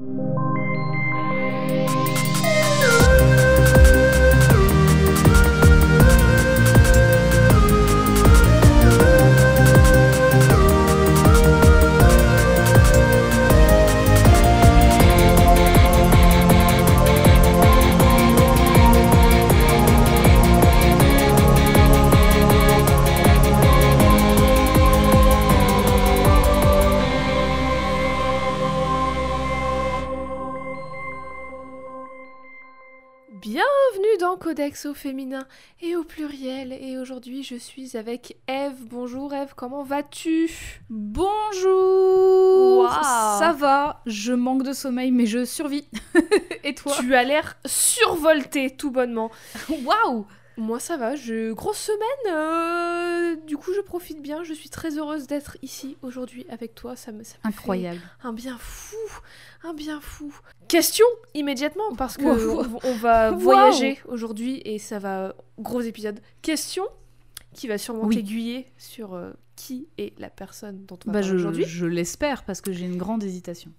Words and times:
you. 0.00 0.47
Au 34.86 34.94
féminin 34.94 35.46
et 35.80 35.96
au 35.96 36.04
pluriel. 36.04 36.72
Et 36.72 36.98
aujourd'hui, 36.98 37.42
je 37.42 37.56
suis 37.56 37.96
avec 37.96 38.36
Eve. 38.46 38.84
Bonjour 38.86 39.34
Eve, 39.34 39.54
comment 39.56 39.82
vas-tu? 39.82 40.50
Bonjour. 40.90 41.68
Ça 42.92 43.54
va, 43.56 44.02
je 44.06 44.32
manque 44.32 44.62
de 44.62 44.72
sommeil 44.72 45.10
mais 45.10 45.26
je 45.26 45.44
survis. 45.44 45.88
Et 46.64 46.74
toi? 46.74 46.94
Tu 46.98 47.14
as 47.14 47.24
l'air 47.24 47.56
survolté 47.66 48.76
tout 48.76 48.90
bonnement. 48.90 49.30
Waouh 49.84 50.26
Moi 50.58 50.80
ça 50.80 50.96
va, 50.96 51.14
je... 51.16 51.52
grosse 51.52 51.78
semaine. 51.78 52.34
euh, 52.34 53.36
Du 53.46 53.56
coup, 53.56 53.72
je 53.74 53.80
profite 53.80 54.20
bien. 54.20 54.42
Je 54.44 54.52
suis 54.52 54.68
très 54.68 54.98
heureuse 54.98 55.26
d'être 55.26 55.56
ici 55.62 55.96
aujourd'hui 56.02 56.44
avec 56.50 56.74
toi. 56.74 56.96
Ça 56.96 57.12
me, 57.12 57.22
ça 57.22 57.36
me 57.38 57.42
fait 57.52 57.56
Incroyable. 57.56 58.00
un 58.24 58.32
bien 58.32 58.56
fou, 58.58 58.96
un 59.62 59.72
bien 59.72 60.00
fou. 60.00 60.34
Question 60.66 61.06
immédiatement 61.34 61.94
parce 61.96 62.16
que 62.16 62.24
Wow. 62.24 62.66
on, 62.82 62.88
on 62.88 62.94
va 62.96 63.30
Wow. 63.32 63.38
voyager 63.38 64.00
aujourd'hui 64.08 64.60
et 64.64 64.78
ça 64.78 64.98
va 64.98 65.34
gros 65.58 65.80
épisode. 65.80 66.20
Question 66.42 66.84
qui 67.54 67.68
va 67.68 67.78
sûrement 67.78 68.04
Oui. 68.04 68.16
t'aiguiller 68.16 68.66
sur 68.78 69.14
euh, 69.14 69.30
qui 69.56 69.88
est 69.96 70.12
la 70.18 70.28
personne 70.28 70.84
dont 70.86 70.98
on 71.06 71.10
va 71.10 71.12
Bah 71.12 71.20
parler 71.20 71.28
je, 71.28 71.34
aujourd'hui. 71.36 71.64
je 71.66 71.86
l'espère 71.86 72.44
parce 72.44 72.60
que 72.60 72.72
j'ai 72.72 72.84
une 72.84 72.98
grande 72.98 73.22
hésitation. 73.24 73.70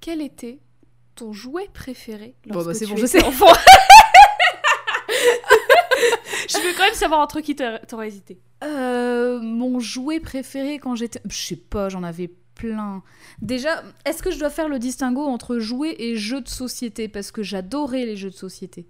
Quel 0.00 0.20
était 0.20 0.58
ton 1.14 1.32
jouet 1.32 1.68
préféré 1.72 2.34
Bon, 2.46 2.54
lorsque 2.54 2.68
bah, 2.68 2.74
c'est 2.74 2.84
tu 2.86 2.90
bon, 2.90 2.96
je 2.98 3.06
étais 3.06 3.20
sais. 3.20 3.24
enfant? 3.24 3.46
Je 6.48 6.56
veux 6.58 6.74
quand 6.76 6.84
même 6.84 6.94
savoir 6.94 7.20
entre 7.20 7.40
qui 7.40 7.54
t'aurais 7.56 8.08
hésité. 8.08 8.38
Euh, 8.62 9.40
mon 9.40 9.78
jouet 9.80 10.20
préféré 10.20 10.78
quand 10.78 10.94
j'étais... 10.94 11.20
Je 11.28 11.36
sais 11.36 11.56
pas, 11.56 11.88
j'en 11.88 12.02
avais 12.02 12.30
plein. 12.54 13.02
Déjà, 13.42 13.82
est-ce 14.04 14.22
que 14.22 14.30
je 14.30 14.38
dois 14.38 14.50
faire 14.50 14.68
le 14.68 14.78
distinguo 14.78 15.22
entre 15.24 15.58
jouet 15.58 15.96
et 15.98 16.16
jeu 16.16 16.40
de 16.40 16.48
société? 16.48 17.08
Parce 17.08 17.30
que 17.30 17.42
j'adorais 17.42 18.06
les 18.06 18.16
jeux 18.16 18.30
de 18.30 18.34
société. 18.34 18.86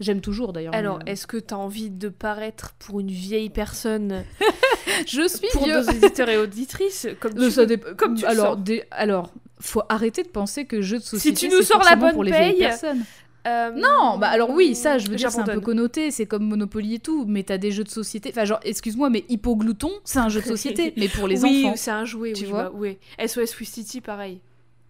J'aime 0.00 0.20
toujours 0.20 0.52
d'ailleurs. 0.52 0.74
Alors, 0.74 0.98
mais, 0.98 1.10
euh, 1.10 1.12
est-ce 1.12 1.26
que 1.26 1.36
t'as 1.36 1.56
envie 1.56 1.90
de 1.90 2.08
paraître 2.08 2.74
pour 2.80 2.98
une 3.00 3.10
vieille 3.10 3.50
personne? 3.50 4.24
Je 5.06 5.28
suis 5.28 5.48
pour 5.52 5.64
vieux. 5.64 5.80
nos 5.80 5.90
éditeurs 5.90 6.28
et 6.28 6.36
auditrices 6.38 7.06
comme 7.20 7.34
tu, 7.34 7.50
ça 7.50 7.64
comme 7.96 8.14
tu 8.16 8.22
le 8.22 8.28
alors, 8.28 8.54
sens. 8.54 8.64
des- 8.64 8.84
alors, 8.90 9.32
faut 9.60 9.82
arrêter 9.88 10.22
de 10.22 10.28
penser 10.28 10.64
que 10.66 10.80
jeu 10.82 10.98
de 10.98 11.02
société. 11.02 11.36
tu 11.36 11.48
nous 11.48 11.58
c'est 11.62 11.64
sors 11.68 11.78
la 11.78 11.84
forcément 11.84 12.06
bonne 12.06 12.14
pour 12.14 12.24
les 12.24 12.32
vieilles 12.32 12.52
paye, 12.52 12.60
personnes. 12.60 13.04
Euh, 13.46 13.70
Non, 13.72 14.16
bah 14.18 14.28
alors 14.28 14.50
oui, 14.50 14.74
ça, 14.74 14.98
je 14.98 15.08
veux 15.08 15.16
dire, 15.16 15.30
c'est 15.30 15.40
un 15.40 15.44
peu 15.44 15.60
connoté, 15.60 16.10
c'est 16.10 16.26
comme 16.26 16.44
Monopoly 16.44 16.94
et 16.94 16.98
tout, 16.98 17.24
mais 17.28 17.42
t'as 17.42 17.58
des 17.58 17.72
jeux 17.72 17.84
de 17.84 17.90
société. 17.90 18.30
Enfin, 18.30 18.44
genre, 18.44 18.60
excuse-moi, 18.64 19.10
mais 19.10 19.24
Hippoglouton, 19.28 19.90
c'est 20.04 20.18
un 20.18 20.28
jeu 20.28 20.40
de 20.40 20.46
société, 20.46 20.94
mais 20.96 21.08
pour 21.08 21.28
les 21.28 21.42
oui, 21.42 21.64
enfants. 21.66 21.76
c'est 21.76 21.90
un 21.90 22.04
jouet, 22.04 22.32
Tu 22.32 22.44
oui, 22.44 22.50
vois 22.50 22.64
bah, 22.64 22.72
oui. 22.74 22.98
SOS 23.24 23.54
City, 23.64 24.00
pareil. 24.00 24.40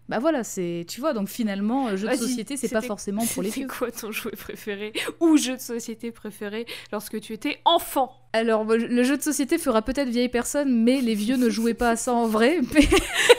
Bah 0.07 0.19
voilà, 0.19 0.43
c'est, 0.43 0.85
tu 0.87 0.99
vois, 0.99 1.13
donc 1.13 1.27
finalement, 1.29 1.87
euh, 1.87 1.95
jeu 1.95 2.07
de 2.07 2.15
société, 2.15 2.57
c'est 2.57 2.69
pas 2.69 2.81
forcément 2.81 3.25
pour 3.25 3.41
les 3.41 3.49
vieux. 3.49 3.67
quoi 3.67 3.89
ton 3.89 4.11
jouet 4.11 4.31
préféré 4.31 4.93
ou 5.19 5.35
jeu 5.35 5.55
de 5.55 5.61
société 5.61 6.11
préféré 6.11 6.67
lorsque 6.91 7.19
tu 7.19 7.33
étais 7.33 7.59
enfant? 7.65 8.11
Alors, 8.31 8.65
le 8.65 9.03
jeu 9.03 9.17
de 9.17 9.21
société 9.23 9.57
fera 9.57 9.81
peut-être 9.81 10.09
vieille 10.09 10.29
personne, 10.29 10.83
mais 10.83 11.01
les 11.01 11.15
vieux 11.15 11.37
ne 11.37 11.49
jouaient 11.49 11.73
pas 11.73 11.91
à 11.91 11.95
ça 11.95 12.13
en 12.13 12.27
vrai. 12.27 12.59
Mais... 12.73 12.81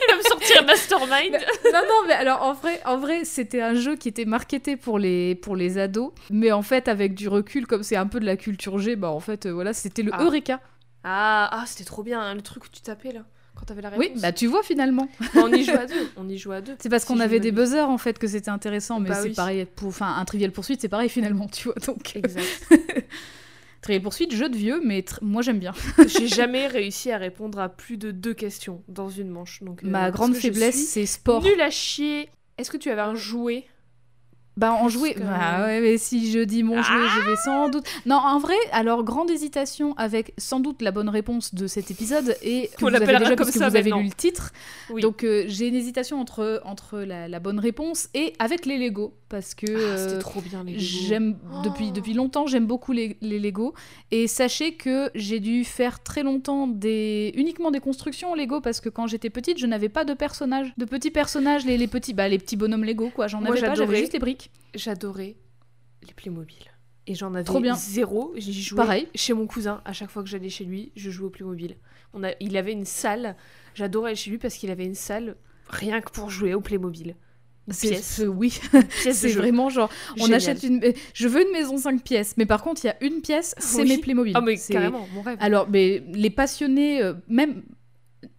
Il 0.09 0.11
va 0.11 0.17
me 0.17 0.21
sortir 0.23 0.65
Mastermind 0.65 1.33
non, 1.65 1.81
non, 1.87 2.07
mais 2.07 2.13
alors 2.13 2.41
en 2.41 2.53
vrai, 2.53 2.81
en 2.85 2.97
vrai, 2.97 3.23
c'était 3.25 3.61
un 3.61 3.73
jeu 3.75 3.95
qui 3.95 4.07
était 4.09 4.25
marketé 4.25 4.75
pour 4.75 4.99
les, 4.99 5.35
pour 5.35 5.55
les 5.55 5.77
ados, 5.77 6.11
mais 6.29 6.51
en 6.51 6.61
fait, 6.61 6.87
avec 6.87 7.13
du 7.13 7.27
recul, 7.27 7.67
comme 7.67 7.83
c'est 7.83 7.95
un 7.95 8.07
peu 8.07 8.19
de 8.19 8.25
la 8.25 8.37
culture 8.37 8.77
G, 8.79 8.95
bah 8.95 9.09
en 9.09 9.19
fait, 9.19 9.45
euh, 9.45 9.53
voilà, 9.53 9.73
c'était 9.73 10.03
le 10.03 10.11
Ah. 10.13 10.23
Eureka. 10.23 10.59
Ah, 11.03 11.49
ah 11.51 11.63
c'était 11.65 11.85
trop 11.85 12.03
bien, 12.03 12.19
hein, 12.19 12.35
le 12.35 12.41
truc 12.41 12.65
où 12.65 12.67
tu 12.69 12.81
tapais 12.81 13.11
là, 13.11 13.21
quand 13.57 13.65
t'avais 13.65 13.81
la 13.81 13.89
réponse. 13.89 14.05
Oui, 14.13 14.21
bah 14.21 14.31
tu 14.31 14.47
vois 14.47 14.63
finalement. 14.63 15.07
Bah, 15.33 15.41
on 15.43 15.51
y 15.51 15.63
joue 15.63 15.71
à 15.71 15.85
deux, 15.85 16.09
on 16.15 16.27
y 16.29 16.37
joue 16.37 16.51
à 16.51 16.61
deux. 16.61 16.75
C'est 16.79 16.89
parce 16.89 17.03
Si 17.03 17.07
qu'on 17.07 17.19
avait 17.19 17.39
des 17.39 17.51
buzzers 17.51 17.89
en 17.89 17.97
fait 17.97 18.17
que 18.19 18.27
c'était 18.27 18.49
intéressant, 18.49 18.99
mais 18.99 19.09
Bah 19.09 19.15
c'est 19.21 19.29
oui. 19.29 19.33
pareil 19.33 19.65
pour, 19.75 19.89
enfin 19.89 20.15
un 20.17 20.25
trivial 20.25 20.51
poursuite, 20.51 20.81
c'est 20.81 20.89
pareil 20.89 21.09
finalement, 21.09 21.47
tu 21.47 21.65
vois. 21.67 21.75
Donc 21.85 22.15
Exact. 22.15 22.45
trivial 23.81 24.01
poursuite, 24.01 24.33
jeu 24.33 24.49
de 24.49 24.57
vieux, 24.57 24.81
mais 24.83 25.03
moi 25.21 25.41
j'aime 25.41 25.59
bien. 25.59 25.73
J'ai 26.07 26.27
jamais 26.27 26.67
réussi 26.67 27.11
à 27.11 27.17
répondre 27.17 27.59
à 27.59 27.69
plus 27.69 27.97
de 27.97 28.11
deux 28.11 28.33
questions 28.33 28.81
dans 28.87 29.09
une 29.09 29.29
manche. 29.29 29.63
Donc, 29.63 29.83
euh, 29.83 29.87
Ma 29.87 30.11
grande 30.11 30.35
faiblesse, 30.35 30.87
c'est 30.89 31.05
sport. 31.05 31.43
Nul 31.43 31.59
à 31.61 31.69
chier. 31.69 32.29
Est-ce 32.57 32.71
que 32.71 32.77
tu 32.77 32.89
avais 32.89 33.01
un 33.01 33.15
jouet? 33.15 33.65
Bah 34.57 34.73
en 34.73 34.89
jouer, 34.89 35.15
bah 35.19 35.65
ouais, 35.65 35.81
mais 35.81 35.97
si 35.99 36.31
je 36.31 36.39
dis 36.39 36.63
mon 36.63 36.81
jouet, 36.81 37.07
je 37.15 37.29
vais 37.29 37.35
sans 37.35 37.69
doute. 37.69 37.85
Non, 38.07 38.15
en 38.15 38.39
vrai, 38.39 38.55
alors 38.71 39.03
grande 39.03 39.29
hésitation 39.29 39.93
avec 39.97 40.33
sans 40.39 40.59
doute 40.59 40.81
la 40.81 40.91
bonne 40.91 41.09
réponse 41.09 41.53
de 41.53 41.67
cet 41.67 41.91
épisode 41.91 42.35
et 42.41 42.69
que 42.77 42.83
On 42.85 42.89
vous 42.89 42.95
avez 42.95 43.05
déjà 43.17 43.35
comme 43.35 43.51
ça 43.51 43.69
vous 43.69 43.75
avez 43.75 43.91
lu 43.91 44.03
le 44.03 44.09
titre. 44.11 44.51
Oui. 44.89 45.01
Donc 45.01 45.23
euh, 45.23 45.45
j'ai 45.47 45.67
une 45.67 45.75
hésitation 45.75 46.19
entre 46.19 46.61
entre 46.65 46.99
la, 46.99 47.27
la 47.27 47.39
bonne 47.39 47.59
réponse 47.59 48.09
et 48.15 48.33
avec 48.39 48.65
les 48.65 48.77
Lego 48.79 49.13
parce 49.29 49.53
que 49.53 49.67
Ah, 49.67 49.97
c'était 49.97 50.13
euh, 50.15 50.19
trop 50.19 50.41
bien 50.41 50.63
les 50.63 50.71
Lego. 50.73 50.83
J'aime 50.83 51.37
depuis, 51.63 51.87
Oh. 51.89 51.93
depuis 51.93 52.13
longtemps, 52.13 52.47
j'aime 52.47 52.65
beaucoup 52.65 52.93
les, 52.93 53.17
les 53.21 53.39
Lego. 53.39 53.73
Et 54.09 54.27
sachez 54.27 54.73
que 54.73 55.11
j'ai 55.13 55.39
dû 55.39 55.63
faire 55.65 56.01
très 56.01 56.23
longtemps 56.23 56.65
des 56.67 57.31
uniquement 57.35 57.69
des 57.69 57.79
constructions 57.79 58.33
Lego 58.33 58.59
parce 58.61 58.79
que 58.81 58.89
quand 58.89 59.05
j'étais 59.05 59.29
petite, 59.29 59.59
je 59.59 59.67
n'avais 59.67 59.89
pas 59.89 60.03
de 60.05 60.13
personnages, 60.13 60.73
de 60.77 60.85
petits 60.85 61.11
personnages, 61.11 61.65
les, 61.65 61.77
les 61.77 61.87
petits 61.87 62.13
bah, 62.15 62.27
les 62.27 62.39
petits 62.39 62.55
bonhommes 62.55 62.85
Lego 62.85 63.11
quoi. 63.13 63.27
J'en 63.27 63.43
avais 63.45 63.61
pas, 63.61 63.75
j'avais 63.75 63.99
juste 63.99 64.13
les 64.13 64.19
briques. 64.19 64.46
J'adorais 64.75 65.35
les 66.07 66.13
Playmobil. 66.13 66.55
Et 67.07 67.15
j'en 67.15 67.33
avais 67.33 67.43
Trop 67.45 67.59
bien. 67.61 67.75
zéro. 67.75 68.33
J'y 68.35 68.61
jouais 68.61 68.75
Pareil. 68.77 69.07
chez 69.15 69.33
mon 69.33 69.47
cousin. 69.47 69.81
À 69.85 69.93
chaque 69.93 70.09
fois 70.09 70.23
que 70.23 70.29
j'allais 70.29 70.49
chez 70.49 70.65
lui, 70.65 70.91
je 70.95 71.09
jouais 71.09 71.27
au 71.27 71.29
Playmobil. 71.29 71.77
On 72.13 72.23
a... 72.23 72.31
Il 72.41 72.57
avait 72.57 72.73
une 72.73 72.85
salle. 72.85 73.35
J'adorais 73.75 74.09
aller 74.09 74.15
chez 74.15 74.29
lui 74.29 74.37
parce 74.37 74.55
qu'il 74.55 74.69
avait 74.71 74.85
une 74.85 74.95
salle 74.95 75.37
rien 75.69 76.01
que 76.01 76.11
pour 76.11 76.29
jouer 76.29 76.53
au 76.53 76.61
Playmobil. 76.61 77.15
Pièce. 77.81 78.21
oui, 78.25 78.57
c'est 79.11 79.27
vraiment 79.33 79.69
genre 79.69 79.89
on 80.13 80.21
Génial. 80.23 80.35
achète 80.35 80.63
une 80.63 80.79
je 81.13 81.27
veux 81.27 81.41
une 81.45 81.51
maison 81.51 81.77
5 81.77 82.01
pièces, 82.01 82.35
mais 82.37 82.45
par 82.45 82.63
contre, 82.63 82.85
il 82.85 82.87
y 82.87 82.89
a 82.91 83.03
une 83.03 83.19
pièce, 83.19 83.55
c'est 83.57 83.81
Oui. 83.81 83.89
mes 83.89 83.97
Playmobil. 83.97 84.31
Ah, 84.37 84.39
mais 84.39 84.55
carrément, 84.57 85.05
mon 85.13 85.21
rêve. 85.21 85.37
Alors, 85.41 85.67
mais 85.69 86.01
les 86.13 86.29
passionnés, 86.29 87.01
euh, 87.03 87.13
même 87.27 87.63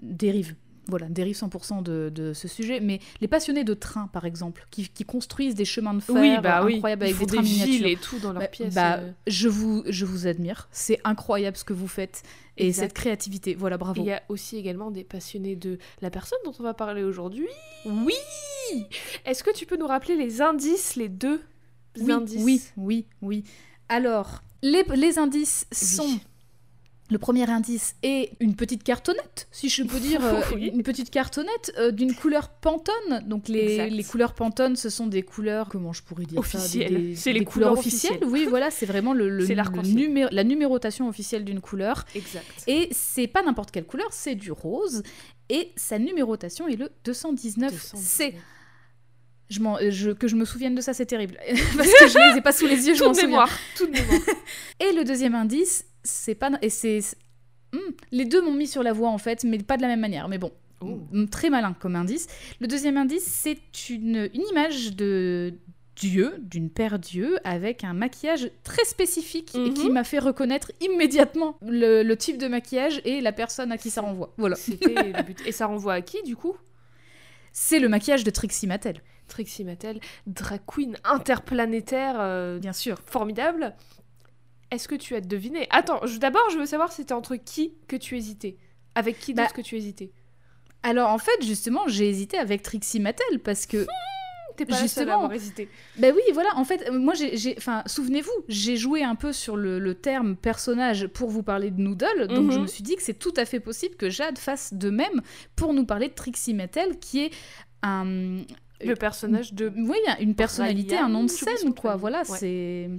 dérive, 0.01 0.55
voilà, 0.89 1.07
dérive 1.09 1.37
100% 1.37 1.83
de, 1.83 2.11
de 2.15 2.33
ce 2.33 2.49
sujet, 2.49 2.81
mais 2.81 2.99
les 3.21 3.29
passionnés 3.29 3.63
de 3.65 3.75
trains, 3.75 4.09
par 4.09 4.25
exemple, 4.25 4.67
qui, 4.71 4.89
qui 4.89 5.05
construisent 5.05 5.55
des 5.55 5.65
chemins 5.67 5.95
de 5.95 6.01
fer 6.01 6.15
oui, 6.17 6.37
bah 6.43 6.63
incroyables 6.63 7.05
avec 7.05 7.19
des 7.19 7.27
trains 7.27 7.43
villes 7.43 7.65
miniatures. 7.67 7.87
et 7.87 7.97
tout 7.97 8.19
dans 8.19 8.33
leur 8.33 8.41
Bah, 8.43 8.49
pièce. 8.49 8.75
bah, 8.75 8.97
euh. 8.99 9.11
je, 9.27 9.49
vous, 9.49 9.85
je 9.87 10.05
vous 10.07 10.27
admire, 10.27 10.69
c'est 10.73 10.99
incroyable 11.05 11.57
ce 11.57 11.65
que 11.65 11.73
vous 11.75 11.89
faites, 11.89 12.23
et 12.57 12.69
Exact. 12.69 12.83
cette 12.83 12.95
créativité, 12.95 13.55
voilà, 13.55 13.77
bravo. 13.79 14.03
Il 14.03 14.07
y 14.09 14.13
a 14.13 14.23
aussi 14.29 14.57
également 14.57 14.91
des 14.91 15.05
passionnés 15.05 15.55
de 15.57 15.79
la 16.01 16.11
personne 16.11 16.39
dont 16.45 16.55
on 16.59 16.63
va 16.63 16.75
parler 16.75 17.05
aujourd'hui. 17.05 17.47
Oui 17.85 18.15
Est-ce 19.25 19.45
que 19.45 19.53
tu 19.55 19.67
peux 19.67 19.77
nous 19.77 19.87
rappeler 19.87 20.17
les 20.17 20.41
indices, 20.43 20.97
les 20.97 21.09
deux 21.09 21.41
oui, 22.01 22.13
indices? 22.13 22.43
oui, 22.43 22.63
oui, 22.77 23.07
oui. 23.23 23.45
Alors, 23.89 24.43
les, 24.63 24.85
les 24.97 25.19
indices 25.19 25.67
sont... 25.73 26.05
Oui. 26.05 26.21
Le 27.11 27.17
premier 27.19 27.49
indice 27.49 27.95
est 28.03 28.33
une 28.39 28.55
petite 28.55 28.83
cartonnette, 28.85 29.49
si 29.51 29.71
je 29.71 29.83
peux 29.83 29.99
dire, 29.99 30.21
euh, 30.25 30.43
Oui. 30.55 30.71
une 30.75 30.83
petite 30.83 31.09
cartonnette 31.11 31.73
euh, 31.79 31.91
d'une 31.91 32.15
couleur 32.15 32.51
Pantone. 32.51 33.23
Donc 33.27 33.49
les, 33.49 33.89
les 33.89 34.05
couleurs 34.05 34.35
Pantone, 34.35 34.77
ce 34.77 34.91
sont 34.91 35.07
des 35.07 35.23
couleurs, 35.23 35.69
comment 35.71 35.95
je 35.95 36.03
pourrais 36.03 36.25
dire 36.27 36.39
Officielles. 36.39 37.15
C'est 37.17 37.33
des 37.33 37.39
les 37.39 37.45
couleurs 37.47 37.73
officielles. 37.73 38.19
Oui, 38.27 38.47
voilà, 38.49 38.71
c'est 38.71 38.85
vraiment 38.85 39.15
le, 39.15 39.29
le- 39.31 39.43
C'est 39.47 39.53
le 39.53 39.57
l'arc-en-ciel. 39.57 39.97
numé- 39.97 40.29
la 40.31 40.45
numérotation 40.45 41.09
officielle 41.09 41.45
d'une 41.45 41.61
couleur. 41.63 42.05
Exact. 42.15 42.45
Et 42.67 42.89
c'est 42.93 43.27
pas 43.27 43.43
n'importe 43.43 43.71
quelle 43.71 43.87
couleur, 43.87 44.09
c'est 44.11 44.35
du 44.35 44.53
rose. 44.53 45.03
Et 45.49 45.73
sa 45.77 45.99
numérotation 45.99 46.69
est 46.69 46.77
le 46.77 46.91
219C. 47.07 48.35
Je 49.51 49.61
m'en- 49.61 49.79
je- 49.89 50.11
que 50.11 50.29
je 50.29 50.37
me 50.37 50.45
souvienne 50.45 50.75
de 50.75 50.83
ça, 50.83 50.93
c'est 50.93 51.07
terrible. 51.07 51.39
Parce 51.77 51.89
que 51.89 52.07
je 52.09 52.33
les 52.33 52.39
ai 52.39 52.43
pas 52.43 52.53
sous 52.53 52.67
les 52.67 52.87
yeux, 52.87 52.95
je 52.95 53.03
m'en 53.03 53.15
souviens. 53.15 53.47
toute 53.77 53.91
mémoire. 53.91 54.21
Et 54.79 54.93
le 54.93 55.05
deuxième 55.05 55.35
indice, 55.35 55.87
c'est 56.09 56.35
pas. 56.35 56.51
Et 56.63 56.71
c'est. 56.71 57.01
Hmm, 57.73 57.79
les 58.13 58.25
deux 58.25 58.41
m'ont 58.43 58.55
mis 58.55 58.67
sur 58.67 58.83
la 58.83 58.93
voie 58.93 59.11
en 59.11 59.19
fait, 59.19 59.45
mais 59.45 59.59
pas 59.59 59.77
de 59.77 59.83
la 59.83 59.89
même 59.89 60.01
manière. 60.01 60.29
Mais 60.29 60.39
bon, 60.39 60.53
Oh. 60.81 61.01
hmm, 61.13 61.27
très 61.27 61.51
malin 61.51 61.75
comme 61.79 61.97
indice. 61.97 62.29
Le 62.61 62.67
deuxième 62.69 62.97
indice, 62.97 63.25
c'est 63.25 63.91
une, 63.91 64.31
une 64.33 64.43
image 64.53 64.95
de 64.95 65.53
Dieu, 65.97 66.35
d'une 66.39 66.71
paire 66.71 67.01
Dieu, 67.01 67.37
avec 67.43 67.83
un 67.83 67.93
maquillage 67.95 68.49
très 68.63 68.85
spécifique 68.85 69.53
et 69.57 69.73
qui 69.75 69.87
Mhm. 69.89 69.93
m'a 69.95 70.05
fait 70.05 70.21
reconnaître 70.21 70.71
immédiatement 70.81 71.57
le, 71.67 72.05
le 72.05 72.17
type 72.17 72.39
de 72.39 72.47
maquillage 72.47 73.01
et 73.05 73.21
la 73.21 73.33
personne 73.33 73.73
à 73.73 73.77
qui 73.79 73.91
ça 73.91 74.03
renvoie. 74.03 74.33
Voilà. 74.39 74.55
C'était 74.55 74.95
le 74.95 75.23
but. 75.25 75.41
Et 75.47 75.51
ça 75.53 75.67
renvoie 75.67 75.95
à 75.95 76.01
qui, 76.01 76.23
du 76.23 76.37
coup? 76.37 76.57
C'est 77.53 77.81
le 77.81 77.89
maquillage 77.89 78.23
de 78.23 78.31
Trixie 78.31 78.69
Mattel. 78.69 79.03
Trixie 79.27 79.65
Mattel, 79.65 79.99
drag 80.29 80.61
queen 80.67 80.97
interplanétaire, 81.05 82.17
euh, 82.21 82.59
Bien 82.61 82.73
sûr. 82.73 82.99
formidable. 83.05 83.75
Est-ce 84.71 84.87
que 84.89 84.95
tu 84.95 85.15
as 85.15 85.21
deviné? 85.21 85.67
Attends, 85.71 86.07
je- 86.07 86.19
d'abord, 86.19 86.49
je 86.51 86.59
veux 86.59 86.67
savoir 86.67 86.93
c'était 86.93 87.15
entre 87.15 87.37
qui 87.37 87.75
que 87.87 87.97
tu 87.97 88.17
hésitais. 88.17 88.57
Avec 88.95 89.19
qui 89.19 89.33
Bah, 89.35 89.43
d'autre 89.43 89.55
que 89.55 89.61
tu 89.63 89.77
hésitais? 89.77 90.11
Alors 90.83 91.11
en 91.11 91.19
fait, 91.19 91.43
justement, 91.43 91.83
j'ai 91.89 92.09
hésité 92.09 92.37
avec 92.39 92.63
Trixie 92.63 93.01
Mattel 93.01 93.41
parce 93.41 93.67
que 93.67 93.87
T'es 94.57 94.67
pas 94.67 94.73
la 94.81 94.89
seule 94.89 95.09
à 95.09 95.29
Justement. 95.39 95.69
Ben 95.99 96.13
oui, 96.17 96.23
voilà, 96.35 96.49
en 96.57 96.65
fait, 96.65 96.91
moi, 96.91 97.15
j'ai, 97.15 97.55
enfin, 97.59 97.85
souvenez-vous, 97.87 98.33
j'ai 98.49 98.77
joué 98.77 99.05
un 99.05 99.15
peu 99.15 99.33
sur 99.33 99.57
le, 99.57 99.79
le 99.79 99.95
terme 99.95 100.35
personnage 100.35 101.07
pour 101.07 101.31
vous 101.31 101.45
parler 101.45 101.71
de 101.71 101.81
Noodle, 101.81 102.27
donc 102.27 102.47
Mhm. 102.47 102.51
je 102.53 102.59
me 102.59 102.67
suis 102.67 102.83
dit 102.83 102.97
que 102.97 103.03
c'est 103.03 103.15
tout 103.21 103.33
à 103.37 103.45
fait 103.45 103.61
possible 103.61 103.95
que 103.95 104.11
Jade 104.11 104.37
fasse 104.37 104.75
de 104.75 104.91
même 104.91 105.23
pour 105.55 105.75
nous 105.75 105.87
parler 105.87 106.09
de 106.09 106.15
Trixie 106.15 106.55
Mattel, 106.55 106.99
qui 106.99 107.21
est 107.27 107.31
un... 107.85 108.39
Le 108.85 108.95
personnage 108.95 109.55
de... 109.55 109.73
Oui, 109.77 109.99
une 110.21 110.35
personnalité, 110.35 110.97
un 110.97 111.09
nom 111.09 111.23
de 111.23 111.31
scène, 111.31 111.73
quoi, 111.73 111.95
voilà, 111.95 112.23
Ouais. 112.29 112.39
c'est... 112.39 112.91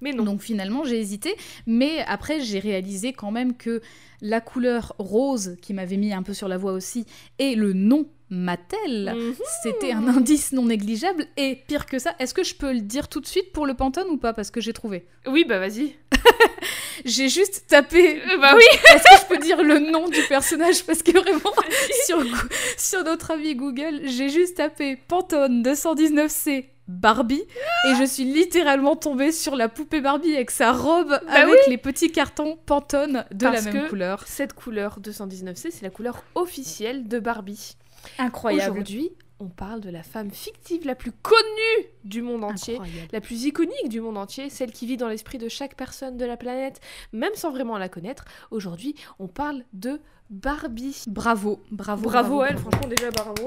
Mais 0.00 0.12
non. 0.12 0.24
Donc 0.24 0.42
finalement, 0.42 0.84
j'ai 0.84 0.98
hésité, 1.00 1.34
mais 1.66 2.04
après, 2.06 2.40
j'ai 2.40 2.58
réalisé 2.58 3.12
quand 3.12 3.30
même 3.30 3.56
que 3.56 3.80
la 4.20 4.40
couleur 4.40 4.94
rose, 4.98 5.56
qui 5.62 5.74
m'avait 5.74 5.96
mis 5.96 6.12
un 6.12 6.22
peu 6.22 6.34
sur 6.34 6.48
la 6.48 6.56
voie 6.56 6.72
aussi, 6.72 7.06
et 7.38 7.54
le 7.54 7.72
nom 7.72 8.06
Mattel... 8.30 9.14
Mhm. 9.16 9.34
C'était 9.62 9.92
un 9.92 10.06
indice 10.06 10.52
non 10.52 10.66
négligeable 10.66 11.26
et 11.36 11.56
pire 11.66 11.86
que 11.86 11.98
ça, 11.98 12.14
est-ce 12.18 12.34
que 12.34 12.44
je 12.44 12.54
peux 12.54 12.72
le 12.72 12.80
dire 12.80 13.08
tout 13.08 13.20
de 13.20 13.26
suite 13.26 13.52
pour 13.52 13.66
le 13.66 13.74
Pantone 13.74 14.08
ou 14.10 14.18
pas? 14.18 14.34
Parce 14.34 14.50
que 14.50 14.60
j'ai 14.60 14.72
trouvé 14.72 15.06
Oui, 15.26 15.44
bah 15.48 15.58
vas-y. 15.58 15.94
J'ai 17.04 17.28
juste 17.28 17.66
tapé. 17.68 18.20
Euh, 18.20 18.38
bah 18.38 18.54
oui 18.56 18.64
Est-ce 18.94 19.02
que 19.04 19.22
je 19.22 19.26
peux 19.28 19.42
dire 19.42 19.62
le 19.62 19.78
nom 19.78 20.08
du 20.08 20.20
personnage? 20.28 20.84
Parce 20.84 21.02
que 21.02 21.12
vraiment 21.12 21.54
sur, 22.06 22.24
sur 22.76 23.04
notre 23.04 23.30
ami 23.30 23.54
Google, 23.54 24.00
j'ai 24.04 24.28
juste 24.28 24.56
tapé 24.56 24.96
Pantone 24.96 25.62
219C 25.62 26.64
Barbie 26.88 27.44
et 27.86 27.94
je 27.98 28.04
suis 28.04 28.24
littéralement 28.24 28.96
tombée 28.96 29.30
sur 29.30 29.54
la 29.56 29.68
poupée 29.68 30.00
Barbie 30.00 30.34
avec 30.34 30.50
sa 30.50 30.72
robe 30.72 31.20
avec 31.28 31.66
les 31.68 31.78
petits 31.78 32.10
cartons 32.10 32.58
Pantone 32.66 33.24
de 33.30 33.44
Parce 33.46 33.64
la 33.64 33.72
même 33.72 33.84
que 33.84 33.88
couleur. 33.88 34.24
Cette 34.26 34.54
couleur 34.54 34.98
219C, 35.00 35.68
c'est 35.70 35.82
la 35.82 35.90
couleur 35.90 36.24
officielle 36.34 37.06
de 37.06 37.18
Barbie. 37.18 37.76
Incroyable. 38.18 38.72
Aujourd'hui, 38.72 39.10
on 39.40 39.48
parle 39.48 39.80
de 39.80 39.90
la 39.90 40.02
femme 40.02 40.30
fictive 40.30 40.86
la 40.86 40.94
plus 40.94 41.12
connue 41.12 41.86
du 42.04 42.22
monde 42.22 42.44
entier. 42.44 42.74
Incroyable. 42.74 43.08
La 43.12 43.20
plus 43.20 43.44
iconique 43.44 43.88
du 43.88 44.00
monde 44.00 44.16
entier, 44.16 44.50
celle 44.50 44.72
qui 44.72 44.86
vit 44.86 44.96
dans 44.96 45.08
l'esprit 45.08 45.38
de 45.38 45.48
chaque 45.48 45.76
personne 45.76 46.16
de 46.16 46.24
la 46.24 46.36
planète, 46.36 46.80
même 47.12 47.34
sans 47.34 47.50
vraiment 47.50 47.78
la 47.78 47.88
connaître. 47.88 48.24
Aujourd'hui, 48.50 48.94
on 49.18 49.28
parle 49.28 49.62
de 49.72 50.00
Barbie. 50.30 51.04
Bravo, 51.06 51.62
bravo. 51.70 52.02
Bravo, 52.02 52.44
elle, 52.44 52.58
franchement 52.58 52.88
déjà 52.88 53.10
bravo. 53.10 53.44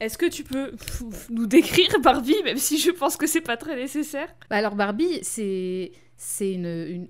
Est-ce 0.00 0.18
que 0.18 0.26
tu 0.26 0.44
peux 0.44 0.72
nous 1.30 1.46
décrire 1.46 1.88
Barbie, 2.02 2.42
même 2.44 2.58
si 2.58 2.78
je 2.78 2.90
pense 2.90 3.16
que 3.16 3.26
c'est 3.26 3.40
pas 3.40 3.56
très 3.56 3.76
nécessaire? 3.76 4.28
Bah 4.50 4.56
alors 4.56 4.74
Barbie, 4.74 5.20
c'est 5.22 5.92
c'est 6.16 6.52
une, 6.52 6.66
une, 6.66 7.08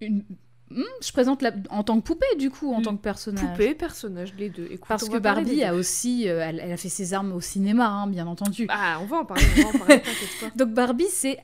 une- 0.00 0.24
Hmm, 0.70 0.82
je 1.02 1.10
présente 1.12 1.40
la, 1.40 1.52
en 1.70 1.82
tant 1.82 1.98
que 1.98 2.04
poupée 2.04 2.26
du 2.38 2.50
coup, 2.50 2.74
en 2.74 2.82
tant 2.82 2.94
que 2.94 3.00
personnage. 3.00 3.52
Poupée, 3.52 3.74
personnage, 3.74 4.34
les 4.36 4.50
deux. 4.50 4.66
Écoute, 4.70 4.86
Parce 4.86 5.08
que 5.08 5.16
Barbie 5.16 5.64
a 5.64 5.74
aussi, 5.74 6.28
euh, 6.28 6.42
elle, 6.46 6.60
elle 6.62 6.70
a 6.72 6.76
fait 6.76 6.90
ses 6.90 7.14
armes 7.14 7.32
au 7.32 7.40
cinéma, 7.40 7.86
hein, 7.88 8.06
bien 8.06 8.26
entendu. 8.26 8.66
Ah, 8.68 8.98
on 9.00 9.06
va 9.06 9.20
en 9.20 9.24
parler, 9.24 9.44
on 9.56 9.62
va 9.62 9.68
en 9.68 9.78
parler, 9.78 10.02
pas. 10.42 10.50
Donc 10.56 10.74
Barbie, 10.74 11.06
c'est 11.10 11.38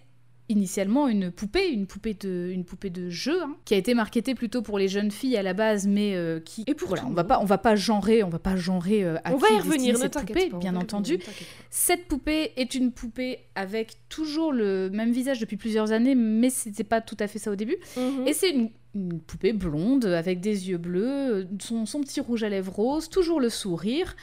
initialement 0.49 1.09
une 1.09 1.31
poupée, 1.31 1.69
une 1.69 1.87
poupée 1.87 2.15
de, 2.15 2.51
une 2.53 2.65
poupée 2.65 2.91
de 2.91 3.09
jeu, 3.09 3.43
hein, 3.43 3.57
qui 3.65 3.75
a 3.75 3.77
été 3.77 3.95
marketée 3.95 4.35
plutôt 4.35 4.61
pour 4.61 4.79
les 4.79 4.89
jeunes 4.89 5.11
filles 5.11 5.37
à 5.37 5.43
la 5.43 5.55
base, 5.55 5.87
mais 5.87 6.15
euh, 6.15 6.39
qui, 6.41 6.65
Et 6.67 6.75
pour 6.75 6.89
voilà, 6.89 7.07
on 7.07 7.13
va 7.13 7.25
pas, 7.25 7.41
on 7.41 7.45
va 7.45 7.59
pas 7.59 7.77
genrer, 7.77 8.23
on 8.23 8.29
va 8.29 8.39
pas 8.39 8.57
genrer 8.57 9.05
euh, 9.05 9.17
à 9.25 9.33
On 9.33 9.37
qui 9.37 9.43
va 9.43 9.51
y 9.53 9.61
revenir, 9.61 9.97
cette 9.97 10.13
poupée, 10.13 10.51
pas. 10.51 10.59
bien 10.59 10.77
entendu. 10.77 11.15
revenir. 11.15 11.33
Cette 11.71 12.07
poupée 12.09 12.53
est 12.57 12.75
une 12.75 12.93
poupée 12.93 13.39
avec 13.55 13.97
toujours 14.09 14.53
le 14.53 14.91
même 14.91 15.13
visage 15.13 15.41
depuis 15.41 15.57
plusieurs 15.57 15.93
années, 15.93 16.15
mais 16.15 16.51
c'était 16.51 16.85
pas 16.85 17.01
tout 17.01 17.17
à 17.21 17.27
fait 17.27 17.39
ça 17.39 17.51
au 17.51 17.57
début. 17.57 17.77
Mhm. 17.97 18.27
Et 18.27 18.35
c'est 18.35 18.51
une, 18.51 18.71
une 18.95 19.21
poupée 19.21 19.55
blonde 19.55 20.05
avec 20.05 20.41
des 20.41 20.69
yeux 20.69 20.79
bleus, 20.79 21.49
son, 21.59 21.87
son 21.87 22.01
petit 22.01 22.21
rouge 22.21 22.43
à 22.43 22.51
lèvres 22.51 22.73
rose, 22.73 23.09
toujours 23.09 23.41
le 23.41 23.49
sourire. 23.49 24.15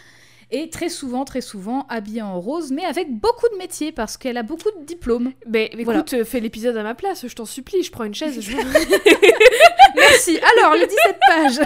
Et 0.53 0.69
très 0.69 0.89
souvent, 0.89 1.23
très 1.23 1.39
souvent 1.41 1.85
habillée 1.87 2.21
en 2.21 2.39
rose, 2.39 2.71
mais 2.71 2.83
avec 2.83 3.09
beaucoup 3.09 3.47
de 3.53 3.57
métiers 3.57 3.91
parce 3.93 4.17
qu'elle 4.17 4.35
a 4.37 4.43
beaucoup 4.43 4.69
de 4.79 4.85
diplômes. 4.85 5.31
Mais 5.47 5.67
écoute, 5.67 5.85
Voilà. 5.85 6.03
euh, 6.13 6.25
fais 6.25 6.41
l'épisode 6.41 6.75
à 6.75 6.83
ma 6.83 6.93
place, 6.93 7.25
je 7.25 7.33
t'en 7.33 7.45
supplie, 7.45 7.83
je 7.83 7.91
prends 7.91 8.03
une 8.03 8.13
chaise. 8.13 8.39
je- 8.41 8.51
Merci. 9.95 10.37
Alors, 10.57 10.73
les 10.75 10.87
17 10.87 11.19
pages. 11.27 11.59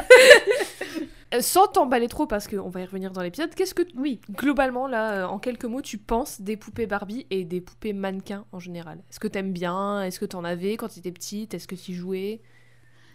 Euh, 1.33 1.41
Sans 1.41 1.67
t'emballer 1.67 2.07
trop, 2.07 2.27
parce 2.27 2.47
qu'on 2.47 2.69
va 2.69 2.81
y 2.81 2.85
revenir 2.85 3.11
dans 3.11 3.21
l'épisode, 3.23 3.53
qu'est-ce 3.55 3.73
que, 3.73 3.81
Oui. 3.97 4.21
globalement, 4.31 4.87
là, 4.87 5.23
euh, 5.23 5.25
en 5.25 5.39
quelques 5.39 5.65
mots, 5.65 5.81
tu 5.81 5.97
penses 5.97 6.39
des 6.39 6.55
poupées 6.55 6.85
Barbie 6.85 7.25
et 7.31 7.43
des 7.43 7.61
poupées 7.61 7.93
mannequins 7.93 8.45
en 8.51 8.59
général? 8.59 8.99
Est-ce 9.09 9.19
que 9.19 9.27
t'aimes 9.27 9.51
bien? 9.51 10.03
Est-ce 10.03 10.19
que 10.19 10.25
t'en 10.25 10.43
avais 10.43 10.77
quand 10.77 10.89
t'étais 10.89 11.11
petite? 11.11 11.53
Est-ce 11.55 11.67
que 11.67 11.75
t'y 11.75 11.93
jouais? 11.95 12.41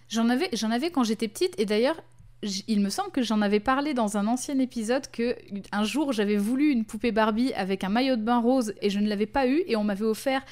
J'en 0.09 0.29
avais, 0.29 0.49
j'en 0.53 0.73
avais 0.73 0.91
quand 0.91 1.05
j'étais 1.05 1.29
petite, 1.29 1.55
et 1.59 1.65
d'ailleurs, 1.65 2.03
il 2.43 2.81
me 2.81 2.89
semble 2.89 3.11
que 3.11 3.23
j'en 3.23 3.43
avais 3.43 3.61
parlé 3.61 3.95
dans 3.95 4.17
un 4.17 4.27
ancien 4.27 4.59
épisode 4.59 5.11
que 5.11 5.37
un 5.73 5.85
jour 5.85 6.13
j'avais 6.13 6.37
voulu 6.37 6.71
une 6.71 6.85
poupée 6.85 7.13
Barbie 7.13 7.53
avec 7.55 7.85
un 7.85 7.89
maillot 7.89 8.17
de 8.17 8.23
bain 8.23 8.39
rose 8.39 8.73
et 8.81 8.91
je 8.91 8.99
ne 8.99 9.09
l'avais 9.09 9.27
pas 9.27 9.47
eu, 9.47 9.63
et 9.67 9.77
on 9.77 9.85
m'avait 9.85 10.05
offert 10.05 10.43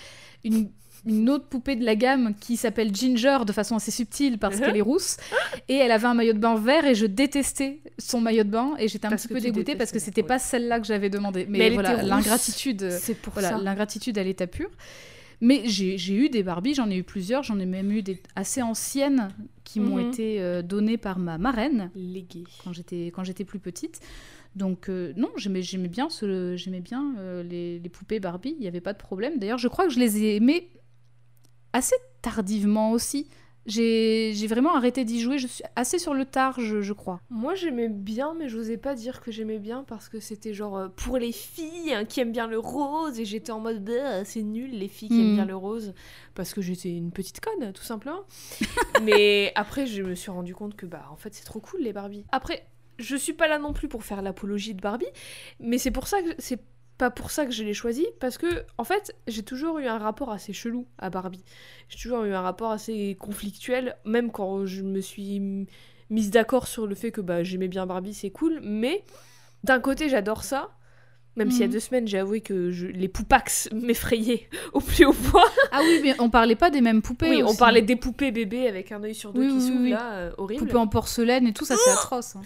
une 0.44 0.68
une 1.06 1.30
autre 1.30 1.46
poupée 1.46 1.76
de 1.76 1.84
la 1.84 1.94
gamme 1.94 2.34
qui 2.38 2.56
s'appelle 2.56 2.94
Ginger 2.94 3.38
de 3.46 3.52
façon 3.52 3.76
assez 3.76 3.90
subtile 3.90 4.38
parce 4.38 4.58
qu'elle 4.58 4.76
est 4.76 4.82
rousse 4.82 5.16
et 5.68 5.76
elle 5.76 5.92
avait 5.92 6.06
un 6.06 6.14
maillot 6.14 6.32
de 6.32 6.38
bain 6.38 6.56
vert 6.56 6.84
et 6.84 6.94
je 6.94 7.06
détestais 7.06 7.78
son 7.98 8.20
maillot 8.20 8.44
de 8.44 8.50
bain 8.50 8.74
et 8.78 8.88
j'étais 8.88 9.06
un 9.06 9.10
Parce 9.10 9.22
petit 9.22 9.34
peu 9.34 9.40
dégoûtée 9.40 9.76
parce 9.76 9.92
que 9.92 9.98
c'était 9.98 10.22
ouais. 10.22 10.28
pas 10.28 10.38
celle-là 10.38 10.80
que 10.80 10.86
j'avais 10.86 11.10
demandé 11.10 11.46
mais, 11.48 11.70
voilà 11.70 12.02
l'ingratitude 12.02 12.90
C'est 12.90 13.14
pour 13.14 13.32
voilà, 13.32 13.50
ça. 13.50 13.58
l'ingratitude 13.58 14.18
à 14.18 14.24
l'état 14.24 14.46
pur. 14.46 14.68
Mais 15.40 15.62
j'ai 15.66 16.14
eu 16.14 16.28
des 16.28 16.42
Barbies, 16.42 16.74
j'en 16.74 16.90
ai 16.90 16.96
eu 16.96 17.04
plusieurs, 17.04 17.42
j'en 17.44 17.58
ai 17.60 17.66
même 17.66 17.92
eu 17.92 18.02
des 18.02 18.20
assez 18.34 18.60
anciennes 18.60 19.28
qui 19.64 19.78
m'ont 19.78 19.98
Mhm. 19.98 20.08
été 20.08 20.40
euh, 20.40 20.62
données 20.62 20.96
par 20.98 21.18
ma 21.20 21.38
marraine 21.38 21.90
Légué. 21.94 22.44
quand 22.64 22.72
j'étais 22.72 23.06
quand 23.14 23.22
j'étais 23.22 23.44
plus 23.44 23.60
petite. 23.60 24.00
Donc 24.56 24.88
euh, 24.88 25.12
non, 25.16 25.28
j'aimais 25.36 25.62
j'aimais 25.62 25.88
bien 25.88 26.08
ce 26.10 26.56
j'aimais 26.56 26.80
bien 26.80 27.14
euh, 27.18 27.42
les, 27.44 27.78
les 27.78 27.88
poupées 27.88 28.18
Barbie, 28.18 28.54
il 28.58 28.60
n'y 28.60 28.66
avait 28.66 28.80
pas 28.80 28.92
de 28.94 28.98
problème. 28.98 29.38
D'ailleurs, 29.38 29.58
je 29.58 29.68
crois 29.68 29.86
que 29.86 29.92
je 29.92 30.00
les 30.00 30.22
ai 30.24 30.36
aimées 30.36 30.70
assez 31.72 31.94
tardivement 32.22 32.90
aussi. 32.90 33.28
J'ai 33.68 34.46
vraiment 34.46 34.74
arrêté 34.74 35.04
d'y 35.04 35.20
jouer, 35.20 35.38
je 35.38 35.46
suis 35.46 35.62
assez 35.76 35.98
sur 35.98 36.14
le 36.14 36.24
tard, 36.24 36.58
je, 36.58 36.80
je 36.80 36.92
crois. 36.94 37.20
Moi 37.28 37.54
j'aimais 37.54 37.88
bien, 37.88 38.34
mais 38.34 38.48
j'osais 38.48 38.78
pas 38.78 38.94
dire 38.94 39.20
que 39.20 39.30
j'aimais 39.30 39.58
bien 39.58 39.84
parce 39.86 40.08
que 40.08 40.20
c'était 40.20 40.54
genre 40.54 40.76
euh, 40.78 40.88
pour 40.88 41.18
les 41.18 41.32
filles 41.32 41.92
hein, 41.92 42.04
qui 42.06 42.20
aiment 42.20 42.32
bien 42.32 42.46
le 42.46 42.58
rose 42.58 43.20
et 43.20 43.26
j'étais 43.26 43.52
en 43.52 43.60
mode 43.60 43.84
Bah, 43.84 44.24
c'est 44.24 44.42
nul 44.42 44.70
les 44.70 44.88
filles 44.88 45.08
qui 45.08 45.20
aiment 45.20 45.34
bien 45.34 45.44
le 45.44 45.56
rose 45.56 45.92
parce 46.34 46.54
que 46.54 46.62
j'étais 46.62 46.90
une 46.90 47.12
petite 47.12 47.40
conne 47.40 47.72
tout 47.72 47.82
simplement. 47.82 48.20
mais 49.02 49.52
après 49.54 49.86
je 49.86 50.02
me 50.02 50.14
suis 50.14 50.30
rendu 50.30 50.54
compte 50.54 50.74
que 50.74 50.86
bah 50.86 51.06
en 51.12 51.16
fait 51.16 51.34
c'est 51.34 51.44
trop 51.44 51.60
cool 51.60 51.82
les 51.82 51.92
Barbie. 51.92 52.24
Après 52.32 52.66
je 52.98 53.16
suis 53.16 53.34
pas 53.34 53.48
là 53.48 53.58
non 53.58 53.72
plus 53.72 53.88
pour 53.88 54.02
faire 54.02 54.22
l'apologie 54.22 54.74
de 54.74 54.80
Barbie, 54.80 55.06
mais 55.60 55.78
c'est 55.78 55.90
pour 55.90 56.08
ça 56.08 56.22
que 56.22 56.30
c'est 56.38 56.60
pas 56.98 57.10
pour 57.10 57.30
ça 57.30 57.46
que 57.46 57.52
je 57.52 57.62
l'ai 57.62 57.74
choisi 57.74 58.06
parce 58.20 58.36
que 58.38 58.64
en 58.76 58.84
fait 58.84 59.14
j'ai 59.28 59.42
toujours 59.44 59.78
eu 59.78 59.86
un 59.86 59.98
rapport 59.98 60.30
assez 60.32 60.52
chelou 60.52 60.86
à 60.98 61.10
Barbie. 61.10 61.44
J'ai 61.88 61.98
toujours 61.98 62.24
eu 62.24 62.32
un 62.34 62.40
rapport 62.42 62.70
assez 62.72 63.16
conflictuel, 63.20 63.96
même 64.04 64.30
quand 64.32 64.66
je 64.66 64.82
me 64.82 65.00
suis 65.00 65.66
mise 66.10 66.30
d'accord 66.30 66.66
sur 66.66 66.86
le 66.86 66.94
fait 66.94 67.12
que 67.12 67.20
bah, 67.20 67.42
j'aimais 67.44 67.68
bien 67.68 67.86
Barbie, 67.86 68.14
c'est 68.14 68.30
cool, 68.30 68.60
mais 68.62 69.04
d'un 69.64 69.78
côté 69.80 70.08
j'adore 70.08 70.42
ça, 70.42 70.70
même 71.36 71.50
s'il 71.52 71.60
y 71.60 71.64
a 71.64 71.66
Mhm. 71.68 71.72
deux 71.74 71.80
semaines 71.80 72.08
j'ai 72.08 72.18
avoué 72.18 72.40
que 72.40 72.70
je- 72.72 72.86
les 72.88 73.06
poupax 73.08 73.68
m'effrayaient 73.72 74.48
au 74.72 74.80
plus 74.80 75.04
haut 75.04 75.12
point. 75.12 75.44
Ah 75.70 75.82
oui, 75.84 76.00
mais 76.02 76.16
on 76.18 76.30
parlait 76.30 76.56
pas 76.56 76.70
des 76.70 76.80
mêmes 76.80 77.00
poupées. 77.02 77.30
Oui, 77.30 77.42
on 77.44 77.54
parlait 77.54 77.82
des 77.82 77.94
poupées 77.96 78.32
bébés 78.32 78.66
avec 78.66 78.90
un 78.90 79.04
œil 79.04 79.14
sur 79.14 79.32
deux 79.32 79.42
Oui, 79.42 79.48
qui 79.48 79.54
oui, 79.54 79.60
s'ouvre 79.60 79.82
oui. 79.82 79.90
là, 79.90 80.12
euh, 80.14 80.30
horrible. 80.36 80.64
poupées 80.64 80.76
en 80.78 80.88
porcelaine 80.88 81.46
et 81.46 81.52
tout, 81.52 81.64
ça 81.64 81.76
c'est 81.76 81.90
atroce. 81.92 82.34
hein. 82.34 82.42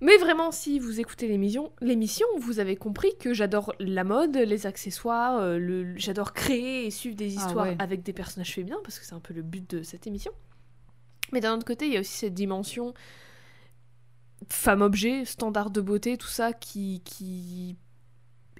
Mais 0.00 0.16
vraiment, 0.16 0.52
si 0.52 0.78
vous 0.78 1.00
écoutez 1.00 1.26
l'émission, 1.26 1.72
l'émission, 1.80 2.26
vous 2.38 2.60
avez 2.60 2.76
compris 2.76 3.16
que 3.18 3.34
j'adore 3.34 3.74
la 3.80 4.04
mode, 4.04 4.36
les 4.36 4.66
accessoires, 4.66 5.38
euh, 5.38 5.58
le, 5.58 5.96
j'adore 5.96 6.32
créer 6.32 6.86
et 6.86 6.90
suivre 6.90 7.16
des 7.16 7.36
Ah 7.36 7.40
histoires 7.40 7.66
ouais. 7.66 7.76
avec 7.80 8.02
des 8.04 8.12
personnages 8.12 8.54
féminins, 8.54 8.78
parce 8.84 8.98
que 8.98 9.04
c'est 9.04 9.14
un 9.14 9.20
peu 9.20 9.34
le 9.34 9.42
but 9.42 9.68
de 9.68 9.82
cette 9.82 10.06
émission. 10.06 10.30
Mais 11.32 11.40
d'un 11.40 11.54
autre 11.54 11.64
côté, 11.64 11.86
il 11.86 11.92
y 11.92 11.96
a 11.96 12.00
aussi 12.00 12.16
cette 12.16 12.34
dimension 12.34 12.94
femme-objet, 14.48 15.24
standard 15.24 15.70
de 15.70 15.80
beauté, 15.80 16.16
tout 16.16 16.28
ça 16.28 16.52
qui, 16.52 17.02
qui 17.04 17.76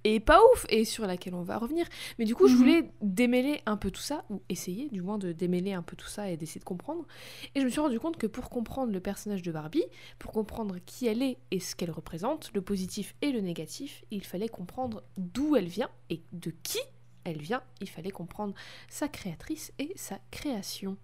est 0.05 0.21
pas 0.21 0.41
ouf 0.53 0.67
et 0.69 0.85
sur 0.85 1.07
laquelle 1.07 1.35
on 1.35 1.43
va 1.43 1.59
revenir. 1.59 1.87
Mais 2.19 2.25
du 2.25 2.35
coup, 2.35 2.47
je 2.49 2.53
Mhm. 2.55 2.59
voulais 2.59 2.91
démêler 3.03 3.61
un 3.67 3.77
peu 3.77 3.91
tout 3.91 4.01
ça, 4.01 4.25
ou 4.31 4.43
essayer 4.49 4.89
du 4.91 5.03
moins 5.03 5.19
de 5.19 5.33
démêler 5.33 5.73
un 5.73 5.83
peu 5.83 5.97
tout 5.97 6.09
ça 6.09 6.31
et 6.31 6.37
d'essayer 6.37 6.59
de 6.61 6.65
comprendre. 6.65 7.07
Et 7.55 7.61
je 7.61 7.65
me 7.65 7.71
suis 7.71 7.81
rendu 7.81 7.99
compte 8.01 8.17
que 8.17 8.27
pour 8.27 8.51
comprendre 8.51 8.93
le 8.93 9.01
personnage 9.01 9.43
de 9.43 9.53
Barbie, 9.53 9.85
pour 10.19 10.33
comprendre 10.33 10.77
qui 10.85 11.07
elle 11.07 11.23
est 11.23 11.39
et 11.51 11.61
ce 11.61 11.75
qu'elle 11.75 11.91
représente, 11.91 12.51
le 12.55 12.61
positif 12.63 13.15
et 13.23 13.33
le 13.33 13.41
négatif, 13.41 14.05
il 14.11 14.25
fallait 14.25 14.49
comprendre 14.49 15.03
d'où 15.17 15.57
elle 15.57 15.69
vient 15.69 15.91
et 16.11 16.23
de 16.33 16.51
qui 16.63 16.79
elle 17.25 17.41
vient. 17.41 17.63
Il 17.81 17.89
fallait 17.89 18.11
comprendre 18.11 18.55
sa 18.89 19.09
créatrice 19.09 19.73
et 19.79 19.93
sa 19.97 20.19
création. 20.31 20.97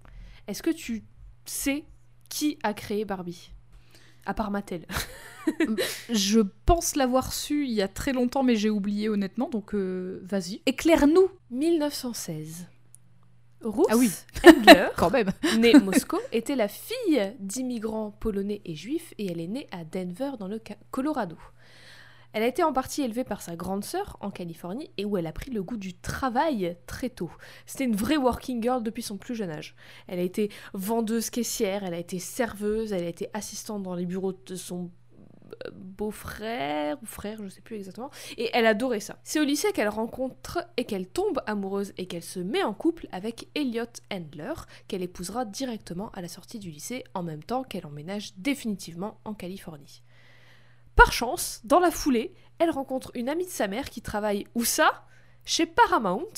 Est-ce 0.46 0.62
que 0.62 0.70
tu 0.70 1.04
sais 1.46 1.84
qui 2.28 2.58
a 2.62 2.74
créé 2.74 3.04
Barbie? 3.04 3.53
À 4.26 4.34
part 4.34 4.50
Mattel. 4.50 4.86
Je 6.10 6.40
pense 6.64 6.96
l'avoir 6.96 7.32
su 7.32 7.66
il 7.66 7.72
y 7.72 7.82
a 7.82 7.88
très 7.88 8.12
longtemps, 8.12 8.42
mais 8.42 8.56
j'ai 8.56 8.70
oublié 8.70 9.08
honnêtement, 9.08 9.48
donc 9.50 9.74
euh, 9.74 10.20
vas-y. 10.24 10.62
Éclaire-nous 10.66 11.28
1916. 11.50 12.66
Ruth 13.62 13.86
Ah 13.90 13.96
oui. 13.96 14.10
Endler, 14.46 14.88
Quand 14.96 15.10
même 15.10 15.30
née 15.58 15.74
Moscou, 15.74 16.18
était 16.32 16.56
la 16.56 16.68
fille 16.68 17.34
d'immigrants 17.40 18.10
polonais 18.10 18.60
et 18.64 18.74
juifs 18.74 19.14
et 19.18 19.30
elle 19.30 19.40
est 19.40 19.48
née 19.48 19.66
à 19.70 19.84
Denver 19.84 20.32
dans 20.38 20.48
le 20.48 20.60
Colorado. 20.90 21.36
Elle 22.34 22.42
a 22.42 22.48
été 22.48 22.64
en 22.64 22.72
partie 22.72 23.02
élevée 23.02 23.22
par 23.22 23.40
sa 23.40 23.54
grande 23.54 23.84
sœur 23.84 24.16
en 24.20 24.32
Californie 24.32 24.90
et 24.96 25.04
où 25.04 25.16
elle 25.16 25.28
a 25.28 25.32
pris 25.32 25.52
le 25.52 25.62
goût 25.62 25.76
du 25.76 25.94
travail 25.94 26.76
très 26.84 27.08
tôt. 27.08 27.30
C'était 27.64 27.84
une 27.84 27.94
vraie 27.94 28.16
working 28.16 28.60
girl 28.60 28.82
depuis 28.82 29.04
son 29.04 29.16
plus 29.16 29.36
jeune 29.36 29.50
âge. 29.50 29.76
Elle 30.08 30.18
a 30.18 30.22
été 30.22 30.50
vendeuse 30.72 31.30
caissière, 31.30 31.84
elle 31.84 31.94
a 31.94 31.98
été 31.98 32.18
serveuse, 32.18 32.92
elle 32.92 33.04
a 33.04 33.08
été 33.08 33.28
assistante 33.34 33.84
dans 33.84 33.94
les 33.94 34.04
bureaux 34.04 34.32
de 34.32 34.56
son 34.56 34.90
euh, 35.64 35.70
beau-frère 35.72 37.00
ou 37.00 37.06
frère, 37.06 37.38
je 37.40 37.48
sais 37.48 37.60
plus 37.60 37.76
exactement, 37.76 38.10
et 38.36 38.50
elle 38.52 38.66
adorait 38.66 38.98
ça. 38.98 39.20
C'est 39.22 39.38
au 39.38 39.44
lycée 39.44 39.70
qu'elle 39.70 39.88
rencontre 39.88 40.66
et 40.76 40.86
qu'elle 40.86 41.06
tombe 41.06 41.40
amoureuse 41.46 41.92
et 41.98 42.06
qu'elle 42.06 42.24
se 42.24 42.40
met 42.40 42.64
en 42.64 42.74
couple 42.74 43.06
avec 43.12 43.48
Elliot 43.54 43.84
Handler, 44.12 44.54
qu'elle 44.88 45.02
épousera 45.02 45.44
directement 45.44 46.10
à 46.10 46.20
la 46.20 46.28
sortie 46.28 46.58
du 46.58 46.72
lycée 46.72 47.04
en 47.14 47.22
même 47.22 47.44
temps 47.44 47.62
qu'elle 47.62 47.86
emménage 47.86 48.34
définitivement 48.38 49.20
en 49.24 49.34
Californie. 49.34 50.02
Par 50.96 51.12
chance, 51.12 51.60
dans 51.64 51.80
la 51.80 51.90
foulée, 51.90 52.34
elle 52.58 52.70
rencontre 52.70 53.10
une 53.14 53.28
amie 53.28 53.46
de 53.46 53.50
sa 53.50 53.66
mère 53.68 53.90
qui 53.90 54.00
travaille 54.02 54.46
où 54.54 54.64
ça? 54.64 55.04
Chez 55.44 55.66
Paramount, 55.66 56.28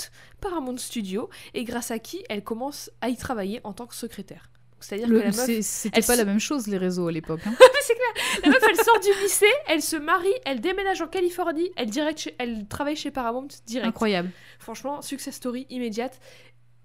Paramount 0.41 0.79
Studio, 0.79 1.29
et 1.55 1.63
grâce 1.65 1.91
à 1.93 1.99
qui 1.99 2.25
elle 2.29 2.43
commence 2.43 2.91
à 3.01 3.09
y 3.09 3.17
travailler 3.17 3.61
en 3.65 3.73
tant 3.73 3.87
que 3.87 3.95
secrétaire. 3.95 4.51
C'est-à-dire 4.81 5.09
que 5.09 5.13
la 5.15 5.25
meuf, 5.27 5.35
c'est- 5.35 5.63
C'était 5.63 6.01
pas 6.03 6.15
se- 6.15 6.19
la 6.19 6.25
même 6.25 6.41
chose, 6.41 6.67
les 6.67 6.77
réseaux 6.77 7.07
à 7.09 7.13
l'époque. 7.13 7.41
hein. 7.47 7.55
la 8.45 8.51
meuf, 8.51 8.63
elle 8.69 8.77
sort 8.85 9.01
du 9.01 9.09
lycée, 9.23 9.47
elle 9.69 9.81
se 9.83 9.97
marie, 9.97 10.35
elle 10.45 10.61
déménage 10.61 11.01
en 11.01 11.07
Californie, 11.07 11.71
elle, 11.77 11.89
direct 11.89 12.19
chez- 12.19 12.35
elle 12.39 12.67
travaille 12.67 12.97
chez 12.97 13.11
Paramount 13.11 13.49
direct. 13.67 13.89
Incroyable. 13.89 14.31
Franchement, 14.59 15.01
success 15.03 15.37
story 15.37 15.67
immédiate. 15.71 16.19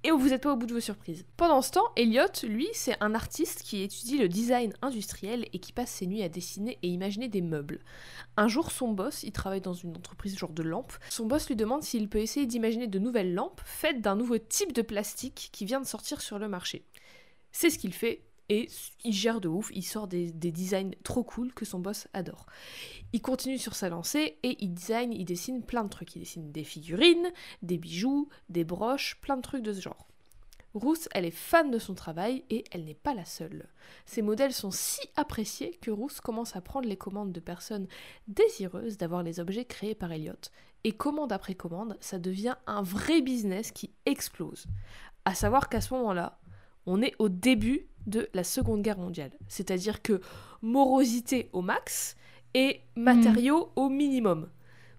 Et 0.03 0.09
vous 0.09 0.29
n'êtes 0.29 0.41
pas 0.41 0.53
au 0.53 0.55
bout 0.55 0.65
de 0.65 0.73
vos 0.73 0.79
surprises. 0.79 1.25
Pendant 1.37 1.61
ce 1.61 1.71
temps, 1.71 1.91
Elliot, 1.95 2.25
lui, 2.43 2.67
c'est 2.73 2.97
un 3.01 3.13
artiste 3.13 3.61
qui 3.61 3.83
étudie 3.83 4.17
le 4.17 4.27
design 4.27 4.73
industriel 4.81 5.45
et 5.53 5.59
qui 5.59 5.73
passe 5.73 5.91
ses 5.91 6.07
nuits 6.07 6.23
à 6.23 6.29
dessiner 6.29 6.79
et 6.81 6.87
imaginer 6.87 7.27
des 7.27 7.41
meubles. 7.41 7.81
Un 8.35 8.47
jour, 8.47 8.71
son 8.71 8.93
boss, 8.93 9.21
il 9.21 9.31
travaille 9.31 9.61
dans 9.61 9.73
une 9.73 9.95
entreprise 9.95 10.37
genre 10.37 10.53
de 10.53 10.63
lampes, 10.63 10.93
son 11.09 11.27
boss 11.27 11.47
lui 11.47 11.55
demande 11.55 11.83
s'il 11.83 12.09
peut 12.09 12.19
essayer 12.19 12.47
d'imaginer 12.47 12.87
de 12.87 12.97
nouvelles 12.97 13.35
lampes 13.35 13.61
faites 13.63 14.01
d'un 14.01 14.15
nouveau 14.15 14.39
type 14.39 14.73
de 14.73 14.81
plastique 14.81 15.49
qui 15.51 15.65
vient 15.65 15.81
de 15.81 15.85
sortir 15.85 16.21
sur 16.21 16.39
le 16.39 16.49
marché. 16.49 16.83
C'est 17.51 17.69
ce 17.69 17.77
qu'il 17.77 17.93
fait 17.93 18.23
et 18.51 18.67
il 19.05 19.13
gère 19.13 19.39
de 19.39 19.47
ouf, 19.47 19.71
il 19.73 19.81
sort 19.81 20.09
des, 20.09 20.29
des 20.29 20.51
designs 20.51 20.91
trop 21.05 21.23
cool 21.23 21.53
que 21.53 21.63
son 21.63 21.79
boss 21.79 22.09
adore. 22.11 22.47
Il 23.13 23.21
continue 23.21 23.57
sur 23.57 23.75
sa 23.75 23.87
lancée 23.87 24.39
et 24.43 24.57
il 24.59 24.73
design, 24.73 25.13
il 25.13 25.23
dessine 25.23 25.63
plein 25.63 25.85
de 25.85 25.89
trucs. 25.89 26.17
Il 26.17 26.19
dessine 26.19 26.51
des 26.51 26.65
figurines, 26.65 27.31
des 27.61 27.77
bijoux, 27.77 28.27
des 28.49 28.65
broches, 28.65 29.21
plein 29.21 29.37
de 29.37 29.41
trucs 29.41 29.63
de 29.63 29.71
ce 29.71 29.79
genre. 29.79 30.05
Ruth, 30.73 31.07
elle 31.13 31.23
est 31.23 31.31
fan 31.31 31.71
de 31.71 31.79
son 31.79 31.95
travail 31.95 32.43
et 32.49 32.65
elle 32.71 32.83
n'est 32.83 32.93
pas 32.93 33.13
la 33.13 33.23
seule. 33.23 33.69
Ses 34.05 34.21
modèles 34.21 34.53
sont 34.53 34.71
si 34.71 34.99
appréciés 35.15 35.79
que 35.81 35.91
Ruth 35.91 36.19
commence 36.19 36.57
à 36.57 36.61
prendre 36.61 36.89
les 36.89 36.97
commandes 36.97 37.31
de 37.31 37.39
personnes 37.39 37.87
désireuses 38.27 38.97
d'avoir 38.97 39.23
les 39.23 39.39
objets 39.39 39.63
créés 39.63 39.95
par 39.95 40.11
Elliot. 40.11 40.33
Et 40.83 40.91
commande 40.91 41.31
après 41.31 41.55
commande, 41.55 41.95
ça 42.01 42.19
devient 42.19 42.55
un 42.67 42.81
vrai 42.81 43.21
business 43.21 43.71
qui 43.71 43.91
explose. 44.05 44.65
À 45.23 45.35
savoir 45.35 45.69
qu'à 45.69 45.79
ce 45.79 45.93
moment-là, 45.93 46.37
on 46.85 47.01
est 47.01 47.15
au 47.19 47.29
début 47.29 47.87
de 48.07 48.29
la 48.33 48.43
Seconde 48.43 48.81
Guerre 48.81 48.97
mondiale. 48.97 49.31
C'est-à-dire 49.47 50.01
que 50.01 50.21
morosité 50.61 51.49
au 51.53 51.61
max 51.61 52.15
et 52.53 52.81
matériaux 52.95 53.71
au 53.75 53.89
minimum. 53.89 54.49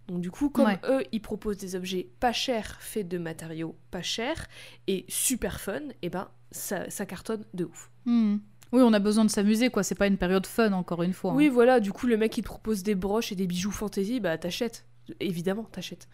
Donc 0.08 0.20
du 0.20 0.30
coup, 0.30 0.50
comme 0.50 0.66
Ouais. 0.66 0.80
eux, 0.84 1.04
ils 1.12 1.20
proposent 1.20 1.58
des 1.58 1.76
objets 1.76 2.08
pas 2.20 2.32
chers, 2.32 2.80
faits 2.80 3.06
de 3.08 3.18
matériaux 3.18 3.76
pas 3.90 4.02
chers 4.02 4.46
et 4.86 5.04
super 5.08 5.60
fun, 5.60 5.80
et 6.02 6.10
ben 6.10 6.28
ça, 6.50 6.90
ça 6.90 7.06
cartonne 7.06 7.44
de 7.54 7.64
ouf. 7.64 7.90
Hmm. 8.04 8.36
Oui, 8.72 8.80
on 8.82 8.92
a 8.94 8.98
besoin 8.98 9.24
de 9.26 9.30
s'amuser, 9.30 9.68
quoi. 9.68 9.82
C'est 9.82 9.94
pas 9.94 10.06
une 10.06 10.16
période 10.16 10.46
fun, 10.46 10.72
encore 10.72 11.02
une 11.02 11.12
fois. 11.12 11.32
hein. 11.32 11.36
Oui, 11.36 11.48
voilà, 11.50 11.78
du 11.78 11.92
coup, 11.92 12.06
le 12.06 12.16
mec, 12.16 12.36
il 12.38 12.42
te 12.42 12.46
propose 12.46 12.82
des 12.82 12.94
broches 12.94 13.30
et 13.30 13.34
des 13.34 13.46
bijoux 13.46 13.70
fantasy, 13.70 14.18
bah 14.18 14.36
t'achètes. 14.38 14.86
Évidemment, 15.20 15.64
t'achètes. 15.64 16.08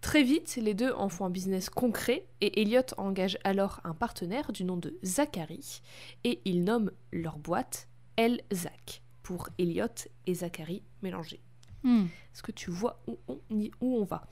Très 0.00 0.22
vite, 0.22 0.56
les 0.56 0.72
deux 0.74 0.92
en 0.92 1.08
font 1.10 1.26
un 1.26 1.30
business 1.30 1.68
concret 1.68 2.26
et 2.40 2.62
Elliot 2.62 2.80
engage 2.96 3.38
alors 3.44 3.80
un 3.84 3.92
partenaire 3.94 4.50
du 4.52 4.64
nom 4.64 4.76
de 4.78 4.96
Zachary 5.04 5.82
et 6.24 6.40
ils 6.46 6.64
nomment 6.64 6.90
leur 7.12 7.38
boîte 7.38 7.86
El-Zach 8.16 9.02
pour 9.22 9.50
Elliot 9.58 9.86
et 10.26 10.34
Zachary 10.34 10.82
mélangés. 11.02 11.40
Hmm. 11.82 12.04
Est-ce 12.34 12.42
que 12.42 12.52
tu 12.52 12.70
vois 12.70 13.02
où 13.06 13.18
on, 13.28 13.38
où 13.80 13.96
on 13.98 14.04
va? 14.04 14.26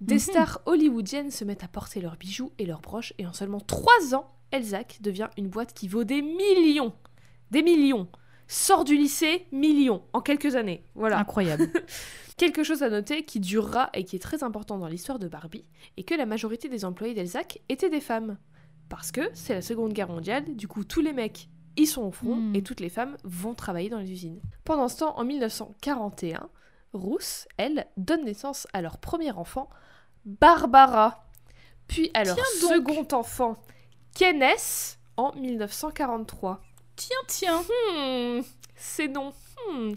Des 0.00 0.14
Mhm. 0.14 0.20
stars 0.20 0.60
hollywoodiennes 0.66 1.30
se 1.30 1.44
mettent 1.44 1.64
à 1.64 1.68
porter 1.68 2.00
leurs 2.00 2.16
bijoux 2.16 2.52
et 2.58 2.66
leurs 2.66 2.80
broches 2.80 3.12
et 3.18 3.26
en 3.26 3.32
seulement 3.32 3.60
3 3.60 4.14
ans, 4.14 4.32
Elzac 4.52 4.98
devient 5.00 5.30
une 5.36 5.48
boîte 5.48 5.74
qui 5.74 5.88
vaut 5.88 6.04
des 6.04 6.22
millions. 6.22 6.92
Des 7.50 7.62
millions. 7.62 8.08
Sort 8.52 8.84
du 8.84 8.98
lycée, 8.98 9.46
millions, 9.50 10.02
en 10.12 10.20
quelques 10.20 10.56
années. 10.56 10.84
Voilà. 10.94 11.18
Incroyable. 11.18 11.70
Quelque 12.36 12.62
chose 12.62 12.82
à 12.82 12.90
noter 12.90 13.24
qui 13.24 13.40
durera 13.40 13.88
et 13.94 14.04
qui 14.04 14.16
est 14.16 14.18
très 14.18 14.42
important 14.42 14.76
dans 14.76 14.88
l'histoire 14.88 15.18
de 15.18 15.26
Barbie, 15.26 15.64
est 15.96 16.02
que 16.02 16.14
la 16.14 16.26
majorité 16.26 16.68
des 16.68 16.84
employés 16.84 17.14
d'Elzac 17.14 17.62
étaient 17.70 17.88
des 17.88 18.02
femmes. 18.02 18.36
Parce 18.90 19.10
que 19.10 19.22
c'est 19.32 19.54
la 19.54 19.62
Seconde 19.62 19.94
Guerre 19.94 20.10
mondiale, 20.10 20.54
du 20.54 20.68
coup 20.68 20.84
tous 20.84 21.00
les 21.00 21.14
mecs 21.14 21.48
ils 21.76 21.86
sont 21.86 22.02
au 22.02 22.10
front 22.10 22.36
Hmm. 22.36 22.54
et 22.54 22.62
toutes 22.62 22.80
les 22.80 22.90
femmes 22.90 23.16
vont 23.24 23.54
travailler 23.54 23.88
dans 23.88 24.00
les 24.00 24.12
usines. 24.12 24.42
Pendant 24.64 24.88
ce 24.88 24.98
temps, 24.98 25.18
en 25.18 25.24
1941, 25.24 26.50
Ruth, 26.92 27.48
elle, 27.56 27.86
donne 27.96 28.26
naissance 28.26 28.66
à 28.74 28.82
leur 28.82 28.98
premier 28.98 29.30
enfant, 29.32 29.70
Barbara, 30.26 31.26
puis 31.88 32.10
à 32.12 32.24
leur 32.24 32.36
Tiens 32.36 32.44
donc. 32.60 32.72
second 32.72 33.16
enfant, 33.16 33.56
Kenneth, 34.14 34.98
en 35.16 35.32
1943. 35.34 36.60
Tiens, 37.08 37.62
tiens. 37.62 37.62
Hmm, 37.62 38.42
c'est 38.76 39.08
non. 39.08 39.32
Hmm. 39.68 39.92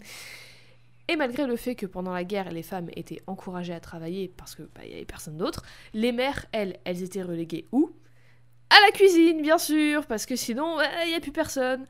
Et 1.08 1.16
malgré 1.16 1.46
le 1.46 1.56
fait 1.56 1.74
que 1.74 1.86
pendant 1.86 2.12
la 2.12 2.24
guerre, 2.24 2.50
les 2.50 2.62
femmes 2.62 2.88
étaient 2.96 3.22
encouragées 3.26 3.74
à 3.74 3.80
travailler 3.80 4.32
parce 4.36 4.54
que 4.54 4.62
bah, 4.62 4.82
il 4.84 4.90
y 4.90 4.94
avait 4.94 5.04
personne 5.04 5.36
d'autre, 5.36 5.62
les 5.94 6.12
mères, 6.12 6.46
elles, 6.52 6.78
elles 6.84 7.02
étaient 7.02 7.22
reléguées 7.22 7.66
où? 7.72 7.92
À 8.70 8.76
la 8.84 8.90
cuisine, 8.90 9.40
bien 9.42 9.58
sûr, 9.58 10.06
parce 10.06 10.26
que 10.26 10.34
sinon, 10.34 10.76
bah, 10.76 11.04
il 11.04 11.10
n'y 11.10 11.14
a 11.14 11.20
plus 11.20 11.32
personne. 11.32 11.86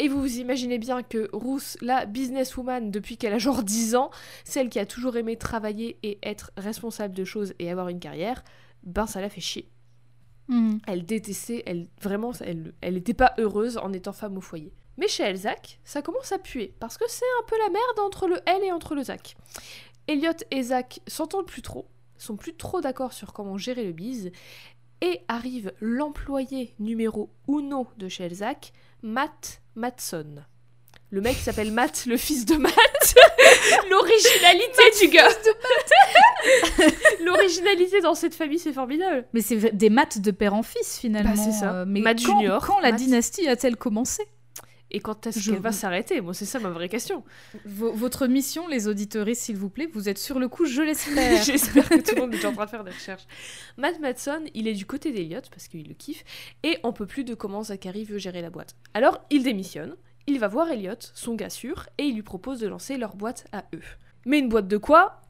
Et 0.00 0.08
vous 0.08 0.20
vous 0.20 0.38
imaginez 0.38 0.78
bien 0.78 1.02
que 1.02 1.28
Ruth, 1.32 1.76
la 1.82 2.06
businesswoman 2.06 2.90
depuis 2.90 3.16
qu'elle 3.18 3.34
a 3.34 3.38
genre 3.38 3.62
10 3.62 3.94
ans, 3.94 4.10
celle 4.44 4.68
qui 4.68 4.78
a 4.78 4.86
toujours 4.86 5.16
aimé 5.16 5.36
travailler 5.36 5.98
et 6.02 6.18
être 6.22 6.50
responsable 6.56 7.14
de 7.14 7.24
choses 7.24 7.54
et 7.58 7.70
avoir 7.70 7.88
une 7.88 8.00
carrière, 8.00 8.42
ben 8.82 9.06
ça 9.06 9.20
la 9.20 9.28
fait 9.28 9.42
chier. 9.42 9.68
Hmm. 10.50 10.78
Elle 10.88 11.06
détestait, 11.06 11.62
elle 11.64 11.86
vraiment, 12.02 12.32
elle, 12.40 12.74
elle 12.80 12.96
était 12.96 13.14
pas 13.14 13.34
heureuse 13.38 13.78
en 13.78 13.92
étant 13.92 14.12
femme 14.12 14.36
au 14.36 14.40
foyer. 14.40 14.72
Mais 14.98 15.06
chez 15.06 15.22
Elzac, 15.22 15.78
ça 15.84 16.02
commence 16.02 16.32
à 16.32 16.38
puer 16.38 16.74
parce 16.80 16.98
que 16.98 17.04
c'est 17.08 17.24
un 17.40 17.46
peu 17.46 17.56
la 17.56 17.70
merde 17.70 18.00
entre 18.00 18.26
le 18.26 18.40
elle 18.46 18.64
et 18.64 18.72
entre 18.72 18.96
le 18.96 19.04
Zac. 19.04 19.36
Elliot 20.08 20.32
et 20.50 20.62
Zac 20.64 21.00
s'entendent 21.06 21.46
plus 21.46 21.62
trop, 21.62 21.86
sont 22.18 22.36
plus 22.36 22.54
trop 22.54 22.80
d'accord 22.80 23.12
sur 23.12 23.32
comment 23.32 23.56
gérer 23.56 23.84
le 23.84 23.92
bise, 23.92 24.32
et 25.00 25.20
arrive 25.28 25.72
l'employé 25.80 26.74
numéro 26.80 27.30
uno 27.48 27.86
de 27.96 28.08
chez 28.08 28.24
Elzac, 28.24 28.72
Matt 29.02 29.62
Matson. 29.76 30.42
Le 31.12 31.20
mec 31.20 31.36
s'appelle 31.36 31.72
Matt, 31.72 32.06
le 32.06 32.16
fils 32.16 32.44
de 32.44 32.56
Matt. 32.56 32.74
L'originalité 33.90 34.82
du 35.00 35.08
gars. 35.08 35.28
L'originalité 37.24 38.00
dans 38.00 38.14
cette 38.14 38.34
famille, 38.34 38.58
c'est 38.58 38.72
formidable. 38.72 39.26
Mais 39.32 39.40
c'est 39.40 39.74
des 39.76 39.90
maths 39.90 40.18
de 40.20 40.30
père 40.30 40.54
en 40.54 40.62
fils, 40.62 40.98
finalement. 40.98 41.34
Bah, 41.34 41.40
c'est 41.42 41.52
ça. 41.52 41.74
Euh, 41.74 41.84
mais 41.86 42.02
quand, 42.02 42.18
Junior, 42.18 42.64
quand 42.66 42.80
la 42.80 42.92
Maths- 42.92 42.96
dynastie 43.00 43.48
a-t-elle 43.48 43.76
commencé? 43.76 44.22
Et 44.92 44.98
quand 44.98 45.24
est-ce 45.28 45.38
Je- 45.38 45.52
qu'elle 45.52 45.60
va 45.60 45.70
s'arrêter? 45.70 46.20
Moi, 46.20 46.34
c'est 46.34 46.44
ça 46.46 46.58
ma 46.58 46.70
vraie 46.70 46.88
question. 46.88 47.22
V- 47.64 47.90
Votre 47.94 48.26
mission, 48.26 48.66
les 48.66 48.88
auditeuristes, 48.88 49.42
s'il 49.42 49.56
vous 49.56 49.70
plaît, 49.70 49.88
vous 49.92 50.08
êtes 50.08 50.18
sur 50.18 50.40
le 50.40 50.48
coup, 50.48 50.64
je 50.64 50.82
l'espère. 50.82 51.40
J'espère 51.44 51.88
que 51.88 52.00
tout 52.00 52.16
le 52.16 52.22
monde 52.22 52.34
est 52.34 52.44
en 52.44 52.52
train 52.52 52.64
de 52.64 52.70
faire 52.70 52.82
des 52.82 52.90
recherches. 52.90 53.22
Matt 53.76 54.00
Madson, 54.00 54.40
il 54.52 54.66
est 54.66 54.72
du 54.74 54.86
côté 54.86 55.12
d'Eliott 55.12 55.48
parce 55.50 55.68
qu'il 55.68 55.86
le 55.86 55.94
kiffe 55.94 56.24
et 56.64 56.78
on 56.82 56.92
peut 56.92 57.06
plus 57.06 57.22
de 57.22 57.34
comment 57.34 57.62
Zachary 57.62 58.02
veut 58.04 58.18
gérer 58.18 58.42
la 58.42 58.50
boîte. 58.50 58.74
Alors, 58.92 59.20
il 59.30 59.44
démissionne, 59.44 59.94
il 60.26 60.40
va 60.40 60.48
voir 60.48 60.68
Elliot, 60.72 60.94
son 61.14 61.34
gars 61.36 61.50
sûr, 61.50 61.86
et 61.98 62.04
il 62.04 62.16
lui 62.16 62.22
propose 62.22 62.58
de 62.58 62.66
lancer 62.66 62.96
leur 62.96 63.14
boîte 63.14 63.46
à 63.52 63.64
eux. 63.74 63.82
Mais 64.26 64.40
une 64.40 64.48
boîte 64.48 64.66
de 64.66 64.76
quoi? 64.76 65.22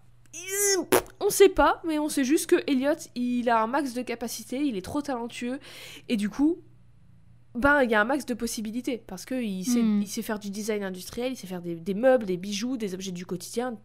On 1.21 1.31
sait 1.31 1.49
pas, 1.49 1.81
mais 1.87 1.99
on 1.99 2.09
sait 2.09 2.25
juste 2.25 2.47
que 2.49 2.57
Elliot, 2.67 2.95
il 3.15 3.49
a 3.51 3.63
un 3.63 3.67
max 3.67 3.93
de 3.95 4.03
capacité, 4.03 4.59
il 4.61 4.77
est 4.77 4.85
trop 4.85 5.03
talentueux, 5.03 5.59
et 6.09 6.17
du 6.17 6.31
coup, 6.31 6.59
ben, 7.55 7.83
il 7.83 7.91
y 7.91 7.95
a 7.95 8.01
un 8.01 8.05
max 8.05 8.25
de 8.27 8.35
possibilités, 8.35 9.03
parce 9.07 9.25
qu'il 9.27 9.65
sait, 9.65 9.83
Hmm. 9.83 10.03
il 10.03 10.09
sait 10.09 10.23
faire 10.23 10.39
du 10.39 10.51
design 10.51 10.83
industriel, 10.85 11.33
il 11.33 11.37
sait 11.37 11.47
faire 11.47 11.63
des, 11.63 11.75
des 11.75 11.95
meubles, 11.95 12.27
des 12.27 12.37
bijoux, 12.37 12.77
des 12.77 12.95
objets 12.95 13.13
du 13.13 13.27
quotidien. 13.27 13.77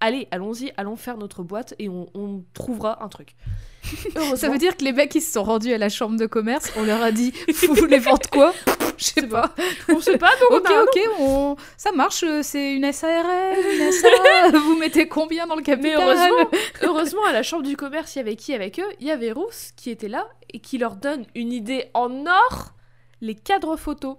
Allez, 0.00 0.28
allons-y, 0.30 0.72
allons 0.76 0.96
faire 0.96 1.16
notre 1.16 1.42
boîte, 1.42 1.74
et 1.78 1.88
on, 1.88 2.08
on 2.14 2.44
trouvera 2.52 3.02
un 3.02 3.08
truc. 3.08 3.34
Ça 4.36 4.50
veut 4.50 4.58
dire 4.58 4.76
que 4.76 4.84
les 4.84 4.92
mecs, 4.92 5.14
ils 5.14 5.22
se 5.22 5.32
sont 5.32 5.44
rendus 5.44 5.72
à 5.72 5.78
la 5.78 5.88
chambre 5.88 6.18
de 6.18 6.26
commerce, 6.26 6.70
on 6.76 6.82
leur 6.84 7.00
a 7.00 7.12
dit, 7.12 7.32
vous 7.68 7.74
voulez 7.74 7.98
vendre 7.98 8.28
quoi? 8.30 8.52
Je 8.98 9.04
sais 9.04 9.26
pas. 9.26 9.54
On 9.88 10.00
sait 10.00 10.18
pas, 10.18 10.30
donc 10.40 10.50
Ok, 10.60 10.66
on 10.68 10.74
a 10.74 10.78
un 10.78 10.82
ok, 10.82 11.00
on... 11.20 11.56
ça 11.76 11.92
marche. 11.92 12.22
euh, 12.24 12.42
C'est 12.42 12.74
une 12.74 12.90
SARL, 12.92 13.56
une 13.56 13.92
SA. 13.92 14.08
Vous 14.58 14.76
mettez 14.78 15.08
combien 15.08 15.46
dans 15.46 15.56
le 15.56 15.62
capital 15.62 15.98
Mais 15.98 16.02
heureusement, 16.02 16.50
heureusement, 16.82 17.24
à 17.26 17.32
la 17.32 17.42
chambre 17.42 17.62
du 17.64 17.76
commerce, 17.76 18.14
il 18.16 18.18
y 18.18 18.22
avait 18.22 18.36
qui 18.36 18.54
avec 18.54 18.78
eux? 18.80 18.88
Il 19.00 19.06
y 19.06 19.10
avait 19.10 19.32
Rousse 19.32 19.72
qui 19.76 19.90
était 19.90 20.08
là 20.08 20.26
et 20.52 20.60
qui 20.60 20.78
leur 20.78 20.96
donne 20.96 21.26
une 21.34 21.52
idée 21.52 21.86
en 21.94 22.26
or 22.26 22.72
les 23.20 23.34
cadres 23.34 23.76
photos. 23.76 24.16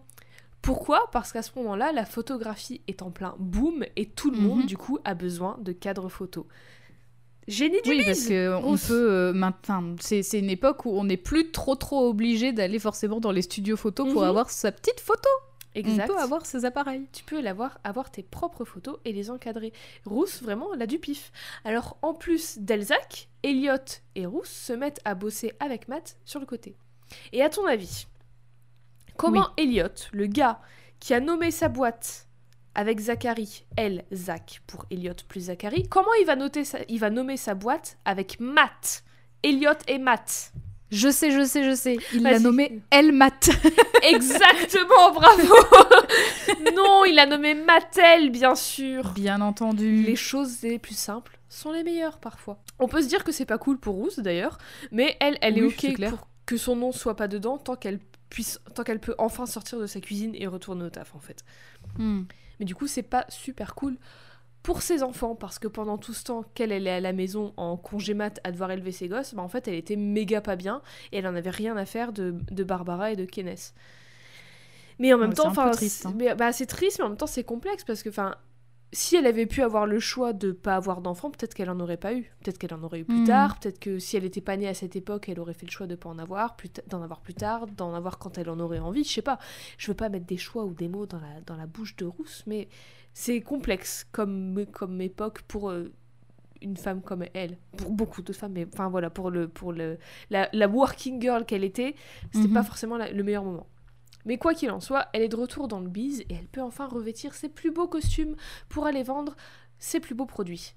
Pourquoi? 0.61 1.09
Parce 1.11 1.31
qu'à 1.31 1.41
ce 1.43 1.51
moment-là, 1.57 1.91
la 1.91 2.03
photographie 2.05 2.81
est 2.87 3.01
en 3.01 3.11
plein 3.11 3.35
boom 3.39 3.85
et 3.95 4.07
tout 4.07 4.31
le 4.31 4.37
monde, 4.37 4.59
Mhm. 4.61 4.65
du 4.65 4.75
coup, 4.77 4.99
a 5.05 5.13
besoin 5.13 5.57
de 5.61 5.71
cadres 5.71 6.09
photos. 6.09 6.45
Génie 7.47 7.81
du 7.81 7.89
Oui, 7.89 7.97
bise 7.99 8.05
parce 8.07 8.25
que 8.27 8.55
on 8.55 8.61
Rousse. 8.61 8.87
peut 8.87 9.11
euh, 9.11 9.33
maintenant. 9.33 9.95
C'est 10.01 10.21
une 10.33 10.49
époque 10.49 10.85
où 10.85 10.91
on 10.91 11.05
n'est 11.05 11.17
plus 11.17 11.51
trop 11.51 11.75
trop 11.75 12.07
obligé 12.09 12.51
d'aller 12.51 12.79
forcément 12.79 13.19
dans 13.19 13.31
les 13.31 13.41
studios 13.41 13.77
photos 13.77 14.11
pour 14.11 14.21
Mhm. 14.23 14.27
avoir 14.27 14.49
sa 14.49 14.71
petite 14.71 14.99
photo. 14.99 15.29
Exact. 15.75 16.09
On 16.09 16.15
peut 16.15 16.19
avoir 16.19 16.45
ses 16.45 16.65
appareils. 16.65 17.05
tu 17.13 17.23
peux 17.23 17.39
l'avoir, 17.39 17.79
avoir 17.83 18.09
tes 18.09 18.23
propres 18.23 18.65
photos 18.65 18.97
et 19.05 19.13
les 19.13 19.29
encadrer. 19.29 19.71
Rousse, 20.05 20.41
vraiment, 20.41 20.73
elle 20.73 20.81
a 20.81 20.87
du 20.87 20.97
pif. 20.97 21.31
Alors, 21.63 21.97
en 22.01 22.13
plus 22.15 22.57
d'Elzac, 22.57 23.29
Elliot 23.43 23.75
et 24.15 24.25
Rousse 24.25 24.49
se 24.49 24.73
mettent 24.73 24.99
à 25.05 25.13
bosser 25.13 25.53
avec 25.59 25.87
Matt 25.87 26.17
sur 26.25 26.39
le 26.39 26.47
côté. 26.47 26.75
Et 27.31 27.43
à 27.43 27.49
ton 27.49 27.65
avis, 27.67 28.07
comment 29.17 29.49
Elliot, 29.57 29.87
le 30.13 30.25
gars 30.25 30.59
qui 30.99 31.13
a 31.13 31.19
nommé 31.19 31.51
sa 31.51 31.69
boîte 31.69 32.26
avec 32.77 32.99
Zachary, 32.99 33.65
elle, 33.75 34.05
Zach, 34.13 34.61
pour 34.67 34.85
Elliot 34.91 35.13
plus 35.27 35.41
Zachary, 35.47 35.89
comment 35.89 36.13
il 36.21 36.25
va, 36.25 36.35
noter 36.37 36.63
sa- 36.63 36.79
il 36.87 36.99
va 36.99 37.09
nommer 37.09 37.35
sa 37.35 37.55
boîte 37.55 37.97
avec 38.05 38.39
Matt 38.39 39.03
Elliot 39.43 39.71
et 39.87 39.97
Matt? 39.97 40.53
Je 40.89 41.09
sais, 41.09 41.31
je 41.31 41.43
sais, 41.43 41.65
je 41.69 41.75
sais. 41.75 41.97
Il 42.13 42.23
l'a 42.23 42.39
nommé 42.39 42.81
Elmat. 42.91 43.31
Exactement, 44.03 45.11
bravo 45.11 45.53
Non, 46.75 47.03
il 47.03 47.19
a 47.19 47.25
nommé 47.25 47.55
Mattel, 47.55 48.29
bien 48.29 48.55
sûr 48.55 49.09
Bien 49.11 49.41
entendu. 49.41 50.03
Les 50.03 50.15
choses 50.15 50.61
les 50.61 50.79
plus 50.79 50.97
simples 50.97 51.39
sont 51.49 51.71
les 51.71 51.83
meilleures 51.83 52.19
parfois. 52.19 52.59
On 52.79 52.87
peut 52.87 53.01
se 53.01 53.07
dire 53.07 53.23
que 53.23 53.31
c'est 53.31 53.45
pas 53.45 53.57
cool 53.57 53.79
pour 53.79 53.95
Rousse 53.95 54.19
d'ailleurs, 54.19 54.59
mais 54.91 55.17
elle, 55.19 55.37
elle 55.41 55.57
est 55.57 55.61
Oui, 55.63 55.75
ok 55.99 56.09
pour 56.09 56.27
que 56.45 56.57
son 56.57 56.75
nom 56.75 56.91
soit 56.91 57.15
pas 57.15 57.27
dedans 57.27 57.57
tant 57.57 57.75
qu'elle 57.75 57.99
puisse, 58.29 58.61
tant 58.75 58.83
qu'elle 58.83 58.99
peut 58.99 59.15
enfin 59.17 59.45
sortir 59.45 59.79
de 59.79 59.87
sa 59.87 59.99
cuisine 59.99 60.33
et 60.35 60.47
retourner 60.47 60.85
au 60.85 60.89
taf 60.89 61.15
en 61.15 61.19
fait. 61.19 61.43
Hmm. 61.97 62.23
Mais 62.59 62.65
du 62.65 62.75
coup, 62.75 62.87
c'est 62.87 63.03
pas 63.03 63.25
super 63.29 63.75
cool 63.75 63.97
pour 64.63 64.81
ses 64.81 65.03
enfants 65.03 65.35
parce 65.35 65.59
que 65.59 65.67
pendant 65.67 65.97
tout 65.97 66.13
ce 66.13 66.25
temps 66.25 66.43
qu'elle 66.55 66.71
elle 66.73 66.87
est 66.87 66.91
à 66.91 66.99
la 67.01 67.13
maison 67.13 67.53
en 67.57 67.77
congé 67.77 68.13
mat 68.13 68.39
à 68.43 68.51
devoir 68.51 68.71
élever 68.71 68.91
ses 68.91 69.07
gosses, 69.07 69.33
bah 69.33 69.41
en 69.41 69.49
fait 69.49 69.67
elle 69.67 69.75
était 69.75 69.95
méga 69.95 70.41
pas 70.41 70.55
bien 70.57 70.81
et 71.11 71.17
elle 71.19 71.27
en 71.27 71.35
avait 71.35 71.49
rien 71.51 71.77
à 71.77 71.85
faire 71.85 72.13
de, 72.13 72.35
de 72.51 72.63
Barbara 72.63 73.11
et 73.11 73.15
de 73.15 73.25
Kenneth. 73.25 73.73
Mais 74.99 75.13
en 75.13 75.17
même 75.17 75.33
Ouais, 75.33 75.35
temps, 75.35 75.51
c'est 75.53 75.69
triste, 75.69 76.05
hein. 76.05 76.15
bah, 76.35 76.51
triste, 76.67 76.97
mais 76.99 77.05
en 77.05 77.09
même 77.09 77.17
temps 77.17 77.27
c'est 77.27 77.43
complexe 77.43 77.83
parce 77.83 78.01
que 78.03 78.09
enfin, 78.09 78.35
si 78.93 79.15
elle 79.17 79.25
avait 79.25 79.45
pu 79.45 79.61
avoir 79.61 79.85
le 79.85 79.99
choix 79.99 80.31
de 80.33 80.51
pas 80.53 80.75
avoir 80.75 81.01
d'enfants, 81.01 81.29
peut-être 81.29 81.53
qu'elle 81.53 81.69
en 81.69 81.79
aurait 81.79 81.97
pas 81.97 82.13
eu. 82.13 82.31
Peut-être 82.41 82.57
qu'elle 82.57 82.73
en 82.73 82.81
aurait 82.83 82.99
eu 82.99 83.05
plus 83.05 83.19
Mhm. 83.19 83.27
tard. 83.27 83.59
Peut-être 83.59 83.79
que 83.79 83.99
si 83.99 84.15
elle 84.15 84.23
était 84.23 84.39
pas 84.41 84.55
née 84.55 84.67
à 84.67 84.73
cette 84.73 84.95
époque, 84.95 85.27
elle 85.29 85.39
aurait 85.39 85.53
fait 85.53 85.65
le 85.65 85.71
choix 85.71 85.87
de 85.87 85.95
pas 85.95 86.09
en 86.09 86.17
avoir, 86.19 86.55
d'en 86.87 87.01
avoir 87.01 87.19
plus 87.19 87.33
tard, 87.33 87.67
d'en 87.67 87.93
avoir 87.93 88.17
quand 88.17 88.37
elle 88.37 88.49
en 88.49 88.59
aurait 88.59 88.79
envie. 88.79 89.03
Je 89.03 89.11
sais 89.11 89.21
pas. 89.21 89.39
Je 89.77 89.87
veux 89.91 89.95
pas 89.95 90.07
mettre 90.09 90.25
des 90.25 90.37
choix 90.37 90.63
ou 90.63 90.73
des 90.73 90.87
mots 90.87 91.05
dans 91.05 91.19
la, 91.19 91.41
dans 91.45 91.57
la 91.57 91.65
bouche 91.67 91.95
de 91.97 92.05
Rousse, 92.05 92.43
mais 92.47 92.69
c'est 93.13 93.41
complexe 93.41 94.05
comme, 94.11 94.65
comme 94.71 95.01
époque 95.01 95.41
pour 95.43 95.69
euh, 95.69 95.91
une 96.61 96.77
femme 96.77 97.01
comme 97.01 97.25
elle. 97.33 97.57
Pour 97.77 97.91
beaucoup 97.91 98.21
de 98.21 98.31
femmes, 98.31 98.53
mais 98.53 98.65
enfin 98.73 98.87
voilà, 98.89 99.09
pour, 99.09 99.29
le, 99.31 99.47
pour 99.49 99.73
le, 99.73 99.97
la, 100.29 100.47
la 100.53 100.67
working 100.67 101.21
girl 101.21 101.45
qu'elle 101.45 101.63
était, 101.65 101.93
c'était 102.31 102.47
Mhm. 102.47 102.53
pas 102.53 102.63
forcément 102.63 102.95
la- 102.97 103.11
le 103.11 103.23
meilleur 103.23 103.43
moment. 103.43 103.67
Mais 104.27 104.37
quoi 104.37 104.53
qu'il 104.53 104.69
en 104.71 104.81
soit, 104.81 105.07
elle 105.13 105.23
est 105.23 105.29
de 105.29 105.37
retour 105.37 105.69
dans 105.69 105.79
le 105.79 105.89
bise 105.89 106.19
et 106.21 106.33
elle 106.33 106.49
peut 106.49 106.61
enfin 106.61 106.85
revêtir 106.85 107.33
ses 107.33 107.47
plus 107.47 107.71
beaux 107.71 107.87
costumes 107.87 108.35
pour 108.67 108.85
aller 108.85 109.01
vendre 109.01 109.37
ses 109.79 110.01
plus 110.01 110.15
beaux 110.15 110.25
produits. 110.25 110.73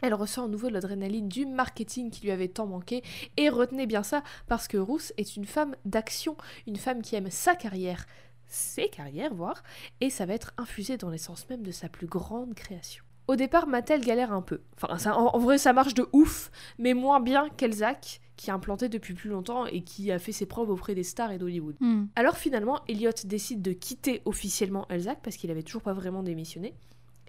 Elle 0.00 0.14
ressent 0.14 0.46
à 0.46 0.48
nouveau 0.48 0.70
l'adrénaline 0.70 1.28
du 1.28 1.44
marketing 1.44 2.10
qui 2.10 2.22
lui 2.22 2.30
avait 2.30 2.48
tant 2.48 2.66
manqué 2.66 3.02
et 3.36 3.50
retenez 3.50 3.86
bien 3.86 4.02
ça 4.02 4.22
parce 4.46 4.68
que 4.68 4.78
Rousse 4.78 5.12
est 5.18 5.36
une 5.36 5.44
femme 5.44 5.76
d'action, 5.84 6.36
une 6.66 6.76
femme 6.76 7.02
qui 7.02 7.14
aime 7.14 7.30
sa 7.30 7.54
carrière, 7.54 8.06
ses 8.46 8.88
carrières 8.88 9.34
voire, 9.34 9.62
et 10.00 10.08
ça 10.08 10.24
va 10.24 10.32
être 10.32 10.54
infusé 10.56 10.96
dans 10.96 11.10
l'essence 11.10 11.48
même 11.50 11.62
de 11.62 11.72
sa 11.72 11.90
plus 11.90 12.06
grande 12.06 12.54
création. 12.54 13.04
Au 13.28 13.36
départ, 13.36 13.66
Mattel 13.66 14.00
galère 14.04 14.32
un 14.32 14.42
peu. 14.42 14.60
Enfin, 14.82 14.98
ça- 14.98 15.16
en, 15.16 15.26
en 15.34 15.38
vrai, 15.38 15.58
ça 15.58 15.72
marche 15.72 15.94
de 15.94 16.06
ouf, 16.12 16.50
mais 16.78 16.94
moins 16.94 17.20
bien 17.20 17.48
qu'Elzac, 17.56 18.20
qui 18.36 18.50
est 18.50 18.52
implanté 18.52 18.88
depuis 18.88 19.14
plus 19.14 19.28
longtemps 19.30 19.66
et 19.66 19.82
qui 19.82 20.10
a 20.10 20.18
fait 20.18 20.32
ses 20.32 20.46
preuves 20.46 20.70
auprès 20.70 20.94
des 20.94 21.02
stars 21.02 21.32
et 21.32 21.38
d'Hollywood. 21.38 21.76
Hmm. 21.80 22.06
Alors 22.16 22.36
finalement, 22.36 22.80
Elliot 22.88 23.10
décide 23.24 23.62
de 23.62 23.72
quitter 23.72 24.22
officiellement 24.24 24.86
Elzac 24.88 25.18
parce 25.22 25.36
qu'il 25.36 25.50
avait 25.50 25.62
toujours 25.62 25.82
pas 25.82 25.92
vraiment 25.92 26.22
démissionné. 26.22 26.74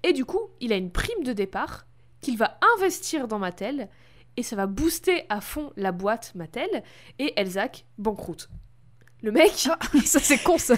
Et 0.04 0.14
du 0.14 0.24
coup, 0.26 0.40
il 0.62 0.72
a 0.72 0.78
une 0.78 0.92
prime 0.92 1.24
de 1.24 1.34
départ 1.34 1.86
qu'il 2.22 2.38
va 2.38 2.58
investir 2.78 3.28
dans 3.28 3.40
Mattel 3.40 3.90
et 4.38 4.44
ça 4.44 4.56
va 4.56 4.68
booster 4.68 5.24
à 5.30 5.42
fond 5.42 5.74
la 5.76 5.92
boîte 5.92 6.34
Mattel 6.36 6.84
et 7.18 7.34
Elzac 7.38 7.86
banqueroute. 7.98 8.50
Le 9.22 9.32
mec, 9.32 9.52
ça 10.06 10.20
c'est 10.20 10.42
con 10.42 10.58
ça. 10.58 10.76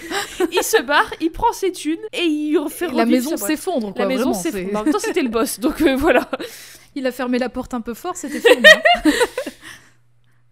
il 0.51 0.63
se 0.63 0.82
barre, 0.82 1.13
il 1.21 1.32
prend 1.32 1.51
ses 1.54 1.71
thunes 1.71 1.99
et 2.13 2.23
il 2.23 2.58
refait 2.58 2.88
La 2.91 3.06
maison 3.06 3.38
s'effondre 3.38 3.93
quoi. 3.93 4.01
La 4.04 4.08
maison 4.08 4.34
s'effondre. 4.34 4.75
En 4.80 4.84
même 4.84 4.93
temps, 4.93 4.99
c'était 4.99 5.21
le 5.21 5.30
boss, 5.30 5.60
donc 5.60 5.82
euh, 5.82 5.95
voilà. 5.95 6.30
Il 6.95 7.06
a 7.06 7.12
fermé 7.12 7.38
la 7.39 7.49
porte 7.49 7.73
un 7.73 7.82
peu 7.82 7.93
fort, 7.93 8.15
c'était 8.15 8.39
fini. 8.41 8.63
hein. 9.06 9.12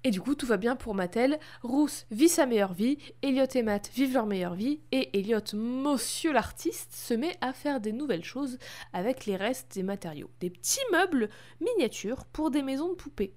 Et 0.06 0.12
du 0.12 0.22
coup, 0.22 0.34
tout 0.34 0.46
va 0.46 0.56
bien 0.56 0.78
pour 0.78 0.96
Mattel. 0.96 1.40
Rousse 1.62 2.06
vit 2.10 2.30
sa 2.30 2.46
meilleure 2.46 2.72
vie, 2.72 2.98
Elliot 3.22 3.44
et 3.54 3.64
Matt 3.64 3.90
vivent 3.94 4.14
leur 4.14 4.28
meilleure 4.28 4.54
vie, 4.56 4.80
et 4.94 5.10
Elliot, 5.20 5.42
monsieur 5.54 6.32
l'artiste, 6.32 6.94
se 6.94 7.14
met 7.14 7.36
à 7.42 7.52
faire 7.52 7.82
des 7.82 7.92
nouvelles 7.92 8.24
choses 8.24 8.60
avec 8.94 9.26
les 9.26 9.36
restes 9.36 9.74
des 9.74 9.84
matériaux. 9.84 10.30
Des 10.40 10.50
petits 10.50 10.80
meubles 10.94 11.28
miniatures 11.60 12.24
pour 12.32 12.50
des 12.50 12.62
maisons 12.62 12.88
de 12.88 12.94
poupées. 12.96 13.34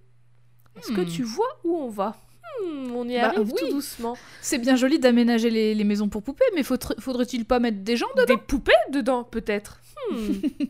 Est-ce 0.79 0.93
que 0.93 1.01
Hmm. 1.01 1.07
tu 1.09 1.23
vois 1.25 1.49
où 1.65 1.75
on 1.77 1.89
va? 1.89 2.17
Hmm, 2.63 2.93
On 2.95 3.09
y 3.09 3.15
Bah 3.17 3.29
arrive 3.29 3.41
oui. 3.53 3.53
tout 3.59 3.69
doucement. 3.71 4.17
C'est 4.41 4.59
bien 4.59 4.77
joli 4.77 4.99
d'aménager 4.99 5.51
les, 5.51 5.75
les 5.75 5.85
maisons 5.85 6.09
pour 6.09 6.23
poupées, 6.23 6.45
mais 6.55 6.63
faudrait- 6.63 6.95
faudrait-il 6.99 7.45
pas 7.45 7.59
mettre 7.61 7.79
des 7.79 7.97
gens 7.97 8.07
dedans? 8.17 8.35
Des 8.35 8.41
poupées 8.41 8.73
dedans, 8.93 9.25
peut-être. 9.25 9.81
Hmm. 10.11 10.33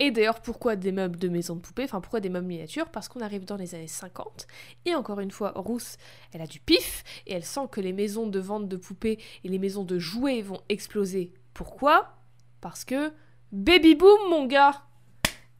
Et 0.00 0.10
d'ailleurs, 0.10 0.40
pourquoi 0.40 0.76
des 0.76 0.92
meubles 0.92 1.18
de 1.18 1.28
maison 1.28 1.54
de 1.56 1.60
poupées? 1.60 1.84
Enfin, 1.84 2.00
pourquoi 2.00 2.20
des 2.20 2.30
meubles 2.30 2.46
miniatures? 2.46 2.88
Parce 2.88 3.06
qu'on 3.08 3.20
arrive 3.20 3.44
dans 3.44 3.56
les 3.56 3.74
années 3.74 3.86
50. 3.86 4.46
Et 4.86 4.94
encore 4.94 5.20
une 5.20 5.30
fois, 5.30 5.52
Rousse, 5.54 5.98
elle 6.32 6.40
a 6.40 6.46
du 6.46 6.58
pif 6.58 7.04
et 7.26 7.34
elle 7.34 7.44
sent 7.44 7.68
que 7.70 7.80
les 7.80 7.92
maisons 7.92 8.26
de 8.26 8.40
vente 8.40 8.66
de 8.68 8.76
poupées 8.76 9.18
et 9.44 9.48
les 9.48 9.58
maisons 9.58 9.84
de 9.84 9.98
jouets 9.98 10.40
vont 10.42 10.60
exploser. 10.68 11.32
Pourquoi? 11.52 12.16
Parce 12.60 12.84
que 12.84 13.12
baby 13.52 13.94
boom, 13.94 14.30
mon 14.30 14.46
gars 14.46 14.82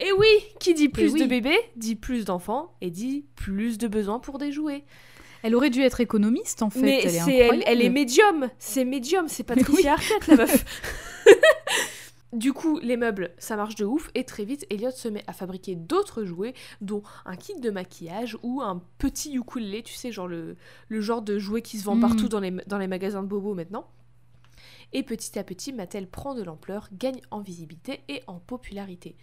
Et 0.00 0.10
oui, 0.18 0.26
qui 0.60 0.74
dit 0.74 0.88
plus 0.88 1.12
oui. 1.12 1.20
de 1.20 1.26
bébés 1.26 1.58
dit 1.76 1.94
plus 1.94 2.24
d'enfants 2.24 2.74
et 2.80 2.90
dit 2.90 3.24
plus 3.36 3.78
de 3.78 3.86
besoins 3.88 4.18
pour 4.18 4.38
des 4.38 4.50
jouets. 4.52 4.84
Elle 5.42 5.54
aurait 5.54 5.70
dû 5.70 5.82
être 5.82 6.00
économiste 6.00 6.62
en 6.62 6.70
fait. 6.70 6.80
Mais 6.80 7.00
elle 7.04 7.14
est, 7.14 7.36
elle, 7.38 7.62
elle 7.66 7.82
est 7.82 7.90
médium, 7.90 8.48
c'est 8.58 8.84
médium, 8.84 9.28
c'est 9.28 9.42
Patricia 9.44 9.92
Arquette 9.92 10.26
la 10.26 10.36
meuf. 10.36 10.64
Du 12.32 12.52
coup, 12.52 12.80
les 12.82 12.96
meubles, 12.96 13.30
ça 13.38 13.54
marche 13.54 13.76
de 13.76 13.84
ouf, 13.84 14.10
et 14.16 14.24
très 14.24 14.44
vite, 14.44 14.66
Elliot 14.68 14.90
se 14.90 15.06
met 15.06 15.22
à 15.28 15.32
fabriquer 15.32 15.76
d'autres 15.76 16.24
jouets, 16.24 16.52
dont 16.80 17.04
un 17.26 17.36
kit 17.36 17.54
de 17.60 17.70
maquillage 17.70 18.36
ou 18.42 18.60
un 18.60 18.82
petit 18.98 19.36
ukulélé, 19.36 19.84
tu 19.84 19.94
sais, 19.94 20.10
genre 20.10 20.26
le, 20.26 20.56
le 20.88 21.00
genre 21.00 21.22
de 21.22 21.38
jouet 21.38 21.62
qui 21.62 21.78
se 21.78 21.84
vend 21.84 21.94
Mm. 21.94 22.00
partout 22.00 22.28
dans 22.28 22.40
les, 22.40 22.50
dans 22.66 22.78
les 22.78 22.88
magasins 22.88 23.22
de 23.22 23.28
bobos 23.28 23.54
maintenant. 23.54 23.86
Et 24.92 25.04
petit 25.04 25.38
à 25.38 25.44
petit, 25.44 25.72
Mattel 25.72 26.08
prend 26.08 26.34
de 26.34 26.42
l'ampleur, 26.42 26.88
gagne 26.92 27.20
en 27.30 27.40
visibilité 27.40 28.00
et 28.08 28.22
en 28.26 28.40
popularité. 28.40 29.14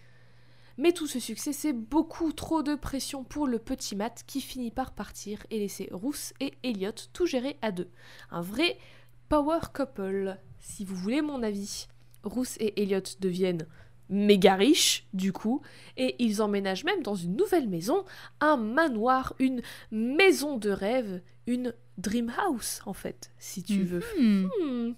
Mais 0.82 0.94
tout 0.94 1.06
ce 1.06 1.20
succès, 1.20 1.54
c'est 1.54 1.74
beaucoup 1.74 2.34
trop 2.34 2.64
de 2.64 2.74
pression 2.74 3.24
pour 3.24 3.46
le 3.46 3.60
petit 3.60 3.96
Matt 3.96 4.24
qui 4.26 4.42
finit 4.42 4.72
par 4.72 4.94
partir 4.94 5.38
et 5.52 5.60
laisser 5.60 5.88
Rousse 5.92 6.34
et 6.40 6.54
Elliot 6.64 6.90
tout 7.14 7.28
gérer 7.28 7.56
à 7.62 7.72
deux. 7.72 7.88
Un 8.32 8.42
vrai 8.42 8.80
power 9.30 9.60
couple, 9.76 10.36
si 10.60 10.84
vous 10.84 10.96
voulez 10.96 11.22
mon 11.22 11.44
avis. 11.44 11.88
Rousse 12.24 12.58
et 12.60 12.82
Elliot 12.82 13.04
deviennent 13.20 13.68
méga 14.10 14.56
riches, 14.56 15.06
du 15.14 15.32
coup, 15.32 15.62
et 15.98 16.16
ils 16.18 16.42
emménagent 16.42 16.84
même 16.84 17.04
dans 17.04 17.14
une 17.14 17.36
nouvelle 17.36 17.70
maison, 17.70 18.04
un 18.40 18.58
manoir, 18.58 19.36
une 19.38 19.62
maison 19.92 20.58
de 20.58 20.72
rêve, 20.72 21.22
une 21.46 21.76
dream 22.00 22.34
house, 22.40 22.82
en 22.88 22.94
fait, 22.94 23.30
si 23.38 23.62
tu 23.62 23.84
veux. 23.84 24.04
Hmm. 24.18 24.94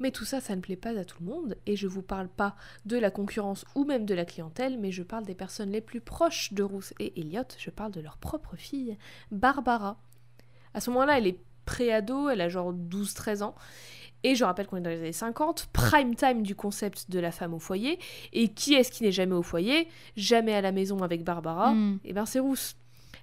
Mais 0.00 0.10
tout 0.10 0.24
ça, 0.24 0.40
ça 0.40 0.56
ne 0.56 0.60
plaît 0.60 0.76
pas 0.76 0.98
à 0.98 1.04
tout 1.04 1.18
le 1.22 1.30
monde, 1.30 1.56
et 1.66 1.76
je 1.76 1.86
vous 1.86 2.02
parle 2.02 2.28
pas 2.28 2.56
de 2.84 2.98
la 2.98 3.10
concurrence 3.10 3.64
ou 3.74 3.84
même 3.84 4.04
de 4.06 4.14
la 4.14 4.24
clientèle, 4.24 4.78
mais 4.78 4.90
je 4.90 5.02
parle 5.02 5.24
des 5.24 5.34
personnes 5.34 5.70
les 5.70 5.80
plus 5.80 6.00
proches 6.00 6.52
de 6.52 6.62
Rousse 6.62 6.92
et 6.98 7.18
Elliot, 7.20 7.42
je 7.58 7.70
parle 7.70 7.92
de 7.92 8.00
leur 8.00 8.16
propre 8.18 8.56
fille, 8.56 8.96
Barbara. 9.30 9.96
À 10.74 10.80
ce 10.80 10.90
moment-là, 10.90 11.18
elle 11.18 11.28
est 11.28 11.38
pré-ado, 11.64 12.28
elle 12.28 12.40
a 12.40 12.48
genre 12.48 12.74
12-13 12.74 13.42
ans, 13.42 13.54
et 14.24 14.34
je 14.34 14.44
rappelle 14.44 14.66
qu'on 14.66 14.78
est 14.78 14.80
dans 14.80 14.90
les 14.90 14.98
années 14.98 15.12
50, 15.12 15.68
prime 15.72 16.14
time 16.16 16.42
du 16.42 16.54
concept 16.56 17.10
de 17.10 17.18
la 17.20 17.30
femme 17.30 17.54
au 17.54 17.58
foyer, 17.58 17.98
et 18.32 18.48
qui 18.48 18.74
est-ce 18.74 18.90
qui 18.90 19.02
n'est 19.04 19.12
jamais 19.12 19.34
au 19.34 19.42
foyer, 19.42 19.86
jamais 20.16 20.54
à 20.54 20.60
la 20.60 20.72
maison 20.72 21.02
avec 21.02 21.22
Barbara 21.24 21.72
Hmm. 21.72 21.98
et 22.04 22.12
ben 22.12 22.26
c'est 22.26 22.40
Rousse. 22.40 22.76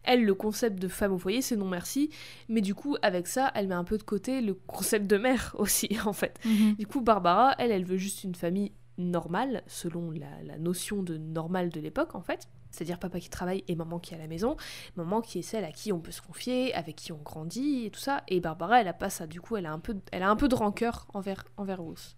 Elle, 0.04 0.26
le 0.26 0.34
concept 0.34 0.80
de 0.80 0.88
femme 0.88 1.14
au 1.14 1.18
foyer, 1.18 1.42
c'est 1.42 1.56
non 1.56 1.68
merci. 1.68 2.10
Mais 2.50 2.62
du 2.62 2.76
coup, 2.76 2.98
avec 3.02 3.28
ça, 3.28 3.52
elle 3.56 3.68
met 3.68 3.76
un 3.76 3.84
peu 3.84 3.98
de 3.98 4.04
côté 4.04 4.42
le 4.42 4.54
concept 4.54 5.08
de 5.08 5.18
mère 5.18 5.56
aussi, 5.60 5.90
en 6.06 6.14
fait. 6.14 6.40
Mhm. 6.46 6.76
Du 6.76 6.88
coup, 6.88 7.02
Barbara, 7.02 7.56
elle, 7.58 7.72
elle 7.72 7.86
veut 7.86 7.98
juste 7.98 8.24
une 8.24 8.36
famille 8.36 8.72
normale, 8.98 9.64
selon 9.68 10.12
la, 10.12 10.28
la 10.44 10.58
notion 10.58 11.04
de 11.04 11.18
normal 11.18 11.70
de 11.70 11.80
l'époque, 11.80 12.16
en 12.16 12.22
fait. 12.22 12.48
C'est-à-dire 12.72 13.00
papa 13.00 13.20
qui 13.20 13.30
travaille 13.30 13.64
et 13.68 13.76
maman 13.76 14.00
qui 14.00 14.14
est 14.14 14.18
à 14.18 14.20
la 14.20 14.28
maison. 14.28 14.56
Maman 14.96 15.22
qui 15.22 15.40
est 15.40 15.44
celle 15.44 15.66
à 15.66 15.72
qui 15.72 15.92
on 15.92 16.00
peut 16.00 16.12
se 16.12 16.22
confier, 16.22 16.74
avec 16.74 16.96
qui 16.96 17.12
on 17.12 17.18
grandit 17.18 17.86
et 17.86 17.92
tout 17.92 18.00
ça. 18.00 18.24
Et 18.28 18.40
Barbara, 18.40 18.82
elle 18.82 18.88
a 18.88 18.94
pas 18.94 19.10
ça. 19.10 19.28
Du 19.28 19.42
coup, 19.42 19.58
elle 19.58 19.66
a 19.66 19.74
un 19.74 19.80
peu, 19.80 19.96
elle 20.12 20.24
a 20.24 20.30
un 20.30 20.36
peu 20.36 20.48
de 20.48 20.56
rancœur 20.56 21.08
envers, 21.14 21.44
envers 21.58 21.84
Ruth. 21.84 22.16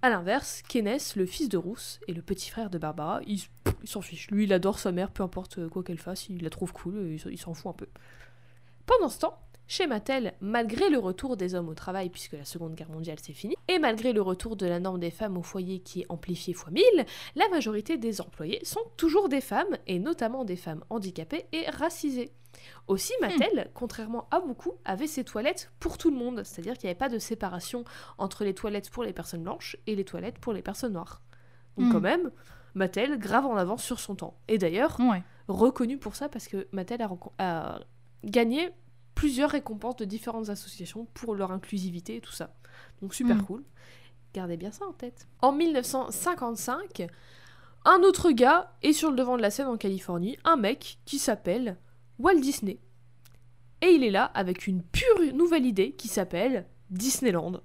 A 0.00 0.10
l'inverse, 0.10 0.62
Kenneth, 0.68 1.14
le 1.16 1.26
fils 1.26 1.48
de 1.48 1.56
Ruth 1.56 1.98
et 2.06 2.12
le 2.12 2.22
petit 2.22 2.50
frère 2.50 2.70
de 2.70 2.78
Barbara, 2.78 3.20
il, 3.26 3.40
s'en 3.84 4.00
fiche. 4.00 4.30
Lui, 4.30 4.44
il 4.44 4.52
adore 4.52 4.78
sa 4.78 4.92
mère, 4.92 5.10
peu 5.10 5.24
importe 5.24 5.68
quoi 5.68 5.82
qu'elle 5.82 5.98
fasse, 5.98 6.28
il 6.28 6.42
la 6.42 6.50
trouve 6.50 6.72
cool, 6.72 6.98
et 6.98 7.20
il 7.30 7.38
s'en 7.38 7.52
fout 7.52 7.70
un 7.70 7.72
peu. 7.72 7.88
Pendant 8.86 9.08
ce 9.08 9.18
temps, 9.18 9.40
chez 9.66 9.88
Mattel, 9.88 10.34
malgré 10.40 10.88
le 10.88 10.98
retour 10.98 11.36
des 11.36 11.56
hommes 11.56 11.68
au 11.68 11.74
travail, 11.74 12.10
puisque 12.10 12.34
la 12.34 12.44
Seconde 12.44 12.74
Guerre 12.74 12.90
mondiale 12.90 13.18
c'est 13.20 13.32
fini, 13.32 13.56
et 13.66 13.80
malgré 13.80 14.12
le 14.12 14.22
retour 14.22 14.56
de 14.56 14.66
la 14.66 14.78
norme 14.78 15.00
des 15.00 15.10
femmes 15.10 15.36
au 15.36 15.42
foyer 15.42 15.80
qui 15.80 16.02
est 16.02 16.06
amplifiée 16.08 16.54
fois 16.54 16.70
1000, 16.70 16.84
la 17.34 17.48
majorité 17.48 17.98
des 17.98 18.20
employés 18.20 18.64
sont 18.64 18.84
toujours 18.96 19.28
des 19.28 19.40
femmes, 19.40 19.76
et 19.88 19.98
notamment 19.98 20.44
des 20.44 20.56
femmes 20.56 20.84
handicapées 20.90 21.46
et 21.52 21.68
racisées. 21.68 22.30
Aussi, 22.86 23.12
Mattel, 23.20 23.70
contrairement 23.74 24.28
à 24.30 24.40
beaucoup, 24.40 24.72
avait 24.84 25.06
ses 25.06 25.24
toilettes 25.24 25.70
pour 25.80 25.98
tout 25.98 26.10
le 26.10 26.16
monde, 26.16 26.42
c'est-à-dire 26.44 26.74
qu'il 26.78 26.86
n'y 26.86 26.90
avait 26.90 26.98
pas 26.98 27.08
de 27.08 27.18
séparation 27.18 27.84
entre 28.18 28.44
les 28.44 28.54
toilettes 28.54 28.90
pour 28.90 29.04
les 29.04 29.12
personnes 29.12 29.42
blanches 29.42 29.76
et 29.86 29.94
les 29.94 30.04
toilettes 30.04 30.38
pour 30.38 30.52
les 30.52 30.62
personnes 30.62 30.92
noires. 30.94 31.20
Donc 31.76 31.88
Hmm. 31.88 31.92
quand 31.92 32.00
même, 32.00 32.30
Mattel 32.74 33.18
grave 33.18 33.46
en 33.46 33.56
avance 33.56 33.82
sur 33.82 33.98
son 34.00 34.14
temps. 34.14 34.38
Et 34.48 34.58
d'ailleurs, 34.58 34.98
Ouais. 35.00 35.22
reconnu 35.48 35.98
pour 35.98 36.14
ça 36.16 36.28
parce 36.28 36.48
que 36.48 36.68
Mattel 36.72 37.04
a, 37.38 37.80
gagné 38.24 38.70
plusieurs 39.14 39.50
récompenses 39.50 39.96
de 39.96 40.04
différentes 40.04 40.48
associations 40.48 41.06
pour 41.14 41.34
leur 41.34 41.50
inclusivité 41.52 42.16
et 42.16 42.20
tout 42.20 42.32
ça. 42.32 42.54
Donc 43.02 43.14
super 43.14 43.36
Mm. 43.36 43.42
cool. 43.42 43.64
Gardez 44.34 44.56
bien 44.56 44.70
ça 44.70 44.86
en 44.86 44.92
tête. 44.92 45.26
En 45.40 45.52
1955, 45.52 47.06
un 47.84 48.00
autre 48.02 48.30
gars 48.30 48.72
est 48.82 48.92
sur 48.92 49.10
le 49.10 49.16
devant 49.16 49.36
de 49.36 49.42
la 49.42 49.50
scène 49.50 49.66
en 49.66 49.76
Californie, 49.76 50.36
un 50.44 50.56
mec 50.56 50.98
qui 51.04 51.18
s'appelle 51.18 51.76
Walt 52.18 52.40
Disney. 52.40 52.78
Et 53.82 53.88
il 53.90 54.02
est 54.04 54.10
là 54.10 54.24
avec 54.34 54.66
une 54.66 54.82
pure 54.82 55.34
nouvelle 55.34 55.64
idée 55.66 55.92
qui 55.92 56.08
s'appelle 56.08 56.66
Disneyland. 56.90 57.60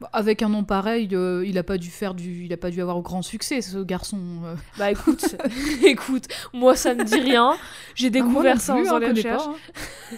Bah, 0.00 0.10
Avec 0.12 0.42
un 0.42 0.48
nom 0.48 0.64
pareil, 0.64 1.08
euh, 1.12 1.44
il 1.46 1.56
a 1.58 1.62
pas 1.62 1.78
dû 1.78 1.88
faire 1.88 2.14
du, 2.14 2.44
il 2.46 2.52
a 2.52 2.56
pas 2.56 2.70
dû 2.70 2.82
avoir 2.82 3.00
grand 3.02 3.22
succès 3.22 3.60
ce 3.60 3.78
garçon. 3.78 4.18
euh. 4.44 4.56
Bah 4.76 4.90
écoute, 4.90 5.36
écoute, 5.84 6.24
moi 6.52 6.74
ça 6.74 6.94
me 6.96 7.04
dit 7.04 7.20
rien. 7.20 7.56
J'ai 7.94 8.08
Ah, 8.08 8.10
découvert 8.10 8.60
ça 8.60 8.74
en 8.74 8.78
faisant 8.80 8.96
hein, 8.96 8.98
les 8.98 9.08
recherches. 9.10 9.44
pas, 9.44 9.54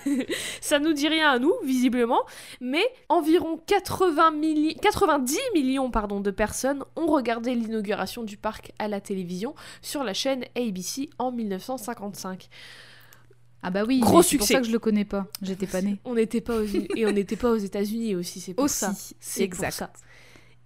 hein. 0.07 0.17
Ça 0.63 0.79
nous 0.79 0.95
dit 0.95 1.07
rien 1.09 1.31
à 1.33 1.39
nous, 1.39 1.53
visiblement, 1.63 2.23
mais 2.63 2.83
environ 3.11 3.61
80 3.67 4.31
milli- 4.33 4.81
90 4.81 5.39
millions 5.55 5.91
pardon, 5.91 6.21
de 6.21 6.31
personnes 6.31 6.83
ont 6.97 7.07
regardé 7.07 7.55
l'inauguration 7.55 8.23
du 8.23 8.39
parc 8.39 8.73
à 8.79 8.89
la 8.89 9.03
télévision 9.03 9.55
sur 9.83 10.03
la 10.05 10.15
chaîne 10.15 10.45
ABC 10.57 11.11
en 11.19 11.31
1955. 11.31 12.49
Ah 13.67 13.71
bah 13.71 13.83
oui, 13.87 13.99
Gros 14.01 14.19
mais 14.19 14.23
c'est 14.23 14.37
pour 14.37 14.47
succès. 14.47 14.55
ça 14.55 14.61
que 14.61 14.67
je 14.67 14.73
le 14.73 14.79
connais 14.79 15.07
pas. 15.07 15.27
J'étais 15.41 15.67
pas 15.67 15.81
née. 15.81 15.99
On 16.05 16.15
n'était 16.15 16.43
pas 16.43 16.59
aux 16.61 16.65
et 16.65 17.07
on 17.07 17.13
n'était 17.13 17.37
pas 17.37 17.51
aux 17.51 17.57
États-Unis 17.57 18.15
aussi, 18.15 18.41
c'est 18.41 18.53
pour 18.53 18.65
Aussi, 18.65 18.75
ça. 18.77 18.93
C'est 19.19 19.41
pour 19.49 19.65
exact. 19.65 19.73
ça. 19.73 19.93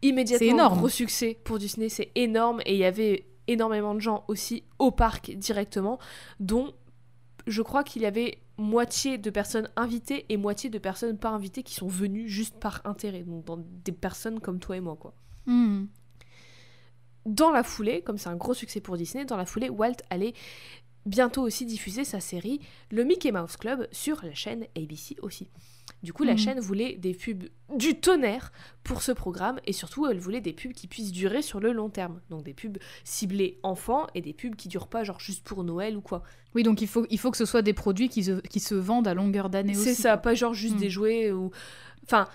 Immédiatement, 0.02 0.46
C'est 0.46 0.52
énorme. 0.52 0.78
gros 0.78 0.88
succès 0.88 1.38
pour 1.44 1.58
Disney, 1.58 1.88
c'est 1.88 2.10
énorme 2.16 2.60
et 2.66 2.72
il 2.74 2.78
y 2.78 2.84
avait 2.84 3.24
énormément 3.46 3.94
de 3.94 4.00
gens 4.00 4.24
aussi 4.28 4.64
au 4.80 4.90
parc 4.90 5.30
directement, 5.30 5.98
dont 6.40 6.72
je 7.46 7.62
crois 7.62 7.84
qu'il 7.84 8.02
y 8.02 8.06
avait 8.06 8.38
moitié 8.58 9.16
de 9.16 9.30
personnes 9.30 9.68
invitées 9.76 10.26
et 10.28 10.36
moitié 10.36 10.68
de 10.68 10.78
personnes 10.78 11.16
pas 11.18 11.30
invitées 11.30 11.62
qui 11.62 11.74
sont 11.74 11.86
venues 11.86 12.28
juste 12.28 12.56
par 12.58 12.80
intérêt, 12.84 13.22
donc 13.22 13.44
dans 13.44 13.58
des 13.84 13.92
personnes 13.92 14.40
comme 14.40 14.58
toi 14.58 14.76
et 14.76 14.80
moi 14.80 14.96
quoi. 14.96 15.14
Hmm. 15.46 15.86
Dans 17.26 17.50
la 17.50 17.62
foulée, 17.62 18.00
comme 18.02 18.16
c'est 18.16 18.28
un 18.30 18.36
gros 18.36 18.54
succès 18.54 18.80
pour 18.80 18.96
Disney, 18.96 19.24
dans 19.26 19.36
la 19.36 19.44
foulée, 19.44 19.68
Walt 19.68 19.96
allait 20.08 20.32
bientôt 21.08 21.42
aussi 21.42 21.64
diffuser 21.66 22.04
sa 22.04 22.20
série 22.20 22.60
Le 22.90 23.04
Mickey 23.04 23.32
Mouse 23.32 23.56
Club 23.56 23.88
sur 23.92 24.24
la 24.24 24.34
chaîne 24.34 24.64
ABC 24.76 25.16
aussi. 25.22 25.48
Du 26.02 26.12
coup, 26.12 26.22
la 26.22 26.32
Mhm. 26.32 26.38
chaîne 26.38 26.60
voulait 26.60 26.94
des 26.96 27.12
pubs 27.12 27.48
du 27.74 27.98
tonnerre 27.98 28.52
pour 28.84 29.02
ce 29.02 29.10
programme 29.10 29.58
et 29.66 29.72
surtout, 29.72 30.06
elle 30.06 30.18
voulait 30.20 30.40
des 30.40 30.52
pubs 30.52 30.72
qui 30.72 30.86
puissent 30.86 31.10
durer 31.10 31.42
sur 31.42 31.58
le 31.58 31.72
long 31.72 31.88
terme. 31.88 32.20
Donc 32.30 32.44
des 32.44 32.54
pubs 32.54 32.78
ciblées 33.04 33.58
enfants 33.64 34.06
et 34.14 34.20
des 34.20 34.32
pubs 34.32 34.54
qui 34.54 34.68
durent 34.68 34.86
pas 34.88 35.02
genre 35.02 35.18
juste 35.18 35.42
pour 35.44 35.64
Noël 35.64 35.96
ou 35.96 36.00
quoi. 36.00 36.22
Oui, 36.54 36.62
donc 36.62 36.82
il 36.82 36.86
faut, 36.88 37.04
il 37.10 37.18
faut 37.18 37.30
que 37.32 37.36
ce 37.36 37.46
soit 37.46 37.62
des 37.62 37.72
produits 37.72 38.08
qui 38.08 38.22
se, 38.22 38.40
qui 38.42 38.60
se 38.60 38.74
vendent 38.76 39.08
à 39.08 39.14
longueur 39.14 39.50
d'année 39.50 39.76
aussi. 39.76 39.94
C'est 39.94 40.02
ça, 40.02 40.16
pas 40.18 40.34
genre 40.34 40.54
juste 40.54 40.76
Mm. 40.76 40.80
des 40.80 40.90
jouets 40.90 41.32
ou. 41.32 41.50
Enfin, 42.04 42.28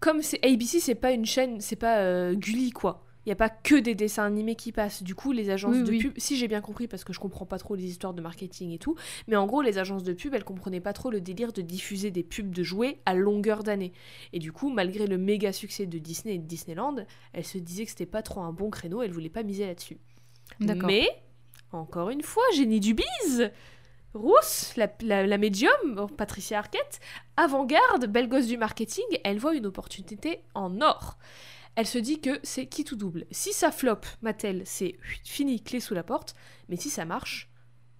comme 0.00 0.20
c'est 0.20 0.44
ABC, 0.44 0.80
c'est 0.80 0.94
pas 0.94 1.12
une 1.12 1.24
chaîne, 1.26 1.60
c'est 1.60 1.76
pas 1.76 1.98
euh, 2.00 2.34
Gulli 2.34 2.70
quoi. 2.70 3.06
Il 3.30 3.34
y 3.34 3.34
a 3.34 3.36
pas 3.36 3.48
que 3.48 3.76
des 3.76 3.94
dessins 3.94 4.24
animés 4.24 4.56
qui 4.56 4.72
passent. 4.72 5.04
Du 5.04 5.14
coup, 5.14 5.30
les 5.30 5.50
agences 5.50 5.76
Oui, 5.76 5.84
de 5.84 5.90
oui. 5.90 5.98
pub, 6.00 6.14
si 6.16 6.36
j'ai 6.36 6.48
bien 6.48 6.60
compris, 6.60 6.88
parce 6.88 7.04
que 7.04 7.12
je 7.12 7.20
comprends 7.20 7.46
pas 7.46 7.58
trop 7.58 7.76
les 7.76 7.84
histoires 7.84 8.12
de 8.12 8.20
marketing 8.20 8.72
et 8.72 8.78
tout, 8.78 8.96
mais 9.28 9.36
en 9.36 9.46
gros, 9.46 9.62
les 9.62 9.78
agences 9.78 10.02
de 10.02 10.12
pub, 10.12 10.34
elles 10.34 10.42
comprenaient 10.42 10.80
pas 10.80 10.92
trop 10.92 11.12
le 11.12 11.20
délire 11.20 11.52
de 11.52 11.62
diffuser 11.62 12.10
des 12.10 12.24
pubs 12.24 12.50
de 12.50 12.64
jouets 12.64 12.98
à 13.06 13.14
longueur 13.14 13.62
d'année. 13.62 13.92
Et 14.32 14.40
du 14.40 14.50
coup, 14.50 14.68
malgré 14.68 15.06
le 15.06 15.16
méga 15.16 15.52
succès 15.52 15.86
de 15.86 15.96
Disney 15.98 16.34
et 16.34 16.38
de 16.38 16.44
Disneyland, 16.44 16.96
elles 17.32 17.44
se 17.44 17.58
disaient 17.58 17.84
que 17.84 17.90
c'était 17.90 18.04
pas 18.04 18.22
trop 18.22 18.40
un 18.40 18.52
bon 18.52 18.68
créneau, 18.68 19.00
elles 19.00 19.12
voulaient 19.12 19.28
pas 19.28 19.44
miser 19.44 19.64
là-dessus. 19.64 19.98
Mais, 20.58 21.06
encore 21.70 22.10
une 22.10 22.22
fois, 22.22 22.42
génie 22.56 22.80
du 22.80 22.94
bise 22.94 23.52
Rousse, 24.12 24.74
la, 24.76 24.92
la, 25.02 25.24
la 25.24 25.38
médium, 25.38 25.70
bon, 25.94 26.08
Patricia 26.08 26.58
Arquette, 26.58 26.98
avant-garde, 27.36 28.06
belle 28.06 28.28
gosse 28.28 28.48
du 28.48 28.56
marketing, 28.56 29.04
elle 29.22 29.38
voit 29.38 29.54
une 29.54 29.66
opportunité 29.66 30.40
en 30.54 30.80
or. 30.80 31.16
Elle 31.76 31.86
se 31.86 31.98
dit 31.98 32.20
que 32.20 32.40
c'est 32.42 32.66
qui 32.66 32.84
tout 32.84 32.96
double. 32.96 33.26
Si 33.30 33.52
ça 33.52 33.70
flop, 33.70 34.00
Mattel, 34.22 34.62
c'est 34.64 34.96
fini, 35.24 35.62
clé 35.62 35.80
sous 35.80 35.94
la 35.94 36.02
porte, 36.02 36.34
mais 36.68 36.76
si 36.76 36.90
ça 36.90 37.04
marche, 37.04 37.50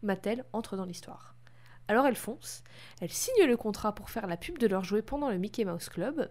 Mattel 0.03 0.45
entre 0.53 0.77
dans 0.77 0.85
l'histoire. 0.85 1.37
Alors 1.89 2.07
elle 2.07 2.17
fonce, 2.17 2.63
elle 3.01 3.11
signe 3.11 3.47
le 3.47 3.57
contrat 3.57 3.95
pour 3.95 4.11
faire 4.11 4.27
la 4.27 4.37
pub 4.37 4.59
de 4.59 4.67
leur 4.67 4.85
jouet 4.85 5.03
pendant 5.03 5.29
le 5.29 5.39
Mickey 5.39 5.65
Mouse 5.65 5.89
Club, 5.89 6.31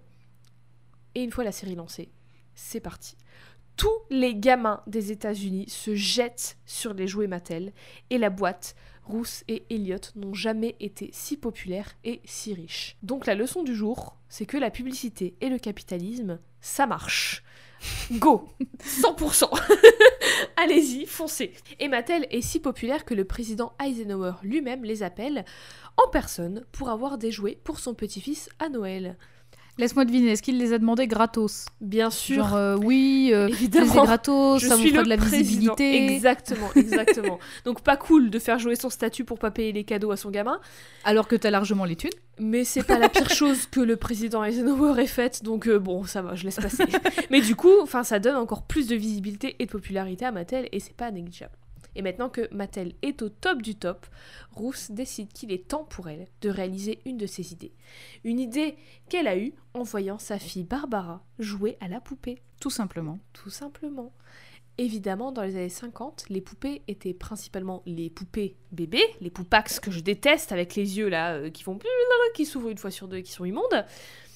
et 1.15 1.23
une 1.23 1.31
fois 1.31 1.43
la 1.43 1.51
série 1.51 1.75
lancée, 1.75 2.11
c'est 2.55 2.79
parti. 2.79 3.17
Tous 3.75 3.99
les 4.09 4.35
gamins 4.35 4.83
des 4.87 5.11
États-Unis 5.11 5.69
se 5.69 5.95
jettent 5.95 6.57
sur 6.65 6.93
les 6.93 7.07
jouets 7.07 7.27
Mattel, 7.27 7.73
et 8.09 8.17
la 8.17 8.29
boîte, 8.29 8.75
Rousse 9.03 9.43
et 9.47 9.65
Elliot 9.69 9.97
n'ont 10.15 10.33
jamais 10.33 10.75
été 10.79 11.09
si 11.13 11.35
populaires 11.35 11.95
et 12.03 12.21
si 12.25 12.53
riches. 12.53 12.95
Donc 13.01 13.25
la 13.25 13.35
leçon 13.35 13.63
du 13.63 13.75
jour, 13.75 14.17
c'est 14.27 14.45
que 14.45 14.57
la 14.57 14.69
publicité 14.69 15.35
et 15.41 15.49
le 15.49 15.57
capitalisme, 15.57 16.39
ça 16.61 16.87
marche. 16.87 17.43
Go 18.11 18.49
100% 18.83 19.49
Allez-y, 20.57 21.05
foncez 21.05 21.53
Et 21.79 21.87
Mattel 21.87 22.27
est 22.29 22.41
si 22.41 22.59
populaire 22.59 23.05
que 23.05 23.13
le 23.13 23.23
président 23.23 23.73
Eisenhower 23.81 24.33
lui-même 24.43 24.83
les 24.83 25.01
appelle 25.01 25.45
en 25.95 26.09
personne 26.09 26.65
pour 26.73 26.89
avoir 26.89 27.17
des 27.17 27.31
jouets 27.31 27.57
pour 27.63 27.79
son 27.79 27.93
petit-fils 27.93 28.49
à 28.59 28.67
Noël? 28.67 29.17
Laisse-moi 29.79 30.03
deviner, 30.03 30.31
est-ce 30.31 30.43
qu'il 30.43 30.57
les 30.59 30.73
a 30.73 30.77
demandés 30.77 31.07
gratos? 31.07 31.65
Bien 31.79 32.09
sûr, 32.09 32.43
Genre, 32.43 32.55
euh, 32.55 32.75
oui, 32.83 33.31
euh, 33.33 33.47
évidemment, 33.49 34.03
gratos, 34.03 34.61
je 34.61 34.67
ça 34.67 34.75
vous 34.75 34.85
fera 34.87 35.03
de 35.03 35.09
la 35.09 35.15
président. 35.17 35.39
visibilité. 35.39 36.13
Exactement, 36.13 36.69
exactement. 36.75 37.39
Donc 37.65 37.81
pas 37.81 37.95
cool 37.95 38.29
de 38.29 38.39
faire 38.39 38.59
jouer 38.59 38.75
son 38.75 38.89
statut 38.89 39.23
pour 39.23 39.39
pas 39.39 39.51
payer 39.51 39.71
les 39.71 39.85
cadeaux 39.85 40.11
à 40.11 40.17
son 40.17 40.29
gamin, 40.31 40.59
Alors 41.05 41.27
que 41.29 41.35
t'as 41.37 41.49
largement 41.49 41.85
les 41.85 41.95
thunes. 41.95 42.09
mais 42.39 42.65
c'est 42.65 42.83
pas 42.83 42.99
la 42.99 43.07
pire 43.09 43.29
chose 43.29 43.67
que 43.67 43.79
le 43.79 43.95
président 43.95 44.43
Eisenhower 44.43 45.01
ait 45.01 45.07
faite, 45.07 45.43
donc 45.43 45.65
euh, 45.67 45.79
bon, 45.79 46.03
ça 46.03 46.21
va, 46.21 46.35
je 46.35 46.43
laisse 46.43 46.57
passer. 46.57 46.83
mais 47.31 47.39
du 47.39 47.55
coup, 47.55 47.71
enfin, 47.81 48.03
ça 48.03 48.19
donne 48.19 48.35
encore 48.35 48.63
plus 48.63 48.85
de 48.87 48.95
visibilité 48.97 49.55
et 49.59 49.65
de 49.65 49.71
popularité 49.71 50.25
à 50.25 50.31
Mattel 50.33 50.67
et 50.73 50.79
c'est 50.81 50.93
pas 50.95 51.09
négligeable. 51.09 51.53
Et 51.95 52.01
maintenant 52.01 52.29
que 52.29 52.53
Mattel 52.53 52.93
est 53.01 53.21
au 53.21 53.29
top 53.29 53.61
du 53.61 53.75
top, 53.75 54.05
Rousse 54.51 54.91
décide 54.91 55.33
qu'il 55.33 55.51
est 55.51 55.67
temps 55.67 55.83
pour 55.83 56.09
elle 56.09 56.27
de 56.41 56.49
réaliser 56.49 56.99
une 57.05 57.17
de 57.17 57.25
ses 57.25 57.53
idées. 57.53 57.73
Une 58.23 58.39
idée 58.39 58.75
qu'elle 59.09 59.27
a 59.27 59.37
eue 59.37 59.53
en 59.73 59.83
voyant 59.83 60.19
sa 60.19 60.39
fille 60.39 60.63
Barbara 60.63 61.23
jouer 61.39 61.77
à 61.81 61.87
la 61.87 61.99
poupée 61.99 62.41
Tout 62.59 62.69
simplement. 62.69 63.19
tout 63.33 63.49
simplement. 63.49 64.13
Évidemment, 64.77 65.33
dans 65.33 65.41
les 65.41 65.57
années 65.57 65.67
50, 65.67 66.27
les 66.29 66.39
poupées 66.39 66.83
étaient 66.87 67.13
principalement 67.13 67.83
les 67.85 68.09
poupées 68.09 68.55
bébés, 68.71 69.03
les 69.19 69.29
poupax 69.29 69.81
que 69.81 69.91
je 69.91 69.99
déteste 69.99 70.53
avec 70.53 70.73
les 70.75 70.97
yeux 70.97 71.09
là 71.09 71.33
euh, 71.33 71.49
qui 71.49 71.63
font 71.63 71.77
qui 72.33 72.45
s'ouvrent 72.45 72.69
une 72.69 72.77
fois 72.77 72.89
sur 72.89 73.09
deux 73.09 73.17
et 73.17 73.23
qui 73.23 73.33
sont 73.33 73.43
immondes. 73.43 73.85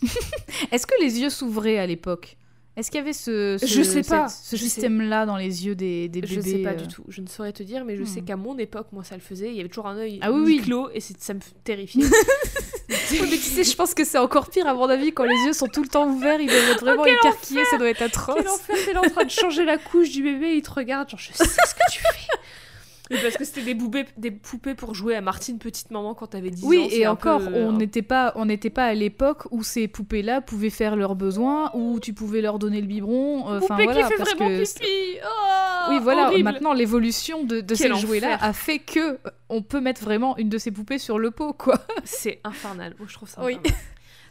Est-ce 0.72 0.86
que 0.86 1.02
les 1.02 1.22
yeux 1.22 1.30
s'ouvraient 1.30 1.78
à 1.78 1.88
l'époque? 1.88 2.36
Est-ce 2.76 2.90
qu'il 2.90 2.98
y 3.00 3.04
avait 3.04 3.14
ce, 3.14 3.58
ce- 3.60 3.68
Je 3.68 3.84
sais 3.84 4.02
pas, 4.02 4.28
cette- 4.28 4.46
ce 4.46 4.56
je 4.56 4.62
sais- 4.64 4.70
système-là 4.70 5.28
dans 5.28 5.38
les 5.38 5.66
yeux 5.68 5.76
des, 5.76 6.10
des 6.10 6.22
bébés 6.22 6.34
je 6.36 6.42
sais 6.42 6.58
pas 6.58 6.72
euh, 6.72 6.74
du 6.76 6.88
tout, 6.88 7.04
je 7.08 7.22
ne 7.22 7.28
saurais 7.28 7.54
te 7.54 7.62
dire, 7.62 7.86
mais 7.86 7.96
je 7.96 8.04
sais 8.04 8.22
Hmm. 8.22 8.26
qu'à 8.26 8.36
mon 8.36 8.58
époque, 8.58 8.88
moi 8.92 9.04
ça 9.04 9.14
le 9.16 9.22
faisait, 9.22 9.50
il 9.50 9.56
y 9.56 9.60
avait 9.60 9.70
toujours 9.70 9.86
un 9.88 9.98
œil 9.98 10.18
Ah 10.24 10.32
oui, 10.32 10.60
clos 10.60 10.90
et 10.92 11.00
ça 11.00 11.34
me 11.36 11.40
terrifiait. 11.64 12.04
Mais 12.90 13.28
tu 13.28 13.38
sais, 13.38 13.64
je 13.64 13.76
pense 13.76 13.94
que 13.94 14.04
c'est 14.04 14.18
encore 14.18 14.50
pire 14.50 14.68
à 14.68 14.74
mon 14.74 14.90
avis 14.90 15.12
quand 15.14 15.24
les 15.24 15.36
yeux 15.46 15.54
sont 15.54 15.68
tout 15.68 15.84
le 15.84 15.88
temps 15.88 16.08
ouverts, 16.08 16.40
ils 16.42 16.48
doivent 16.50 16.70
être 16.72 16.82
vraiment 16.82 17.04
quel 17.04 17.14
écarquillés, 17.16 17.64
ça 17.66 17.78
doit 17.78 17.90
être 17.90 17.98
Quel 18.00 18.08
atroce. 18.08 18.38
enfer, 18.48 18.76
t'es 18.86 18.94
là 18.94 19.02
en 19.06 19.10
train 19.10 19.24
de 19.26 19.30
changer 19.30 19.66
la 19.66 19.78
couche 19.78 20.10
du 20.10 20.24
bébé, 20.24 20.56
il 20.58 20.62
te 20.64 20.72
regarde, 20.72 21.10
genre 21.10 21.20
je 21.20 21.32
sais 21.32 21.44
ce 21.46 21.74
que 21.76 21.92
tu 21.92 22.00
fais. 22.00 22.33
Mais 23.14 23.22
parce 23.22 23.38
que 23.38 23.46
c'était 23.46 23.62
des 23.62 23.76
poupées, 23.76 24.06
des 24.18 24.32
poupées 24.32 24.74
pour 24.76 24.96
jouer 24.96 25.16
à 25.16 25.22
Martine 25.22 25.60
petite 25.60 25.92
maman 25.92 26.14
quand 26.14 26.28
t'avais 26.28 26.50
10 26.50 26.64
ans. 26.64 26.68
Oui, 26.68 26.88
et 26.92 27.08
encore, 27.08 27.40
peu, 27.40 27.54
on 27.54 27.74
euh, 27.74 27.78
n'était 27.78 28.02
pas, 28.02 28.34
on 28.36 28.48
pas 28.48 28.86
à 28.86 28.94
l'époque 28.94 29.44
où 29.52 29.64
ces 29.64 29.88
poupées-là 29.88 30.42
pouvaient 30.42 30.70
faire 30.70 30.96
leurs 30.96 31.16
besoins, 31.16 31.72
où 31.74 32.00
tu 32.00 32.14
pouvais 32.14 32.42
leur 32.42 32.60
donner 32.60 32.82
le 32.82 32.88
biberon. 32.88 33.50
euh, 33.52 33.60
poupée 33.60 33.84
voilà, 33.84 34.04
qui 34.04 34.10
fait 34.10 34.18
parce 34.18 34.34
vraiment 34.34 34.50
que 34.50 34.64
pipi. 34.64 35.20
Oh, 35.24 35.90
oui, 35.90 36.00
voilà. 36.02 36.28
horrible. 36.28 36.44
Maintenant, 36.44 36.74
l'évolution 36.74 37.44
de, 37.44 37.62
de 37.62 37.76
ces 37.76 37.94
jouets-là 37.94 38.38
a 38.42 38.54
fait 38.54 38.80
que 38.80 39.00
euh, 39.00 39.18
on 39.50 39.62
peut 39.62 39.82
mettre 39.82 40.02
vraiment 40.04 40.38
une 40.38 40.50
de 40.50 40.58
ces 40.58 40.72
poupées 40.72 40.98
sur 40.98 41.20
le 41.20 41.32
pot, 41.32 41.54
quoi. 41.54 41.80
C'est 42.04 42.40
infernal. 42.44 42.96
Moi, 42.98 43.08
je 43.10 43.14
trouve 43.14 43.30
ça 43.30 43.44
Oui. 43.44 43.58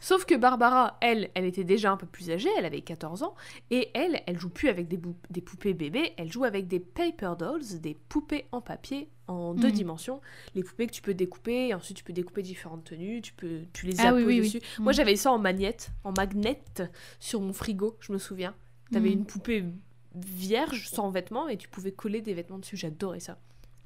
Sauf 0.02 0.24
que 0.24 0.34
Barbara, 0.34 0.98
elle, 1.00 1.30
elle 1.34 1.44
était 1.44 1.62
déjà 1.62 1.92
un 1.92 1.96
peu 1.96 2.06
plus 2.08 2.28
âgée, 2.28 2.48
elle 2.58 2.64
avait 2.64 2.80
14 2.80 3.22
ans, 3.22 3.36
et 3.70 3.88
elle, 3.94 4.20
elle 4.26 4.36
joue 4.36 4.48
plus 4.50 4.68
avec 4.68 4.88
des, 4.88 4.98
poupées 5.40 5.74
bébés, 5.74 6.12
elle 6.16 6.30
joue 6.30 6.42
avec 6.42 6.66
des 6.66 6.80
paper 6.80 7.34
dolls, 7.38 7.80
des 7.80 7.94
poupées 7.94 8.46
en 8.50 8.60
papier 8.60 9.08
en 9.28 9.54
deux 9.54 9.68
Mhm. 9.68 9.72
dimensions, 9.74 10.20
les 10.56 10.64
poupées 10.64 10.88
que 10.88 10.92
tu 10.92 11.02
peux 11.02 11.14
découper, 11.14 11.68
et 11.68 11.74
ensuite 11.74 11.96
tu 11.98 12.02
peux 12.02 12.12
découper 12.12 12.42
différentes 12.42 12.82
tenues, 12.82 13.22
tu 13.22 13.32
peux, 13.32 13.60
tu 13.72 13.86
les 13.86 14.00
Ah 14.00 14.12
oui, 14.12 14.24
oui. 14.24 14.38
dessus. 14.40 14.60
Moi, 14.80 14.90
Mhm. 14.90 14.96
j'avais 14.96 15.14
ça 15.14 15.30
en 15.30 15.38
magnette, 15.38 15.92
en 16.02 16.10
magnette 16.10 16.82
sur 17.20 17.40
mon 17.40 17.52
frigo, 17.52 17.96
je 18.00 18.12
me 18.12 18.18
souviens. 18.18 18.56
T'avais 18.90 19.10
Mhm. 19.10 19.18
une 19.20 19.24
poupée 19.24 19.64
vierge 20.16 20.88
sans 20.88 21.10
vêtements 21.10 21.48
et 21.48 21.56
tu 21.56 21.68
pouvais 21.68 21.92
coller 21.92 22.20
des 22.22 22.34
vêtements 22.34 22.58
dessus, 22.58 22.76
j'adorais 22.76 23.20
ça. 23.20 23.38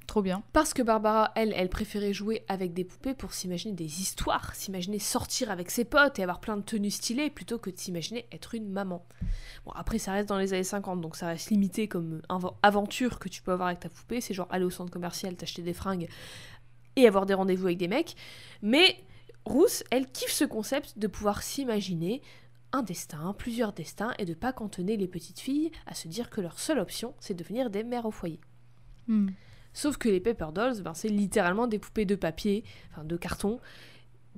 Trop 0.07 0.21
bien. 0.21 0.41
Parce 0.53 0.73
que 0.73 0.81
Barbara, 0.81 1.33
elle, 1.35 1.53
elle 1.53 1.67
préférait 1.69 2.13
jouer 2.13 2.45
avec 2.47 2.73
des 2.73 2.85
poupées 2.85 3.13
pour 3.13 3.33
s'imaginer 3.33 3.73
des 3.73 4.01
histoires, 4.01 4.55
s'imaginer 4.55 4.99
sortir 4.99 5.51
avec 5.51 5.69
ses 5.69 5.83
potes 5.83 6.17
et 6.17 6.23
avoir 6.23 6.39
plein 6.39 6.55
de 6.55 6.61
tenues 6.61 6.91
stylées 6.91 7.29
plutôt 7.29 7.59
que 7.59 7.69
de 7.69 7.77
s'imaginer 7.77 8.25
être 8.31 8.55
une 8.55 8.69
maman. 8.69 9.05
Bon, 9.65 9.71
après, 9.75 9.97
ça 9.97 10.13
reste 10.13 10.29
dans 10.29 10.37
les 10.37 10.53
années 10.53 10.63
50, 10.63 11.01
donc 11.01 11.17
ça 11.17 11.27
reste 11.27 11.49
limité 11.49 11.89
comme 11.89 12.21
aventure 12.63 13.19
que 13.19 13.27
tu 13.27 13.41
peux 13.41 13.51
avoir 13.51 13.67
avec 13.67 13.81
ta 13.81 13.89
poupée. 13.89 14.21
C'est 14.21 14.33
genre 14.33 14.47
aller 14.49 14.63
au 14.63 14.69
centre 14.69 14.91
commercial, 14.91 15.35
t'acheter 15.35 15.61
des 15.61 15.73
fringues 15.73 16.07
et 16.95 17.05
avoir 17.05 17.25
des 17.25 17.33
rendez-vous 17.33 17.65
avec 17.65 17.77
des 17.77 17.89
mecs. 17.89 18.15
Mais 18.61 18.97
Rousse, 19.43 19.83
elle 19.91 20.09
kiffe 20.09 20.31
ce 20.31 20.45
concept 20.45 20.97
de 20.97 21.07
pouvoir 21.07 21.43
s'imaginer 21.43 22.21
un 22.71 22.81
destin, 22.81 23.33
plusieurs 23.37 23.73
destins, 23.73 24.13
et 24.19 24.25
de 24.25 24.33
pas 24.33 24.53
cantonner 24.53 24.95
les 24.95 25.07
petites 25.07 25.39
filles 25.39 25.71
à 25.85 25.93
se 25.93 26.07
dire 26.07 26.29
que 26.29 26.41
leur 26.41 26.59
seule 26.59 26.79
option, 26.79 27.13
c'est 27.19 27.33
de 27.33 27.43
devenir 27.43 27.69
des 27.69 27.83
mères 27.83 28.05
au 28.05 28.11
foyer. 28.11 28.39
Hmm. 29.07 29.29
Sauf 29.77 29.97
que 29.97 30.09
les 30.09 30.19
Paper 30.19 30.47
Dolls, 30.53 30.81
ben, 30.81 30.93
c'est 30.95 31.07
littéralement 31.07 31.67
des 31.67 31.77
poupées 31.77 32.05
de 32.05 32.15
papier, 32.15 32.63
enfin 32.91 33.03
de 33.03 33.15
carton. 33.15 33.59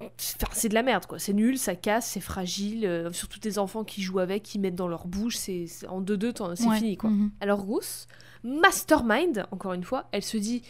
Enfin, 0.02 0.10
c'est 0.52 0.67
de 0.69 0.73
la 0.73 0.84
merde, 0.84 1.06
quoi. 1.06 1.17
C'est 1.19 1.32
nul, 1.34 1.58
ça 1.58 1.75
casse, 1.75 2.08
c'est 2.12 2.19
fragile. 2.19 2.86
euh, 2.86 3.12
surtout 3.13 3.39
des 3.39 3.58
enfants 3.58 3.84
qui 3.86 4.02
jouent 4.02 4.19
avec, 4.19 4.43
qui 4.43 4.60
mettent 4.60 4.75
dans 4.75 4.88
leur 4.89 5.08
bouche, 5.08 5.38
c'est 5.38 5.65
en 5.88 6.02
deux-deux, 6.02 6.34
t'en- 6.34 6.56
c'est 6.58 6.67
Ouais. 6.67 6.78
fini, 6.78 6.97
quoi. 6.97 7.10
Mhm. 7.10 7.32
Alors 7.39 7.62
Rousse, 7.62 8.08
mastermind, 8.43 9.45
encore 9.52 9.73
une 9.73 9.84
fois, 9.84 10.08
elle 10.12 10.23
se 10.23 10.38
dit 10.38 10.62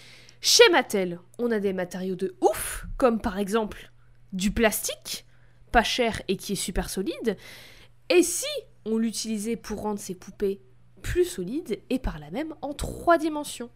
chez 0.42 0.68
Mattel, 0.72 1.20
on 1.40 1.52
a 1.52 1.60
des 1.60 1.74
matériaux 1.74 2.16
de 2.16 2.36
ouf, 2.42 2.86
comme 2.98 3.20
par 3.20 3.38
exemple 3.40 3.92
du 4.34 4.52
plastique, 4.52 5.26
pas 5.72 5.84
cher 5.84 6.22
et 6.28 6.38
qui 6.38 6.54
est 6.54 6.56
super 6.56 6.90
solide. 6.90 7.38
Et 8.10 8.24
si 8.24 8.46
on 8.86 8.98
l'utilisait 8.98 9.56
pour 9.56 9.82
rendre 9.82 10.00
ces 10.00 10.16
poupées 10.16 10.62
plus 11.02 11.26
solides 11.26 11.80
et 11.90 12.00
par 12.00 12.20
là 12.20 12.30
même 12.32 12.54
en 12.62 12.74
trois 12.74 13.18
dimensions? 13.18 13.70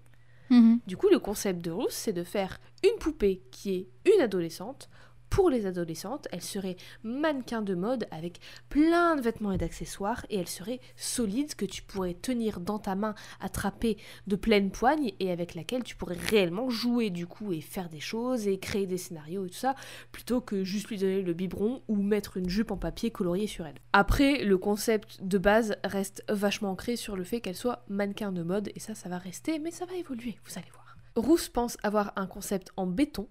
Mhm. 0.50 0.80
du 0.86 0.98
coup, 0.98 1.08
le 1.10 1.20
concept 1.20 1.62
de 1.62 1.72
Rousse, 1.72 1.94
c'est 1.94 2.14
de 2.14 2.24
faire 2.24 2.60
une 2.84 2.98
poupée 3.00 3.42
qui 3.52 3.76
est 3.76 3.88
une 4.14 4.22
adolescente. 4.22 4.90
Pour 5.34 5.50
les 5.50 5.66
adolescentes, 5.66 6.28
elle 6.32 6.44
serait 6.44 6.76
mannequin 7.02 7.64
de 7.64 7.74
mode 7.74 8.06
avec 8.12 8.40
plein 8.70 9.16
de 9.16 9.22
vêtements 9.22 9.52
et 9.52 9.58
d'accessoires 9.58 10.24
et 10.30 10.38
elle 10.38 10.48
serait 10.48 10.80
solide 10.96 11.56
que 11.56 11.66
tu 11.66 11.82
pourrais 11.82 12.14
tenir 12.14 12.60
dans 12.60 12.78
ta 12.78 12.94
main, 12.94 13.16
attraper 13.40 13.98
de 14.28 14.36
pleine 14.36 14.70
poigne 14.70 15.12
et 15.20 15.32
avec 15.32 15.56
laquelle 15.56 15.82
tu 15.82 15.96
pourrais 15.96 16.18
réellement 16.18 16.70
jouer 16.70 17.10
du 17.10 17.26
coup 17.26 17.52
et 17.52 17.62
faire 17.62 17.90
des 17.90 18.00
choses 18.00 18.48
et 18.48 18.60
créer 18.60 18.86
des 18.86 19.00
scénarios 19.00 19.48
et 19.48 19.50
tout 19.50 19.56
ça 19.56 19.74
plutôt 20.12 20.40
que 20.40 20.64
juste 20.64 20.90
lui 20.90 21.00
donner 21.00 21.24
le 21.24 21.34
biberon 21.34 21.82
ou 21.88 21.96
mettre 21.96 22.38
une 22.38 22.48
jupe 22.48 22.70
en 22.70 22.78
papier 22.78 23.10
coloriée 23.10 23.48
sur 23.48 23.66
elle. 23.66 23.80
Après, 23.92 24.44
le 24.44 24.60
concept 24.60 25.24
de 25.24 25.40
base 25.40 25.78
reste 25.84 26.24
vachement 26.30 26.70
ancré 26.70 26.96
sur 26.96 27.16
le 27.16 27.24
fait 27.24 27.42
qu'elle 27.42 27.56
soit 27.56 27.86
mannequin 27.90 28.32
de 28.32 28.44
mode 28.44 28.70
et 28.76 28.80
ça, 28.80 28.94
ça 28.94 29.10
va 29.10 29.18
rester 29.18 29.58
mais 29.58 29.72
ça 29.72 29.88
va 29.88 29.96
évoluer, 29.96 30.38
vous 30.46 30.60
allez 30.60 30.70
voir. 30.72 30.96
Rousse 31.16 31.50
pense 31.50 31.78
avoir 31.82 32.14
un 32.18 32.28
concept 32.28 32.72
en 32.78 32.86
béton 32.86 33.28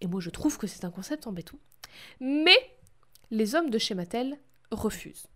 et 0.00 0.06
moi 0.06 0.20
je 0.20 0.30
trouve 0.30 0.58
que 0.58 0.66
c'est 0.66 0.84
un 0.84 0.90
concept 0.90 1.26
en 1.26 1.32
béton. 1.32 1.58
Mais 2.20 2.56
les 3.30 3.54
hommes 3.54 3.70
de 3.70 3.78
chez 3.78 3.94
Mattel 3.94 4.38
refusent. 4.70 5.26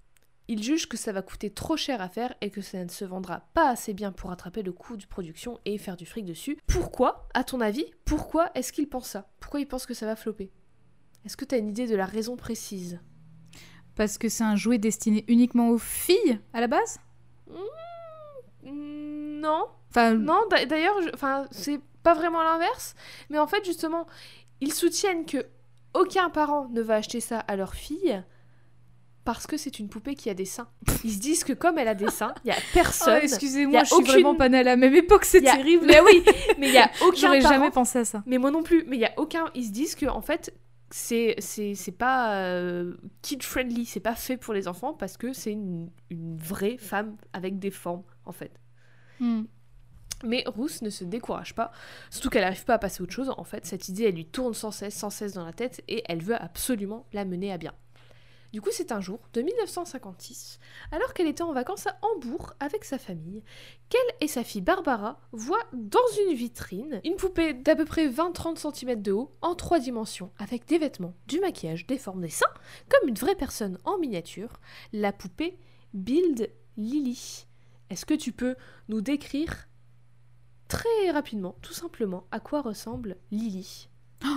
Ils 0.49 0.63
jugent 0.63 0.89
que 0.89 0.97
ça 0.97 1.13
va 1.13 1.23
coûter 1.23 1.51
trop 1.51 1.77
cher 1.77 2.01
à 2.03 2.09
faire 2.09 2.35
et 2.41 2.51
que 2.51 2.61
ça 2.61 2.83
ne 2.85 2.89
se 2.91 3.05
vendra 3.05 3.41
pas 3.55 3.71
assez 3.71 3.95
bien 3.95 4.11
pour 4.13 4.31
rattraper 4.31 4.63
le 4.63 4.73
coût 4.73 4.97
de 4.97 5.07
production 5.07 5.61
et 5.65 5.79
faire 5.79 5.97
du 5.97 6.05
fric 6.05 6.25
dessus. 6.25 6.59
Pourquoi, 6.67 7.29
à 7.33 7.45
ton 7.45 7.61
avis, 7.61 7.87
pourquoi 8.05 8.51
est-ce 8.55 8.73
qu'ils 8.73 8.89
pensent 8.89 9.09
ça? 9.11 9.31
Pourquoi 9.41 9.61
ils 9.61 9.69
pensent 9.69 9.87
que 9.87 9.95
ça 9.95 10.05
va 10.05 10.17
flopper? 10.17 10.51
Est-ce 11.25 11.37
que 11.37 11.45
tu 11.45 11.55
as 11.55 11.59
une 11.59 11.69
idée 11.69 11.87
de 11.87 11.95
la 11.95 12.07
raison 12.07 12.37
précise? 12.37 12.99
Parce 13.95 14.19
que 14.19 14.29
c'est 14.29 14.43
un 14.45 14.57
jouet 14.57 14.79
destiné 14.79 15.25
uniquement 15.29 15.71
aux 15.71 15.79
filles 15.79 16.41
à 16.53 16.61
la 16.61 16.67
base? 16.67 16.99
Mm, 18.65 19.41
Non, 19.41 19.67
Enfin, 19.91 20.15
non. 20.15 20.41
d'a- 20.51 20.67
D'ailleurs, 20.67 20.97
enfin, 21.15 21.47
c'est 21.51 21.81
pas 22.03 22.15
vraiment 22.15 22.43
l'inverse, 22.43 22.95
mais 23.31 23.39
en 23.39 23.47
fait, 23.47 23.65
justement, 23.65 24.07
ils 24.63 24.73
soutiennent 24.73 25.27
que 25.27 25.45
aucun 25.93 26.31
parent 26.31 26.69
ne 26.71 26.81
va 26.81 26.95
acheter 26.97 27.21
ça 27.21 27.39
à 27.41 27.55
leur 27.57 27.75
fille 27.75 28.23
parce 29.25 29.47
que 29.47 29.57
c'est 29.57 29.79
une 29.79 29.89
poupée 29.89 30.15
qui 30.15 30.31
a 30.31 30.35
des 30.35 30.45
seins. 30.47 30.69
Ils 31.05 31.13
se 31.13 31.19
disent 31.21 31.45
que 31.45 31.53
comme 31.53 31.79
elle 31.79 31.87
a 31.89 31.95
des 31.95 32.11
seins, 32.11 32.35
il 32.45 32.49
y 32.49 32.51
a 32.51 32.57
Oh, 32.59 32.63
personne. 32.75 33.21
excusez-moi, 33.23 33.81
a 33.81 33.85
je 33.85 33.89
suis 33.91 33.97
aucune- 33.97 34.13
vraiment 34.13 34.35
pas 34.35 34.49
née 34.49 34.59
à 34.59 34.63
la 34.65 34.77
même 34.77 34.95
époque, 34.95 35.25
c'est 35.25 35.47
a- 35.47 35.57
terrible. 35.57 35.85
Mais 35.87 36.01
oui, 36.01 36.25
mais 36.59 36.69
il 36.69 36.75
y 36.75 36.79
a 36.79 36.91
aucun 37.07 37.17
J'aurais 37.21 37.41
parent. 37.41 37.53
jamais 37.55 37.71
pensé 37.71 37.99
à 38.01 38.05
ça. 38.05 38.23
Mais 38.27 38.39
moi 38.39 38.51
non 38.51 38.63
plus. 38.63 38.85
Mais 38.89 38.97
il 38.97 39.01
y 39.01 39.05
a 39.05 39.13
aucun. 39.19 39.45
Ils 39.55 39.67
se 39.67 39.71
disent 39.71 39.95
que 39.95 40.07
en 40.07 40.23
fait, 40.23 40.53
c'est 40.91 41.35
c'est 41.39 41.75
c'est 41.77 41.93
pas 41.93 42.51
kid 43.23 43.43
friendly, 43.43 43.85
c'est 43.87 44.01
pas 44.01 44.15
fait 44.17 44.37
pour 44.37 44.55
les 44.55 44.67
enfants 44.67 44.93
parce 44.93 45.17
que 45.17 45.33
c'est 45.33 45.53
une, 45.53 45.89
une 46.11 46.37
vraie 46.37 46.77
femme 46.79 47.17
avec 47.33 47.59
des 47.61 47.71
formes 47.71 48.03
en 48.27 48.33
fait. 48.33 48.53
Hmm. 49.21 49.43
Mais 50.25 50.45
Rousse 50.47 50.83
ne 50.83 50.91
se 50.91 51.05
décourage 51.05 51.55
pas, 51.55 51.73
surtout 52.11 52.31
qu'elle 52.31 52.43
n'arrive 52.43 52.65
pas 52.65 52.75
à 52.75 52.79
passer 52.79 53.01
à 53.01 53.05
autre 53.05 53.13
chose. 53.13 53.33
En 53.37 53.45
fait, 53.45 53.67
cette 53.67 53.89
idée, 53.89 54.05
elle 54.05 54.15
lui 54.15 54.27
tourne 54.27 54.55
sans 54.55 54.71
cesse, 54.71 54.95
sans 54.95 55.11
cesse 55.11 55.33
dans 55.33 55.45
la 55.45 55.53
tête, 55.53 55.83
et 55.89 56.03
elle 56.07 56.23
veut 56.23 56.41
absolument 56.41 57.07
la 57.13 57.25
mener 57.25 57.53
à 57.53 57.59
bien. 57.59 57.75
Du 58.53 58.61
coup, 58.61 58.69
c'est 58.71 58.93
un 58.93 59.01
jour 59.01 59.19
de 59.33 59.41
1956, 59.41 60.59
alors 60.91 61.15
qu'elle 61.15 61.27
était 61.27 61.43
en 61.43 61.55
vacances 61.55 61.87
à 61.87 61.97
Hambourg 62.03 62.53
avec 62.61 62.85
sa 62.85 62.99
famille, 62.99 63.43
qu'elle 63.89 64.01
et 64.21 64.29
sa 64.29 64.45
fille 64.45 64.61
Barbara 64.61 65.19
voient 65.33 65.67
dans 65.73 65.99
une 66.27 66.35
vitrine 66.35 67.01
une 67.03 67.17
poupée 67.17 67.55
d'à 67.55 67.75
peu 67.75 67.87
près 67.87 68.09
20-30 68.09 68.75
cm 68.75 69.01
de 69.01 69.13
haut, 69.13 69.35
en 69.41 69.55
trois 69.55 69.79
dimensions, 69.79 70.33
avec 70.39 70.67
des 70.67 70.77
vêtements, 70.77 71.15
du 71.29 71.41
maquillage, 71.41 71.87
des 71.87 71.97
formes, 71.97 72.21
des 72.21 72.29
seins, 72.29 72.45
comme 72.91 73.09
une 73.09 73.15
vraie 73.15 73.37
personne 73.37 73.79
en 73.87 73.97
miniature, 73.97 74.61
la 74.93 75.13
poupée 75.13 75.59
Build 75.95 76.51
Lily. 76.77 77.47
Est-ce 77.89 78.05
que 78.05 78.15
tu 78.15 78.33
peux 78.33 78.57
nous 78.89 79.01
décrire 79.01 79.67
très 80.73 81.11
rapidement, 81.13 81.55
tout 81.63 81.73
simplement, 81.75 82.25
à 82.33 82.41
quoi 82.41 82.63
ressemble 82.63 83.17
Lily 83.31 83.89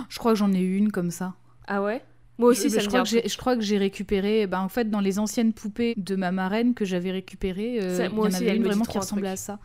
Je 0.08 0.18
crois 0.18 0.32
que 0.32 0.38
j'en 0.38 0.52
ai 0.52 0.60
eu 0.60 0.76
une 0.76 0.92
comme 0.92 1.10
ça. 1.10 1.34
Ah 1.66 1.82
ouais? 1.82 2.02
Moi 2.38 2.50
aussi, 2.50 2.64
je, 2.68 2.74
ça 2.74 2.80
je 2.80 2.88
crois 2.88 3.02
que 3.02 3.28
je 3.28 3.36
crois 3.38 3.56
que 3.56 3.62
j'ai 3.62 3.78
récupéré, 3.78 4.46
ben, 4.46 4.60
en 4.60 4.68
fait, 4.68 4.90
dans 4.90 5.00
les 5.00 5.18
anciennes 5.18 5.54
poupées 5.54 5.94
de 5.96 6.16
ma 6.16 6.32
marraine 6.32 6.74
que 6.74 6.84
j'avais 6.84 7.10
récupérées, 7.10 7.80
euh, 7.80 7.96
Ça, 7.96 8.06
il 8.06 8.12
y 8.12 8.14
en 8.14 8.18
aussi, 8.18 8.36
avait 8.36 8.56
une 8.56 8.64
vraiment 8.64 8.84
qui 8.84 8.98
ressemblait 8.98 9.30
à 9.30 9.36
ça. 9.36 9.58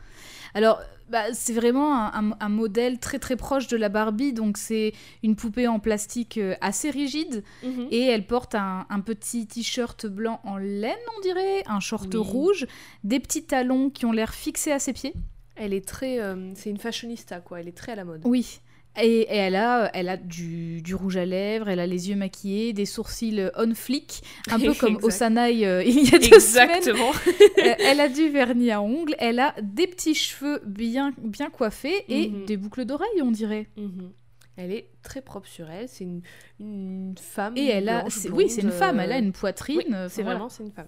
Alors, 0.53 0.79
bah, 1.09 1.33
c'est 1.33 1.51
vraiment 1.53 1.93
un, 1.93 2.29
un- 2.31 2.37
un 2.39 2.49
modèle 2.49 2.97
très 2.99 3.19
très 3.19 3.35
proche 3.35 3.67
de 3.67 3.75
la 3.75 3.89
Barbie, 3.89 4.31
donc 4.31 4.57
c'est 4.57 4.93
une 5.23 5.35
poupée 5.35 5.67
en 5.67 5.79
plastique 5.79 6.37
euh, 6.37 6.55
assez 6.61 6.89
rigide 6.91 7.43
Mhm. 7.63 7.87
et 7.91 8.03
elle 8.05 8.25
porte 8.25 8.55
un, 8.55 8.85
un 8.89 9.01
petit 9.01 9.45
t-shirt 9.47 10.05
blanc 10.07 10.39
en 10.45 10.55
laine, 10.57 10.95
on 11.17 11.21
dirait, 11.21 11.63
un 11.67 11.81
short 11.81 12.13
Oui. 12.13 12.21
rouge, 12.21 12.67
des 13.03 13.19
petits 13.19 13.43
talons 13.43 13.89
qui 13.89 14.05
ont 14.05 14.13
l'air 14.13 14.33
fixés 14.33 14.71
à 14.71 14.79
ses 14.79 14.93
pieds. 14.93 15.13
Elle 15.61 15.73
est 15.73 15.87
très. 15.87 16.19
euh, 16.19 16.51
c'est 16.55 16.69
une 16.69 16.77
fashionista, 16.77 17.39
quoi. 17.39 17.59
Elle 17.59 17.67
est 17.67 17.77
très 17.77 17.91
à 17.91 17.95
la 17.95 18.03
mode. 18.05 18.21
Oui. 18.25 18.59
Et, 19.01 19.21
et 19.21 19.35
elle 19.37 19.55
a, 19.55 19.89
elle 19.93 20.09
a 20.09 20.17
du, 20.17 20.81
du 20.81 20.95
rouge 20.95 21.15
à 21.15 21.23
lèvres, 21.23 21.69
elle 21.69 21.79
a 21.79 21.87
les 21.87 22.09
yeux 22.09 22.17
maquillés, 22.17 22.73
des 22.73 22.85
sourcils 22.85 23.49
on 23.55 23.73
flic, 23.73 24.21
un 24.49 24.59
peu 24.59 24.73
comme. 24.79 24.97
Osanaï 25.01 25.63
euh, 25.65 25.81
il 25.83 26.09
y 26.11 26.13
a 26.13 26.19
deux. 26.19 26.25
Exactement. 26.35 27.11
Euh, 27.59 27.73
elle 27.79 27.99
a 27.99 28.09
du 28.09 28.27
vernis 28.29 28.71
à 28.71 28.81
ongles, 28.81 29.13
elle 29.19 29.39
a 29.39 29.53
des 29.61 29.85
petits 29.85 30.15
cheveux 30.15 30.61
bien, 30.65 31.13
bien 31.21 31.49
coiffés 31.51 32.03
et 32.09 32.29
Mhm. 32.29 32.45
des 32.45 32.57
boucles 32.57 32.85
d'oreilles, 32.85 33.21
on 33.21 33.29
dirait. 33.31 33.67
Mhm. 33.77 34.11
Elle 34.57 34.71
est 34.73 34.87
très 35.03 35.21
propre 35.21 35.47
sur 35.47 35.69
elle. 35.69 35.87
C'est 35.87 36.03
une, 36.03 36.21
une 36.59 37.13
femme. 37.21 37.55
Et 37.55 37.67
elle 37.67 37.87
a, 37.87 38.05
oui, 38.33 38.49
c'est 38.49 38.61
une 38.61 38.71
femme, 38.71 38.99
euh, 38.99 39.03
elle 39.03 39.11
a 39.11 39.17
une 39.19 39.31
poitrine. 39.31 39.77
Oui, 39.87 39.95
c'est 40.09 40.23
vraiment 40.23 40.49
c'est 40.49 40.63
une 40.63 40.71
femme. 40.71 40.87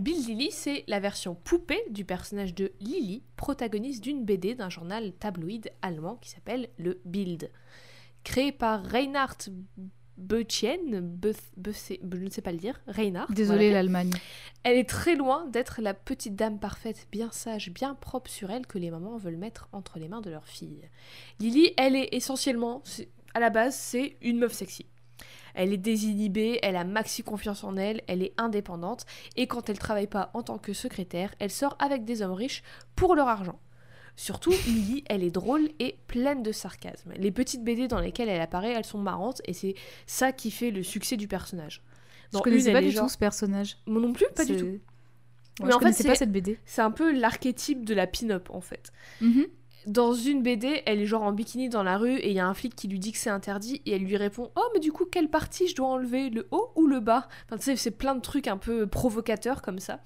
Bill 0.00 0.24
Lily, 0.26 0.50
c'est 0.50 0.84
la 0.86 0.98
version 0.98 1.34
poupée 1.34 1.82
du 1.90 2.06
personnage 2.06 2.54
de 2.54 2.72
Lily, 2.80 3.22
protagoniste 3.36 4.02
d'une 4.02 4.24
BD 4.24 4.54
d'un 4.54 4.70
journal 4.70 5.12
tabloïd 5.12 5.70
allemand 5.82 6.16
qui 6.16 6.30
s'appelle 6.30 6.70
le 6.78 7.00
Bild. 7.04 7.50
Créé 8.24 8.50
par 8.50 8.82
Reinhard 8.84 9.36
Bötchen, 10.16 11.18
je 11.22 12.16
ne 12.16 12.30
sais 12.30 12.42
pas 12.42 12.52
le 12.52 12.58
dire, 12.58 12.80
Reinhardt. 12.86 13.32
Désolée 13.34 13.70
l'Allemagne. 13.70 14.12
Elle 14.62 14.78
est 14.78 14.88
très 14.88 15.16
loin 15.16 15.46
d'être 15.48 15.82
la 15.82 15.92
petite 15.92 16.34
dame 16.34 16.58
parfaite, 16.58 17.06
bien 17.12 17.30
sage, 17.30 17.70
bien 17.70 17.94
propre 17.94 18.30
sur 18.30 18.50
elle 18.50 18.66
que 18.66 18.78
les 18.78 18.90
mamans 18.90 19.18
veulent 19.18 19.36
mettre 19.36 19.68
entre 19.72 19.98
les 19.98 20.08
mains 20.08 20.20
de 20.22 20.30
leurs 20.30 20.48
filles. 20.48 20.88
Lily, 21.40 21.74
elle 21.76 21.96
est 21.96 22.08
essentiellement, 22.12 22.82
à 23.34 23.40
la 23.40 23.50
base, 23.50 23.76
c'est 23.76 24.16
une 24.22 24.38
meuf 24.38 24.52
sexy. 24.52 24.86
Elle 25.54 25.72
est 25.72 25.78
désinhibée, 25.78 26.58
elle 26.62 26.76
a 26.76 26.84
maxi 26.84 27.22
confiance 27.22 27.64
en 27.64 27.76
elle, 27.76 28.02
elle 28.06 28.22
est 28.22 28.34
indépendante, 28.36 29.06
et 29.36 29.46
quand 29.46 29.68
elle 29.68 29.78
travaille 29.78 30.06
pas 30.06 30.30
en 30.34 30.42
tant 30.42 30.58
que 30.58 30.72
secrétaire, 30.72 31.34
elle 31.38 31.50
sort 31.50 31.76
avec 31.78 32.04
des 32.04 32.22
hommes 32.22 32.32
riches 32.32 32.62
pour 32.96 33.14
leur 33.14 33.28
argent. 33.28 33.58
Surtout, 34.16 34.52
Lily, 34.66 35.04
elle 35.08 35.22
est 35.22 35.30
drôle 35.30 35.70
et 35.78 35.96
pleine 36.06 36.42
de 36.42 36.52
sarcasme. 36.52 37.12
Les 37.16 37.30
petites 37.30 37.64
BD 37.64 37.88
dans 37.88 38.00
lesquelles 38.00 38.28
elle 38.28 38.40
apparaît, 38.40 38.72
elles 38.72 38.84
sont 38.84 38.98
marrantes, 38.98 39.40
et 39.46 39.52
c'est 39.52 39.74
ça 40.06 40.32
qui 40.32 40.50
fait 40.50 40.70
le 40.70 40.82
succès 40.82 41.16
du 41.16 41.28
personnage. 41.28 41.82
Dans 42.32 42.40
je 42.40 42.44
connaissais 42.44 42.72
pas 42.72 42.82
du 42.82 42.94
tout 42.94 43.08
ce 43.08 43.18
personnage. 43.18 43.78
Moi 43.86 44.00
non 44.00 44.12
plus, 44.12 44.26
pas 44.34 44.44
du 44.44 44.56
tout. 44.56 44.78
Mais 45.62 45.72
en 45.72 45.80
fait, 45.80 45.92
c'est 45.92 46.06
pas 46.06 46.14
cette 46.14 46.32
BD. 46.32 46.58
C'est 46.64 46.82
un 46.82 46.90
peu 46.90 47.12
l'archétype 47.12 47.84
de 47.84 47.94
la 47.94 48.06
pin-up 48.06 48.48
en 48.50 48.60
fait. 48.60 48.92
Mhm 49.20 49.46
dans 49.86 50.12
une 50.12 50.42
BD, 50.42 50.82
elle 50.84 51.00
est 51.00 51.06
genre 51.06 51.22
en 51.22 51.32
bikini 51.32 51.68
dans 51.68 51.82
la 51.82 51.96
rue 51.96 52.16
et 52.16 52.28
il 52.28 52.34
y 52.34 52.40
a 52.40 52.46
un 52.46 52.54
flic 52.54 52.74
qui 52.74 52.86
lui 52.88 52.98
dit 52.98 53.12
que 53.12 53.18
c'est 53.18 53.30
interdit 53.30 53.80
et 53.86 53.92
elle 53.92 54.02
lui 54.02 54.16
répond 54.16 54.50
Oh, 54.56 54.64
mais 54.74 54.80
du 54.80 54.92
coup, 54.92 55.06
quelle 55.06 55.28
partie 55.28 55.68
je 55.68 55.74
dois 55.74 55.88
enlever 55.88 56.28
Le 56.28 56.46
haut 56.50 56.70
ou 56.76 56.86
le 56.86 57.00
bas? 57.00 57.28
Enfin, 57.46 57.56
tu 57.56 57.64
sais, 57.64 57.76
c'est 57.76 57.90
plein 57.90 58.14
de 58.14 58.20
trucs 58.20 58.46
un 58.46 58.58
peu 58.58 58.86
provocateurs 58.86 59.62
comme 59.62 59.78
ça. 59.78 60.00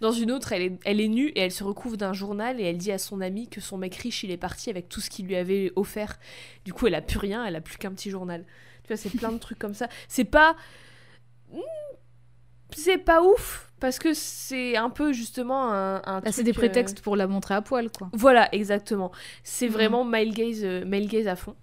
Dans 0.00 0.12
une 0.12 0.30
autre, 0.30 0.52
elle 0.52 0.62
est, 0.62 0.78
elle 0.84 1.00
est 1.00 1.08
nue 1.08 1.28
et 1.28 1.40
elle 1.40 1.52
se 1.52 1.64
recouvre 1.64 1.96
d'un 1.96 2.12
journal 2.12 2.60
et 2.60 2.64
elle 2.64 2.78
dit 2.78 2.92
à 2.92 2.98
son 2.98 3.20
ami 3.20 3.48
que 3.48 3.60
son 3.60 3.78
mec 3.78 3.94
riche, 3.94 4.24
il 4.24 4.30
est 4.30 4.36
parti 4.36 4.70
avec 4.70 4.88
tout 4.88 5.00
ce 5.00 5.10
qu'il 5.10 5.26
lui 5.26 5.36
avait 5.36 5.72
offert. 5.76 6.18
Du 6.64 6.72
coup, 6.72 6.86
elle 6.86 6.94
a 6.94 7.02
plus 7.02 7.18
rien, 7.18 7.44
elle 7.44 7.56
a 7.56 7.60
plus 7.60 7.76
qu'un 7.76 7.92
petit 7.92 8.10
journal. 8.10 8.44
Tu 8.82 8.88
vois, 8.88 8.96
c'est 8.96 9.10
plein 9.10 9.32
de 9.32 9.38
trucs 9.38 9.58
comme 9.58 9.74
ça. 9.74 9.88
C'est 10.08 10.24
pas. 10.24 10.56
Hmm, 11.52 11.60
c'est 12.70 12.98
pas 12.98 13.22
ouf 13.22 13.72
parce 13.84 13.98
que 13.98 14.14
c'est 14.14 14.78
un 14.78 14.88
peu 14.88 15.12
justement 15.12 15.70
un, 15.70 16.00
bah, 16.06 16.32
c'est 16.32 16.42
des 16.42 16.52
euh, 16.52 16.54
prétextes 16.54 17.02
pour 17.02 17.16
la 17.16 17.26
montrer 17.26 17.52
à 17.52 17.60
poil 17.60 17.90
quoi. 17.90 18.08
Voilà 18.14 18.48
exactement. 18.54 19.12
C'est 19.42 19.66
mhm. 19.66 19.72
vraiment 19.74 20.04
male 20.04 20.32
gaze 20.32 20.64
euh, 20.64 20.86
male 20.86 21.06
gaze 21.06 21.26
à 21.26 21.36
fond. 21.36 21.54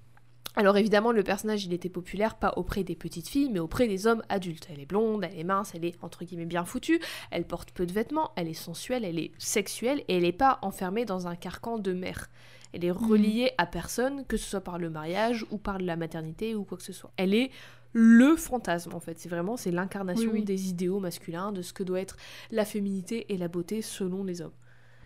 Alors 0.55 0.77
évidemment 0.77 1.11
le 1.11 1.23
personnage 1.23 1.65
il 1.65 1.73
était 1.73 1.89
populaire 1.89 2.35
pas 2.35 2.53
auprès 2.57 2.83
des 2.83 2.93
petites 2.93 3.27
filles 3.27 3.49
mais 3.51 3.57
auprès 3.57 3.87
des 3.87 4.05
hommes 4.05 4.21
adultes. 4.29 4.67
Elle 4.71 4.81
est 4.81 4.85
blonde 4.85 5.23
elle 5.23 5.39
est 5.39 5.43
mince 5.43 5.71
elle 5.73 5.83
est 5.83 5.95
entre 6.03 6.23
guillemets 6.23 6.45
bien 6.45 6.63
foutue. 6.63 6.99
Elle 7.31 7.45
porte 7.45 7.71
peu 7.71 7.87
de 7.87 7.91
vêtements 7.91 8.29
elle 8.35 8.47
est 8.47 8.53
sensuelle 8.53 9.03
elle 9.03 9.17
est 9.17 9.31
sexuelle 9.39 10.03
et 10.07 10.17
elle 10.17 10.21
n'est 10.21 10.31
pas 10.31 10.59
enfermée 10.61 11.05
dans 11.05 11.27
un 11.27 11.35
carcan 11.35 11.79
de 11.79 11.91
mère. 11.91 12.29
Elle 12.73 12.85
est 12.85 12.93
mhm. 12.93 13.09
reliée 13.09 13.51
à 13.57 13.65
personne 13.65 14.27
que 14.27 14.37
ce 14.37 14.47
soit 14.47 14.61
par 14.61 14.77
le 14.77 14.91
mariage 14.91 15.43
ou 15.49 15.57
par 15.57 15.79
la 15.79 15.95
maternité 15.95 16.53
ou 16.53 16.65
quoi 16.65 16.77
que 16.77 16.83
ce 16.83 16.93
soit. 16.93 17.11
Elle 17.17 17.33
est 17.33 17.49
le 17.93 18.35
fantasme 18.35 18.93
en 18.93 18.99
fait. 18.99 19.19
C'est 19.19 19.29
vraiment 19.29 19.57
c'est 19.57 19.71
l'incarnation 19.71 20.33
des 20.33 20.69
idéaux 20.69 20.99
masculins, 20.99 21.51
de 21.51 21.61
ce 21.61 21.73
que 21.73 21.83
doit 21.83 21.99
être 21.99 22.17
la 22.51 22.65
féminité 22.65 23.25
et 23.29 23.37
la 23.37 23.47
beauté 23.47 23.81
selon 23.81 24.23
les 24.23 24.41
hommes. 24.41 24.51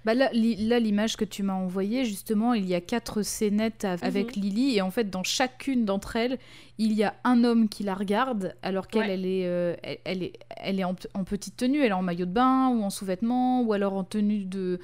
Bah 0.05 0.13
là, 0.13 0.29
l'image 0.31 1.17
que 1.17 1.25
tu 1.25 1.41
m'as 1.41 1.55
envoyée, 1.55 2.05
justement, 2.05 2.53
il 2.53 2.67
y 2.67 2.75
a 2.75 2.81
quatre 2.81 3.23
scénettes 3.23 3.85
avec 3.85 4.37
mhm. 4.37 4.43
Lily, 4.43 4.77
et 4.77 4.81
en 4.83 4.91
fait, 4.91 5.09
dans 5.09 5.23
chacune 5.23 5.83
d'entre 5.83 6.15
elles, 6.15 6.37
il 6.77 6.93
y 6.93 7.03
a 7.03 7.15
un 7.23 7.43
homme 7.43 7.67
qui 7.69 7.83
la 7.83 7.95
regarde, 7.95 8.55
alors 8.61 8.87
qu'elle, 8.87 9.09
elle 9.09 9.25
est, 9.25 9.47
euh, 9.47 9.75
elle, 10.05 10.21
est, 10.21 10.33
elle 10.57 10.79
est 10.79 10.83
en, 10.83 10.93
petite 10.93 11.57
tenue, 11.57 11.79
elle 11.79 11.89
est 11.89 11.93
en 11.93 12.03
maillot 12.03 12.27
de 12.27 12.31
bain, 12.31 12.69
ou 12.69 12.83
en 12.83 12.91
sous-vêtements, 12.91 13.63
ou 13.63 13.73
alors 13.73 13.93
en 13.93 14.03
tenue 14.03 14.45
de... 14.45 14.79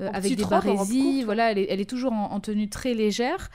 Euh, 0.00 0.10
avec 0.12 0.34
des 0.34 0.44
barésies, 0.44 1.22
voilà, 1.22 1.52
elle 1.52 1.58
est, 1.58 1.66
elle 1.70 1.80
est 1.80 1.88
toujours 1.88 2.12
en, 2.12 2.40
tenue 2.40 2.68
très 2.68 2.94
légère. 2.94 3.50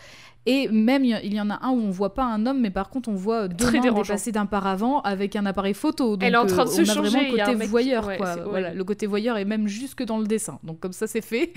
Et 0.46 0.70
même, 0.70 1.04
il 1.04 1.34
y 1.34 1.42
en 1.42 1.50
a 1.50 1.60
un 1.66 1.72
où 1.72 1.82
on 1.82 1.92
voit 1.92 2.14
pas 2.14 2.24
un 2.24 2.46
homme, 2.46 2.62
mais 2.62 2.72
par 2.72 2.90
contre, 2.90 3.10
on 3.10 3.14
voit 3.14 3.50
deux 3.50 3.66
Très 3.66 3.82
mains 3.82 3.92
dépasser 3.92 4.32
d'un 4.32 4.46
paravent 4.46 5.02
avec 5.02 5.36
un 5.36 5.46
appareil 5.46 5.74
photo. 5.74 6.16
Donc, 6.16 6.24
Elle 6.24 6.34
est 6.34 6.38
en 6.38 6.46
train 6.46 6.64
de 6.64 6.70
euh, 6.70 6.74
se 6.74 6.82
on 6.82 6.86
changer. 6.86 7.10
vraiment 7.10 7.32
le 7.32 7.46
côté 7.46 7.66
voyeur, 7.68 8.18
quoi. 8.18 8.36
Voilà, 8.38 8.74
le 8.74 8.84
côté 8.86 9.06
voyeur 9.06 9.38
est 9.38 9.46
même 9.46 9.68
jusque 9.68 10.04
dans 10.04 10.18
le 10.18 10.26
dessin. 10.26 10.60
Donc 10.64 10.80
comme 10.80 10.94
ça, 10.94 11.08
c'est 11.08 11.22
fait. 11.22 11.54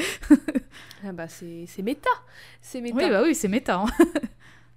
ah 1.06 1.12
bah 1.12 1.28
c'est 1.28 1.82
méta. 1.82 2.10
C'est 2.60 2.80
méta. 2.80 2.96
Oui, 2.96 3.08
bah 3.08 3.22
oui, 3.22 3.34
c'est 3.34 3.48
méta. 3.48 3.80
Hein. 3.80 3.86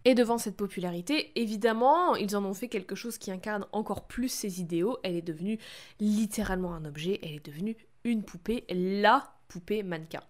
Et 0.05 0.13
devant 0.13 0.37
cette 0.37 0.55
popularité, 0.55 1.31
évidemment, 1.35 2.15
ils 2.15 2.37
en 2.37 2.45
ont 2.45 2.53
fait 2.53 2.67
quelque 2.67 2.93
chose 2.93 3.17
qui 3.17 3.31
incarne 3.31 3.65
encore 3.71 4.05
plus 4.05 4.29
ses 4.29 4.61
idéaux. 4.61 4.97
Elle 5.01 5.15
est 5.15 5.23
devenue 5.23 5.57
littéralement 5.99 6.75
un 6.75 6.85
objet. 6.85 7.19
Elle 7.23 7.33
est 7.33 7.45
devenue 7.45 7.75
une 8.03 8.23
poupée, 8.23 8.65
la 8.69 9.34
poupée 9.47 9.83
mannequin. 9.83 10.23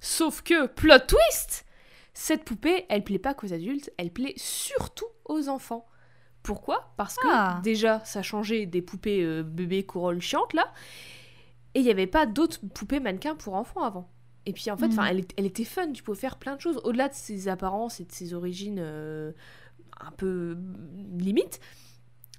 Sauf 0.00 0.42
que, 0.42 0.66
plot 0.66 1.00
twist 1.06 1.64
cette 2.14 2.44
poupée, 2.44 2.86
elle 2.88 3.02
plaît 3.02 3.18
pas 3.18 3.34
qu'aux 3.34 3.52
adultes, 3.52 3.92
elle 3.98 4.12
plaît 4.12 4.34
surtout 4.36 5.08
aux 5.24 5.48
enfants. 5.48 5.84
Pourquoi? 6.44 6.92
Parce 6.96 7.16
que 7.16 7.26
ah. 7.28 7.60
déjà, 7.64 8.00
ça 8.04 8.22
changeait 8.22 8.66
des 8.66 8.82
poupées 8.82 9.24
euh, 9.24 9.42
bébés 9.42 9.84
couroles 9.84 10.20
chiantes 10.20 10.52
là, 10.52 10.72
et 11.74 11.80
il 11.80 11.84
n'y 11.84 11.90
avait 11.90 12.06
pas 12.06 12.26
d'autres 12.26 12.60
poupées 12.72 13.00
mannequins 13.00 13.34
pour 13.34 13.54
enfants 13.54 13.82
avant. 13.82 14.08
Et 14.46 14.52
puis 14.52 14.70
en 14.70 14.76
fait, 14.76 14.88
mm. 14.88 15.00
elle, 15.08 15.24
elle, 15.36 15.46
était 15.46 15.64
fun, 15.64 15.90
tu 15.90 16.02
pouvais 16.02 16.18
faire 16.18 16.36
plein 16.36 16.54
de 16.54 16.60
choses 16.60 16.80
au-delà 16.84 17.08
de 17.08 17.14
ses 17.14 17.48
apparences 17.48 17.98
et 17.98 18.04
de 18.04 18.12
ses 18.12 18.34
origines 18.34 18.78
euh, 18.78 19.32
un 20.00 20.12
peu 20.12 20.56
limites 21.18 21.60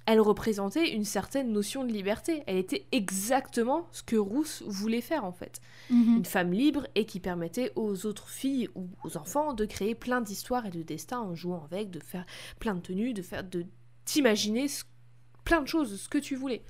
elle 0.06 0.20
représentait 0.20 0.94
une 0.94 1.04
certaine 1.04 1.52
notion 1.52 1.84
de 1.84 1.92
liberté. 1.92 2.44
Elle 2.46 2.56
était 2.56 2.86
exactement 2.92 3.88
ce 3.90 4.02
que 4.02 4.16
Rousse 4.16 4.62
voulait 4.66 5.00
faire 5.00 5.24
en 5.24 5.32
fait. 5.32 5.60
Mhm. 5.90 6.18
Une 6.18 6.24
femme 6.24 6.52
libre 6.52 6.86
et 6.94 7.04
qui 7.04 7.18
permettait 7.18 7.72
aux 7.74 8.06
autres 8.06 8.28
filles 8.28 8.68
ou 8.76 8.88
aux 9.02 9.16
enfants 9.16 9.52
de 9.52 9.64
créer 9.64 9.94
plein 9.94 10.20
d'histoires 10.20 10.64
et 10.66 10.70
de 10.70 10.82
destins 10.82 11.20
en 11.20 11.34
jouant 11.34 11.64
avec, 11.64 11.90
de 11.90 12.00
faire 12.00 12.24
plein 12.60 12.74
de 12.74 12.80
tenues, 12.80 13.14
de 13.14 13.22
faire 13.22 13.42
de 13.42 13.66
t'imaginer 14.04 14.66
plein 15.44 15.60
de 15.60 15.68
choses, 15.68 16.00
ce 16.00 16.08
que 16.08 16.18
tu 16.18 16.36
voulais. 16.36 16.62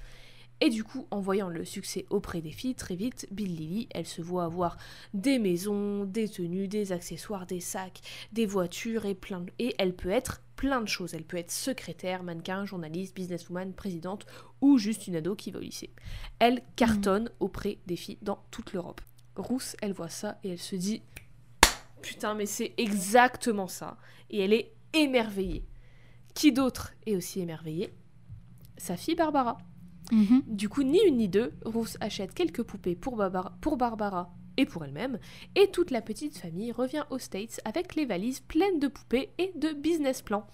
Et 0.61 0.71
du 0.71 0.85
coup, 0.85 1.07
en 1.11 1.21
voyant 1.21 1.49
le 1.49 1.65
succès 1.65 2.07
auprès 2.09 2.41
des 2.41 2.51
filles, 2.51 2.75
très 2.75 2.97
vite, 2.97 3.27
Bill 3.31 3.55
Lily, 3.55 3.89
elle 3.91 4.07
se 4.07 4.23
voit 4.23 4.45
avoir 4.45 4.79
des 5.13 5.39
maisons, 5.39 6.05
des 6.05 6.29
tenues, 6.29 6.67
des 6.67 6.93
accessoires, 6.93 7.47
des 7.47 7.61
sacs, 7.61 8.01
des 8.33 8.47
voitures 8.47 9.05
et 9.05 9.15
plein 9.15 9.41
de... 9.41 9.53
Et 9.59 9.75
elle 9.79 9.95
peut 9.95 10.09
être 10.09 10.41
plein 10.57 10.81
de 10.81 10.89
choses. 10.89 11.13
Elle 11.13 11.25
peut 11.25 11.37
être 11.37 11.51
secrétaire, 11.51 12.23
mannequin, 12.23 12.65
journaliste, 12.65 13.15
businesswoman, 13.15 13.75
présidente 13.75 14.27
ou 14.63 14.79
juste 14.79 15.07
une 15.07 15.17
ado 15.17 15.37
qui 15.37 15.51
va 15.51 15.59
au 15.59 15.63
lycée. 15.63 15.91
Elle 16.39 16.63
cartonne 16.75 17.31
auprès 17.39 17.79
des 17.87 17.97
filles 17.97 18.19
dans 18.23 18.43
toute 18.51 18.73
l'Europe. 18.73 19.03
Rousse, 19.37 19.77
elle 19.83 19.93
voit 19.93 20.09
ça 20.09 20.39
et 20.43 20.51
elle 20.51 20.59
se 20.59 20.77
dit 20.77 21.03
Putain, 22.01 22.35
mais 22.35 22.47
c'est 22.47 22.73
exactement 22.79 23.69
ça. 23.69 23.99
Et 24.31 24.41
elle 24.41 24.55
est 24.55 24.73
émerveillée. 24.95 25.65
Qui 26.35 26.53
d'autre 26.53 26.95
est 27.07 27.17
aussi 27.17 27.41
émerveillée? 27.41 27.93
Sa 28.79 28.97
fille 28.97 29.15
Barbara. 29.15 29.59
Mhm. 30.13 30.43
Du 30.47 30.69
coup, 30.69 30.83
ni 30.83 31.01
une 31.07 31.17
ni 31.17 31.29
deux, 31.29 31.53
Rousse 31.65 31.97
achète 32.01 32.35
quelques 32.35 32.63
poupées 32.63 32.97
pour 32.97 33.17
Barbara, 33.17 33.53
pour 33.61 33.77
Barbara 33.77 34.33
et 34.57 34.67
pour 34.67 34.85
elle-même, 34.85 35.19
et 35.55 35.71
toute 35.71 35.91
la 35.91 36.01
petite 36.01 36.39
famille 36.39 36.73
revient 36.73 37.05
aux 37.11 37.19
States 37.19 37.61
avec 37.65 37.95
les 37.95 38.07
valises 38.07 38.41
pleines 38.41 38.79
de 38.79 38.89
poupées 38.89 39.31
et 39.39 39.53
de 39.55 39.73
business 39.73 40.23
plans. 40.23 40.47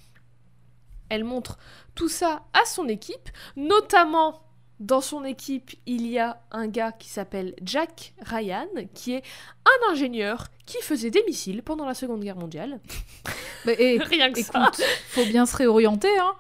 Elle 1.09 1.25
montre 1.25 1.59
tout 1.95 2.09
ça 2.09 2.45
à 2.55 2.65
son 2.65 2.89
équipe, 2.89 3.29
notamment 3.57 4.43
dans 4.83 5.01
son 5.01 5.25
équipe, 5.25 5.71
il 5.87 6.07
y 6.09 6.19
a 6.19 6.43
un 6.51 6.67
gars 6.67 6.91
qui 6.91 7.09
s'appelle 7.09 7.55
Jack 7.63 8.15
Ryan, 8.21 8.67
qui 8.95 9.15
est 9.15 9.23
un 9.65 9.93
ingénieur 9.93 10.49
qui 10.67 10.79
faisait 10.83 11.11
des 11.11 11.23
missiles 11.25 11.63
pendant 11.63 11.87
la 11.87 11.95
Seconde 11.95 12.23
Guerre 12.23 12.37
mondiale. 12.37 12.81
et, 13.67 13.99
Rien 13.99 14.33
que 14.33 14.41
écoute, 14.41 14.53
ça. 14.53 14.85
faut 15.09 15.25
bien 15.27 15.47
se 15.47 15.57
réorienter, 15.57 16.11
hein 16.19 16.35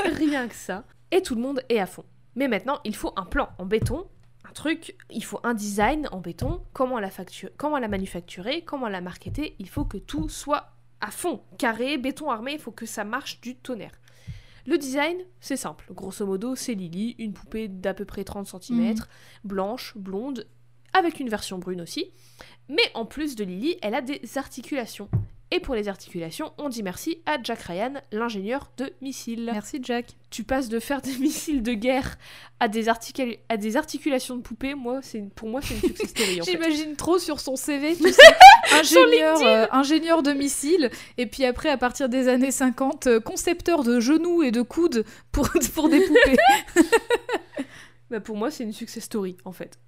Rien 0.16 0.46
que 0.46 0.54
ça. 0.54 0.84
Et 1.10 1.20
tout 1.20 1.34
le 1.34 1.40
monde 1.40 1.62
est 1.68 1.80
à 1.80 1.86
fond. 1.86 2.04
Mais 2.40 2.48
maintenant, 2.48 2.80
il 2.84 2.96
faut 2.96 3.12
un 3.16 3.26
plan 3.26 3.50
en 3.58 3.66
béton, 3.66 4.06
un 4.48 4.52
truc, 4.52 4.96
il 5.10 5.22
faut 5.22 5.40
un 5.42 5.52
design 5.52 6.08
en 6.10 6.20
béton, 6.20 6.62
comment 6.72 6.98
la, 6.98 7.10
comment 7.58 7.78
la 7.78 7.86
manufacturer, 7.86 8.62
comment 8.62 8.88
la 8.88 9.02
marketer, 9.02 9.54
il 9.58 9.68
faut 9.68 9.84
que 9.84 9.98
tout 9.98 10.30
soit 10.30 10.72
à 11.02 11.10
fond, 11.10 11.42
carré, 11.58 11.98
béton 11.98 12.30
armé, 12.30 12.52
il 12.54 12.58
faut 12.58 12.70
que 12.70 12.86
ça 12.86 13.04
marche 13.04 13.42
du 13.42 13.56
tonnerre. 13.56 13.92
Le 14.64 14.78
design, 14.78 15.18
c'est 15.40 15.58
simple. 15.58 15.84
Grosso 15.92 16.24
modo, 16.24 16.56
c'est 16.56 16.72
Lily, 16.72 17.14
une 17.18 17.34
poupée 17.34 17.68
d'à 17.68 17.92
peu 17.92 18.06
près 18.06 18.24
30 18.24 18.46
cm, 18.46 18.78
mhm. 18.78 18.94
blanche, 19.44 19.92
blonde, 19.98 20.46
avec 20.94 21.20
une 21.20 21.28
version 21.28 21.58
brune 21.58 21.82
aussi. 21.82 22.10
Mais 22.70 22.90
en 22.94 23.04
plus 23.04 23.36
de 23.36 23.44
Lily, 23.44 23.76
elle 23.82 23.94
a 23.94 24.00
des 24.00 24.22
articulations. 24.38 25.10
Et 25.52 25.58
pour 25.58 25.74
les 25.74 25.88
articulations, 25.88 26.52
on 26.58 26.68
dit 26.68 26.84
merci 26.84 27.18
à 27.26 27.36
Jack 27.42 27.62
Ryan, 27.62 27.94
l'ingénieur 28.12 28.70
de 28.76 28.92
missiles. 29.02 29.50
Merci 29.52 29.80
Jack. 29.82 30.06
Tu 30.30 30.44
passes 30.44 30.68
de 30.68 30.78
faire 30.78 31.02
des 31.02 31.16
missiles 31.18 31.64
de 31.64 31.72
guerre 31.72 32.18
à 32.60 32.68
des, 32.68 32.88
à 32.88 33.56
des 33.56 33.76
articulations 33.76 34.36
de 34.36 34.42
poupées. 34.42 34.74
Moi, 34.74 35.00
c'est 35.02 35.20
pour 35.34 35.48
moi, 35.48 35.60
c'est 35.60 35.74
une 35.74 35.80
success 35.80 36.10
story. 36.10 36.40
J'imagine 36.44 36.94
trop 36.94 37.18
sur 37.18 37.40
son 37.40 37.56
CV, 37.56 37.96
tu 37.96 38.12
sais, 38.12 38.22
ingénieur, 38.78 39.42
euh, 39.42 39.66
ingénieur 39.72 40.22
de 40.22 40.32
missiles. 40.32 40.88
Et 41.18 41.26
puis 41.26 41.44
après, 41.44 41.68
à 41.68 41.76
partir 41.76 42.08
des 42.08 42.28
années 42.28 42.52
50, 42.52 43.08
euh, 43.08 43.18
concepteur 43.18 43.82
de 43.82 43.98
genoux 43.98 44.44
et 44.44 44.52
de 44.52 44.62
coudes 44.62 45.04
pour, 45.32 45.48
pour 45.74 45.88
des 45.88 46.00
poupées. 46.00 46.36
bah 48.08 48.20
pour 48.20 48.36
moi, 48.36 48.52
c'est 48.52 48.62
une 48.62 48.72
success 48.72 49.02
story, 49.02 49.36
en 49.44 49.52
fait. 49.52 49.80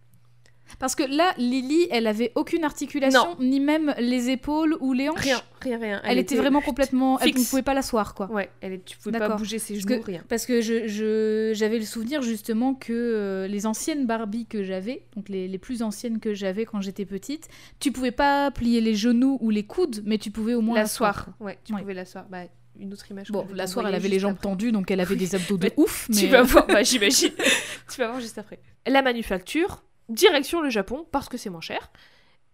Parce 0.78 0.94
que 0.94 1.02
là, 1.02 1.34
Lily, 1.36 1.86
elle 1.90 2.06
avait 2.06 2.32
aucune 2.34 2.64
articulation, 2.64 3.36
ni 3.38 3.60
même 3.60 3.94
les 3.98 4.30
épaules 4.30 4.76
ou 4.80 4.92
les 4.94 5.08
hanches. 5.10 5.20
Rien, 5.20 5.40
rien, 5.60 5.78
rien. 5.78 6.00
Elle, 6.04 6.18
était, 6.18 6.34
vraiment 6.36 6.60
complètement. 6.62 7.18
Elle, 7.20 7.28
fixe. 7.28 7.40
vous 7.42 7.46
pouvez 7.50 7.62
pas 7.62 7.74
l'asseoir, 7.74 8.14
quoi. 8.14 8.30
Ouais, 8.30 8.48
elle 8.62 8.72
est... 8.74 8.84
tu 8.84 8.96
pouvais 8.96 9.18
pas 9.18 9.28
bouger 9.36 9.58
ses 9.58 9.74
Parce 9.74 9.86
genoux, 9.88 10.00
que- 10.00 10.06
rien. 10.06 10.24
Parce 10.28 10.46
que 10.46 10.60
je, 10.60 10.86
je- 10.88 11.52
j'avais 11.54 11.78
le 11.78 11.84
souvenir 11.84 12.22
justement 12.22 12.74
que 12.74 12.92
euh, 12.92 13.46
les 13.48 13.66
anciennes 13.66 14.06
Barbie 14.06 14.46
que 14.46 14.62
j'avais, 14.64 15.04
donc 15.14 15.28
les, 15.28 15.46
les 15.46 15.58
plus 15.58 15.82
anciennes 15.82 16.18
que 16.20 16.32
j'avais 16.34 16.64
quand 16.64 16.80
j'étais 16.80 17.04
petite, 17.04 17.48
tu 17.78 17.92
pouvais 17.92 18.10
pas 18.10 18.50
plier 18.50 18.80
les 18.80 18.94
genoux 18.94 19.38
ou 19.40 19.50
les 19.50 19.64
coudes, 19.64 20.02
mais 20.06 20.18
tu 20.18 20.30
pouvais 20.30 20.54
au 20.54 20.62
moins 20.62 20.76
l'asseoir. 20.76 21.26
Ouais, 21.38 21.58
tu 21.64 21.74
Ouais. 21.74 21.80
pouvais 21.82 21.94
l'asseoir. 21.94 22.24
Bah, 22.30 22.44
une 22.80 22.92
autre 22.94 23.08
image. 23.10 23.30
Bon, 23.30 23.42
vais 23.44 23.54
l'asseoir, 23.56 23.86
elle 23.86 23.94
avait 23.94 24.08
les 24.08 24.18
jambes 24.18 24.32
après. 24.32 24.48
tendues, 24.48 24.72
donc 24.72 24.90
elle 24.90 25.00
avait 25.00 25.16
des 25.16 25.34
abdos 25.34 25.58
de 25.58 25.70
ouf. 25.76 26.06
Mais 26.08 26.16
Tu 26.16 26.26
vas 26.28 26.42
voir, 26.42 26.66
bah, 26.66 26.82
j'imagine. 26.82 27.30
tu 27.92 28.00
vas 28.00 28.08
voir 28.08 28.20
juste 28.20 28.38
après. 28.38 28.58
La 28.86 29.02
manufacture, 29.02 29.82
direction 30.14 30.60
le 30.60 30.70
Japon, 30.70 31.06
parce 31.10 31.28
que 31.28 31.36
c'est 31.36 31.50
moins 31.50 31.60
cher. 31.60 31.90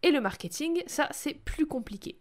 Et 0.02 0.10
le 0.10 0.20
marketing, 0.20 0.82
ça, 0.86 1.08
c'est 1.10 1.34
plus 1.34 1.66
compliqué. 1.66 2.18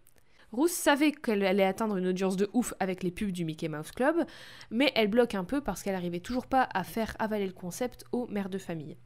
Rousse 0.51 0.71
savait 0.71 1.11
qu'elle 1.11 1.43
allait 1.45 1.65
atteindre 1.65 1.97
une 1.97 2.07
audience 2.07 2.37
de 2.37 2.49
ouf 2.53 2.73
avec 2.79 3.03
les 3.03 3.11
pubs 3.11 3.31
du 3.31 3.43
Mickey 3.43 3.67
Mouse 3.67 3.91
Club, 3.91 4.25
mais 4.71 4.91
elle 4.95 5.09
bloque 5.09 5.35
un 5.35 5.43
peu 5.43 5.61
parce 5.61 5.83
qu'elle 5.83 5.95
arrivait 5.95 6.21
toujours 6.21 6.47
pas 6.47 6.67
à 6.73 6.83
faire 6.83 7.15
avaler 7.19 7.45
le 7.45 7.53
concept 7.53 8.05
aux 8.13 8.27
mères 8.27 8.49
de 8.49 8.57
famille. 8.57 8.97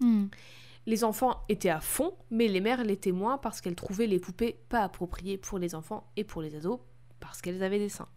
Hmm. 0.00 0.26
Les 0.86 1.04
enfants 1.04 1.44
étaient 1.48 1.68
à 1.70 1.80
fond, 1.80 2.14
mais 2.30 2.48
les 2.48 2.60
mères 2.60 2.82
l'étaient 2.82 3.12
moins 3.12 3.38
parce 3.38 3.60
qu'elles 3.60 3.76
trouvaient 3.76 4.08
les 4.08 4.18
poupées 4.18 4.58
pas 4.68 4.80
appropriées 4.82 5.38
pour 5.38 5.60
les 5.60 5.76
enfants 5.76 6.10
et 6.16 6.24
pour 6.24 6.42
les 6.42 6.56
ados, 6.56 6.80
parce 7.20 7.40
qu'elles 7.40 7.62
avaient 7.62 7.78
des 7.78 7.88
seins. 7.88 8.08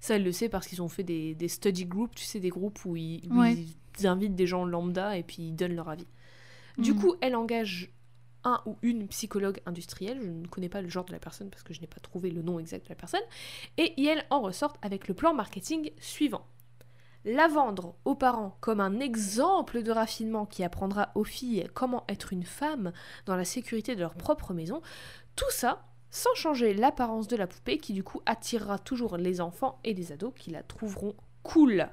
Ça, 0.00 0.16
elle 0.16 0.24
le 0.24 0.32
sait 0.32 0.48
parce 0.48 0.66
qu'ils 0.66 0.82
ont 0.82 0.88
fait 0.88 1.04
des, 1.04 1.36
des 1.36 1.46
study 1.48 1.84
groups, 1.86 2.14
tu 2.16 2.24
sais, 2.24 2.40
des 2.40 2.48
groupes 2.48 2.84
où 2.84 2.96
ils, 2.96 3.22
où 3.30 3.38
Ouais. 3.40 3.56
ils 4.00 4.06
invitent 4.08 4.34
des 4.34 4.46
gens 4.48 4.64
lambda 4.64 5.16
et 5.16 5.22
puis 5.22 5.42
ils 5.44 5.52
donnent 5.54 5.76
leur 5.76 5.88
avis. 5.88 6.08
Du 6.78 6.94
Mhm. 6.94 7.00
coup, 7.00 7.14
elle 7.20 7.36
engage 7.36 7.92
un 8.44 8.62
ou 8.64 8.76
une 8.82 9.06
psychologue 9.08 9.60
industrielle, 9.66 10.18
je 10.22 10.28
ne 10.28 10.46
connais 10.46 10.70
pas 10.70 10.80
le 10.80 10.88
genre 10.88 11.04
de 11.04 11.12
la 11.12 11.18
personne 11.18 11.50
parce 11.50 11.62
que 11.62 11.74
je 11.74 11.80
n'ai 11.82 11.86
pas 11.86 12.00
trouvé 12.00 12.30
le 12.30 12.40
nom 12.42 12.58
exact 12.58 12.84
de 12.84 12.88
la 12.88 12.94
personne, 12.94 13.20
et 13.76 14.02
elle 14.02 14.24
en 14.30 14.40
ressort 14.40 14.76
avec 14.80 15.08
le 15.08 15.14
plan 15.14 15.34
marketing 15.34 15.90
suivant. 16.00 16.46
La 17.26 17.48
vendre 17.48 17.96
aux 18.06 18.14
parents 18.14 18.56
comme 18.62 18.80
un 18.80 18.98
exemple 18.98 19.82
de 19.82 19.90
raffinement 19.92 20.46
qui 20.46 20.64
apprendra 20.64 21.10
aux 21.14 21.24
filles 21.24 21.68
comment 21.74 22.04
être 22.08 22.32
une 22.32 22.44
femme 22.44 22.92
dans 23.26 23.36
la 23.36 23.44
sécurité 23.44 23.94
de 23.94 24.00
leur 24.00 24.14
propre 24.14 24.54
maison, 24.54 24.80
tout 25.36 25.50
ça 25.50 25.84
sans 26.12 26.34
changer 26.34 26.72
l'apparence 26.72 27.28
de 27.28 27.36
la 27.36 27.46
poupée 27.46 27.76
qui 27.76 27.92
du 27.92 28.02
coup 28.02 28.22
attirera 28.24 28.78
toujours 28.78 29.18
les 29.18 29.42
enfants 29.42 29.78
et 29.84 29.92
les 29.92 30.12
ados 30.12 30.32
qui 30.34 30.50
la 30.50 30.62
trouveront 30.62 31.14
cool. 31.42 31.88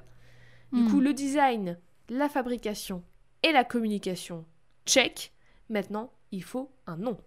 Du 0.72 0.82
Hmm. 0.82 0.88
coup, 0.88 1.00
le 1.00 1.12
design, 1.12 1.78
la 2.08 2.28
fabrication 2.30 3.02
et 3.42 3.52
la 3.52 3.64
communication, 3.64 4.44
check. 4.88 5.32
Maintenant, 5.68 6.10
il 6.32 6.42
faut 6.42 6.70
un 6.86 6.96
nom. 6.96 7.18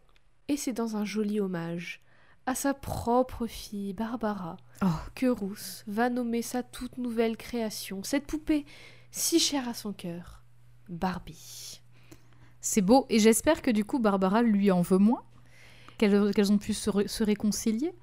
Et 0.47 0.57
c'est 0.57 0.73
dans 0.73 0.97
un 0.97 1.05
joli 1.05 1.39
hommage 1.39 2.01
à 2.47 2.55
sa 2.55 2.73
propre 2.73 3.45
fille, 3.47 3.93
Barbara, 3.93 4.57
Oh. 4.83 4.87
que 5.13 5.27
Rousse 5.27 5.83
va 5.85 6.09
nommer 6.09 6.41
sa 6.41 6.63
toute 6.63 6.97
nouvelle 6.97 7.37
création, 7.37 8.01
cette 8.03 8.25
poupée 8.25 8.65
si 9.11 9.39
chère 9.39 9.69
à 9.69 9.75
son 9.75 9.93
cœur, 9.93 10.41
Barbie. 10.89 11.81
C'est 12.61 12.81
beau, 12.81 13.05
et 13.09 13.19
j'espère 13.19 13.61
que 13.61 13.69
du 13.69 13.85
coup 13.85 13.99
Barbara 13.99 14.41
lui 14.41 14.71
en 14.71 14.81
veut 14.81 14.97
moins, 14.97 15.23
qu'elles 15.99 16.51
ont 16.51 16.57
pu 16.57 16.73
se, 16.73 16.89
ré- 16.89 17.07
se 17.07 17.23
réconcilier. 17.23 17.93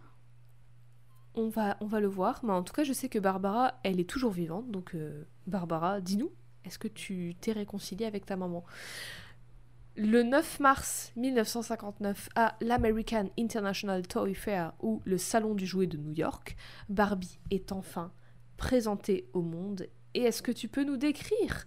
On 1.35 1.49
va, 1.49 1.77
on 1.81 1.87
va 1.87 1.99
le 2.01 2.07
voir, 2.09 2.41
mais 2.45 2.53
en 2.53 2.63
tout 2.63 2.73
cas, 2.73 2.85
je 2.85 2.93
sais 2.93 3.09
que 3.09 3.19
Barbara, 3.19 3.75
elle 3.83 3.99
est 4.01 4.09
toujours 4.09 4.33
vivante, 4.33 4.71
donc 4.71 4.95
euh, 4.95 5.25
Barbara, 5.49 6.01
dis-nous, 6.01 6.31
est-ce 6.65 6.79
que 6.79 6.89
tu 6.89 7.35
t'es 7.41 7.53
réconciliée 7.53 8.07
avec 8.07 8.25
ta 8.27 8.37
maman? 8.37 8.65
Le 10.01 10.23
9 10.23 10.61
mars 10.61 11.11
1959, 11.17 12.29
à 12.37 12.55
l'American 12.61 13.29
International 13.37 14.07
Toy 14.07 14.33
Fair, 14.35 14.73
ou 14.81 15.03
le 15.05 15.19
Salon 15.19 15.55
du 15.55 15.67
jouet 15.67 15.89
de 15.89 15.97
New 15.97 16.13
York, 16.13 16.57
Barbie 16.89 17.39
est 17.51 17.73
enfin 17.73 18.13
présentée 18.57 19.27
au 19.33 19.43
monde. 19.43 19.89
Et 20.15 20.21
est-ce 20.23 20.41
que 20.41 20.53
tu 20.53 20.69
peux 20.69 20.85
nous 20.85 20.97
décrire 20.97 21.67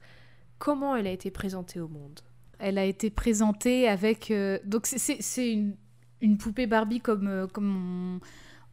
comment 0.59 0.95
elle 0.95 1.07
a 1.07 1.11
été 1.11 1.29
présentée 1.29 1.81
au 1.81 1.89
monde? 1.89 2.21
Elle 2.59 2.77
a 2.77 2.85
été 2.85 3.09
présentée 3.09 3.89
avec. 3.89 4.31
euh, 4.31 4.59
donc, 4.63 4.85
c'est- 4.87 5.51
une, 5.51 5.75
une 6.21 6.37
poupée 6.37 6.67
Barbie 6.67 7.01
comme, 7.01 7.27
euh, 7.27 7.47
comme 7.47 8.19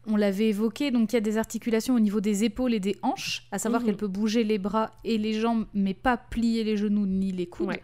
on, 0.07 0.13
on 0.13 0.15
l'avait 0.15 0.49
évoqué. 0.49 0.89
Donc, 0.91 1.11
il 1.11 1.15
y 1.15 1.17
a 1.17 1.21
des 1.21 1.37
articulations 1.37 1.95
au 1.95 1.99
niveau 1.99 2.21
des 2.21 2.45
épaules 2.45 2.73
et 2.73 2.79
des 2.79 2.95
hanches, 3.01 3.45
à 3.51 3.59
savoir 3.59 3.81
Mhm. 3.81 3.87
qu'elle 3.87 3.97
peut 3.97 4.07
bouger 4.07 4.45
les 4.45 4.57
bras 4.57 4.91
et 5.03 5.17
les 5.17 5.33
jambes, 5.33 5.65
mais 5.73 5.93
pas 5.93 6.15
plier 6.15 6.63
les 6.63 6.77
genoux 6.77 7.05
ni 7.05 7.33
les 7.33 7.47
coudes. 7.47 7.67
Ouais. 7.67 7.81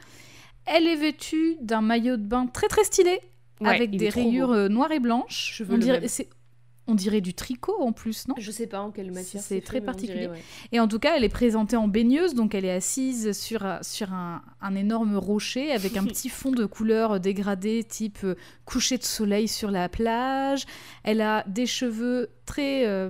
Elle 0.66 0.88
est 0.88 0.96
vêtue 0.96 1.58
d'un 1.62 1.82
maillot 1.82 2.18
de 2.18 2.24
bain 2.24 2.48
très 2.48 2.68
très 2.68 2.84
stylé, 2.84 3.20
Ouais, 3.62 3.70
avec 3.70 3.92
des 3.96 4.10
rayures 4.10 4.48
beau. 4.50 4.54
euh, 4.54 4.68
noires 4.70 4.92
et 4.92 5.00
blanches. 5.00 5.62
On, 5.70 5.78
dirait, 5.78 6.02
on 6.88 6.96
du 7.22 7.34
tricot 7.34 7.76
en 7.80 7.92
plus, 7.94 8.28
non? 8.28 8.36
Je 8.38 8.52
sais 8.52 8.68
pas 8.68 8.82
en 8.82 8.92
quelle 8.92 9.12
matière 9.12 9.42
C'est 9.42 9.62
très 9.62 9.80
dirait, 9.80 9.86
particulier. 9.86 10.28
ouais. 10.28 10.42
Et 10.72 10.80
en 10.80 10.88
tout 10.88 11.00
cas, 11.00 11.16
elle 11.16 11.24
est 11.24 11.30
présentée 11.30 11.76
en 11.78 11.88
baigneuse, 11.88 12.34
donc 12.36 12.54
elle 12.54 12.66
est 12.66 12.72
assise 12.72 13.32
sur, 13.32 13.66
un- 13.66 13.82
sur 13.82 14.12
un, 14.14 14.42
un 14.62 14.76
énorme 14.76 15.16
rocher 15.16 15.72
avec 15.72 15.96
un 15.98 16.04
petit 16.06 16.30
fond 16.30 16.52
de 16.52 16.66
couleur 16.66 17.20
dégradé, 17.20 17.84
type 17.84 18.20
euh, 18.24 18.36
coucher 18.66 18.98
de 18.98 19.04
soleil 19.04 19.48
sur 19.48 19.72
la 19.72 19.88
plage. 19.90 20.66
Elle 21.04 21.22
a 21.22 21.44
des 21.48 21.66
cheveux 21.66 22.30
très... 22.46 22.86
euh, 22.88 23.10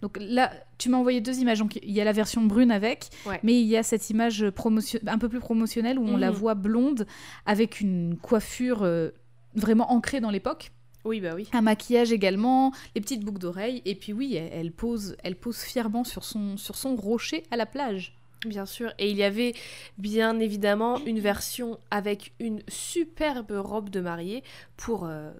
Donc 0.00 0.16
là, 0.20 0.52
tu 0.78 0.88
m'as 0.90 0.98
envoyé 0.98 1.20
deux 1.20 1.38
images. 1.40 1.58
Donc 1.58 1.76
il 1.82 1.90
y 1.90 2.00
a 2.00 2.04
la 2.04 2.12
version 2.12 2.42
brune 2.44 2.70
avec, 2.70 3.08
Ouais. 3.26 3.40
mais 3.42 3.60
il 3.60 3.66
y 3.66 3.76
a 3.76 3.82
cette 3.82 4.10
image 4.10 4.48
promotion... 4.50 5.00
un 5.06 5.18
peu 5.18 5.28
plus 5.28 5.40
promotionnelle 5.40 5.98
où 5.98 6.06
on 6.06 6.16
la 6.16 6.30
Mhm. 6.30 6.36
voit 6.36 6.54
blonde 6.54 7.06
avec 7.46 7.80
une 7.80 8.16
coiffure 8.16 8.82
euh, 8.84 9.10
vraiment 9.54 9.90
ancrée 9.92 10.20
dans 10.20 10.30
l'époque. 10.30 10.70
Oui, 11.04 11.20
bah 11.20 11.30
oui. 11.34 11.48
Un 11.52 11.62
maquillage 11.62 12.12
également, 12.12 12.72
les 12.94 13.00
petites 13.00 13.24
boucles 13.24 13.38
d'oreilles, 13.40 13.82
et 13.84 13.94
puis 13.94 14.12
oui, 14.12 14.34
elle, 14.34 14.50
elle 14.52 14.72
pose, 14.72 15.16
elle 15.22 15.36
pose 15.36 15.56
fièrement 15.58 16.04
sur 16.04 16.24
son, 16.24 16.56
sur 16.56 16.76
son 16.76 16.96
rocher 16.96 17.44
à 17.50 17.56
la 17.56 17.66
plage. 17.66 18.14
Bien 18.46 18.66
sûr. 18.66 18.92
Et 18.98 19.10
il 19.10 19.16
y 19.16 19.24
avait 19.24 19.52
bien 19.98 20.38
évidemment 20.38 20.98
une 21.06 21.18
version 21.18 21.78
avec 21.90 22.32
une 22.38 22.62
superbe 22.68 23.50
robe 23.50 23.90
de 23.90 24.00
mariée 24.00 24.44
pour, 24.76 25.06
euh, 25.06 25.32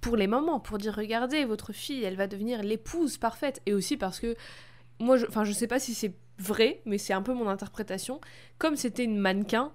pour 0.00 0.16
les 0.16 0.26
mamans, 0.26 0.58
pour 0.58 0.78
dire 0.78 0.94
regardez, 0.94 1.44
votre 1.44 1.72
fille, 1.72 2.02
elle 2.04 2.16
va 2.16 2.26
devenir 2.26 2.62
l'épouse 2.62 3.18
parfaite. 3.18 3.60
Et 3.66 3.74
aussi 3.74 3.96
parce 3.98 4.18
que 4.18 4.34
moi, 4.98 5.18
je, 5.18 5.26
enfin, 5.26 5.44
je 5.44 5.52
sais 5.52 5.66
pas 5.66 5.78
si 5.78 5.92
c'est 5.94 6.14
vrai, 6.38 6.80
mais 6.86 6.96
c'est 6.96 7.12
un 7.12 7.22
peu 7.22 7.34
mon 7.34 7.48
interprétation. 7.48 8.18
Comme 8.58 8.76
c'était 8.76 9.04
une 9.04 9.18
mannequin, 9.18 9.70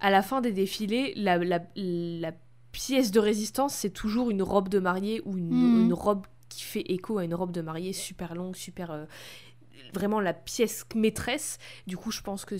à 0.00 0.10
la 0.10 0.22
fin 0.22 0.40
des 0.40 0.52
défilés, 0.52 1.12
la, 1.16 1.38
la, 1.38 1.60
la 1.74 2.32
pièce 2.70 3.10
de 3.10 3.18
résistance, 3.18 3.74
c'est 3.74 3.90
toujours 3.90 4.30
une 4.30 4.42
robe 4.42 4.68
de 4.68 4.78
mariée 4.78 5.20
ou 5.24 5.36
une, 5.36 5.50
Mhm. 5.74 5.80
une 5.80 5.92
robe 5.92 6.26
qui 6.48 6.62
fait 6.62 6.80
écho 6.92 7.18
à 7.18 7.24
une 7.24 7.34
robe 7.34 7.50
de 7.50 7.60
mariée 7.60 7.92
super 7.92 8.34
longue, 8.34 8.54
super. 8.56 8.90
euh, 8.92 9.04
vraiment 9.94 10.20
la 10.20 10.32
pièce 10.34 10.84
maîtresse. 10.94 11.58
Du 11.86 11.96
coup, 11.96 12.10
je 12.10 12.20
pense 12.22 12.44
que 12.44 12.56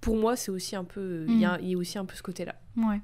pour 0.00 0.16
moi, 0.16 0.36
c'est 0.36 0.50
aussi 0.50 0.74
un 0.76 0.84
peu. 0.84 1.26
Il 1.28 1.40
y, 1.40 1.44
a- 1.44 1.58
il 1.60 1.68
y 1.70 1.74
a 1.74 1.78
aussi 1.78 1.98
un 1.98 2.04
peu 2.04 2.14
ce 2.16 2.22
côté-là. 2.22 2.54
Ouais. 2.76 3.00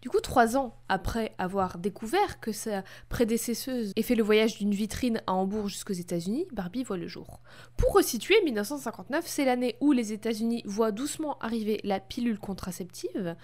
Du 0.00 0.08
coup, 0.10 0.18
trois 0.20 0.56
ans 0.56 0.74
après 0.88 1.32
avoir 1.38 1.78
découvert 1.78 2.40
que 2.40 2.50
sa 2.50 2.82
prédécesseuse 3.08 3.92
ait 3.94 4.02
fait 4.02 4.16
le 4.16 4.24
voyage 4.24 4.58
d'une 4.58 4.72
vitrine 4.72 5.22
à 5.28 5.34
Hambourg 5.34 5.68
jusqu'aux 5.68 5.92
États-Unis, 5.92 6.44
Barbie 6.52 6.82
voit 6.82 6.96
le 6.96 7.06
jour. 7.06 7.38
Pour 7.76 7.92
resituer, 7.92 8.34
1959, 8.44 9.24
c'est 9.28 9.44
l'année 9.44 9.76
où 9.80 9.92
les 9.92 10.12
États-Unis 10.12 10.62
voient 10.64 10.90
doucement 10.90 11.38
arriver 11.38 11.78
la 11.84 12.00
pilule 12.00 12.40
contraceptive. 12.40 13.36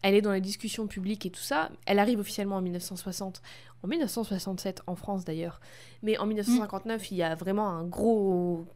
Elle 0.00 0.14
est 0.14 0.22
dans 0.22 0.32
les 0.32 0.40
discussions 0.40 0.86
publiques 0.86 1.26
et 1.26 1.30
tout 1.30 1.42
ça. 1.42 1.70
Elle 1.84 1.98
arrive 1.98 2.18
officiellement 2.20 2.56
en 2.56 2.62
1960, 2.62 3.42
en 3.82 3.86
1967 3.88 4.82
en 4.86 4.94
France 4.96 5.26
d'ailleurs. 5.26 5.60
Mais 6.02 6.16
en 6.16 6.24
1959, 6.24 7.10
il 7.10 7.18
y 7.18 7.22
a 7.24 7.34
vraiment 7.34 7.68
un 7.68 7.84
gros, 7.84 8.66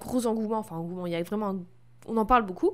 gros 0.00 0.26
engouement. 0.26 0.58
Enfin, 0.58 0.76
engouement, 0.76 1.06
il 1.06 1.12
y 1.12 1.16
a 1.16 1.22
vraiment, 1.22 1.48
un- 1.50 1.62
on 2.06 2.16
en 2.16 2.26
parle 2.26 2.44
beaucoup. 2.44 2.72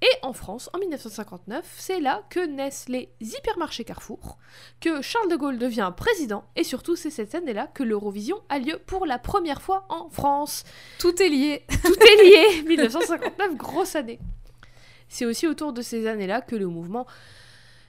Et 0.00 0.08
en 0.22 0.32
France, 0.32 0.70
en 0.74 0.78
1959, 0.78 1.74
c'est 1.76 1.98
là 2.00 2.22
que 2.30 2.38
naissent 2.46 2.88
les 2.88 3.08
hypermarchés 3.20 3.82
Carrefour, 3.82 4.38
que 4.80 5.02
Charles 5.02 5.28
de 5.28 5.34
Gaulle 5.34 5.58
devient 5.58 5.92
président, 5.96 6.44
et 6.54 6.62
surtout 6.62 6.94
c'est 6.94 7.10
cette 7.10 7.34
année-là 7.34 7.66
que 7.66 7.82
l'Eurovision 7.82 8.40
a 8.48 8.60
lieu 8.60 8.78
pour 8.86 9.06
la 9.06 9.18
première 9.18 9.60
fois 9.60 9.86
en 9.88 10.08
France. 10.08 10.62
Tout 11.00 11.20
est 11.20 11.28
lié. 11.28 11.64
Tout 11.84 11.98
est 12.00 12.22
lié 12.22 12.62
1959, 12.68 13.56
grosse 13.56 13.96
année. 13.96 14.20
C'est 15.08 15.24
aussi 15.24 15.48
autour 15.48 15.72
de 15.72 15.82
ces 15.82 16.06
années-là 16.06 16.42
que 16.42 16.54
le 16.54 16.68
mouvement 16.68 17.04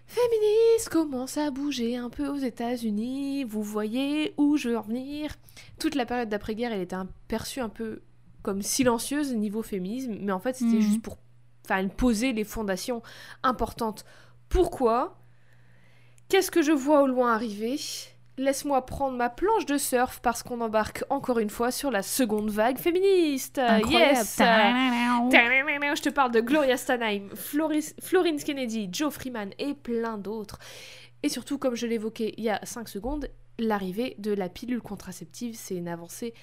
féministe 0.08 0.90
commence 0.90 1.38
à 1.38 1.52
bouger 1.52 1.96
un 1.96 2.10
peu 2.10 2.28
aux 2.28 2.38
États-Unis. 2.38 3.44
Vous 3.44 3.62
voyez 3.62 4.34
où 4.38 4.58
je 4.58 4.70
veux 4.70 4.78
en 4.78 4.82
venir. 4.82 5.36
Toute 5.80 5.94
la 5.94 6.06
période 6.08 6.30
d'après-guerre, 6.30 6.72
elle 6.74 6.82
était 6.82 6.96
perçue 7.28 7.60
un 7.60 7.70
peu 7.70 8.02
comme 8.44 8.62
silencieuse 8.62 9.34
niveau 9.34 9.62
féminisme, 9.64 10.18
mais 10.22 10.32
en 10.32 10.40
fait, 10.40 10.56
c'était 10.56 10.76
Mhm. 10.78 10.82
juste 10.82 11.02
pour 11.02 11.18
poser 11.98 12.34
les 12.34 12.44
fondations 12.44 13.02
importantes. 13.44 14.04
Pourquoi? 14.50 15.18
Qu'est-ce 16.30 16.52
que 16.52 16.62
je 16.62 16.72
vois 16.72 17.02
au 17.04 17.08
loin 17.08 17.34
arriver? 17.34 17.80
Laisse-moi 18.38 18.86
prendre 18.86 19.18
ma 19.18 19.30
planche 19.30 19.66
de 19.66 19.78
surf 19.78 20.20
parce 20.22 20.44
qu'on 20.44 20.62
embarque 20.62 21.04
encore 21.10 21.40
une 21.40 21.50
fois 21.50 21.72
sur 21.72 21.92
la 21.92 22.02
seconde 22.02 22.50
vague 22.50 22.78
féministe. 22.78 23.60
Incroyable. 23.60 24.16
Yes. 24.16 24.38
Je 25.98 26.02
te 26.02 26.10
parle 26.10 26.32
de 26.32 26.40
Gloria 26.40 26.78
Steinem, 26.78 27.30
Floris- 27.36 27.94
Florence 28.02 28.44
Kennedy, 28.44 28.90
Joe 28.92 29.14
Freeman 29.14 29.52
et 29.60 29.74
plein 29.74 30.18
d'autres. 30.18 30.60
Et 31.24 31.30
surtout, 31.30 31.58
comme 31.58 31.76
je 31.76 31.86
l'évoquais 31.86 32.34
il 32.38 32.44
y 32.46 32.50
a 32.50 32.60
5 32.64 32.88
secondes, 32.88 33.28
l'arrivée 33.58 34.16
de 34.20 34.32
la 34.32 34.48
pilule 34.48 34.82
contraceptive, 34.82 35.56
c'est 35.56 35.76
une 35.76 35.90
avancée 35.90 36.34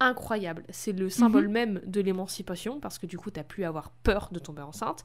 incroyable. 0.00 0.64
C'est 0.70 0.92
le 0.92 1.08
symbole 1.08 1.48
même 1.48 1.80
de 1.86 2.00
l'émancipation 2.00 2.80
parce 2.80 2.98
que 2.98 3.06
du 3.06 3.16
coup, 3.18 3.30
t'as 3.30 3.44
plus 3.44 3.64
à 3.64 3.68
avoir 3.68 3.90
peur 3.90 4.28
de 4.32 4.38
tomber 4.38 4.62
enceinte. 4.62 5.04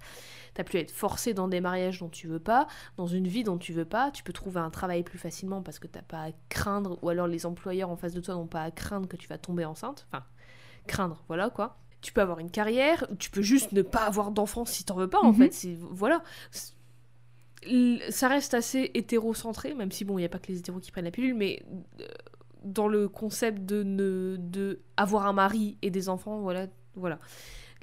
T'as 0.54 0.64
plus 0.66 0.78
à 0.80 0.82
être 0.82 0.92
forcé 0.92 1.34
dans 1.34 1.48
des 1.48 1.62
mariages 1.62 2.00
dont 2.00 2.10
tu 2.10 2.28
veux 2.28 2.40
pas, 2.40 2.68
dans 2.98 3.08
une 3.08 3.28
vie 3.28 3.44
dont 3.44 3.58
tu 3.58 3.72
veux 3.74 3.86
pas. 3.86 4.12
Tu 4.12 4.22
peux 4.24 4.34
trouver 4.34 4.60
un 4.60 4.70
travail 4.70 5.04
plus 5.04 5.18
facilement 5.18 5.62
parce 5.62 5.80
que 5.80 5.88
t'as 5.88 6.02
pas 6.02 6.24
à 6.26 6.32
craindre, 6.50 7.00
ou 7.02 7.10
alors 7.10 7.28
les 7.28 7.46
employeurs 7.46 7.90
en 7.90 7.96
face 7.96 8.14
de 8.14 8.20
toi 8.22 8.34
n'ont 8.36 8.48
pas 8.48 8.64
à 8.64 8.72
craindre 8.72 9.08
que 9.08 9.16
tu 9.18 9.28
vas 9.30 9.38
tomber 9.38 9.64
enceinte. 9.66 10.08
Enfin, 10.12 10.26
craindre, 10.88 11.24
voilà 11.28 11.50
quoi. 11.50 11.78
Tu 12.02 12.12
peux 12.14 12.22
avoir 12.22 12.40
une 12.40 12.50
carrière, 12.52 13.06
ou 13.12 13.16
tu 13.16 13.30
peux 13.30 13.44
juste 13.44 13.72
ne 13.74 13.84
pas 13.84 14.06
avoir 14.06 14.32
d'enfant 14.32 14.66
si 14.66 14.84
t'en 14.84 14.96
veux 14.96 15.10
pas, 15.10 15.20
en 15.22 15.32
Mhm. 15.32 15.38
fait. 15.38 15.54
C'est- 15.54 15.78
Voilà. 15.80 16.24
Ça 18.10 18.28
reste 18.28 18.56
assez 18.56 18.90
hétérocentré, 18.96 19.76
même 19.76 19.92
si 19.92 20.04
bon, 20.04 20.18
il 20.18 20.22
n'y 20.22 20.26
a 20.26 20.30
pas 20.30 20.40
que 20.40 20.48
les 20.52 20.58
hétéros 20.58 20.80
qui 20.80 20.92
prennent 20.92 21.06
la 21.06 21.12
pilule, 21.12 21.36
mais 21.36 21.64
euh, 22.00 22.06
dans 22.64 22.88
le 22.88 23.08
concept 23.10 23.66
de 23.66 23.84
ne 23.84 24.36
de 24.40 24.82
avoir 24.98 25.26
un 25.28 25.34
mari 25.34 25.78
et 25.82 25.90
des 25.90 26.10
enfants, 26.10 26.40
voilà, 26.42 26.68
voilà. 26.96 27.20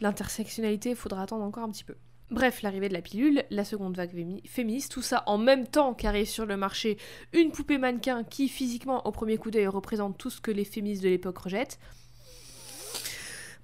L'intersectionnalité, 0.00 0.94
faudra 0.94 1.22
attendre 1.22 1.44
encore 1.44 1.64
un 1.64 1.70
petit 1.70 1.84
peu. 1.84 1.94
Bref, 2.30 2.60
l'arrivée 2.62 2.88
de 2.88 2.94
la 2.94 3.00
pilule, 3.02 3.42
la 3.50 3.64
seconde 3.64 3.96
vague 3.96 4.12
fémi- 4.14 4.46
féministe, 4.46 4.92
tout 4.92 5.00
ça 5.02 5.22
en 5.26 5.38
même 5.38 5.66
temps 5.66 5.94
qu'arrive 5.94 6.26
sur 6.28 6.44
le 6.46 6.56
marché 6.58 6.98
une 7.32 7.50
poupée 7.50 7.78
mannequin 7.78 8.22
qui 8.22 8.48
physiquement 8.48 9.06
au 9.06 9.12
premier 9.12 9.38
coup 9.38 9.50
d'œil 9.50 9.66
représente 9.66 10.18
tout 10.18 10.28
ce 10.30 10.40
que 10.40 10.50
les 10.50 10.64
féministes 10.64 11.02
de 11.02 11.08
l'époque 11.08 11.38
rejettent. 11.38 11.78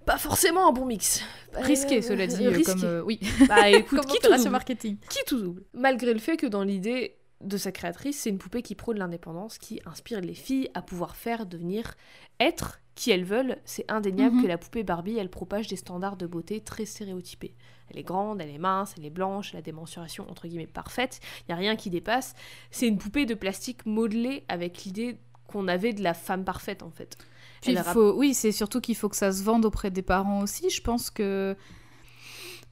Pas 0.07 0.19
forcément 0.19 0.69
un 0.69 0.73
bon 0.73 0.85
mix. 0.87 1.23
Risqué, 1.55 1.99
Euh, 1.99 2.03
cela 2.09 2.27
dit, 2.27 2.47
euh, 2.47 2.51
risqué. 2.51 2.73
comme 2.73 2.85
euh, 2.85 3.03
oui, 3.03 3.21
Bah 3.49 3.71
écoute, 3.71 4.05
qui 4.07 4.19
tout 4.19 4.51
marketing. 4.51 4.97
qui 5.09 5.19
tout 5.27 5.41
double. 5.41 5.63
Malgré 5.73 6.13
le 6.13 6.19
fait 6.19 6.37
que 6.37 6.47
dans 6.47 6.63
l'idée 6.63 7.17
de 7.45 7.57
sa 7.57 7.73
créatrice, 7.73 8.19
c'est 8.21 8.31
une 8.31 8.39
poupée 8.39 8.63
qui 8.63 8.75
prône 8.75 8.99
l'indépendance, 8.99 9.59
qui 9.59 9.81
inspire 9.87 10.21
les 10.21 10.35
filles 10.35 10.71
à 10.75 10.83
pouvoir 10.83 11.15
faire, 11.17 11.47
devenir, 11.47 11.95
être 12.41 12.81
qui 12.95 13.11
elles 13.11 13.25
veulent. 13.25 13.59
C'est 13.65 13.91
indéniable 13.91 14.37
Mhm. 14.37 14.43
que 14.43 14.47
la 14.49 14.59
poupée 14.59 14.83
Barbie, 14.85 15.17
elle 15.19 15.29
propage 15.31 15.67
des 15.69 15.77
standards 15.77 16.17
de 16.17 16.27
beauté 16.27 16.61
très 16.61 16.85
stéréotypés. 16.85 17.55
Elle 17.91 17.99
est 17.99 18.03
grande, 18.05 18.41
elle 18.41 18.51
est 18.51 18.59
mince, 18.59 18.95
elle 18.97 19.05
est 19.05 19.11
blanche, 19.11 19.51
elle 19.53 19.59
a 19.59 19.63
des 19.63 19.73
mensurations 19.73 20.29
entre 20.31 20.47
guillemets 20.49 20.67
parfaites, 20.67 21.21
il 21.41 21.45
n'y 21.51 21.55
a 21.55 21.57
rien 21.59 21.77
qui 21.77 21.91
dépasse. 21.91 22.35
C'est 22.71 22.87
une 22.89 22.97
poupée 22.99 23.27
de 23.27 23.35
plastique 23.35 23.85
modelée 23.85 24.45
avec 24.49 24.85
l'idée 24.85 25.19
qu'on 25.49 25.69
avait 25.69 25.93
de 25.93 26.03
la 26.03 26.15
femme 26.15 26.45
parfaite 26.45 26.83
en 26.83 26.91
fait. 26.91 27.17
Puis 27.61 27.73
il 27.73 27.79
faut, 27.83 28.13
oui, 28.15 28.33
c'est 28.35 28.53
surtout 28.53 28.81
qu'il 28.81 28.95
faut 28.97 29.09
que 29.09 29.17
ça 29.17 29.33
se 29.33 29.43
vende 29.43 29.65
auprès 29.65 29.91
des 29.91 30.03
parents 30.03 30.41
aussi. 30.43 30.71
Je 30.71 30.81
pense 30.81 31.11
que 31.11 31.57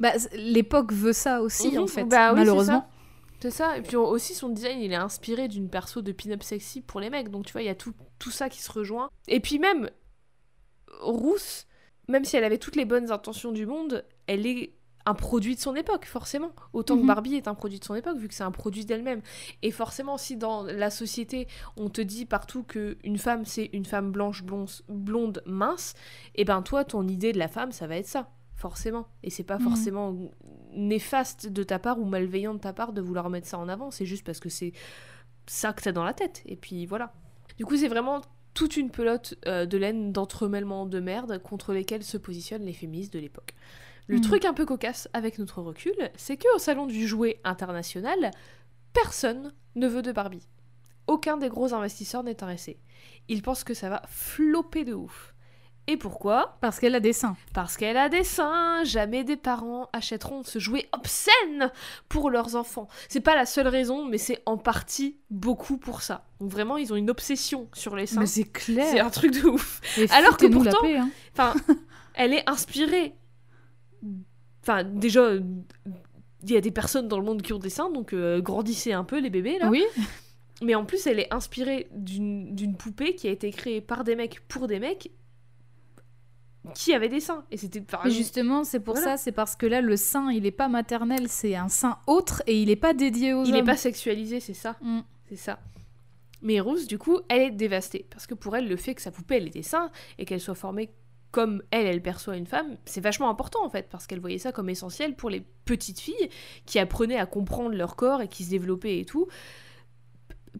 bah, 0.01 0.13
l'époque 0.35 0.93
veut 0.93 1.13
ça 1.13 1.43
aussi, 1.43 1.73
Mhm, 1.73 1.79
en 1.83 1.87
fait, 1.87 2.05
bah 2.05 2.33
oui, 2.33 2.39
malheureusement. 2.41 2.89
C'est 3.43 3.51
ça, 3.51 3.77
et 3.77 3.83
puis 3.83 3.97
on- 3.97 4.07
aussi 4.09 4.35
son 4.35 4.49
design 4.51 4.81
il 4.81 4.93
est 4.93 4.97
inspiré 4.97 5.49
d'une 5.49 5.69
perso 5.69 6.01
de 6.01 6.13
pin-up 6.13 6.43
sexy 6.45 6.81
pour 6.81 7.01
les 7.01 7.11
mecs, 7.11 7.29
donc 7.29 7.45
tu 7.47 7.53
vois, 7.53 7.63
il 7.63 7.67
y 7.67 7.69
a 7.71 7.75
tout, 7.75 7.93
tout 8.21 8.31
ça 8.31 8.49
qui 8.49 8.63
se 8.63 8.71
rejoint. 8.71 9.11
Et 9.27 9.41
puis 9.41 9.59
même, 9.59 9.91
Rousse, 11.01 11.67
même 12.09 12.25
si 12.25 12.37
elle 12.37 12.45
avait 12.45 12.59
toutes 12.59 12.77
les 12.77 12.85
bonnes 12.85 13.11
intentions 13.11 13.51
du 13.53 13.67
monde, 13.67 14.05
elle 14.27 14.47
est 14.47 14.75
un 15.05 15.15
produit 15.15 15.57
de 15.57 15.61
son 15.61 15.75
époque, 15.75 16.05
forcément. 16.05 16.53
Autant 16.73 16.95
que 16.97 17.01
Mhm. 17.01 17.07
Barbie 17.09 17.35
est 17.35 17.49
un 17.49 17.55
produit 17.57 17.81
de 17.81 17.85
son 17.85 17.97
époque, 17.97 18.19
vu 18.19 18.29
que 18.29 18.35
c'est 18.35 18.45
un 18.45 18.53
produit 18.53 18.85
d'elle-même. 18.85 19.21
Et 19.63 19.73
forcément, 19.73 20.17
si 20.17 20.37
dans 20.37 20.63
la 20.63 20.91
société, 20.91 21.49
on 21.77 21.89
te 21.91 22.01
dit 22.01 22.25
partout 22.25 22.63
que 22.63 22.97
une 23.03 23.19
femme, 23.19 23.45
c'est 23.45 23.71
une 23.73 23.85
femme 23.85 24.13
blanche, 24.13 24.45
blonde, 24.45 24.71
blonde 24.89 25.43
mince, 25.45 25.95
et 26.37 26.45
ben 26.45 26.63
toi, 26.63 26.85
ton 26.85 27.09
idée 27.09 27.33
de 27.33 27.39
la 27.41 27.49
femme, 27.49 27.73
ça 27.73 27.89
va 27.89 27.97
être 27.97 28.07
ça, 28.07 28.31
forcément. 28.63 29.07
Et 29.23 29.31
c'est 29.31 29.43
pas 29.45 29.59
Mhm. 29.59 29.65
forcément 29.65 30.17
néfaste 30.73 31.49
de 31.49 31.63
ta 31.63 31.79
part 31.79 31.99
ou 31.99 32.05
malveillant 32.05 32.55
de 32.55 32.61
ta 32.61 32.73
part 32.73 32.93
de 32.93 33.01
vouloir 33.03 33.29
mettre 33.29 33.47
ça 33.49 33.59
en 33.59 33.69
avant, 33.69 33.91
c'est 33.91 34.07
juste 34.07 34.25
parce 34.25 34.41
que 34.41 34.49
c'est 34.49 34.73
ça 35.47 35.73
que 35.73 35.83
t'as 35.83 35.93
dans 35.93 36.05
la 36.05 36.15
tête. 36.15 36.43
Et 36.47 36.57
puis 36.57 36.87
voilà. 36.87 37.13
Du 37.59 37.65
coup, 37.67 37.77
c'est 37.77 37.89
vraiment 37.89 38.23
toute 38.55 38.77
une 38.77 38.91
pelote 38.91 39.35
euh, 39.47 39.67
de 39.67 39.77
laine 39.79 40.13
d'entremêlement 40.13 40.87
de 40.87 41.01
merde 41.01 41.39
contre 41.43 41.73
lesquels 41.75 42.05
se 42.05 42.17
positionnent 42.19 42.65
les 42.65 42.73
féministes 42.73 43.13
de 43.13 43.19
l'époque. 43.19 43.55
Le 44.09 44.17
Mhm. 44.17 44.23
truc 44.23 44.45
un 44.45 44.55
peu 44.55 44.65
cocasse 44.67 45.09
avec 45.13 45.39
notre 45.39 45.61
recul, 45.63 45.95
c'est 46.17 46.37
que 46.37 46.47
au 46.55 46.59
salon 46.59 46.87
du 46.87 47.07
jouet 47.07 47.41
international, 47.45 48.31
personne 48.93 49.53
ne 49.75 49.89
veut 49.89 50.03
de 50.03 50.13
Barbie. 50.13 50.47
Aucun 51.07 51.37
des 51.37 51.49
gros 51.49 51.75
investisseurs 51.75 52.23
n'est 52.23 52.31
intéressé. 52.33 52.79
Ils 53.29 53.43
pensent 53.43 53.65
que 53.65 53.75
ça 53.75 53.89
va 53.89 54.03
flopper 54.07 54.85
de 54.85 54.95
ouf. 54.95 55.32
Et 55.89 55.97
pourquoi 55.97 56.59
Parce 56.61 56.79
qu'elle 56.79 56.95
a 56.95 57.01
des 57.01 57.13
seins. 57.13 57.37
parce 57.55 57.77
qu'elle 57.77 57.97
a 57.97 58.09
des 58.09 58.23
seins, 58.23 58.85
jamais 58.85 59.25
des 59.25 59.37
parents 59.37 59.89
achèteront 59.93 60.45
ce 60.45 60.61
jouet 60.61 60.89
obscène 60.93 61.73
pour 62.09 62.31
leurs 62.31 62.55
enfants. 62.55 62.87
C'est 63.09 63.21
pas 63.21 63.35
la 63.35 63.47
seule 63.47 63.67
raison, 63.67 64.05
mais 64.07 64.19
c'est 64.19 64.41
en 64.47 64.57
partie 64.59 65.17
beaucoup 65.31 65.79
pour 65.79 66.03
ça. 66.03 66.25
Donc 66.41 66.51
vraiment, 66.51 66.77
ils 66.77 66.93
ont 66.93 66.97
une 66.97 67.11
obsession 67.11 67.69
sur 67.73 67.97
les 67.97 68.07
seins. 68.07 68.21
Mais 68.21 68.27
c'est 68.27 68.43
C'est 68.43 68.75
clair. 68.75 69.07
un 69.07 69.11
truc 69.11 69.33
de 69.43 69.49
ouf. 69.49 69.81
Et 69.99 70.09
alors 70.13 70.37
que 70.37 70.47
pourtant- 70.47 70.79
hein. 70.85 71.11
Enfin, 71.37 71.55
elle 72.15 72.33
est 72.33 72.49
inspirée. 72.49 73.15
Enfin, 74.63 74.85
déjà, 74.85 75.33
il 75.35 76.51
y 76.51 76.57
a 76.57 76.61
des 76.61 76.71
personnes 76.71 77.09
dans 77.09 77.19
le 77.19 77.25
monde 77.25 77.43
qui 77.43 77.53
ont 77.53 77.59
des 77.59 77.71
seins, 77.71 77.91
donc 77.91 78.13
euh, 78.13 78.41
grandissez 78.41 78.93
un 78.93 79.05
peu 79.05 79.19
les 79.19 79.31
bébés 79.31 79.59
là. 79.59 79.69
Oui, 79.69 79.85
Mais 80.63 80.77
en 80.77 80.85
plus, 80.85 81.07
elle 81.09 81.19
est 81.19 81.33
inspirée 81.35 81.89
d'une 81.91 82.55
d'une 82.55 82.77
poupée 82.77 83.17
qui 83.17 83.27
a 83.27 83.33
été 83.33 83.51
créée 83.51 83.81
par 83.81 84.05
des 84.05 84.15
mecs 84.15 84.41
pour 84.47 84.69
des 84.69 84.79
mecs 84.79 85.11
qui 86.75 86.95
avaient 86.95 87.09
des 87.09 87.21
seins. 87.21 87.45
Et 87.51 87.57
c'était 87.57 87.83
justement, 88.07 88.65
c'est 88.65 88.81
pour 88.81 88.95
Voilà. 88.95 89.17
ça, 89.17 89.23
c'est 89.23 89.33
parce 89.33 89.57
que 89.57 89.67
là, 89.67 89.81
le 89.81 89.97
sein, 89.97 90.31
il 90.31 90.47
est 90.47 90.51
pas 90.53 90.69
maternel, 90.69 91.29
c'est 91.29 91.57
un 91.57 91.69
sein 91.69 91.99
autre 92.07 92.43
et 92.47 92.61
il 92.61 92.71
est 92.71 92.77
pas 92.77 92.95
dédié 92.95 93.35
aux 93.35 93.45
il 93.45 93.49
hommes. 93.49 93.55
n'est 93.55 93.65
pas 93.65 93.77
sexualisé, 93.77 94.41
c'est 94.41 94.55
ça. 94.55 94.77
Mm. 94.81 95.01
C'est 95.29 95.37
ça. 95.37 95.59
Mais 96.41 96.61
Rose, 96.61 96.87
du 96.87 96.99
coup, 96.99 97.21
elle 97.29 97.43
est 97.43 97.51
dévastée. 97.51 98.07
Parce 98.11 98.27
que 98.27 98.35
pour 98.35 98.57
elle, 98.57 98.69
le 98.69 98.77
fait 98.77 98.95
que 98.95 99.03
sa 99.03 99.11
poupée, 99.11 99.37
elle 99.37 99.47
ait 99.47 99.51
des 99.51 99.63
seins 99.63 99.91
et 100.19 100.25
qu'elle 100.25 100.41
soit 100.41 100.55
formée 100.55 100.91
comme 101.31 101.63
elle, 101.71 101.87
elle 101.87 102.03
perçoit 102.03 102.37
une 102.37 102.47
femme, 102.47 102.77
c'est 102.85 103.01
vachement 103.01 103.31
important 103.31 103.65
en 103.65 103.71
fait. 103.71 103.89
Parce 103.91 104.07
qu'elle 104.07 104.21
voyait 104.21 104.39
ça 104.39 104.53
comme 104.53 104.69
essentiel 104.69 105.17
pour 105.17 105.31
les 105.31 105.43
petites 105.65 105.99
filles 105.99 106.29
qui 106.67 106.79
apprenaient 106.79 107.17
à 107.19 107.25
comprendre 107.27 107.75
leur 107.75 107.97
corps 107.97 108.21
et 108.21 108.29
qui 108.29 108.45
se 108.45 108.51
développaient 108.51 108.99
et 109.01 109.05
tout. 109.07 109.27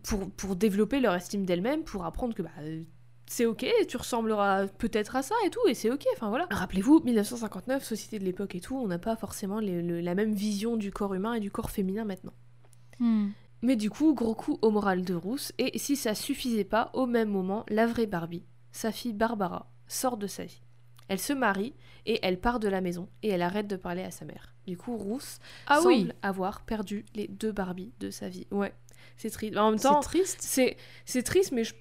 Pour, 0.03 0.31
pour 0.31 0.57
développer 0.57 1.01
leur 1.01 1.15
estime 1.15 1.45
d'elles-mêmes, 1.45 1.85
pour 1.85 2.07
apprendre 2.07 2.35
que 2.35 2.41
bah, 2.41 2.49
euh, 2.61 2.83
c'est 3.33 3.47
ok, 3.47 3.65
tu 3.89 3.97
ressembleras 3.97 4.67
peut-être 4.67 5.17
à 5.17 5.23
ça 5.23 5.35
et 5.47 5.51
tout, 5.51 5.67
et 5.67 5.75
c'est 5.75 5.91
ok, 5.91 6.05
enfin 6.15 6.29
voilà. 6.29 6.47
Rappelez-vous, 6.51 7.01
1959, 7.05 7.83
société 7.83 8.19
de 8.19 8.25
l'époque 8.25 8.55
et 8.55 8.61
tout, 8.61 8.77
on 8.77 8.87
n'a 8.87 8.99
pas 8.99 9.17
forcément 9.17 9.59
les- 9.59 9.81
le- 9.81 10.01
la 10.03 10.15
même 10.15 10.35
vision 10.35 10.77
du 10.77 10.91
corps 10.93 11.15
humain 11.15 11.33
et 11.35 11.41
du 11.41 11.51
corps 11.51 11.71
féminin 11.71 12.05
maintenant. 12.05 12.35
Hmm. 12.99 13.29
Mais 13.63 13.77
du 13.77 13.89
coup, 13.91 14.13
gros 14.15 14.35
coup 14.35 14.59
au 14.61 14.71
moral 14.71 15.03
de 15.05 15.15
Rousse, 15.15 15.53
et 15.59 15.79
si 15.79 15.97
ça 15.97 16.15
suffisait 16.15 16.65
pas, 16.65 16.91
au 16.93 17.07
même 17.07 17.31
moment, 17.31 17.65
la 17.69 17.87
vraie 17.87 18.07
Barbie, 18.07 18.45
sa 18.71 18.93
fille 18.93 19.13
Barbara, 19.15 19.71
sort 19.87 20.17
de 20.17 20.27
sa 20.27 20.45
vie. 20.45 20.61
Elle 21.09 21.19
se 21.19 21.33
marie 21.33 21.75
et 22.07 22.19
elle 22.23 22.39
part 22.41 22.59
de 22.61 22.69
la 22.69 22.81
maison 22.81 23.09
et 23.23 23.29
elle 23.31 23.43
arrête 23.43 23.67
de 23.67 23.77
parler 23.77 24.03
à 24.03 24.11
sa 24.11 24.25
mère. 24.25 24.55
Du 24.67 24.77
coup, 24.77 24.97
Rousse 24.97 25.39
Ah 25.67 25.77
semble 25.77 25.89
oui, 25.89 26.09
avoir 26.23 26.63
perdu 26.63 27.05
les 27.15 27.29
deux 27.29 27.53
Barbies 27.53 27.93
de 28.01 28.11
sa 28.11 28.29
vie. 28.29 28.47
Ouais, 28.51 28.73
c'est 29.17 29.31
triste. 29.31 29.57
En 29.57 29.71
même 29.71 29.79
c'est 29.79 29.89
temps, 29.89 30.01
triste. 30.01 30.39
c'est 30.41 30.77
c'est 31.05 31.23
triste, 31.23 31.53
mais 31.53 31.65
je 31.65 31.75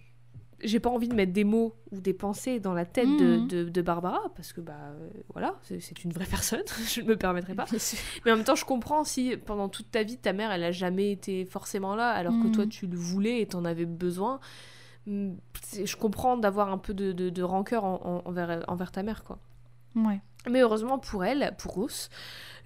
j'ai 0.63 0.79
pas 0.79 0.89
envie 0.89 1.07
de 1.07 1.15
mettre 1.15 1.33
des 1.33 1.43
mots 1.43 1.75
ou 1.91 1.99
des 2.01 2.13
pensées 2.13 2.59
dans 2.59 2.73
la 2.73 2.85
tête 2.85 3.07
de, 3.07 3.37
Mhm. 3.37 3.47
de- 3.47 3.63
de 3.69 3.81
Barbara 3.81 4.21
parce 4.35 4.53
que 4.53 4.61
bah 4.61 4.73
euh, 4.93 5.09
voilà 5.33 5.55
c'est- 5.63 6.03
une 6.03 6.11
vraie 6.13 6.25
personne 6.29 6.63
je 6.87 7.01
ne 7.01 7.07
me 7.07 7.15
permettrai 7.17 7.53
pas 7.55 7.65
mais 8.25 8.31
en 8.31 8.35
même 8.37 8.45
temps, 8.45 8.55
je 8.55 8.65
comprends 8.65 9.03
si 9.03 9.35
pendant 9.37 9.69
toute 9.69 9.91
ta 9.91 10.03
vie, 10.03 10.17
ta 10.17 10.33
mère, 10.33 10.51
elle 10.51 10.63
a 10.63 10.71
jamais 10.71 11.11
été 11.11 11.45
forcément 11.45 11.95
là, 11.95 12.09
alors 12.11 12.33
que 12.41 12.47
toi, 12.53 12.65
tu 12.67 12.87
le 12.87 12.97
voulais 12.97 13.41
et 13.41 13.47
t'en 13.47 13.65
avais 13.65 13.85
besoin. 13.85 14.39
C'est- 15.63 15.85
Je 15.85 15.97
comprends 15.97 16.37
d'avoir 16.37 16.71
un 16.71 16.77
peu 16.77 16.93
de, 16.93 17.11
de- 17.11 17.29
de 17.29 17.43
rancœur 17.43 17.83
en- 17.85 17.99
en- 18.03 18.29
envers, 18.29 18.63
envers 18.67 18.91
ta 18.91 19.03
mère, 19.03 19.23
quoi. 19.23 19.39
Ouais. 19.95 20.21
Mais 20.49 20.61
heureusement 20.61 20.99
pour 20.99 21.23
elle, 21.25 21.53
pour 21.57 21.73
Rousse, 21.73 22.09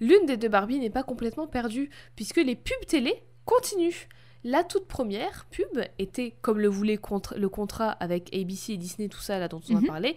l'une 0.00 0.26
des 0.26 0.36
deux 0.36 0.48
Barbie 0.48 0.78
n'est 0.78 0.90
pas 0.90 1.02
complètement 1.02 1.46
perdue, 1.46 1.90
puisque 2.14 2.36
les 2.36 2.56
pubs 2.56 2.86
télé 2.86 3.22
continuent. 3.44 4.06
La 4.44 4.62
toute 4.64 4.86
première 4.86 5.46
pub 5.50 5.66
était, 5.98 6.34
comme 6.42 6.58
le 6.60 6.68
voulait 6.68 6.96
contre- 6.98 7.36
le 7.38 7.48
contrat 7.48 7.90
avec 7.90 8.32
ABC 8.34 8.74
et 8.74 8.76
Disney, 8.76 9.08
tout 9.08 9.20
ça 9.20 9.38
là 9.38 9.48
dont 9.48 9.60
on 9.70 9.74
Mhm. 9.74 9.84
a 9.84 9.86
parlé, 9.88 10.16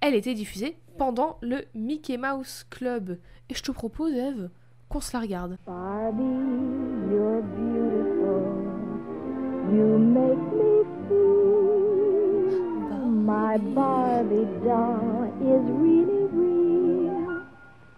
elle 0.00 0.14
était 0.14 0.34
diffusée 0.34 0.76
pendant 0.98 1.36
le 1.42 1.58
Mickey 1.74 2.16
Mouse 2.16 2.64
Club. 2.70 3.18
Et 3.50 3.54
je 3.54 3.62
te 3.62 3.70
propose, 3.72 4.12
Eve, 4.14 4.48
qu'on 4.88 5.00
se 5.00 5.14
la 5.14 5.20
regarde. 5.20 5.58
Barbie, 5.66 6.22
you're 7.10 7.42
beautiful. 7.42 8.42
You 9.72 9.98
make 9.98 10.38
me 10.54 10.84
feel 11.08 13.00
my 13.26 13.58
Barbie 13.74 14.46
doll 14.64 15.28
is 15.42 15.64
really 15.82 16.28
real. 16.32 17.42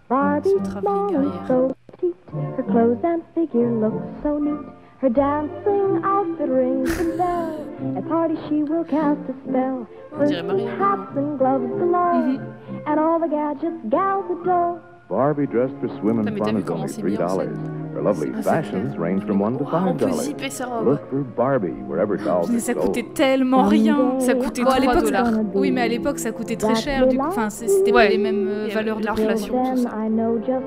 Barbie's 0.09 0.53
arrière. 0.75 1.47
so 1.47 1.71
petite, 1.91 2.15
her 2.57 2.63
clothes 2.63 3.03
and 3.05 3.21
figure 3.35 3.69
look 3.79 3.93
so 4.23 4.39
neat. 4.39 4.57
Her 5.01 5.09
dancing 5.09 6.01
outfit 6.03 6.49
rings 6.49 6.97
the 6.97 7.15
bell. 7.17 7.65
At 7.97 8.07
party 8.09 8.35
she 8.49 8.63
will 8.63 8.83
cast 8.83 9.21
a 9.29 9.33
spell. 9.47 9.87
Hats 10.19 11.15
and 11.15 11.37
gloves 11.39 11.69
galore. 11.79 12.37
And 12.85 12.99
all 12.99 13.17
the 13.19 13.27
gadgets 13.29 13.79
gals 13.89 14.25
adore. 14.29 14.81
Barbie 15.09 15.47
dressed 15.47 15.73
for 15.79 15.87
swim 15.99 16.19
and 16.19 16.37
fun 16.37 16.57
is 16.57 16.69
only 16.69 16.87
c'est 16.89 17.01
three 17.01 17.15
dollars. 17.15 17.57
Her 17.95 18.01
lovely 18.03 18.29
Ah, 18.35 18.41
fashions 18.41 18.93
clair. 18.95 18.99
range 18.99 19.23
from 19.25 19.39
one 19.39 19.57
to 19.57 19.65
five 19.65 19.97
dollars. 19.97 20.27
robe. 20.27 20.85
Look 20.87 21.09
for 21.09 21.23
Barbie 21.23 21.81
wherever 21.87 22.17
dolls 22.17 22.49
Mais 22.49 22.57
are 22.57 22.59
ça 22.59 22.73
sold. 22.73 22.85
coûtait 22.87 23.05
tellement 23.13 23.63
rien. 23.63 24.19
Ça 24.19 24.35
coûtait 24.35 24.63
Bon, 24.63 24.69
à 24.69 24.75
3 24.75 24.79
l'époque, 24.95 25.05
dollars. 25.05 25.33
Oui, 25.55 25.71
mais 25.71 25.81
à 25.81 25.87
l'époque, 25.87 26.19
ça 26.19 26.31
coûtait 26.31 26.57
très 26.57 26.75
cher. 26.75 27.07
Du 27.07 27.17
coup, 27.17 27.25
enfin, 27.25 27.49
c'était 27.49 27.91
Ouais. 27.93 28.05
pas 28.07 28.11
les 28.11 28.17
mêmes 28.17 28.47
euh, 28.47 28.67
valeurs 28.73 28.99
de 28.99 29.05
l'inflation. 29.05 29.55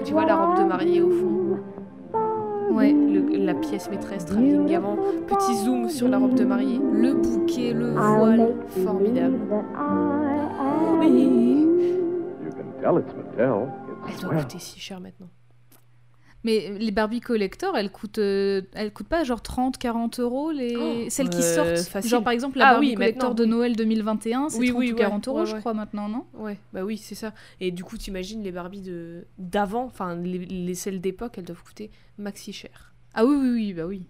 Tu 0.04 0.12
vois 0.14 0.24
la 0.24 0.36
robe 0.36 0.58
de 0.58 0.64
mariée 0.64 1.02
au 1.02 1.10
fond. 1.10 1.58
Ouais. 2.72 2.92
Le- 2.92 3.44
la 3.44 3.54
pièce 3.54 3.90
maîtresse 3.90 4.24
travelling 4.24 4.74
avant. 4.74 4.96
Petit 5.26 5.54
zoom 5.64 5.88
sur 5.88 6.08
la 6.08 6.18
robe 6.18 6.34
de 6.34 6.44
mariée. 6.44 6.80
Le 6.92 7.14
bouquet, 7.14 7.72
le 7.72 7.92
voile. 7.92 8.54
formidable. 8.84 9.36
am 9.76 10.98
Oui. 11.00 11.68
Elle 14.08 14.20
doit 14.20 14.34
coûter 14.36 14.58
si 14.58 14.80
cher 14.80 15.00
maintenant. 15.00 15.28
Mais 16.44 16.76
les 16.78 16.90
Barbie 16.90 17.20
Collector, 17.20 17.76
elles 17.76 17.90
coûtent, 17.90 18.18
euh, 18.18 18.62
elles 18.74 18.92
coûtent 18.92 19.08
pas 19.08 19.22
genre 19.22 19.42
30, 19.42 19.78
40 19.78 20.18
euros 20.20 20.50
les... 20.50 20.76
Oh, 20.76 21.06
celles 21.08 21.30
qui 21.30 21.40
euh, 21.42 21.76
sortent 21.76 21.88
facile. 21.88 22.10
Genre 22.10 22.22
par 22.24 22.32
exemple 22.32 22.58
la 22.58 22.68
Ah 22.68 22.72
Barbie 22.72 22.88
oui, 22.88 22.94
Collector 22.94 23.34
de 23.34 23.44
Noël 23.44 23.76
2021, 23.76 24.48
c'est 24.48 24.58
Oui, 24.58 24.68
30 24.70 24.78
oui, 24.80 24.90
ou 24.90 24.94
ouais, 24.94 24.98
40 24.98 25.28
euros 25.28 25.40
ouais, 25.40 25.46
je 25.46 25.54
ouais. 25.54 25.60
crois 25.60 25.74
maintenant, 25.74 26.08
non? 26.08 26.26
Ouais, 26.34 26.58
bah 26.72 26.82
oui, 26.84 26.96
c'est 26.98 27.14
ça. 27.14 27.32
Et 27.60 27.70
du 27.70 27.84
coup, 27.84 27.96
t'imagines 27.96 28.42
les 28.42 28.50
Barbies 28.52 28.82
de 28.82 29.26
d'avant, 29.38 29.84
enfin 29.84 30.16
les, 30.16 30.38
les 30.38 30.74
celles 30.74 31.00
d'époque, 31.00 31.38
elles 31.38 31.44
doivent 31.44 31.62
coûter 31.62 31.90
maxi 32.18 32.52
cher. 32.52 32.92
Ah 33.14 33.24
oui, 33.24 33.36
oui, 33.36 33.50
oui, 33.52 33.72
bah 33.74 33.86
oui. 33.86 34.06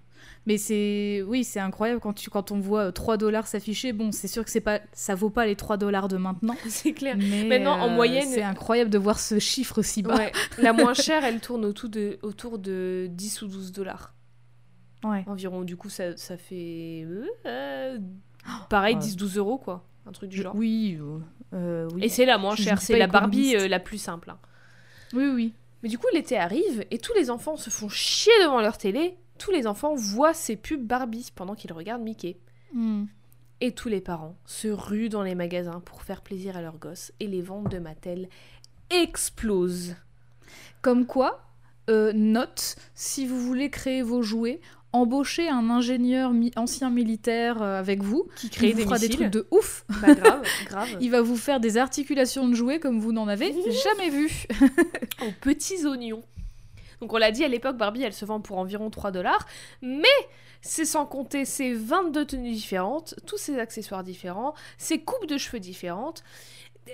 Mais 0.47 0.59
c'est 0.59 1.23
oui, 1.27 1.45
c'est 1.45 1.61
incroyable 1.61 2.01
quand, 2.01 2.15
tu, 2.15 2.29
quand 2.29 2.51
on 2.51 2.59
voit 2.59 2.87
euh, 2.87 2.91
3 2.91 3.17
dollars 3.17 3.47
s'afficher. 3.47 3.93
Bon, 3.93 4.11
c'est 4.11 4.27
sûr 4.27 4.45
que 4.45 4.51
c'est 4.51 4.61
pas, 4.61 4.81
ça 4.93 5.15
vaut 5.15 5.31
pas 5.31 5.47
les 5.47 5.55
3 5.55 5.77
dollars 5.77 6.09
de 6.09 6.17
maintenant. 6.17 6.57
c'est 6.69 6.93
clair. 6.93 7.17
Mais 7.17 7.45
Maintenant, 7.45 7.79
en 7.81 7.89
euh, 7.91 7.95
moyenne- 7.95 8.27
c'est 8.29 8.43
incroyable 8.43 8.91
de 8.91 8.99
voir 8.99 9.21
ce 9.21 9.39
chiffre 9.39 9.83
si 9.83 10.03
bas. 10.03 10.17
Ouais. 10.17 10.33
La 10.59 10.73
moins 10.73 10.95
chère, 10.95 11.25
elle 11.25 11.41
tourne 11.41 11.65
autour 11.65 11.89
de, 11.91 12.19
autour 12.23 12.59
de 12.59 13.07
10 13.11 13.43
ou 13.43 13.47
12 13.47 13.73
dollars 13.73 14.15
Ouais. 15.05 15.25
environ. 15.29 15.63
Du 15.63 15.77
coup, 15.77 15.89
ça, 15.91 16.17
ça 16.17 16.37
fait. 16.37 17.07
euh, 17.47 17.99
pareil, 18.69 18.97
Ouais. 18.97 19.01
10-12 19.01 19.39
euros, 19.39 19.59
quoi. 19.59 19.85
Un 20.07 20.13
truc 20.13 20.31
du 20.31 20.43
genre. 20.43 20.57
Oui, 20.57 20.99
euh, 21.01 21.19
euh, 21.55 21.89
oui. 21.95 22.03
Et 22.05 22.09
c'est 22.09 22.25
la 22.27 22.39
moins 22.39 22.57
chère, 22.57 22.83
c'est 22.83 22.99
la 22.99 23.07
Barbie 23.07 23.55
euh, 23.55 23.69
la 23.69 23.79
plus 23.79 23.99
simple. 23.99 24.31
hein. 24.31 24.39
oui, 25.15 25.29
oui. 25.33 25.55
Mais 25.85 25.89
du 25.89 25.99
coup, 25.99 26.07
l'été 26.13 26.37
arrive 26.37 26.85
et 26.91 26.99
tous 26.99 27.13
les 27.15 27.31
enfants 27.31 27.57
se 27.57 27.71
font 27.71 27.89
chier 27.89 28.33
devant 28.43 28.61
leur 28.61 28.79
télé. 28.79 29.15
Tous 29.43 29.51
les 29.51 29.67
enfants 29.67 29.95
voient 29.97 30.35
ces 30.35 30.55
pubs 30.57 30.87
Barbie 30.87 31.31
pendant 31.35 31.55
qu'ils 31.57 31.73
regardent 31.73 32.03
Mickey. 32.03 32.37
Hmm. 32.73 33.07
Et 33.61 33.73
tous 33.73 33.89
les 33.89 34.01
parents 34.01 34.37
se 34.45 34.69
ruent 34.69 35.09
dans 35.09 35.23
les 35.23 35.35
magasins 35.35 35.81
pour 35.85 36.03
faire 36.03 36.23
plaisir 36.23 36.57
à 36.57 36.63
leurs 36.63 36.79
gosses 36.79 37.13
et 37.19 37.27
les 37.27 37.43
ventes 37.43 37.69
de 37.71 37.79
Mattel 37.79 38.29
explosent. 38.91 39.95
Comme 40.81 41.07
quoi, 41.07 41.41
euh, 41.91 42.13
note, 42.13 42.77
si 42.95 43.27
vous 43.27 43.41
voulez 43.41 43.71
créer 43.71 44.03
vos 44.03 44.23
jouets, 44.23 44.61
embauchez 44.93 45.49
un 45.49 45.71
ingénieur 45.71 46.33
mi- 46.33 46.53
ancien 46.57 46.91
militaire 46.91 47.63
euh, 47.63 47.79
avec 47.79 48.03
vous, 48.03 48.29
Qui 48.37 48.49
vous 48.49 48.77
des 48.77 48.83
fera 48.85 48.99
des 48.99 49.07
missiles. 49.09 49.21
trucs 49.23 49.33
de 49.33 49.47
ouf. 49.51 49.85
Bah 50.01 50.15
grave, 50.15 50.43
grave. 50.67 50.89
Il 51.01 51.11
va 51.11 51.23
vous 51.23 51.37
faire 51.37 51.61
des 51.61 51.79
articulations 51.79 52.49
de 52.49 52.55
jouets 52.55 52.79
comme 52.79 53.01
vous 53.01 53.13
n'en 53.13 53.27
avez 53.29 53.53
jamais 53.85 54.11
vu. 54.11 54.29
aux 55.23 55.33
petits 55.41 55.87
oignons. 55.87 56.23
Donc 57.03 57.13
on 57.13 57.19
l'a 57.19 57.33
dit 57.33 57.45
à 57.45 57.49
l'époque, 57.49 57.77
Barbie, 57.77 58.05
elle 58.05 58.13
se 58.13 58.25
vend 58.25 58.41
pour 58.41 58.59
environ 58.59 58.89
3 58.89 59.11
dollars, 59.11 59.45
mais 59.83 60.07
c'est 60.61 60.85
sans 60.85 61.05
compter 61.05 61.45
ses 61.45 61.75
22 61.75 62.25
tenues 62.25 62.53
différentes, 62.53 63.17
tous 63.27 63.39
ses 63.39 63.59
accessoires 63.59 64.05
différents, 64.05 64.55
ses 64.79 65.01
coupes 65.01 65.27
de 65.27 65.37
cheveux 65.37 65.59
différentes. 65.59 66.23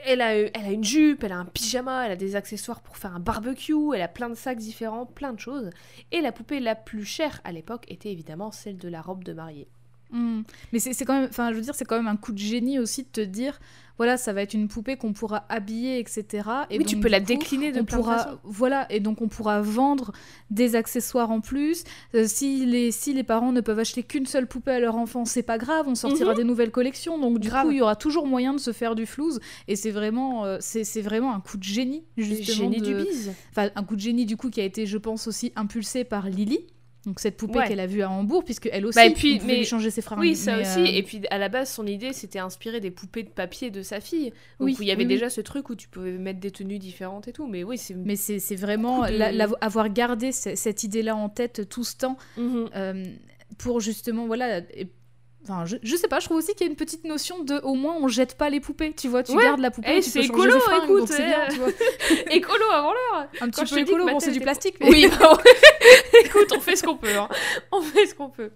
Elle 0.06 0.22
a, 0.22 0.34
elle 0.34 0.64
a 0.64 0.70
une 0.70 0.82
jupe, 0.82 1.24
elle 1.24 1.32
a 1.32 1.36
un 1.36 1.44
pyjama, 1.44 2.06
elle 2.06 2.12
a 2.12 2.16
des 2.16 2.36
accessoires 2.36 2.80
pour 2.80 2.96
faire 2.96 3.14
un 3.14 3.20
barbecue, 3.20 3.94
elle 3.94 4.00
a 4.00 4.08
plein 4.08 4.30
de 4.30 4.34
sacs 4.34 4.58
différents, 4.58 5.04
plein 5.04 5.34
de 5.34 5.40
choses. 5.40 5.68
Et 6.10 6.22
la 6.22 6.32
poupée 6.32 6.58
la 6.58 6.74
plus 6.74 7.04
chère 7.04 7.42
à 7.44 7.52
l'époque 7.52 7.84
était 7.88 8.10
évidemment 8.10 8.50
celle 8.50 8.78
de 8.78 8.88
la 8.88 9.02
robe 9.02 9.24
de 9.24 9.34
mariée. 9.34 9.68
Hmm. 10.10 10.42
Mais 10.72 10.78
c'est 10.78 11.04
quand 11.04 11.18
même, 11.20 11.28
enfin, 11.30 11.50
je 11.50 11.56
veux 11.56 11.62
dire, 11.62 11.74
c'est 11.74 11.84
quand 11.84 11.96
même 11.96 12.08
un 12.08 12.16
coup 12.16 12.32
de 12.32 12.38
génie 12.38 12.78
aussi 12.78 13.02
de 13.02 13.08
te 13.08 13.20
dire, 13.20 13.58
voilà, 13.98 14.16
ça 14.16 14.32
va 14.32 14.42
être 14.42 14.54
une 14.54 14.68
poupée 14.68 14.96
qu'on 14.96 15.12
pourra 15.12 15.44
habiller, 15.48 15.98
etc. 15.98 16.24
Et 16.70 16.78
oui, 16.78 16.84
tu 16.84 16.96
peux 16.96 17.08
du 17.08 17.12
la 17.12 17.18
coup, 17.20 17.26
décliner 17.26 17.72
de 17.72 17.80
on 17.80 17.84
plein 17.84 17.96
de 17.98 18.02
pourra, 18.02 18.40
voilà, 18.44 18.86
et 18.92 19.00
donc 19.00 19.20
on 19.20 19.26
pourra 19.28 19.60
vendre 19.60 20.12
des 20.50 20.76
accessoires 20.76 21.30
en 21.32 21.40
plus. 21.40 21.82
Euh, 22.14 22.24
si 22.28 22.64
les 22.64 22.92
si 22.92 23.12
les 23.12 23.24
parents 23.24 23.50
ne 23.50 23.60
peuvent 23.60 23.80
acheter 23.80 24.04
qu'une 24.04 24.24
seule 24.26 24.46
poupée 24.46 24.70
à 24.70 24.78
leur 24.80 24.94
enfant, 24.96 25.24
c'est 25.24 25.42
pas 25.42 25.58
grave, 25.58 25.86
on 25.88 25.96
sortira 25.96 26.32
des 26.34 26.44
nouvelles 26.44 26.70
collections. 26.70 27.18
Donc 27.18 27.38
du 27.40 27.48
Mhm. 27.48 27.50
Grave. 27.52 27.64
coup, 27.66 27.72
il 27.72 27.78
y 27.78 27.82
aura 27.82 27.96
toujours 27.96 28.26
moyen 28.28 28.54
de 28.54 28.60
se 28.60 28.72
faire 28.72 28.94
du 28.94 29.04
flouze. 29.04 29.40
Et 29.66 29.74
c'est 29.74 29.90
vraiment, 29.90 30.44
euh, 30.44 30.58
c'est 30.60 31.02
vraiment 31.02 31.34
un 31.34 31.40
coup 31.40 31.56
de 31.58 31.64
génie 31.64 32.04
justement. 32.16 32.70
Génie 32.70 32.80
du 32.80 32.94
de- 32.94 33.02
bise. 33.04 33.32
Enfin, 33.50 33.70
un 33.74 33.82
coup 33.82 33.96
de 33.96 34.00
génie 34.00 34.26
du 34.26 34.36
coup 34.36 34.48
qui 34.48 34.60
a 34.60 34.64
été, 34.64 34.86
je 34.86 34.96
pense, 34.96 35.26
aussi 35.26 35.52
impulsé 35.56 36.04
par 36.04 36.28
Lily. 36.30 36.60
Donc 37.08 37.20
cette 37.20 37.38
poupée 37.38 37.58
Ouais. 37.60 37.66
qu'elle 37.68 37.80
a 37.80 37.86
vue 37.86 38.02
à 38.02 38.10
Hambourg, 38.10 38.44
puisque 38.44 38.68
elle 38.70 38.84
aussi, 38.84 38.96
Bah, 38.96 39.06
et 39.06 39.14
puis, 39.14 39.40
mais- 39.46 39.56
lui 39.56 39.64
changer 39.64 39.90
ses 39.90 40.02
fringues. 40.02 40.18
Oui, 40.20 40.36
ça 40.36 40.56
Mais, 40.56 40.62
aussi. 40.62 40.80
euh, 40.80 40.84
Et 40.98 41.02
puis 41.02 41.22
à 41.30 41.38
la 41.38 41.48
base, 41.48 41.70
son 41.72 41.86
idée, 41.86 42.12
c'était 42.12 42.38
inspiré 42.38 42.80
des 42.80 42.90
poupées 42.90 43.22
de 43.22 43.30
papier 43.30 43.70
de 43.70 43.80
sa 43.82 44.00
fille. 44.00 44.26
Donc 44.60 44.68
Oui, 44.68 44.76
il 44.78 44.86
y 44.86 44.90
avait 44.90 44.98
oui, 45.04 45.06
oui. 45.06 45.14
déjà 45.14 45.30
ce 45.30 45.40
truc 45.40 45.70
où 45.70 45.74
tu 45.74 45.88
pouvais 45.88 46.12
mettre 46.12 46.38
des 46.38 46.50
tenues 46.50 46.78
différentes 46.78 47.26
et 47.26 47.32
tout. 47.32 47.46
Mais 47.46 47.64
oui, 47.64 47.78
c'est. 47.78 47.94
Mais 47.94 48.14
c'est 48.16 48.38
c'est 48.40 48.56
vraiment 48.56 49.04
Coup 49.04 49.10
de- 49.10 49.16
la- 49.16 49.32
la- 49.32 49.48
avoir 49.62 49.88
gardé 49.88 50.32
ce- 50.32 50.54
cette 50.54 50.84
idée-là 50.84 51.16
en 51.16 51.30
tête 51.30 51.66
tout 51.70 51.82
ce 51.82 51.96
temps 51.96 52.18
Mhm. 52.36 52.68
euh, 52.76 53.04
pour 53.56 53.80
justement 53.80 54.26
voilà. 54.26 54.60
Enfin, 55.44 55.64
je, 55.66 55.76
je 55.82 55.96
sais 55.96 56.08
pas, 56.08 56.20
je 56.20 56.26
trouve 56.26 56.36
aussi 56.38 56.52
qu'il 56.54 56.66
y 56.66 56.68
a 56.68 56.70
une 56.70 56.76
petite 56.76 57.04
notion 57.04 57.42
de 57.42 57.58
au 57.62 57.74
moins 57.74 57.94
on 58.00 58.08
jette 58.08 58.34
pas 58.36 58.50
les 58.50 58.60
poupées, 58.60 58.92
tu 58.92 59.08
vois, 59.08 59.22
tu 59.22 59.32
Ouais. 59.32 59.42
gardes 59.44 59.60
la 59.60 59.70
poupée, 59.70 59.88
Eh, 59.96 60.00
tu 60.02 60.10
c'est 60.10 60.20
écolo, 60.24 60.52
ses 60.52 60.60
fringues, 60.60 60.84
écoute, 60.84 60.98
donc 60.98 61.08
c'est 61.08 61.24
bien, 61.24 61.44
eh. 61.48 61.52
tu 61.52 61.58
vois. 61.60 61.68
Écolo 62.30 62.64
avant 62.72 62.92
l'heure 62.92 63.28
Un 63.40 63.50
Quand 63.50 63.62
petit 63.62 63.66
je 63.66 63.74
peu 63.76 63.80
écolo, 63.80 64.04
bon 64.06 64.20
c'est 64.20 64.32
du 64.32 64.40
plastique, 64.40 64.74
mais 64.80 64.90
Oui, 64.90 65.06
bah 65.20 65.38
écoute, 66.24 66.52
on 66.54 66.60
fait 66.60 66.76
ce 66.76 66.82
qu'on 66.82 66.96
peut. 66.96 67.16
hein. 67.16 67.28
On 67.72 67.80
fait 67.80 68.06
ce 68.06 68.14
qu'on 68.14 68.28
peut. 68.28 68.50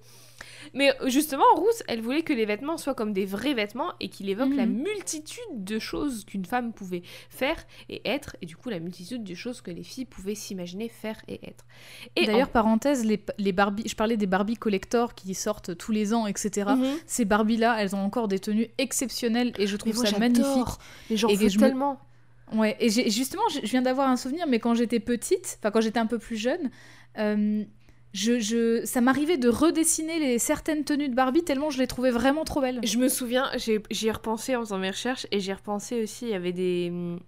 Mais 0.75 0.93
justement, 1.07 1.45
Rousse, 1.55 1.83
elle 1.87 2.01
voulait 2.01 2.23
que 2.23 2.33
les 2.33 2.47
vêtements 2.47 2.79
soient 2.79 2.95
comme 2.95 3.13
des 3.13 3.27
vrais 3.27 3.53
vêtements 3.55 3.93
et 4.01 4.09
qu'il 4.09 4.29
évoque 4.31 4.55
la 4.55 4.65
Mhm. 4.67 4.83
multitude 4.83 5.43
de 5.65 5.79
choses 5.79 6.25
qu'une 6.25 6.45
femme 6.47 6.73
pouvait 6.73 7.03
faire 7.29 7.57
et 7.91 8.01
être, 8.09 8.37
et 8.41 8.47
du 8.47 8.57
coup 8.57 8.71
la 8.71 8.79
multitude 8.81 9.23
de 9.25 9.35
choses 9.35 9.61
que 9.61 9.71
les 9.71 9.83
filles 9.83 10.07
pouvaient 10.07 10.35
s'imaginer 10.35 10.89
faire 10.89 11.21
et 11.29 11.41
être. 11.47 11.65
Et 12.17 12.25
D'ailleurs, 12.27 12.49
parenthèse, 12.51 13.05
les, 13.05 13.23
les 13.39 13.53
Barbie, 13.53 13.83
je 13.87 13.95
parlais 13.95 14.17
des 14.17 14.27
Barbie 14.27 14.57
collector 14.57 15.15
qui 15.15 15.35
sortent 15.35 15.77
tous 15.77 15.93
les 15.93 16.15
ans, 16.15 16.27
etc. 16.27 16.71
Mhm. 16.77 16.87
Ces 17.07 17.25
Barbie-là, 17.25 17.77
elles 17.81 17.95
ont 17.95 18.03
encore 18.03 18.29
des 18.29 18.39
tenues 18.39 18.69
exceptionnelles 18.79 19.53
et 19.59 19.67
je 19.67 19.77
trouve 19.77 19.95
moi, 19.95 20.07
ça 20.07 20.19
magnifique. 20.19 20.47
Mais 21.11 21.17
j'en 21.17 21.29
Et 21.29 21.37
me- 21.37 21.59
tellement. 21.59 21.99
Ouais, 22.55 22.77
et 22.81 22.89
justement, 22.91 23.43
je 23.53 23.61
je 23.63 23.71
viens 23.71 23.81
d'avoir 23.83 24.09
un 24.09 24.17
souvenir, 24.17 24.47
mais 24.47 24.59
quand 24.59 24.75
j'étais 24.75 25.01
petite, 25.01 25.59
enfin 25.59 25.71
quand 25.71 25.81
j'étais 25.81 25.99
un 26.01 26.07
peu 26.07 26.19
plus 26.19 26.37
jeune, 26.37 26.71
euh, 27.19 27.65
je, 28.13 28.39
je, 28.41 28.85
ça 28.85 29.01
m'arrivait 29.01 29.39
de 29.39 29.49
redessiner 29.49 30.19
les 30.19 30.39
certaines 30.39 30.85
tenues 30.85 31.09
de 31.09 31.15
Barbie 31.15 31.43
tellement 31.45 31.71
je 31.71 31.79
les 31.79 31.87
trouvais 31.87 32.11
vraiment 32.11 32.45
trop 32.45 32.61
belles. 32.61 32.81
Je 32.85 32.99
me 32.99 33.09
souviens, 33.09 33.51
j'ai- 33.57 33.83
j'y 33.91 34.09
ai 34.09 34.11
repensé 34.13 34.55
en 34.57 34.61
faisant 34.61 34.79
mes 34.79 34.91
recherches 34.91 35.27
et 35.31 35.41
j'ai 35.41 35.53
repensé 35.53 36.03
aussi, 36.03 36.27
il 36.27 36.31
y 36.31 36.35
avait 36.35 36.53
des, 36.53 36.89
hum, 36.91 37.21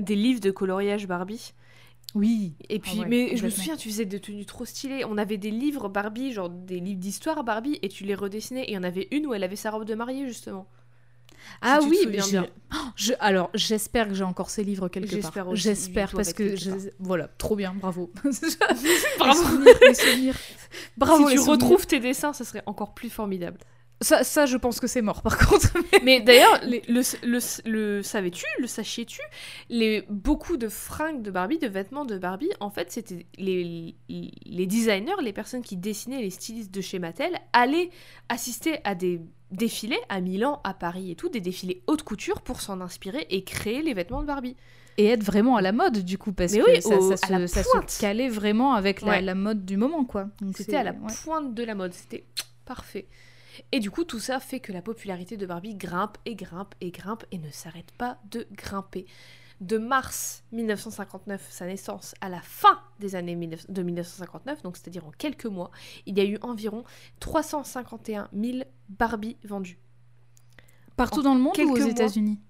des 0.00 0.16
livres 0.16 0.40
de 0.40 0.50
coloriage 0.50 1.06
Barbie. 1.06 1.52
Oui. 2.14 2.54
Et 2.68 2.78
puis, 2.78 3.00
ouais, 3.00 3.06
mais 3.08 3.36
je 3.36 3.44
me 3.44 3.50
souviens, 3.50 3.76
tu 3.76 3.88
faisais 3.88 4.04
des 4.04 4.20
tenues 4.20 4.46
trop 4.46 4.64
stylées. 4.64 5.04
On 5.04 5.18
avait 5.18 5.36
des 5.36 5.50
livres 5.50 5.88
Barbie, 5.88 6.32
genre 6.32 6.48
des 6.48 6.78
livres 6.78 7.00
d'histoire 7.00 7.42
Barbie, 7.42 7.78
et 7.82 7.88
tu 7.88 8.04
les 8.04 8.14
redessinais. 8.14 8.62
Et 8.64 8.70
il 8.70 8.74
y 8.74 8.78
en 8.78 8.84
avait 8.84 9.08
une 9.10 9.26
où 9.26 9.34
elle 9.34 9.42
avait 9.42 9.56
sa 9.56 9.72
robe 9.72 9.84
de 9.84 9.94
mariée, 9.94 10.24
justement. 10.26 10.68
Ah 11.62 11.80
oui, 11.82 11.98
mais 12.06 12.18
bien. 12.18 12.46
Oh, 12.72 12.76
je- 12.96 13.12
alors 13.20 13.50
j'espère 13.54 14.08
que 14.08 14.14
j'ai 14.14 14.24
encore 14.24 14.50
ces 14.50 14.64
livres 14.64 14.88
quelque 14.88 15.16
part. 15.16 15.32
J'espère 15.32 15.54
J'espère 15.54 16.12
parce 16.12 16.32
que 16.32 16.56
je- 16.56 16.70
voilà, 16.98 17.28
trop 17.38 17.56
bien, 17.56 17.74
bravo. 17.74 18.10
Bravo. 19.18 19.32
Les 19.32 19.34
souvenirs, 19.34 19.74
les 19.88 19.94
souvenirs. 19.94 20.34
Bravo 20.96 21.24
si 21.28 21.30
les 21.34 21.38
tu 21.38 21.44
souvenirs. 21.44 21.52
retrouves 21.68 21.86
tes 21.86 22.00
dessins, 22.00 22.32
ça 22.32 22.44
serait 22.44 22.62
encore 22.66 22.94
plus 22.94 23.10
formidable. 23.10 23.58
ça, 24.00 24.24
ça, 24.24 24.44
je 24.44 24.56
pense 24.56 24.80
que 24.80 24.86
c'est 24.86 25.02
mort 25.02 25.22
par 25.22 25.38
contre. 25.38 25.72
Mais 26.02 26.20
d'ailleurs, 26.20 26.60
les- 26.64 26.82
le, 26.88 27.00
le, 27.26 27.38
le 27.70 28.02
savais-tu, 28.02 28.44
le 28.58 28.66
sachiez-tu, 28.66 29.20
les, 29.68 30.04
beaucoup 30.10 30.56
de 30.56 30.68
fringues 30.68 31.22
de 31.22 31.30
Barbie, 31.30 31.58
de 31.58 31.68
vêtements 31.68 32.04
de 32.04 32.18
Barbie, 32.18 32.50
en 32.60 32.70
fait, 32.70 32.90
c'était 32.92 33.26
les, 33.38 33.94
les 34.08 34.66
designers, 34.66 35.14
les 35.22 35.32
personnes 35.32 35.62
qui 35.62 35.76
dessinaient, 35.76 36.20
les 36.22 36.30
stylistes 36.30 36.72
de 36.74 36.80
chez 36.80 36.98
Mattel, 36.98 37.38
allaient 37.52 37.90
assister 38.28 38.78
à 38.84 38.94
des 38.94 39.20
défilés 39.54 40.00
à 40.08 40.20
Milan, 40.20 40.60
à 40.64 40.74
Paris 40.74 41.10
et 41.10 41.16
tout, 41.16 41.28
des 41.28 41.40
défilés 41.40 41.82
haute 41.86 42.02
couture 42.02 42.40
pour 42.42 42.60
s'en 42.60 42.80
inspirer 42.80 43.26
et 43.30 43.44
créer 43.44 43.82
les 43.82 43.94
vêtements 43.94 44.20
de 44.22 44.26
Barbie. 44.26 44.56
Et 44.96 45.06
être 45.06 45.24
vraiment 45.24 45.56
à 45.56 45.62
la 45.62 45.72
mode 45.72 46.04
du 46.04 46.18
coup 46.18 46.32
parce 46.32 46.52
Mais 46.52 46.60
que 46.60 46.70
oui, 46.70 46.82
ça, 46.82 46.96
au- 46.96 47.16
ça 47.16 47.26
à 47.34 47.38
la 47.38 47.46
se, 47.48 47.54
ça 47.54 47.62
pointe. 47.64 47.90
se 47.90 48.00
calait 48.00 48.28
vraiment 48.28 48.74
avec 48.74 49.00
la, 49.00 49.08
Ouais. 49.12 49.22
la 49.22 49.34
mode 49.34 49.64
du 49.64 49.76
moment 49.76 50.04
quoi. 50.04 50.28
C'était 50.56 50.76
à 50.76 50.84
la 50.84 50.92
ouais. 50.92 51.12
pointe 51.24 51.52
de 51.54 51.64
la 51.64 51.74
mode, 51.74 51.92
c'était 51.92 52.24
parfait. 52.64 53.08
Et 53.72 53.80
du 53.80 53.90
coup, 53.90 54.04
tout 54.04 54.18
ça 54.20 54.40
fait 54.40 54.58
que 54.60 54.72
la 54.72 54.82
popularité 54.82 55.36
de 55.36 55.46
Barbie 55.46 55.74
grimpe 55.74 56.18
et 56.26 56.34
grimpe 56.34 56.74
et 56.80 56.90
grimpe 56.90 57.24
et 57.32 57.38
ne 57.38 57.50
s'arrête 57.50 57.90
pas 57.98 58.18
de 58.30 58.46
grimper. 58.52 59.06
De 59.60 59.78
mars 59.78 60.44
1959, 60.52 61.46
sa 61.50 61.66
naissance, 61.66 62.14
à 62.20 62.28
la 62.28 62.40
fin 62.40 62.80
des 62.98 63.14
années 63.14 63.36
19 63.36 63.70
de 63.70 63.82
1959, 63.82 64.62
donc 64.62 64.76
c'est-à-dire 64.76 65.06
en 65.06 65.10
quelques 65.10 65.46
mois, 65.46 65.70
il 66.06 66.16
y 66.18 66.20
a 66.20 66.24
eu 66.24 66.38
environ 66.42 66.84
351 67.20 68.28
000 68.32 68.58
Barbie 68.88 69.36
vendues. 69.44 69.78
Partout 70.96 71.20
En 71.20 71.24
dans 71.24 71.34
le 71.34 71.40
monde 71.40 71.56
ou 71.58 71.72
aux. 71.72 71.76
États-Unis? 71.76 72.40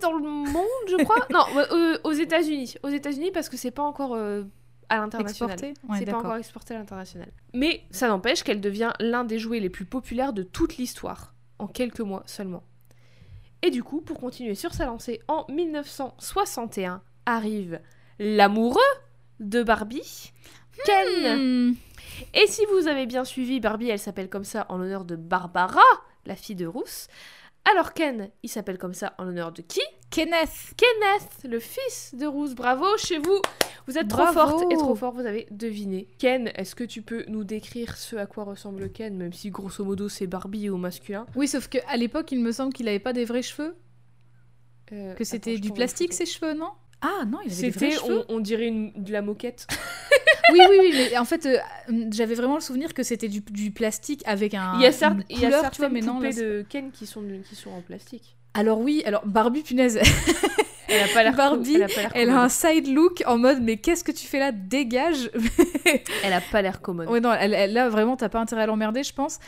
Dans 0.00 0.12
le 0.12 0.22
monde, 0.22 0.66
je 0.88 1.04
crois 1.04 1.16
Non, 1.30 1.44
euh, 1.56 1.98
aux 2.04 2.12
États-Unis. 2.12 2.74
Aux 2.82 2.88
États-Unis 2.88 3.30
parce 3.30 3.48
que 3.48 3.56
c'est 3.56 3.70
pas 3.70 3.84
encore 3.84 4.14
euh, 4.14 4.42
à 4.88 4.96
l'international. 4.96 5.56
Ouais, 5.88 5.98
c'est 5.98 6.06
pas 6.06 6.18
encore 6.18 6.36
exporté 6.36 6.74
à 6.74 6.78
l'international. 6.78 7.30
Mais 7.54 7.84
ça 7.90 8.08
n'empêche 8.08 8.42
qu'elle 8.42 8.60
devient 8.60 8.92
l'un 8.98 9.24
des 9.24 9.38
jouets 9.38 9.60
les 9.60 9.70
plus 9.70 9.84
populaires 9.84 10.32
de 10.32 10.42
toute 10.42 10.76
l'histoire, 10.76 11.34
en 11.58 11.68
quelques 11.68 12.00
mois 12.00 12.24
seulement. 12.26 12.64
Et 13.62 13.70
du 13.70 13.82
coup, 13.82 14.00
pour 14.00 14.18
continuer 14.18 14.54
sur 14.54 14.74
sa 14.74 14.86
lancée, 14.86 15.20
en 15.28 15.46
1961 15.48 17.02
arrive 17.26 17.80
l'amoureux 18.18 18.80
de 19.38 19.62
Barbie, 19.62 20.32
Ken. 20.84 21.38
Hmm. 21.38 21.74
Et 22.34 22.46
si 22.46 22.62
vous 22.66 22.88
avez 22.88 23.06
bien 23.06 23.24
suivi, 23.24 23.60
Barbie, 23.60 23.88
elle 23.88 23.98
s'appelle 23.98 24.28
comme 24.28 24.44
ça 24.44 24.66
en 24.68 24.78
l'honneur 24.78 25.04
de 25.04 25.16
Barbara, 25.16 25.80
la 26.26 26.36
fille 26.36 26.56
de 26.56 26.66
Rousse. 26.66 27.08
Alors 27.70 27.94
Ken, 27.94 28.30
il 28.42 28.48
s'appelle 28.48 28.78
comme 28.78 28.94
ça 28.94 29.14
en 29.18 29.24
l'honneur 29.24 29.52
de 29.52 29.62
qui? 29.62 29.80
Kenneth 30.10 30.74
Kenneth, 30.76 31.30
le 31.44 31.58
fils 31.58 32.14
de 32.14 32.26
Rousse. 32.26 32.54
Bravo 32.54 32.84
chez 32.98 33.18
vous. 33.18 33.40
Vous 33.86 33.98
êtes 33.98 34.08
trop 34.08 34.26
forte 34.26 34.64
et 34.70 34.76
trop 34.76 34.94
fort, 34.94 35.12
vous 35.12 35.26
avez 35.26 35.46
deviné. 35.50 36.06
Ken, 36.18 36.50
est-ce 36.54 36.74
que 36.74 36.84
tu 36.84 37.02
peux 37.02 37.24
nous 37.28 37.44
décrire 37.44 37.96
ce 37.96 38.16
à 38.16 38.26
quoi 38.26 38.44
ressemble 38.44 38.90
Ken, 38.90 39.16
même 39.16 39.32
si 39.32 39.50
grosso 39.50 39.84
modo 39.84 40.08
c'est 40.08 40.26
Barbie 40.26 40.68
au 40.68 40.76
masculin? 40.76 41.26
Oui, 41.34 41.48
sauf 41.48 41.68
qu'à 41.68 41.96
l'époque, 41.96 42.30
il 42.32 42.40
me 42.40 42.52
semble 42.52 42.72
qu'il 42.72 42.88
avait 42.88 42.98
pas 42.98 43.12
des 43.12 43.24
vrais 43.24 43.42
cheveux? 43.42 43.74
Euh, 44.92 45.14
Que 45.14 45.24
c'était 45.24 45.56
du 45.58 45.72
plastique, 45.72 46.12
ses 46.12 46.26
cheveux, 46.26 46.52
non? 46.52 46.70
Ah 47.02 47.24
non, 47.26 47.38
il 47.44 47.52
avait 47.52 47.60
des 47.62 47.70
vrais 47.70 47.90
C'était, 47.90 48.02
cheveux. 48.06 48.24
on, 48.28 48.36
on 48.36 48.40
dirait 48.40 48.66
une- 48.68 48.92
de 48.96 49.12
la 49.12 49.22
moquette. 49.22 49.66
Oui, 50.52 50.58
oui, 50.68 50.76
oui, 50.80 50.92
mais 50.94 51.16
en 51.18 51.24
fait, 51.24 51.46
euh, 51.46 51.56
j'avais 52.10 52.34
vraiment 52.34 52.56
le 52.56 52.60
souvenir 52.60 52.92
que 52.92 53.02
c'était 53.04 53.28
du, 53.28 53.40
du 53.40 53.70
plastique 53.70 54.22
avec 54.26 54.52
un. 54.54 54.72
il 54.76 54.82
y 54.82 54.86
a, 54.86 54.92
certes, 54.92 55.14
une 55.14 55.24
il 55.30 55.38
y 55.38 55.44
a 55.46 55.48
couleur, 55.48 55.70
tu 55.70 55.80
vois, 55.80 55.88
certaines 55.88 55.92
mais 55.92 56.00
non, 56.00 56.20
là, 56.20 56.30
de 56.32 56.66
Ken 56.68 56.90
qui 56.90 57.06
sont, 57.06 57.22
qui 57.48 57.54
sont 57.54 57.70
en 57.70 57.80
plastique. 57.80 58.36
Alors 58.52 58.78
oui, 58.80 59.02
alors 59.06 59.22
Barbie, 59.24 59.62
punaise, 59.62 59.98
Elle 60.88 61.02
a 61.04 61.08
pas 61.14 61.22
l'air 61.22 61.34
Barbie, 61.36 61.76
elle 61.76 61.84
a 61.84 61.86
pas 61.88 62.10
elle 62.14 62.28
a 62.28 62.42
un 62.42 62.48
side 62.50 62.88
look 62.92 63.22
en 63.24 63.38
mode 63.38 63.62
mais 63.62 63.78
qu'est-ce 63.78 64.04
que 64.04 64.12
tu 64.12 64.26
fais 64.26 64.40
là 64.40 64.52
Dégage 64.52 65.30
Elle 66.22 66.32
a 66.34 66.42
pas 66.42 66.60
l'air 66.60 66.82
commode. 66.82 67.08
Ouais, 67.08 67.20
non, 67.20 67.32
elle, 67.32 67.54
elle- 67.54 67.72
là 67.72 67.88
vraiment, 67.88 68.16
t'as 68.16 68.28
pas 68.28 68.40
intérêt 68.40 68.62
à 68.62 68.66
l'emmerder, 68.66 69.02
je 69.04 69.14
pense. 69.14 69.38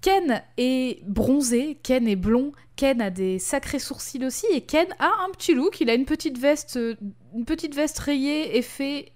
Ken 0.00 0.42
est 0.56 1.02
bronzé, 1.06 1.78
Ken 1.82 2.08
est 2.08 2.16
blond, 2.16 2.52
Ken 2.76 3.00
a 3.02 3.10
des 3.10 3.38
sacrés 3.38 3.78
sourcils 3.78 4.24
aussi, 4.24 4.46
et 4.52 4.62
Ken 4.62 4.86
a 4.98 5.10
un 5.26 5.30
petit 5.32 5.52
look. 5.54 5.80
Il 5.80 5.90
a 5.90 5.94
une 5.94 6.06
petite 6.06 6.38
veste, 6.38 6.76
euh, 6.76 6.94
une 7.34 7.44
petite 7.44 7.74
veste 7.74 7.98
rayée, 7.98 8.56
effet, 8.56 9.12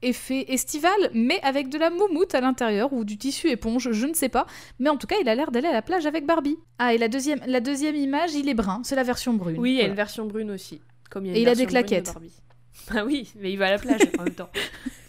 effet 0.00 0.46
estival, 0.52 0.92
mais 1.12 1.38
avec 1.42 1.68
de 1.68 1.76
la 1.78 1.90
moumoute 1.90 2.34
à 2.34 2.40
l'intérieur 2.40 2.92
ou 2.94 3.04
du 3.04 3.18
tissu 3.18 3.48
éponge, 3.50 3.90
je 3.92 4.06
ne 4.06 4.14
sais 4.14 4.30
pas. 4.30 4.46
Mais 4.78 4.88
en 4.88 4.96
tout 4.96 5.06
cas, 5.06 5.16
il 5.20 5.28
a 5.28 5.34
l'air 5.34 5.50
d'aller 5.50 5.68
à 5.68 5.72
la 5.72 5.82
plage 5.82 6.06
avec 6.06 6.24
Barbie. 6.24 6.56
Ah, 6.78 6.94
et 6.94 6.98
la 6.98 7.08
deuxième, 7.08 7.40
la 7.46 7.60
deuxième 7.60 7.96
image, 7.96 8.34
il 8.34 8.48
est 8.48 8.54
brun, 8.54 8.80
c'est 8.84 8.96
la 8.96 9.02
version 9.02 9.34
brune. 9.34 9.58
Oui, 9.58 9.72
il 9.72 9.74
y 9.74 9.76
a 9.76 9.80
Voilà. 9.80 9.90
une 9.90 9.96
version 9.96 10.24
brune 10.26 10.50
aussi. 10.50 10.80
Comme 11.10 11.26
il 11.26 11.32
y 11.32 11.34
a 11.34 11.36
Et 11.36 11.42
il 11.42 11.48
a 11.48 11.54
des 11.54 11.64
de 11.66 11.70
claquettes. 11.70 12.14
Ah 12.94 13.04
oui, 13.04 13.32
mais 13.40 13.50
il 13.50 13.56
va 13.58 13.66
à 13.66 13.70
la 13.72 13.78
plage 13.78 14.02
en 14.18 14.24
même 14.24 14.34
temps. 14.34 14.50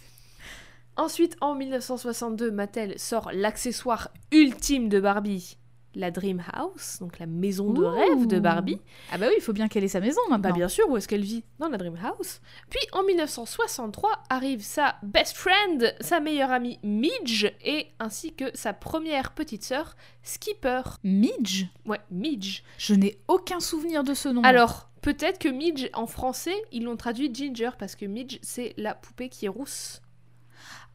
Ensuite, 0.98 1.36
en 1.40 1.54
1962, 1.54 2.50
Mattel 2.50 2.98
sort 2.98 3.30
l'accessoire 3.32 4.08
ultime 4.32 4.88
de 4.88 4.98
Barbie, 4.98 5.56
la 5.94 6.10
Dream 6.10 6.42
House, 6.52 6.98
donc 6.98 7.20
la 7.20 7.26
maison 7.26 7.72
de 7.72 7.82
Ouh. 7.82 7.88
rêve 7.88 8.26
de 8.26 8.40
Barbie. 8.40 8.80
Ah 9.12 9.16
bah 9.16 9.26
oui, 9.28 9.34
il 9.38 9.40
faut 9.40 9.52
bien 9.52 9.68
qu'elle 9.68 9.84
ait 9.84 9.88
sa 9.88 10.00
maison 10.00 10.20
maintenant. 10.28 10.50
Bah 10.50 10.56
bien 10.56 10.66
sûr, 10.68 10.90
où 10.90 10.96
est-ce 10.96 11.06
qu'elle 11.06 11.22
vit? 11.22 11.44
Dans 11.60 11.68
la 11.68 11.78
Dream 11.78 11.96
House. 12.02 12.40
Puis 12.68 12.80
en 12.90 13.04
1963 13.04 14.10
arrive 14.28 14.60
sa 14.60 14.96
best 15.04 15.36
friend, 15.36 15.94
sa 16.00 16.18
meilleure 16.18 16.50
amie 16.50 16.80
Midge, 16.82 17.46
et 17.64 17.86
ainsi 18.00 18.34
que 18.34 18.46
sa 18.54 18.72
première 18.72 19.34
petite 19.34 19.62
sœur 19.62 19.94
Skipper. 20.24 20.82
Midge? 21.04 21.66
Ouais, 21.86 22.00
Midge. 22.10 22.64
Je 22.76 22.94
n'ai 22.94 23.20
aucun 23.28 23.60
souvenir 23.60 24.02
de 24.02 24.14
ce 24.14 24.28
nom. 24.28 24.42
Alors, 24.42 24.90
peut-être 25.00 25.38
que 25.38 25.48
Midge, 25.48 25.88
en 25.94 26.08
français, 26.08 26.56
ils 26.72 26.82
l'ont 26.82 26.96
traduit 26.96 27.32
Ginger, 27.32 27.70
parce 27.78 27.94
que 27.94 28.04
Midge, 28.04 28.40
c'est 28.42 28.74
la 28.76 28.96
poupée 28.96 29.28
qui 29.28 29.46
est 29.46 29.48
rousse. 29.48 30.02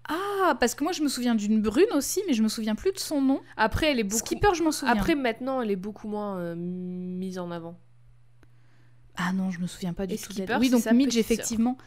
Ah, 0.09 0.55
parce 0.59 0.75
que 0.75 0.83
moi 0.83 0.91
je 0.91 1.01
me 1.01 1.07
souviens 1.07 1.35
d'une 1.35 1.61
brune 1.61 1.85
aussi, 1.95 2.21
mais 2.27 2.33
je 2.33 2.43
me 2.43 2.49
souviens 2.49 2.75
plus 2.75 2.91
de 2.91 2.99
son 2.99 3.21
nom. 3.21 3.41
Après, 3.55 3.91
elle 3.91 3.99
est 3.99 4.03
beaucoup... 4.03 4.17
Skipper, 4.25 4.49
je 4.53 4.63
m'en 4.63 4.71
souviens. 4.71 4.93
Après, 4.93 5.15
maintenant, 5.15 5.61
elle 5.61 5.71
est 5.71 5.75
beaucoup 5.77 6.07
moins 6.09 6.37
euh, 6.39 6.55
mise 6.57 7.39
en 7.39 7.51
avant. 7.51 7.77
Ah 9.15 9.31
non, 9.33 9.51
je 9.51 9.59
me 9.59 9.67
souviens 9.67 9.93
pas 9.93 10.05
du 10.07 10.15
Et 10.15 10.17
tout. 10.17 10.33
Skipper. 10.33 10.57
Oui, 10.59 10.69
donc 10.69 10.85
Midge 10.91 11.17
effectivement. 11.17 11.77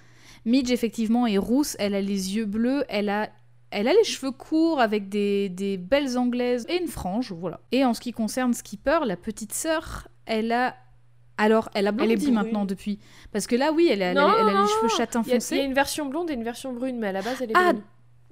Midge 0.45 0.71
effectivement 0.71 1.27
est 1.27 1.39
rousse, 1.39 1.77
elle 1.79 1.95
a 1.95 2.01
les 2.01 2.37
yeux 2.37 2.45
bleus, 2.47 2.85
elle 2.89 3.09
a 3.09 3.29
elle 3.71 3.89
a 3.89 3.93
les 3.93 4.05
cheveux 4.05 4.31
courts 4.31 4.81
avec 4.81 5.09
des, 5.09 5.49
des 5.49 5.77
belles 5.77 6.17
anglaises 6.17 6.65
et 6.69 6.81
une 6.81 6.87
frange, 6.87 7.33
voilà. 7.33 7.59
Et 7.73 7.85
en 7.85 7.95
ce 7.95 8.01
qui 8.01 8.13
concerne 8.13 8.55
Skipper, 8.55 9.01
la 9.05 9.17
petite 9.17 9.53
sœur, 9.53 10.07
elle 10.25 10.53
a 10.53 10.77
alors 11.37 11.69
elle 11.75 11.89
a 11.89 11.91
Elle 11.99 12.13
est 12.13 12.17
blondi 12.17 12.31
maintenant 12.33 12.65
depuis 12.65 13.01
parce 13.33 13.47
que 13.49 13.57
là 13.57 13.73
oui, 13.73 13.89
elle 13.91 14.03
a, 14.03 14.13
elle 14.13 14.19
a- 14.19 14.37
elle 14.39 14.47
les 14.47 14.69
cheveux 14.69 14.89
châtain 14.97 15.23
Il 15.27 15.29
y, 15.29 15.33
a, 15.33 15.35
il 15.35 15.35
y 15.35 15.37
a 15.37 15.41
foncé. 15.41 15.57
une 15.59 15.75
version 15.75 16.07
blonde 16.07 16.31
et 16.31 16.35
une 16.35 16.45
version 16.45 16.73
brune, 16.73 16.99
mais 16.99 17.09
à 17.09 17.13
la 17.13 17.23
base, 17.23 17.43
elle 17.43 17.51
est 17.51 17.55
Ah, 17.57 17.73
brune. 17.73 17.83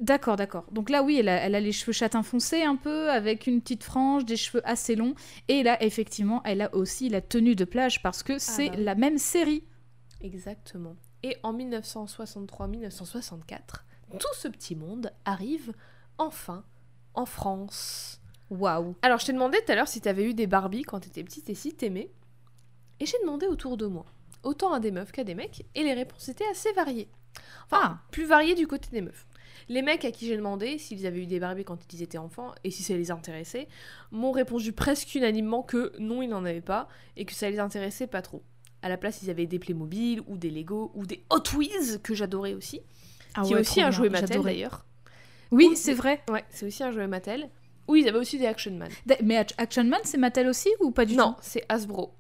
D'accord, 0.01 0.37
d'accord. 0.37 0.65
Donc 0.73 0.91
là, 0.91 1.03
oui, 1.03 1.19
elle 1.19 1.29
a, 1.29 1.37
elle 1.37 1.55
a 1.55 1.61
les 1.61 1.73
cheveux 1.73 1.93
châtain 1.93 2.23
foncé 2.23 2.63
un 2.63 2.77
peu, 2.77 3.11
avec 3.11 3.47
une 3.47 3.61
petite 3.61 3.85
frange, 3.85 4.25
des 4.25 4.37
cheveux 4.37 4.67
assez 4.69 4.97
longs. 4.97 5.15
Et 5.49 5.63
là, 5.63 5.81
effectivement, 5.83 6.43
elle 6.45 6.63
a 6.63 6.75
aussi 6.75 7.09
la 7.09 7.21
tenue 7.21 7.55
de 7.55 7.65
plage 7.65 8.03
parce 8.03 8.23
que 8.23 8.39
c'est 8.39 8.71
bah. 8.71 8.77
la 8.79 8.95
même 8.97 9.19
série. 9.19 9.65
Exactement. 10.21 10.97
Et 11.23 11.37
en 11.43 11.55
1963-1964, 11.55 13.59
tout 14.19 14.35
ce 14.35 14.49
petit 14.49 14.75
monde 14.75 15.13
arrive 15.25 15.73
enfin 16.19 16.65
en 17.15 17.27
France. 17.27 18.21
Waouh. 18.51 18.95
Alors, 19.03 19.19
je 19.19 19.27
t'ai 19.27 19.33
demandé 19.33 19.59
tout 19.65 19.73
à 19.73 19.77
l'heure 19.77 19.89
si 19.89 20.01
t'avais 20.01 20.25
eu 20.25 20.35
des 20.35 20.47
Barbie 20.47 20.83
quand 20.83 21.01
t'étais 21.01 21.25
petite 21.25 21.49
et 21.51 21.55
si 21.55 21.75
t'aimais. 21.75 22.11
Et 23.01 23.07
j'ai 23.07 23.19
demandé 23.21 23.47
autour 23.47 23.77
de 23.77 23.87
moi, 23.87 24.07
autant 24.43 24.73
à 24.73 24.81
des 24.81 24.91
meufs 24.91 25.13
qu'à 25.13 25.25
des 25.25 25.35
mecs, 25.35 25.67
et 25.75 25.83
les 25.83 25.95
réponses 25.95 26.29
étaient 26.29 26.49
assez 26.51 26.73
variées. 26.73 27.09
Enfin, 27.67 27.81
Ah. 27.83 27.99
plus 28.11 28.25
variées 28.25 28.55
du 28.55 28.67
côté 28.67 28.89
des 28.91 29.01
meufs. 29.01 29.27
Les 29.69 29.83
mecs 29.83 30.05
à 30.05 30.11
qui 30.11 30.27
j'ai 30.27 30.37
demandé 30.37 30.79
s'ils 30.79 31.07
avaient 31.07 31.21
eu 31.23 31.27
des 31.27 31.41
Barbie 31.41 31.65
quand 31.65 31.79
ils 31.93 32.03
étaient 32.03 32.19
enfants 32.19 32.53
et 32.65 32.71
si 32.71 32.83
ça 32.83 32.95
les 32.95 33.11
intéressait, 33.11 33.69
m'ont 34.11 34.33
répondu 34.33 34.73
presque 34.73 35.15
unanimement 35.15 35.63
que 35.63 35.93
non, 35.99 36.23
ils 36.23 36.29
n'en 36.29 36.45
avaient 36.45 36.61
pas 36.61 36.89
et 37.17 37.25
que 37.25 37.33
ça 37.35 37.49
les 37.51 37.59
intéressait 37.59 38.07
pas 38.07 38.23
trop. 38.23 38.43
À 38.83 38.89
la 38.89 38.99
place, 38.99 39.23
ils 39.23 39.31
avaient 39.31 39.47
des 39.47 39.59
Playmobil 39.59 40.23
ou 40.27 40.37
des 40.37 40.51
Lego 40.51 40.93
ou 40.95 41.07
des 41.07 41.25
Hot 41.31 41.57
Wheels 41.57 42.01
que 42.03 42.15
j'adorais 42.15 42.53
aussi, 42.55 42.83
Ah 43.35 43.43
qui 43.43 43.53
est 43.53 43.55
ouais, 43.55 43.61
aussi 43.63 43.71
trop 43.71 43.81
un 43.81 43.85
bien, 43.85 43.91
jouet 43.93 44.11
Mattel 44.11 44.43
d'ailleurs. 44.43 44.85
Oui, 45.51 45.69
Ou- 45.71 45.75
c'est 45.75 45.95
vrai. 45.95 46.23
Ouais, 46.29 46.45
c'est 46.51 46.67
aussi 46.67 46.83
un 46.83 46.91
jouet 46.93 47.07
Mattel. 47.07 47.49
Ou 47.89 47.97
ils 47.97 48.09
avaient 48.09 48.19
aussi 48.19 48.39
des 48.39 48.47
Action 48.47 48.73
Man. 48.73 48.91
Mais 49.23 49.37
Ac- 49.43 49.55
Action 49.59 49.85
Man, 49.85 50.01
c'est 50.05 50.19
Mattel 50.19 50.49
aussi 50.49 50.69
ou 50.81 50.91
pas 50.91 51.05
du 51.05 51.17
Non, 51.17 51.33
tout? 51.33 51.39
c'est 51.43 51.65
Hasbro. 51.69 52.15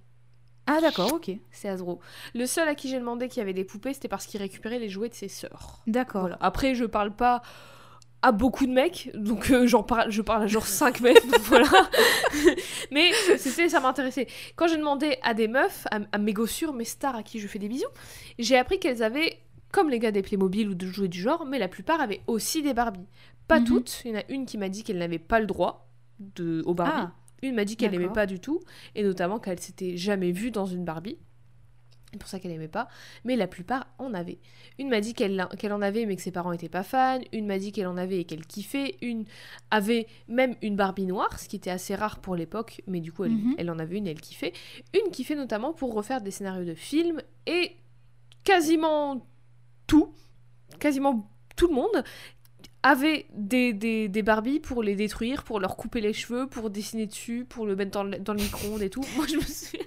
Ah 0.66 0.80
d'accord, 0.80 1.12
ok. 1.12 1.30
C'est 1.50 1.68
Hasbro. 1.68 2.00
Le 2.34 2.46
seul 2.46 2.66
à 2.68 2.74
qui 2.74 2.88
j'ai 2.88 2.98
demandé 2.98 3.28
qui 3.28 3.40
avait 3.40 3.52
des 3.52 3.64
poupées, 3.64 3.92
c'était 3.92 4.08
parce 4.08 4.26
qu'il 4.26 4.40
récupérait 4.40 4.78
les 4.78 4.88
jouets 4.88 5.08
de 5.10 5.14
ses 5.14 5.28
sœurs. 5.28 5.80
D'accord. 5.86 6.22
Voilà. 6.22 6.38
Après, 6.40 6.74
je 6.74 6.84
parle 6.84 7.14
pas 7.14 7.42
à 8.22 8.32
beaucoup 8.32 8.66
de 8.66 8.72
mecs, 8.72 9.10
donc 9.14 9.50
euh, 9.50 9.66
j'en 9.66 9.82
parle, 9.82 10.10
je 10.10 10.22
parle 10.22 10.44
à 10.44 10.46
genre 10.46 10.66
5 10.66 11.00
mecs, 11.02 11.26
donc 11.26 11.40
voilà. 11.42 11.68
Mais 12.90 13.12
c'était, 13.36 13.68
ça 13.68 13.80
m'intéressait. 13.80 14.26
Quand 14.56 14.66
j'ai 14.66 14.78
demandé 14.78 15.18
à 15.22 15.34
des 15.34 15.48
meufs, 15.48 15.86
à, 15.90 15.98
à 16.12 16.16
mes 16.18 16.32
gossures, 16.32 16.72
mes 16.72 16.84
stars 16.86 17.16
à 17.16 17.22
qui 17.22 17.38
je 17.40 17.46
fais 17.46 17.58
des 17.58 17.68
bisous, 17.68 17.84
j'ai 18.38 18.56
appris 18.56 18.78
qu'elles 18.78 19.02
avaient, 19.02 19.38
comme 19.72 19.90
les 19.90 19.98
gars 19.98 20.10
des 20.10 20.22
Playmobil 20.22 20.68
ou 20.70 20.74
de 20.74 20.86
jouets 20.86 21.08
du 21.08 21.20
genre, 21.20 21.44
mais 21.44 21.58
la 21.58 21.68
plupart 21.68 22.00
avaient 22.00 22.22
aussi 22.26 22.62
des 22.62 22.72
Barbie. 22.72 23.06
Pas 23.48 23.60
Mhm. 23.60 23.66
toutes. 23.66 24.00
Il 24.06 24.12
y 24.12 24.14
en 24.16 24.20
a 24.20 24.24
une 24.30 24.46
qui 24.46 24.56
m'a 24.56 24.70
dit 24.70 24.84
qu'elle 24.84 24.96
n'avait 24.98 25.18
pas 25.18 25.38
le 25.38 25.44
droit 25.46 25.86
de, 26.18 26.62
au 26.64 26.72
Barbie. 26.72 26.92
Ah, 26.96 27.12
Une 27.44 27.54
m'a 27.54 27.64
dit 27.64 27.76
qu'elle 27.76 27.90
D'accord. 27.92 28.06
aimait 28.06 28.12
pas 28.14 28.26
du 28.26 28.40
tout, 28.40 28.60
et 28.96 29.02
notamment 29.04 29.38
qu'elle 29.38 29.60
s'était 29.60 29.96
jamais 29.96 30.32
vue 30.32 30.50
dans 30.50 30.66
une 30.66 30.84
Barbie. 30.84 31.18
C'est 32.12 32.18
pour 32.18 32.28
ça 32.28 32.38
qu'elle 32.38 32.52
aimait 32.52 32.68
pas. 32.68 32.86
Mais 33.24 33.34
la 33.34 33.48
plupart 33.48 33.88
en 33.98 34.14
avaient. 34.14 34.38
Une 34.78 34.88
m'a 34.88 35.00
dit 35.00 35.14
qu'elle 35.14 35.46
qu'elle 35.58 35.72
en 35.72 35.82
avait, 35.82 36.06
mais 36.06 36.14
que 36.14 36.22
ses 36.22 36.30
parents 36.30 36.52
étaient 36.52 36.68
pas 36.68 36.84
fans. 36.84 37.18
Une 37.32 37.44
m'a 37.46 37.58
dit 37.58 37.72
qu'elle 37.72 37.88
en 37.88 37.96
avait 37.96 38.20
et 38.20 38.24
qu'elle 38.24 38.46
kiffait. 38.46 38.94
Une 39.02 39.24
avait 39.72 40.06
même 40.28 40.54
une 40.62 40.76
Barbie 40.76 41.06
noire, 41.06 41.38
ce 41.40 41.48
qui 41.48 41.56
était 41.56 41.70
assez 41.70 41.94
rare 41.96 42.20
pour 42.20 42.36
l'époque, 42.36 42.82
mais 42.86 43.00
du 43.00 43.10
coup, 43.12 43.24
elle, 43.24 43.32
Mhm. 43.32 43.54
elle 43.58 43.68
en 43.70 43.78
avait 43.80 43.96
une 43.98 44.06
et 44.06 44.10
elle 44.12 44.20
kiffait. 44.20 44.52
Une 44.94 45.10
kiffait 45.10 45.34
notamment 45.34 45.72
pour 45.72 45.92
refaire 45.92 46.20
des 46.20 46.30
scénarios 46.30 46.64
de 46.64 46.74
films 46.74 47.20
et 47.46 47.72
quasiment 48.44 49.26
tout, 49.88 50.12
quasiment 50.78 51.28
tout 51.56 51.66
le 51.68 51.74
monde 51.74 52.04
avait 52.84 53.26
des, 53.32 53.72
des, 53.72 54.08
des 54.08 54.22
Barbies 54.22 54.60
pour 54.60 54.82
les 54.82 54.94
détruire, 54.94 55.42
pour 55.42 55.58
leur 55.58 55.76
couper 55.76 56.02
les 56.02 56.12
cheveux, 56.12 56.46
pour 56.46 56.68
dessiner 56.68 57.06
dessus, 57.06 57.46
pour 57.48 57.66
le 57.66 57.74
mettre 57.74 57.92
dans 57.92 58.04
le, 58.04 58.18
dans 58.18 58.34
le 58.34 58.40
micro-ondes 58.40 58.82
et 58.82 58.90
tout. 58.90 59.04
Moi, 59.16 59.26
je 59.26 59.36
me 59.36 59.40
suis... 59.40 59.80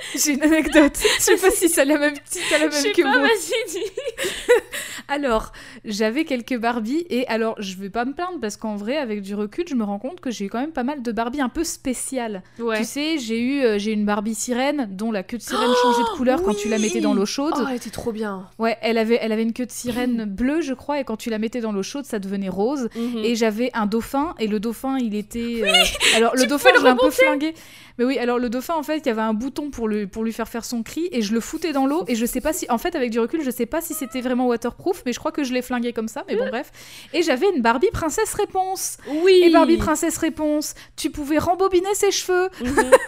j'ai 0.16 0.32
une 0.32 0.42
anecdote. 0.42 0.98
Je 1.18 1.22
sais 1.22 1.36
pas 1.36 1.50
si 1.50 1.68
c'est 1.68 1.84
la 1.84 1.98
même, 1.98 2.14
si 2.24 2.38
la 2.50 2.58
Je 2.58 2.62
même 2.64 2.72
sais 2.72 2.92
que 2.92 3.02
pas, 3.02 3.18
moi. 3.18 3.28
Alors, 5.08 5.52
j'avais 5.84 6.24
quelques 6.24 6.56
Barbies 6.56 7.04
et 7.10 7.26
alors 7.26 7.56
je 7.58 7.74
vais 7.76 7.90
pas 7.90 8.04
me 8.04 8.12
plaindre 8.12 8.38
parce 8.40 8.56
qu'en 8.56 8.76
vrai, 8.76 8.96
avec 8.96 9.22
du 9.22 9.34
recul, 9.34 9.64
je 9.68 9.74
me 9.74 9.82
rends 9.82 9.98
compte 9.98 10.20
que 10.20 10.30
j'ai 10.30 10.44
eu 10.44 10.48
quand 10.48 10.60
même 10.60 10.70
pas 10.70 10.84
mal 10.84 11.02
de 11.02 11.12
Barbies 11.12 11.40
un 11.40 11.48
peu 11.48 11.64
spéciales. 11.64 12.42
Ouais. 12.60 12.78
Tu 12.78 12.84
sais, 12.84 13.18
j'ai 13.18 13.40
eu 13.40 13.62
euh, 13.62 13.78
j'ai 13.78 13.92
une 13.92 14.04
Barbie 14.04 14.34
sirène 14.36 14.88
dont 14.90 15.10
la 15.10 15.22
queue 15.24 15.38
de 15.38 15.42
sirène 15.42 15.70
changeait 15.82 16.02
de 16.02 16.16
couleur 16.16 16.42
quand 16.42 16.54
tu 16.54 16.68
la 16.68 16.78
mettais 16.78 17.00
dans 17.00 17.12
l'eau 17.14 17.26
chaude. 17.26 17.54
Oh, 17.56 17.64
elle 17.68 17.76
était 17.76 17.90
trop 17.90 18.12
bien. 18.12 18.48
Ouais, 18.58 18.76
elle 18.82 18.98
avait 18.98 19.18
elle 19.20 19.32
avait 19.32 19.42
une 19.42 19.52
queue 19.52 19.66
de 19.66 19.72
sirène 19.72 20.24
bleue, 20.26 20.60
je 20.60 20.74
crois, 20.74 21.00
et 21.00 21.04
quand 21.04 21.16
tu 21.16 21.28
la 21.30 21.38
mettais 21.38 21.60
dans 21.60 21.72
l'eau 21.72 21.82
chaude, 21.82 22.04
ça 22.04 22.18
devenait 22.20 22.48
rose. 22.48 22.88
Mhm. 22.94 23.24
Et 23.24 23.34
j'avais 23.34 23.70
un 23.74 23.86
dauphin, 23.86 24.34
et 24.38 24.46
le 24.46 24.60
dauphin, 24.60 24.96
il 24.98 25.14
était. 25.16 25.62
euh, 25.64 26.16
Alors, 26.16 26.36
le 26.36 26.46
dauphin, 26.46 26.70
je 26.78 26.82
l'ai 26.84 26.90
un 26.90 26.96
peu 26.96 27.10
flingué. 27.10 27.54
Mais 27.98 28.04
oui, 28.06 28.18
alors 28.18 28.38
le 28.38 28.48
dauphin, 28.48 28.74
en 28.76 28.82
fait, 28.82 28.98
il 28.98 29.06
y 29.06 29.10
avait 29.10 29.20
un 29.20 29.34
bouton 29.34 29.70
pour, 29.70 29.86
pour 30.06 30.24
lui 30.24 30.32
faire 30.32 30.48
faire 30.48 30.64
son 30.64 30.82
cri, 30.82 31.08
et 31.12 31.22
je 31.22 31.32
le 31.32 31.40
foutais 31.40 31.72
dans 31.72 31.86
l'eau, 31.86 32.04
et 32.08 32.14
je 32.14 32.26
sais 32.26 32.40
pas 32.40 32.52
si. 32.52 32.66
En 32.68 32.78
fait, 32.78 32.94
avec 32.94 33.10
du 33.10 33.18
recul, 33.20 33.42
je 33.42 33.50
sais 33.50 33.66
pas 33.66 33.80
si 33.80 33.94
c'était 33.94 34.20
vraiment 34.20 34.46
waterproof, 34.46 35.02
mais 35.06 35.12
je 35.12 35.18
crois 35.18 35.32
que 35.32 35.44
je 35.44 35.52
l'ai 35.52 35.62
flingué 35.62 35.92
comme 35.92 36.08
ça, 36.08 36.24
mais 36.28 36.36
bon, 36.36 36.48
bref. 36.48 36.70
Et 37.12 37.22
j'avais 37.22 37.46
une 37.54 37.62
Barbie 37.62 37.90
princesse 37.92 38.34
réponse. 38.34 38.98
Oui. 39.22 39.42
Et 39.44 39.50
Barbie 39.50 39.76
princesse 39.76 40.18
réponse, 40.18 40.74
tu 40.96 41.10
pouvais 41.10 41.38
rembobiner 41.38 41.94
ses 41.94 42.10
cheveux. 42.10 42.48
Mhm. 42.62 42.90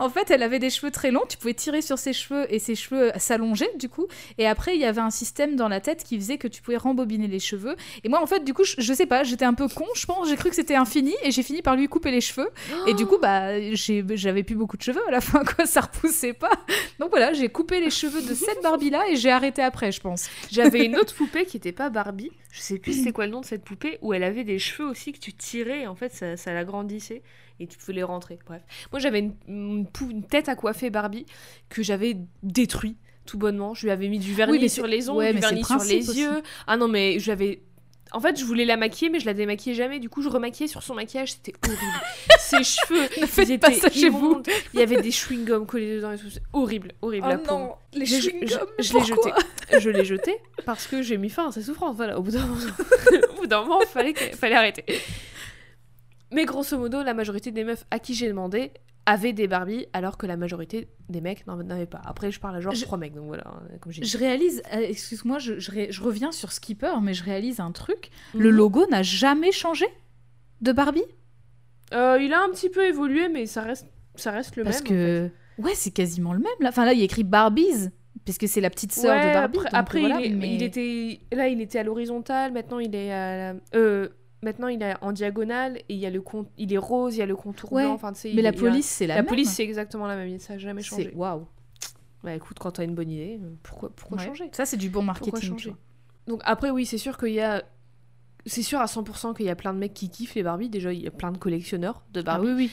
En 0.00 0.10
fait, 0.10 0.30
elle 0.30 0.42
avait 0.42 0.58
des 0.58 0.70
cheveux 0.70 0.90
très 0.90 1.12
longs, 1.12 1.22
tu 1.28 1.36
pouvais 1.38 1.54
tirer 1.54 1.80
sur 1.80 1.98
ses 1.98 2.12
cheveux 2.12 2.52
et 2.52 2.58
ses 2.58 2.74
cheveux 2.74 3.12
s'allongeaient 3.16 3.70
du 3.78 3.88
coup. 3.88 4.06
Et 4.38 4.46
après, 4.46 4.74
il 4.74 4.80
y 4.80 4.84
avait 4.84 5.00
un 5.00 5.10
système 5.10 5.56
dans 5.56 5.68
la 5.68 5.80
tête 5.80 6.02
qui 6.02 6.18
faisait 6.18 6.36
que 6.36 6.48
tu 6.48 6.62
pouvais 6.62 6.76
rembobiner 6.76 7.28
les 7.28 7.38
cheveux. 7.38 7.76
Et 8.02 8.08
moi, 8.08 8.20
en 8.20 8.26
fait, 8.26 8.44
du 8.44 8.54
coup, 8.54 8.64
je, 8.64 8.74
je 8.78 8.92
sais 8.92 9.06
pas, 9.06 9.22
j'étais 9.22 9.44
un 9.44 9.54
peu 9.54 9.68
con, 9.68 9.86
je 9.94 10.06
pense, 10.06 10.28
j'ai 10.28 10.36
cru 10.36 10.50
que 10.50 10.56
c'était 10.56 10.74
infini 10.74 11.14
et 11.22 11.30
j'ai 11.30 11.42
fini 11.42 11.62
par 11.62 11.76
lui 11.76 11.88
couper 11.88 12.10
les 12.10 12.20
cheveux. 12.20 12.48
Et 12.86 12.94
du 12.94 13.06
coup, 13.06 13.18
bah, 13.20 13.52
j'avais 13.74 14.42
plus 14.42 14.56
beaucoup 14.56 14.76
de 14.76 14.82
cheveux 14.82 15.06
à 15.08 15.10
la 15.10 15.20
fin, 15.20 15.44
quoi, 15.44 15.66
ça 15.66 15.82
repoussait 16.14 16.32
pas. 16.32 16.50
Donc 16.98 17.10
voilà, 17.10 17.32
j'ai 17.32 17.48
coupé 17.48 17.80
les 17.80 17.90
cheveux 17.90 18.22
de 18.22 18.34
cette 18.34 18.62
Barbie-là 18.62 19.04
et 19.10 19.16
j'ai 19.16 19.30
arrêté 19.30 19.62
après, 19.62 19.92
je 19.92 20.00
pense. 20.00 20.28
J'avais 20.50 20.84
une 20.84 20.96
autre 20.96 21.14
poupée 21.14 21.44
qui 21.44 21.56
était 21.56 21.72
pas 21.72 21.90
Barbie. 21.90 22.30
Je 22.52 22.60
sais 22.60 22.78
plus 22.78 22.92
c'était 22.92 23.12
quoi 23.12 23.26
le 23.26 23.32
nom 23.32 23.40
de 23.40 23.44
cette 23.46 23.64
poupée 23.64 23.98
où 24.00 24.12
elle 24.14 24.22
avait 24.22 24.44
des 24.44 24.58
cheveux 24.58 24.88
aussi 24.88 25.12
que 25.12 25.18
tu 25.18 25.32
tirais 25.32 25.82
et 25.82 25.86
en 25.86 25.94
fait 25.96 26.12
ça, 26.12 26.36
ça 26.36 26.52
l'agrandissait 26.54 27.22
et 27.60 27.66
tu 27.66 27.76
pouvais 27.78 27.94
les 27.94 28.02
rentrer. 28.04 28.38
Bref, 28.46 28.62
moi 28.92 29.00
j'avais 29.00 29.20
une, 29.48 29.86
une 30.00 30.22
tête 30.26 30.48
à 30.48 30.54
coiffer 30.54 30.90
Barbie 30.90 31.26
que 31.68 31.82
j'avais 31.82 32.16
détruit 32.42 32.96
tout 33.26 33.38
bonnement. 33.38 33.74
Je 33.74 33.86
lui 33.86 33.90
avais 33.90 34.08
mis 34.08 34.18
du 34.20 34.34
vernis 34.34 34.58
Oui, 34.58 34.68
sur 34.68 34.84
c'est- 34.84 34.90
les 34.90 35.08
ongles, 35.10 35.18
ouais, 35.18 35.32
du 35.34 35.40
c'est 35.40 35.44
le 35.44 35.48
vernis 35.48 35.64
sur 35.64 35.78
les 35.84 36.08
aussi. 36.10 36.20
yeux. 36.20 36.42
Ah 36.66 36.76
non 36.76 36.86
mais 36.88 37.18
je 37.18 37.30
l'avais 37.30 37.62
en 38.12 38.20
fait, 38.20 38.38
je 38.38 38.44
voulais 38.44 38.64
la 38.64 38.76
maquiller, 38.76 39.10
mais 39.10 39.18
je 39.18 39.26
la 39.26 39.34
démaquillais 39.34 39.74
jamais. 39.74 39.98
Du 39.98 40.08
coup, 40.08 40.22
je 40.22 40.28
remaquillais 40.28 40.68
sur 40.68 40.82
son 40.82 40.94
maquillage. 40.94 41.32
C'était 41.32 41.52
horrible. 41.66 41.82
Ses 42.38 42.62
cheveux, 42.62 43.08
Ne 43.20 43.26
faites 43.26 43.48
ils 43.48 43.58
pas 43.58 43.70
étaient 43.72 43.80
ça 43.80 43.90
chez 43.90 44.08
vous. 44.08 44.42
Il 44.72 44.80
y 44.80 44.82
avait 44.82 45.00
des 45.02 45.10
chewing-gums 45.10 45.66
collés 45.66 45.96
dedans 45.96 46.12
et 46.12 46.18
tout. 46.18 46.30
C'est 46.30 46.42
horrible, 46.52 46.92
horrible. 47.02 47.26
la. 47.26 47.70
Oh 47.72 47.74
les 47.92 48.06
Je- 48.06 48.20
je- 48.20 48.92
l'ai 48.94 49.04
jeté. 49.04 49.32
Je 49.78 49.90
l'ai 49.90 50.04
jeté 50.04 50.36
parce 50.64 50.86
que 50.86 51.02
j'ai 51.02 51.16
mis 51.16 51.30
fin 51.30 51.48
à 51.48 51.52
sa 51.52 51.62
souffrance. 51.62 51.96
Voilà, 51.96 52.18
au 52.18 52.22
bout 52.22 52.30
d'un 52.30 52.46
moment, 52.46 52.60
moment, 53.64 53.80
fallait, 53.80 54.14
fallait 54.14 54.54
arrêter. 54.54 54.84
Mais 56.30 56.44
grosso 56.44 56.76
modo, 56.78 57.02
la 57.02 57.14
majorité 57.14 57.50
des 57.52 57.64
meufs 57.64 57.84
à 57.90 57.98
qui 57.98 58.14
j'ai 58.14 58.28
demandé 58.28 58.72
avaient 59.06 59.32
des 59.34 59.46
Barbies, 59.48 59.86
alors 59.92 60.16
que 60.16 60.26
la 60.26 60.36
majorité 60.36 60.88
des 61.08 61.20
mecs 61.20 61.46
n'en 61.46 61.58
avaient 61.70 61.84
pas. 61.86 62.00
Après, 62.04 62.30
je 62.30 62.40
parle 62.40 62.56
à 62.56 62.60
genre 62.60 62.74
Je- 62.74 62.82
trois 62.84 62.96
mecs, 62.98 63.14
donc 63.14 63.26
voilà, 63.26 63.44
comme 63.80 63.92
dit. 63.92 64.02
Je 64.04 64.16
réalise, 64.18 64.62
euh, 64.74 64.78
excuse-moi, 64.80 65.38
je, 65.38 65.58
je 65.58 65.70
ré- 65.70 65.88
je 65.90 66.02
reviens 66.02 66.32
sur 66.32 66.52
Skipper, 66.52 66.92
mais 67.02 67.12
je 67.14 67.22
réalise 67.22 67.60
un 67.60 67.70
truc. 67.72 68.10
Le 68.34 68.50
Mhm. 68.50 68.56
logo 68.56 68.86
n'a 68.90 69.02
jamais 69.02 69.52
changé 69.52 69.86
de 70.62 70.72
Barbie? 70.72 71.04
Euh, 71.92 72.18
il 72.20 72.32
a 72.32 72.42
un 72.42 72.48
petit 72.50 72.70
peu 72.70 72.86
évolué, 72.86 73.28
mais 73.28 73.46
ça 73.46 73.62
reste, 73.62 73.86
ça 74.14 74.30
reste 74.30 74.56
le 74.56 74.64
Parce 74.64 74.82
même. 74.82 74.88
que. 74.88 75.30
Ouais, 75.58 75.74
c'est 75.74 75.90
quasiment 75.90 76.32
le 76.32 76.40
même 76.40 76.48
là. 76.60 76.70
Enfin, 76.70 76.84
là, 76.84 76.92
il 76.94 76.98
y 76.98 77.02
a 77.02 77.04
écrit 77.04 77.24
Barbies, 77.24 77.90
parce 78.24 78.38
que 78.38 78.46
c'est 78.46 78.60
la 78.62 78.70
petite 78.70 78.92
sœur 78.92 79.14
Ouais, 79.16 79.28
de 79.28 79.34
Barbie. 79.34 79.58
Après, 79.58 79.70
donc 79.70 79.78
après, 79.80 80.00
voilà, 80.00 80.20
il, 80.20 80.32
est- 80.32 80.34
mais- 80.34 80.54
il 80.54 80.62
était 80.62 81.20
là, 81.30 81.48
il 81.48 81.60
était 81.60 81.78
à 81.78 81.82
l'horizontale. 81.84 82.52
Maintenant, 82.52 82.78
il 82.78 82.94
est 82.94 83.12
à 83.12 83.52
la- 83.52 83.60
euh, 83.74 84.08
maintenant 84.44 84.68
il 84.68 84.82
est 84.82 84.94
en 85.00 85.10
diagonale 85.12 85.78
et 85.88 85.94
il 85.94 85.96
y 85.98 86.06
a 86.06 86.10
le 86.10 86.20
con- 86.20 86.46
il 86.58 86.72
est 86.72 86.78
rose, 86.78 87.16
il 87.16 87.18
y 87.18 87.22
a 87.22 87.26
le 87.26 87.34
contour 87.36 87.72
Ouais, 87.72 87.82
blanc. 87.82 87.94
Enfin, 87.94 88.12
tu 88.12 88.20
sais, 88.20 88.28
Mais 88.28 88.34
il- 88.36 88.42
la 88.42 88.50
a- 88.50 88.52
police, 88.52 88.86
c'est 88.86 89.06
la, 89.06 89.16
La 89.16 89.22
même. 89.22 89.28
police, 89.28 89.50
c'est 89.50 89.64
exactement 89.64 90.06
la 90.06 90.16
même. 90.16 90.38
Ça 90.38 90.52
n'a 90.54 90.58
jamais 90.58 90.82
changé. 90.82 91.08
C'est 91.10 91.16
waouh. 91.16 91.46
Bah 92.22 92.34
écoute, 92.34 92.58
quand 92.58 92.70
t'as 92.72 92.84
une 92.84 92.94
bonne 92.94 93.10
idée, 93.10 93.38
euh, 93.42 93.50
pourquoi, 93.62 93.90
pourquoi 93.94 94.18
Ouais. 94.18 94.24
changer? 94.24 94.48
Ça, 94.52 94.64
c'est 94.64 94.76
du 94.78 94.88
bon 94.88 95.02
marketing. 95.02 95.34
tu 95.40 95.46
changer? 95.46 95.70
vois. 95.70 95.78
Donc 96.26 96.40
après, 96.44 96.70
oui, 96.70 96.86
c'est 96.86 96.98
sûr 96.98 97.18
qu'il 97.18 97.32
y 97.34 97.40
a. 97.40 97.62
C'est 98.46 98.62
sûr 98.62 98.78
à 98.80 98.86
100% 98.86 99.32
qu'il 99.34 99.46
y 99.46 99.50
a 99.50 99.56
plein 99.56 99.72
de 99.72 99.78
mecs 99.78 99.94
qui 99.94 100.10
kiffent 100.10 100.34
les 100.34 100.42
Barbies. 100.42 100.68
Déjà, 100.68 100.92
il 100.92 101.02
y 101.02 101.06
a 101.06 101.10
plein 101.10 101.32
de 101.32 101.38
collectionneurs 101.38 102.02
de 102.12 102.20
Ah 102.20 102.22
Barbies. 102.24 102.46
oui, 102.48 102.52
oui. 102.54 102.70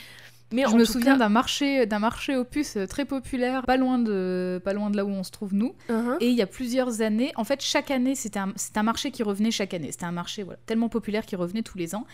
Mais 0.51 0.63
Je 0.69 0.75
me 0.75 0.85
souviens 0.85 1.13
cas- 1.13 1.19
d'un 1.19 1.29
marché, 1.29 1.85
d'un 1.85 1.99
marché 1.99 2.35
aux 2.35 2.43
puces 2.43 2.77
très 2.89 3.05
populaire, 3.05 3.63
pas 3.65 3.77
loin 3.77 3.99
de, 3.99 4.61
pas 4.63 4.73
loin 4.73 4.89
de 4.89 4.97
là 4.97 5.05
où 5.05 5.09
on 5.09 5.23
se 5.23 5.31
trouve 5.31 5.53
nous. 5.53 5.73
Uh-huh. 5.89 6.17
Et 6.19 6.29
il 6.29 6.35
y 6.35 6.41
a 6.41 6.47
plusieurs 6.47 7.01
années, 7.01 7.31
en 7.35 7.43
fait, 7.43 7.61
chaque 7.61 7.91
année, 7.91 8.15
c'était 8.15 8.39
un, 8.39 8.53
un 8.75 8.83
marché 8.83 9.11
qui 9.11 9.23
revenait 9.23 9.51
chaque 9.51 9.73
année. 9.73 9.91
C'était 9.91 10.05
un 10.05 10.11
marché 10.11 10.43
voilà, 10.43 10.59
tellement 10.65 10.89
populaire 10.89 11.25
qui 11.25 11.35
revenait 11.35 11.61
tous 11.61 11.77
les 11.77 11.95
ans. 11.95 12.05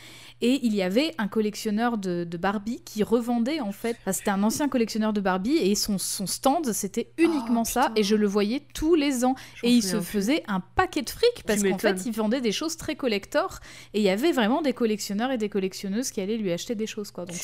Et 0.41 0.59
il 0.63 0.75
y 0.75 0.81
avait 0.81 1.13
un 1.17 1.27
collectionneur 1.27 1.97
de, 1.97 2.23
de 2.23 2.37
Barbie 2.37 2.81
qui 2.85 3.03
revendait, 3.03 3.59
en 3.59 3.71
fait. 3.71 3.97
enfin, 4.01 4.11
c'était 4.13 4.29
un 4.31 4.43
ancien 4.43 4.67
collectionneur 4.69 5.13
de 5.13 5.21
Barbie 5.21 5.57
et 5.57 5.73
son, 5.75 5.97
son 5.97 6.27
stand, 6.27 6.71
c'était 6.73 7.11
uniquement 7.17 7.63
ça. 7.63 7.87
Oh. 7.89 7.93
Et 7.95 8.03
je 8.03 8.15
le 8.15 8.27
voyais 8.27 8.61
tous 8.73 8.95
les 8.95 9.25
ans. 9.25 9.35
Et 9.63 9.71
il 9.71 9.81
se 9.83 9.99
faisait 10.01 10.43
un 10.47 10.59
paquet 10.59 11.01
de 11.01 11.09
fric 11.09 11.43
parce 11.45 11.63
qu'en 11.63 11.77
fait, 11.77 12.05
il 12.05 12.11
vendait 12.13 12.41
des 12.41 12.51
choses 12.51 12.77
très 12.77 12.95
collector. 12.95 13.59
Et 13.93 13.99
il 13.99 14.03
y 14.03 14.09
avait 14.09 14.31
vraiment 14.31 14.61
des 14.61 14.73
collectionneurs 14.73 15.31
et 15.31 15.37
des 15.37 15.49
collectionneuses 15.49 16.11
qui 16.11 16.21
allaient 16.21 16.37
lui 16.37 16.51
acheter 16.51 16.75
des 16.75 16.87
choses. 16.87 17.11
Quoi. 17.11 17.25
Donc 17.25 17.35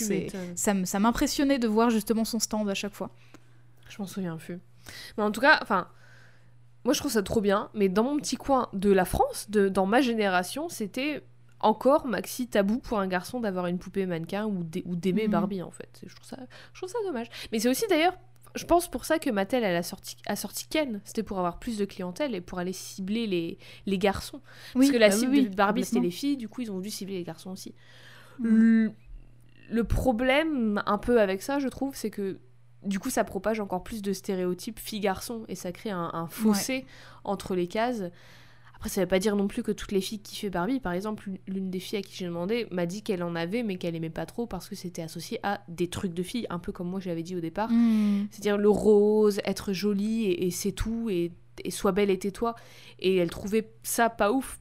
ça 0.56 0.72
m- 0.72 0.83
ça 0.86 1.00
m'impressionnait 1.00 1.60
de 1.60 1.68
voir 1.68 1.90
justement 1.90 2.26
son 2.26 2.40
stand 2.40 2.70
à 2.70 2.74
chaque 2.74 2.94
fois. 2.94 3.10
Je 3.90 3.98
m'en 4.00 4.08
souviens 4.08 4.38
plus. 4.38 4.60
Mais 5.18 5.24
en 5.24 5.32
tout 5.32 5.42
cas, 5.42 5.60
enfin, 5.62 5.88
moi 6.84 6.94
je 6.94 7.00
trouve 7.00 7.12
ça 7.12 7.24
trop 7.24 7.42
bien. 7.42 7.70
Mais 7.74 7.90
dans 7.90 8.04
mon 8.04 8.18
petit 8.18 8.36
coin 8.38 8.70
de 8.74 8.92
la 8.92 9.06
France, 9.06 9.50
de, 9.50 9.70
dans 9.70 9.86
ma 9.86 10.02
génération, 10.02 10.70
c'était 10.70 11.24
encore 11.60 12.06
maxi 12.08 12.48
tabou 12.48 12.80
pour 12.80 13.00
un 13.00 13.08
garçon 13.08 13.40
d'avoir 13.40 13.68
une 13.68 13.78
poupée 13.80 14.06
mannequin 14.06 14.46
ou 14.46 14.64
d'ai- 14.64 14.84
ou 14.86 14.96
d'aimer 14.96 15.26
Mhm. 15.26 15.32
Barbie 15.32 15.62
en 15.62 15.72
fait. 15.72 16.02
Je 16.06 16.14
trouve 16.14 16.28
ça, 16.28 16.38
je 16.74 16.80
trouve 16.80 16.90
ça 16.90 16.98
dommage. 17.06 17.28
Mais 17.52 17.60
c'est 17.60 17.70
aussi 17.70 17.86
d'ailleurs, 17.90 18.14
je 18.56 18.66
pense 18.66 18.92
pour 18.92 19.06
ça 19.06 19.18
que 19.18 19.30
Mattel 19.30 19.64
elle 19.64 19.76
a 19.78 19.82
sorti, 19.84 20.18
a 20.28 20.36
sorti 20.36 20.68
Ken. 20.68 21.00
C'était 21.06 21.24
pour 21.24 21.38
avoir 21.40 21.60
plus 21.60 21.78
de 21.78 21.86
clientèle 21.86 22.36
et 22.36 22.42
pour 22.42 22.60
aller 22.60 22.74
cibler 22.74 23.28
les, 23.28 23.58
les 23.86 23.98
garçons. 23.98 24.42
Parce 24.74 24.92
que 24.92 24.98
la 24.98 25.08
bah 25.10 25.16
cible 25.16 25.32
oui, 25.32 25.50
de 25.50 25.56
Barbie 25.56 25.86
c'était 25.86 26.02
les 26.02 26.12
filles, 26.12 26.36
du 26.38 26.50
coup 26.50 26.62
ils 26.62 26.70
ont 26.72 26.76
voulu 26.76 26.90
cibler 26.90 27.16
les 27.16 27.24
garçons 27.24 27.52
aussi. 27.52 27.74
Mhm. 28.40 28.94
Le, 29.74 29.84
problème 29.84 30.82
un 30.86 30.98
peu 30.98 31.20
avec 31.20 31.42
ça, 31.42 31.60
je 31.60 31.68
trouve, 31.68 31.96
c'est 31.96 32.10
que 32.10 32.40
du 32.84 33.00
coup 33.00 33.10
ça 33.10 33.24
propage 33.24 33.60
encore 33.60 33.84
plus 33.84 34.02
de 34.02 34.12
stéréotypes 34.14 34.80
filles-garçons 34.80 35.46
et 35.48 35.56
ça 35.56 35.72
crée 35.72 35.90
un, 35.92 36.10
un 36.14 36.28
fossé 36.28 36.86
entre 37.24 37.56
les 37.56 37.68
cases. 37.68 38.04
Après, 38.76 38.90
ça 38.90 39.00
veut 39.00 39.08
pas 39.08 39.20
dire 39.20 39.38
non 39.38 39.48
plus 39.48 39.64
que 39.64 39.72
toutes 39.72 39.94
les 39.94 40.02
filles 40.02 40.20
kiffaient 40.20 40.50
Barbie. 40.50 40.82
Par 40.82 40.92
exemple, 40.92 41.30
l'une 41.48 41.70
des 41.70 41.80
filles 41.80 42.00
à 42.00 42.02
qui 42.02 42.18
j'ai 42.18 42.26
demandé 42.26 42.68
m'a 42.70 42.86
dit 42.86 43.02
qu'elle 43.02 43.24
en 43.24 43.34
avait, 43.34 43.64
mais 43.64 43.78
qu'elle 43.78 43.96
aimait 43.96 44.10
pas 44.10 44.26
trop 44.26 44.46
parce 44.46 44.68
que 44.68 44.76
c'était 44.76 45.02
associé 45.02 45.40
à 45.42 45.62
des 45.70 45.88
trucs 45.88 46.14
de 46.14 46.22
filles, 46.22 46.46
un 46.50 46.60
peu 46.60 46.74
comme 46.74 46.90
moi 46.90 47.00
j'avais 47.00 47.24
dit 47.24 47.38
au 47.38 47.40
départ. 47.40 47.70
Hmm. 47.72 48.26
C'est-à-dire 48.30 48.58
le 48.58 48.68
rose, 48.68 49.40
être 49.46 49.72
jolie 49.72 50.26
et, 50.26 50.48
et 50.48 50.52
c'est 50.52 50.74
tout, 50.74 51.10
et, 51.10 51.32
et 51.64 51.72
sois 51.72 51.94
belle 51.94 52.10
et 52.10 52.20
tais-toi. 52.20 52.56
Et 53.00 53.16
elle 53.16 53.30
trouvait 53.30 53.72
ça 53.84 54.10
pas 54.10 54.34
ouf. 54.34 54.60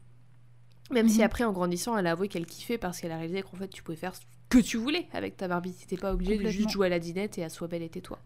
Même 0.92 1.08
si 1.08 1.18
Mhm. 1.18 1.24
après, 1.24 1.42
en 1.42 1.52
grandissant, 1.52 1.98
elle 1.98 2.06
a 2.06 2.12
avoué 2.12 2.28
qu'elle 2.28 2.46
kiffait 2.46 2.78
parce 2.78 3.00
qu'elle 3.00 3.10
a 3.12 3.16
réalisé 3.16 3.42
qu'en 3.42 3.56
fait, 3.56 3.68
tu 3.68 3.82
pouvais 3.82 3.96
faire 3.96 4.14
que 4.52 4.58
tu 4.58 4.76
voulais 4.76 5.06
avec 5.12 5.36
ta 5.36 5.48
Barbie. 5.48 5.72
T'étais 5.72 5.96
pas 5.96 6.12
obligé 6.12 6.36
de 6.36 6.48
juste 6.48 6.70
jouer 6.70 6.86
à 6.86 6.90
la 6.90 6.98
dinette 6.98 7.38
et 7.38 7.44
à 7.44 7.48
sois 7.48 7.68
belle 7.68 7.82
et 7.82 7.88
tais-toi. 7.88 8.18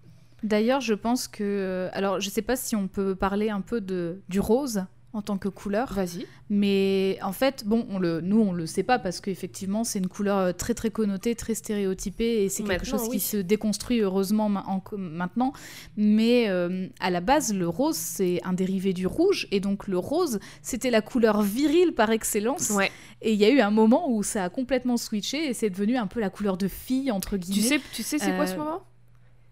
D'ailleurs, 0.43 0.81
je 0.81 0.95
pense 0.95 1.29
que. 1.29 1.43
euh, 1.45 1.89
Alors, 1.93 2.21
je 2.21 2.29
sais 2.29 2.43
pas 2.43 2.57
si 2.57 2.77
on 2.77 2.89
peut 2.89 3.15
parler 3.15 3.49
un 3.51 3.61
peu 3.61 3.81
de, 3.81 4.21
du 4.29 4.41
rose 4.41 4.85
en 5.17 5.23
tant 5.23 5.39
que 5.39 5.49
couleur, 5.49 5.93
Vas-y. 5.95 6.27
mais 6.51 7.19
en 7.23 7.33
fait, 7.33 7.65
bon, 7.67 7.87
on 7.91 7.99
le, 7.99 8.21
nous, 8.21 8.41
on 8.41 8.53
le 8.53 8.67
sait 8.67 8.83
pas 8.83 8.99
parce 8.99 9.21
qu'effectivement, 9.21 9.83
c'est 9.83 9.99
une 9.99 10.09
couleur 10.09 10.37
euh, 10.39 10.53
très 10.53 10.75
très 10.75 10.91
connotée, 10.91 11.35
très 11.35 11.55
stéréotypée 11.55 12.45
et 12.45 12.49
c'est 12.49 12.63
quelque 12.63 12.85
chose 12.87 13.03
oui. 13.09 13.13
qui 13.17 13.21
se 13.21 13.37
déconstruit 13.39 14.01
heureusement 14.01 14.49
ma- 14.49 14.65
en- 14.67 14.83
maintenant. 14.97 15.53
Mais 15.97 16.49
euh, 16.49 16.87
à 17.01 17.11
la 17.11 17.21
base, 17.21 17.53
le 17.55 17.69
rose, 17.69 17.97
c'est 17.97 18.41
un 18.45 18.53
dérivé 18.53 18.93
du 18.93 19.07
rouge 19.07 19.49
et 19.51 19.61
donc 19.61 19.89
le 19.89 19.99
rose, 19.99 20.39
c'était 20.63 20.91
la 20.91 21.01
couleur 21.01 21.43
virile 21.43 21.95
par 21.95 22.11
excellence. 22.11 22.71
Ouais. 22.71 22.91
Et 23.23 23.33
il 23.33 23.39
y 23.39 23.45
a 23.45 23.51
eu 23.51 23.61
un 23.61 23.71
moment 23.71 24.11
où 24.11 24.23
ça 24.23 24.45
a 24.45 24.51
complètement 24.51 24.97
switché 24.99 25.49
et 25.49 25.55
c'est 25.55 25.71
devenu 25.71 25.97
un 25.97 26.07
peu 26.07 26.21
la 26.21 26.31
couleur 26.31 26.57
de 26.57 26.69
fille, 26.69 27.11
entre 27.11 27.39
Tu 27.39 27.45
guillemets. 27.53 27.69
sais, 27.69 27.81
tu 27.93 28.03
sais 28.03 28.19
c'est 28.19 28.37
quoi 28.37 28.47
ce 28.47 28.53
Euh, 28.53 28.59
moment? 28.59 28.83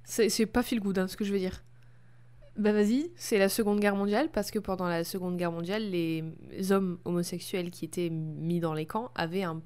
C'est 0.04 0.28
c'est 0.28 0.44
pas 0.46 0.62
feel 0.62 0.80
good, 0.80 0.98
hein, 0.98 1.08
ce 1.08 1.16
que 1.16 1.24
je 1.24 1.32
veux 1.32 1.38
dire. 1.38 1.62
Bah 2.56 2.72
vas-y. 2.72 3.10
C'est 3.16 3.38
la 3.38 3.48
Seconde 3.48 3.80
Guerre 3.80 3.96
mondiale 3.96 4.30
parce 4.32 4.50
que 4.50 4.58
pendant 4.58 4.86
la 4.86 5.02
Seconde 5.04 5.36
Guerre 5.36 5.52
mondiale, 5.52 5.90
les 5.90 6.22
hommes 6.70 6.98
homosexuels 7.04 7.70
qui 7.70 7.84
étaient 7.84 8.10
mis 8.10 8.60
dans 8.60 8.74
les 8.74 8.86
camps 8.86 9.10
avaient 9.16 9.42
un, 9.42 9.60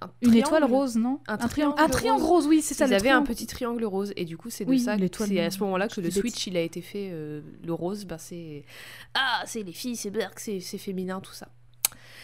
un 0.00 0.10
Une 0.22 0.34
étoile 0.34 0.64
rose, 0.64 0.96
non 0.96 1.20
Un 1.28 1.36
triangle. 1.36 1.50
triangle 1.50 1.82
Un 1.82 1.88
triangle 1.88 2.22
rose. 2.22 2.30
rose, 2.44 2.46
oui, 2.46 2.62
c'est 2.62 2.74
ça. 2.74 2.86
Ils 2.86 2.90
le 2.90 2.96
avaient 2.96 3.10
un 3.10 3.22
petit 3.22 3.46
triangle 3.46 3.84
rose 3.84 4.12
et 4.16 4.24
du 4.24 4.36
coup 4.38 4.48
c'est 4.48 4.64
de 4.64 4.70
Oui, 4.70 4.80
ça 4.80 4.96
c'est 5.26 5.40
à 5.40 5.50
ce 5.50 5.58
moment-là 5.60 5.88
que 5.88 6.00
le 6.00 6.10
switch 6.10 6.46
il 6.46 6.56
a 6.56 6.62
été 6.62 6.80
fait 6.80 7.10
euh, 7.12 7.42
le 7.62 7.72
rose 7.74 8.04
bah 8.06 8.16
c'est 8.18 8.64
ah 9.14 9.42
c'est 9.44 9.62
les 9.62 9.72
filles 9.72 9.96
c'est 9.96 10.10
Berk 10.10 10.38
c'est 10.40 10.60
c'est 10.60 10.78
féminin 10.78 11.20
tout 11.20 11.32
ça 11.32 11.48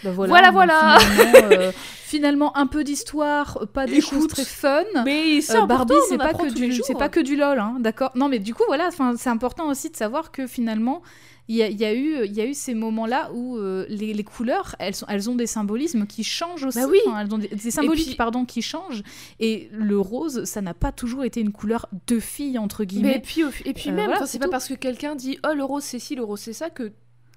Bah 0.02 0.10
Voilà, 0.12 0.50
voilà. 0.50 0.98
Finalement, 0.98 1.48
euh, 1.52 1.72
finalement, 2.04 2.56
un 2.56 2.66
peu 2.66 2.84
d'histoire, 2.84 3.66
pas 3.72 3.86
des 3.86 3.96
Écoute, 3.98 4.10
choses 4.10 4.26
très 4.28 4.44
fun. 4.44 4.82
Mais 5.04 5.40
c'est 5.40 5.56
Euh, 5.56 5.62
important, 5.62 5.94
Barbie, 5.94 6.06
c'est 6.08 6.18
pas 6.18 6.34
que 6.34 6.52
du, 6.52 6.72
c'est 6.82 6.94
pas 6.98 7.08
que 7.08 7.20
du 7.20 7.36
lol, 7.36 7.58
hein, 7.58 7.76
d'accord. 7.80 8.10
Non, 8.14 8.28
mais 8.28 8.38
du 8.38 8.54
coup, 8.54 8.64
voilà, 8.66 8.90
c'est 9.16 9.28
important 9.30 9.68
aussi 9.68 9.90
de 9.90 9.96
savoir 9.96 10.30
que 10.30 10.46
finalement, 10.46 11.02
il 11.46 11.56
y 11.56 11.62
a, 11.62 11.68
il 11.68 11.78
y 11.78 11.84
a 11.84 11.92
eu, 11.92 12.24
il 12.24 12.32
y 12.32 12.40
a 12.40 12.46
eu 12.46 12.54
ces 12.54 12.72
moments-là 12.72 13.30
où 13.34 13.58
euh, 13.58 13.84
les, 13.90 14.14
les 14.14 14.24
couleurs, 14.24 14.76
elles 14.78 14.94
sont, 14.94 15.04
elles 15.10 15.28
ont 15.28 15.34
des 15.34 15.46
symbolismes 15.46 16.06
qui 16.06 16.24
changent 16.24 16.64
aussi. 16.64 16.78
Bah 16.80 16.86
oui. 16.90 16.98
Enfin, 17.06 17.20
elles 17.20 17.34
ont 17.34 17.38
des, 17.38 17.48
des 17.48 17.70
symboliques, 17.70 18.06
puis- 18.06 18.14
pardon, 18.16 18.46
qui 18.46 18.62
changent. 18.62 19.02
Et 19.40 19.68
le 19.72 19.98
rose, 19.98 20.44
ça 20.44 20.62
n'a 20.62 20.72
pas 20.72 20.90
toujours 20.90 21.22
été 21.22 21.40
une 21.42 21.52
couleur 21.52 21.86
de 22.06 22.18
fille 22.18 22.58
entre 22.58 22.80
Mais 22.80 22.86
guillemets. 22.86 23.22
puis, 23.22 23.44
au- 23.44 23.48
et 23.66 23.74
puis 23.74 23.90
Euh, 23.90 23.92
même, 23.92 24.04
voilà, 24.06 24.20
c'est 24.20 24.32
c'est 24.32 24.38
pas 24.38 24.48
parce 24.48 24.68
que 24.68 24.74
quelqu'un 24.74 25.16
dit 25.16 25.38
oh 25.46 25.52
le 25.54 25.64
rose 25.64 25.82
c'est 25.84 25.98
ci, 25.98 26.14
le 26.14 26.24
rose 26.24 26.40
c'est 26.40 26.54
ça 26.54 26.70
que 26.70 26.92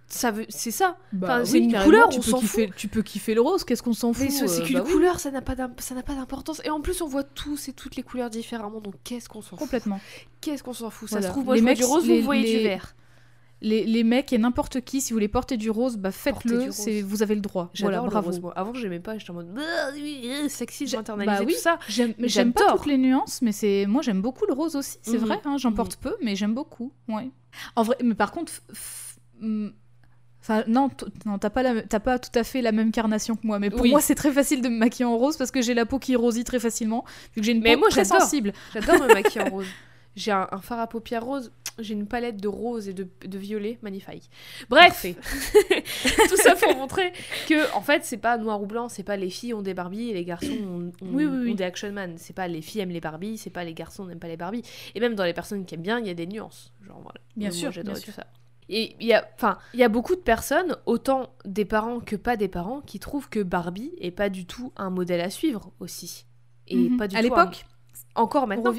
ça 0.09 0.31
veut, 0.31 0.45
c'est 0.49 0.71
ça. 0.71 0.97
Bah 1.11 1.27
enfin, 1.27 1.39
oui, 1.41 1.47
c'est 1.47 1.59
une 1.59 1.77
couleur, 1.83 2.09
tu 2.09 2.19
on 2.19 2.21
peux 2.21 2.29
s'en 2.31 2.39
kiffer- 2.39 2.71
Tu 2.75 2.87
peux 2.87 3.01
kiffer 3.03 3.33
le 3.33 3.41
rose, 3.41 3.63
qu'est-ce 3.63 3.83
qu'on 3.83 3.93
s'en 3.93 4.13
fout 4.13 4.29
c'est 4.29 4.43
euh, 4.43 4.63
qu'une 4.65 4.77
bah 4.77 4.83
oui, 4.85 4.91
couleur, 4.93 5.19
ça 5.19 5.31
n'a 5.31 5.41
pas 5.41 5.55
ça 5.79 5.95
n'a 5.95 6.03
pas 6.03 6.15
d'importance. 6.15 6.61
Et 6.63 6.69
en 6.69 6.79
plus, 6.81 7.01
on 7.01 7.07
voit 7.07 7.23
tous 7.23 7.67
et 7.67 7.73
toutes 7.73 7.95
les 7.97 8.03
couleurs 8.03 8.29
différemment, 8.29 8.79
donc 8.79 8.95
qu'est-ce 9.03 9.27
qu'on 9.29 9.41
s'en 9.41 9.49
fout? 9.49 9.59
Complètement. 9.59 9.99
Qu'est-ce 10.41 10.63
qu'on 10.63 10.73
s'en 10.73 10.89
fout? 10.89 11.09
Ça 11.09 11.21
se 11.21 11.27
trouve, 11.27 11.45
moi 11.45 11.55
Les 11.55 11.59
je 11.61 11.65
mecs, 11.65 11.77
du 11.77 11.83
rose, 11.85 12.07
les- 12.07 12.19
vous 12.19 12.25
voyez 12.25 12.43
les- 12.43 12.57
du 12.59 12.63
vert. 12.63 12.93
Les, 13.59 13.85
les 13.85 14.03
mecs 14.03 14.31
et 14.33 14.37
n'importe 14.37 14.81
qui, 14.81 15.01
si 15.01 15.11
vous 15.11 15.15
voulez 15.15 15.27
porter 15.27 15.57
du 15.57 15.71
rose, 15.71 15.97
bah 15.97 16.11
faites-le, 16.11 16.69
vous 17.01 17.23
avez 17.23 17.33
le 17.33 17.41
droit. 17.41 17.71
Voilà, 17.79 18.01
le 18.03 18.07
bravo. 18.07 18.27
rose, 18.29 18.39
moi. 18.39 18.53
Avant, 18.55 18.71
j'aimais 18.75 18.99
pas, 18.99 19.17
j'étais 19.17 19.31
en 19.31 19.33
mode 19.33 19.51
bah, 19.51 19.61
J'ai- 19.95 20.95
internalisé, 20.95 21.37
bah 21.39 21.43
oui. 21.43 21.53
tout 21.55 21.59
ça. 21.59 21.79
J'aime 21.89 22.53
pas 22.53 22.71
toutes 22.73 22.85
les 22.85 22.99
nuances, 22.99 23.41
mais 23.41 23.51
c'est 23.51 23.85
moi 23.87 24.03
j'aime 24.03 24.21
beaucoup 24.21 24.45
le 24.47 24.53
rose 24.53 24.75
aussi. 24.75 24.99
C'est 25.01 25.13
Mhm. 25.17 25.25
vrai, 25.25 25.41
hein, 25.43 25.57
j'en 25.57 25.71
porte 25.73 25.95
peu, 25.97 26.15
mais 26.21 26.35
j'aime 26.35 26.53
beaucoup. 26.53 26.93
Ouais. 27.09 27.31
En 27.75 27.81
vrai, 27.81 27.97
mais 28.03 28.13
par 28.13 28.31
contre, 28.31 28.51
enfin 30.47 30.63
non, 30.67 30.89
non, 31.25 31.37
t'as 31.37 31.49
pas 31.49 31.63
la- 31.63 31.81
t'as 31.81 31.99
pas 31.99 32.19
tout 32.19 32.31
à 32.37 32.43
fait 32.43 32.61
la 32.61 32.71
même 32.71 32.91
carnation 32.91 33.35
que 33.35 33.45
moi. 33.45 33.59
Mais 33.59 33.69
pour 33.69 33.81
Oui. 33.81 33.89
moi, 33.91 34.01
c'est 34.01 34.15
très 34.15 34.31
facile 34.31 34.61
de 34.61 34.69
me 34.69 34.77
maquiller 34.77 35.05
en 35.05 35.17
rose 35.17 35.35
parce 35.37 35.51
que 35.51 35.61
j'ai 35.61 35.73
la 35.73 35.85
peau 35.85 35.99
qui 35.99 36.15
rosit 36.15 36.45
très 36.45 36.59
facilement, 36.59 37.03
vu 37.35 37.41
que 37.41 37.45
j'ai 37.45 37.51
une 37.51 37.61
Mais 37.61 37.73
peau 37.73 37.79
moi, 37.81 37.89
très 37.89 38.05
sensible. 38.05 38.53
J'adore 38.73 39.01
me 39.01 39.13
maquiller 39.13 39.41
en 39.45 39.49
rose. 39.51 39.67
J'ai 40.15 40.31
un, 40.31 40.47
un 40.51 40.61
fard 40.61 40.79
à 40.79 40.87
paupières 40.87 41.23
rose, 41.23 41.51
j'ai 41.77 41.93
une 41.93 42.07
palette 42.07 42.37
de 42.37 42.47
rose 42.47 42.87
et 42.89 42.93
de, 42.93 43.07
de 43.23 43.37
violet 43.37 43.77
magnifique. 43.83 44.31
Bref, 44.67 45.05
tout 46.29 46.37
ça 46.37 46.55
pour 46.55 46.75
montrer 46.75 47.13
que 47.47 47.71
en 47.75 47.81
fait 47.81 48.03
c'est 48.03 48.17
pas 48.17 48.37
noir 48.39 48.59
ou 48.61 48.65
blanc, 48.65 48.89
c'est 48.89 49.03
pas 49.03 49.15
les 49.15 49.29
filles 49.29 49.53
ont 49.53 49.61
des 49.61 49.75
Barbies 49.75 50.09
et 50.09 50.13
les 50.15 50.25
garçons 50.25 50.47
ont, 50.49 50.87
ont- 51.05 51.13
Oui, 51.13 51.25
oui, 51.25 51.51
ont 51.51 51.55
des 51.55 51.63
Action 51.63 51.91
Man. 51.91 52.15
C'est 52.17 52.35
pas 52.35 52.47
les 52.47 52.61
filles 52.63 52.81
aiment 52.81 52.89
les 52.89 52.99
Barbies, 52.99 53.37
c'est 53.37 53.51
pas 53.51 53.63
les 53.63 53.75
garçons 53.75 54.05
n'aiment 54.05 54.17
pas 54.17 54.27
les 54.27 54.37
Barbies. 54.37 54.63
Et 54.95 54.99
même 54.99 55.13
dans 55.13 55.23
les 55.25 55.33
personnes 55.33 55.65
qui 55.65 55.75
aiment 55.75 55.81
bien, 55.83 55.99
il 55.99 56.07
y 56.07 56.09
a 56.09 56.15
des 56.15 56.25
nuances. 56.25 56.73
Genre 56.87 56.99
voilà. 57.03 57.19
Bien 57.35 57.51
sûr, 57.51 57.71
j'adore 57.71 57.95
tout 57.95 58.01
sûr. 58.01 58.13
ça. 58.13 58.25
Et 58.69 58.95
il 58.99 59.07
y 59.07 59.13
a, 59.13 59.25
enfin, 59.35 59.57
il 59.73 59.79
y 59.79 59.83
a 59.83 59.89
beaucoup 59.89 60.15
de 60.15 60.21
personnes, 60.21 60.75
autant 60.85 61.29
des 61.45 61.65
parents 61.65 61.99
que 61.99 62.15
pas 62.15 62.35
des 62.35 62.47
parents, 62.49 62.81
qui 62.81 62.99
trouvent 62.99 63.29
que 63.29 63.41
Barbie 63.41 63.93
est 63.99 64.11
pas 64.11 64.29
du 64.29 64.45
tout 64.45 64.73
un 64.75 64.89
modèle 64.89 65.21
à 65.21 65.29
suivre 65.29 65.71
aussi. 65.79 66.25
Et 66.67 66.75
Mhm. 66.89 66.97
pas 66.97 67.07
du 67.07 67.15
à 67.15 67.19
tout 67.21 67.25
un- 67.27 67.29
l'époque, 67.29 67.65
encore 68.15 68.45
maintenant. 68.47 68.73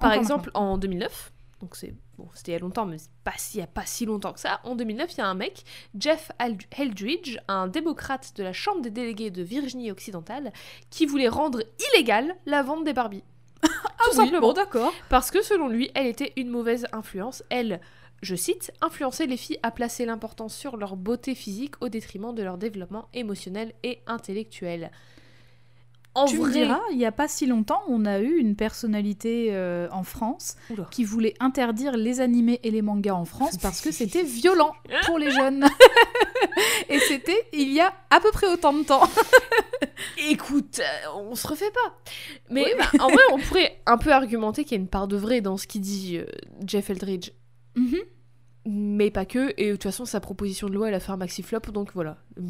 Par 0.00 0.10
encore 0.10 0.12
exemple, 0.12 0.50
en 0.54 0.78
2009, 0.78 1.30
donc 1.60 1.76
c'est 1.76 1.94
bon, 2.16 2.26
c'était 2.34 2.52
il 2.52 2.54
y 2.54 2.56
a 2.56 2.60
longtemps, 2.60 2.86
mais 2.86 2.96
c'est 2.96 3.10
pas 3.22 3.32
si- 3.36 3.58
il 3.58 3.60
y 3.60 3.62
a 3.62 3.66
pas 3.66 3.84
si 3.84 4.06
longtemps 4.06 4.32
que 4.32 4.40
ça. 4.40 4.60
En 4.64 4.74
2009, 4.76 5.12
il 5.12 5.18
y 5.18 5.20
a 5.20 5.26
un 5.26 5.34
mec, 5.34 5.62
Jeff 5.98 6.32
Eldridge, 6.78 7.36
un 7.48 7.66
démocrate 7.68 8.32
de 8.36 8.42
la 8.42 8.54
Chambre 8.54 8.80
des 8.80 8.90
délégués 8.90 9.30
de 9.30 9.42
Virginie 9.42 9.90
occidentale, 9.90 10.52
qui 10.88 11.04
voulait 11.04 11.28
rendre 11.28 11.62
illégale 11.92 12.34
la 12.46 12.62
vente 12.62 12.84
des 12.84 12.94
Barbies. 12.94 13.24
Tout 13.62 13.70
Ah 13.70 14.04
oui, 14.10 14.16
simplement. 14.16 14.40
bon 14.48 14.52
d'accord. 14.54 14.92
Parce 15.10 15.30
que 15.30 15.42
selon 15.42 15.68
lui, 15.68 15.90
elle 15.94 16.06
était 16.06 16.32
une 16.36 16.48
mauvaise 16.48 16.86
influence. 16.92 17.42
Elle, 17.50 17.80
je 18.24 18.34
cite, 18.34 18.72
influençait 18.80 19.26
les 19.26 19.36
filles 19.36 19.58
à 19.62 19.70
placer 19.70 20.04
l'importance 20.04 20.54
sur 20.54 20.76
leur 20.76 20.96
beauté 20.96 21.34
physique 21.34 21.74
au 21.80 21.88
détriment 21.88 22.34
de 22.34 22.42
leur 22.42 22.58
développement 22.58 23.08
émotionnel 23.14 23.72
et 23.82 24.00
intellectuel. 24.06 24.90
En 26.16 26.26
Tu 26.26 26.36
me 26.38 26.42
vrai, 26.42 26.52
diras, 26.52 26.80
il 26.92 26.98
y 26.98 27.04
a 27.06 27.10
pas 27.10 27.26
si 27.26 27.44
longtemps, 27.44 27.82
on 27.88 28.06
a 28.06 28.20
eu 28.20 28.36
une 28.36 28.54
personnalité 28.54 29.48
euh, 29.50 29.88
en 29.90 30.04
France 30.04 30.54
Oula. 30.70 30.86
qui 30.92 31.02
voulait 31.02 31.34
interdire 31.40 31.96
les 31.96 32.20
animés 32.20 32.60
et 32.62 32.70
les 32.70 32.82
mangas 32.82 33.14
en 33.14 33.24
France 33.24 33.56
parce 33.62 33.80
que 33.80 33.90
c'était 33.90 34.22
violent 34.22 34.74
pour 35.06 35.18
les 35.18 35.32
jeunes. 35.32 35.66
et 36.88 37.00
c'était 37.00 37.48
il 37.52 37.72
y 37.72 37.80
a 37.80 37.92
à 38.10 38.20
peu 38.20 38.30
près 38.30 38.46
autant 38.46 38.72
de 38.72 38.84
temps. 38.84 39.02
Écoute, 40.30 40.78
euh, 40.80 41.08
on 41.16 41.34
se 41.34 41.48
refait 41.48 41.72
pas. 41.72 41.98
Mais 42.48 42.74
bah, 42.78 42.84
en 43.00 43.08
vrai, 43.08 43.22
on 43.32 43.38
pourrait 43.38 43.80
un 43.86 43.98
peu 43.98 44.12
argumenter 44.12 44.62
qu'il 44.62 44.76
y 44.76 44.80
a 44.80 44.82
une 44.82 44.88
part 44.88 45.08
de 45.08 45.16
vrai 45.16 45.40
dans 45.40 45.56
ce 45.56 45.66
qu'il 45.66 45.80
dit 45.80 46.16
euh, 46.18 46.26
Jeff 46.64 46.90
Eldridge. 46.90 47.32
Mhm. 47.74 47.98
Mais 48.66 49.10
pas 49.10 49.26
que, 49.26 49.52
et 49.58 49.66
de 49.68 49.72
toute 49.72 49.82
façon, 49.82 50.06
sa 50.06 50.20
proposition 50.20 50.68
de 50.68 50.74
loi, 50.74 50.88
elle 50.88 50.94
a 50.94 51.00
fait 51.00 51.12
un 51.12 51.18
maxi 51.18 51.42
flop, 51.42 51.60
donc 51.72 51.90
voilà. 51.92 52.16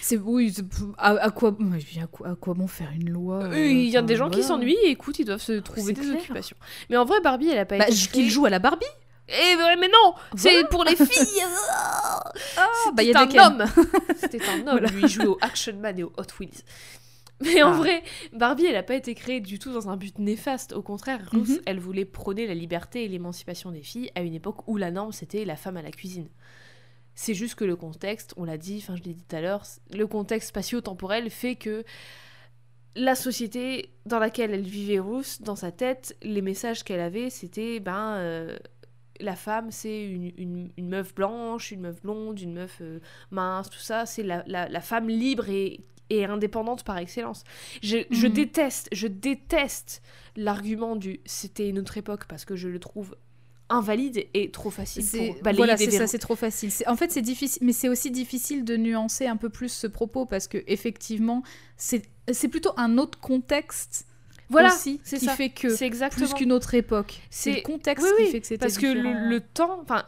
C'est 0.00 0.16
oui, 0.16 0.54
à, 0.98 1.10
à 1.10 1.30
quoi, 1.30 1.50
à 1.50 2.06
quoi 2.06 2.28
à 2.28 2.34
quoi 2.34 2.54
bon 2.54 2.66
faire 2.66 2.90
une 2.94 3.10
loi 3.10 3.44
euh, 3.44 3.66
Il 3.66 3.88
y 3.90 3.96
a 3.96 4.02
des 4.02 4.16
gens 4.16 4.30
qui 4.30 4.42
s'ennuient, 4.42 4.76
et 4.84 4.90
écoute, 4.90 5.18
ils 5.18 5.24
doivent 5.26 5.42
se 5.42 5.52
trouver 5.60 5.92
des 5.92 6.00
clair. 6.00 6.14
occupations. 6.18 6.56
Mais 6.90 6.96
en 6.96 7.04
vrai, 7.04 7.20
Barbie, 7.20 7.48
elle 7.48 7.58
a 7.58 7.66
pas 7.66 7.78
Bah, 7.78 7.88
été. 7.88 7.96
qu'il 8.10 8.30
joue 8.30 8.46
à 8.46 8.50
la 8.50 8.58
Barbie. 8.58 8.86
Eh 9.28 9.56
ouais, 9.56 9.76
mais 9.76 9.88
non 9.88 10.14
C'est 10.36 10.68
pour 10.68 10.84
les 10.84 10.96
filles 10.96 11.42
Ah, 12.56 12.70
bah, 12.94 13.02
il 13.02 13.10
y 13.10 13.12
C'était 13.12 13.18
a 13.18 13.22
un 13.22 13.26
Ken. 13.26 13.40
homme 13.40 13.64
C'était 14.18 14.40
un 14.48 14.66
homme, 14.66 14.78
lui, 14.86 15.02
il 15.02 15.08
jouait 15.08 15.26
au 15.26 15.38
Action 15.40 15.74
Man 15.76 15.98
et 15.98 16.02
au 16.02 16.12
Hot 16.16 16.24
Wheels. 16.40 16.50
Mais 17.42 17.62
en 17.62 17.72
Ah. 17.72 17.76
vrai, 17.76 18.02
Barbie, 18.32 18.66
elle 18.66 18.74
n'a 18.74 18.82
pas 18.82 18.94
été 18.94 19.14
créée 19.14 19.40
du 19.40 19.58
tout 19.58 19.72
dans 19.72 19.88
un 19.88 19.96
but 19.96 20.18
néfaste. 20.18 20.72
Au 20.72 20.82
contraire, 20.82 21.20
Ruth, 21.30 21.48
Mhm. 21.48 21.60
elle 21.66 21.80
voulait 21.80 22.04
prôner 22.04 22.46
la 22.46 22.54
liberté 22.54 23.04
et 23.04 23.08
l'émancipation 23.08 23.70
des 23.70 23.82
filles 23.82 24.10
à 24.14 24.20
une 24.22 24.34
époque 24.34 24.66
où 24.68 24.76
la 24.76 24.90
norme, 24.90 25.12
c'était 25.12 25.44
la 25.44 25.56
femme 25.56 25.76
à 25.76 25.82
la 25.82 25.90
cuisine. 25.90 26.28
C'est 27.14 27.34
juste 27.34 27.56
que 27.56 27.64
le 27.64 27.76
contexte, 27.76 28.32
on 28.38 28.44
l'a 28.44 28.56
dit, 28.56 28.78
enfin 28.82 28.96
je 28.96 29.02
l'ai 29.02 29.12
dit 29.14 29.22
tout 29.28 29.36
à 29.36 29.40
l'heure, 29.42 29.64
le 29.92 30.06
contexte 30.06 30.48
spatio-temporel 30.48 31.28
fait 31.30 31.56
que 31.56 31.84
la 32.94 33.14
société 33.14 33.90
dans 34.06 34.18
laquelle 34.18 34.52
elle 34.52 34.62
vivait 34.66 34.98
Ruth, 34.98 35.38
dans 35.42 35.56
sa 35.56 35.72
tête, 35.72 36.16
les 36.22 36.42
messages 36.42 36.84
qu'elle 36.84 37.00
avait, 37.00 37.30
c'était 37.30 37.80
ben 37.80 38.14
euh, 38.16 38.56
la 39.20 39.36
femme, 39.36 39.70
c'est 39.70 40.04
une, 40.04 40.32
une- 40.36 40.70
une 40.76 40.88
meuf 40.88 41.14
blanche, 41.14 41.70
une 41.70 41.80
meuf 41.82 42.02
blonde, 42.02 42.40
une 42.40 42.54
meuf 42.54 42.78
euh, 42.80 42.98
mince, 43.30 43.70
tout 43.70 43.78
ça, 43.78 44.04
c'est 44.04 44.22
la, 44.22 44.42
la- 44.46 44.68
la 44.68 44.80
femme 44.80 45.08
libre 45.08 45.48
et, 45.48 45.80
et 46.18 46.24
indépendante 46.24 46.84
par 46.84 46.98
excellence. 46.98 47.44
Je, 47.82 47.98
je 48.10 48.26
Mhm. 48.26 48.32
déteste, 48.32 48.88
je 48.92 49.06
déteste 49.06 50.02
l'argument 50.36 50.96
du 50.96 51.20
c'était 51.26 51.68
une 51.68 51.78
autre 51.78 51.96
époque 51.98 52.24
parce 52.26 52.44
que 52.44 52.56
je 52.56 52.68
le 52.68 52.78
trouve 52.78 53.16
invalide 53.68 54.26
et 54.34 54.50
trop 54.50 54.70
facile 54.70 55.02
C'est 55.02 55.18
pour 55.28 55.42
balayer 55.42 55.56
voilà, 55.56 55.76
c'est 55.78 55.90
ça, 55.90 56.06
c'est 56.06 56.18
trop 56.18 56.36
facile. 56.36 56.70
En 56.86 56.96
fait, 56.96 57.10
c'est 57.10 57.22
difficile, 57.22 57.62
mais 57.64 57.72
c'est 57.72 57.88
aussi 57.88 58.10
difficile 58.10 58.64
de 58.64 58.76
nuancer 58.76 59.26
un 59.26 59.36
peu 59.38 59.48
plus 59.48 59.70
ce 59.72 59.86
propos 59.86 60.26
parce 60.26 60.46
que 60.46 60.58
effectivement, 60.66 61.42
c'est 61.76 62.02
c'est 62.30 62.48
plutôt 62.48 62.72
un 62.76 62.98
autre 62.98 63.18
contexte 63.18 64.06
Voilà, 64.50 64.68
aussi 64.74 65.00
c'est 65.04 65.18
qui 65.18 65.24
ça. 65.24 65.34
fait 65.36 65.48
que 65.48 65.70
C'est 65.74 65.86
exactement. 65.86 66.26
plus 66.26 66.34
qu'une 66.34 66.52
autre 66.52 66.74
époque. 66.74 67.20
C'est 67.30 67.54
le 67.56 67.60
contexte 67.62 68.06
Oui, 68.18 68.26
qui 68.26 68.30
fait 68.32 68.40
que 68.42 68.46
c'était 68.46 68.58
parce 68.66 68.76
que 68.76 68.86
le, 68.86 69.28
le 69.30 69.40
temps, 69.40 69.80
enfin, 69.80 70.04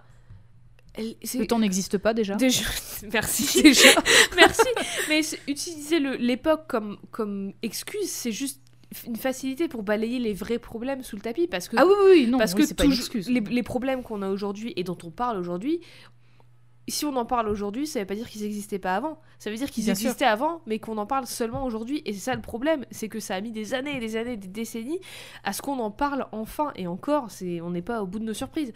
Le 0.96 1.46
temps 1.46 1.58
n'existe 1.58 1.98
pas 1.98 2.14
déjà. 2.14 2.34
Déjà, 2.36 2.64
merci. 3.12 3.62
Déjà, 3.62 3.88
merci. 4.36 4.68
Mais 5.08 5.20
utiliser 5.48 5.98
l'époque 6.00 6.66
comme, 6.68 6.98
comme 7.10 7.52
excuse, 7.62 8.08
c'est 8.10 8.32
juste 8.32 8.60
une 9.06 9.16
facilité 9.16 9.66
pour 9.66 9.82
balayer 9.82 10.20
les 10.20 10.34
vrais 10.34 10.60
problèmes 10.60 11.02
sous 11.02 11.16
le 11.16 11.22
tapis. 11.22 11.48
Parce 11.48 11.68
que, 11.68 11.76
Ah 11.78 11.84
oui, 11.86 11.92
oui, 12.04 12.26
non, 12.28 12.38
parce 12.38 12.54
oui, 12.54 12.60
que 12.60 12.66
c'est 12.66 12.74
pas 12.74 12.84
une 12.84 12.92
excuse. 12.92 13.28
les, 13.28 13.40
les 13.40 13.62
problèmes 13.64 14.02
qu'on 14.04 14.22
a 14.22 14.30
aujourd'hui 14.30 14.72
et 14.76 14.84
dont 14.84 14.98
on 15.02 15.10
parle 15.10 15.36
aujourd'hui, 15.36 15.80
si 16.86 17.04
on 17.04 17.16
en 17.16 17.24
parle 17.24 17.48
aujourd'hui, 17.48 17.86
ça 17.86 18.00
veut 18.00 18.06
pas 18.06 18.14
dire 18.14 18.28
qu'ils 18.28 18.42
n'existaient 18.42 18.78
pas 18.78 18.94
avant. 18.94 19.18
Ça 19.38 19.50
veut 19.50 19.56
dire 19.56 19.70
qu'ils 19.70 19.84
sûr. 19.84 19.92
existaient 19.92 20.24
avant, 20.26 20.60
mais 20.66 20.78
qu'on 20.78 20.98
en 20.98 21.06
parle 21.06 21.26
seulement 21.26 21.64
aujourd'hui. 21.64 22.02
Et 22.04 22.12
c'est 22.12 22.20
ça 22.20 22.34
le 22.34 22.42
problème, 22.42 22.84
c'est 22.90 23.08
que 23.08 23.20
ça 23.20 23.34
a 23.36 23.40
mis 23.40 23.52
des 23.52 23.74
années 23.74 23.96
et 23.96 24.00
des 24.00 24.16
années, 24.16 24.36
des 24.36 24.48
décennies 24.48 25.00
à 25.44 25.52
ce 25.52 25.62
qu'on 25.62 25.78
en 25.78 25.90
parle 25.90 26.26
enfin. 26.32 26.72
Et 26.76 26.86
encore, 26.86 27.30
c'est 27.30 27.60
on 27.60 27.70
n'est 27.70 27.82
pas 27.82 28.02
au 28.02 28.06
bout 28.06 28.18
de 28.18 28.24
nos 28.24 28.34
surprises. 28.34 28.72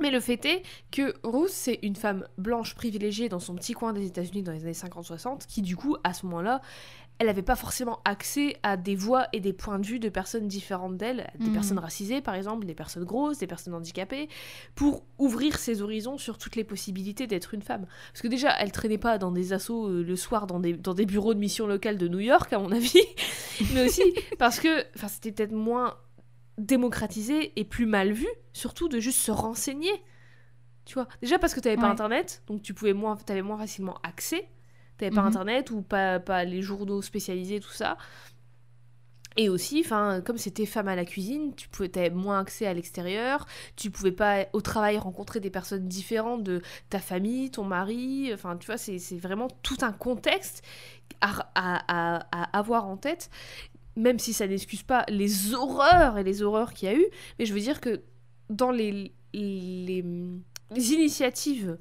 Mais 0.00 0.10
le 0.10 0.20
fait 0.20 0.44
est 0.44 0.62
que 0.90 1.14
Ruth, 1.24 1.48
c'est 1.50 1.78
une 1.82 1.96
femme 1.96 2.26
blanche 2.38 2.74
privilégiée 2.74 3.28
dans 3.28 3.38
son 3.40 3.54
petit 3.54 3.72
coin 3.72 3.92
des 3.92 4.06
États-Unis 4.06 4.42
dans 4.42 4.52
les 4.52 4.62
années 4.62 4.72
50-60, 4.72 5.46
qui 5.46 5.62
du 5.62 5.74
coup, 5.76 5.96
à 6.04 6.12
ce 6.12 6.26
moment-là, 6.26 6.60
elle 7.18 7.28
n'avait 7.28 7.40
pas 7.40 7.56
forcément 7.56 8.00
accès 8.04 8.58
à 8.62 8.76
des 8.76 8.94
voix 8.94 9.26
et 9.32 9.40
des 9.40 9.54
points 9.54 9.78
de 9.78 9.86
vue 9.86 9.98
de 9.98 10.10
personnes 10.10 10.46
différentes 10.48 10.98
d'elle, 10.98 11.30
des 11.40 11.46
Mhm. 11.46 11.52
personnes 11.54 11.78
racisées 11.78 12.20
par 12.20 12.34
exemple, 12.34 12.66
des 12.66 12.74
personnes 12.74 13.04
grosses, 13.04 13.38
des 13.38 13.46
personnes 13.46 13.72
handicapées, 13.72 14.28
pour 14.74 15.02
ouvrir 15.16 15.56
ses 15.58 15.80
horizons 15.80 16.18
sur 16.18 16.36
toutes 16.36 16.56
les 16.56 16.64
possibilités 16.64 17.26
d'être 17.26 17.54
une 17.54 17.62
femme. 17.62 17.86
Parce 18.12 18.20
que 18.20 18.28
déjà, 18.28 18.50
elle 18.60 18.70
traînait 18.70 18.98
pas 18.98 19.16
dans 19.16 19.30
des 19.32 19.54
assauts 19.54 19.88
euh, 19.88 20.02
le 20.02 20.14
soir 20.16 20.46
dans 20.46 20.60
des, 20.60 20.74
dans 20.74 20.92
des 20.92 21.06
bureaux 21.06 21.32
de 21.32 21.38
mission 21.38 21.66
locale 21.66 21.96
de 21.96 22.06
New 22.06 22.20
York, 22.20 22.52
à 22.52 22.58
mon 22.58 22.70
avis, 22.70 23.00
mais 23.72 23.86
aussi 23.86 24.02
parce 24.38 24.60
que 24.60 24.84
enfin, 24.94 25.08
c'était 25.08 25.32
peut-être 25.32 25.52
moins 25.52 25.96
démocratisé 26.58 27.58
et 27.58 27.64
plus 27.64 27.86
mal 27.86 28.12
vu, 28.12 28.26
surtout 28.52 28.88
de 28.88 28.98
juste 29.00 29.20
se 29.20 29.30
renseigner. 29.30 29.92
Tu 30.84 30.94
vois, 30.94 31.08
déjà 31.20 31.38
parce 31.38 31.54
que 31.54 31.60
t'avais 31.60 31.76
pas 31.76 31.82
Ouais. 31.84 31.88
internet, 31.88 32.42
donc 32.46 32.62
tu 32.62 32.72
pouvais 32.74 32.92
moins, 32.92 33.16
t'avais 33.16 33.42
moins 33.42 33.58
facilement 33.58 33.98
accès. 34.02 34.48
T'avais 34.98 35.14
pas 35.14 35.22
Mhm. 35.22 35.28
internet 35.28 35.70
ou 35.72 35.82
pas, 35.82 36.20
pas 36.20 36.44
les 36.44 36.62
journaux 36.62 37.02
spécialisés, 37.02 37.60
tout 37.60 37.70
ça. 37.72 37.98
Et 39.38 39.50
aussi, 39.50 39.82
enfin, 39.84 40.22
comme 40.24 40.38
c'était 40.38 40.64
femme 40.64 40.88
à 40.88 40.96
la 40.96 41.04
cuisine, 41.04 41.54
tu 41.54 41.68
pouvais 41.68 41.90
avais 41.90 42.08
moins 42.08 42.40
accès 42.40 42.64
à 42.66 42.72
l'extérieur, 42.72 43.44
tu 43.76 43.90
pouvais 43.90 44.12
pas 44.12 44.46
au 44.54 44.62
travail 44.62 44.96
rencontrer 44.96 45.40
des 45.40 45.50
personnes 45.50 45.86
différentes 45.86 46.42
de 46.42 46.62
ta 46.88 47.00
famille, 47.00 47.50
ton 47.50 47.64
mari, 47.64 48.30
enfin, 48.32 48.56
tu 48.56 48.64
vois, 48.64 48.78
c'est 48.78 48.98
c'est 48.98 49.18
vraiment 49.18 49.48
tout 49.62 49.76
un 49.82 49.92
contexte 49.92 50.62
à, 51.20 51.50
à- 51.54 52.16
à- 52.22 52.26
à 52.32 52.58
avoir 52.58 52.86
en 52.86 52.96
tête, 52.96 53.28
même 53.96 54.18
si 54.18 54.32
ça 54.32 54.46
n'excuse 54.46 54.82
pas 54.82 55.04
les 55.08 55.54
horreurs 55.54 56.18
et 56.18 56.24
les 56.24 56.42
horreurs 56.42 56.74
qu'il 56.74 56.88
y 56.88 56.92
a 56.92 56.96
eu, 56.96 57.06
mais 57.38 57.46
je 57.46 57.54
veux 57.54 57.60
dire 57.60 57.80
que 57.80 58.02
dans 58.50 58.70
les, 58.70 59.12
les, 59.32 60.04
initiatives 60.76 61.78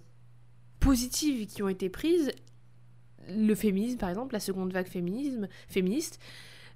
positives 0.79 1.47
qui 1.47 1.63
ont 1.63 1.69
été 1.69 1.89
prises, 1.89 2.31
le 3.27 3.55
féminisme 3.55 3.97
par 3.97 4.09
exemple, 4.09 4.33
la 4.33 4.39
seconde 4.39 4.71
vague 4.73 4.87
féminisme, 4.87 5.47
féministe, 5.67 6.19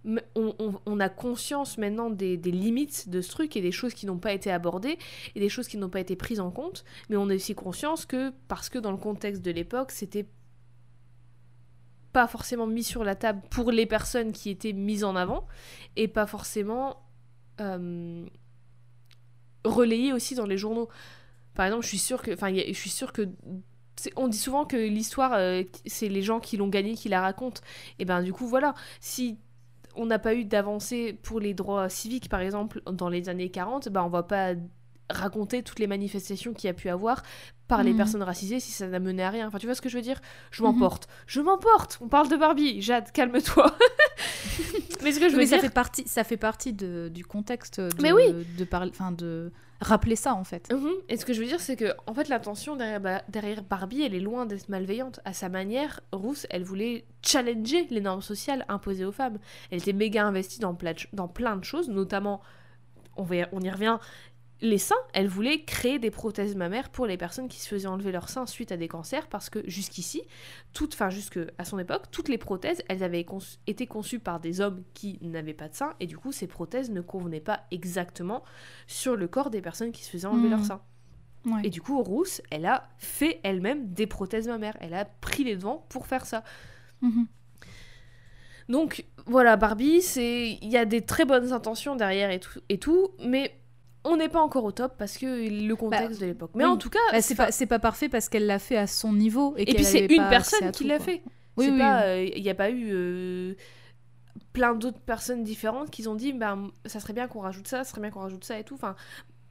on, 0.06 0.56
on- 0.60 0.80
on 0.86 1.00
a 1.00 1.10
conscience 1.10 1.78
maintenant 1.78 2.10
des, 2.10 2.38
des 2.38 2.52
limites 2.52 3.10
de 3.10 3.22
ce 3.22 3.30
truc 3.30 3.58
et 3.58 3.62
des 3.62 3.72
choses 3.74 3.94
qui 3.94 4.06
n'ont 4.06 4.18
pas 4.18 4.32
été 4.34 4.50
abordées 4.50 4.98
et 5.36 5.40
des 5.40 5.50
choses 5.50 5.68
qui 5.68 5.78
n'ont 5.78 5.90
pas 5.90 6.00
été 6.00 6.16
prises 6.16 6.40
en 6.40 6.52
compte, 6.52 6.86
mais 7.10 7.18
on 7.18 7.30
a 7.30 7.36
aussi 7.36 7.54
conscience 7.54 8.06
que 8.06 8.32
parce 8.48 8.70
que 8.70 8.80
dans 8.80 8.92
le 8.92 8.98
contexte 8.98 9.42
de 9.42 9.52
l'époque, 9.52 9.92
c'était 9.92 10.26
pas 12.12 12.28
forcément 12.28 12.68
mis 12.68 12.84
sur 12.84 13.04
la 13.04 13.16
table 13.16 13.42
pour 13.50 13.72
les 13.72 13.86
personnes 13.86 14.32
qui 14.32 14.50
étaient 14.50 14.74
mises 14.74 15.04
en 15.04 15.16
avant 15.16 15.48
et 15.96 16.08
pas 16.08 16.26
forcément 16.26 16.98
euh, 17.60 18.26
relayé 19.64 20.14
aussi 20.14 20.36
dans 20.36 20.46
les 20.46 20.58
journaux. 20.58 20.90
Par 21.54 21.66
exemple, 21.66 21.84
je 21.84 21.90
suis 21.90 21.98
sûre 21.98 22.22
que, 22.22 22.34
enfin, 22.34 22.54
je 22.54 22.74
suis 22.74 22.90
sûre 22.90 23.14
que 23.14 23.28
on 24.16 24.30
dit 24.30 24.38
souvent 24.38 24.66
que 24.66 24.78
l'histoire, 24.78 25.34
euh, 25.34 25.64
c'est 25.86 26.08
les 26.08 26.22
gens 26.22 26.40
qui 26.40 26.56
l'ont 26.56 26.70
gagnée 26.70 26.96
qui 26.96 27.10
la 27.10 27.22
racontent. 27.22 27.62
Et 28.00 28.06
ben 28.06 28.24
du 28.24 28.32
coup, 28.32 28.48
voilà, 28.48 28.74
si 29.02 29.38
on 29.96 30.06
n'a 30.06 30.20
pas 30.20 30.36
eu 30.36 30.46
d'avancée 30.46 31.14
pour 31.22 31.40
les 31.40 31.54
droits 31.54 31.90
civiques, 31.90 32.30
par 32.30 32.40
exemple, 32.40 32.82
dans 32.90 33.10
les 33.10 33.28
années 33.28 33.50
40, 33.50 33.90
ben 33.90 34.04
on 34.04 34.10
va 34.10 34.24
pas 34.24 34.54
raconter 35.10 35.64
toutes 35.64 35.80
les 35.80 35.88
manifestations 35.88 36.54
qu'il 36.54 36.68
y 36.68 36.72
a 36.72 36.74
pu 36.74 36.90
avoir 36.90 37.24
par 37.68 37.84
les 37.84 37.92
Mhm. 37.92 37.98
personnes 37.98 38.24
racisées 38.24 38.60
si 38.60 38.72
ça 38.72 38.88
n'a 38.88 39.00
mené 39.00 39.24
à 39.24 39.30
rien. 39.30 39.48
Enfin, 39.48 39.58
tu 39.60 39.66
vois 39.68 39.76
ce 39.76 39.82
que 39.82 39.90
je 39.90 39.96
veux 39.98 40.04
dire? 40.04 40.20
Je 40.52 40.64
Mhm. 40.64 40.70
m'emporte. 40.72 41.08
Je 41.28 41.40
m'emporte 41.42 41.98
On 42.02 42.08
parle 42.08 42.30
de 42.30 42.36
Barbie. 42.38 42.82
Jade, 42.82 43.12
calme-toi. 43.12 43.76
Mais 45.04 45.12
ce 45.12 45.20
que 45.20 45.28
je 45.30 45.34
veux 45.34 45.40
mais 45.40 45.46
dire... 45.46 45.58
ça 45.58 45.62
fait 45.62 45.74
partie, 45.74 46.08
ça 46.08 46.24
fait 46.24 46.38
partie 46.38 46.74
de, 46.74 47.10
du 47.14 47.24
contexte 47.26 47.80
de, 47.80 47.90
Mais 48.02 48.12
oui. 48.12 48.46
de 48.58 48.64
parler, 48.66 48.92
enfin 48.94 49.12
de 49.12 49.52
rappeler 49.82 50.16
ça 50.18 50.34
en 50.34 50.44
fait. 50.44 50.72
Mhm. 50.74 50.90
Et 51.08 51.16
ce 51.16 51.26
que 51.26 51.32
je 51.34 51.40
veux 51.40 51.48
dire, 51.48 51.62
c'est 51.62 51.76
que 51.78 51.94
en 52.06 52.14
fait, 52.14 52.28
l'intention 52.28 52.76
derrière, 52.76 53.00
Ba- 53.00 53.22
derrière 53.30 53.64
Barbie, 53.64 54.02
elle 54.04 54.14
est 54.14 54.20
loin 54.20 54.46
d'être 54.46 54.68
malveillante. 54.68 55.22
À 55.24 55.32
sa 55.34 55.48
manière, 55.48 56.02
Rousse, 56.12 56.48
elle 56.50 56.64
voulait 56.64 57.06
challenger 57.26 57.88
les 57.90 58.02
normes 58.02 58.22
sociales 58.22 58.66
imposées 58.68 59.06
aux 59.06 59.12
femmes. 59.14 59.38
Elle 59.72 59.78
était 59.80 59.94
méga 59.94 60.26
investie 60.26 60.60
dans 60.60 60.74
plein 60.76 60.94
de, 60.94 61.00
ch- 61.00 61.10
dans 61.14 61.28
plein 61.30 61.56
de 61.56 61.64
choses, 61.64 61.88
notamment, 61.90 62.42
on 63.16 63.28
y 63.62 63.70
revient, 63.70 64.00
les 64.62 64.78
seins. 64.78 64.96
Elle 65.14 65.28
voulait 65.28 65.64
créer 65.64 66.00
des 66.00 66.12
prothèses 66.12 66.56
mammaires 66.56 66.90
pour 66.90 67.06
les 67.06 67.16
personnes 67.18 67.48
qui 67.48 67.60
se 67.60 67.68
faisaient 67.68 67.88
enlever 67.88 68.12
leurs 68.12 68.30
seins 68.30 68.46
suite 68.46 68.72
à 68.72 68.78
des 68.78 68.88
cancers, 68.88 69.28
parce 69.28 69.50
que 69.50 69.60
jusqu'ici, 69.70 70.22
toutes, 70.74 70.94
enfin 70.94 71.10
jusque 71.10 71.40
à 71.58 71.66
son 71.66 71.80
époque, 71.80 72.12
toutes 72.12 72.28
les 72.30 72.38
prothèses, 72.38 72.82
elles 72.90 73.04
avaient 73.04 73.24
conçu- 73.24 73.58
été 73.68 73.88
conçues 73.88 74.20
par 74.20 74.40
des 74.40 74.60
hommes 74.62 74.84
qui 74.94 75.18
n'avaient 75.22 75.54
pas 75.54 75.70
de 75.70 75.76
seins, 75.76 75.94
et 76.00 76.08
du 76.08 76.18
coup, 76.18 76.32
ces 76.32 76.48
prothèses 76.48 76.90
ne 76.92 77.02
convenaient 77.02 77.40
pas 77.40 77.62
exactement 77.72 78.44
sur 78.88 79.16
le 79.16 79.28
corps 79.28 79.50
des 79.50 79.62
personnes 79.62 79.92
qui 79.92 80.04
se 80.04 80.10
faisaient 80.10 80.28
enlever 80.28 80.46
Mhm. 80.50 80.52
leurs 80.52 80.66
seins. 80.66 80.82
Ouais. 81.46 81.62
Et 81.64 81.70
du 81.70 81.82
coup, 81.82 82.02
Rousse, 82.04 82.42
elle 82.52 82.66
a 82.66 82.90
fait 82.98 83.40
elle-même 83.44 83.94
des 83.94 84.08
prothèses 84.08 84.48
mammaires. 84.50 84.76
Elle 84.82 84.94
a 84.94 85.06
pris 85.06 85.46
les 85.46 85.56
devants 85.56 85.86
pour 85.88 86.06
faire 86.06 86.26
ça. 86.26 86.44
Mhm. 87.02 87.28
Donc 88.68 89.06
voilà, 89.26 89.56
Barbie, 89.56 90.02
c'est 90.02 90.52
il 90.62 90.70
y 90.70 90.78
a 90.78 90.86
des 90.86 91.02
très 91.02 91.26
bonnes 91.26 91.54
intentions 91.54 91.96
derrière 91.96 92.30
et 92.30 92.40
tout, 92.40 92.60
et 92.70 92.78
tout 92.78 93.10
mais 93.20 93.56
on 94.06 94.18
n'est 94.18 94.30
pas 94.30 94.42
encore 94.42 94.64
au 94.64 94.72
top 94.72 94.96
parce 94.98 95.18
que 95.18 95.26
le 95.50 95.76
contexte 95.76 96.22
de 96.22 96.26
l'époque. 96.28 96.52
Mais 96.56 96.64
oui. 96.66 96.70
en 96.70 96.78
tout 96.78 96.90
cas, 96.90 97.00
Bah, 97.12 97.22
c'est 97.22 97.66
pas, 97.66 97.80
parfait 97.80 98.10
parce 98.10 98.30
qu'elle 98.30 98.46
l'a 98.46 98.60
fait 98.60 98.78
à 98.78 98.88
son 98.88 99.14
niveau 99.14 99.54
et, 99.58 99.64
et 99.70 99.74
puis 99.76 99.84
c'est 99.84 100.06
une 100.06 100.28
personne 100.30 100.72
qui 100.72 100.86
l'a 100.86 101.00
fait. 101.00 101.22
Oui, 101.58 101.70
euh, 101.70 102.30
il 102.36 102.42
n'y 102.42 102.50
a 102.50 102.56
pas 102.56 102.70
eu 102.70 102.90
euh, 102.94 103.54
plein 104.54 104.74
d'autres 104.76 105.00
personnes 105.02 105.44
différentes 105.44 105.90
qui 105.92 106.08
ont 106.08 106.16
dit, 106.16 106.32
ben 106.34 106.72
ça 106.86 107.00
serait 107.00 107.14
bien 107.14 107.28
qu'on 107.28 107.42
rajoute 107.42 107.68
ça, 107.68 107.84
ça 107.84 107.90
serait 107.92 108.02
bien 108.02 108.12
qu'on 108.12 108.22
rajoute 108.22 108.44
ça 108.46 108.58
et 108.58 108.64
tout. 108.64 108.76
Enfin, 108.76 108.96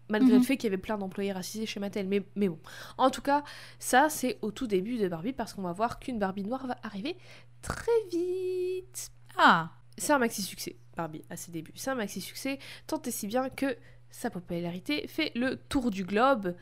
malgré 0.08 0.32
Mhm. 0.32 0.38
le 0.38 0.44
fait 0.44 0.56
qu'il 0.56 0.64
y 0.70 0.72
avait 0.72 0.80
plein 0.80 0.96
d'employés 0.96 1.32
racisés 1.32 1.66
chez 1.66 1.80
Mattel. 1.80 2.08
Mais, 2.08 2.22
mais 2.34 2.48
bon, 2.48 2.58
en 2.96 3.10
tout 3.10 3.20
cas, 3.20 3.44
ça 3.78 4.08
c'est 4.08 4.38
au 4.40 4.50
tout 4.50 4.66
début 4.66 4.96
de 4.96 5.06
Barbie 5.08 5.34
parce 5.34 5.52
qu'on 5.52 5.62
va 5.62 5.72
voir 5.72 5.98
qu'une 5.98 6.18
Barbie 6.18 6.44
noire 6.44 6.66
va 6.66 6.76
arriver 6.82 7.16
très 7.60 7.92
vite. 8.10 9.10
Ah, 9.36 9.70
C'est 9.98 10.12
un 10.14 10.18
maxi 10.18 10.40
succès, 10.42 10.76
Barbie, 10.96 11.22
à 11.28 11.36
ses 11.36 11.52
débuts. 11.52 11.72
C'est 11.74 11.90
un 11.90 11.94
maxi 11.96 12.20
succès, 12.22 12.58
tant 12.86 13.02
et 13.02 13.10
si 13.10 13.26
bien 13.26 13.50
que 13.50 13.76
sa 14.10 14.30
popularité 14.30 15.06
fait 15.08 15.32
le 15.34 15.56
tour 15.56 15.90
du 15.90 16.04
globe. 16.04 16.54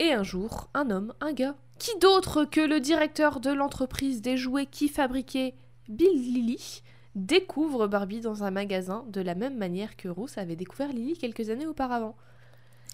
Et 0.00 0.12
un 0.12 0.22
jour, 0.24 0.68
un 0.74 0.90
homme, 0.90 1.14
un 1.20 1.32
gars, 1.32 1.56
qui 1.78 1.96
d'autre 2.00 2.44
que 2.44 2.60
le 2.60 2.80
directeur 2.80 3.40
de 3.40 3.52
l'entreprise 3.52 4.22
des 4.22 4.36
jouets 4.36 4.66
qui 4.66 4.88
fabriquait 4.88 5.54
Bill 5.88 6.08
Lilly, 6.14 6.82
découvre 7.14 7.86
Barbie 7.86 8.20
dans 8.20 8.42
un 8.42 8.50
magasin 8.50 9.04
de 9.08 9.20
la 9.20 9.34
même 9.36 9.56
manière 9.56 9.96
que 9.96 10.08
Rousse 10.08 10.36
avait 10.38 10.56
découvert 10.56 10.92
Lily 10.92 11.16
quelques 11.16 11.48
années 11.50 11.66
auparavant. 11.66 12.16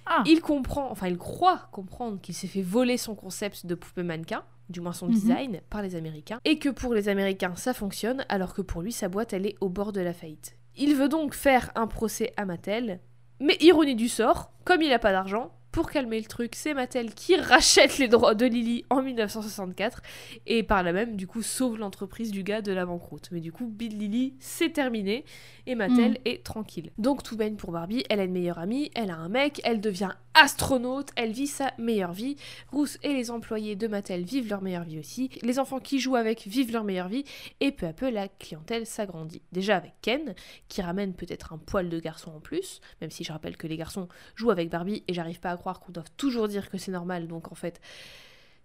Ah. 0.07 0.22
Il 0.26 0.41
comprend, 0.41 0.91
enfin 0.91 1.09
il 1.09 1.18
croit 1.18 1.68
comprendre 1.72 2.20
qu'il 2.20 2.35
s'est 2.35 2.47
fait 2.47 2.62
voler 2.62 2.97
son 2.97 3.14
concept 3.14 3.64
de 3.66 3.74
poupée 3.74 4.03
mannequin, 4.03 4.45
du 4.68 4.81
moins 4.81 4.93
son 4.93 5.07
Mhm. 5.07 5.12
design, 5.14 5.61
par 5.70 5.83
les 5.83 5.95
Américains, 5.95 6.41
et 6.45 6.59
que 6.59 6.68
pour 6.68 6.95
les 6.95 7.09
Américains 7.09 7.55
ça 7.57 7.72
fonctionne, 7.74 8.24
alors 8.28 8.53
que 8.55 8.62
pour 8.62 8.83
lui 8.83 8.93
sa 8.93 9.09
boîte 9.09 9.33
elle 9.33 9.47
est 9.47 9.57
au 9.61 9.68
bord 9.68 9.93
de 9.93 10.01
la 10.01 10.12
faillite. 10.12 10.57
Il 10.76 10.95
veut 10.97 11.09
donc 11.09 11.35
faire 11.35 11.70
un 11.74 11.87
procès 11.87 12.33
à 12.37 12.45
Mattel, 12.45 13.01
mais 13.41 13.57
ironie 13.61 13.95
du 13.97 14.09
sort, 14.09 14.53
comme 14.64 14.82
il 14.82 14.91
n'a 14.91 14.99
pas 14.99 15.12
d'argent, 15.12 15.51
pour 15.72 15.88
calmer 15.88 16.18
le 16.18 16.26
truc, 16.26 16.57
c'est 16.57 16.74
Mattel 16.74 17.14
qui 17.14 17.36
rachète 17.36 17.99
les 17.99 18.09
droits 18.09 18.34
de 18.34 18.45
Lily 18.45 18.84
en 18.91 19.03
1964 19.03 20.03
et 20.49 20.64
par 20.64 20.82
là 20.82 20.93
même, 20.93 21.14
du 21.14 21.28
coup, 21.28 21.43
sauve 21.43 21.78
l'entreprise 21.78 22.32
du 22.32 22.43
gars 22.43 22.61
de 22.61 22.72
la 22.72 22.84
banqueroute. 22.86 23.28
Mais 23.30 23.38
du 23.41 23.53
coup, 23.53 23.66
Bill 23.68 23.97
Lily, 23.97 24.34
c'est 24.41 24.70
terminé 24.72 25.24
et 25.68 25.76
Mattel 25.76 26.12
Mm. 26.12 26.16
est 26.24 26.45
tranquille. 26.45 26.91
Donc 26.99 27.22
tout 27.22 27.36
baigne 27.36 27.55
pour 27.55 27.70
Barbie, 27.70 28.03
elle 28.11 28.18
a 28.18 28.24
une 28.24 28.32
meilleure 28.32 28.59
amie, 28.59 28.91
elle 28.97 29.11
a 29.11 29.16
un 29.16 29.28
mec, 29.28 29.61
elle 29.62 29.80
devient 29.80 30.11
astronaute, 30.35 31.11
elle 31.16 31.33
vit 31.33 31.47
sa 31.47 31.72
meilleure 31.78 32.12
vie. 32.12 32.37
Rousse 32.70 32.99
et 33.03 33.12
les 33.12 33.31
employés 33.31 33.76
de 33.76 33.87
Mattel 33.87 34.24
vivent 34.24 34.49
leur 34.49 34.62
meilleure 34.62 34.85
vie 34.85 34.99
aussi. 34.99 35.31
Les 35.43 35.59
enfants 35.59 35.81
qui 35.81 36.01
jouent 36.01 36.16
avec 36.16 36.47
vivent 36.47 36.72
leur 36.72 36.85
meilleure 36.85 37.09
vie 37.09 37.24
et 37.61 37.72
peu 37.72 37.87
à 37.87 37.93
peu 37.93 38.11
la 38.11 38.28
clientèle 38.28 38.87
s'agrandit. 38.87 39.43
Déjà 39.53 39.76
avec 39.76 39.93
Ken, 40.03 40.35
qui 40.68 40.83
ramène 40.83 41.14
peut-être 41.14 41.53
un 41.53 41.59
poil 41.59 41.89
de 41.89 42.01
garçon 42.01 42.33
en 42.33 42.41
plus, 42.41 42.81
même 43.01 43.11
si 43.11 43.24
je 43.24 43.33
rappelle 43.33 43.57
que 43.57 43.66
les 43.66 43.76
garçons 43.76 44.09
jouent 44.37 44.51
avec 44.51 44.70
Barbie 44.70 45.05
et 45.09 45.14
j'arrive 45.14 45.41
pas 45.41 45.51
à 45.51 45.57
croire 45.57 45.81
qu'on 45.81 45.93
doit 45.93 46.05
toujours 46.16 46.49
dire 46.49 46.70
que 46.70 46.78
c'est 46.78 46.93
normal, 46.93 47.28
donc 47.28 47.51
en 47.53 47.55
fait, 47.55 47.81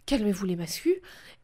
calmez-vous 0.05 0.45
les 0.45 0.55
mascus. 0.55 0.97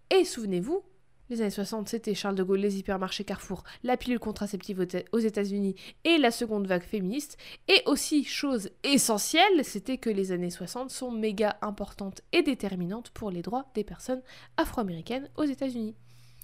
Et 0.09 0.25
souvenez-vous, 0.25 0.83
les 1.31 1.41
années 1.41 1.49
60, 1.49 1.87
c'était 1.89 2.13
Charles 2.13 2.35
de 2.35 2.43
Gaulle, 2.43 2.59
les 2.59 2.77
hypermarchés 2.77 3.23
Carrefour, 3.23 3.63
la 3.83 3.97
pilule 3.97 4.19
contraceptive 4.19 4.79
aux 4.79 4.83
Éta- 4.83 5.05
aux 5.13 5.19
États-Unis 5.19 5.75
et 6.03 6.17
la 6.17 6.29
seconde 6.29 6.67
vague 6.67 6.83
féministe. 6.83 7.37
Et 7.67 7.81
aussi, 7.85 8.23
chose 8.25 8.69
essentielle, 8.83 9.63
c'était 9.63 9.97
que 9.97 10.09
les 10.09 10.31
années 10.33 10.49
60 10.49 10.89
sont 10.91 11.09
méga 11.09 11.57
importantes 11.61 12.21
et 12.33 12.43
déterminantes 12.43 13.09
pour 13.11 13.31
les 13.31 13.41
droits 13.41 13.65
des 13.75 13.83
personnes 13.85 14.21
afro-américaines 14.57 15.29
aux 15.37 15.45
États-Unis. 15.45 15.95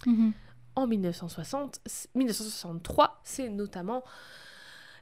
Mhm. 0.05 0.31
En 0.75 0.87
1960, 0.87 1.81
1963, 2.15 3.19
c'est 3.23 3.49
notamment 3.49 4.03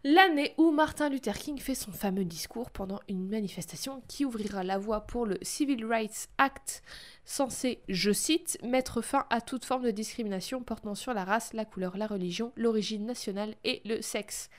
l'année 0.06 0.53
où 0.60 0.70
Martin 0.70 1.10
Luther 1.10 1.36
King 1.36 1.58
fait 1.58 1.74
son 1.74 1.91
fameux 1.91 2.26
discours 2.26 2.70
pendant 2.70 2.99
une 3.10 3.28
manifestation 3.28 4.03
qui 4.08 4.24
ouvrira 4.24 4.64
la 4.64 4.78
voie 4.78 5.01
pour 5.01 5.26
le 5.26 5.39
Civil 5.41 5.84
Rights 5.84 6.30
Act, 6.38 6.84
censé, 7.26 7.82
je 7.89 8.12
cite, 8.12 8.60
mettre 8.62 9.01
fin 9.01 9.26
à 9.32 9.41
toute 9.41 9.66
forme 9.66 9.82
de 9.82 9.89
discrimination 9.89 10.62
portant 10.62 10.93
sur 10.93 11.16
la 11.16 11.26
race, 11.26 11.53
la 11.53 11.66
couleur, 11.66 11.97
la 11.97 12.06
religion, 12.06 12.53
l'origine 12.56 13.03
nationale 13.03 13.56
et 13.64 13.82
le 13.84 13.99
sexe. 14.03 14.51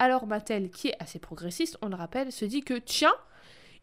Alors 0.00 0.26
Mattel, 0.26 0.68
qui 0.70 0.88
est 0.88 1.00
assez 1.00 1.20
progressiste, 1.20 1.78
on 1.80 1.88
le 1.88 1.94
rappelle, 1.94 2.32
se 2.32 2.44
dit 2.44 2.62
que 2.62 2.74
tiens, 2.74 3.14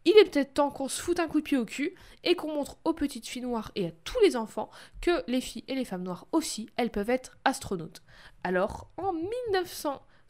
il 0.04 0.18
est 0.18 0.30
peut-être 0.30 0.54
temps 0.54 0.70
qu'on 0.70 0.90
se 0.90 1.02
foute 1.02 1.22
un 1.22 1.30
coup 1.30 1.40
de 1.40 1.46
pied 1.46 1.56
au 1.56 1.64
cul 1.64 1.96
et 2.26 2.36
qu'on 2.36 2.54
montre 2.54 2.76
aux 2.84 2.94
petites 2.94 3.26
filles 3.26 3.44
noires 3.44 3.72
et 3.76 3.88
à 3.88 3.92
tous 4.04 4.20
les 4.20 4.36
enfants 4.36 4.70
que 5.00 5.24
les 5.28 5.40
filles 5.40 5.64
et 5.70 5.76
les 5.76 5.86
femmes 5.86 6.04
noires 6.04 6.28
aussi, 6.34 6.70
elles 6.76 6.92
peuvent 6.92 7.10
être 7.10 7.38
astronautes. 7.46 8.04
Alors, 8.44 8.90
en 8.98 9.14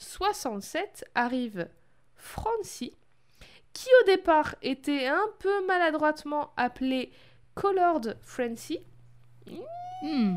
1967 0.03 1.05
arrive 1.15 1.67
Francie, 2.15 2.93
qui 3.73 3.87
au 4.01 4.05
départ 4.05 4.55
était 4.61 5.07
un 5.07 5.25
peu 5.39 5.65
maladroitement 5.65 6.51
appelée 6.57 7.11
Colored 7.55 8.17
Francie, 8.21 8.79
Hmm. 10.03 10.35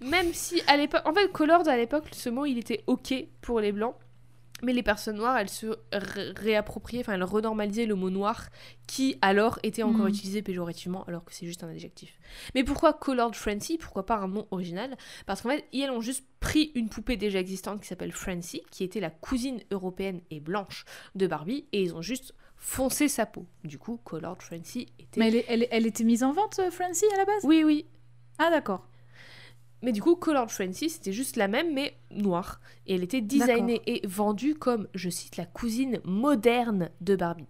même 0.00 0.32
si 0.32 0.62
à 0.66 0.78
l'époque, 0.78 1.02
en 1.04 1.12
fait, 1.12 1.30
Colored 1.30 1.68
à 1.68 1.76
l'époque, 1.76 2.06
ce 2.12 2.30
mot 2.30 2.46
il 2.46 2.58
était 2.58 2.82
ok 2.86 3.12
pour 3.42 3.60
les 3.60 3.70
blancs, 3.70 3.94
Mais 4.64 4.72
les 4.72 4.82
personnes 4.84 5.16
noires, 5.16 5.36
elles 5.38 5.48
se 5.48 5.66
ré- 5.92 6.30
réappropriaient, 6.36 7.00
enfin 7.00 7.14
elles 7.14 7.24
renormalisaient 7.24 7.86
le 7.86 7.96
mot 7.96 8.10
noir 8.10 8.48
qui 8.86 9.16
alors 9.20 9.58
était 9.64 9.82
encore 9.82 10.06
Mm. 10.06 10.10
utilisé 10.10 10.42
péjorativement 10.42 11.02
alors 11.04 11.24
que 11.24 11.34
c'est 11.34 11.46
juste 11.46 11.64
un 11.64 11.68
adjectif. 11.68 12.18
Mais 12.54 12.62
pourquoi 12.62 12.92
Colored 12.92 13.34
Francie? 13.34 13.76
Pourquoi 13.76 14.06
pas 14.06 14.16
un 14.16 14.28
nom 14.28 14.46
original? 14.52 14.96
Parce 15.26 15.42
qu'en 15.42 15.48
fait, 15.50 15.64
elles 15.74 15.90
ont 15.90 16.00
juste 16.00 16.24
pris 16.38 16.70
une 16.76 16.88
poupée 16.88 17.16
déjà 17.16 17.40
existante 17.40 17.80
qui 17.80 17.88
s'appelle 17.88 18.12
Francie, 18.12 18.62
qui 18.70 18.84
était 18.84 19.00
la 19.00 19.10
cousine 19.10 19.60
européenne 19.72 20.20
et 20.30 20.38
blanche 20.40 20.84
de 21.16 21.26
Barbie, 21.26 21.66
et 21.72 21.82
ils 21.82 21.94
ont 21.96 22.02
juste 22.02 22.34
foncé 22.56 23.08
sa 23.08 23.26
peau. 23.26 23.46
Du 23.64 23.78
coup, 23.78 23.96
Colored 24.04 24.40
Francie 24.42 24.86
était... 25.00 25.18
Mais 25.18 25.44
elle, 25.48 25.66
elle 25.72 25.86
était 25.86 26.04
mise 26.04 26.22
en 26.22 26.32
vente, 26.32 26.60
euh, 26.60 26.70
Francie, 26.70 27.06
à 27.12 27.16
la 27.16 27.24
base? 27.24 27.42
Oui, 27.44 27.64
oui. 27.64 27.86
Ah, 28.38 28.50
d'accord. 28.50 28.86
Mais 29.82 29.92
du 29.92 30.00
coup, 30.00 30.14
Colored 30.14 30.48
Francie, 30.50 30.90
c'était 30.90 31.12
juste 31.12 31.36
la 31.36 31.48
même, 31.48 31.74
mais 31.74 31.94
noire. 32.10 32.60
Et 32.86 32.94
elle 32.94 33.02
était 33.02 33.20
designée 33.20 33.82
et 33.86 34.06
vendue 34.06 34.54
comme, 34.54 34.86
je 34.94 35.10
cite, 35.10 35.36
la 35.36 35.44
cousine 35.46 35.98
moderne 36.04 36.90
de 37.00 37.16
Barbie. 37.16 37.48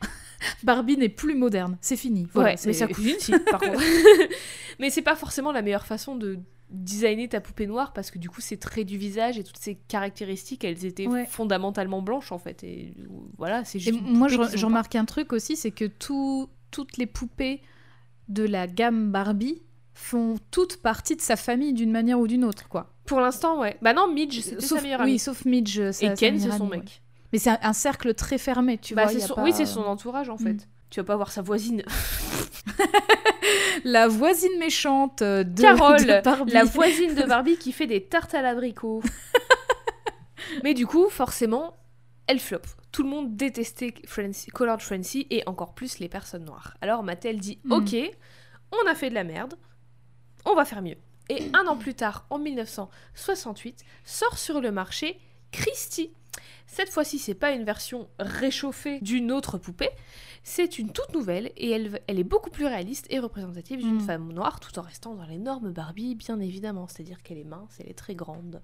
Barbie 0.62 0.96
n'est 0.96 1.08
plus 1.08 1.34
moderne, 1.34 1.76
c'est 1.80 1.96
fini. 1.96 2.26
Voilà, 2.32 2.50
ouais, 2.50 2.56
c'est- 2.56 2.68
mais 2.68 2.72
sa 2.72 2.86
cousine, 2.88 3.16
si, 3.18 3.32
par 3.50 3.60
contre. 3.60 3.82
mais 4.78 4.90
c'est 4.90 5.02
pas 5.02 5.16
forcément 5.16 5.52
la 5.52 5.62
meilleure 5.62 5.86
façon 5.86 6.16
de 6.16 6.38
designer 6.70 7.28
ta 7.28 7.40
poupée 7.40 7.66
noire 7.66 7.92
parce 7.94 8.10
que 8.10 8.18
du 8.18 8.28
coup, 8.28 8.40
ses 8.40 8.58
traits 8.58 8.86
du 8.86 8.98
visage 8.98 9.38
et 9.38 9.44
toutes 9.44 9.56
ses 9.58 9.74
caractéristiques, 9.88 10.64
elles 10.64 10.84
étaient 10.84 11.06
Ouais. 11.06 11.24
fondamentalement 11.26 12.02
blanches 12.02 12.30
en 12.30 12.38
fait. 12.38 12.62
Et 12.62 12.94
voilà, 13.38 13.64
c'est 13.64 13.78
juste. 13.78 14.00
moi, 14.02 14.28
je, 14.28 14.36
je 14.54 14.66
remarque 14.66 14.94
un 14.94 15.04
truc 15.06 15.32
aussi, 15.32 15.56
c'est 15.56 15.70
que 15.70 15.86
tout- 15.86 16.48
toutes 16.70 16.98
les 16.98 17.06
poupées 17.06 17.62
de 18.28 18.44
la 18.44 18.66
gamme 18.66 19.10
Barbie 19.10 19.62
font 20.00 20.36
toutes 20.50 20.76
partie 20.80 21.16
de 21.16 21.20
sa 21.20 21.36
famille 21.36 21.72
d'une 21.74 21.90
manière 21.90 22.18
ou 22.20 22.26
d'une 22.28 22.44
autre, 22.44 22.68
quoi. 22.68 22.92
Pour 23.04 23.20
l'instant, 23.20 23.58
ouais. 23.60 23.76
Bah 23.82 23.92
non, 23.92 24.06
Midge, 24.12 24.40
c'était 24.40 24.60
Sauf, 24.60 24.78
sa 24.78 24.82
meilleure 24.84 25.00
oui, 25.00 25.10
amie. 25.10 25.18
sauf 25.18 25.44
Midge. 25.44 25.78
et 25.80 25.92
sa 25.92 26.14
Ken, 26.14 26.38
c'est 26.38 26.50
son 26.50 26.62
amie, 26.62 26.70
mec. 26.70 26.80
ouais. 26.80 26.86
Mais 27.32 27.38
c'est 27.38 27.50
un, 27.50 27.58
un 27.62 27.72
cercle 27.72 28.14
très 28.14 28.38
fermé, 28.38 28.78
tu 28.78 28.94
bah, 28.94 29.06
vois. 29.06 29.20
son... 29.20 29.34
pas- 29.34 29.42
Oui, 29.42 29.52
c'est 29.52 29.66
son 29.66 29.82
entourage 29.82 30.28
en 30.30 30.38
fait. 30.38 30.52
Mm. 30.54 30.60
Tu 30.90 31.00
vas 31.00 31.04
pas 31.04 31.16
voir 31.16 31.30
sa 31.32 31.42
voisine. 31.42 31.82
La 33.84 34.08
voisine 34.08 34.58
méchante 34.58 35.22
de, 35.22 35.60
Carole, 35.62 36.00
de 36.04 36.20
Barbie. 36.22 36.52
la 36.52 36.64
voisine 36.64 37.14
de 37.14 37.22
Barbie 37.24 37.56
qui 37.56 37.72
fait 37.72 37.86
des 37.86 38.02
tartes 38.04 38.34
à 38.34 38.42
l'abricot. 38.42 39.02
Mais 40.64 40.74
du 40.74 40.86
coup, 40.86 41.08
forcément, 41.08 41.76
elle 42.26 42.40
flop. 42.40 42.58
Tout 42.92 43.02
le 43.02 43.08
monde 43.10 43.36
détestait 43.36 43.94
Francie, 44.06 44.50
Colored 44.50 44.80
Francie 44.80 45.26
et 45.30 45.42
encore 45.46 45.74
plus 45.74 45.98
les 45.98 46.08
personnes 46.08 46.44
noires. 46.44 46.76
Alors 46.80 47.02
Mattel 47.02 47.38
dit 47.38 47.58
Mm. 47.64 47.72
Ok, 47.72 47.96
on 48.72 48.90
a 48.90 48.94
fait 48.94 49.10
de 49.10 49.14
la 49.14 49.24
merde, 49.24 49.54
on 50.44 50.54
va 50.54 50.64
faire 50.64 50.82
mieux. 50.82 50.96
Et 51.28 51.50
un 51.54 51.66
an 51.66 51.76
plus 51.76 51.94
tard, 51.94 52.26
en 52.30 52.38
1968, 52.38 53.84
sort 54.04 54.38
sur 54.38 54.60
le 54.60 54.72
marché 54.72 55.18
Christie. 55.52 56.10
Cette 56.66 56.90
fois-ci, 56.90 57.18
c'est 57.18 57.34
pas 57.34 57.52
une 57.52 57.64
version 57.64 58.08
réchauffée 58.18 59.00
d'une 59.00 59.32
autre 59.32 59.58
poupée, 59.58 59.90
c'est 60.42 60.78
une 60.78 60.92
toute 60.92 61.12
nouvelle 61.14 61.50
et 61.56 61.70
elle, 61.70 62.00
elle 62.06 62.18
est 62.18 62.24
beaucoup 62.24 62.50
plus 62.50 62.66
réaliste 62.66 63.06
et 63.10 63.18
représentative 63.18 63.80
d'une 63.80 63.96
Mm. 63.96 64.06
femme 64.06 64.32
noire 64.32 64.60
tout 64.60 64.78
en 64.78 64.82
restant 64.82 65.14
dans 65.14 65.24
les 65.24 65.38
normes 65.38 65.72
Barbie, 65.72 66.14
bien 66.14 66.38
évidemment. 66.40 66.86
C'est-à-dire 66.86 67.22
qu'elle 67.22 67.38
est 67.38 67.44
mince, 67.44 67.76
elle 67.80 67.88
est 67.88 67.98
très 67.98 68.14
grande. 68.14 68.62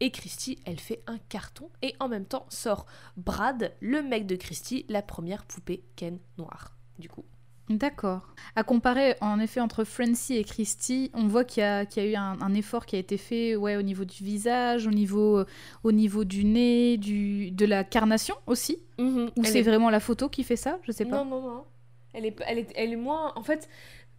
Et 0.00 0.10
Christy, 0.10 0.58
elle 0.64 0.80
fait 0.80 1.02
un 1.06 1.18
carton 1.18 1.70
et 1.82 1.94
en 2.00 2.08
même 2.08 2.24
temps 2.26 2.46
sort 2.48 2.86
Brad, 3.16 3.72
le 3.80 4.02
mec 4.02 4.26
de 4.26 4.36
Christy, 4.36 4.84
la 4.88 5.02
première 5.02 5.44
poupée 5.44 5.84
Ken 5.96 6.18
noire. 6.38 6.74
Du 6.98 7.08
coup. 7.08 7.24
D'accord. 7.68 8.26
À 8.54 8.64
comparer, 8.64 9.14
en 9.20 9.38
effet, 9.40 9.60
entre 9.60 9.84
Francie 9.84 10.36
et 10.36 10.44
Christy, 10.44 11.10
on 11.14 11.26
voit 11.26 11.44
qu'il 11.44 11.62
y 11.62 11.64
a, 11.64 11.86
qu'il 11.86 12.02
y 12.02 12.06
a 12.06 12.10
eu 12.10 12.14
un, 12.16 12.36
un 12.40 12.54
effort 12.54 12.84
qui 12.86 12.96
a 12.96 12.98
été 12.98 13.16
fait 13.16 13.56
ouais, 13.56 13.76
au 13.76 13.82
niveau 13.82 14.04
du 14.04 14.22
visage, 14.24 14.86
au 14.86 14.90
niveau, 14.90 15.38
euh, 15.38 15.46
au 15.84 15.92
niveau 15.92 16.24
du 16.24 16.44
nez, 16.44 16.96
du, 16.98 17.50
de 17.50 17.64
la 17.64 17.84
carnation 17.84 18.34
aussi. 18.46 18.78
Ou 18.98 19.28
Elle 19.38 19.46
c'est 19.46 19.58
est- 19.60 19.62
vraiment 19.62 19.90
la 19.90 20.00
photo 20.00 20.28
qui 20.28 20.44
fait 20.44 20.56
ça? 20.56 20.78
Je 20.82 20.92
sais 20.92 21.04
pas. 21.04 21.24
Non, 21.24 21.24
non, 21.24 21.40
non. 21.42 21.64
Elle 22.12 22.26
est, 22.26 22.36
elle 22.46 22.58
est, 22.58 22.72
elle 22.76 22.92
est 22.92 22.96
moins. 22.96 23.32
En 23.36 23.42
fait, 23.42 23.68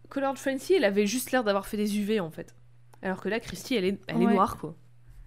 Colored 0.08 0.36
Francie, 0.38 0.74
elle 0.74 0.84
avait 0.84 1.06
juste 1.06 1.30
l'air 1.30 1.44
d'avoir 1.44 1.66
fait 1.66 1.76
des 1.76 1.98
UV 1.98 2.18
en 2.20 2.30
fait. 2.30 2.54
Alors 3.02 3.20
que 3.20 3.28
là, 3.28 3.38
Christy, 3.38 3.76
elle 3.76 3.84
est, 3.84 3.98
elle 4.08 4.22
est 4.22 4.26
noire 4.26 4.56
quoi. 4.58 4.74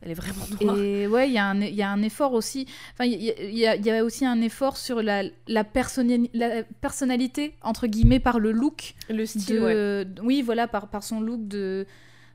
Elle 0.01 0.11
est 0.11 0.13
vraiment 0.13 0.45
noire. 0.61 0.77
Et 0.79 1.07
ouais, 1.07 1.27
il 1.27 1.33
y, 1.33 1.37
a 1.39 1.47
un- 1.47 1.59
il 1.61 1.73
y 1.73 1.81
a 1.81 1.89
un 1.89 2.01
effort 2.03 2.33
aussi. 2.33 2.67
Enfin, 2.93 3.05
il 3.05 3.13
y, 3.21 3.33
y 3.51 3.61
y 3.61 3.89
a 3.91 4.03
aussi 4.05 4.25
un 4.25 4.41
effort 4.41 4.77
sur 4.77 5.01
la, 5.01 5.23
la, 5.47 5.63
personnali- 5.63 6.29
la 6.33 6.63
personnalité, 6.81 7.55
entre 7.63 7.87
guillemets, 7.87 8.19
par 8.19 8.39
le 8.39 8.51
look. 8.51 8.93
Le 9.09 9.25
style, 9.25 9.55
de, 9.55 9.59
ouais. 9.59 10.21
Oui, 10.23 10.41
voilà, 10.43 10.67
par, 10.67 10.87
par 10.89 11.03
son 11.03 11.19
look 11.19 11.47
de. 11.47 11.85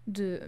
de 0.09 0.41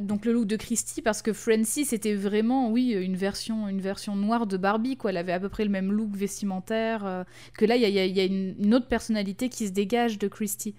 donc 0.00 0.24
le 0.24 0.32
look 0.32 0.46
de 0.46 0.56
Christy 0.56 1.00
parce 1.00 1.22
que 1.22 1.32
Francie 1.32 1.84
c'était 1.84 2.14
vraiment 2.14 2.70
oui 2.72 2.90
une 2.92 3.14
version 3.14 3.68
une 3.68 3.80
version 3.80 4.16
noire 4.16 4.46
de 4.48 4.56
Barbie 4.56 4.96
quoi 4.96 5.10
elle 5.10 5.16
avait 5.16 5.32
à 5.32 5.38
peu 5.38 5.48
près 5.48 5.64
le 5.64 5.70
même 5.70 5.92
look 5.92 6.10
vestimentaire 6.16 7.04
euh, 7.06 7.22
que 7.56 7.64
là 7.66 7.76
il 7.76 7.82
y 7.82 7.84
a, 7.84 7.88
y 7.88 7.98
a- 8.00 8.06
y 8.06 8.18
a 8.20 8.24
une, 8.24 8.56
une 8.58 8.74
autre 8.74 8.88
personnalité 8.88 9.48
qui 9.48 9.68
se 9.68 9.72
dégage 9.72 10.18
de 10.18 10.26
Christy 10.26 10.74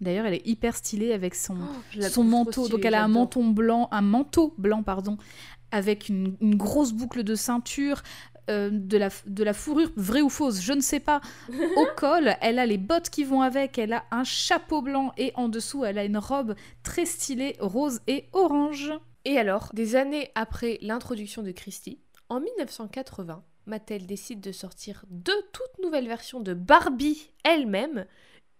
d'ailleurs 0.00 0.26
elle 0.26 0.34
est 0.34 0.46
hyper 0.46 0.76
stylée 0.76 1.12
avec 1.12 1.34
son 1.34 1.56
Oh, 1.56 2.02
son 2.02 2.24
manteau. 2.24 2.68
Donc 2.68 2.84
elle 2.84 2.94
a 2.94 3.02
un 3.02 3.08
menton 3.08 3.48
blanc, 3.48 3.88
un 3.92 4.02
manteau 4.02 4.54
blanc 4.58 4.82
pardon, 4.82 5.16
avec 5.70 6.08
une, 6.08 6.36
une 6.40 6.56
grosse 6.56 6.92
boucle 6.92 7.22
de 7.22 7.34
ceinture, 7.34 8.02
euh, 8.48 8.70
de 8.72 8.96
la 8.96 9.08
de 9.26 9.42
la 9.42 9.52
fourrure 9.52 9.90
vraie 9.96 10.22
ou 10.22 10.28
fausse, 10.28 10.60
je 10.60 10.72
ne 10.72 10.80
sais 10.80 11.00
pas. 11.00 11.20
Au 11.76 11.86
col, 11.96 12.36
elle 12.40 12.58
a 12.58 12.66
les 12.66 12.78
bottes 12.78 13.10
qui 13.10 13.24
vont 13.24 13.40
avec, 13.40 13.78
elle 13.78 13.92
a 13.92 14.04
un 14.10 14.24
chapeau 14.24 14.82
blanc 14.82 15.12
et 15.16 15.32
en 15.34 15.48
dessous 15.48 15.84
elle 15.84 15.98
a 15.98 16.04
une 16.04 16.18
robe 16.18 16.54
très 16.82 17.06
stylée 17.06 17.56
rose 17.58 18.00
et 18.06 18.26
orange. 18.32 18.92
Et 19.24 19.38
alors, 19.38 19.70
des 19.74 19.96
années 19.96 20.30
après 20.36 20.78
l'introduction 20.82 21.42
de 21.42 21.50
Christie, 21.50 21.98
en 22.28 22.38
1980, 22.38 23.42
Mattel 23.66 24.06
décide 24.06 24.40
de 24.40 24.52
sortir 24.52 25.04
deux 25.10 25.42
toutes 25.52 25.82
nouvelles 25.82 26.06
versions 26.06 26.38
de 26.38 26.54
Barbie 26.54 27.30
elle-même, 27.42 28.06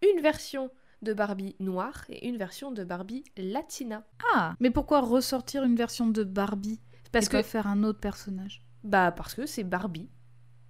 une 0.02 0.20
version 0.20 0.70
de 1.02 1.12
Barbie 1.12 1.56
noire 1.60 2.04
et 2.08 2.28
une 2.28 2.36
version 2.36 2.70
de 2.72 2.84
Barbie 2.84 3.24
latina. 3.36 4.04
Ah, 4.34 4.54
mais 4.60 4.70
pourquoi 4.70 5.00
ressortir 5.00 5.64
une 5.64 5.76
version 5.76 6.06
de 6.06 6.24
Barbie? 6.24 6.80
Parce 7.12 7.26
et 7.26 7.28
que 7.28 7.36
pas 7.38 7.42
faire 7.42 7.66
un 7.66 7.82
autre 7.82 8.00
personnage 8.00 8.62
bah 8.84 9.10
parce 9.10 9.34
que 9.34 9.46
c'est 9.46 9.64
Barbie. 9.64 10.08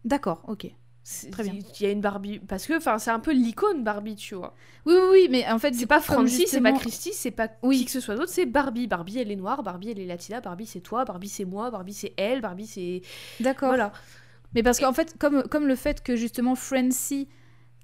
D'accord, 0.05 0.43
ok. 0.49 0.69
Très 1.31 1.45
bien. 1.45 1.55
Il 1.79 1.83
y 1.83 1.87
a 1.87 1.93
une 1.93 2.01
Barbie 2.01 2.41
parce 2.41 2.67
que 2.67 2.77
enfin 2.77 2.99
c'est 2.99 3.13
un 3.13 3.21
peu 3.21 3.33
l'icône 3.33 3.85
Barbie, 3.85 4.17
tu 4.17 4.35
vois. 4.35 4.55
Oui, 4.87 4.95
oui, 4.95 5.09
oui, 5.13 5.29
mais 5.31 5.49
en 5.49 5.59
fait, 5.61 5.73
C'est 5.73 5.87
pas 5.87 6.01
Francie, 6.01 6.47
c'est 6.49 6.61
pas 6.61 6.73
Christie, 6.73 7.13
c'est 7.13 7.31
pas 7.31 7.49
Oui. 7.63 7.79
qui 7.79 7.85
que 7.85 7.91
ce 7.93 8.01
soit 8.01 8.17
d'autre, 8.17 8.31
c'est 8.33 8.47
Barbie. 8.47 8.89
Barbie 8.89 9.19
elle 9.19 9.31
est 9.31 9.37
noire, 9.37 9.63
Barbie 9.63 9.91
elle 9.91 10.01
est 10.01 10.07
latina, 10.07 10.41
Barbie 10.41 10.67
c'est 10.67 10.81
toi, 10.81 11.05
Barbie 11.05 11.29
c'est 11.29 11.45
moi, 11.45 11.71
Barbie 11.71 11.95
c'est 11.95 12.13
elle, 12.17 12.41
Barbie 12.41 12.67
c'est 12.67 13.03
D'accord. 13.39 13.69
voilà. 13.69 13.93
Mais 14.55 14.63
parce 14.65 14.81
qu'en 14.81 14.93
fait, 14.93 15.17
comme, 15.19 15.45
comme 15.45 15.67
le 15.69 15.77
fait 15.77 16.03
que 16.03 16.17
justement 16.17 16.55
Francie, 16.57 17.29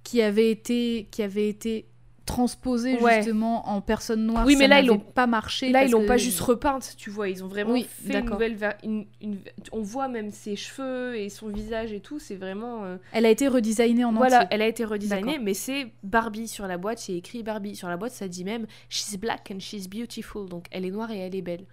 qui 0.03 0.21
avait 0.23 0.51
été, 0.51 1.09
qui 1.13 1.23
avait 1.23 1.49
été 1.49 1.92
transposée 2.25 2.99
Ouais. 3.01 3.17
justement 3.17 3.69
en 3.69 3.81
personne 3.81 4.25
noire, 4.27 4.45
Oui, 4.47 4.55
mais 4.57 4.65
ça 4.65 4.69
là, 4.69 4.81
ils 4.81 4.87
l'ont- 4.87 4.99
pas 4.99 5.27
marché. 5.27 5.71
Là, 5.71 5.85
ils 5.85 5.91
l'ont 5.91 6.03
que- 6.03 6.07
pas 6.07 6.17
juste 6.17 6.41
repeinte, 6.41 6.95
tu 6.97 7.11
vois, 7.11 7.29
ils 7.29 7.43
ont 7.45 7.49
vraiment 7.49 7.73
Oui, 7.73 7.87
fait 7.89 8.21
une 8.21 8.27
nouvelle. 8.31 8.55
ver- 8.55 8.77
une- 8.85 9.07
une- 9.21 9.39
On 9.73 9.83
voit 9.83 10.09
même 10.09 10.31
ses 10.31 10.55
cheveux 10.57 11.17
et 11.17 11.29
son 11.29 11.49
visage 11.49 11.93
et 11.93 12.01
tout, 12.01 12.19
c'est 12.19 12.37
vraiment. 12.37 12.85
euh, 12.85 12.97
Elle 13.13 13.27
a 13.27 13.31
été 13.31 13.49
redesignée 13.49 14.05
en 14.05 14.13
Voilà, 14.13 14.39
entier. 14.39 14.49
elle 14.51 14.63
a 14.63 14.67
été 14.69 14.85
redesignée, 14.85 15.39
mais 15.39 15.55
c'est 15.55 15.93
Barbie 16.03 16.49
sur 16.49 16.67
la 16.67 16.79
boîte, 16.79 16.99
c'est 16.99 17.15
écrit 17.15 17.43
Barbie. 17.43 17.75
Sur 17.77 17.89
la 17.89 17.97
boîte, 17.97 18.13
ça 18.13 18.29
dit 18.29 18.45
même 18.45 18.67
She's 18.89 19.17
black 19.19 19.51
and 19.55 19.59
she's 19.61 19.89
beautiful, 19.89 20.49
donc 20.49 20.67
elle 20.71 20.85
est 20.85 20.91
noire 20.91 21.11
et 21.11 21.19
elle 21.19 21.35
est 21.35 21.43
belle. 21.43 21.65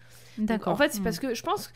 D'accord. 0.45 0.74
en 0.74 0.76
fait, 0.76 0.91
c'est 0.94 0.99
Hmm. 0.99 1.03
parce 1.03 1.20
que 1.20 1.34
je 1.34 1.44
pense. 1.44 1.72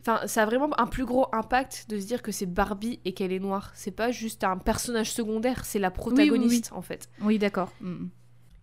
Enfin, 0.00 0.20
ça 0.26 0.42
a 0.42 0.46
vraiment 0.46 0.68
un 0.78 0.86
plus 0.86 1.04
gros 1.04 1.26
impact 1.32 1.86
de 1.88 1.98
se 1.98 2.06
dire 2.06 2.22
que 2.22 2.32
c'est 2.32 2.46
Barbie 2.46 3.00
et 3.04 3.14
qu'elle 3.14 3.32
est 3.32 3.38
noire. 3.40 3.72
C'est 3.74 3.90
pas 3.90 4.10
juste 4.10 4.44
un 4.44 4.58
personnage 4.58 5.10
secondaire, 5.12 5.64
c'est 5.64 5.78
la 5.78 5.88
oui, 5.88 5.94
protagoniste, 5.94 6.72
en 6.72 6.82
fait. 6.82 7.08
Oui, 7.22 7.38
d'accord. 7.38 7.72
Hmm. 7.80 8.06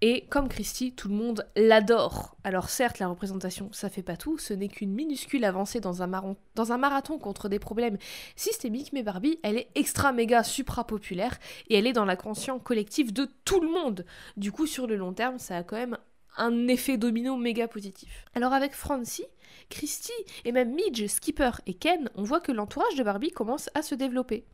Et 0.01 0.27
comme 0.27 0.49
Christie, 0.49 0.93
tout 0.93 1.07
le 1.07 1.15
monde 1.15 1.47
l'adore. 1.55 2.35
Alors 2.43 2.69
certes, 2.69 2.99
la 2.99 3.07
représentation, 3.07 3.69
ça 3.71 3.89
fait 3.89 4.03
pas 4.03 4.17
tout, 4.17 4.37
ce 4.37 4.53
n'est 4.53 4.67
qu'une 4.67 4.91
minuscule 4.93 5.45
avancée 5.45 5.79
dans 5.79 6.03
un, 6.03 6.07
maron- 6.07 6.35
dans 6.53 6.73
un 6.73 6.77
marathon 6.77 7.17
contre 7.17 7.47
des 7.47 7.59
problèmes 7.59 7.97
systémiques, 8.35 8.91
mais 8.93 9.03
Barbie, 9.03 9.39
elle 9.41 9.57
est 9.57 9.69
extra 9.73 10.11
méga 10.11 10.43
supra 10.43 10.85
populaire 10.85 11.37
et 11.69 11.77
elle 11.77 11.87
est 11.87 11.93
dans 11.93 12.05
la 12.05 12.17
conscience 12.17 12.61
collective 12.63 13.13
de 13.13 13.27
tout 13.45 13.61
le 13.61 13.69
monde. 13.69 14.05
Du 14.35 14.51
coup, 14.51 14.67
sur 14.67 14.85
le 14.85 14.97
long 14.97 15.13
terme, 15.13 15.39
ça 15.39 15.57
a 15.57 15.63
quand 15.63 15.77
même 15.77 15.97
un 16.37 16.67
effet 16.67 16.97
domino 16.97 17.37
méga 17.37 17.67
positif. 17.69 18.25
Alors 18.35 18.51
avec 18.51 18.73
Francie, 18.73 19.25
Christie 19.69 20.11
et 20.43 20.51
même 20.51 20.73
Midge, 20.73 21.05
Skipper 21.07 21.51
et 21.65 21.73
Ken, 21.73 22.09
on 22.15 22.23
voit 22.23 22.39
que 22.41 22.51
l'entourage 22.51 22.95
de 22.95 23.03
Barbie 23.03 23.31
commence 23.31 23.69
à 23.73 23.81
se 23.81 23.95
développer. 23.95 24.45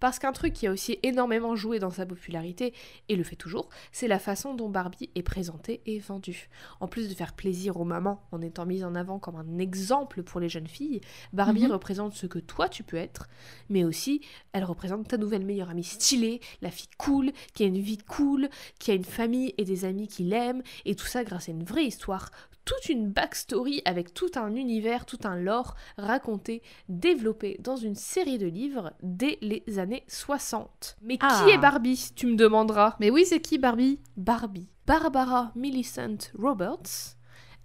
Parce 0.00 0.18
qu'un 0.18 0.32
truc 0.32 0.54
qui 0.54 0.66
a 0.66 0.72
aussi 0.72 0.98
énormément 1.02 1.54
joué 1.54 1.78
dans 1.78 1.90
sa 1.90 2.06
popularité, 2.06 2.72
et 3.10 3.16
le 3.16 3.22
fait 3.22 3.36
toujours, 3.36 3.68
c'est 3.92 4.08
la 4.08 4.18
façon 4.18 4.54
dont 4.54 4.70
Barbie 4.70 5.10
est 5.14 5.22
présentée 5.22 5.82
et 5.84 5.98
vendue. 5.98 6.48
En 6.80 6.88
plus 6.88 7.10
de 7.10 7.14
faire 7.14 7.34
plaisir 7.34 7.76
aux 7.78 7.84
mamans 7.84 8.22
en 8.32 8.40
étant 8.40 8.64
mise 8.64 8.84
en 8.84 8.94
avant 8.94 9.18
comme 9.18 9.36
un 9.36 9.58
exemple 9.58 10.22
pour 10.22 10.40
les 10.40 10.48
jeunes 10.48 10.66
filles, 10.66 11.02
Barbie 11.34 11.64
Mhm. 11.64 11.72
représente 11.72 12.14
ce 12.14 12.26
que 12.26 12.38
toi 12.38 12.70
tu 12.70 12.84
peux 12.84 12.96
être, 12.96 13.28
mais 13.68 13.84
aussi 13.84 14.22
elle 14.54 14.64
représente 14.64 15.08
ta 15.08 15.18
nouvelle 15.18 15.44
meilleure 15.44 15.68
amie 15.68 15.84
stylée, 15.84 16.40
la 16.62 16.70
fille 16.70 16.88
cool, 16.96 17.32
qui 17.52 17.62
a 17.62 17.66
une 17.66 17.78
vie 17.78 17.98
cool, 17.98 18.48
qui 18.78 18.92
a 18.92 18.94
une 18.94 19.04
famille 19.04 19.52
et 19.58 19.64
des 19.64 19.84
amis 19.84 20.08
qui 20.08 20.22
l'aiment, 20.24 20.62
et 20.86 20.94
tout 20.94 21.06
ça 21.06 21.22
grâce 21.22 21.50
à 21.50 21.52
une 21.52 21.64
vraie 21.64 21.84
histoire 21.84 22.30
toute 22.66 22.90
une 22.90 23.08
backstory 23.10 23.80
avec 23.86 24.12
tout 24.12 24.30
un 24.34 24.54
univers, 24.54 25.06
tout 25.06 25.20
un 25.24 25.36
lore 25.36 25.74
raconté, 25.96 26.62
développé 26.90 27.56
dans 27.60 27.76
une 27.76 27.94
série 27.94 28.36
de 28.36 28.46
livres 28.46 28.92
dès 29.02 29.38
les 29.40 29.78
années 29.78 30.04
60. 30.08 30.98
Mais 31.00 31.16
Ah. 31.20 31.42
qui 31.44 31.50
est 31.52 31.58
Barbie 31.58 32.10
Tu 32.14 32.26
me 32.26 32.36
demanderas? 32.36 32.96
Mais 33.00 33.08
oui, 33.08 33.24
c'est 33.24 33.40
qui 33.40 33.56
Barbie? 33.56 34.00
Barbie. 34.18 34.68
Barbara 34.86 35.52
Millicent 35.54 36.30
Roberts. 36.38 37.14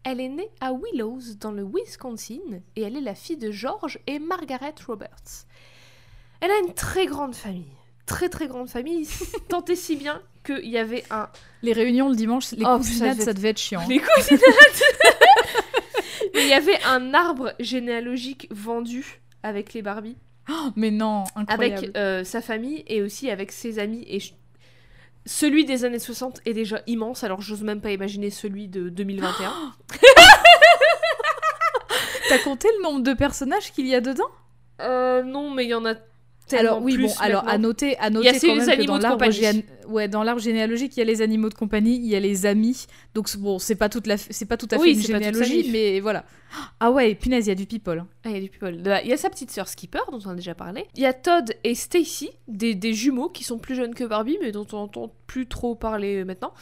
Elle 0.04 0.20
est 0.22 0.30
née 0.30 0.50
à 0.62 0.72
Willows, 0.74 1.36
dans 1.40 1.52
le 1.52 1.64
Wisconsin, 1.64 2.62
et 2.76 2.82
elle 2.82 2.96
est 2.96 3.02
la 3.02 3.14
fille 3.16 3.38
de 3.38 3.52
George 3.52 4.00
et 4.08 4.18
Margaret 4.20 4.74
Roberts. 4.88 5.46
Elle 6.40 6.50
a 6.52 6.60
une 6.60 6.74
très 6.74 7.06
grande 7.06 7.36
famille. 7.36 7.72
Très 8.08 8.30
très 8.30 8.48
grande 8.48 8.68
famille, 8.70 9.08
tant 9.48 9.64
et 9.66 9.76
si 9.76 9.96
bien 9.96 10.22
qu'il 10.44 10.68
y 10.70 10.78
avait 10.78 11.04
un... 11.12 11.30
Les 11.64 11.74
réunions 11.74 12.10
le 12.10 12.16
dimanche, 12.16 12.52
les 12.52 12.64
Oh, 12.66 12.78
cousinades, 12.78 13.22
ça 13.22 13.34
devait 13.34 13.50
être 13.50 13.60
chiant. 13.60 13.82
Les 13.88 14.00
cousinades 14.00 14.42
Mais 16.34 16.42
il 16.44 16.48
y 16.48 16.54
avait 16.54 16.82
un 16.86 17.14
arbre 17.14 17.54
généalogique 17.60 18.48
vendu 18.52 19.22
avec 19.44 19.74
les 19.74 19.82
Barbies, 19.82 20.18
Oh, 20.50 20.70
mais 20.76 20.92
non, 20.92 21.24
incroyable. 21.36 21.78
avec 21.86 21.98
euh, 21.98 22.24
sa 22.24 22.42
famille 22.42 22.84
et 22.88 23.02
aussi 23.02 23.30
avec 23.30 23.52
ses 23.52 23.80
amis. 23.80 24.04
Et 24.08 24.20
je- 24.20 24.34
celui 25.26 25.66
des 25.66 25.86
années 25.86 26.00
60 26.00 26.42
est 26.46 26.54
déjà 26.54 26.82
immense, 26.88 27.24
alors 27.24 27.42
j'ose 27.42 27.62
même 27.64 27.80
pas 27.82 27.92
imaginer 27.92 28.30
celui 28.32 28.68
de 28.68 28.90
2021. 28.90 29.54
T'as 32.30 32.40
compté 32.40 32.68
le 32.78 32.84
nombre 32.84 33.02
de 33.02 33.14
personnages 33.14 33.72
qu'il 33.72 33.88
y 33.88 33.96
a 33.96 34.02
dedans? 34.02 34.30
Euh, 34.80 35.22
non, 35.24 35.52
mais 35.52 35.66
il 35.66 35.70
y 35.70 35.74
en 35.74 35.86
a 35.86 35.96
tellement 36.58 36.72
Alors 36.74 36.84
oui, 36.84 36.94
plus 36.94 37.08
bon, 37.08 37.14
alors 37.20 37.48
à 37.48 37.58
noter, 37.58 37.98
à 37.98 38.10
noter 38.10 38.28
quand 38.40 38.56
même 38.56 38.66
que 38.78 38.84
dans 38.86 38.98
l'arbre 38.98 39.26
géan- 39.32 39.64
ouais, 39.88 40.08
dans 40.08 40.24
l'arbre 40.24 40.42
généalogique, 40.42 40.96
il 40.96 41.00
y 41.00 41.04
a 41.04 41.06
les 41.06 41.22
animaux 41.22 41.50
de 41.50 41.54
compagnie, 41.54 41.96
il 41.96 42.06
y 42.06 42.16
a 42.16 42.20
les 42.20 42.46
amis. 42.46 42.86
Donc 43.14 43.36
bon, 43.38 43.60
c'est 43.60 43.76
pas 43.76 43.90
toute 43.90 44.08
la, 44.08 44.18
c'est 44.18 44.46
pas 44.46 44.58
tout 44.58 44.68
à 44.72 44.76
fait 44.78 44.82
Oui, 44.82 44.94
une 44.94 45.02
généalogie, 45.02 45.70
mais 45.72 46.00
voilà. 46.00 46.26
Ah 46.82 46.92
ouais, 46.92 47.16
punaise, 47.16 47.46
il 47.46 47.50
y 47.50 47.52
a 47.52 47.56
du 47.56 47.66
people. 47.66 48.00
hein. 48.00 48.08
Ah, 48.26 48.30
il 48.30 48.36
y 48.36 48.38
a 48.38 48.42
du 48.42 48.50
people. 48.50 48.76
Il 49.04 49.10
y 49.10 49.14
a 49.14 49.18
sa 49.18 49.30
petite 49.30 49.52
sœur 49.52 49.68
Skipper, 49.70 50.00
dont 50.12 50.20
on 50.26 50.30
a 50.32 50.36
déjà 50.36 50.54
parlé. 50.54 50.86
Il 50.96 51.02
y 51.02 51.06
a 51.06 51.14
Todd 51.14 51.54
et 51.64 51.76
Stacy, 51.76 52.30
des, 52.48 52.76
des 52.76 52.94
jumeaux 52.94 53.30
qui 53.30 53.44
sont 53.46 53.58
plus 53.58 53.76
jeunes 53.76 53.96
que 53.96 54.04
Barbie, 54.04 54.38
mais 54.42 54.52
dont 54.52 54.68
on 54.74 54.78
entend 54.78 55.14
plus 55.28 55.48
trop 55.48 55.76
parler 55.76 56.18
euh, 56.18 56.26
maintenant. 56.26 56.54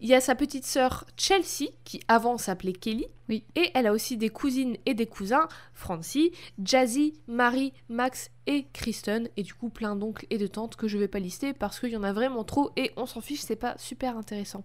Il 0.00 0.08
y 0.08 0.14
a 0.14 0.20
sa 0.20 0.34
petite 0.34 0.66
sœur 0.66 1.04
Chelsea, 1.16 1.70
qui 1.84 2.00
avant 2.08 2.36
s'appelait 2.36 2.72
Kelly. 2.72 3.06
Oui. 3.28 3.44
Et 3.56 3.70
elle 3.74 3.86
a 3.86 3.92
aussi 3.92 4.16
des 4.16 4.30
cousines 4.30 4.76
et 4.86 4.94
des 4.94 5.06
cousins, 5.06 5.48
Francie, 5.74 6.32
Jazzy, 6.62 7.12
Marie, 7.26 7.72
Max 7.88 8.30
et 8.46 8.66
Kristen. 8.72 9.28
Et 9.36 9.42
du 9.42 9.52
coup, 9.54 9.68
plein 9.68 9.96
d'oncles 9.96 10.26
et 10.30 10.38
de 10.38 10.46
tantes 10.46 10.76
que 10.76 10.88
je 10.88 10.96
vais 10.96 11.08
pas 11.08 11.18
lister 11.18 11.52
parce 11.52 11.78
qu'il 11.78 11.90
y 11.90 11.96
en 11.96 12.02
a 12.04 12.12
vraiment 12.12 12.44
trop 12.44 12.70
et 12.76 12.90
on 12.96 13.04
s'en 13.06 13.20
fiche, 13.20 13.40
c'est 13.40 13.56
pas 13.56 13.74
super 13.78 14.16
intéressant. 14.16 14.64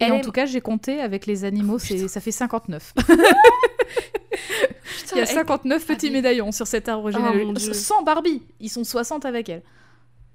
Et 0.00 0.04
Elle 0.04 0.12
en 0.12 0.16
aime- 0.16 0.20
tout 0.22 0.32
cas, 0.32 0.44
j'ai 0.46 0.60
compté 0.60 1.00
avec 1.00 1.24
les 1.26 1.44
animaux, 1.44 1.78
c'est, 1.78 2.08
ça 2.08 2.20
fait 2.20 2.30
59. 2.32 2.92
Putain, 2.94 3.14
Il 5.12 5.16
y 5.16 5.20
a 5.20 5.22
elle- 5.22 5.28
59 5.28 5.86
petits 5.86 6.06
Ah, 6.06 6.10
mais- 6.10 6.16
médaillons 6.18 6.52
sur 6.52 6.66
cet 6.66 6.88
arbre 6.88 7.10
mon 7.10 7.16
généalogique. 7.16 7.56
Dieu. 7.56 7.72
Sans 7.72 8.02
Barbie, 8.02 8.42
ils 8.60 8.68
sont 8.70 8.84
60 8.84 9.24
avec 9.24 9.48
elle. 9.48 9.62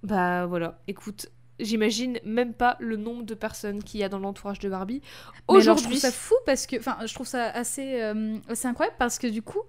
Bah 0.04 0.46
voilà, 0.46 0.80
écoute, 0.88 1.28
j'imagine 1.60 2.20
même 2.26 2.54
pas 2.54 2.78
le 2.80 2.96
nombre 2.98 3.24
de 3.24 3.34
personnes 3.34 3.84
qu'il 3.84 4.00
y 4.00 4.04
a 4.04 4.10
dans 4.10 4.20
l'entourage 4.20 4.60
de 4.60 4.70
Barbie. 4.70 5.02
Alors, 5.48 5.62
je 5.62 5.66
trouve 5.70 5.78
Aujourd'hui, 5.78 6.00
ça 6.00 6.12
fou 6.12 6.36
parce 6.46 6.66
que, 6.68 6.78
enfin, 6.78 6.98
je 7.06 7.14
trouve 7.14 7.28
ça 7.28 7.46
assez, 7.50 8.02
euh, 8.02 8.38
assez 8.48 8.68
incroyable 8.68 8.96
parce 9.00 9.20
que 9.20 9.28
du 9.28 9.42
coup, 9.42 9.62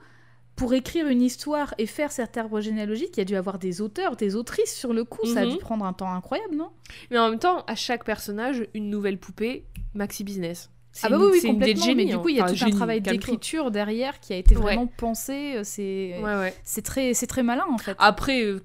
pour 0.56 0.74
écrire 0.74 1.06
une 1.08 1.22
histoire 1.22 1.74
et 1.78 1.86
faire 1.86 2.12
cet 2.12 2.36
arbre 2.36 2.60
généalogique, 2.60 3.10
il 3.14 3.18
y 3.18 3.22
a 3.22 3.24
dû 3.24 3.36
avoir 3.36 3.58
des 3.58 3.80
auteurs, 3.80 4.16
des 4.16 4.36
autrices 4.36 4.74
sur 4.76 4.92
le 4.92 5.04
coup. 5.04 5.24
Ça 5.26 5.40
a 5.40 5.44
Mhm. 5.46 5.52
dû 5.52 5.56
prendre 5.58 5.84
un 5.86 5.92
temps 5.94 6.12
incroyable, 6.12 6.54
non? 6.56 6.70
Mais 7.10 7.18
en 7.18 7.30
même 7.30 7.38
temps, 7.38 7.64
à 7.66 7.74
chaque 7.74 8.04
personnage, 8.04 8.66
une 8.74 8.90
nouvelle 8.90 9.18
poupée, 9.18 9.64
maxi 9.94 10.22
business. 10.22 10.70
Ah 11.02 11.08
bah 11.08 11.16
une- 11.16 11.22
oui, 11.22 11.30
oui, 11.42 11.48
complètement. 11.50 11.82
génie, 11.84 11.94
mais 11.96 12.04
du 12.04 12.14
hein. 12.14 12.18
coup, 12.18 12.28
il 12.30 12.36
y 12.36 12.40
a 12.40 12.44
Enfin, 12.44 12.52
tout 12.54 12.64
un 12.64 12.70
travail 12.70 13.00
d'écriture 13.00 13.70
derrière 13.70 14.18
qui 14.20 14.32
a 14.32 14.36
été 14.36 14.56
Ouais. 14.56 14.62
vraiment 14.62 14.86
pensé. 14.88 15.54
euh, 15.56 15.60
C'est, 15.64 16.16
Ouais, 16.20 16.36
ouais. 16.36 16.54
c'est 16.64 16.82
très, 16.82 17.14
c'est 17.14 17.28
très 17.28 17.44
malin 17.44 17.64
en 17.70 17.78
fait. 17.78 17.94
Après, 17.98 18.42
euh, 18.44 18.60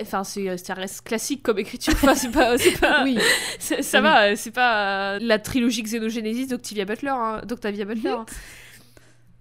enfin, 0.00 0.24
c'est, 0.24 0.56
ça 0.58 0.74
reste 0.74 1.02
classique 1.06 1.42
comme 1.42 1.58
écriture. 1.58 1.92
Enfin, 1.94 2.14
c'est 2.14 2.30
pas, 2.30 2.56
pas, 2.80 3.04
oui, 3.04 3.18
ça 3.58 3.76
Oui. 3.78 4.02
va, 4.02 4.36
c'est 4.36 4.50
pas 4.50 5.14
euh, 5.14 5.18
la 5.20 5.38
trilogie 5.38 5.82
Xenogenesis 5.82 6.48
d'Octavia 6.48 6.84
Butler, 6.84 7.10
hein, 7.10 7.42
d'Octavia 7.46 7.84
Butler. 7.84 8.10
hein. 8.10 8.26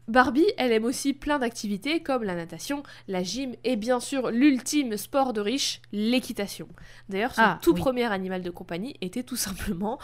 Barbie, 0.07 0.45
elle 0.57 0.71
aime 0.71 0.85
aussi 0.85 1.13
plein 1.13 1.39
d'activités 1.39 2.03
comme 2.03 2.23
la 2.23 2.35
natation, 2.35 2.83
la 3.07 3.23
gym 3.23 3.55
et 3.63 3.75
bien 3.75 3.99
sûr 3.99 4.29
l'ultime 4.29 4.97
sport 4.97 5.33
de 5.33 5.41
riche, 5.41 5.81
l'équitation. 5.91 6.67
D'ailleurs, 7.09 7.33
son 7.33 7.41
Ah, 7.41 7.59
tout 7.61 7.73
oui. 7.73 7.79
premier 7.81 8.03
animal 8.05 8.43
de 8.43 8.51
compagnie 8.51 8.95
était 9.01 9.23
tout 9.23 9.35
simplement 9.35 9.97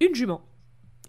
une 0.00 0.14
jument. 0.14 0.42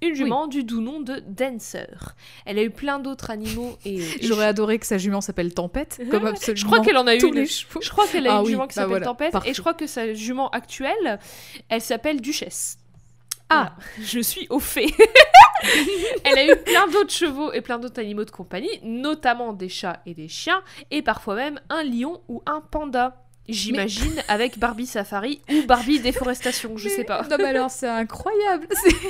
Une 0.03 0.15
jument 0.15 0.47
du 0.47 0.63
doux 0.63 0.81
nom 0.81 0.99
de 0.99 1.21
Dancer. 1.27 2.15
Elle 2.45 2.59
a 2.59 2.63
eu 2.63 2.69
plein 2.69 2.99
d'autres 2.99 3.29
animaux 3.29 3.77
et 3.85 3.99
j'aurais 4.21 4.45
adoré 4.45 4.79
que 4.79 4.85
sa 4.85 4.97
jument 4.97 5.21
s'appelle 5.21 5.53
Tempête, 5.53 6.01
comme 6.11 6.25
absolument. 6.27 6.59
je 6.59 6.65
crois 6.65 6.79
qu'elle 6.81 6.97
en 6.97 7.07
a 7.07 7.15
eu 7.15 7.19
une. 7.21 7.45
Je 7.45 7.89
crois 7.89 8.07
qu'elle 8.07 8.27
a 8.27 8.35
Ah 8.35 8.39
une 8.39 8.45
oui, 8.45 8.51
jument 8.51 8.67
qui 8.67 8.75
bah 8.75 8.81
s'appelle 8.83 8.89
voilà, 8.89 9.05
Tempête 9.05 9.35
et 9.45 9.53
je 9.53 9.61
crois 9.61 9.73
que 9.73 9.87
sa 9.87 10.13
jument 10.13 10.49
actuelle, 10.49 11.19
elle 11.69 11.81
s'appelle 11.81 12.21
Duchesse. 12.21 12.77
Ah. 13.49 13.75
Voilà. 13.75 13.75
je 14.05 14.19
suis 14.19 14.47
au 14.49 14.59
fait. 14.59 14.87
elle 16.23 16.37
a 16.37 16.45
eu 16.53 16.55
plein 16.57 16.87
d'autres 16.87 17.11
chevaux 17.13 17.51
et 17.53 17.61
plein 17.61 17.79
d'autres 17.79 17.99
animaux 17.99 18.25
de 18.25 18.31
compagnie, 18.31 18.79
notamment 18.83 19.53
des 19.53 19.69
chats 19.69 20.01
et 20.05 20.13
des 20.13 20.27
chiens, 20.27 20.61
et 20.91 21.01
parfois 21.01 21.35
même 21.35 21.59
un 21.69 21.83
lion 21.83 22.21
ou 22.27 22.41
un 22.45 22.61
panda. 22.61 23.22
J'imagine 23.49 24.23
avec 24.29 24.57
Barbie 24.57 24.85
Safari 24.85 25.41
ou 25.49 25.63
Barbie 25.65 25.99
Déforestation, 25.99 26.77
je 26.77 26.87
Mais- 26.87 26.95
sais 26.95 27.03
pas. 27.03 27.23
Non, 27.29 27.35
mais 27.37 27.45
alors 27.45 27.69
c'est 27.69 27.87
incroyable. 27.89 28.67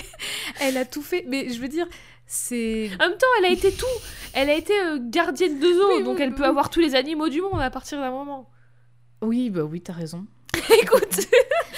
Elle 0.62 0.78
a 0.78 0.86
tout 0.86 1.04
fait. 1.04 1.24
Mais 1.28 1.50
je 1.50 1.60
veux 1.60 1.68
dire, 1.68 1.86
c'est. 2.26 2.90
En 3.00 3.10
même 3.10 3.18
temps, 3.18 3.28
elle 3.40 3.46
a 3.46 3.50
été 3.50 3.72
tout. 3.72 3.86
Elle 4.34 4.50
a 4.50 4.56
été 4.56 4.74
euh, 4.74 4.98
gardienne 5.02 5.60
de 5.60 5.68
zoo, 5.74 5.98
Oui, 5.98 6.04
donc 6.04 6.18
oui, 6.18 6.24
elle 6.24 6.34
peut 6.34 6.46
avoir 6.46 6.70
tous 6.72 6.80
les 6.80 6.96
animaux 6.96 7.30
du 7.30 7.42
monde 7.42 7.62
à 7.62 7.70
partir 7.70 8.00
d'un 8.00 8.10
moment. 8.10 8.50
Oui, 9.22 9.50
bah 9.52 9.62
oui, 9.64 9.82
t'as 9.82 9.94
raison. 9.94 10.26
Écoute, 10.82 11.20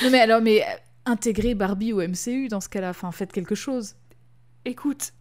Non, 0.03 0.09
mais 0.09 0.19
alors, 0.21 0.41
mais 0.41 0.61
euh, 0.61 0.65
intégrer 1.05 1.55
Barbie 1.55 1.91
au 1.93 2.01
MCU 2.07 2.47
dans 2.47 2.61
ce 2.61 2.69
cas-là, 2.69 2.89
enfin, 2.91 3.11
faites 3.11 3.31
quelque 3.33 3.55
chose. 3.55 3.95
écoute, 4.63 5.11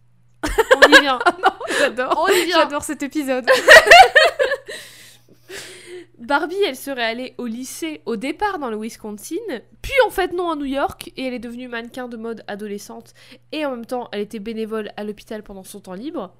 on 0.43 0.87
y 0.89 1.01
vient. 1.01 1.19
J'adore. 1.79 2.25
On 2.29 2.31
y 2.33 2.45
vient. 2.45 2.59
J'adore 2.61 2.83
cet 2.83 3.03
épisode. 3.03 3.45
Barbie, 6.17 6.55
elle 6.65 6.75
serait 6.75 7.03
allée 7.03 7.35
au 7.37 7.45
lycée 7.45 8.01
au 8.05 8.15
départ 8.15 8.59
dans 8.59 8.69
le 8.69 8.77
Wisconsin, 8.77 9.35
puis 9.81 9.93
en 10.07 10.09
fait 10.09 10.33
non 10.33 10.49
à 10.49 10.55
New 10.55 10.65
York, 10.65 11.11
et 11.17 11.25
elle 11.25 11.33
est 11.33 11.39
devenue 11.39 11.67
mannequin 11.67 12.07
de 12.07 12.17
mode 12.17 12.43
adolescente, 12.47 13.13
et 13.51 13.65
en 13.65 13.71
même 13.71 13.85
temps 13.85 14.09
elle 14.11 14.21
était 14.21 14.39
bénévole 14.39 14.91
à 14.97 15.03
l'hôpital 15.03 15.43
pendant 15.43 15.63
son 15.63 15.81
temps 15.81 15.93
libre. 15.93 16.33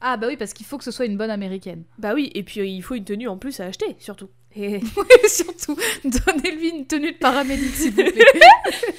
Ah, 0.00 0.16
bah 0.16 0.26
oui, 0.26 0.36
parce 0.36 0.52
qu'il 0.52 0.66
faut 0.66 0.76
que 0.76 0.84
ce 0.84 0.90
soit 0.90 1.06
une 1.06 1.16
bonne 1.16 1.30
américaine. 1.30 1.84
Bah 1.98 2.12
oui, 2.14 2.30
et 2.34 2.42
puis 2.42 2.60
euh, 2.60 2.66
il 2.66 2.82
faut 2.82 2.94
une 2.94 3.04
tenue 3.04 3.28
en 3.28 3.38
plus 3.38 3.60
à 3.60 3.66
acheter, 3.66 3.96
surtout. 3.98 4.28
Et... 4.56 4.76
Et 4.76 5.28
surtout, 5.28 5.76
donnez-lui 6.04 6.68
une 6.68 6.86
tenue 6.86 7.12
de 7.12 7.18
paramédic, 7.18 7.74
s'il 7.74 7.90
vous 7.90 8.02
plaît. 8.02 8.12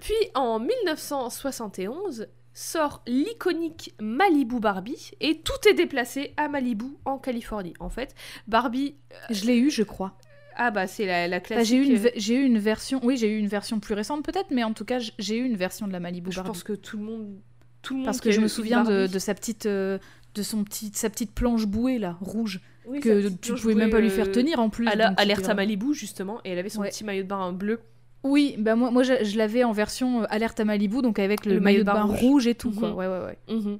Puis 0.00 0.14
en 0.34 0.60
1971 0.60 2.28
sort 2.58 3.02
l'iconique 3.06 3.94
Malibu 4.00 4.58
Barbie, 4.58 5.12
et 5.20 5.40
tout 5.42 5.68
est 5.68 5.74
déplacé 5.74 6.32
à 6.36 6.48
Malibu 6.48 6.86
en 7.04 7.18
Californie. 7.18 7.74
En 7.78 7.88
fait, 7.88 8.14
Barbie... 8.48 8.96
Je 9.30 9.44
l'ai 9.46 9.56
eu, 9.58 9.70
je 9.70 9.84
crois. 9.84 10.16
Ah 10.56 10.72
bah 10.72 10.88
c'est 10.88 11.06
la, 11.06 11.28
la 11.28 11.36
Enfin, 11.36 11.44
classique... 11.54 11.66
j'ai 11.68 11.76
eu, 11.76 11.84
une 11.94 11.96
ve- 11.96 12.12
j'ai 12.16 12.34
eu 12.34 12.42
une 12.44 12.58
version. 12.58 13.00
Oui, 13.04 13.16
j'ai 13.16 13.32
eu 13.32 13.38
une 13.38 13.46
version 13.46 13.78
plus 13.78 13.94
récente, 13.94 14.24
peut-être, 14.24 14.50
mais 14.50 14.64
en 14.64 14.72
tout 14.72 14.84
cas, 14.84 14.98
j'ai 15.20 15.38
eu 15.38 15.44
une 15.44 15.54
version 15.56 15.86
de 15.86 15.92
la 15.92 16.00
Malibu 16.00 16.32
Je 16.32 16.36
Barbie. 16.36 16.48
pense 16.48 16.64
que 16.64 16.72
tout 16.72 16.96
le 16.96 17.04
monde... 17.04 17.38
Tout 17.80 17.94
le 17.94 17.98
monde 18.00 18.06
Parce 18.06 18.20
que 18.20 18.32
je 18.32 18.40
me 18.40 18.48
souviens 18.48 18.82
de, 18.82 19.06
sa 19.20 19.34
petite. 19.34 19.66
euh, 19.66 19.98
de 20.34 20.42
son 20.42 20.64
petit, 20.64 20.90
sa 20.94 21.10
petite 21.10 21.30
planche 21.32 21.64
bouée 21.66 21.98
là, 22.00 22.18
rouge, 22.20 22.60
Oui, 22.86 22.98
que 22.98 23.28
tu 23.28 23.54
pouvais 23.54 23.76
même 23.76 23.90
pas 23.90 24.00
lui 24.00 24.10
faire 24.10 24.26
euh, 24.26 24.32
tenir 24.32 24.58
en 24.58 24.68
plus. 24.68 24.88
à 24.88 24.96
la- 24.96 25.08
alerte 25.16 25.48
à 25.48 25.54
Malibu 25.54 25.94
justement 25.94 26.40
et 26.44 26.50
elle 26.50 26.58
avait 26.58 26.68
son 26.70 26.80
Ouais. 26.80 26.90
petit 26.90 27.04
maillot 27.04 27.22
de 27.22 27.28
bain 27.28 27.52
bleu 27.52 27.78
Oui, 28.24 28.56
bah 28.58 28.74
moi, 28.74 28.90
moi 28.90 29.02
je, 29.04 29.24
je 29.24 29.38
l'avais 29.38 29.62
en 29.64 29.72
version 29.72 30.22
euh, 30.22 30.26
alerte 30.28 30.58
à 30.60 30.64
Malibu, 30.64 31.02
donc 31.02 31.18
avec 31.18 31.46
le, 31.46 31.60
maillot 31.60 31.80
de 31.80 31.84
bain, 31.84 32.02
rouge. 32.04 32.46
et 32.46 32.54
tout, 32.54 32.72
quoi. 32.72 32.88
Mhm. 32.88 32.94
Ouais, 32.96 33.06
ouais, 33.06 33.20
ouais. 33.24 33.38
Mhm. 33.54 33.78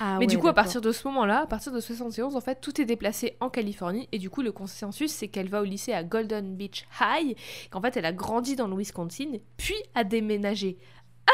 Ah 0.00 0.14
mais 0.14 0.20
ouais, 0.20 0.26
du 0.26 0.38
coup 0.38 0.48
à 0.48 0.54
partir 0.54 0.80
de 0.80 0.90
ce 0.92 1.06
moment 1.06 1.24
là 1.24 1.42
à 1.42 1.46
partir 1.46 1.72
de 1.72 1.80
71 1.80 2.34
en 2.36 2.40
fait 2.40 2.60
tout 2.60 2.80
est 2.80 2.84
déplacé 2.84 3.36
en 3.40 3.48
Californie 3.48 4.08
et 4.12 4.18
du 4.18 4.28
coup 4.28 4.42
le 4.42 4.50
consensus 4.50 5.10
c'est 5.12 5.28
qu'elle 5.28 5.48
va 5.48 5.60
au 5.60 5.64
lycée 5.64 5.92
à 5.92 6.02
Golden 6.02 6.56
Beach 6.56 6.84
High 7.00 7.36
qu'en 7.70 7.80
fait 7.80 7.96
elle 7.96 8.04
a 8.04 8.12
grandi 8.12 8.56
dans 8.56 8.66
le 8.66 8.76
Wisconsin 8.76 9.38
puis 9.56 9.76
a 9.94 10.02
déménagé 10.02 10.78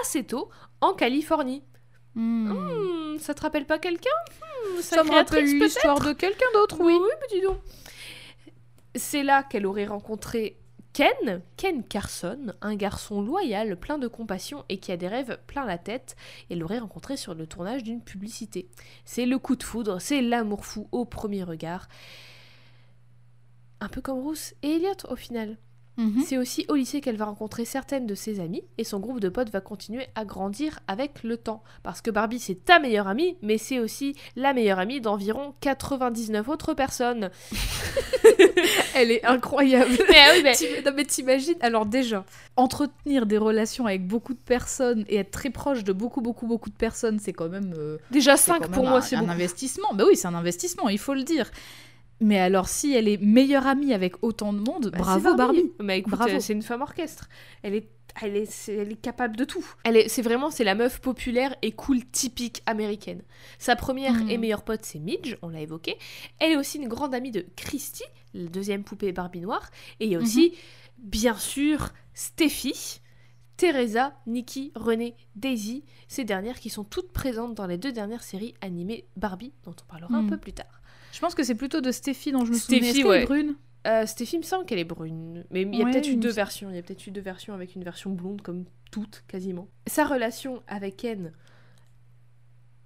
assez 0.03 0.25
tôt 0.25 0.51
en 0.81 0.93
Californie 0.95 1.63
Hmm. 2.15 2.53
Hmm, 2.53 3.19
ça 3.19 3.35
te 3.35 3.41
rappelle 3.41 3.65
pas 3.67 3.79
quelqu'un? 3.81 4.09
Hmm, 4.41 4.81
Ça 4.81 5.03
me 5.03 5.11
rappelle 5.11 5.47
l'histoire 5.47 5.99
de 6.01 6.13
quelqu'un 6.13 6.47
d'autre, 6.55 6.77
oui. 6.81 6.93
Oui, 6.95 7.09
mais 7.21 7.27
dis 7.37 7.45
donc. 7.45 7.59
C'est 8.95 9.25
là 9.25 9.43
qu'elle 9.43 9.67
aurait 9.67 9.87
rencontré 9.87 10.57
Ken, 10.95 11.43
Ken 11.57 11.83
Carson, 11.83 12.55
un 12.63 12.77
garçon 12.77 13.21
loyal, 13.21 13.77
plein 13.77 13.99
de 13.99 14.07
compassion 14.07 14.65
et 14.69 14.79
qui 14.79 14.93
a 14.93 14.97
des 14.97 15.09
rêves 15.09 15.41
plein 15.49 15.67
la 15.67 15.77
tête. 15.77 16.15
Elle 16.49 16.61
l'aurait 16.61 16.79
rencontré 16.79 17.17
sur 17.17 17.35
le 17.35 17.49
tournage 17.49 17.83
d'une 17.83 18.01
publicité. 18.01 18.69
C'est 19.05 19.27
le 19.27 19.41
coup 19.41 19.57
de 19.57 19.65
foudre, 19.65 20.01
c'est 20.01 20.23
l'amour 20.23 20.65
fou 20.65 20.87
au 20.93 21.05
premier 21.05 21.43
regard. 21.43 21.89
Un 23.81 23.89
peu 23.89 24.01
comme 24.01 24.23
Bruce 24.23 24.55
et 24.63 24.77
Elliot 24.77 24.95
au 25.09 25.17
final. 25.17 25.59
Mhm. 25.97 26.25
C'est 26.27 26.39
aussi 26.39 26.65
au 26.69 26.75
lycée 26.75 27.01
qu'elle 27.01 27.17
va 27.17 27.27
rencontrer 27.27 27.65
certaines 27.65 28.07
de 28.07 28.15
ses 28.17 28.41
amies 28.41 28.65
et 28.79 28.85
son 28.85 28.99
groupe 28.99 29.21
de 29.21 29.29
potes 29.29 29.51
va 29.51 29.61
continuer 29.61 30.07
à 30.17 30.25
grandir 30.25 30.81
avec 30.89 31.23
le 31.23 31.37
temps. 31.37 31.63
Parce 31.85 32.01
que 32.01 32.11
Barbie, 32.11 32.41
c'est 32.41 32.65
ta 32.65 32.81
meilleure 32.81 33.07
amie, 33.07 33.37
mais 33.43 33.59
c'est 33.59 33.79
aussi 33.79 34.17
la 34.35 34.53
meilleure 34.55 34.81
amie 34.81 35.01
d'environ 35.01 35.55
99 35.61 36.49
autres 36.49 36.75
personnes. 36.75 37.31
Elle 38.95 39.11
est 39.11 39.25
incroyable. 39.25 39.91
Mais 40.09 40.17
ah 40.19 40.31
oui, 40.35 40.41
mais- 40.43 40.57
Tu- 40.57 40.83
non, 40.85 40.93
mais 40.95 41.05
t'imagines 41.05 41.55
Alors 41.61 41.87
déjà, 41.87 42.25
entretenir 42.57 43.27
des 43.27 43.39
relations 43.39 43.87
avec 43.87 44.07
beaucoup 44.07 44.33
de 44.35 44.39
personnes 44.39 45.05
et 45.09 45.17
être 45.17 45.31
très 45.31 45.51
proche 45.51 45.85
de 45.85 45.93
beaucoup, 45.93 46.21
beaucoup, 46.21 46.47
beaucoup 46.47 46.71
de 46.71 46.75
personnes, 46.75 47.19
c'est 47.19 47.33
quand 47.33 47.49
même... 47.49 47.75
euh, 47.79 47.99
déjà 48.11 48.37
c'est 48.37 48.51
5 48.53 48.63
quand 48.63 48.71
pour 48.71 48.85
moi, 48.85 49.01
c'est 49.01 49.17
un 49.17 49.29
investissement. 49.29 49.89
Bah 49.95 50.05
oui, 50.09 50.17
c'est 50.17 50.29
un 50.29 50.35
investissement, 50.35 50.89
il 50.89 50.99
faut 50.99 51.15
le 51.15 51.23
dire. 51.23 51.51
Mais 52.21 52.39
alors, 52.39 52.69
si 52.69 52.95
elle 52.95 53.09
est 53.09 53.21
meilleure 53.21 53.67
amie 53.67 53.93
avec 53.93 54.23
autant 54.23 54.53
de 54.53 54.59
monde, 54.61 54.91
Bah, 54.91 54.99
bravo 54.99 55.35
Barbie. 55.35 55.73
Mais 55.83 55.99
écoute, 55.99 56.15
Bravo. 56.15 56.37
euh, 56.37 56.41
c'est 56.41 56.53
une 56.53 56.63
femme 56.63 56.83
orchestre. 56.83 57.29
Elle 57.63 57.75
est, 57.75 57.89
elle 58.23 58.37
est, 58.37 58.69
elle 58.69 58.93
est 58.93 59.01
capable 59.01 59.37
de 59.37 59.45
tout. 59.45 59.65
Elle 59.85 59.97
est, 59.97 60.09
c'est 60.09 60.23
vraiment, 60.23 60.51
c'est 60.51 60.65
la 60.65 60.75
meuf 60.77 61.01
populaire 61.01 61.55
et 61.63 61.73
cool 61.73 62.05
typique 62.07 62.63
américaine. 62.67 63.23
Sa 63.59 63.75
première 63.77 64.15
Mhm. 64.15 64.31
et 64.31 64.39
meilleure 64.39 64.63
pote, 64.63 64.85
c'est 64.85 65.01
Midge, 65.01 65.37
on 65.43 65.49
l'a 65.49 65.61
évoqué. 65.61 65.97
Elle 66.39 66.53
est 66.53 66.57
aussi 66.57 66.79
une 66.79 66.89
grande 66.89 67.15
amie 67.15 67.33
de 67.33 67.45
Christy, 67.57 68.05
la 68.33 68.49
deuxième 68.49 68.85
poupée 68.85 69.13
Barbie 69.13 69.41
noire. 69.41 69.69
Et 69.99 70.07
il 70.07 70.13
y 70.13 70.17
a 70.17 70.19
aussi, 70.21 70.55
bien 70.99 71.37
sûr, 71.37 71.91
Steffi. 72.15 73.01
Teresa, 73.57 74.15
Nikki, 74.27 74.73
Renée, 74.75 75.15
Daisy, 75.37 75.85
ces 76.09 76.25
dernières 76.25 76.59
qui 76.59 76.71
sont 76.71 76.83
toutes 76.83 77.13
présentes 77.13 77.55
dans 77.55 77.69
les 77.69 77.79
deux 77.79 77.93
dernières 77.93 78.25
séries 78.25 78.55
animées 78.61 79.05
Barbie, 79.17 79.53
dont 79.63 79.77
on 79.81 79.87
parlera 79.89 80.13
un 80.17 80.23
Mhm. 80.23 80.31
peu 80.31 80.39
plus 80.39 80.53
tard. 80.53 80.81
Je 81.15 81.21
pense 81.21 81.35
que 81.35 81.45
c'est 81.45 81.55
plutôt 81.55 81.81
de 81.81 81.93
Steffi 81.93 82.33
dont 82.33 82.45
je 82.45 82.51
me 82.53 82.57
Steffi, 82.59 82.87
souviens. 82.87 82.93
Qu'elle 83.03 83.07
ouais. 83.11 83.23
est 83.23 83.27
brune? 83.27 83.55
Euh, 83.87 84.05
Steffi 84.07 84.39
me 84.39 84.43
semble 84.43 84.65
qu'elle 84.67 84.79
est 84.81 84.85
brune, 84.85 85.45
mais 85.51 85.63
il 85.63 85.75
y 85.75 85.81
a 85.83 85.85
Ouais, 85.85 85.93
peut-être 85.93 86.09
eu 86.09 86.17
me 86.17 86.21
deux 86.23 86.31
versions. 86.31 86.71
Il 86.71 86.77
y 86.77 86.79
a 86.79 86.83
peut-être 86.83 87.07
eu 87.07 87.11
deux 87.11 87.21
versions 87.21 87.55
avec 87.55 87.75
une 87.75 87.85
version 87.85 88.11
blonde 88.11 88.43
comme 88.43 88.65
toutes 88.91 89.23
quasiment. 89.29 89.69
Sa 89.87 90.05
relation 90.07 90.63
avec 90.67 90.97
Ken, 90.97 91.33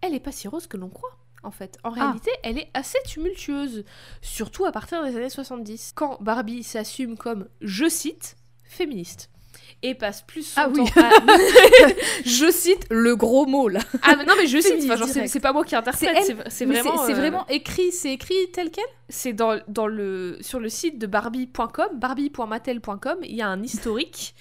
elle 0.00 0.14
est 0.14 0.20
pas 0.20 0.32
si 0.32 0.48
rose 0.48 0.66
que 0.66 0.76
l'on 0.76 0.88
croit. 0.88 1.16
En 1.44 1.52
fait, 1.52 1.78
en 1.84 1.90
Ah. 1.92 2.06
réalité, 2.06 2.30
elle 2.42 2.58
est 2.58 2.68
assez 2.74 2.98
tumultueuse, 3.06 3.84
surtout 4.22 4.64
à 4.64 4.72
partir 4.72 5.04
des 5.04 5.16
années 5.16 5.30
70, 5.30 5.92
quand 5.94 6.20
Barbie 6.20 6.64
s'assume 6.64 7.16
comme, 7.16 7.48
je 7.60 7.88
cite, 7.88 8.36
féministe, 8.64 9.30
et 9.82 9.94
passe 9.94 10.22
plus 10.22 10.42
son 10.42 10.60
Ah 10.60 10.68
oui. 10.68 10.84
temps 10.90 11.00
à... 11.00 11.10
Je 12.24 12.50
cite 12.50 12.86
le 12.90 13.16
gros 13.16 13.46
mot 13.46 13.68
là. 13.68 13.80
ah 14.02 14.14
mais 14.16 14.24
non 14.24 14.34
mais 14.38 14.46
je 14.46 14.60
cite, 14.60 14.90
enfin, 14.90 15.26
c'est 15.26 15.40
pas 15.40 15.52
moi 15.52 15.64
qui 15.64 15.74
interprète, 15.76 16.36
c'est 16.48 16.64
vraiment... 16.64 17.06
c'est 17.06 17.12
euh, 17.12 17.16
vraiment 17.16 17.46
écrit, 17.48 17.92
c'est 17.92 18.12
écrit 18.12 18.34
tel 18.52 18.70
quel? 18.70 18.84
c'est 19.10 19.32
dans, 19.32 19.58
dans 19.68 19.86
le, 19.86 20.36
sur 20.42 20.60
le 20.60 20.68
site 20.68 20.98
de 20.98 21.06
barbie.com, 21.06 21.88
barbie.mattel.com, 21.94 23.18
il 23.22 23.34
y 23.36 23.40
a 23.42 23.48
un 23.48 23.62
historique. 23.62 24.34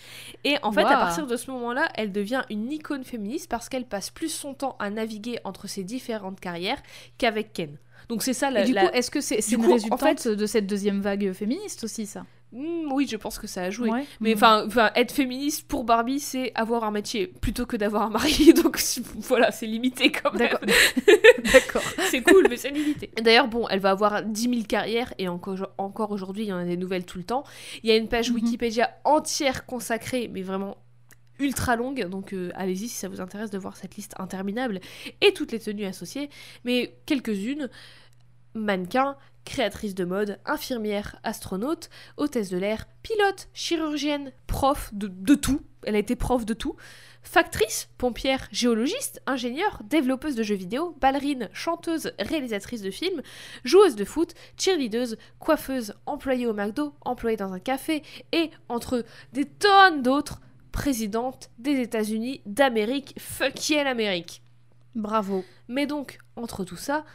Et 0.43 0.55
en 0.61 0.71
fait, 0.73 0.81
à 0.81 0.97
partir 0.97 1.25
de 1.25 1.37
ce 1.37 1.49
moment-là, 1.51 1.87
elle 1.95 2.11
devient 2.11 2.41
une 2.49 2.69
icône 2.71 3.03
féministe 3.05 3.49
parce 3.49 3.69
qu'elle 3.69 3.85
passe 3.85 4.09
plus 4.09 4.29
son 4.29 4.53
temps 4.53 4.75
à 4.79 4.89
naviguer 4.89 5.39
entre 5.45 5.67
ses 5.67 5.83
différentes 5.83 6.39
carrières 6.41 6.81
qu'avec 7.17 7.53
Ken. 7.53 7.77
Donc 8.09 8.23
c'est 8.23 8.33
ça 8.33 8.51
la... 8.51 8.61
Et 8.63 8.65
du 8.65 8.73
la- 8.73 8.87
coup, 8.87 8.93
est-ce 8.93 9.09
que 9.11 9.21
c'est 9.21 9.39
du 9.47 9.55
une 9.55 9.63
coup, 9.63 9.69
en 9.71 9.73
résultante 9.73 10.19
fait- 10.21 10.35
de 10.35 10.45
cette 10.45 10.67
deuxième 10.67 11.01
vague 11.01 11.31
féministe 11.33 11.83
aussi, 11.85 12.05
ça? 12.05 12.25
Hmm, 12.53 12.91
oui, 12.93 13.05
je 13.11 13.17
pense 13.17 13.39
que 13.39 13.45
ça 13.47 13.63
a 13.63 13.69
joué. 13.69 13.89
Ouais. 13.89 14.05
Mais 14.21 14.33
Mm. 14.35 14.43
enfin, 14.67 14.91
être 14.95 15.11
féministe 15.11 15.67
pour 15.67 15.83
Barbie, 15.83 16.19
c'est 16.21 16.53
avoir 16.55 16.85
un 16.85 16.91
métier 16.91 17.27
plutôt 17.27 17.65
que 17.65 17.75
d'avoir 17.75 18.03
un 18.03 18.09
mari. 18.09 18.53
Donc 18.63 18.79
voilà, 19.17 19.51
c'est 19.51 19.65
limité 19.65 20.11
quand 20.11 20.33
même. 20.33 20.55
D'accord. 21.53 21.81
C'est 22.09 22.21
cool, 22.21 22.47
mais 22.49 22.55
c'est 22.57 22.69
limité. 22.71 23.09
D'ailleurs, 23.21 23.47
bon, 23.49 23.67
elle 23.69 23.79
va 23.79 23.91
avoir 23.91 24.23
10 24.23 24.41
000 24.49 24.61
carrières 24.67 25.13
et 25.17 25.27
encore, 25.27 25.69
encore 25.77 26.11
aujourd'hui, 26.11 26.43
il 26.45 26.47
y 26.47 26.53
en 26.53 26.57
a 26.57 26.65
des 26.65 26.77
nouvelles 26.77 27.05
tout 27.05 27.17
le 27.17 27.25
temps. 27.25 27.43
Il 27.83 27.89
y 27.89 27.91
a 27.93 27.97
une 27.97 28.07
page 28.07 28.29
Mhm. 28.29 28.35
Wikipédia 28.37 28.91
entière 29.03 29.65
consacrée, 29.65 30.29
mais 30.33 30.41
vraiment 30.41 30.77
ultra 31.39 31.75
longue, 31.75 32.07
donc 32.07 32.33
euh, 32.33 32.49
allez-y 32.55 32.87
si 32.87 32.95
ça 32.95 33.07
vous 33.09 33.21
intéresse 33.21 33.51
de 33.51 33.59
voir 33.59 33.77
cette 33.77 33.95
liste 33.95 34.15
interminable 34.17 34.79
et 35.21 35.33
toutes 35.33 35.51
les 35.51 35.59
tenues 35.59 35.85
associées, 35.85 36.31
mais 36.63 36.95
quelques-unes, 37.05 37.69
mannequin, 38.57 39.15
créatrice 39.45 39.95
de 39.95 40.03
mode, 40.03 40.39
infirmière, 40.45 41.19
astronaute, 41.23 41.89
hôtesse 42.17 42.49
de 42.49 42.57
l'air, 42.57 42.85
pilote, 43.01 43.47
chirurgienne, 43.53 44.31
prof 44.45 44.89
de, 44.93 45.07
de 45.07 45.35
tout, 45.35 45.61
elle 45.83 45.95
a 45.95 45.99
été 45.99 46.17
prof 46.17 46.45
de 46.45 46.53
tout, 46.53 46.75
factrice, 47.23 47.89
pompière, 47.97 48.47
géologiste, 48.51 49.21
ingénieure, 49.25 49.81
développeuse 49.85 50.35
de 50.35 50.43
jeux 50.43 50.55
vidéo, 50.55 50.95
ballerine, 50.99 51.49
chanteuse, 51.53 52.11
réalisatrice 52.19 52.81
de 52.81 52.91
films, 52.91 53.21
joueuse 53.63 53.95
de 53.95 54.05
foot, 54.05 54.33
cheerleadeuse, 54.57 55.17
coiffeuse, 55.39 55.93
employée 56.05 56.47
au 56.47 56.53
McDo, 56.53 56.93
employée 57.01 57.37
dans 57.37 57.53
un 57.53 57.59
café, 57.59 58.03
et 58.31 58.51
entre 58.69 59.05
des 59.33 59.45
tonnes 59.45 60.01
d'autres, 60.01 60.41
présidente 60.71 61.49
des 61.57 61.79
États-Unis 61.79 62.41
d'Amérique, 62.45 63.15
fuck 63.17 63.69
yeah 63.69 63.83
l'Amérique. 63.83 64.41
Bravo. 64.95 65.45
Mais 65.67 65.85
donc, 65.85 66.17
entre 66.35 66.63
tout 66.63 66.75
ça, 66.75 67.05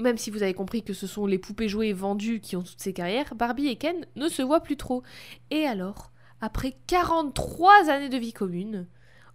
même 0.00 0.18
si 0.18 0.30
vous 0.30 0.42
avez 0.42 0.54
compris 0.54 0.82
que 0.82 0.92
ce 0.92 1.06
sont 1.06 1.26
les 1.26 1.38
poupées 1.38 1.68
jouées 1.68 1.92
vendues 1.92 2.40
qui 2.40 2.56
ont 2.56 2.62
toutes 2.62 2.80
ces 2.80 2.92
carrières, 2.92 3.34
Barbie 3.34 3.68
et 3.68 3.76
Ken 3.76 4.06
ne 4.16 4.28
se 4.28 4.42
voient 4.42 4.60
plus 4.60 4.76
trop. 4.76 5.02
Et 5.50 5.64
alors, 5.66 6.12
après 6.40 6.76
43 6.86 7.88
années 7.88 8.08
de 8.08 8.16
vie 8.18 8.32
commune, 8.32 8.86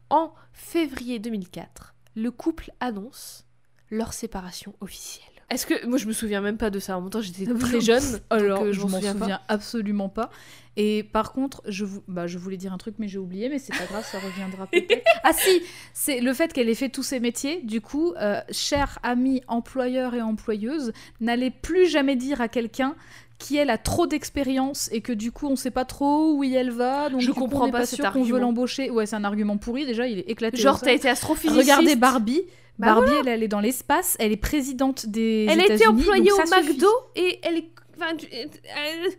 en 0.09 0.33
février 0.53 1.19
2004, 1.19 1.95
le 2.15 2.31
couple 2.31 2.71
annonce 2.79 3.45
leur 3.89 4.13
séparation 4.13 4.75
officielle. 4.81 5.25
Est-ce 5.49 5.65
que 5.65 5.85
moi 5.85 5.97
je 5.97 6.05
me 6.05 6.13
souviens 6.13 6.39
même 6.39 6.57
pas 6.57 6.69
de 6.69 6.79
ça 6.79 6.97
en 6.97 7.01
même 7.01 7.09
temps 7.09 7.19
j'étais 7.21 7.45
très 7.53 7.81
jeune 7.81 8.21
Alors, 8.29 8.59
donc, 8.59 8.67
euh, 8.67 8.71
je 8.71 8.79
m'en 8.79 8.87
m'en 8.87 8.97
souviens 8.97 9.11
souviens, 9.13 9.37
pas. 9.37 9.41
absolument 9.49 10.07
pas. 10.09 10.29
Et 10.77 11.03
par 11.03 11.33
contre, 11.33 11.61
je, 11.67 11.83
vou- 11.83 12.01
bah, 12.07 12.27
je 12.27 12.37
voulais 12.37 12.55
dire 12.57 12.71
un 12.71 12.77
truc, 12.77 12.95
mais 12.97 13.07
j'ai 13.09 13.17
oublié, 13.17 13.49
mais 13.49 13.59
c'est 13.59 13.75
pas 13.75 13.85
grave, 13.85 14.05
ça 14.09 14.19
reviendra 14.19 14.67
peut-être. 14.71 15.03
ah 15.23 15.33
si, 15.33 15.61
c'est 15.93 16.21
le 16.21 16.33
fait 16.33 16.53
qu'elle 16.53 16.69
ait 16.69 16.75
fait 16.75 16.87
tous 16.89 17.03
ces 17.03 17.19
métiers. 17.19 17.59
Du 17.63 17.81
coup, 17.81 18.13
euh, 18.21 18.39
chers 18.51 18.97
amis 19.03 19.41
employeurs 19.47 20.15
et 20.15 20.21
employeuses, 20.21 20.93
n'allez 21.19 21.51
plus 21.51 21.87
jamais 21.87 22.15
dire 22.15 22.39
à 22.39 22.47
quelqu'un 22.47 22.95
qui 23.37 23.57
elle 23.57 23.69
a 23.71 23.77
trop 23.79 24.05
d'expérience 24.07 24.87
et 24.93 25.01
que 25.01 25.11
du 25.13 25.31
coup 25.31 25.47
on 25.47 25.55
sait 25.55 25.71
pas 25.71 25.83
trop 25.83 26.33
où 26.35 26.43
elle 26.43 26.69
va 26.69 27.09
donc 27.09 27.21
Je 27.21 27.31
coup, 27.31 27.39
comprends 27.39 27.65
on 27.67 27.71
pas 27.71 27.79
pas 27.79 27.85
cet 27.87 27.95
sûr 27.95 28.05
qu'on 28.11 28.19
veut 28.19 28.25
argument. 28.35 28.37
l'embaucher 28.37 28.91
ouais 28.91 29.07
c'est 29.07 29.15
un 29.15 29.23
argument 29.23 29.57
pourri 29.57 29.87
déjà 29.87 30.05
il 30.05 30.19
est 30.19 30.29
éclaté 30.29 30.57
Genre 30.57 30.79
t'as 30.79 30.93
été 30.93 31.09
astrophysiciste. 31.09 31.59
regardez 31.59 31.95
Barbie 31.95 32.43
Bah 32.77 32.93
Barbie 32.93 33.11
elle, 33.21 33.27
elle 33.29 33.41
est 33.41 33.47
dans 33.47 33.59
l'espace 33.59 34.15
elle 34.19 34.31
est 34.31 34.37
présidente 34.37 35.07
des 35.07 35.47
Elle 35.49 35.59
a 35.59 35.63
été 35.63 35.73
États-Unis, 35.73 36.01
employée 36.01 36.31
au 36.31 36.35
suffit. 36.45 36.67
McDo 36.73 36.87
et 37.15 37.39
elle 37.41 37.57
est 37.57 37.69
enfin, 37.97 38.15
elle- 38.31 39.11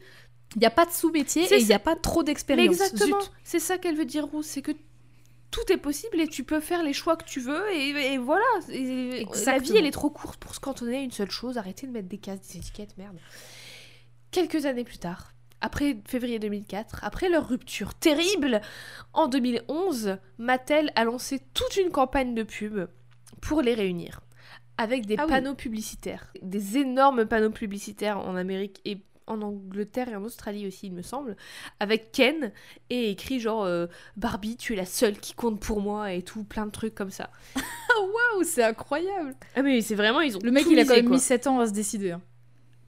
Il 0.57 0.59
n'y 0.61 0.66
a 0.66 0.70
pas 0.70 0.85
de 0.87 0.91
sous-métier 0.91 1.43
et 1.45 1.59
il 1.61 1.66
n'y 1.66 1.73
a 1.73 1.79
pas 1.79 1.97
trop 1.97 2.23
d'expérience. 2.23 2.66
exactement, 2.81 3.19
c'est 3.45 3.59
ça 3.61 3.79
qu'elle 3.79 3.97
veut 3.97 4.05
dire, 4.05 4.27
Rose, 4.27 4.45
c'est 4.47 4.62
que 4.62 4.73
tout 5.51 5.70
est 5.73 5.77
possible 5.79 6.20
et 6.20 6.29
tu 6.29 6.45
peux 6.45 6.61
faire 6.61 6.83
les 6.83 6.93
choix 6.93 7.16
que 7.16 7.24
tu 7.24 7.41
veux 7.41 7.70
et, 7.74 7.91
et 8.15 8.19
voilà. 8.19 8.43
Et 8.70 9.27
la 9.47 9.59
vie, 9.59 9.77
elle 9.77 9.87
est 9.87 9.91
trop 9.91 10.11
courte 10.11 10.39
pour 10.41 10.55
se 10.55 10.61
cantonner 10.61 10.97
à 10.99 11.01
une 11.01 11.11
seule 11.11 11.31
chose. 11.31 11.59
Arrêtez 11.59 11.87
de 11.87 11.93
mettre 11.93 12.09
des 12.09 12.19
cases, 12.19 12.41
des 12.49 12.59
étiquettes, 12.59 12.97
merde. 12.97 13.16
Quelques 14.31 14.65
années 14.65 14.85
plus 14.85 14.99
tard, 14.99 15.33
après 15.61 15.99
février 16.07 16.39
2004, 16.39 17.01
après 17.05 17.29
leur 17.29 17.49
rupture 17.49 17.95
terrible, 17.95 18.62
en 19.12 19.29
2011, 19.29 20.16
Mattel 20.39 20.91
a 20.97 21.05
lancé 21.05 21.41
toute 21.55 21.77
une 21.77 21.91
campagne 21.91 22.35
de 22.35 22.43
pub 22.43 22.89
pour 23.43 23.61
les 23.62 23.74
réunir. 23.74 24.20
Avec 24.79 25.05
des 25.05 25.16
Ah 25.19 25.24
oui. 25.27 25.31
panneaux 25.31 25.55
publicitaires, 25.55 26.33
des 26.41 26.79
énormes 26.79 27.27
panneaux 27.27 27.51
publicitaires 27.51 28.19
en 28.19 28.37
Amérique 28.37 28.81
et 28.87 29.03
en 29.27 29.43
Angleterre 29.43 30.09
et 30.09 30.16
en 30.16 30.24
Australie 30.24 30.66
aussi, 30.66 30.86
il 30.89 30.93
me 30.93 31.03
semble, 31.03 31.36
avec 31.81 32.12
Ken 32.12 32.53
et 32.90 33.11
écrit 33.11 33.40
genre 33.40 33.65
euh, 33.65 33.86
Barbie, 34.16 34.57
tu 34.57 34.73
es 34.73 34.77
la 34.77 34.85
seule 34.86 35.19
qui 35.19 35.35
compte 35.35 35.61
pour 35.61 35.81
moi 35.81 36.12
et 36.12 36.23
tout, 36.23 36.44
plein 36.44 36.66
de 36.66 36.70
trucs 36.73 36.94
comme 36.94 37.11
ça. 37.11 37.31
Waouh, 37.57 38.43
c'est 38.44 38.62
incroyable. 38.65 39.35
Ah 39.57 39.62
mais 39.62 39.81
c'est 39.81 39.94
vraiment 39.94 40.20
ils 40.20 40.36
ont 40.36 40.40
Le 40.43 40.51
mec, 40.51 40.66
il 40.70 40.78
a 40.78 40.85
quand 40.85 40.94
même 40.97 41.07
quoi. 41.07 41.16
mis 41.16 41.20
7 41.23 41.47
ans 41.47 41.61
à 41.61 41.66
se 41.66 41.73
décider. 41.73 42.11
hein. 42.12 42.23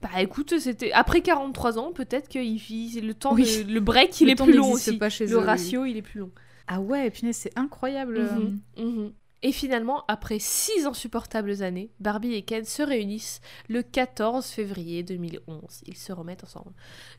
Bah 0.01 0.09
écoute, 0.21 0.59
c'était 0.59 0.91
après 0.91 1.21
43 1.21 1.79
ans, 1.79 1.91
peut-être 1.91 2.27
que 2.29 2.37
il- 2.39 3.05
le 3.07 3.13
temps 3.13 3.33
Oui. 3.33 3.63
de- 3.65 3.71
le 3.73 3.79
break, 3.79 4.19
il 4.21 4.25
Le 4.25 4.31
est 4.31 4.35
plus 4.35 4.53
long 4.53 4.71
aussi. 4.73 4.97
pas 4.97 5.09
chez 5.09 5.25
le 5.25 5.33
eux, 5.35 5.39
oui. 5.39 5.45
ratio, 5.45 5.85
il 5.85 5.97
est 5.97 6.01
plus 6.01 6.19
long. 6.19 6.31
Ah 6.67 6.79
ouais, 6.81 7.09
punaise, 7.11 7.37
c'est 7.37 7.57
incroyable. 7.57 8.19
Mhm, 8.19 8.59
mhm. 8.77 9.13
Et 9.43 9.51
finalement, 9.51 10.03
après 10.07 10.39
six 10.39 10.85
insupportables 10.87 11.61
années, 11.61 11.91
Barbie 11.99 12.33
et 12.33 12.41
Ken 12.41 12.65
se 12.65 12.81
réunissent 12.81 13.41
le 13.69 13.83
14 13.83 14.43
février 14.47 15.03
2011. 15.03 15.61
Ils 15.85 15.97
se 15.97 16.11
remettent 16.13 16.43
ensemble. 16.43 16.71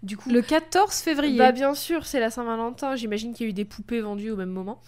Du 0.02 0.16
coup, 0.16 0.30
Le 0.30 0.42
14 0.42 0.92
février. 0.96 1.38
bah 1.38 1.52
bien 1.52 1.74
sûr, 1.74 2.04
c'est 2.04 2.18
la 2.18 2.30
Saint-Valentin. 2.30 2.96
J'imagine 2.96 3.32
qu'il 3.32 3.46
y 3.46 3.48
a 3.48 3.50
eu 3.50 3.52
des 3.52 3.64
poupées 3.64 4.00
vendues 4.00 4.30
au 4.32 4.36
même 4.36 4.50
moment. 4.50 4.80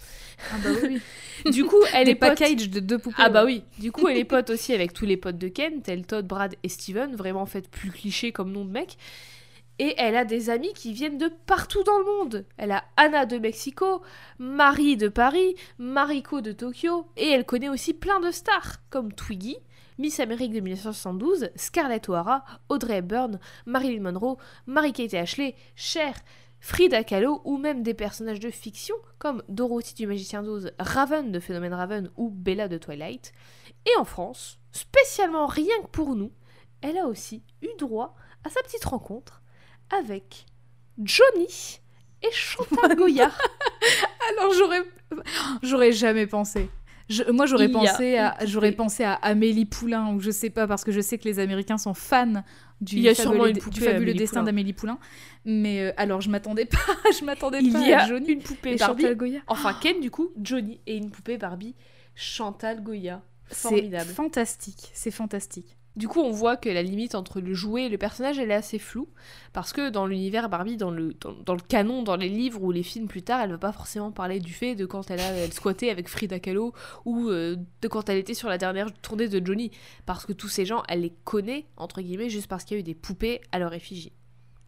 Ah 0.51 0.57
bah 0.63 0.69
oui. 0.83 0.99
Du 1.51 1.63
coup, 1.63 1.77
elle 1.93 2.05
Des 2.05 2.11
est 2.11 2.15
pote- 2.15 2.29
packages 2.37 2.69
de 2.69 2.79
deux 2.81 2.97
poupées. 2.99 3.15
Ah 3.19 3.29
bah 3.29 3.45
oui. 3.45 3.63
Du 3.77 3.93
coup, 3.93 4.07
elle 4.09 4.17
est 4.17 4.25
pote 4.25 4.49
aussi 4.49 4.73
avec 4.73 4.91
tous 4.91 5.05
les 5.05 5.15
potes 5.15 5.37
de 5.37 5.47
Ken, 5.47 5.81
tels 5.81 6.05
Todd, 6.05 6.27
Brad 6.27 6.55
et 6.63 6.67
Steven, 6.69 7.15
vraiment 7.15 7.45
fait 7.45 7.69
plus 7.69 7.91
cliché 7.91 8.33
comme 8.33 8.51
nom 8.51 8.65
de 8.65 8.71
mec. 8.71 8.97
Et 9.79 9.95
elle 9.97 10.17
a 10.17 10.25
des 10.25 10.49
amis 10.49 10.73
qui 10.73 10.93
viennent 10.93 11.17
de 11.17 11.31
partout 11.45 11.83
dans 11.83 11.97
le 11.97 12.05
monde. 12.05 12.45
Elle 12.57 12.71
a 12.71 12.83
Anna 12.97 13.25
de 13.25 13.37
Mexico, 13.37 14.01
Marie 14.37 14.97
de 14.97 15.07
Paris, 15.07 15.55
Mariko 15.77 16.41
de 16.41 16.51
Tokyo, 16.51 17.07
et 17.15 17.29
elle 17.29 17.45
connaît 17.45 17.69
aussi 17.69 17.93
plein 17.93 18.19
de 18.19 18.29
stars, 18.29 18.77
comme 18.89 19.13
Twiggy, 19.13 19.57
Miss 19.97 20.19
Amérique 20.19 20.51
de 20.51 20.59
1972, 20.59 21.49
Scarlett 21.55 22.09
O'Hara, 22.09 22.43
Audrey 22.67 22.97
Hepburn, 22.97 23.39
Marilyn 23.65 24.01
Monroe, 24.01 24.37
Mary-Kate 24.65 25.13
Ashley, 25.13 25.55
Cher, 25.75 26.13
Frida 26.59 27.03
Kahlo 27.05 27.41
ou 27.45 27.57
même 27.57 27.83
des 27.83 27.93
personnages 27.93 28.39
de 28.39 28.49
fiction 28.49 28.95
comme 29.17 29.43
Dorothy 29.47 29.93
du 29.93 30.07
Magicien 30.07 30.43
d'Oz, 30.43 30.71
Raven 30.77 31.31
de 31.31 31.39
Phénomène 31.39 31.73
Raven 31.73 32.09
ou 32.17 32.29
Bella 32.29 32.67
de 32.67 32.77
Twilight. 32.77 33.31
Et 33.85 33.97
en 33.97 34.03
France, 34.03 34.59
spécialement 34.71 35.47
rien 35.47 35.75
que 35.83 35.87
pour 35.87 36.15
nous, 36.15 36.31
elle 36.81 36.97
a 36.97 37.07
aussi 37.07 37.43
eu 37.61 37.69
droit 37.77 38.15
à 38.43 38.49
sa 38.49 38.61
petite 38.61 38.85
rencontre 38.85 39.38
avec 39.91 40.45
Johnny 41.01 41.79
et 42.21 42.31
Chantal 42.31 42.95
Goya. 42.97 43.31
Alors 44.29 44.53
j'aurais, 44.53 44.83
j'aurais 45.63 45.91
jamais 45.91 46.27
pensé. 46.27 46.69
Je- 47.09 47.23
moi 47.31 47.47
j'aurais 47.47 47.69
pensé 47.69 48.17
à, 48.17 48.37
j'aurais 48.45 48.71
pensé 48.71 49.03
à 49.03 49.13
Amélie 49.13 49.65
Poulain 49.65 50.13
ou 50.13 50.19
je 50.19 50.29
sais 50.29 50.51
pas 50.51 50.67
parce 50.67 50.83
que 50.83 50.91
je 50.91 51.01
sais 51.01 51.17
que 51.17 51.23
les 51.23 51.39
Américains 51.39 51.79
sont 51.79 51.95
fans 51.95 52.43
du, 52.81 52.97
Il 52.97 53.01
y 53.01 53.09
a 53.09 53.15
fabuleux, 53.15 53.51
du 53.53 54.13
destin 54.13 54.43
d'Amélie 54.43 54.73
Poulain. 54.73 54.99
Mais 55.43 55.81
euh, 55.81 55.91
alors 55.97 56.21
je 56.21 56.29
m'attendais 56.29 56.65
pas, 56.65 56.77
je 57.19 57.25
m'attendais 57.25 57.59
Il 57.61 57.73
pas 57.73 57.79
à 57.79 58.07
Johnny 58.07 58.29
une 58.29 58.43
poupée 58.43 58.73
et 58.73 58.75
Barbie. 58.75 59.01
Chantal 59.03 59.17
Goya. 59.17 59.39
Enfin, 59.47 59.73
Ken, 59.81 59.99
du 59.99 60.11
coup, 60.11 60.29
Johnny 60.39 60.79
et 60.85 60.95
une 60.97 61.09
poupée 61.09 61.37
Barbie, 61.37 61.75
Chantal 62.13 62.83
Goya. 62.83 63.21
C'est 63.49 63.69
Formidable. 63.69 64.11
fantastique, 64.11 64.91
c'est 64.93 65.09
fantastique. 65.09 65.75
Du 65.95 66.07
coup, 66.07 66.21
on 66.21 66.31
voit 66.31 66.55
que 66.55 66.69
la 66.69 66.81
limite 66.83 67.15
entre 67.15 67.41
le 67.41 67.53
jouet 67.53 67.85
et 67.85 67.89
le 67.89 67.97
personnage, 67.97 68.39
elle 68.39 68.51
est 68.51 68.55
assez 68.55 68.79
floue. 68.79 69.09
Parce 69.53 69.73
que 69.73 69.89
dans 69.89 70.05
l'univers 70.05 70.47
Barbie, 70.47 70.77
dans 70.77 70.91
le, 70.91 71.13
dans, 71.19 71.33
dans 71.33 71.55
le 71.55 71.61
canon, 71.61 72.03
dans 72.03 72.15
les 72.15 72.29
livres 72.29 72.63
ou 72.63 72.71
les 72.71 72.83
films 72.83 73.07
plus 73.07 73.21
tard, 73.23 73.41
elle 73.41 73.51
va 73.51 73.57
pas 73.57 73.71
forcément 73.71 74.11
parler 74.11 74.39
du 74.39 74.53
fait 74.53 74.75
de 74.75 74.85
quand 74.85 75.09
elle 75.11 75.19
a 75.19 75.31
elle 75.33 75.51
squattait 75.53 75.89
avec 75.89 76.07
Frida 76.07 76.39
Kahlo 76.39 76.73
ou 77.05 77.29
euh, 77.29 77.57
de 77.81 77.87
quand 77.87 78.07
elle 78.09 78.17
était 78.17 78.33
sur 78.33 78.49
la 78.49 78.57
dernière 78.57 78.93
tournée 79.01 79.27
de 79.27 79.45
Johnny. 79.45 79.71
Parce 80.05 80.25
que 80.25 80.33
tous 80.33 80.47
ces 80.47 80.65
gens, 80.65 80.83
elle 80.87 81.01
les 81.01 81.13
connaît, 81.23 81.65
entre 81.75 82.01
guillemets, 82.01 82.29
juste 82.29 82.47
parce 82.47 82.63
qu'il 82.63 82.75
y 82.75 82.77
a 82.77 82.81
eu 82.81 82.83
des 82.83 82.95
poupées 82.95 83.41
à 83.51 83.59
leur 83.59 83.73
effigie. 83.73 84.13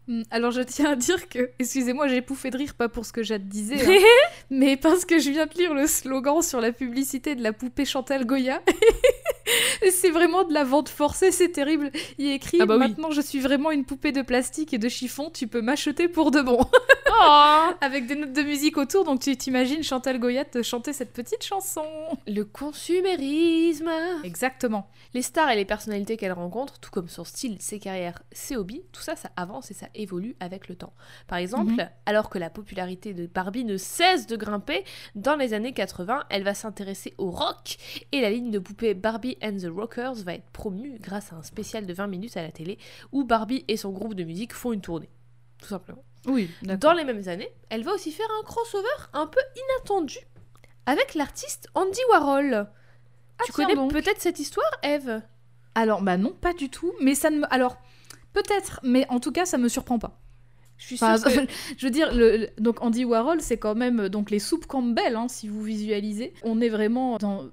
Hmm, 0.08 0.24
Alors 0.32 0.52
je 0.52 0.62
tiens 0.62 0.92
à 0.92 0.96
dire 0.96 1.30
que, 1.30 1.52
excusez-moi, 1.60 2.08
j'ai 2.08 2.22
pouffé 2.22 2.50
de 2.50 2.58
rire, 2.58 2.74
pas 2.74 2.90
pour 2.90 3.06
ce 3.06 3.14
que 3.14 3.22
Jade 3.22 3.48
disait, 3.48 3.86
hein, 3.86 4.00
mais 4.50 4.76
parce 4.76 5.06
que 5.06 5.20
je 5.20 5.30
viens 5.30 5.46
de 5.46 5.54
lire 5.54 5.74
le 5.76 5.86
slogan 5.86 6.42
sur 6.42 6.60
la 6.60 6.72
publicité 6.72 7.36
de 7.36 7.44
la 7.44 7.54
poupée 7.54 7.86
Chantal 7.86 8.26
Goya. 8.26 8.62
C'est 9.92 10.10
vraiment 10.10 10.44
de 10.44 10.54
la 10.54 10.64
vente 10.64 10.90
forcée, 10.90 11.32
c'est 11.32 11.50
terrible. 11.50 11.92
Il 12.18 12.28
est 12.28 12.36
écrit 12.36 12.60
Ah 12.62 12.66
bah 12.66 12.76
oui. 12.76 12.80
Maintenant 12.80 13.12
je 13.12 13.22
suis 13.22 13.40
vraiment 13.40 13.72
une 13.72 13.86
poupée 13.86 14.12
de 14.12 14.22
plastique 14.22 14.74
et 14.74 14.78
de 14.78 14.90
chiffon, 14.90 15.30
tu 15.34 15.48
peux 15.48 15.62
m'acheter 15.62 16.08
pour 16.08 16.32
de 16.32 16.42
bon. 16.42 16.60
Oh 17.14 17.70
Avec 17.82 18.08
des 18.08 18.16
notes 18.16 18.34
de 18.34 18.42
musique 18.42 18.78
autour, 18.78 19.04
donc 19.04 19.20
tu 19.22 19.36
t'imagines 19.36 19.84
Chantal 19.84 20.20
Goya 20.20 20.46
te 20.46 20.62
chanter 20.64 20.94
cette 20.94 21.14
petite 21.14 21.44
chanson. 21.44 21.84
le 22.28 22.44
consumérisme 22.44 23.90
Exactement. 24.24 24.90
Les 25.14 25.22
stars 25.22 25.50
et 25.52 25.56
les 25.56 25.66
personnalités 25.66 26.18
qu'elle 26.18 26.32
rencontre, 26.32 26.80
tout 26.80 26.90
comme 26.92 27.10
son 27.10 27.24
style, 27.24 27.58
ses 27.60 27.80
carrières, 27.80 28.22
ses 28.32 28.56
hobbies, 28.56 28.84
tout 28.92 29.02
ça, 29.02 29.16
ça 29.16 29.30
avance 29.36 29.72
et 29.72 29.74
ça 29.74 29.88
évolue 29.96 30.36
avec 30.40 30.68
le 30.68 30.76
temps. 30.76 30.94
Par 31.28 31.38
exemple, 31.38 31.74
Mhm. 31.74 31.90
alors 32.06 32.30
que 32.30 32.38
la 32.40 32.50
popularité 32.50 33.14
de 33.14 33.26
Barbie 33.28 33.66
ne 33.66 33.78
cesse 33.78 34.28
de 34.28 34.36
grimper, 34.36 34.84
dans 35.16 35.36
les 35.36 35.54
années 35.54 35.74
80, 35.74 36.24
elle 36.30 36.44
va 36.44 36.54
s'intéresser 36.54 37.14
au 37.18 37.30
rock 37.32 37.78
et 38.12 38.22
la 38.22 38.30
ligne 38.30 38.52
de 38.52 38.60
poupées 38.60 38.94
Barbie 38.94 39.38
and 39.44 39.58
the 39.58 39.68
Rockers 39.74 40.16
va 40.24 40.34
être 40.36 40.50
promue 40.52 40.98
grâce 41.00 41.34
à 41.34 41.36
un 41.38 41.44
spécial 41.44 41.86
de 41.86 41.94
20 41.94 42.08
minutes 42.08 42.38
à 42.38 42.42
la 42.44 42.52
télé 42.52 42.78
où 43.12 43.24
Barbie 43.24 43.66
et 43.68 43.78
son 43.78 43.92
groupe 43.92 44.14
de 44.14 44.24
musique 44.24 44.54
font 44.54 44.72
une 44.72 44.82
tournée. 44.82 45.10
Tout 45.60 45.68
simplement. 45.68 46.04
Oui, 46.28 46.50
Dans 46.62 46.94
les 46.94 47.04
mêmes 47.04 47.28
années, 47.28 47.50
elle 47.70 47.84
va 47.84 47.94
aussi 47.94 48.12
faire 48.12 48.28
un 48.40 48.44
crossover 48.44 48.88
un 49.14 49.26
peu 49.28 49.40
inattendu 49.56 50.18
avec 50.86 51.16
l'artiste 51.16 51.68
Andy 51.74 52.00
Warhol. 52.12 52.50
tu 52.50 52.56
Ah, 53.40 53.44
tiens 53.46 53.54
connais 53.54 53.76
donc. 53.76 53.92
peut-être 53.92 54.22
cette 54.22 54.40
histoire, 54.40 54.70
Eve? 54.84 55.22
Alors, 55.76 56.02
bah 56.02 56.18
non, 56.18 56.32
pas 56.34 56.54
du 56.54 56.70
tout, 56.70 56.94
mais 57.02 57.16
ça 57.16 57.30
ne 57.30 57.40
me... 57.40 57.54
Alors, 57.54 57.78
peut-être, 58.34 58.80
mais 58.84 59.06
en 59.10 59.20
tout 59.20 59.32
cas, 59.32 59.46
ça 59.46 59.58
me 59.58 59.68
surprend 59.70 60.00
pas. 60.00 60.20
Je 60.78 60.86
suis 60.88 60.96
Enfin, 61.04 61.18
que- 61.20 61.48
je 61.78 61.86
veux 61.86 61.92
dire, 61.92 62.14
le, 62.14 62.50
donc 62.60 62.82
Andy 62.84 63.06
Warhol, 63.06 63.42
c'est 63.42 63.58
quand 63.58 63.76
même 63.76 64.10
donc 64.10 64.32
les 64.32 64.40
soupes 64.40 64.66
Campbell, 64.66 65.16
hein, 65.16 65.28
si 65.28 65.48
vous 65.48 65.62
visualisez. 65.62 66.34
On 66.44 66.60
est 66.62 66.70
vraiment 66.70 67.18
dans 67.18 67.46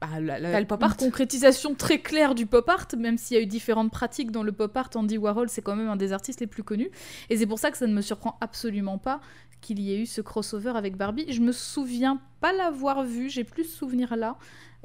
bah, 0.00 0.08
la, 0.20 0.38
la- 0.38 0.60
le 0.60 0.66
pop 0.66 0.80
une 0.80 0.86
art. 0.86 0.96
concrétisation 0.96 1.74
très 1.74 1.98
claire 2.00 2.34
du 2.34 2.46
pop 2.46 2.68
art, 2.68 2.86
même 2.98 3.18
s'il 3.18 3.36
y 3.36 3.40
a 3.40 3.42
eu 3.42 3.46
différentes 3.46 3.90
pratiques 3.90 4.30
dans 4.30 4.42
le 4.42 4.52
pop 4.52 4.74
art. 4.76 4.90
Andy 4.94 5.18
Warhol, 5.18 5.48
c'est 5.48 5.62
quand 5.62 5.76
même 5.76 5.88
un 5.88 5.96
des 5.96 6.12
artistes 6.12 6.40
les 6.40 6.46
plus 6.46 6.62
connus. 6.62 6.90
Et 7.28 7.36
c'est 7.36 7.46
pour 7.46 7.58
ça 7.58 7.70
que 7.70 7.76
ça 7.76 7.86
ne 7.86 7.92
me 7.92 8.00
surprend 8.00 8.36
absolument 8.40 8.98
pas 8.98 9.20
qu'il 9.60 9.78
y 9.78 9.92
ait 9.92 9.98
eu 10.00 10.06
ce 10.06 10.22
crossover 10.22 10.72
avec 10.74 10.96
Barbie. 10.96 11.26
Je 11.30 11.40
me 11.42 11.52
souviens 11.52 12.18
pas 12.40 12.52
l'avoir 12.54 13.04
vu, 13.04 13.28
j'ai 13.28 13.44
plus 13.44 13.64
ce 13.64 13.76
souvenir 13.76 14.16
là. 14.16 14.36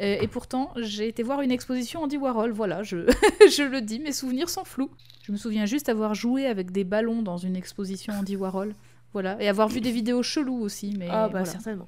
Euh, 0.01 0.17
et 0.19 0.27
pourtant, 0.27 0.73
j'ai 0.75 1.07
été 1.07 1.23
voir 1.23 1.39
une 1.39 1.51
exposition 1.51 2.03
Andy 2.03 2.17
Warhol, 2.17 2.51
voilà, 2.51 2.83
je, 2.83 2.97
je 3.49 3.63
le 3.63 3.79
dis, 3.79 3.99
mes 4.01 4.11
souvenirs 4.11 4.49
sont 4.49 4.65
flous. 4.65 4.91
Je 5.23 5.31
me 5.31 5.37
souviens 5.37 5.65
juste 5.65 5.87
avoir 5.87 6.13
joué 6.13 6.45
avec 6.47 6.71
des 6.71 6.83
ballons 6.83 7.21
dans 7.21 7.37
une 7.37 7.55
exposition 7.55 8.11
Andy 8.13 8.35
Warhol, 8.35 8.75
voilà, 9.13 9.41
et 9.41 9.47
avoir 9.47 9.69
vu 9.69 9.79
des 9.79 9.91
vidéos 9.91 10.21
cheloues 10.21 10.59
aussi, 10.59 10.93
mais 10.99 11.07
Ah 11.09 11.27
bah 11.27 11.29
voilà. 11.29 11.45
certainement. 11.45 11.87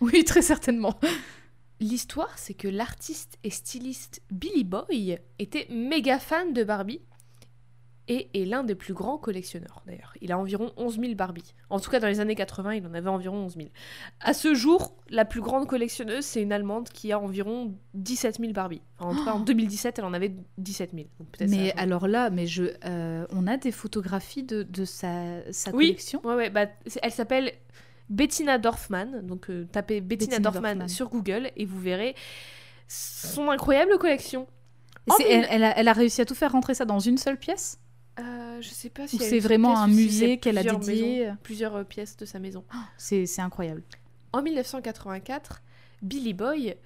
Oui, 0.00 0.24
très 0.24 0.40
certainement. 0.40 0.94
L'histoire, 1.80 2.38
c'est 2.38 2.54
que 2.54 2.68
l'artiste 2.68 3.38
et 3.44 3.50
styliste 3.50 4.22
Billy 4.30 4.64
Boy 4.64 5.18
était 5.38 5.66
méga 5.70 6.18
fan 6.18 6.52
de 6.52 6.64
Barbie 6.64 7.02
et 8.08 8.30
est 8.40 8.44
l'un 8.44 8.62
des 8.62 8.76
plus 8.76 8.94
grands 8.94 9.18
collectionneurs 9.18 9.82
d'ailleurs. 9.84 10.14
Il 10.20 10.30
a 10.30 10.38
environ 10.38 10.72
11 10.76 11.00
000 11.00 11.14
Barbie. 11.16 11.54
En 11.70 11.80
tout 11.80 11.90
cas, 11.90 11.98
dans 11.98 12.06
les 12.06 12.20
années 12.20 12.36
80, 12.36 12.74
il 12.76 12.86
en 12.86 12.94
avait 12.94 13.10
environ 13.10 13.38
11 13.46 13.56
000. 13.56 13.68
À 14.20 14.32
ce 14.32 14.54
jour, 14.54 14.96
la 15.10 15.24
plus 15.24 15.40
grande 15.40 15.66
collectionneuse, 15.66 16.24
c'est 16.24 16.40
une 16.40 16.52
Allemande 16.52 16.88
qui 16.88 17.10
a 17.10 17.18
environ 17.18 17.74
17 17.94 18.38
000 18.38 18.52
Barbie. 18.52 18.80
Enfin, 19.00 19.10
en 19.10 19.16
tout 19.16 19.24
cas, 19.24 19.32
en 19.32 19.40
2017, 19.40 19.98
elle 19.98 20.04
en 20.04 20.14
avait 20.14 20.36
17 20.58 20.92
000. 20.94 21.06
Donc 21.18 21.28
peut-être 21.32 21.50
ça 21.50 21.56
a 21.56 21.58
Mais 21.58 21.72
alors 21.76 22.06
là, 22.06 22.30
mais 22.30 22.46
je, 22.46 22.64
euh, 22.84 23.26
on 23.30 23.46
a 23.48 23.56
des 23.56 23.72
photographies 23.72 24.44
de, 24.44 24.62
de 24.62 24.84
sa, 24.84 25.52
sa 25.52 25.72
Oui. 25.72 25.88
collection? 25.88 26.20
Ouais, 26.24 26.48
bah, 26.48 26.66
elle 27.02 27.12
s'appelle 27.12 27.52
Bettina 28.08 28.58
Dorfman. 28.58 29.22
Donc, 29.22 29.50
euh, 29.50 29.66
tapez 29.70 30.00
Bettina, 30.00 30.36
Bettina 30.36 30.50
Dorfman, 30.50 30.74
Dorfman. 30.74 30.88
sur 30.88 31.08
Google 31.08 31.50
et 31.56 31.64
vous 31.64 31.80
verrez 31.80 32.14
son 32.88 33.50
incroyable 33.50 33.98
collection. 33.98 34.46
Elle, 35.20 35.46
elle 35.50 35.64
a, 35.64 35.78
elle 35.78 35.88
a 35.88 35.92
réussi 35.92 36.20
à 36.20 36.24
tout 36.24 36.34
faire 36.34 36.52
rentrer 36.52 36.74
ça 36.74 36.84
dans 36.84 36.98
une 36.98 37.18
seule 37.18 37.38
pièce? 37.38 37.78
Euh, 38.18 38.60
je 38.62 38.68
sais 38.70 38.88
pas 38.88 39.06
si 39.06 39.18
c'est 39.18 39.40
vraiment 39.40 39.74
pièce 39.74 39.84
un 39.84 39.88
musée 39.88 40.38
qu'elle 40.38 40.58
a 40.58 40.62
dédié 40.62 41.24
maisons, 41.26 41.36
plusieurs 41.42 41.76
euh, 41.76 41.84
pièces 41.84 42.16
de 42.16 42.24
sa 42.24 42.38
maison. 42.38 42.64
C'est 42.96 43.26
c'est 43.26 43.42
incroyable. 43.42 43.82
En 44.32 44.42
1984, 44.42 45.62
Billy 46.02 46.32
Boy 46.32 46.76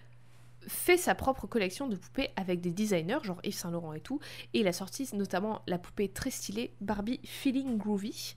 fait 0.67 0.97
sa 0.97 1.15
propre 1.15 1.47
collection 1.47 1.89
de 1.89 1.97
poupées 1.97 2.31
avec 2.37 2.61
des 2.61 2.71
designers, 2.71 3.19
genre 3.23 3.41
Yves 3.45 3.55
Saint 3.55 3.71
Laurent 3.71 3.93
et 3.93 4.01
tout, 4.01 4.21
et 4.55 4.61
il 4.61 4.69
a 4.69 4.73
sorti 4.73 5.09
notamment 5.15 5.63
la 5.67 5.79
poupée 5.79 6.09
très 6.09 6.31
stylée 6.31 6.75
Barbie 6.81 7.21
Feeling 7.25 7.79
Groovy. 7.79 8.35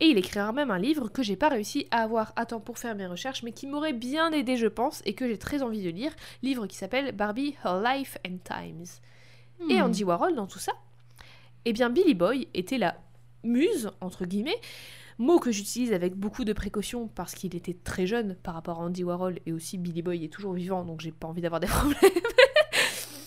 Et 0.00 0.06
il 0.06 0.18
écrira 0.18 0.52
même 0.52 0.70
un 0.70 0.78
livre 0.78 1.08
que 1.08 1.22
j'ai 1.22 1.36
pas 1.36 1.48
réussi 1.48 1.86
à 1.90 2.02
avoir 2.02 2.32
à 2.36 2.46
temps 2.46 2.60
pour 2.60 2.78
faire 2.78 2.96
mes 2.96 3.06
recherches, 3.06 3.42
mais 3.42 3.52
qui 3.52 3.66
m'aurait 3.66 3.92
bien 3.92 4.32
aidé, 4.32 4.56
je 4.56 4.66
pense, 4.66 5.02
et 5.04 5.14
que 5.14 5.28
j'ai 5.28 5.38
très 5.38 5.62
envie 5.62 5.82
de 5.82 5.90
lire. 5.90 6.12
Livre 6.42 6.66
qui 6.66 6.76
s'appelle 6.76 7.12
Barbie 7.12 7.54
Her 7.64 7.80
Life 7.80 8.18
and 8.26 8.38
Times. 8.44 8.86
Et 9.70 9.80
Hmm. 9.80 9.84
Andy 9.84 10.02
Warhol 10.02 10.34
dans 10.34 10.48
tout 10.48 10.58
ça 10.58 10.72
Eh 11.64 11.72
bien, 11.72 11.90
Billy 11.90 12.14
Boy 12.14 12.48
était 12.54 12.76
la 12.76 12.96
muse, 13.44 13.92
entre 14.00 14.24
guillemets, 14.24 14.58
mot 15.18 15.38
que 15.38 15.52
j'utilise 15.52 15.92
avec 15.92 16.14
beaucoup 16.16 16.44
de 16.44 16.52
précaution 16.52 17.06
parce 17.06 17.34
qu'il 17.34 17.54
était 17.54 17.74
très 17.74 18.06
jeune 18.06 18.34
par 18.42 18.54
rapport 18.54 18.80
à 18.80 18.84
Andy 18.84 19.04
Warhol 19.04 19.38
et 19.46 19.52
aussi 19.52 19.78
Billy 19.78 20.02
Boy 20.02 20.24
est 20.24 20.28
toujours 20.32 20.54
vivant 20.54 20.84
donc 20.84 21.00
j'ai 21.02 21.12
pas 21.12 21.28
envie 21.28 21.40
d'avoir 21.40 21.60
des 21.60 21.66
problèmes. 21.68 22.00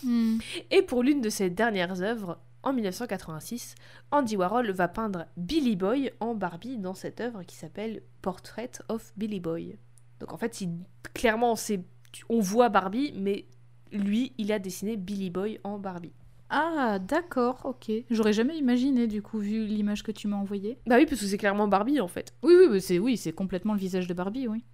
Hmm. 0.03 0.37
Et 0.69 0.81
pour 0.81 1.01
l'une 1.01 1.21
de 1.21 1.29
ses 1.29 1.49
dernières 1.49 2.01
œuvres, 2.01 2.37
en 2.67 2.73
1986, 2.73 3.75
Andy 4.11 4.35
Warhol 4.35 4.71
va 4.71 4.89
peindre 4.89 5.25
Billy 5.37 5.77
Boy 5.77 6.11
en 6.19 6.35
Barbie 6.35 6.77
dans 6.77 6.93
cette 6.93 7.21
œuvre 7.21 7.43
qui 7.43 7.55
s'appelle 7.55 8.01
Portrait 8.21 8.71
of 8.89 9.13
Billy 9.15 9.39
Boy. 9.39 9.77
Donc 10.19 10.33
en 10.33 10.37
fait, 10.37 10.59
il, 10.59 10.71
clairement, 11.13 11.55
c'est, 11.55 11.79
on 12.27 12.41
voit 12.41 12.67
Barbie, 12.67 13.13
mais 13.15 13.45
lui, 13.93 14.33
il 14.37 14.51
a 14.51 14.59
dessiné 14.59 14.97
Billy 14.97 15.29
Boy 15.29 15.61
en 15.63 15.79
Barbie. 15.79 16.11
Ah, 16.49 16.99
d'accord, 16.99 17.61
ok. 17.63 17.89
J'aurais 18.09 18.33
jamais 18.33 18.57
imaginé, 18.57 19.07
du 19.07 19.21
coup, 19.21 19.39
vu 19.39 19.65
l'image 19.65 20.03
que 20.03 20.11
tu 20.11 20.27
m'as 20.27 20.35
envoyée. 20.35 20.77
Bah 20.87 20.97
oui, 20.97 21.05
parce 21.05 21.21
que 21.21 21.27
c'est 21.27 21.37
clairement 21.37 21.69
Barbie 21.69 22.01
en 22.01 22.09
fait. 22.09 22.33
Oui, 22.43 22.53
oui, 22.69 22.81
c'est 22.81 22.99
oui, 22.99 23.15
c'est 23.15 23.31
complètement 23.31 23.75
le 23.75 23.79
visage 23.79 24.07
de 24.07 24.13
Barbie, 24.13 24.49
oui. 24.49 24.65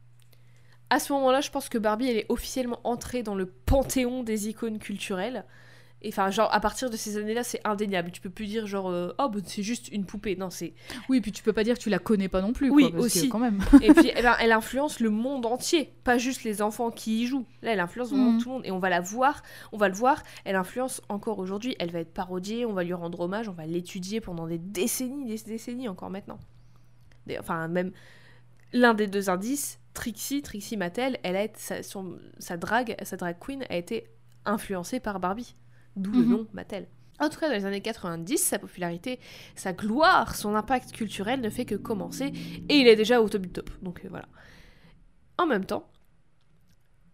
À 0.90 0.99
ce 0.99 1.14
moment-là, 1.14 1.41
je 1.41 1.52
pense 1.52 1.70
que 1.70 1.78
Barbie, 1.78 2.10
elle 2.10 2.18
est 2.18 2.26
officiellement 2.30 2.80
entrée 2.86 3.22
dans 3.22 3.36
le 3.36 3.45
panthéon 3.45 4.24
des 4.24 4.49
icônes 4.49 4.80
culturelles. 4.80 5.45
Et 6.05 6.09
enfin, 6.09 6.30
genre, 6.31 6.53
à 6.53 6.59
partir 6.59 6.89
de 6.89 6.97
ces 6.97 7.15
années-là, 7.17 7.43
c'est 7.43 7.61
indéniable. 7.63 8.11
Tu 8.11 8.19
peux 8.19 8.30
plus 8.30 8.45
dire, 8.45 8.67
genre, 8.67 8.89
euh, 8.89 9.13
oh, 9.19 9.30
bah, 9.30 9.39
c'est 9.45 9.63
juste 9.63 9.88
une 9.88 10.05
poupée. 10.05 10.35
Non, 10.35 10.49
c'est. 10.49 10.73
Oui, 11.07 11.21
puis 11.21 11.31
tu 11.31 11.41
peux 11.43 11.53
pas 11.53 11.63
dire 11.63 11.75
que 11.77 11.81
tu 11.81 11.89
la 11.89 11.99
connais 11.99 12.27
pas 12.27 12.41
non 12.41 12.51
plus. 12.51 12.69
Oui, 12.69 12.84
quoi, 12.84 12.91
parce 12.99 13.13
que 13.13 13.19
aussi. 13.19 13.30
quand 13.30 13.39
même. 13.39 13.63
Et 13.81 13.93
puis, 13.93 14.11
eh 14.15 14.21
ben, 14.21 14.35
elle 14.41 14.51
influence 14.51 14.99
le 14.99 15.09
monde 15.09 15.45
entier, 15.45 15.93
pas 16.03 16.17
juste 16.17 16.43
les 16.43 16.61
enfants 16.61 16.91
qui 16.91 17.23
y 17.23 17.25
jouent. 17.27 17.45
Là, 17.61 17.71
elle 17.71 17.80
influence 17.80 18.09
vraiment 18.09 18.31
Mhm. 18.34 18.41
tout 18.41 18.49
le 18.49 18.53
monde. 18.55 18.65
Et 18.65 18.71
on 18.71 18.80
va 18.80 18.89
la 18.89 18.99
voir, 18.99 19.41
on 19.71 19.77
va 19.77 19.88
le 19.88 19.95
voir. 19.95 20.21
Elle 20.43 20.57
influence 20.57 21.01
encore 21.07 21.39
aujourd'hui. 21.39 21.75
Elle 21.80 21.91
va 21.91 21.99
être 21.99 22.13
parodiée, 22.13 22.65
on 22.65 22.73
va 22.73 22.84
lui 22.84 22.93
rendre 22.93 23.21
hommage, 23.21 23.47
on 23.47 23.53
va 23.53 23.65
l'étudier 23.65 24.19
pendant 24.19 24.45
des 24.45 24.57
décennies, 24.57 25.25
des 25.25 25.38
décennies 25.45 25.88
encore 25.88 26.09
maintenant. 26.09 26.38
Des- 27.27 27.39
Enfin, 27.39 27.67
même 27.69 27.91
l'un 28.73 28.93
des 28.93 29.07
deux 29.07 29.30
indices, 29.30 29.80
Trixie, 29.93 30.41
Trixie 30.41 30.75
Mattel, 30.75 31.17
elle 31.23 31.35
a 31.38 31.43
été, 31.43 31.59
sa, 31.59 31.81
son- 31.84 32.17
sa 32.39 32.57
drague, 32.57 32.95
sa 33.03 33.15
drag 33.15 33.38
queen 33.39 33.63
a 33.69 33.75
été 33.77 34.07
influencée 34.43 34.99
par 34.99 35.19
Barbie. 35.21 35.55
D'où 35.95 36.11
le 36.11 36.20
Mhm. 36.20 36.30
nom 36.30 36.48
Mattel. 36.53 36.88
En 37.20 37.30
tout 37.30 37.40
cas, 37.40 37.48
dans 37.48 37.53
les 37.56 37.65
années 37.65 37.82
90, 37.82 38.38
sa 38.38 38.57
popularité, 38.60 39.20
sa 39.56 39.72
gloire, 39.74 40.36
son 40.36 40.56
impact 40.56 40.91
culturel 40.91 41.41
ne 41.41 41.49
fait 41.49 41.65
que 41.65 41.76
commencer 41.76 42.34
et 42.70 42.76
il 42.78 42.88
est 42.88 42.95
déjà 42.95 43.22
au 43.22 43.30
top 43.30 43.44
du 43.44 43.49
top. 43.49 43.70
Donc 43.82 44.02
euh, 44.03 44.07
voilà. 44.10 44.26
En 45.38 45.45
même 45.45 45.65
temps, 45.65 45.88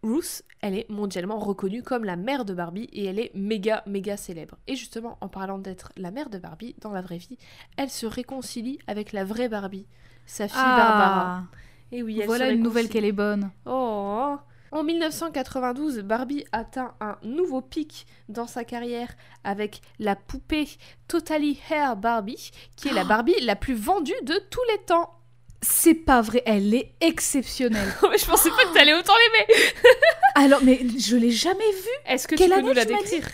Ruth, 0.02 0.44
elle 0.62 0.76
est 0.78 0.90
mondialement 0.90 1.40
reconnue 1.40 1.84
comme 1.84 2.06
la 2.06 2.16
mère 2.16 2.46
de 2.46 2.54
Barbie 2.54 2.88
et 2.94 3.06
elle 3.06 3.20
est 3.20 3.32
méga 3.36 3.84
méga 3.86 4.16
célèbre. 4.16 4.58
Et 4.68 4.76
justement, 4.78 5.18
en 5.20 5.28
parlant 5.28 5.58
d'être 5.60 5.92
la 5.98 6.10
mère 6.12 6.30
de 6.30 6.38
Barbie, 6.38 6.76
dans 6.80 6.92
la 6.92 7.02
vraie 7.02 7.18
vie, 7.18 7.38
elle 7.78 7.90
se 7.90 8.06
réconcilie 8.06 8.80
avec 8.88 9.12
la 9.12 9.26
vraie 9.26 9.50
Barbie, 9.50 9.86
sa 10.26 10.48
fille 10.48 10.56
Barbara. 10.58 11.44
Et 11.92 12.02
oui, 12.04 12.16
elle 12.18 12.24
Ah. 12.24 12.26
voilà 12.28 12.48
se 12.48 12.54
une 12.54 12.64
nouvelle 12.64 12.88
qu'elle 12.88 13.04
est 13.06 13.12
bonne. 13.12 13.52
Oh 13.66 14.38
En 14.72 14.84
1992, 14.84 16.00
Barbie 16.02 16.46
atteint 16.52 16.94
un 17.02 17.18
nouveau 17.24 17.62
pic 17.62 18.06
dans 18.28 18.46
sa 18.48 18.64
carrière 18.64 19.10
avec 19.44 19.82
la 19.98 20.16
poupée 20.16 20.68
Totally 21.08 21.60
Hair 21.70 21.96
Barbie, 21.96 22.52
qui 22.76 22.90
est 22.90 22.94
la 22.94 23.04
Barbie 23.04 23.34
la 23.42 23.56
plus 23.56 23.74
vendue 23.74 24.14
de 24.24 24.36
tous 24.52 24.62
les 24.72 24.84
temps. 24.86 25.16
C'est 25.62 25.96
pas 25.96 26.22
vrai, 26.22 26.44
elle 26.46 26.74
est 26.74 26.94
exceptionnelle. 27.02 27.90
je 28.02 28.26
pensais 28.26 28.50
pas 28.52 28.66
que 28.66 28.74
t'allais 28.74 28.94
autant 28.94 29.14
l'aimer. 29.16 29.62
Alors, 30.36 30.64
mais 30.64 30.80
je 30.98 31.18
l'ai 31.18 31.32
jamais 31.32 31.72
vue. 31.72 32.12
Est-ce 32.14 32.28
que 32.28 32.36
Quelle 32.36 32.50
tu 32.52 32.56
peux 32.56 32.62
nous 32.62 32.74
la 32.74 32.86
décrire? 32.86 33.28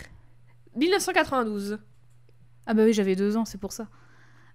1992. 0.76 1.78
Ah 2.66 2.74
bah 2.74 2.84
oui, 2.84 2.94
j'avais 2.94 3.16
deux 3.16 3.38
ans, 3.38 3.46
c'est 3.46 3.60
pour 3.60 3.72
ça. 3.74 3.88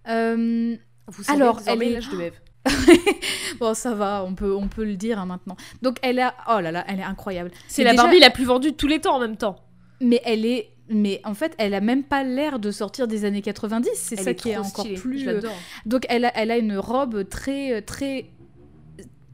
Euh, 0.09 0.77
Vous 1.07 1.23
savez 1.23 1.41
Alors, 1.43 1.61
elle 1.67 1.83
est- 1.83 1.91
l'âge 1.93 2.09
de 2.09 2.21
Eve. 2.21 2.41
bon, 3.61 3.75
ça 3.75 3.95
va, 3.95 4.25
on 4.27 4.35
peut, 4.35 4.55
on 4.55 4.69
peut 4.69 4.85
le 4.85 4.97
dire 4.97 5.19
hein, 5.19 5.27
maintenant. 5.27 5.57
Donc, 5.83 5.97
elle 6.03 6.19
a... 6.21 6.35
Oh 6.49 6.61
là 6.61 6.71
là, 6.71 6.85
elle 6.89 7.01
est 7.01 7.05
incroyable. 7.05 7.51
C'est 7.69 7.85
la 7.85 7.93
déjà- 7.93 8.03
Barbie 8.05 8.21
la 8.21 8.31
plus 8.31 8.45
vendue 8.45 8.73
de 8.73 8.77
tous 8.77 8.87
les 8.89 9.01
temps 9.01 9.17
en 9.17 9.21
même 9.21 9.37
temps. 9.37 9.57
Mais 10.01 10.21
elle 10.25 10.45
est... 10.47 10.71
Mais 10.93 11.21
en 11.25 11.35
fait, 11.35 11.55
elle 11.59 11.75
a 11.75 11.81
même 11.81 12.03
pas 12.03 12.25
l'air 12.25 12.59
de 12.59 12.71
sortir 12.73 13.07
des 13.07 13.25
années 13.25 13.43
90. 13.43 13.89
C'est 13.95 14.17
ça 14.17 14.31
est 14.31 14.35
qui 14.35 14.51
est 14.51 14.57
encore 14.57 14.85
stylée. 14.85 14.95
plus... 14.97 15.29
Euh. 15.29 15.41
Donc, 15.87 16.05
elle 16.09 16.25
a, 16.25 16.33
elle 16.37 16.51
a 16.51 16.59
une 16.59 16.77
robe 16.77 17.29
très... 17.29 17.73
euh, 17.75 17.81
très 17.81 18.27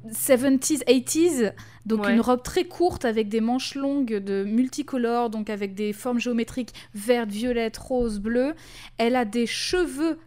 70s, 0.09 0.85
80s, 0.85 1.53
donc 1.85 2.05
Ouais. 2.05 2.15
une 2.15 2.21
robe 2.21 2.43
très 2.43 2.65
courte 2.65 3.05
avec 3.05 3.29
des 3.29 3.41
manches 3.41 3.75
longues 3.75 4.15
de 4.19 4.45
multicolores, 4.45 5.31
donc 5.31 5.51
avec 5.51 5.75
des 5.75 5.93
formes 5.93 6.21
géométriques 6.21 6.73
vertes, 6.95 7.31
violettes, 7.31 7.77
roses, 7.77 8.21
bleues. 8.21 8.55
Elle 8.99 9.17
a 9.17 9.25
des 9.25 9.47
cheveux 9.47 10.19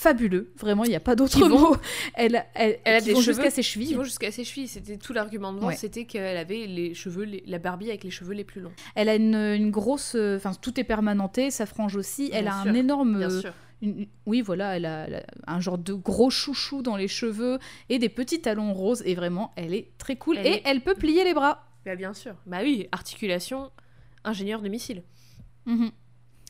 fabuleux, 0.00 0.50
vraiment, 0.56 0.84
il 0.84 0.88
n'y 0.88 0.96
a 0.96 1.00
pas 1.00 1.14
d'autre 1.14 1.46
mot. 1.46 1.76
Elle, 2.14 2.36
a- 2.36 2.46
elle, 2.54 2.78
Elle 2.84 2.96
a 2.96 3.00
des 3.00 3.10
cheveux 3.12 3.22
jusqu'à 3.22 3.50
ses 3.50 3.62
Qui 3.62 3.68
chevilles. 3.68 3.94
vont 3.94 4.04
jusqu'à 4.04 4.30
ses 4.30 4.44
chevilles. 4.44 4.68
C'était 4.68 4.96
tout 4.96 5.12
l'argument 5.12 5.52
de 5.52 5.62
Ouais. 5.64 5.76
c'était 5.76 6.04
qu'elle 6.06 6.36
avait 6.38 6.66
les 6.66 6.94
cheveux, 6.94 7.24
les- 7.24 7.42
la 7.46 7.58
Barbie 7.58 7.90
avec 7.90 8.04
les 8.04 8.10
cheveux 8.10 8.32
les 8.34 8.44
plus 8.44 8.60
longs. 8.62 8.72
Elle 8.94 9.08
a 9.08 9.14
une, 9.16 9.34
une 9.34 9.70
grosse, 9.70 10.14
euh, 10.14 10.36
enfin 10.36 10.52
tout 10.60 10.80
est 10.80 10.84
permanenté, 10.84 11.50
sa 11.50 11.66
frange 11.66 11.96
aussi. 11.96 12.30
Elle 12.32 12.48
a 12.48 12.62
sûr, 12.62 12.70
un 12.70 12.74
énorme, 12.74 13.18
Bien 13.18 13.30
euh, 13.30 13.40
sûr. 13.40 13.52
une- 13.82 14.06
oui 14.26 14.40
voilà, 14.40 14.76
elle 14.76 14.86
a, 14.86 15.06
elle 15.06 15.14
a 15.46 15.52
un 15.54 15.60
genre 15.60 15.78
de 15.78 15.92
gros 15.92 16.30
chouchou 16.30 16.80
dans 16.82 16.96
les 16.96 17.08
cheveux 17.08 17.58
et 17.90 17.98
des 17.98 18.08
petits 18.08 18.40
talons 18.40 18.72
roses. 18.72 19.02
Et 19.04 19.14
vraiment, 19.14 19.52
elle 19.56 19.74
est 19.74 19.90
très 19.98 20.16
cool 20.16 20.38
Elle 20.38 20.46
et 20.46 20.50
est- 20.50 20.62
elle 20.64 20.80
peut 20.80 20.94
plier 20.94 21.24
les 21.24 21.34
bras. 21.34 21.66
Bah, 21.84 21.94
bien 21.96 22.14
sûr. 22.14 22.34
Bah 22.46 22.58
oui, 22.62 22.88
articulation, 22.92 23.70
ingénieur 24.24 24.62
de 24.62 24.68
missile. 24.68 25.02
Mhm. 25.66 25.90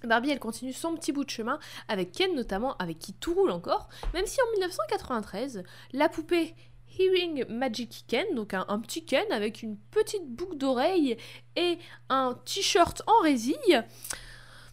Barbie, 0.06 0.30
elle 0.30 0.38
continue 0.38 0.72
son 0.72 0.94
petit 0.94 1.12
bout 1.12 1.24
de 1.24 1.30
chemin 1.30 1.58
avec 1.88 2.12
Ken 2.12 2.34
notamment, 2.34 2.76
avec 2.78 2.98
qui 2.98 3.12
tout 3.12 3.34
roule 3.34 3.50
encore, 3.50 3.88
même 4.14 4.26
si 4.26 4.40
en 4.40 4.50
1993, 4.52 5.62
la 5.92 6.08
poupée 6.08 6.54
Hearing 6.98 7.44
Magic 7.48 8.04
Ken, 8.08 8.34
donc 8.34 8.54
un, 8.54 8.80
petit 8.80 9.04
Ken 9.04 9.30
avec 9.30 9.62
une 9.62 9.76
petite 9.76 10.26
boucle 10.26 10.56
d'oreille 10.56 11.16
et 11.56 11.78
un 12.08 12.38
t-shirt 12.44 13.02
en 13.06 13.22
résille, 13.22 13.84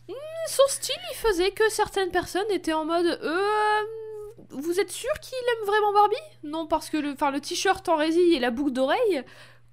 hmm, 0.08 0.14
son 0.48 0.68
style, 0.68 0.96
faisait 1.14 1.52
que 1.52 1.70
certaines 1.70 2.12
personnes 2.12 2.50
étaient 2.52 2.74
en 2.74 2.86
mode 2.86 3.20
euh, 3.22 3.82
vous 4.50 4.80
êtes 4.80 4.92
sûr 4.92 5.12
qu'il 5.22 5.38
aime 5.38 5.66
vraiment 5.66 5.94
Barbie? 5.94 6.16
Non, 6.44 6.68
parce 6.68 6.90
que 6.90 6.98
le, 6.98 7.16
le 7.32 7.40
t-shirt 7.40 7.88
en 7.90 7.96
résille 7.96 8.36
et 8.36 8.40
la 8.40 8.52
boucle 8.52 8.72
d'oreille, 8.72 9.24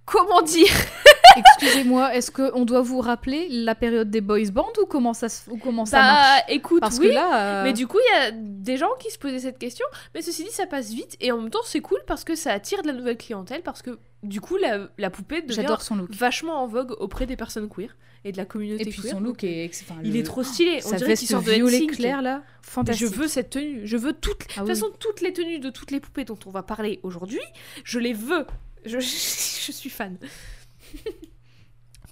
comment 0.04 0.42
dire 0.42 0.68
Excusez-moi, 1.36 2.14
est-ce 2.14 2.30
qu'on 2.30 2.64
doit 2.64 2.82
vous 2.82 3.00
rappeler 3.00 3.48
la 3.50 3.74
période 3.74 4.08
des 4.08 4.20
boys 4.20 4.50
bands 4.52 4.68
ou 4.80 4.86
comment 4.86 5.14
ça, 5.14 5.28
se- 5.28 5.50
ou 5.50 5.56
comment 5.56 5.84
ça 5.84 5.98
marche 5.98 6.28
Bah 6.46 6.52
écoute, 6.54 6.80
Parce 6.80 6.98
oui, 6.98 7.08
que 7.08 7.12
là, 7.14 7.60
euh, 7.60 7.64
Mais 7.64 7.72
du 7.72 7.88
coup, 7.88 7.98
il 7.98 8.14
y 8.16 8.26
a 8.26 8.30
des 8.32 8.76
gens 8.76 8.90
qui 9.00 9.10
se 9.10 9.18
posaient 9.18 9.40
cette 9.40 9.58
question. 9.58 9.84
Mais 10.14 10.22
ceci 10.22 10.44
dit, 10.44 10.50
ça 10.52 10.66
passe 10.66 10.92
vite. 10.92 11.16
Et 11.20 11.32
en 11.32 11.40
même 11.40 11.50
temps, 11.50 11.58
c'est 11.64 11.80
cool 11.80 11.98
parce 12.06 12.22
que 12.22 12.36
ça 12.36 12.52
attire 12.52 12.82
de 12.82 12.86
la 12.86 12.92
nouvelle 12.92 13.16
clientèle. 13.16 13.62
Parce 13.62 13.82
que 13.82 13.98
du 14.22 14.40
coup, 14.40 14.56
la, 14.58 14.88
la 14.96 15.10
poupée 15.10 15.42
devient 15.42 15.66
son 15.80 15.96
look. 15.96 16.10
vachement 16.14 16.62
en 16.62 16.68
vogue 16.68 16.92
auprès 17.00 17.26
des 17.26 17.36
personnes 17.36 17.68
queer 17.68 17.96
et 18.24 18.30
de 18.32 18.36
la 18.36 18.44
communauté 18.44 18.82
Et 18.86 18.90
puis 18.90 19.02
queer. 19.02 19.10
son 19.10 19.20
look 19.20 19.42
est, 19.42 19.68
enfin, 19.82 20.00
Il 20.04 20.16
est 20.16 20.22
trop 20.22 20.44
stylé. 20.44 20.80
On 20.84 20.88
sa 20.90 20.96
dirait 20.96 21.16
qu'il 21.16 21.26
sort 21.28 21.42
de 21.42 21.50
violet 21.50 21.86
clair 21.86 22.22
là, 22.22 22.42
fantastique. 22.62 23.08
Je 23.08 23.12
veux 23.12 23.26
cette 23.26 23.50
tenue. 23.50 23.80
Je 23.84 23.96
veux 23.96 24.12
toutes. 24.12 24.38
De 24.40 24.44
Ah 24.50 24.60
toute 24.60 24.62
oui. 24.68 24.68
façon, 24.68 24.86
toutes 25.00 25.20
les 25.20 25.32
tenues 25.32 25.58
de 25.58 25.70
toutes 25.70 25.90
les 25.90 25.98
poupées 25.98 26.24
dont 26.24 26.38
on 26.46 26.50
va 26.50 26.62
parler 26.62 27.00
aujourd'hui, 27.02 27.40
je 27.82 27.98
les 27.98 28.12
veux. 28.12 28.46
Je, 28.84 28.98
je 28.98 29.72
suis 29.72 29.90
fan. 29.90 30.18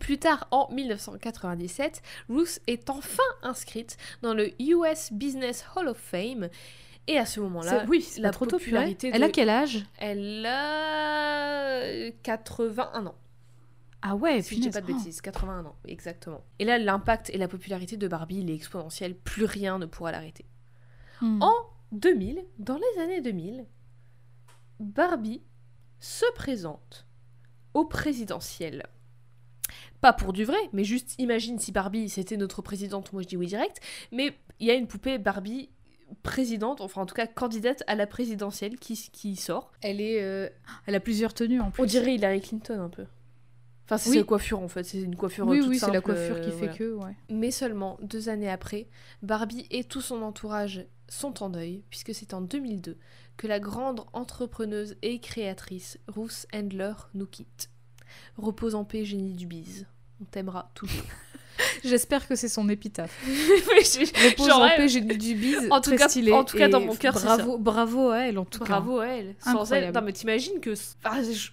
Plus 0.01 0.19
tard, 0.19 0.49
en 0.51 0.69
1997, 0.73 2.03
Ruth 2.28 2.61
est 2.66 2.90
enfin 2.90 3.23
inscrite 3.43 3.97
dans 4.23 4.35
le 4.35 4.51
US 4.61 5.12
Business 5.12 5.65
Hall 5.77 5.89
of 5.89 5.97
Fame. 5.97 6.49
Et 7.07 7.19
à 7.19 7.27
ce 7.27 7.40
moment-là, 7.40 7.85
oui, 7.89 8.09
la 8.19 8.31
trop 8.31 8.47
popularité 8.47 9.11
Elle 9.12 9.23
a 9.23 9.28
quel 9.28 9.49
âge? 9.49 9.85
Elle 9.99 10.44
a 10.47 12.11
81 12.23 13.07
ans. 13.07 13.15
Ah 14.03 14.16
ouais, 14.16 14.43
Si 14.43 14.57
je 14.57 14.61
dis 14.61 14.70
pas 14.70 14.81
de 14.81 14.86
bêtises, 14.86 15.20
81 15.20 15.65
ans, 15.66 15.77
exactement. 15.86 16.43
Et 16.59 16.65
là, 16.65 16.78
l'impact 16.78 17.31
et 17.31 17.39
la 17.39 17.47
popularité 17.47 17.97
de 17.97 18.09
Barbie, 18.09 18.40
il 18.40 18.51
est 18.51 18.55
exponentiel, 18.55 19.15
plus 19.15 19.44
rien 19.44 19.78
ne 19.78 19.86
pourra 19.86 20.11
l'arrêter. 20.11 20.44
Hmm. 21.20 21.40
En 21.40 21.55
2000, 21.93 22.44
dans 22.59 22.78
les 22.78 23.03
années 23.03 23.20
2000, 23.20 23.66
Barbie 24.81 25.43
se 26.03 26.24
présente 26.35 27.07
au 27.74 27.85
présidentiel. 27.85 28.85
Pas 30.01 30.12
pour 30.12 30.33
du 30.33 30.45
vrai, 30.45 30.59
mais 30.73 30.83
juste 30.85 31.15
imagine 31.19 31.59
si 31.61 31.70
Barbie 31.70 32.09
c'était 32.09 32.37
notre 32.37 32.61
présidente, 32.61 33.12
moi 33.12 33.23
je 33.23 33.29
dis 33.29 33.37
oui 33.37 33.47
direct, 33.47 33.81
mais 34.11 34.37
il 34.59 34.66
y 34.66 34.70
a 34.70 34.74
une 34.74 34.89
poupée 34.89 35.19
Barbie 35.19 35.70
présidente, 36.24 36.81
enfin 36.81 37.03
en 37.03 37.07
tout 37.07 37.15
cas 37.15 37.27
candidate 37.29 37.85
à 37.87 37.95
la 37.95 38.07
présidentielle 38.07 38.79
qui, 38.79 39.11
qui 39.12 39.37
sort. 39.37 39.73
Elle 39.81 40.01
est, 40.01 40.23
euh, 40.23 40.49
elle 40.87 40.97
a 40.97 41.01
plusieurs 41.01 41.33
tenues 41.35 41.61
en 41.61 41.70
plus. 41.70 41.83
On 41.83 41.87
dirait 41.87 42.16
Hillary 42.16 42.41
Clinton 42.41 42.81
un 42.81 42.89
peu. 42.91 43.07
Enfin 43.85 43.97
c'est 43.97 44.11
Oui. 44.11 44.19
sa 44.19 44.24
coiffure 44.24 44.61
en 44.61 44.69
fait, 44.69 44.83
c'est 44.85 45.01
une 45.01 45.16
coiffure 45.16 45.47
Oui, 45.47 45.61
toute 45.61 45.69
oui, 45.69 45.79
c'est 45.79 45.91
la 45.93 46.01
coiffure 46.01 46.41
qui 46.41 46.49
euh, 46.49 46.53
fait 46.53 46.57
voilà. 46.66 46.74
que, 46.74 46.93
ouais. 46.95 47.16
Mais 47.31 47.53
seulement 47.53 47.97
deux 48.03 48.29
années 48.29 48.51
après, 48.51 48.89
Barbie 49.23 49.66
et 49.70 49.85
tout 49.85 50.01
son 50.01 50.20
entourage 50.23 50.85
sont 51.09 51.43
en 51.43 51.49
deuil, 51.49 51.85
puisque 51.91 52.12
c'est 52.15 52.35
en 52.35 52.41
2002 52.41 52.99
que 53.36 53.46
la 53.46 53.59
grande 53.60 54.04
entrepreneuse 54.12 54.96
et 55.02 55.18
créatrice 55.20 55.98
Ruth 56.09 56.46
Handler 56.54 56.92
nous 57.14 57.26
quitte. 57.26 57.70
Repose 58.36 58.74
en 58.74 58.84
paix, 58.84 59.04
génie 59.04 59.34
du 59.34 59.46
bise. 59.46 59.86
On 60.20 60.24
t'aimera 60.24 60.70
toujours. 60.74 61.04
J'espère 61.84 62.26
que 62.28 62.34
c'est 62.36 62.48
son 62.48 62.68
épitaphe. 62.68 63.18
Repose 63.26 64.50
en 64.50 64.68
paix, 64.68 64.88
j'ai 64.88 65.00
du 65.00 65.34
bise. 65.34 65.66
En 65.70 65.80
tout 65.80 65.90
très 65.90 65.96
cas- 65.98 66.09
stylé. 66.09 66.32
en 66.32 66.44
tout 66.44 66.56
cas, 66.56 66.68
dans 66.68 66.80
mon 66.80 66.94
cœur, 66.94 67.16
c'est 67.18 67.24
bravo, 67.24 67.59
bravo 67.59 68.10
à 68.10 68.20
elle 68.20 68.38
en 68.38 68.44
tout 68.44 68.60
cas. 68.60 68.64
Bravo 68.80 69.00
à 69.00 69.06
elle. 69.09 69.34
Sans 69.38 69.50
elle, 69.50 69.56
Incroyable. 69.84 69.98
non 69.98 70.02
mais 70.04 70.12
t'imagines 70.12 70.60
que... 70.60 70.74
je- 70.74 71.50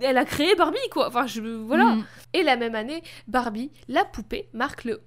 Elle 0.00 0.18
a 0.18 0.24
créé 0.24 0.54
Barbie, 0.54 0.78
quoi. 0.90 1.08
Enfin, 1.08 1.26
je... 1.26 1.40
Voilà. 1.40 1.96
Mm. 1.96 2.04
Et 2.34 2.42
la 2.42 2.56
même 2.56 2.74
année, 2.74 3.02
Barbie, 3.28 3.70
la 3.88 4.04
poupée, 4.04 4.48
marque 4.52 4.84
le 4.84 5.00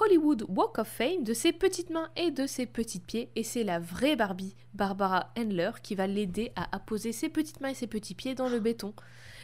Hollywood 0.00 0.44
Walk 0.48 0.78
of 0.78 0.88
Fame 0.88 1.24
de 1.24 1.32
ses 1.32 1.52
petites 1.52 1.90
mains 1.90 2.08
et 2.16 2.30
de 2.30 2.46
ses 2.46 2.66
petits 2.66 3.00
pieds. 3.00 3.30
Et 3.36 3.42
c'est 3.42 3.64
la 3.64 3.78
vraie 3.78 4.16
Barbie, 4.16 4.54
Barbara 4.74 5.32
Handler, 5.36 5.70
qui 5.82 5.94
va 5.94 6.06
l'aider 6.06 6.52
à 6.56 6.74
apposer 6.74 7.12
ses 7.12 7.28
petites 7.28 7.60
mains 7.60 7.70
et 7.70 7.74
ses 7.74 7.86
petits 7.86 8.14
pieds 8.14 8.34
dans 8.34 8.48
le 8.48 8.60
béton. 8.60 8.94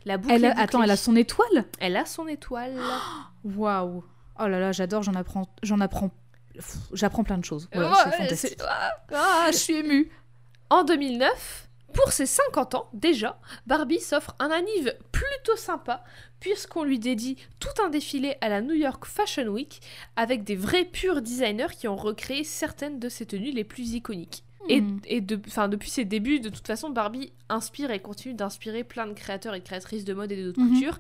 La 0.05 0.19
boucle 0.19 0.35
Elle 0.35 0.45
a, 0.45 0.59
attends, 0.59 0.83
elle 0.83 0.91
a 0.91 0.97
son 0.97 1.17
étoile? 1.17 1.65
Elle 1.81 1.97
a 1.97 2.05
son 2.05 2.27
étoile. 2.29 2.75
Waouh. 3.45 4.05
Oh 4.39 4.47
là 4.47 4.59
là, 4.59 4.73
j'adore, 4.73 5.03
j'en 5.03 5.15
apprends, 5.15 5.47
j'en 5.63 5.81
apprends, 5.81 6.11
j'apprends 6.93 7.23
plein 7.23 7.39
de 7.39 7.45
choses. 7.45 7.69
Ouais, 7.75 7.87
c'est 8.05 8.17
fantastique. 8.17 8.61
Ah, 9.13 9.49
je 9.53 9.57
suis 9.57 9.75
émue. 9.77 10.11
En 10.71 10.83
2009, 10.83 11.69
pour 11.95 12.13
ses 12.13 12.27
50 12.27 12.75
ans 12.75 12.89
déjà, 12.93 13.41
Barbie 13.67 14.01
s'offre 14.01 14.35
un 14.39 14.51
anniv 14.51 14.95
plutôt 15.13 15.57
sympa 15.57 16.05
puisqu'on 16.41 16.85
lui 16.85 16.99
dédie 16.99 17.37
tout 17.61 17.83
un 17.83 17.89
défilé 17.89 18.37
à 18.41 18.49
la 18.49 18.61
New 18.61 18.75
York 18.75 19.05
Fashion 19.07 19.47
Week 19.49 19.81
avec 20.17 20.45
des 20.45 20.57
vrais 20.57 20.85
purs 20.85 21.23
designers 21.23 21.75
qui 21.79 21.89
ont 21.89 21.97
recréé 21.97 22.45
certaines 22.45 22.99
de 22.99 23.09
ses 23.09 23.27
tenues 23.27 23.53
les 23.53 23.65
plus 23.65 23.93
iconiques. 23.95 24.45
Et, 24.69 24.81
Hmm. 24.81 24.99
et 25.07 25.21
de, 25.21 25.39
enfin, 25.47 25.69
depuis 25.69 25.91
ses 25.91 26.05
débuts, 26.07 26.41
de 26.41 26.49
toute 26.49 26.67
façon, 26.67 26.89
Barbie 26.89 27.33
inspire 27.51 27.91
et 27.91 28.01
continue 28.01 28.33
d'inspirer 28.35 28.83
plein 28.83 29.07
de 29.07 29.13
créateurs 29.13 29.55
et 29.55 29.61
de 29.61 29.65
créatrices 29.65 30.05
de 30.07 30.15
mode 30.15 30.33
et 30.33 30.43
de 30.43 30.49
haute 30.49 30.57
Mhm. 30.57 30.69
couture. 30.73 30.99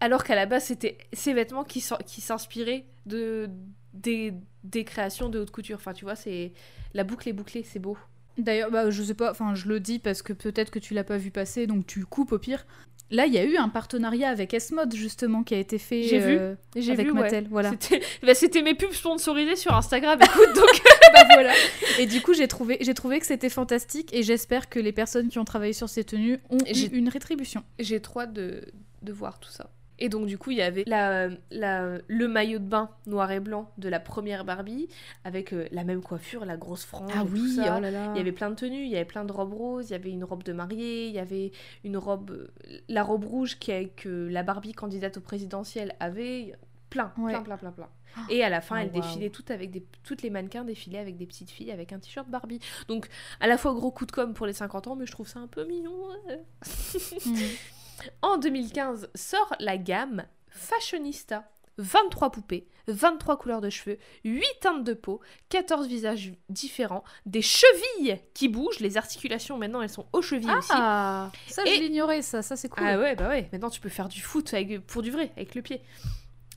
Alors 0.00 0.24
qu'à 0.24 0.34
la 0.34 0.44
base, 0.46 0.64
c'était 0.64 0.98
ses 1.14 1.32
vêtements 1.32 1.64
qui, 1.64 1.80
s'en- 1.80 1.96
qui 2.04 2.20
s'inspiraient 2.20 2.84
de, 3.06 3.48
des, 3.94 4.34
des 4.62 4.84
créations 4.84 5.30
de 5.30 5.38
haute 5.40 5.50
couture. 5.50 5.76
Enfin, 5.76 5.94
tu 5.94 6.04
vois, 6.04 6.16
c'est 6.16 6.52
la 6.92 7.04
boucle 7.04 7.28
est 7.28 7.32
bouclée, 7.32 7.62
c'est 7.62 7.78
beau. 7.78 7.96
D'ailleurs, 8.38 8.70
bah, 8.70 8.90
je 8.90 9.02
sais 9.02 9.14
pas, 9.14 9.30
enfin, 9.30 9.54
je 9.54 9.68
le 9.68 9.80
dis 9.80 9.98
parce 9.98 10.22
que 10.22 10.32
peut-être 10.32 10.70
que 10.70 10.78
tu 10.78 10.94
l'as 10.94 11.04
pas 11.04 11.18
vu 11.18 11.30
passer, 11.30 11.66
donc 11.66 11.86
tu 11.86 12.04
coupes 12.04 12.32
au 12.32 12.38
pire. 12.38 12.66
Là, 13.10 13.26
il 13.26 13.34
y 13.34 13.38
a 13.38 13.44
eu 13.44 13.56
un 13.58 13.68
partenariat 13.68 14.30
avec 14.30 14.54
S-Mode, 14.54 14.94
justement, 14.94 15.42
qui 15.44 15.54
a 15.54 15.58
été 15.58 15.78
fait 15.78 16.02
J'ai 16.04 16.18
vu. 16.18 16.36
euh, 16.38 16.54
J'ai 16.74 16.92
avec 16.92 17.06
vu, 17.06 17.12
ouais. 17.12 17.20
Mattel. 17.20 17.46
Voilà. 17.50 17.70
C'était 17.70 18.00
bah, 18.22 18.34
c'était 18.34 18.62
mes 18.62 18.74
pubs 18.74 18.92
sponsorisées 18.92 19.56
sur 19.56 19.74
Instagram. 19.74 20.18
Écoute, 20.22 20.54
donc 20.56 20.82
Bah, 21.12 21.24
voilà. 21.34 21.52
Et 21.98 22.06
du 22.06 22.22
coup, 22.22 22.32
j'ai 22.32 22.48
trouvé, 22.48 22.78
j'ai 22.80 22.94
trouvé 22.94 23.20
que 23.20 23.26
c'était 23.26 23.50
fantastique 23.50 24.12
et 24.14 24.22
j'espère 24.22 24.68
que 24.68 24.80
les 24.80 24.90
personnes 24.92 25.28
qui 25.28 25.38
ont 25.38 25.44
travaillé 25.44 25.74
sur 25.74 25.88
ces 25.88 26.02
tenues 26.02 26.38
ont 26.50 26.58
eu 26.66 26.86
une 26.92 27.08
rétribution. 27.10 27.62
j'ai 27.78 28.00
trop 28.00 28.20
hâte 28.20 28.32
de, 28.32 28.62
de 29.02 29.12
voir 29.12 29.38
tout 29.38 29.50
ça. 29.50 29.70
Et 29.98 30.08
donc 30.08 30.26
du 30.26 30.38
coup, 30.38 30.50
il 30.50 30.56
y 30.58 30.62
avait 30.62 30.82
la, 30.86 31.28
la- 31.50 31.98
le 32.06 32.28
maillot 32.28 32.58
de 32.58 32.64
bain 32.64 32.90
noir 33.06 33.30
et 33.30 33.40
blanc 33.40 33.70
de 33.78 33.88
la 33.88 34.00
première 34.00 34.44
Barbie, 34.44 34.88
avec 35.24 35.52
euh, 35.52 35.66
la 35.70 35.84
même 35.84 36.02
coiffure, 36.02 36.44
la 36.44 36.56
grosse 36.56 36.84
frange. 36.84 37.12
tout 37.30 37.48
ça. 37.48 37.76
oh 37.78 37.80
là 37.80 37.90
là. 37.90 38.10
Il 38.14 38.18
y 38.18 38.20
avait 38.20 38.32
plein 38.32 38.50
de 38.50 38.56
tenues, 38.56 38.84
il 38.84 38.90
y 38.90 38.96
avait 38.96 39.04
plein 39.04 39.24
de 39.24 39.32
robes 39.32 39.54
roses, 39.54 39.90
il 39.90 39.92
y 39.92 39.96
avait 39.96 40.10
une 40.10 40.24
robe 40.24 40.42
de 40.42 40.52
mariée, 40.52 41.06
il 41.08 41.14
y 41.14 41.18
avait 41.20 41.52
une 41.84 41.96
robe, 41.96 42.48
la 42.88 43.02
robe 43.04 43.24
rouge 43.24 43.58
qui 43.58 43.72
que 43.96 44.28
la 44.28 44.42
Barbie 44.42 44.72
candidate 44.72 45.16
au 45.16 45.20
présidentiel 45.20 45.94
avait, 46.00 46.54
plein, 46.90 47.12
Ouais. 47.18 47.32
plein, 47.32 47.42
plein, 47.42 47.56
plein, 47.56 47.70
plein. 47.72 47.88
Et 48.28 48.44
à 48.44 48.48
la 48.48 48.60
fin, 48.60 48.76
Oh, 48.76 48.82
elle 48.82 48.92
défilait 48.92 49.30
toutes 49.30 49.50
avec 49.50 49.72
des, 49.72 49.84
toutes 50.04 50.22
les 50.22 50.30
mannequins 50.30 50.62
défilaient 50.64 51.00
avec 51.00 51.16
des 51.16 51.26
petites 51.26 51.50
filles 51.50 51.72
avec 51.72 51.92
un 51.92 51.98
t-shirt 51.98 52.28
Barbie. 52.28 52.60
Donc 52.86 53.08
à 53.40 53.48
la 53.48 53.58
fois 53.58 53.74
gros 53.74 53.90
coup 53.90 54.06
de 54.06 54.12
com 54.12 54.34
pour 54.34 54.46
les 54.46 54.52
50 54.52 54.86
ans, 54.86 54.94
mais 54.94 55.04
je 55.06 55.10
trouve 55.12 55.26
ça 55.26 55.40
un 55.40 55.48
peu 55.48 55.64
mignon. 55.66 55.92
ouais. 56.26 56.40
Mm. 57.26 57.34
En 58.22 58.36
2015 58.38 59.10
sort 59.14 59.54
la 59.60 59.76
gamme 59.76 60.24
Fashionista. 60.48 61.48
23 61.78 62.30
poupées, 62.30 62.68
23 62.86 63.36
couleurs 63.36 63.60
de 63.60 63.68
cheveux, 63.68 63.98
8 64.22 64.44
teintes 64.60 64.84
de 64.84 64.92
peau, 64.94 65.20
14 65.48 65.88
visages 65.88 66.32
différents, 66.48 67.02
des 67.26 67.42
chevilles 67.42 68.20
qui 68.32 68.46
bougent, 68.46 68.78
les 68.78 68.96
articulations 68.96 69.58
maintenant 69.58 69.82
elles 69.82 69.88
sont 69.88 70.06
aux 70.12 70.22
chevilles 70.22 70.52
aussi. 70.56 70.70
Ah, 70.72 71.32
ça, 71.48 71.64
Et- 71.66 71.74
je 71.74 71.80
l'ignorais, 71.80 72.22
ça. 72.22 72.42
Ça, 72.42 72.54
c'est 72.54 72.68
cool. 72.68 72.84
Ah 72.86 72.96
ouais, 72.96 73.16
bah 73.16 73.26
ouais, 73.28 73.48
maintenant 73.50 73.70
tu 73.70 73.80
peux 73.80 73.88
faire 73.88 74.08
du 74.08 74.20
foot 74.20 74.54
avec, 74.54 74.86
pour 74.86 75.02
du 75.02 75.10
vrai, 75.10 75.32
avec 75.36 75.56
le 75.56 75.62
pied. 75.62 75.80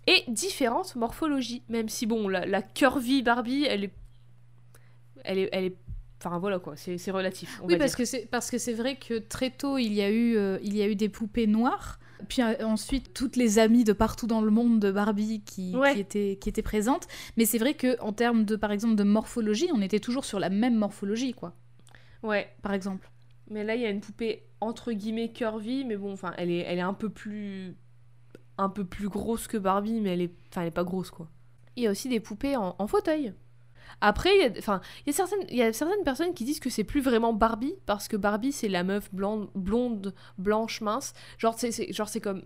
Et 0.05 0.23
différentes 0.27 0.95
morphologies, 0.95 1.63
même 1.67 1.89
si 1.89 2.05
bon, 2.05 2.27
la, 2.29 2.45
la 2.45 2.61
curvy 2.61 3.23
Barbie, 3.23 3.65
elle 3.67 3.85
est... 3.85 3.93
Elle 5.23 5.39
est... 5.39 5.49
Elle 5.51 5.63
est 5.65 5.77
Enfin 6.19 6.39
voilà 6.39 6.57
quoi, 6.59 6.75
c'est 6.75 6.97
c'est 6.97 7.11
relatif. 7.11 7.59
On 7.61 7.67
Oui, 7.67 7.73
va 7.73 7.79
parce 7.79 7.91
dire. 7.91 7.97
que 7.99 8.05
c'est 8.05 8.25
parce 8.25 8.49
que 8.49 8.57
c'est 8.57 8.73
vrai 8.73 8.95
que 8.95 9.19
très 9.19 9.51
tôt 9.51 9.77
il 9.77 9.93
y 9.93 10.01
a 10.01 10.09
eu 10.09 10.35
euh, 10.35 10.57
il 10.63 10.75
y 10.75 10.81
a 10.81 10.87
eu 10.87 10.95
des 10.95 11.09
poupées 11.09 11.45
noires. 11.47 11.99
Puis 12.27 12.41
euh, 12.41 12.55
ensuite 12.65 13.13
toutes 13.13 13.35
les 13.35 13.59
amies 13.59 13.83
de 13.83 13.93
partout 13.93 14.25
dans 14.25 14.41
le 14.41 14.49
monde 14.49 14.79
de 14.79 14.91
Barbie 14.91 15.41
qui, 15.45 15.75
Ouais. 15.75 15.93
qui 15.93 15.99
étaient 15.99 16.37
qui 16.41 16.49
étaient 16.49 16.63
présentes. 16.63 17.07
Mais 17.37 17.45
c'est 17.45 17.59
vrai 17.59 17.75
que 17.75 18.01
en 18.01 18.13
termes 18.13 18.45
de 18.45 18.55
par 18.55 18.71
exemple 18.71 18.95
de 18.95 19.03
morphologie, 19.03 19.69
on 19.73 19.81
était 19.81 19.99
toujours 19.99 20.25
sur 20.25 20.39
la 20.39 20.49
même 20.49 20.75
morphologie 20.75 21.33
quoi. 21.33 21.53
Ouais, 22.23 22.49
Par 22.63 22.73
exemple. 22.73 23.11
mais 23.51 23.63
là 23.63 23.75
il 23.75 23.81
y 23.81 23.85
a 23.85 23.91
une 23.91 24.01
poupée 24.01 24.41
entre 24.59 24.91
guillemets 24.93 25.31
curvy, 25.31 25.85
mais 25.85 25.95
bon, 25.97 26.11
enfin 26.13 26.33
elle 26.37 26.49
est, 26.49 26.61
elle 26.67 26.79
est 26.79 26.81
un 26.81 26.95
peu 26.95 27.09
plus... 27.09 27.75
Un 28.57 28.69
peu 28.69 28.83
plus 28.85 29.07
grosse 29.07 29.45
que 29.45 29.57
Barbie, 29.57 30.01
mais 30.01 30.13
elle 30.13 30.21
est, 30.21 30.33
enfin, 30.49 30.61
elle 30.61 30.69
est 30.69 30.71
pas 30.71 30.83
grosse 30.83 31.11
quoi. 31.11 31.29
Il 31.75 31.83
y 31.83 31.87
a 31.87 31.91
aussi 31.91 32.09
des 32.09 32.19
poupées 32.19 32.55
en, 32.55 32.75
en 32.79 32.87
fauteuil. 32.87 33.33
Après, 34.01 34.29
il 34.35 34.41
y, 34.41 34.45
a, 34.45 34.51
enfin, 34.59 34.81
il, 35.05 35.07
y 35.07 35.09
a 35.09 35.13
certaines, 35.13 35.45
il 35.49 35.55
y 35.57 35.61
a 35.63 35.73
certaines 35.73 36.03
personnes 36.03 36.33
qui 36.33 36.43
disent 36.43 36.59
que 36.59 36.69
c'est 36.69 36.83
plus 36.83 37.01
vraiment 37.01 37.33
Barbie, 37.33 37.73
parce 37.85 38.07
que 38.07 38.17
Barbie, 38.17 38.51
c'est 38.51 38.67
la 38.67 38.83
meuf 38.83 39.13
blonde, 39.13 39.49
blonde 39.55 40.13
blanche, 40.37 40.81
mince. 40.81 41.13
Genre, 41.37 41.55
c'est, 41.57 41.91
genre, 41.93 42.09
c'est 42.09 42.21
comme. 42.21 42.43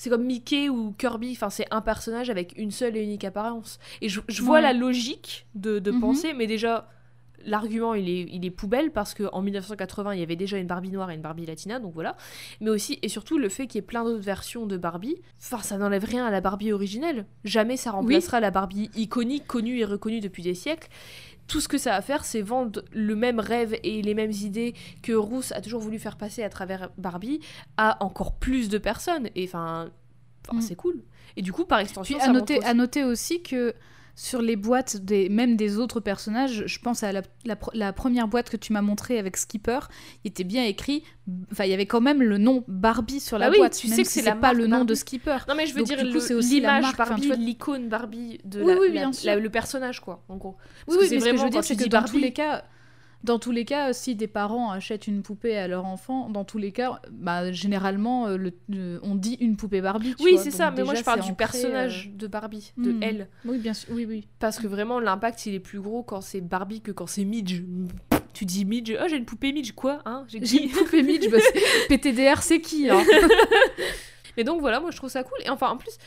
C'est 0.00 0.10
comme 0.10 0.24
Mickey 0.24 0.68
ou 0.68 0.92
Kirby, 0.92 1.32
enfin 1.32 1.50
c'est 1.50 1.66
un 1.72 1.80
personnage 1.80 2.30
avec 2.30 2.54
une 2.56 2.70
seule 2.70 2.96
et 2.96 3.02
unique 3.02 3.24
apparence. 3.24 3.80
Et 4.00 4.08
je, 4.08 4.20
je 4.28 4.42
vois 4.42 4.58
Ouais. 4.58 4.62
la 4.62 4.72
logique 4.72 5.48
de, 5.56 5.80
de 5.80 5.90
Mhm. 5.90 6.00
penser, 6.00 6.32
mais 6.34 6.46
déjà, 6.46 6.88
l'argument 7.44 7.94
il 7.94 8.08
est, 8.08 8.26
il 8.30 8.44
est 8.44 8.50
poubelle 8.50 8.90
parce 8.90 9.14
qu'en 9.14 9.42
1980 9.42 10.12
il 10.14 10.20
y 10.20 10.22
avait 10.22 10.36
déjà 10.36 10.58
une 10.58 10.66
Barbie 10.66 10.90
noire 10.90 11.10
et 11.10 11.14
une 11.14 11.20
Barbie 11.22 11.46
latina, 11.46 11.78
donc 11.80 11.94
voilà. 11.94 12.16
Mais 12.60 12.70
aussi 12.70 12.98
et 13.02 13.08
surtout 13.08 13.38
le 13.38 13.48
fait 13.48 13.66
qu'il 13.66 13.76
y 13.76 13.78
ait 13.78 13.86
plein 13.86 14.04
d'autres 14.04 14.22
versions 14.22 14.66
de 14.66 14.76
Barbie, 14.76 15.16
enfin 15.40 15.62
ça 15.62 15.78
n'enlève 15.78 16.04
rien 16.04 16.26
à 16.26 16.30
la 16.30 16.40
Barbie 16.40 16.72
originelle. 16.72 17.26
Jamais 17.44 17.76
ça 17.76 17.90
remplacera 17.92 18.40
la 18.40 18.50
Barbie 18.50 18.90
iconique, 18.96 19.46
connue 19.46 19.78
et 19.78 19.84
reconnue 19.84 20.20
depuis 20.20 20.42
des 20.42 20.54
siècles. 20.54 20.88
Tout 21.46 21.60
ce 21.60 21.68
que 21.68 21.78
ça 21.78 21.92
va 21.92 22.02
faire, 22.02 22.26
c'est 22.26 22.42
vendre 22.42 22.82
le 22.92 23.16
même 23.16 23.40
rêve 23.40 23.74
et 23.82 24.02
les 24.02 24.12
mêmes 24.14 24.32
idées 24.32 24.74
que 25.02 25.12
Rousse 25.14 25.52
a 25.52 25.62
toujours 25.62 25.80
voulu 25.80 25.98
faire 25.98 26.16
passer 26.18 26.42
à 26.42 26.50
travers 26.50 26.90
Barbie 26.98 27.40
à 27.78 28.02
encore 28.04 28.34
plus 28.34 28.68
de 28.68 28.76
personnes. 28.76 29.28
Et 29.34 29.44
enfin, 29.44 29.88
Mm. 30.52 30.60
c'est 30.60 30.76
cool. 30.76 31.02
Et 31.36 31.42
du 31.42 31.52
coup, 31.52 31.64
par 31.64 31.78
extension, 31.78 32.16
Puis 32.16 32.22
ça 32.22 32.30
à 32.30 32.32
montre 32.32 32.40
noter, 32.40 32.58
aussi- 32.58 32.66
à 32.66 32.74
noter 32.74 33.04
aussi 33.04 33.42
que 33.42 33.74
sur 34.20 34.42
les 34.42 34.56
boîtes, 34.56 34.96
des, 34.96 35.28
même 35.28 35.54
des 35.54 35.78
autres 35.78 36.00
personnages, 36.00 36.64
je 36.66 36.78
pense 36.80 37.04
à 37.04 37.12
la, 37.12 37.22
la 37.44 37.54
pr- 37.54 37.70
la 37.72 37.92
première 37.92 38.26
boîte 38.26 38.50
que 38.50 38.56
tu 38.56 38.72
m'as 38.72 38.82
montrée 38.82 39.16
avec 39.16 39.36
Skipper, 39.36 39.78
il 40.24 40.30
était 40.30 40.42
bien 40.42 40.64
écrit, 40.64 41.04
enfin 41.52 41.66
il 41.66 41.70
y 41.70 41.72
avait 41.72 41.86
quand 41.86 42.00
même 42.00 42.20
le 42.20 42.36
nom 42.36 42.64
Barbie 42.66 43.20
sur 43.20 43.38
la 43.38 43.46
Ah 43.46 43.50
oui, 43.52 43.58
boîte, 43.58 43.76
tu 43.78 43.86
même 43.86 43.94
sais 43.96 44.02
que 44.02 44.08
si 44.08 44.18
c'est 44.18 44.24
pas 44.30 44.34
marque 44.34 44.56
le 44.56 44.66
nom 44.66 44.84
de. 44.84 44.94
Skipper. 44.96 45.38
Non 45.48 45.54
mais 45.54 45.66
je 45.66 45.72
veux 45.74 45.82
Donc, 45.84 45.86
dire 45.86 46.20
c'est 46.20 46.34
aussi 46.34 46.58
la 46.60 46.78
l'image 46.78 46.82
marque, 46.82 46.98
Barbie, 46.98 47.32
l'icône 47.38 47.88
Barbie 47.88 48.40
de 48.44 48.60
Oui, 48.60 48.72
la- 48.74 48.80
oui, 48.80 48.90
bien 48.90 49.12
sûr. 49.12 49.36
le 49.36 49.50
personnage 49.50 50.00
quoi, 50.00 50.24
en 50.28 50.36
gros. 50.36 50.56
Oui, 50.88 50.96
oui, 50.98 51.06
mais 51.12 51.20
ce 51.20 51.24
que 51.30 51.36
je 51.36 51.42
veux 51.44 51.50
dire, 51.50 51.62
c'est 51.62 51.76
que 51.76 51.88
dans 51.88 52.02
tous 52.02 52.18
les 52.18 52.32
cas, 52.32 52.64
dans 53.24 53.38
tous 53.38 53.50
les 53.50 53.64
cas, 53.64 53.92
si 53.92 54.14
des 54.14 54.28
parents 54.28 54.70
achètent 54.70 55.06
une 55.08 55.22
poupée 55.22 55.56
à 55.58 55.66
leur 55.66 55.84
enfant, 55.84 56.30
dans 56.30 56.44
tous 56.44 56.58
les 56.58 56.70
cas, 56.72 57.00
bah, 57.10 57.50
généralement, 57.52 58.28
euh, 58.28 58.36
le- 58.36 58.52
le- 58.68 59.00
on 59.02 59.14
dit 59.16 59.36
une 59.40 59.56
poupée 59.56 59.80
Barbie. 59.80 60.14
tu 60.16 60.24
Oui, 60.24 60.38
c'est 60.38 60.50
ça, 60.52 60.70
mais 60.70 60.84
moi 60.84 60.94
je 60.94 61.02
parle 61.02 61.20
du 61.22 61.34
personnage 61.34 62.10
de 62.14 62.26
Barbie, 62.26 62.72
de 62.76 62.92
hmm. 62.92 63.02
elle. 63.02 63.20
euh, 63.22 63.50
Oui, 63.50 63.58
bien 63.58 63.74
sûr, 63.74 63.88
oui, 63.92 64.06
oui. 64.08 64.28
Parce 64.38 64.58
que 64.58 64.66
vraiment 64.68 65.00
l'impact 65.00 65.46
il 65.46 65.54
est 65.54 65.60
plus 65.60 65.80
gros 65.80 66.02
quand 66.02 66.20
c'est 66.20 66.40
Barbie 66.40 66.80
que 66.80 66.92
quand 66.92 67.06
c'est 67.06 67.24
Midge. 67.24 67.62
Tu 68.34 68.44
dis 68.44 68.64
Midge, 68.64 68.92
oh 69.00 69.04
j'ai 69.08 69.16
une 69.16 69.24
poupée 69.24 69.52
Midge, 69.52 69.72
quoi 69.72 70.00
hein 70.04 70.24
J'ai 70.28 70.62
une 70.62 70.70
poupée 70.70 71.02
Midge, 71.02 71.28
bah, 71.28 71.38
PTDR, 71.88 72.40
c'est 72.42 72.60
qui 72.60 72.88
hein 72.88 73.02
Mais 74.36 74.44
donc 74.44 74.60
voilà, 74.60 74.78
moi 74.78 74.90
je 74.92 74.96
trouve 74.96 75.10
ça 75.10 75.24
cool. 75.24 75.38
Et 75.44 75.50
enfin 75.50 75.68
en 75.70 75.76
plus, 75.76 75.98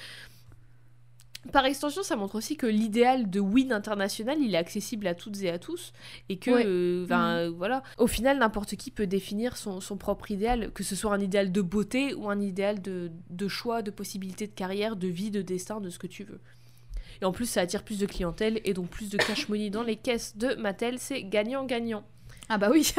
par 1.52 1.66
extension, 1.66 2.04
ça 2.04 2.16
montre 2.16 2.36
aussi 2.36 2.56
que 2.56 2.68
l'idéal 2.68 3.30
de 3.30 3.40
win 3.40 3.72
international, 3.74 4.38
il 4.40 4.54
est 4.54 4.58
accessible 4.58 5.08
à 5.08 5.16
toutes 5.16 5.42
et 5.42 5.50
à 5.50 5.58
tous. 5.58 5.92
Et 6.30 6.38
que, 6.38 6.52
Ouais. 6.52 6.64
euh, 6.66 7.06
ben, 7.08 7.36
euh, 7.38 7.50
voilà, 7.50 7.82
au 7.98 8.08
final, 8.08 8.38
n'importe 8.38 8.76
qui 8.76 8.92
peut 8.92 9.08
définir 9.08 9.58
son, 9.58 9.82
son 9.82 9.98
propre 9.98 10.30
idéal, 10.32 10.72
que 10.72 10.84
ce 10.84 10.96
soit 10.96 11.14
un 11.14 11.20
idéal 11.20 11.52
de 11.52 11.62
beauté 11.62 12.14
ou 12.14 12.30
un 12.30 12.40
idéal 12.40 12.82
de, 12.82 13.12
de 13.30 13.48
choix, 13.48 13.82
de 13.82 13.90
possibilités 13.92 14.46
de 14.48 14.54
carrière, 14.54 14.96
de 14.96 15.08
vie, 15.08 15.32
de 15.32 15.42
destin, 15.42 15.82
de 15.82 15.90
ce 15.90 15.98
que 15.98 16.08
tu 16.08 16.24
veux. 16.24 16.40
Et 17.22 17.26
en 17.26 17.32
plus, 17.32 17.46
ça 17.48 17.62
attire 17.62 17.84
plus 17.84 18.00
de 18.00 18.06
clientèle 18.06 18.62
et 18.64 18.74
donc 18.74 18.90
plus 18.90 19.10
de 19.10 19.18
cash 19.18 19.48
money 19.50 19.70
dans 19.70 19.84
les 19.84 19.96
caisses 19.96 20.38
de 20.38 20.56
Mattel. 20.56 21.00
C'est 21.00 21.24
gagnant-gagnant. 21.24 22.04
Ah 22.50 22.58
bah 22.58 22.70
oui 22.72 22.94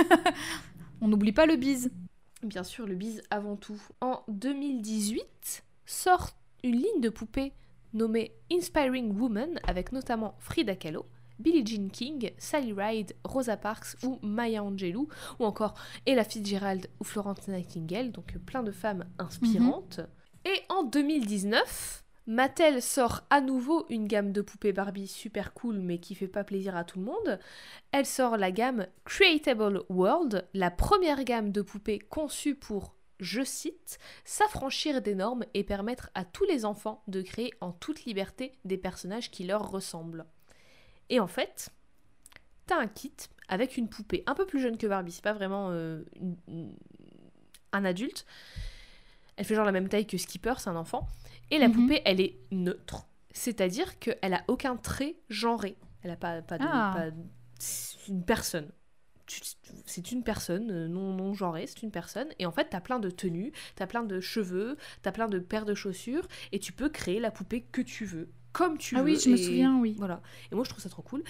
On 1.00 1.08
n'oublie 1.08 1.32
pas 1.32 1.46
le 1.46 1.56
bise. 1.56 1.90
Bien 2.42 2.62
sûr, 2.64 2.86
le 2.86 2.94
bise 2.94 3.22
avant 3.30 3.56
tout. 3.56 3.80
En 4.00 4.22
2018, 4.28 5.64
sort 5.86 6.30
une 6.64 6.76
ligne 6.76 7.00
de 7.00 7.08
poupées 7.08 7.52
nommée 7.92 8.32
Inspiring 8.50 9.18
Woman 9.18 9.60
avec 9.66 9.92
notamment 9.92 10.34
Frida 10.38 10.76
Kahlo, 10.76 11.06
Billie 11.38 11.66
Jean 11.66 11.88
King, 11.88 12.30
Sally 12.38 12.72
Ride, 12.72 13.14
Rosa 13.24 13.56
Parks 13.56 13.96
ou 14.04 14.18
Maya 14.22 14.62
Angelou, 14.62 15.08
ou 15.38 15.44
encore 15.44 15.74
Ella 16.06 16.24
Fitzgerald 16.24 16.88
ou 17.00 17.04
Florence 17.04 17.48
Nightingale, 17.48 18.12
donc 18.12 18.38
plein 18.46 18.62
de 18.62 18.72
femmes 18.72 19.04
inspirantes. 19.18 20.00
Et 20.44 20.62
en 20.68 20.84
2019, 20.84 22.02
Mattel 22.26 22.80
sort 22.80 23.22
à 23.30 23.40
nouveau 23.40 23.84
une 23.88 24.06
gamme 24.06 24.30
de 24.30 24.42
poupées 24.42 24.72
Barbie 24.72 25.08
super 25.08 25.52
cool 25.54 25.80
mais 25.80 25.98
qui 25.98 26.14
fait 26.14 26.28
pas 26.28 26.44
plaisir 26.44 26.76
à 26.76 26.84
tout 26.84 27.00
le 27.00 27.04
monde. 27.04 27.40
Elle 27.90 28.06
sort 28.06 28.36
la 28.36 28.52
gamme 28.52 28.86
Creatable 29.04 29.82
World, 29.88 30.46
la 30.54 30.70
première 30.70 31.24
gamme 31.24 31.50
de 31.50 31.62
poupées 31.62 31.98
conçue 31.98 32.54
pour, 32.54 32.94
je 33.22 33.42
cite, 33.42 33.98
s'affranchir 34.24 35.00
des 35.00 35.14
normes 35.14 35.44
et 35.54 35.64
permettre 35.64 36.10
à 36.14 36.24
tous 36.24 36.44
les 36.44 36.64
enfants 36.66 37.02
de 37.08 37.22
créer 37.22 37.54
en 37.60 37.72
toute 37.72 38.04
liberté 38.04 38.52
des 38.64 38.76
personnages 38.76 39.30
qui 39.30 39.44
leur 39.44 39.70
ressemblent. 39.70 40.26
Et 41.08 41.20
en 41.20 41.26
fait, 41.28 41.70
t'as 42.66 42.76
un 42.78 42.86
kit 42.88 43.12
avec 43.48 43.76
une 43.76 43.88
poupée 43.88 44.22
un 44.26 44.34
peu 44.34 44.44
plus 44.46 44.60
jeune 44.60 44.76
que 44.76 44.86
Barbie, 44.86 45.12
c'est 45.12 45.24
pas 45.24 45.32
vraiment 45.32 45.68
euh, 45.70 46.02
une- 46.20 46.36
une- 46.48 46.76
un 47.72 47.84
adulte. 47.84 48.26
Elle 49.36 49.44
fait 49.44 49.54
genre 49.54 49.64
la 49.64 49.72
même 49.72 49.88
taille 49.88 50.06
que 50.06 50.18
Skipper, 50.18 50.54
c'est 50.58 50.68
un 50.70 50.76
enfant. 50.76 51.06
Et 51.50 51.58
la 51.58 51.68
Mhm. 51.68 51.74
poupée, 51.74 52.02
elle 52.04 52.20
est 52.20 52.36
neutre. 52.50 53.06
C'est-à-dire 53.30 53.98
qu'elle 53.98 54.34
a 54.34 54.42
aucun 54.48 54.76
trait 54.76 55.16
genré. 55.30 55.76
Elle 56.02 56.10
a 56.10 56.16
pas, 56.16 56.42
pas 56.42 56.58
de. 56.58 56.64
Ah. 56.66 56.94
pas- 56.96 57.16
une 58.08 58.24
personne. 58.24 58.70
C'est 59.86 60.12
une 60.12 60.22
personne, 60.22 60.70
euh, 60.70 60.88
non, 60.88 61.14
non 61.14 61.34
genrée, 61.34 61.66
c'est 61.66 61.82
une 61.82 61.90
personne. 61.90 62.28
Et 62.38 62.46
en 62.46 62.52
fait, 62.52 62.68
t'as 62.70 62.80
plein 62.80 62.98
de 62.98 63.10
tenues, 63.10 63.52
t'as 63.76 63.86
plein 63.86 64.02
de 64.02 64.20
cheveux, 64.20 64.76
t'as 65.02 65.12
plein 65.12 65.28
de 65.28 65.38
paires 65.38 65.64
de 65.64 65.74
chaussures. 65.74 66.26
Et 66.52 66.58
tu 66.58 66.72
peux 66.72 66.88
créer 66.88 67.20
la 67.20 67.30
poupée 67.30 67.62
que 67.72 67.80
tu 67.82 68.04
veux, 68.04 68.28
comme 68.52 68.78
tu 68.78 68.96
Ah 68.96 69.00
veux. 69.02 69.12
oui, 69.12 69.18
je 69.22 69.30
me 69.30 69.36
souviens, 69.36 69.78
oui. 69.78 69.94
Voilà. 69.98 70.20
Et 70.50 70.54
moi, 70.54 70.64
je 70.64 70.70
trouve 70.70 70.82
ça 70.82 70.88
trop 70.90 71.02
cool. 71.02 71.22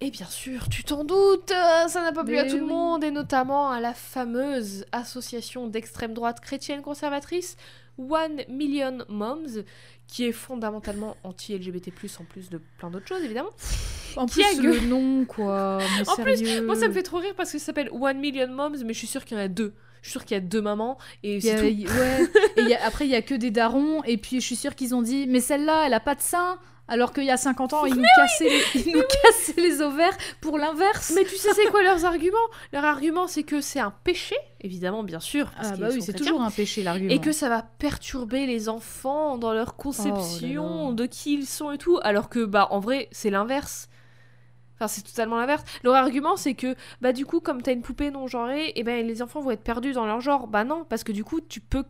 Et 0.00 0.10
bien 0.12 0.26
sûr, 0.26 0.68
tu 0.68 0.84
t'en 0.84 1.02
doutes, 1.04 1.50
euh, 1.50 1.88
ça 1.88 2.02
n'a 2.02 2.12
pas 2.12 2.22
plu 2.22 2.38
à 2.38 2.44
tout 2.44 2.56
le 2.56 2.66
monde, 2.66 3.02
et 3.02 3.10
notamment 3.10 3.68
à 3.70 3.80
la 3.80 3.94
fameuse 3.94 4.84
association 4.92 5.66
d'extrême 5.66 6.14
droite 6.14 6.38
chrétienne 6.40 6.82
conservatrice 6.82 7.56
One 7.98 8.42
Million 8.48 8.98
Moms, 9.08 9.64
qui 10.06 10.24
est 10.24 10.32
fondamentalement 10.32 11.16
anti-LGBT+, 11.24 11.90
en 12.20 12.24
plus 12.24 12.48
de 12.50 12.60
plein 12.78 12.90
d'autres 12.90 13.08
choses, 13.08 13.22
évidemment. 13.24 13.50
En 14.16 14.26
Qui 14.26 14.42
a 14.42 14.48
plus, 14.48 14.62
gueulé 14.62 14.80
le 14.80 14.86
nom, 14.86 15.24
quoi. 15.24 15.78
En 16.06 16.16
plus. 16.16 16.62
Moi, 16.62 16.76
ça 16.76 16.88
me 16.88 16.92
fait 16.92 17.02
trop 17.02 17.18
rire 17.18 17.34
parce 17.36 17.52
que 17.52 17.58
ça 17.58 17.66
s'appelle 17.66 17.90
One 17.92 18.18
Million 18.18 18.48
Moms, 18.48 18.82
mais 18.84 18.94
je 18.94 18.98
suis 18.98 19.06
sûre 19.06 19.24
qu'il 19.24 19.36
y 19.36 19.40
en 19.40 19.44
a 19.44 19.48
deux. 19.48 19.74
Je 20.02 20.08
suis 20.08 20.12
sûre 20.12 20.24
qu'il 20.24 20.34
y 20.36 20.38
a 20.38 20.40
deux 20.40 20.62
mamans, 20.62 20.98
et 21.22 21.36
Il 21.38 21.44
y 21.44 21.50
a- 21.50 21.56
c'est 21.56 21.62
tout. 21.62 21.66
y- 21.68 21.86
ouais. 21.86 22.22
et 22.56 22.60
il 22.62 22.68
y 22.68 22.74
a- 22.74 22.84
après, 22.86 23.04
il 23.06 23.10
y 23.10 23.16
a 23.16 23.22
que 23.22 23.34
des 23.34 23.50
darons. 23.50 24.02
Et 24.04 24.16
puis, 24.16 24.40
je 24.40 24.46
suis 24.46 24.56
sûre 24.56 24.74
qu'ils 24.74 24.94
ont 24.94 25.02
dit 25.02 25.26
Mais 25.28 25.40
celle-là, 25.40 25.84
elle 25.86 25.94
a 25.94 26.00
pas 26.00 26.14
de 26.14 26.20
sein. 26.22 26.58
Alors 26.90 27.12
qu'il 27.12 27.24
y 27.24 27.30
a 27.30 27.36
50 27.36 27.74
ans, 27.74 27.84
ils 27.84 27.94
nous, 27.94 28.02
cassaient 28.16 28.48
les, 28.48 28.80
ils 28.86 28.92
nous 28.96 29.02
cassaient 29.22 29.60
les 29.60 29.82
ovaires 29.82 30.16
pour 30.40 30.56
l'inverse. 30.56 31.12
Mais 31.14 31.24
tu 31.24 31.36
sais, 31.36 31.50
c'est 31.52 31.66
quoi 31.66 31.82
leurs 31.82 32.06
arguments? 32.06 32.38
Leur 32.72 32.82
argument, 32.86 33.26
c'est 33.26 33.42
que 33.42 33.60
c'est 33.60 33.78
un 33.78 33.90
péché, 34.04 34.34
évidemment, 34.62 35.02
bien 35.02 35.20
sûr. 35.20 35.50
parce 35.54 35.72
Ah 35.72 35.76
bah 35.76 35.88
oui, 35.92 36.00
c'est 36.00 36.14
toujours 36.14 36.40
un 36.40 36.50
péché 36.50 36.82
l'argument. 36.82 37.12
Et 37.12 37.18
que 37.20 37.30
ça 37.30 37.50
va 37.50 37.60
perturber 37.78 38.46
les 38.46 38.70
enfants 38.70 39.36
dans 39.36 39.52
leur 39.52 39.76
conception 39.76 40.88
Oh 40.88 40.92
de 40.94 41.04
qui 41.04 41.34
ils 41.34 41.44
sont 41.46 41.70
et 41.72 41.76
tout, 41.78 41.98
alors 42.02 42.30
que 42.30 42.44
bah 42.46 42.68
en 42.70 42.80
vrai 42.80 43.08
c'est 43.12 43.28
l'inverse. 43.28 43.88
Enfin 44.78 44.88
c'est 44.88 45.02
totalement 45.02 45.36
l'inverse. 45.36 45.64
Leur 45.82 45.94
argument 45.96 46.36
c'est 46.36 46.54
que 46.54 46.74
bah 47.00 47.12
du 47.12 47.26
coup 47.26 47.40
comme 47.40 47.62
t'as 47.62 47.72
une 47.72 47.82
poupée 47.82 48.10
non 48.10 48.26
genrée, 48.28 48.72
et 48.76 48.82
ben 48.84 49.06
les 49.06 49.22
enfants 49.22 49.40
vont 49.40 49.50
être 49.50 49.62
perdus 49.64 49.92
dans 49.92 50.06
leur 50.06 50.20
genre. 50.20 50.46
Bah 50.46 50.64
non 50.64 50.84
parce 50.88 51.02
que 51.04 51.12
du 51.12 51.24
coup 51.24 51.40
tu 51.40 51.60
peux 51.60 51.84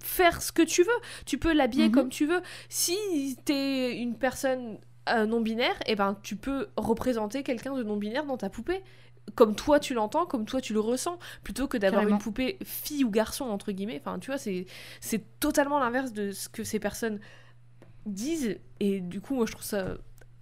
faire 0.00 0.40
ce 0.42 0.52
que 0.52 0.62
tu 0.62 0.82
veux, 0.82 0.88
tu 1.24 1.36
peux 1.38 1.52
l'habiller 1.52 1.88
Mhm. 1.88 1.92
comme 1.94 2.08
tu 2.10 2.26
veux. 2.26 2.40
Si 2.68 2.96
t'es 3.44 3.96
une 3.98 4.16
personne 4.16 4.78
euh, 5.08 5.24
non 5.26 5.40
binaire, 5.40 5.74
et 5.86 5.94
ben 5.94 6.16
tu 6.22 6.36
peux 6.36 6.66
représenter 6.76 7.42
quelqu'un 7.42 7.74
de 7.74 7.82
non 7.82 7.96
binaire 7.96 8.24
dans 8.26 8.36
ta 8.36 8.50
poupée. 8.50 8.82
Comme 9.34 9.56
toi 9.56 9.80
tu 9.80 9.92
l'entends, 9.94 10.24
comme 10.26 10.44
toi 10.46 10.60
tu 10.60 10.72
le 10.72 10.80
ressens, 10.80 11.18
plutôt 11.42 11.66
que 11.68 11.76
d'avoir 11.76 12.02
une 12.02 12.18
poupée 12.18 12.58
fille 12.64 13.02
ou 13.04 13.10
garçon 13.10 13.44
entre 13.46 13.72
guillemets. 13.72 14.00
Enfin 14.00 14.18
tu 14.20 14.30
vois 14.30 14.38
c'est 14.38 14.66
c'est 15.00 15.22
totalement 15.40 15.78
l'inverse 15.80 16.12
de 16.12 16.30
ce 16.32 16.48
que 16.48 16.62
ces 16.64 16.78
personnes 16.78 17.18
disent 18.04 18.56
et 18.80 19.00
du 19.00 19.20
coup 19.20 19.34
moi 19.34 19.46
je 19.46 19.52
trouve 19.52 19.64
ça 19.64 19.96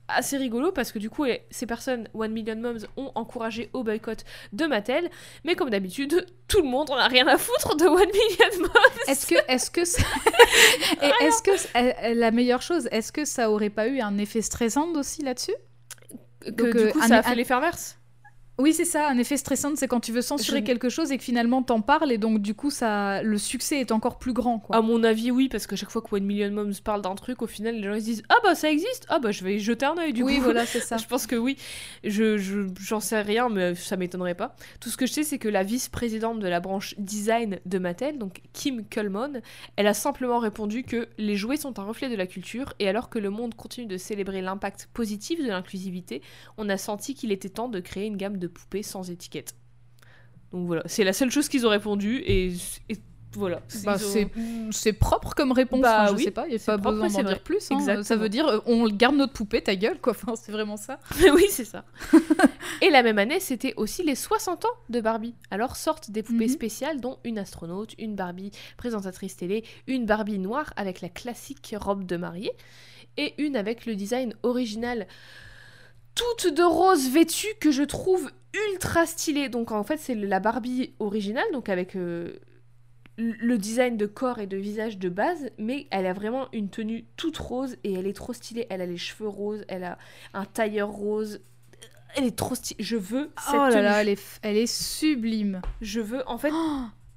assez 0.09 0.37
rigolo 0.37 0.71
parce 0.73 0.93
que 0.93 0.99
du 0.99 1.09
coup 1.11 1.25
eh, 1.25 1.43
ces 1.51 1.67
personnes 1.67 2.09
One 2.15 2.33
Million 2.33 2.57
Moms 2.57 2.87
ont 2.97 3.11
encouragé 3.15 3.71
au 3.73 3.83
boycott 3.85 4.25
de 4.53 4.67
Mattel. 4.67 5.11
Mais 5.45 5.55
comme 5.57 5.71
d'habitude 5.71 6.27
tout 6.49 6.61
le 6.63 6.69
monde 6.69 6.89
on 6.91 6.95
a 6.97 7.09
rien 7.09 7.27
à 7.27 7.39
foutre 7.39 7.77
de 7.77 7.85
One 7.87 7.97
Million 7.99 8.63
Moms. 8.69 9.09
Est-ce 9.09 9.27
que, 9.27 9.35
est-ce 9.49 9.71
que, 9.71 9.85
ça- 9.85 10.03
est-ce 11.21 11.43
que 11.43 11.51
euh, 11.79 11.93
euh, 12.11 12.15
la 12.15 12.31
meilleure 12.31 12.63
chose, 12.63 12.89
est-ce 12.93 13.13
que 13.13 13.25
ça 13.25 13.51
aurait 13.51 13.71
pas 13.71 13.87
eu 13.89 14.01
un 14.01 14.19
effet 14.19 14.43
stressant 14.43 14.93
aussi 14.95 15.23
là-dessus? 15.23 15.55
Que 16.41 16.51
Donc, 16.51 16.71
du 16.77 16.79
euh, 16.79 16.91
coup 16.91 16.99
un- 17.01 17.09
ça 17.09 17.17
a 17.19 17.23
fait 17.23 17.35
l'effet 17.35 17.55
inverse 17.55 17.99
Oui, 18.57 18.73
c'est 18.73 18.85
ça, 18.85 19.09
un 19.09 19.19
effet 19.19 19.37
stressant, 19.37 19.75
c'est 19.75 19.89
quand 19.89 19.99
tu 19.99 20.13
veux 20.13 20.23
censurer 20.23 20.61
Je- 20.61 20.65
quelque 20.65 20.89
chose 20.89 21.11
et 21.11 21.19
que 21.19 21.25
finalement 21.25 21.63
t'en 21.65 21.81
parles 21.81 22.13
et 22.13 22.19
donc 22.19 22.39
du 22.41 22.55
coup 22.55 22.71
ça, 22.71 23.21
le 23.23 23.37
succès 23.37 23.81
est 23.81 23.91
encore 23.91 24.17
plus 24.19 24.33
grand, 24.33 24.61
quoi. 24.61 24.77
à 24.77 24.81
mon 24.81 25.03
avis 25.03 25.33
oui 25.33 25.49
parce 25.49 25.67
que 25.67 25.75
chaque 25.75 25.91
fois 25.91 26.01
que 26.03 26.15
One 26.15 26.23
Million 26.25 26.53
Moms 26.53 26.71
parle 26.85 27.03
d'un 27.03 27.17
truc 27.17 27.43
au 27.43 27.49
final 27.49 27.75
les 27.75 27.83
gens 27.83 27.95
ils 27.95 28.01
se 28.01 28.05
disent 28.05 28.23
ah 28.29 28.37
bah 28.45 28.55
ça 28.55 28.71
existe 28.71 29.07
ah 29.09 29.19
bah 29.19 29.33
je 29.33 29.43
vais 29.43 29.57
y 29.57 29.59
jeter 29.59 29.87
un 29.87 29.99
œil 29.99 30.13
du 30.13 30.23
oui, 30.23 30.37
coup 30.37 30.43
voilà, 30.45 30.67
c'est 30.67 30.79
ça. 30.79 30.97
Je 31.05 31.07
pense 31.09 31.27
que 31.27 31.35
oui. 31.35 31.57
Je, 32.05 32.39
je- 32.39 32.69
j'en 32.81 33.01
sais 33.01 33.21
rien, 33.23 33.49
mais 33.49 33.75
ça 33.75 33.97
m'étonnerait 33.97 34.37
pas. 34.37 34.55
Tout 34.79 34.89
ce 34.89 34.97
que 34.97 35.07
je 35.07 35.13
sais, 35.13 35.25
c'est 35.25 35.39
que 35.39 35.49
la 35.49 35.65
vice-présidente 35.65 36.39
de 36.39 36.47
la 36.47 36.61
branche 36.61 36.95
design 36.99 37.59
de 37.67 37.79
Mattel, 37.79 38.19
donc 38.19 38.41
Kim 38.53 38.85
Kullman, 38.89 39.41
elle 39.75 39.89
a 39.89 39.95
simplement 39.95 40.39
répondu 40.39 40.85
que 40.85 41.09
les 41.19 41.35
jouets 41.35 41.57
sont 41.57 41.81
un 41.81 41.85
reflet 41.85 42.09
de 42.09 42.15
la 42.17 42.29
culture 42.29 42.73
et 42.79 42.89
alors 42.89 43.09
que 43.11 43.19
le 43.19 43.31
monde 43.31 43.57
continue 43.57 43.87
de 43.89 43.97
célébrer 43.97 44.43
l'impact 44.43 44.89
positif 44.95 45.41
de 45.43 45.49
l'inclusivité, 45.49 46.23
on 46.57 46.69
a 46.69 46.77
senti 46.77 47.15
qu'il 47.15 47.33
était 47.33 47.49
temps 47.49 47.69
de 47.69 47.81
créer 47.81 48.07
une 48.07 48.17
gamme 48.17 48.39
de 48.39 48.44
poupées 48.49 48.83
sans 48.83 49.11
étiquette. 49.11 49.55
Donc 50.53 50.67
voilà, 50.67 50.83
c'est 50.87 51.05
la 51.05 51.13
seule 51.13 51.31
chose 51.31 51.49
qu'ils 51.49 51.67
ont 51.67 51.71
répondu 51.71 52.19
et, 52.27 52.53
et 52.89 52.97
voilà. 53.37 53.61
Bah, 53.85 53.97
ont- 53.97 54.71
c'est, 54.71 54.93
propre 54.93 55.35
comme 55.35 55.51
réponse, 55.51 55.81
Bah 55.81 56.07
je 56.11 56.15
oui, 56.15 56.23
sais 56.23 56.31
pas, 56.31 56.47
il 56.47 56.51
n'y 56.51 56.57
a 56.57 56.65
pas 56.65 56.79
propre, 56.79 57.03
besoin 57.03 57.23
d'en 57.25 57.29
dire 57.31 57.43
plus. 57.43 57.69
hein. 57.73 58.03
Ça 58.05 58.15
veut 58.15 58.29
dire, 58.29 58.47
euh, 58.47 58.61
on 58.67 58.87
garde 58.89 59.17
notre 59.17 59.33
poupée, 59.33 59.61
ta 59.61 59.75
gueule, 59.75 60.01
quoi. 60.01 60.13
Enfin, 60.13 60.35
c'est 60.37 60.53
vraiment 60.53 60.77
ça. 60.77 61.01
oui, 61.35 61.47
c'est 61.51 61.65
ça. 61.65 61.85
et 62.81 62.91
la 62.91 63.03
même 63.03 63.19
année, 63.19 63.41
c'était 63.41 63.75
aussi 63.77 64.05
les 64.05 64.15
60 64.15 64.65
ans 64.67 64.69
de 64.89 65.01
Barbie. 65.01 65.35
Alors 65.51 65.75
sortent 65.75 66.13
des 66.13 66.23
poupées 66.23 66.47
Mhm. 66.47 66.53
spéciales, 66.53 67.01
dont 67.01 67.19
une 67.25 67.39
astronaute, 67.41 67.95
une 67.99 68.15
Barbie 68.15 68.53
présentatrice 68.77 69.37
télé, 69.37 69.65
une 69.89 70.07
Barbie 70.07 70.39
noire 70.39 70.73
avec 70.77 71.01
la 71.01 71.09
classique 71.09 71.75
robe 71.77 72.05
de 72.07 72.17
mariée, 72.17 72.53
et 73.17 73.35
une 73.43 73.57
avec 73.57 73.85
le 73.87 73.97
design 73.97 74.35
original, 74.45 75.09
toute 76.15 76.53
de 76.53 76.63
rose 76.63 77.09
vêtue, 77.11 77.55
que 77.61 77.71
je 77.71 77.83
trouve 77.83 78.31
ultra 78.71 79.07
stylée. 79.07 79.49
Donc 79.49 79.73
en 79.73 79.85
fait, 79.85 79.99
c'est 79.99 80.15
la 80.15 80.41
Barbie 80.41 80.95
originale, 80.99 81.47
donc 81.53 81.69
avec... 81.69 81.97
euh, 81.97 82.33
le 83.17 83.59
design 83.59 83.97
de 83.97 84.07
corps 84.07 84.41
et 84.41 84.49
de 84.49 84.57
visage 84.57 84.99
de 84.99 85.09
base, 85.09 85.49
mais 85.57 85.87
elle 85.93 86.05
a 86.07 86.13
vraiment 86.13 86.49
une 86.53 86.69
tenue 86.69 87.05
toute 87.17 87.37
rose 87.37 87.77
et 87.85 87.93
elle 87.93 88.09
est 88.09 88.13
trop 88.13 88.33
stylée. 88.33 88.67
Elle 88.71 88.81
a 88.81 88.87
les 88.87 88.97
cheveux 88.97 89.29
roses, 89.29 89.65
elle 89.69 89.85
a 89.85 89.99
un 90.33 90.45
tailleur 90.45 90.89
rose. 90.89 91.41
Elle 92.17 92.25
est 92.25 92.37
trop 92.37 92.57
stylée. 92.57 92.83
Je 92.83 92.97
veux 92.97 93.31
cette 93.39 93.55
oh 93.55 93.67
là 93.67 93.71
tenue. 93.71 93.83
là, 93.85 94.01
elle 94.03 94.09
est, 94.09 94.21
f- 94.21 94.39
elle 94.43 94.57
est 94.57 94.67
sublime. 94.67 95.63
Je 95.81 96.01
veux, 96.01 96.29
en 96.29 96.39
fait, 96.39 96.51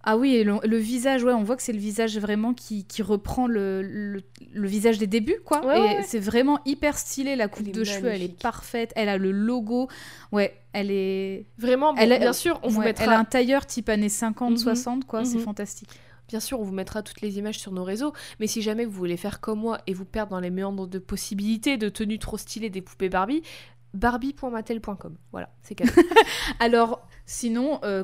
Ah 0.03 0.15
oui, 0.17 0.35
et 0.35 0.43
le, 0.45 0.55
le 0.63 0.77
visage, 0.77 1.23
ouais, 1.25 1.33
on 1.33 1.43
voit 1.43 1.57
que 1.57 1.61
c'est 1.61 1.73
le 1.73 1.79
visage 1.79 2.17
vraiment 2.17 2.53
qui, 2.53 2.85
qui 2.85 3.01
reprend 3.01 3.45
le, 3.45 3.81
le, 3.81 4.21
le 4.53 4.67
visage 4.67 4.97
des 4.99 5.07
débuts, 5.07 5.39
quoi. 5.43 5.65
Ouais, 5.65 5.77
et 5.77 5.81
ouais, 5.81 5.95
ouais. 5.97 6.03
c'est 6.07 6.19
vraiment 6.19 6.59
hyper 6.65 6.97
stylé, 6.97 7.35
la 7.35 7.47
coupe 7.49 7.69
de 7.71 7.83
cheveux, 7.83 8.07
elle 8.07 8.21
est 8.21 8.41
parfaite, 8.41 8.93
elle 8.95 9.09
a 9.09 9.17
le 9.17 9.31
logo, 9.31 9.89
ouais, 10.31 10.57
elle 10.71 10.91
est... 10.91 11.45
vraiment, 11.57 11.93
bon, 11.93 11.99
Elle 12.01 12.13
est- 12.13 12.19
bien 12.19 12.31
sûr, 12.31 12.59
on 12.63 12.69
vous 12.69 12.79
mettra, 12.81 13.03
Elle 13.05 13.11
a 13.11 13.19
un 13.19 13.25
tailleur 13.25 13.65
type 13.65 13.89
années 13.89 14.07
50, 14.07 14.51
Mhm, 14.51 14.57
60, 14.57 15.05
quoi, 15.05 15.25
c'est 15.25 15.37
mhm. 15.39 15.43
fantastique. 15.43 15.89
bien 16.29 16.39
sûr, 16.39 16.59
on 16.61 16.63
vous 16.63 16.73
mettra 16.73 17.01
toutes 17.01 17.19
les 17.21 17.37
images 17.37 17.59
sur 17.59 17.73
nos 17.73 17.83
réseaux. 17.83 18.13
Mais 18.39 18.47
si 18.47 18.61
jamais 18.61 18.85
vous 18.85 18.91
voulez 18.93 19.17
faire 19.17 19.41
comme 19.41 19.59
moi 19.59 19.79
et 19.87 19.93
vous 19.93 20.05
perdre 20.05 20.31
dans 20.31 20.39
les 20.39 20.51
méandres 20.51 20.87
de 20.87 20.99
possibilités 20.99 21.75
de 21.77 21.89
tenues 21.89 22.19
trop 22.19 22.37
stylées 22.37 22.69
des 22.69 22.81
poupées 22.81 23.09
Barbie, 23.09 23.41
barbie.mattel.com. 23.93 25.15
Voilà, 25.31 25.49
c'est 25.63 25.75
cadeau. 25.75 25.91
Alors, 26.59 27.07
sinon, 27.25 27.79
euh, 27.83 28.03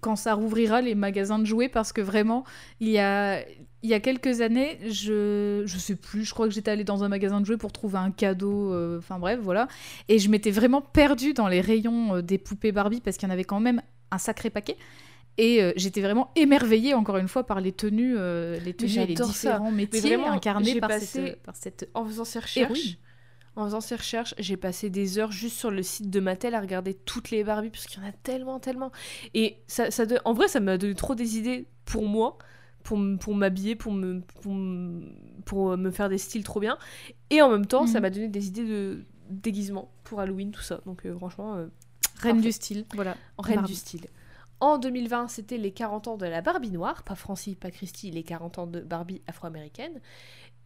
quand 0.00 0.16
ça 0.16 0.34
rouvrira 0.34 0.80
les 0.80 0.94
magasins 0.94 1.38
de 1.38 1.44
jouets, 1.44 1.68
parce 1.68 1.92
que 1.92 2.00
vraiment, 2.00 2.44
il 2.80 2.88
y 2.88 2.98
a, 2.98 3.40
il 3.82 3.90
y 3.90 3.94
a 3.94 4.00
quelques 4.00 4.40
années, 4.40 4.78
je, 4.86 5.62
je 5.64 5.78
sais 5.78 5.96
plus, 5.96 6.24
je 6.24 6.34
crois 6.34 6.46
que 6.46 6.54
j'étais 6.54 6.70
allée 6.70 6.84
dans 6.84 7.04
un 7.04 7.08
magasin 7.08 7.40
de 7.40 7.46
jouets 7.46 7.56
pour 7.56 7.72
trouver 7.72 7.98
un 7.98 8.10
cadeau, 8.10 8.72
euh, 8.72 8.98
enfin 8.98 9.18
bref, 9.18 9.40
voilà. 9.42 9.68
Et 10.08 10.18
je 10.18 10.28
m'étais 10.28 10.50
vraiment 10.50 10.80
perdue 10.82 11.32
dans 11.32 11.48
les 11.48 11.60
rayons 11.60 12.16
euh, 12.16 12.22
des 12.22 12.38
poupées 12.38 12.72
Barbie, 12.72 13.00
parce 13.00 13.16
qu'il 13.16 13.28
y 13.28 13.30
en 13.30 13.34
avait 13.34 13.44
quand 13.44 13.60
même 13.60 13.80
un 14.10 14.18
sacré 14.18 14.50
paquet. 14.50 14.76
Et 15.36 15.62
euh, 15.62 15.72
j'étais 15.74 16.00
vraiment 16.00 16.30
émerveillée, 16.36 16.94
encore 16.94 17.16
une 17.16 17.26
fois, 17.26 17.44
par 17.44 17.60
les 17.60 17.72
tenues, 17.72 18.14
euh, 18.16 18.58
les 18.60 18.72
tenues 18.72 18.92
et 18.92 19.06
les 19.06 19.16
j'adore 19.16 19.32
ça. 19.34 19.50
différents 19.50 19.72
métiers 19.72 20.00
vraiment, 20.00 20.30
incarnés 20.30 20.78
par, 20.78 20.90
passé- 20.90 21.06
cette, 21.06 21.42
par 21.42 21.56
cette... 21.56 21.90
En 21.94 22.04
faisant 22.04 22.24
ces 22.24 22.38
recherches. 22.38 22.98
En 23.56 23.64
faisant 23.66 23.80
ces 23.80 23.94
recherches, 23.96 24.34
j'ai 24.38 24.56
passé 24.56 24.90
des 24.90 25.18
heures 25.18 25.30
juste 25.32 25.56
sur 25.56 25.70
le 25.70 25.82
site 25.82 26.10
de 26.10 26.20
Mattel 26.20 26.54
à 26.54 26.60
regarder 26.60 26.94
toutes 26.94 27.30
les 27.30 27.44
Barbie 27.44 27.70
parce 27.70 27.86
qu'il 27.86 28.02
y 28.02 28.04
en 28.04 28.08
a 28.08 28.12
tellement, 28.12 28.58
tellement. 28.60 28.90
Et 29.34 29.58
ça, 29.66 29.90
ça 29.90 30.06
de- 30.06 30.18
en 30.24 30.32
vrai, 30.32 30.48
ça 30.48 30.60
m'a 30.60 30.76
donné 30.78 30.94
trop 30.94 31.14
des 31.14 31.38
idées 31.38 31.66
pour 31.84 32.06
moi, 32.06 32.36
pour, 32.82 32.98
m'habiller, 33.34 33.76
pour 33.76 33.92
me, 33.92 34.20
pour, 34.42 34.52
m- 34.52 35.10
pour 35.44 35.76
me 35.76 35.90
faire 35.90 36.08
des 36.08 36.18
styles 36.18 36.44
trop 36.44 36.60
bien. 36.60 36.76
Et 37.30 37.40
en 37.42 37.48
même 37.48 37.66
temps, 37.66 37.86
ça 37.86 37.98
Mhm. 37.98 38.02
m'a 38.02 38.10
donné 38.10 38.28
des 38.28 38.46
idées 38.48 38.64
de 38.66 39.04
déguisement 39.30 39.90
pour 40.04 40.20
Halloween, 40.20 40.50
tout 40.50 40.60
ça. 40.62 40.80
Donc 40.84 41.06
euh, 41.06 41.16
franchement, 41.16 41.54
euh, 41.56 41.66
Reine 42.18 42.36
Parfait. 42.36 42.48
du 42.48 42.52
style, 42.52 42.84
voilà. 42.94 43.16
reine 43.38 43.56
Barbie. 43.56 43.72
du 43.72 43.78
style. 43.78 44.06
En 44.60 44.78
2020, 44.78 45.28
c'était 45.28 45.58
les 45.58 45.72
40 45.72 46.08
ans 46.08 46.16
de 46.16 46.26
la 46.26 46.40
Barbie 46.40 46.70
noire, 46.70 47.02
pas 47.02 47.16
Francie, 47.16 47.54
pas 47.54 47.70
Christy, 47.70 48.10
les 48.10 48.22
40 48.22 48.58
ans 48.58 48.66
de 48.66 48.80
Barbie 48.80 49.20
afro-américaine. 49.26 50.00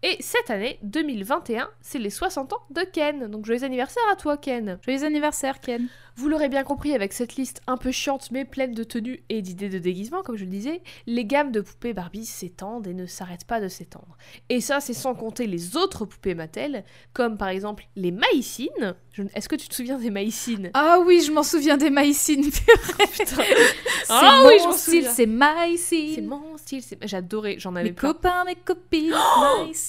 Et 0.04 0.16
cette 0.20 0.50
année, 0.50 0.78
2021, 0.84 1.68
c'est 1.80 1.98
les 1.98 2.10
60 2.10 2.52
ans 2.52 2.62
de 2.70 2.82
Ken. 2.82 3.26
Donc 3.28 3.44
joyeux 3.46 3.64
anniversaire 3.64 4.02
à 4.12 4.16
toi, 4.16 4.36
Ken. 4.36 4.78
Joyeux 4.84 5.02
anniversaire, 5.04 5.58
Ken. 5.60 5.88
Vous 6.14 6.28
l'aurez 6.28 6.48
bien 6.48 6.64
compris 6.64 6.94
avec 6.94 7.12
cette 7.12 7.36
liste 7.36 7.62
un 7.68 7.76
peu 7.76 7.92
chiante 7.92 8.30
mais 8.32 8.44
pleine 8.44 8.72
de 8.74 8.82
tenues 8.82 9.22
et 9.28 9.40
d'idées 9.40 9.68
de 9.68 9.78
déguisement, 9.78 10.22
comme 10.22 10.36
je 10.36 10.44
le 10.44 10.50
disais, 10.50 10.82
les 11.06 11.24
gammes 11.24 11.52
de 11.52 11.60
poupées 11.60 11.92
Barbie 11.92 12.26
s'étendent 12.26 12.86
et 12.88 12.94
ne 12.94 13.06
s'arrêtent 13.06 13.44
pas 13.46 13.60
de 13.60 13.68
s'étendre. 13.68 14.16
Et 14.48 14.60
ça, 14.60 14.80
c'est 14.80 14.94
sans 14.94 15.14
compter 15.14 15.46
les 15.46 15.76
autres 15.76 16.04
poupées 16.06 16.34
Mattel, 16.34 16.84
comme 17.12 17.36
par 17.38 17.48
exemple 17.48 17.84
les 17.94 18.10
maïcines. 18.10 18.96
Je- 19.12 19.22
Est-ce 19.34 19.48
que 19.48 19.54
tu 19.56 19.68
te 19.68 19.74
souviens 19.74 19.98
des 19.98 20.10
maïcines? 20.10 20.70
Ah 20.74 20.98
oui, 21.06 21.20
je 21.24 21.30
m'en 21.32 21.44
souviens 21.44 21.76
des 21.76 21.90
maïcines. 21.90 22.50
Putain, 23.12 23.24
C'est 23.24 24.06
Ah 24.08 24.40
mon 24.42 24.48
oui, 24.48 24.54
je 24.58 24.64
m'en 24.64 24.72
style, 24.72 24.94
souviens. 24.94 25.12
c'est 25.12 25.26
maïcine. 25.26 26.14
c'est 26.16 26.20
mon 26.22 26.56
style, 26.56 26.82
j'adorais, 27.02 27.56
j'en 27.58 27.76
avais 27.76 27.90
Mes 27.90 27.92
plein. 27.92 28.12
copains, 28.12 28.44
mes 28.44 28.56
copines, 28.56 29.14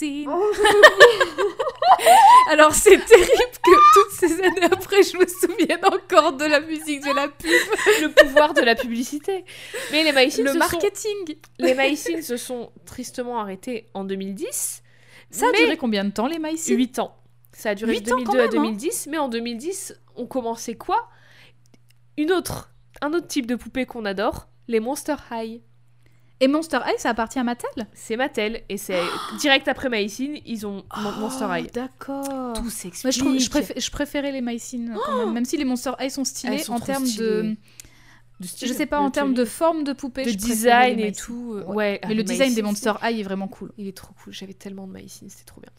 maïcine. 0.02 0.30
Alors 2.52 2.74
c'est 2.74 2.98
terrible 3.06 3.52
que 3.64 3.94
toutes 3.94 4.12
ces 4.12 4.34
années 4.42 4.64
après, 4.72 5.04
je 5.04 5.18
me 5.18 5.28
souvienne 5.28 5.80
encore 5.86 6.34
de 6.34 6.46
la 6.46 6.60
musique 6.62 7.02
de 7.04 7.14
la 7.14 7.28
pub. 7.28 7.50
le 8.02 8.08
pouvoir 8.10 8.54
de 8.54 8.62
la 8.62 8.76
publicité. 8.76 9.46
Mais 9.92 10.04
les 10.04 10.12
maïcines, 10.12 10.44
Le 10.46 10.50
se 10.50 10.54
sont- 10.54 10.60
marketing. 10.60 11.36
les 11.60 11.74
maïcines 11.74 12.22
se 12.22 12.38
sont 12.38 12.72
tristement 12.86 13.40
arrêtées 13.40 13.90
en 13.94 14.04
2010. 14.04 14.84
Ça 15.32 15.48
a 15.48 15.52
mais 15.52 15.60
duré 15.66 15.78
combien 15.78 16.04
de 16.06 16.12
temps 16.12 16.28
les 16.28 16.40
maïcines 16.40 16.76
8 16.76 17.00
ans. 17.00 17.16
Ça 17.54 17.72
a 17.72 17.76
duré 17.76 17.94
de 17.94 17.98
Huit 18.00 18.12
ans, 18.12 18.16
2002 18.18 18.26
quand 18.26 18.34
à 18.34 18.38
même, 18.38 18.48
hein. 18.48 18.64
2010, 18.64 19.08
mais 19.12 19.18
en 19.18 19.28
2010, 19.28 20.00
ont 20.16 20.26
commencé 20.26 20.76
quoi? 20.76 21.08
Une 22.18 22.32
autre, 22.32 22.72
un 23.02 23.14
autre 23.14 23.28
type 23.28 23.46
de 23.46 23.56
poupée 23.56 23.86
qu'on 23.86 24.06
adore, 24.06 24.48
les 24.68 24.80
Monster 24.80 25.16
High. 25.32 25.62
Et 26.41 26.48
Monster 26.48 26.80
High, 26.86 26.98
ça 26.98 27.10
appartient 27.10 27.38
à 27.40 27.44
Mattel 27.44 27.70
C'est 27.94 28.16
Mattel 28.16 28.64
et 28.70 28.78
c'est 28.78 29.02
direct 29.40 29.68
après 29.68 29.90
Maïsine, 29.90 30.38
ils 30.45 30.66
ont 30.66 30.84
Mon- 30.98 31.11
Monster 31.14 31.45
Oh, 31.49 31.53
High. 31.53 31.72
D'accord. 31.74 32.53
Tout 32.53 32.61
Moi, 32.61 32.72
s'explique. 32.72 33.14
je, 33.14 33.20
trouve- 33.20 33.40
je, 33.40 33.49
préfé- 33.49 33.80
je 33.82 33.91
préférais 33.91 34.32
les 34.32 34.41
Mycines 34.41 34.98
quand 35.06 35.18
même, 35.18 35.34
même 35.34 35.45
si 35.45 35.57
les 35.57 35.66
Monster 35.66 35.91
High 35.99 36.10
sont 36.10 36.24
stylés 36.24 36.60
sont 36.60 36.74
en 36.74 36.80
termes 36.80 37.03
de. 37.03 37.10
stylées. 37.10 37.57
De 38.40 38.48
style, 38.48 38.68
Je 38.70 38.74
sais 38.74 38.86
pas, 38.86 38.99
en 39.02 39.11
termes 39.11 39.34
de 39.34 39.44
forme 39.44 39.84
de 39.84 39.91
poupée, 39.91 40.24
de 40.24 40.30
je 40.30 40.36
design 40.38 40.98
et 41.02 41.11
tout. 41.11 41.56
euh, 41.57 41.66
Ouais. 41.66 41.76
Ouais. 41.76 42.02
Mais 42.07 42.14
le 42.14 42.22
ah, 42.22 42.24
design 42.24 42.53
des 42.53 42.61
Monster 42.61 42.94
High 43.03 43.20
est 43.20 43.24
vraiment 43.24 43.49
cool. 43.49 43.74
Il 43.78 43.86
est 43.86 43.98
trop 43.98 44.14
cool. 44.24 44.32
J'avais 44.32 44.53
tellement 44.53 44.88
de 44.88 44.94
Maïsine, 44.94 45.30
c'était 45.30 45.44
trop 45.44 45.60
bien. 45.60 45.72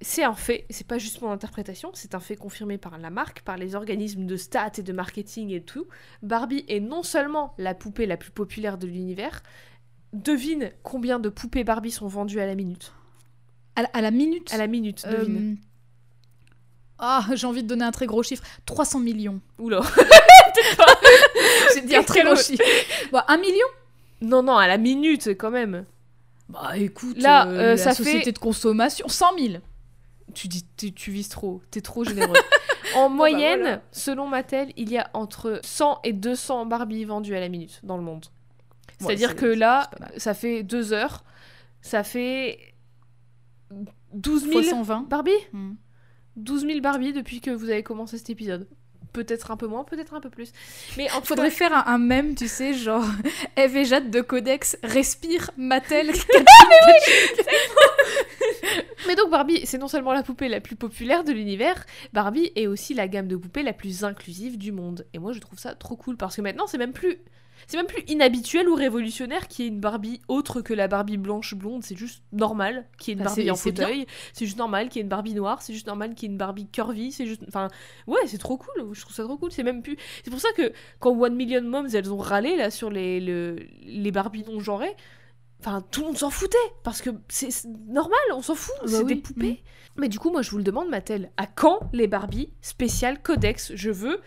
C'est 0.00 0.22
un 0.24 0.34
fait, 0.34 0.66
c'est 0.70 0.86
pas 0.86 0.98
juste 0.98 1.22
mon 1.22 1.30
interprétation, 1.30 1.90
c'est 1.94 2.14
un 2.14 2.20
fait 2.20 2.36
confirmé 2.36 2.76
par 2.78 2.98
la 2.98 3.10
marque, 3.10 3.40
par 3.42 3.56
les 3.56 3.74
organismes 3.74 4.26
de 4.26 4.36
stats 4.36 4.72
et 4.78 4.82
de 4.82 4.92
marketing 4.92 5.50
et 5.50 5.62
tout. 5.62 5.86
Barbie 6.22 6.64
est 6.68 6.80
non 6.80 7.02
seulement 7.02 7.54
la 7.58 7.74
poupée 7.74 8.04
la 8.06 8.16
plus 8.18 8.30
populaire 8.30 8.76
de 8.76 8.86
l'univers, 8.86 9.42
devine 10.12 10.70
combien 10.82 11.18
de 11.18 11.28
poupées 11.30 11.64
Barbie 11.64 11.90
sont 11.90 12.06
vendues 12.08 12.40
à 12.40 12.46
la 12.46 12.54
minute. 12.54 12.92
À, 13.76 13.82
la- 13.82 13.90
à 13.94 14.00
la 14.02 14.10
minute. 14.10 14.52
À 14.52 14.58
la 14.58 14.66
minute, 14.66 15.04
devine. 15.08 15.56
euh, 15.58 15.66
Ah, 16.98 17.26
j'ai 17.34 17.46
envie 17.46 17.62
de 17.62 17.68
donner 17.68 17.84
un 17.84 17.90
très 17.90 18.06
gros 18.06 18.22
chiffre. 18.22 18.44
300 18.66 19.00
millions. 19.00 19.40
Oula. 19.58 19.80
J'ai 21.74 21.80
dit 21.80 21.96
un 21.96 22.02
très 22.04 22.22
gros 22.22 22.36
chiffre. 22.36 22.62
Bon, 23.10 23.20
un 23.26 23.36
million? 23.38 23.66
Non, 24.20 24.42
non, 24.42 24.56
à 24.56 24.68
la 24.68 24.78
minute 24.78 25.28
quand 25.38 25.50
même. 25.50 25.84
Bah 26.48 26.76
écoute, 26.76 27.16
Là, 27.20 27.46
euh, 27.48 27.50
euh, 27.58 27.70
la 27.70 27.76
ça 27.76 27.94
société 27.94 28.24
fait- 28.24 28.32
de 28.32 28.38
consommation, 28.38 29.08
100 29.08 29.38
000. 29.38 29.54
Tu 30.34 30.48
dis, 30.48 30.66
tu, 30.76 30.92
tu 30.92 31.10
vises 31.10 31.28
trop, 31.28 31.62
t'es 31.70 31.80
trop 31.80 32.04
généreux. 32.04 32.32
en 32.96 33.08
moyenne, 33.08 33.60
voilà. 33.60 33.82
selon 33.92 34.26
Mattel, 34.28 34.72
il 34.76 34.90
y 34.90 34.98
a 34.98 35.08
entre 35.14 35.60
100 35.64 36.00
et 36.04 36.12
200 36.12 36.66
Barbie 36.66 37.04
vendues 37.04 37.34
à 37.36 37.40
la 37.40 37.48
minute 37.48 37.80
dans 37.82 37.96
le 37.96 38.02
monde. 38.02 38.26
Ouais, 38.26 39.06
C'est-à-dire 39.06 39.30
c'est- 39.30 39.36
que 39.36 39.46
là, 39.46 39.90
ça 40.16 40.34
fait 40.34 40.62
deux 40.62 40.92
heures, 40.92 41.24
ça 41.80 42.04
fait 42.04 42.74
12 44.12 44.42
000 44.42 44.52
Fois 44.52 44.62
120. 44.70 45.08
Barbie 45.08 45.30
Hmm. 45.52 45.72
12 46.36 46.66
000 46.66 46.80
Barbie 46.80 47.12
depuis 47.12 47.40
que 47.40 47.50
vous 47.50 47.70
avez 47.70 47.82
commencé 47.82 48.18
cet 48.18 48.30
épisode. 48.30 48.68
Peut-être 49.12 49.52
un 49.52 49.56
peu 49.56 49.68
moins, 49.68 49.84
peut-être 49.84 50.14
un 50.14 50.20
peu 50.20 50.28
plus. 50.30 50.50
Mais 50.96 51.08
en 51.12 51.20
Faudrait 51.22 51.50
cas, 51.50 51.54
faire 51.56 51.72
un, 51.72 51.84
un 51.94 51.98
mème, 51.98 52.34
tu 52.34 52.48
sais, 52.48 52.74
genre 52.74 53.04
Eve 53.56 53.76
et 53.76 53.84
Jade 53.84 54.10
de 54.10 54.20
Codex, 54.20 54.76
respire, 54.82 55.50
Mattel. 55.56 56.08
Mais 57.38 57.44
donc 59.16 59.30
Barbie, 59.30 59.64
c'est 59.66 59.78
non 59.78 59.88
seulement 59.88 60.12
la 60.12 60.22
poupée 60.22 60.48
la 60.48 60.60
plus 60.60 60.76
populaire 60.76 61.24
de 61.24 61.32
l'univers, 61.32 61.84
Barbie 62.12 62.50
est 62.56 62.66
aussi 62.66 62.94
la 62.94 63.08
gamme 63.08 63.28
de 63.28 63.36
poupées 63.36 63.62
la 63.62 63.72
plus 63.72 64.04
inclusive 64.04 64.58
du 64.58 64.72
monde. 64.72 65.06
Et 65.14 65.18
moi 65.18 65.32
je 65.32 65.40
trouve 65.40 65.58
ça 65.58 65.74
trop 65.74 65.96
cool 65.96 66.16
parce 66.16 66.36
que 66.36 66.42
maintenant 66.42 66.66
c'est 66.66 66.78
même 66.78 66.92
plus 66.92 67.18
c'est 67.66 67.76
même 67.78 67.86
plus 67.86 68.02
inhabituel 68.08 68.68
ou 68.68 68.74
révolutionnaire 68.74 69.48
qu'il 69.48 69.64
y 69.64 69.68
ait 69.68 69.70
une 69.70 69.80
Barbie 69.80 70.20
autre 70.28 70.60
que 70.60 70.74
la 70.74 70.86
Barbie 70.88 71.16
blanche 71.16 71.54
blonde, 71.54 71.82
c'est 71.84 71.96
juste 71.96 72.22
normal 72.32 72.84
qu'il 72.98 73.12
y 73.12 73.16
ait 73.16 73.18
une 73.18 73.24
Bah, 73.24 73.30
Barbie 73.36 73.50
en 73.50 73.54
fauteuil, 73.86 74.06
c'est 74.34 74.44
juste 74.44 74.58
normal 74.58 74.88
qu'il 74.88 74.96
y 74.96 75.00
ait 75.00 75.02
une 75.04 75.08
Barbie 75.08 75.34
noire, 75.34 75.62
c'est 75.62 75.72
juste 75.72 75.86
normal 75.86 76.14
qu'il 76.14 76.28
y 76.28 76.30
ait 76.30 76.32
une 76.32 76.38
Barbie 76.38 76.66
curvy, 76.66 77.12
c'est 77.12 77.26
juste 77.26 77.42
enfin 77.48 77.68
ouais, 78.06 78.18
c'est 78.26 78.38
trop 78.38 78.58
cool, 78.58 78.90
je 78.92 79.00
trouve 79.00 79.14
ça 79.14 79.22
trop 79.22 79.38
cool, 79.38 79.50
c'est 79.52 79.62
même 79.62 79.82
plus 79.82 79.96
c'est 80.24 80.30
pour 80.30 80.40
ça 80.40 80.48
que 80.56 80.72
quand 80.98 81.16
One 81.18 81.36
Million 81.36 81.62
Moms 81.62 81.86
elles 81.94 82.12
ont 82.12 82.18
râlé 82.18 82.56
là 82.56 82.70
sur 82.70 82.90
les 82.90 83.20
le- 83.20 83.56
les 83.86 84.10
Barbie 84.10 84.44
non 84.46 84.60
genrées, 84.60 84.94
Enfin, 85.66 85.82
tout 85.90 86.00
le 86.00 86.06
monde 86.08 86.18
s'en 86.18 86.28
foutait 86.30 86.58
parce 86.82 87.00
que 87.00 87.08
c'est 87.28 87.48
normal, 87.88 88.18
on 88.34 88.42
s'en 88.42 88.54
fout, 88.54 88.74
Bah 88.82 88.88
c'est 88.88 88.98
oui, 89.02 89.14
des 89.14 89.20
poupées. 89.22 89.62
Mais 89.96 90.08
du 90.08 90.18
coup, 90.18 90.30
moi, 90.30 90.42
je 90.42 90.50
vous 90.50 90.58
le 90.58 90.62
demande, 90.64 90.88
Mattel, 90.90 91.30
à 91.38 91.46
quand 91.46 91.80
les 91.92 92.06
Barbie 92.06 92.52
spéciales 92.60 93.22
Codex 93.22 93.72
Je 93.74 93.90
veux 93.90 94.20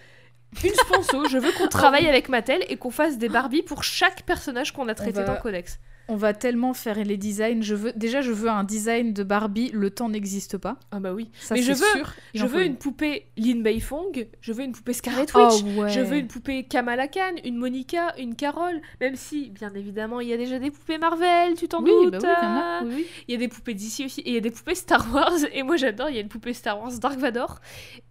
une 0.64 0.74
sponsor, 0.74 1.28
je 1.28 1.38
veux 1.38 1.52
qu'on 1.52 1.68
travaille 1.70 2.08
avec 2.08 2.30
Mattel 2.30 2.64
et 2.70 2.78
qu'on 2.78 2.90
fasse 2.90 3.18
des 3.18 3.30
Barbie 3.30 3.62
pour 3.62 3.84
chaque 3.84 4.24
personnage 4.24 4.74
qu'on 4.74 4.88
a 4.88 4.96
traité 4.96 5.12
va- 5.20 5.26
dans 5.26 5.36
Codex. 5.36 5.80
On 6.10 6.16
va 6.16 6.34
tellement 6.34 6.74
faire 6.74 7.04
les 7.04 7.18
designs. 7.18 7.62
Je 7.62 7.76
veux 7.76 7.92
déjà, 7.96 8.22
je 8.22 8.32
veux 8.32 8.50
un 8.50 8.64
design 8.64 9.12
de 9.14 9.24
Barbie. 9.24 9.70
Le 9.74 9.90
temps 9.90 10.08
n'existe 10.08 10.58
pas. 10.58 10.78
Ah 10.92 11.00
bah 11.02 11.14
oui. 11.14 11.30
Ça, 11.40 11.56
Mais 11.56 11.62
je 11.62 11.74
veux, 11.74 11.86
sûr. 11.96 12.14
Je 12.34 12.46
veux 12.46 12.64
une 12.64 12.78
poupée 12.78 13.26
Lin 13.36 13.62
Beifong, 13.62 14.28
je 14.40 14.54
veux 14.54 14.64
une 14.64 14.72
poupée 14.72 14.94
Scarlet 14.94 15.26
Oh, 15.34 15.50
Witch. 15.52 15.76
ouais. 15.78 15.90
Je 15.90 16.00
veux 16.00 16.18
une 16.18 16.28
poupée 16.28 16.64
Kamala 16.64 17.08
Khan, 17.10 17.36
une 17.44 17.58
Monica, 17.58 18.14
une 18.18 18.36
Carole, 18.36 18.82
même 19.02 19.16
si, 19.16 19.50
bien 19.50 19.74
évidemment, 19.76 20.22
il 20.22 20.30
y 20.30 20.34
a 20.34 20.38
déjà 20.38 20.60
des 20.60 20.72
poupées 20.72 20.98
Marvel, 20.98 21.56
tu 21.56 21.68
t'en 21.68 21.84
Oui, 21.84 21.92
doutes. 22.06 22.14
bah 22.14 22.20
oui, 22.22 22.34
il 22.42 22.44
y 22.44 22.48
en 22.48 22.56
a. 22.56 22.62
hein. 22.62 22.82
oui, 22.86 22.94
oui. 22.98 23.06
Il 23.28 23.32
y 23.34 23.36
a 23.36 23.40
des 23.40 23.48
poupées 23.50 23.74
d'ici 23.74 24.06
aussi, 24.06 24.22
et 24.22 24.30
il 24.30 24.34
y 24.34 24.38
a 24.38 24.42
des 24.42 24.52
poupées 24.52 24.76
Star 24.76 25.14
Wars, 25.14 25.32
et 25.54 25.64
moi 25.64 25.76
j'adore, 25.76 26.10
il 26.10 26.16
y 26.16 26.20
a 26.20 26.22
une 26.22 26.30
poupée 26.30 26.54
Star 26.54 26.80
Wars 26.82 26.98
Dark 27.00 27.20
Vador, 27.20 27.60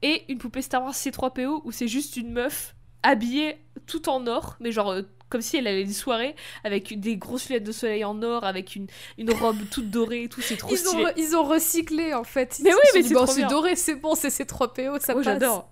et 0.02 0.24
une 0.30 0.36
poupée 0.38 0.60
Star 0.62 0.82
Wars 0.82 0.92
C3PO, 0.94 1.62
où 1.64 1.72
c'est 1.72 1.88
juste 1.88 2.16
une 2.18 2.30
meuf 2.32 2.74
habillée 3.02 3.56
tout 3.86 4.08
en 4.08 4.26
or, 4.26 4.56
mais 4.60 4.72
genre 4.72 4.90
euh, 4.90 5.02
comme 5.28 5.40
si 5.42 5.56
elle 5.56 5.66
allait 5.66 5.82
une 5.82 5.92
soirée, 5.92 6.36
avec 6.64 6.98
des 7.00 7.16
grosses 7.16 7.48
lunettes 7.48 7.64
de 7.64 7.72
soleil 7.72 8.04
en 8.04 8.22
or, 8.22 8.44
avec 8.44 8.76
une, 8.76 8.86
une 9.18 9.30
robe 9.32 9.58
toute 9.70 9.90
dorée 9.90 10.24
et 10.24 10.28
tout, 10.28 10.40
c'est 10.40 10.56
trop 10.56 10.72
Ils 10.72 10.78
stylé. 10.78 11.04
ont, 11.04 11.08
ils 11.16 11.36
ont 11.36 11.44
recyclé 11.44 12.14
en 12.14 12.24
fait. 12.24 12.58
Ils 12.60 12.64
Mais 12.64 12.74
oui, 12.74 12.80
mais 12.94 13.02
c'est 13.02 13.14
bon, 13.14 13.26
c'est 13.26 13.46
doré, 13.46 13.76
c'est 13.76 13.96
bon, 13.96 14.14
c'est 14.14 14.30
ces 14.30 14.46
3 14.46 14.72
PO, 14.72 14.98
ça 15.00 15.12
Oh, 15.12 15.16
passe. 15.16 15.24
j'adore. 15.24 15.70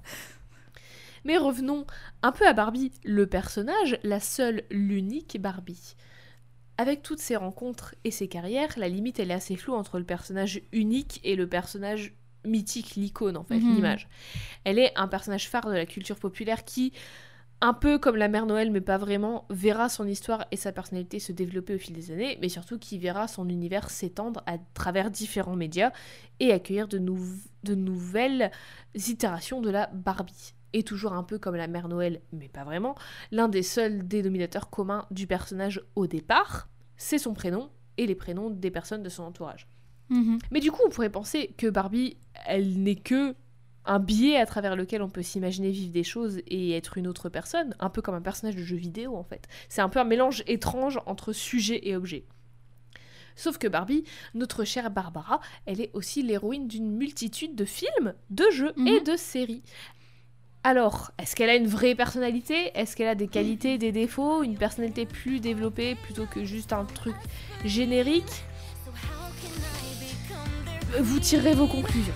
Mais 1.24 1.38
revenons 1.38 1.86
un 2.22 2.32
peu 2.32 2.46
à 2.46 2.52
Barbie, 2.52 2.92
le 3.04 3.26
personnage, 3.26 3.98
la 4.02 4.20
seule, 4.20 4.64
l'unique 4.70 5.40
Barbie. 5.40 5.94
Avec 6.76 7.02
toutes 7.02 7.20
ces 7.20 7.36
rencontres 7.36 7.94
et 8.04 8.10
ces 8.10 8.28
carrières, 8.28 8.72
la 8.76 8.88
limite 8.88 9.20
elle 9.20 9.30
est 9.30 9.34
assez 9.34 9.56
floue 9.56 9.74
entre 9.74 9.98
le 9.98 10.04
personnage 10.04 10.60
unique 10.72 11.20
et 11.22 11.36
le 11.36 11.48
personnage 11.48 12.14
mythique, 12.44 12.96
l'icône 12.96 13.36
en 13.38 13.44
fait, 13.44 13.58
Mhm. 13.58 13.74
l'image. 13.76 14.08
Elle 14.64 14.78
est 14.78 14.92
un 14.96 15.08
personnage 15.08 15.48
phare 15.48 15.66
de 15.70 15.72
la 15.74 15.86
culture 15.86 16.16
populaire 16.18 16.64
qui, 16.64 16.92
un 17.64 17.72
peu 17.72 17.98
comme 17.98 18.16
la 18.16 18.28
mère 18.28 18.44
Noël 18.44 18.70
mais 18.70 18.82
pas 18.82 18.98
vraiment, 18.98 19.46
verra 19.48 19.88
son 19.88 20.06
histoire 20.06 20.44
et 20.50 20.56
sa 20.56 20.70
personnalité 20.70 21.18
se 21.18 21.32
développer 21.32 21.74
au 21.74 21.78
fil 21.78 21.94
des 21.94 22.10
années, 22.10 22.38
mais 22.42 22.50
surtout 22.50 22.78
qui 22.78 22.98
verra 22.98 23.26
son 23.26 23.48
univers 23.48 23.88
s'étendre 23.88 24.42
à 24.44 24.58
travers 24.74 25.10
différents 25.10 25.56
médias 25.56 25.90
et 26.40 26.52
accueillir 26.52 26.88
de, 26.88 26.98
nou- 26.98 27.40
de 27.62 27.74
nouvelles 27.74 28.50
itérations 28.94 29.62
de 29.62 29.70
la 29.70 29.86
Barbie. 29.86 30.54
Et 30.74 30.82
toujours 30.82 31.14
un 31.14 31.22
peu 31.22 31.38
comme 31.38 31.56
la 31.56 31.66
mère 31.68 31.88
Noël, 31.88 32.20
mais 32.32 32.48
pas 32.48 32.64
vraiment, 32.64 32.96
l'un 33.30 33.48
des 33.48 33.62
seuls 33.62 34.06
dénominateurs 34.06 34.68
communs 34.68 35.06
du 35.10 35.26
personnage 35.26 35.80
au 35.94 36.06
départ, 36.06 36.68
c'est 36.98 37.18
son 37.18 37.32
prénom 37.32 37.70
et 37.96 38.06
les 38.06 38.14
prénoms 38.16 38.50
des 38.50 38.70
personnes 38.70 39.02
de 39.02 39.08
son 39.08 39.22
entourage. 39.22 39.68
Mhm. 40.10 40.38
Mais 40.50 40.60
du 40.60 40.70
coup, 40.70 40.82
on 40.84 40.90
pourrait 40.90 41.10
penser 41.10 41.54
que 41.56 41.68
Barbie, 41.68 42.18
elle 42.44 42.82
n'est 42.82 42.96
que 42.96 43.34
un 43.86 43.98
biais 43.98 44.36
à 44.36 44.46
travers 44.46 44.76
lequel 44.76 45.02
on 45.02 45.08
peut 45.10 45.22
s'imaginer 45.22 45.70
vivre 45.70 45.92
des 45.92 46.04
choses 46.04 46.38
et 46.46 46.72
être 46.76 46.96
une 46.98 47.06
autre 47.06 47.28
personne, 47.28 47.74
un 47.80 47.90
peu 47.90 48.00
comme 48.02 48.14
un 48.14 48.22
personnage 48.22 48.56
de 48.56 48.62
jeu 48.62 48.76
vidéo 48.76 49.16
en 49.16 49.24
fait. 49.24 49.46
C'est 49.68 49.82
un 49.82 49.88
peu 49.88 49.98
un 50.00 50.04
mélange 50.04 50.42
étrange 50.46 50.98
entre 51.06 51.32
sujet 51.32 51.80
et 51.88 51.94
objet. 51.96 52.24
Sauf 53.36 53.58
que 53.58 53.66
Barbie, 53.66 54.04
notre 54.34 54.64
chère 54.64 54.90
Barbara, 54.90 55.40
elle 55.66 55.80
est 55.80 55.90
aussi 55.92 56.22
l'héroïne 56.22 56.68
d'une 56.68 56.90
multitude 56.90 57.56
de 57.56 57.64
films, 57.64 58.14
de 58.30 58.44
jeux 58.52 58.72
et 58.78 59.00
Mhm. 59.00 59.04
de 59.04 59.16
séries. 59.16 59.62
Alors, 60.62 61.10
est-ce 61.18 61.36
qu'elle 61.36 61.50
a 61.50 61.56
une 61.56 61.66
vraie 61.66 61.94
personnalité? 61.94 62.70
Est-ce 62.74 62.96
qu'elle 62.96 63.08
a 63.08 63.14
des 63.14 63.28
qualités, 63.28 63.76
des 63.76 63.92
défauts? 63.92 64.42
Une 64.42 64.56
personnalité 64.56 65.04
plus 65.04 65.40
développée 65.40 65.94
plutôt 65.96 66.24
que 66.26 66.44
juste 66.44 66.72
un 66.72 66.84
truc 66.84 67.16
générique? 67.64 68.44
Vous 71.00 71.18
tirerez 71.18 71.54
vos 71.54 71.66
conclusions. 71.66 72.14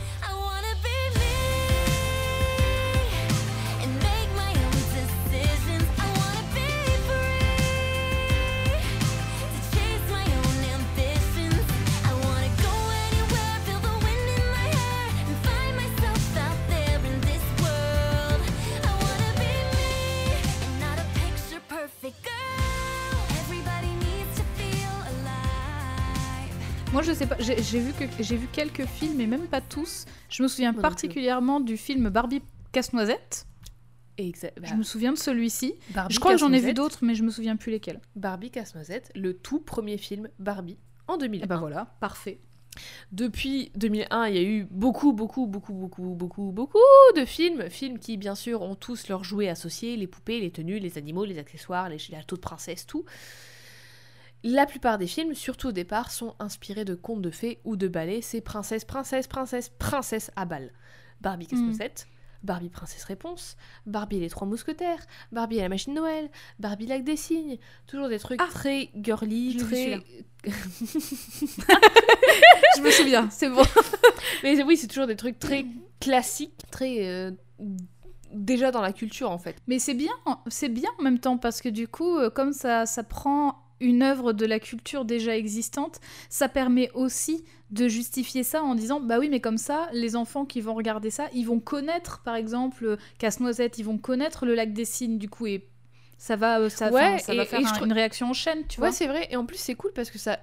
Moi, 26.99 27.05
je 27.05 27.13
sais 27.13 27.29
pas, 27.29 27.37
j'ai 27.39 27.79
vu, 27.79 27.93
que, 27.93 28.07
j'ai 28.19 28.37
vu 28.37 28.49
quelques 28.53 28.85
films, 28.85 29.21
et 29.21 29.29
même 29.29 29.47
pas 29.47 29.61
tous. 29.61 30.05
Je 30.29 30.43
me 30.43 30.49
souviens 30.49 30.73
Moi 30.73 30.83
particulièrement 30.83 31.61
du 31.61 31.77
film 31.77 32.09
Barbie 32.09 32.43
Casse-Noisette. 32.73 33.47
Exact. 34.17 34.59
Je 34.65 34.75
me 34.75 34.83
souviens 34.83 35.13
de 35.13 35.17
celui-ci. 35.17 35.75
Barbie 35.91 36.13
Je 36.13 36.19
crois 36.19 36.33
que 36.33 36.39
j'en 36.39 36.53
ai 36.53 36.59
vu 36.59 36.75
d'autres, 36.75 37.05
mais 37.05 37.15
je 37.15 37.23
me 37.23 37.31
souviens 37.31 37.55
plus 37.55 37.71
lesquels. 37.71 38.01
Barbie 38.17 38.51
Casse-Noisette, 38.51 39.13
le 39.15 39.35
tout 39.35 39.61
premier 39.61 39.97
film 39.97 40.29
Barbie 40.41 40.77
en 41.07 41.19
2001. 41.19 41.45
Et 41.45 41.47
bah 41.47 41.59
voilà, 41.59 41.95
parfait. 42.01 42.41
Depuis 43.13 43.71
2001, 43.77 44.27
il 44.27 44.35
y 44.35 44.39
a 44.39 44.43
eu 44.43 44.67
beaucoup, 44.69 45.13
beaucoup, 45.13 45.47
beaucoup, 45.47 45.75
beaucoup, 45.75 46.17
beaucoup, 46.17 46.51
beaucoup 46.51 46.79
de 47.15 47.25
films. 47.25 47.71
Films 47.71 48.01
qui, 48.01 48.17
bien 48.17 48.35
sûr, 48.35 48.61
ont 48.63 48.75
tous 48.75 49.07
leurs 49.07 49.23
jouets 49.23 49.49
associés, 49.49 49.97
les 49.97 50.09
poupées, 50.09 50.41
les 50.41 50.51
tenues, 50.51 50.81
les 50.81 50.99
animaux, 50.99 51.25
les 51.25 51.39
accessoires, 51.39 51.89
les 51.89 51.99
châteaux 51.99 52.35
de 52.35 52.41
princesse, 52.41 52.87
tout. 52.87 53.05
La 54.45 54.67
plupart 54.67 54.99
des 54.99 55.07
films, 55.07 55.35
surtout 55.35 55.69
au 55.69 55.73
départ, 55.73 56.11
sont 56.13 56.35
inspirés 56.39 56.85
de 56.85 56.95
contes 56.95 57.23
de 57.23 57.31
fées 57.31 57.59
ou 57.65 57.77
de 57.77 57.89
ballets. 57.89 58.23
C'est 58.23 58.41
princesse, 58.41 58.85
princesse, 58.85 59.27
princesse, 59.27 59.71
princesse 59.79 60.31
à 60.37 60.45
balle. 60.45 60.71
Barbie 61.21 61.47
Casse-Noisette, 61.49 62.07
Barbie 62.45 62.69
Princesse 62.69 63.03
Réponse, 63.03 63.57
Barbie 63.87 64.19
et 64.19 64.21
les 64.21 64.31
Trois 64.31 64.47
Mousquetaires, 64.47 65.05
Barbie 65.33 65.59
et 65.59 65.63
la 65.63 65.69
Machine 65.69 65.95
Noël, 65.95 66.31
Barbie 66.61 66.87
Lac 66.87 67.03
des 67.03 67.17
Cygnes. 67.17 67.59
Toujours 67.89 68.09
des 68.09 68.21
trucs 68.21 68.41
Ah, 68.41 68.47
très 68.49 68.91
girly, 68.95 69.57
très. 69.57 69.99
Je 72.77 72.81
me 72.83 72.91
souviens, 72.93 73.29
c'est 73.33 73.49
bon. 73.51 73.63
Mais 74.45 74.63
oui, 74.63 74.77
c'est 74.77 74.87
toujours 74.87 75.07
des 75.09 75.17
trucs 75.17 75.39
très 75.41 75.67
classiques, 76.01 76.63
très. 76.71 77.07
euh, 77.09 77.31
déjà 78.33 78.71
dans 78.71 78.83
la 78.83 78.93
culture 78.93 79.31
en 79.31 79.39
fait. 79.39 79.57
Mais 79.67 79.79
c'est 79.79 79.95
bien, 79.95 80.13
c'est 80.49 80.69
bien 80.69 80.91
en 80.99 81.03
même 81.03 81.19
temps 81.19 81.39
parce 81.39 81.61
que 81.61 81.69
du 81.69 81.89
coup, 81.89 82.19
euh, 82.19 82.31
comme 82.31 82.53
ça, 82.53 82.87
ça 82.87 83.03
prend 83.03 83.57
une 83.81 84.03
œuvre 84.03 84.33
de 84.33 84.45
la 84.47 84.59
culture 84.61 85.05
déjà 85.05 85.37
existante, 85.37 86.01
ça 86.29 86.49
permet 86.49 86.91
aussi 86.95 87.45
de 87.71 87.87
justifier 87.89 88.43
ça 88.43 88.63
en 88.63 88.75
disant 88.75 88.99
bah 89.01 89.19
oui 89.19 89.29
mais 89.29 89.41
comme 89.41 89.59
ça 89.59 89.89
les 89.93 90.17
enfants 90.17 90.47
qui 90.47 90.61
vont 90.63 90.73
regarder 90.75 91.11
ça 91.11 91.29
ils 91.35 91.45
vont 91.45 91.61
connaître 91.61 92.23
par 92.25 92.35
exemple 92.35 92.97
Casse-Noisette 93.19 93.79
ils 93.79 93.85
vont 93.85 93.99
connaître 93.99 94.47
le 94.47 94.55
lac 94.55 94.73
des 94.73 94.87
cygnes 94.87 95.19
du 95.19 95.29
coup 95.29 95.47
et 95.47 95.67
ça 96.17 96.35
va 96.37 96.61
euh, 96.61 96.69
ça, 96.71 96.91
Ouais, 96.91 97.19
ça 97.19 97.35
va 97.35 97.43
et- 97.43 97.47
faire 97.47 97.61
un- 97.61 97.63
trouve- 97.73 97.87
une 97.87 97.93
réaction 97.93 98.31
en 98.31 98.33
chaîne 98.33 98.67
tu 98.69 98.79
vois 98.81 98.89
Ouais, 98.89 98.93
c'est 98.95 99.07
vrai. 99.07 99.29
Et 99.31 99.37
en 99.37 99.45
plus, 99.47 99.59
c'est 99.59 99.75
cool 99.77 99.93
parce 99.95 100.11
que 100.11 100.19
ça. 100.19 100.39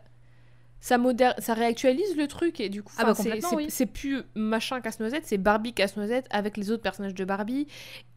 Ça, 0.86 1.00
ça 1.40 1.56
réactualise 1.56 2.16
le 2.16 2.28
truc 2.28 2.60
et 2.60 2.70
du 2.70 2.84
coup, 2.84 2.94
Ah 3.00 3.06
bah 3.06 3.16
c'est- 3.16 3.56
oui. 3.56 3.70
plus 3.88 4.22
machin 4.36 4.82
casse-noisette, 4.82 5.24
c'est 5.26 5.40
Barbie 5.40 5.74
casse-noisette 5.74 6.28
avec 6.30 6.58
les 6.58 6.70
autres 6.70 6.84
personnages 6.84 7.16
de 7.16 7.26
Barbie 7.26 7.66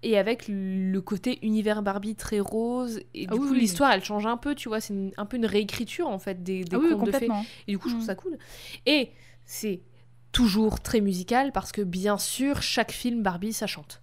et 0.03 0.19
avec 0.19 0.45
le 0.49 0.99
côté 1.01 1.39
univers 1.47 1.81
Barbie 1.83 2.15
très 2.15 2.41
rose. 2.41 3.01
Et 3.15 3.23
du 3.23 3.29
Ah 3.31 3.37
oui, 3.37 3.39
coup, 3.49 3.53
oui. 3.55 3.61
l'histoire 3.61 3.91
elle 3.93 4.05
change 4.05 4.27
un 4.27 4.37
peu, 4.37 4.55
tu 4.55 4.69
vois, 4.69 4.83
c'est 4.83 4.95
un 5.17 5.25
peu 5.25 5.39
une 5.39 5.47
réécriture 5.47 6.09
en 6.09 6.19
fait 6.19 6.43
des, 6.43 6.63
des 6.63 6.77
ah 6.77 6.95
contes 6.95 7.07
de 7.07 7.13
fées. 7.13 7.29
Et 7.69 7.73
du 7.73 7.79
coup, 7.79 7.89
je 7.89 7.95
trouve 7.95 8.05
Mm. 8.05 8.07
ça 8.07 8.15
cool. 8.15 8.37
Et 8.85 9.13
c'est 9.47 9.81
toujours 10.33 10.81
très 10.81 11.01
musical 11.01 11.53
parce 11.53 11.73
que 11.73 11.81
bien 11.81 12.19
sûr, 12.19 12.61
chaque 12.61 12.93
film 12.93 13.23
Barbie, 13.23 13.55
ça 13.55 13.67
chante. 13.67 14.03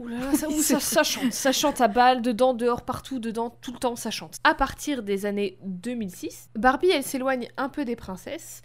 Ouh 0.00 0.08
là 0.08 0.18
là, 0.18 0.32
ça, 0.34 0.48
ouh, 0.48 0.62
ça, 0.62 0.80
ça 0.80 1.02
chante. 1.02 1.32
Ça 1.32 1.52
chante 1.52 1.80
à 1.80 1.88
balle, 1.88 2.22
dedans, 2.22 2.54
dehors, 2.54 2.82
partout, 2.82 3.18
dedans, 3.18 3.50
tout 3.60 3.72
le 3.72 3.78
temps, 3.78 3.96
ça 3.96 4.10
chante. 4.10 4.36
À 4.44 4.54
partir 4.54 5.02
des 5.02 5.26
années 5.26 5.58
2006, 5.62 6.50
Barbie, 6.56 6.90
elle 6.90 7.02
s'éloigne 7.02 7.48
un 7.56 7.68
peu 7.68 7.84
des 7.84 7.96
princesses. 7.96 8.62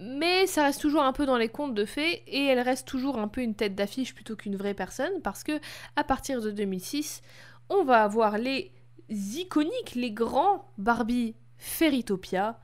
Mais 0.00 0.46
ça 0.46 0.62
reste 0.62 0.80
toujours 0.80 1.02
un 1.02 1.12
peu 1.12 1.26
dans 1.26 1.36
les 1.36 1.48
contes 1.48 1.74
de 1.74 1.84
fées 1.84 2.22
et 2.28 2.44
elle 2.46 2.60
reste 2.60 2.86
toujours 2.86 3.18
un 3.18 3.26
peu 3.26 3.40
une 3.40 3.56
tête 3.56 3.74
d'affiche 3.74 4.14
plutôt 4.14 4.36
qu'une 4.36 4.54
vraie 4.54 4.74
personne 4.74 5.10
parce 5.24 5.42
que 5.42 5.58
à 5.96 6.04
partir 6.04 6.40
de 6.40 6.52
2006, 6.52 7.20
on 7.68 7.82
va 7.82 8.04
avoir 8.04 8.38
les 8.38 8.70
iconiques, 9.10 9.96
les 9.96 10.12
grands 10.12 10.70
Barbie 10.78 11.34
Fairytopia, 11.56 12.60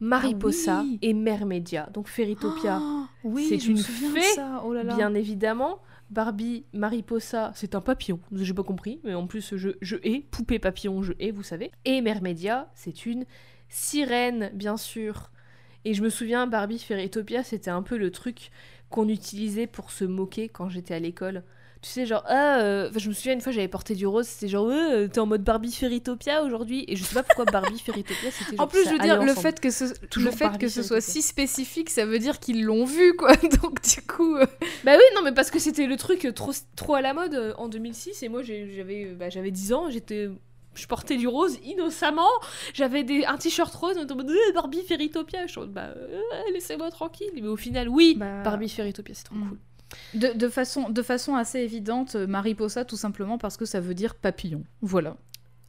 Mariposa 0.00 0.78
Ah 0.78 0.82
oui. 0.82 0.98
et 1.02 1.12
Mermedia. 1.12 1.90
Donc 1.92 2.08
Fairytopia, 2.08 2.78
Ah, 2.80 3.06
oui 3.22 3.46
c'est 3.46 3.66
une 3.66 3.76
fée, 3.76 4.40
oh 4.64 4.72
là 4.72 4.82
là 4.82 4.94
bien 4.96 5.12
évidemment. 5.14 5.80
Barbie 6.10 6.64
Mariposa, 6.72 7.52
c'est 7.54 7.76
un 7.76 7.80
papillon, 7.80 8.18
j'ai 8.32 8.52
pas 8.52 8.64
compris, 8.64 9.00
mais 9.04 9.14
en 9.14 9.28
plus 9.28 9.56
je, 9.56 9.70
je 9.80 9.96
hais, 10.02 10.26
poupée 10.30 10.58
papillon, 10.58 11.02
je 11.02 11.12
hais, 11.20 11.30
vous 11.30 11.44
savez. 11.44 11.70
Et 11.84 12.00
Mermedia, 12.00 12.68
c'est 12.74 13.06
une 13.06 13.24
sirène, 13.68 14.50
bien 14.52 14.76
sûr. 14.76 15.30
Et 15.84 15.94
je 15.94 16.02
me 16.02 16.10
souviens, 16.10 16.46
Barbie 16.46 16.78
Fairytopia, 16.78 17.44
c'était 17.44 17.70
un 17.70 17.82
peu 17.82 17.96
le 17.96 18.10
truc 18.10 18.50
qu'on 18.90 19.08
utilisait 19.08 19.68
pour 19.68 19.92
se 19.92 20.04
moquer 20.04 20.48
quand 20.48 20.68
j'étais 20.68 20.94
à 20.94 20.98
l'école. 20.98 21.44
Tu 21.82 21.88
sais, 21.88 22.04
genre, 22.04 22.22
ah, 22.26 22.60
euh, 22.60 22.90
enfin, 22.90 22.98
je 22.98 23.08
me 23.08 23.14
souviens 23.14 23.32
une 23.32 23.40
fois, 23.40 23.52
j'avais 23.52 23.68
porté 23.68 23.94
du 23.94 24.06
rose, 24.06 24.26
c'était 24.26 24.48
genre, 24.48 24.66
ouais, 24.66 24.92
euh, 24.92 25.08
t'es 25.08 25.18
en 25.18 25.24
mode 25.24 25.42
Barbie 25.42 25.72
Fairytopia 25.72 26.42
aujourd'hui. 26.42 26.84
Et 26.88 26.96
je 26.96 27.04
sais 27.04 27.14
pas 27.14 27.22
pourquoi 27.22 27.46
Barbie 27.46 27.78
Fairytopia, 27.78 28.30
c'était. 28.30 28.60
En 28.60 28.66
plus, 28.66 28.84
je 28.84 28.90
veux 28.90 28.98
dire, 28.98 29.16
le 29.16 29.30
ensemble. 29.32 29.40
fait 29.40 29.60
que 29.60 29.70
ce, 29.70 29.84
Toujours 30.08 30.30
le 30.30 30.36
fait 30.36 30.44
Barbie 30.44 30.58
que 30.58 30.68
ce 30.68 30.82
soit 30.82 31.00
si 31.00 31.22
spécifique, 31.22 31.88
ça 31.88 32.04
veut 32.04 32.18
dire 32.18 32.38
qu'ils 32.38 32.64
l'ont 32.64 32.84
vu, 32.84 33.14
quoi. 33.14 33.34
Donc, 33.62 33.80
du 33.82 34.02
coup, 34.02 34.36
euh, 34.36 34.46
Bah 34.84 34.92
oui, 34.96 35.04
non, 35.16 35.22
mais 35.22 35.32
parce 35.32 35.50
que 35.50 35.58
c'était 35.58 35.86
le 35.86 35.96
truc 35.96 36.26
euh, 36.26 36.32
trop, 36.32 36.52
trop 36.76 36.94
à 36.94 37.00
la 37.00 37.14
mode 37.14 37.34
euh, 37.34 37.52
en 37.58 37.68
2006 37.68 38.22
et 38.22 38.28
moi 38.28 38.42
j'avais 38.42 39.04
euh, 39.04 39.14
bah, 39.14 39.30
j'avais 39.30 39.50
10 39.50 39.72
ans, 39.72 39.90
j'étais 39.90 40.28
je 40.74 40.86
portais 40.86 41.16
du 41.16 41.26
rose 41.26 41.58
innocemment, 41.64 42.28
j'avais 42.74 43.02
des 43.02 43.24
un 43.24 43.36
t-shirt 43.36 43.74
rose, 43.74 43.96
on 43.98 44.04
était 44.04 44.12
en 44.12 44.16
mode 44.16 44.30
Euh, 44.30 44.52
Barbie 44.54 44.82
Fairytopia, 44.82 45.46
je 45.46 45.52
suis 45.52 45.58
en 45.58 45.62
mode, 45.62 45.72
bah 45.72 45.92
euh, 45.96 46.20
laissez-moi 46.52 46.90
tranquille, 46.90 47.30
mais 47.34 47.42
au 47.42 47.56
final 47.56 47.88
oui, 47.88 48.14
Bah, 48.16 48.42
Barbie 48.42 48.68
Fairytopia 48.68 49.14
c'est 49.14 49.24
trop 49.24 49.34
mm. 49.34 49.48
cool. 49.48 49.58
De, 50.14 50.28
de 50.28 50.48
façon, 50.48 50.88
de 50.88 51.02
façon 51.02 51.34
assez 51.34 51.60
évidente, 51.60 52.14
euh, 52.16 52.26
Mariposa, 52.26 52.84
tout 52.84 52.96
simplement 52.96 53.38
parce 53.38 53.56
que 53.56 53.64
ça 53.64 53.80
veut 53.80 53.94
dire 53.94 54.14
papillon. 54.14 54.64
Voilà. 54.82 55.16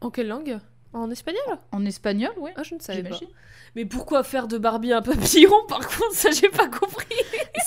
En 0.01 0.09
quelle 0.09 0.27
langue? 0.27 0.59
En 0.93 1.09
espagnol? 1.09 1.41
En 1.71 1.85
espagnol, 1.85 2.31
ouais. 2.37 2.51
Ah 2.57 2.63
je 2.63 2.75
ne 2.75 2.81
savais 2.81 3.01
pas. 3.03 3.17
Mais 3.77 3.85
pourquoi 3.85 4.23
faire 4.23 4.49
de 4.49 4.57
Barbie 4.57 4.91
un 4.91 5.01
papillon 5.01 5.53
par 5.69 5.79
contre? 5.87 6.11
Ça 6.13 6.31
j'ai 6.31 6.49
pas 6.49 6.67
compris. 6.67 7.15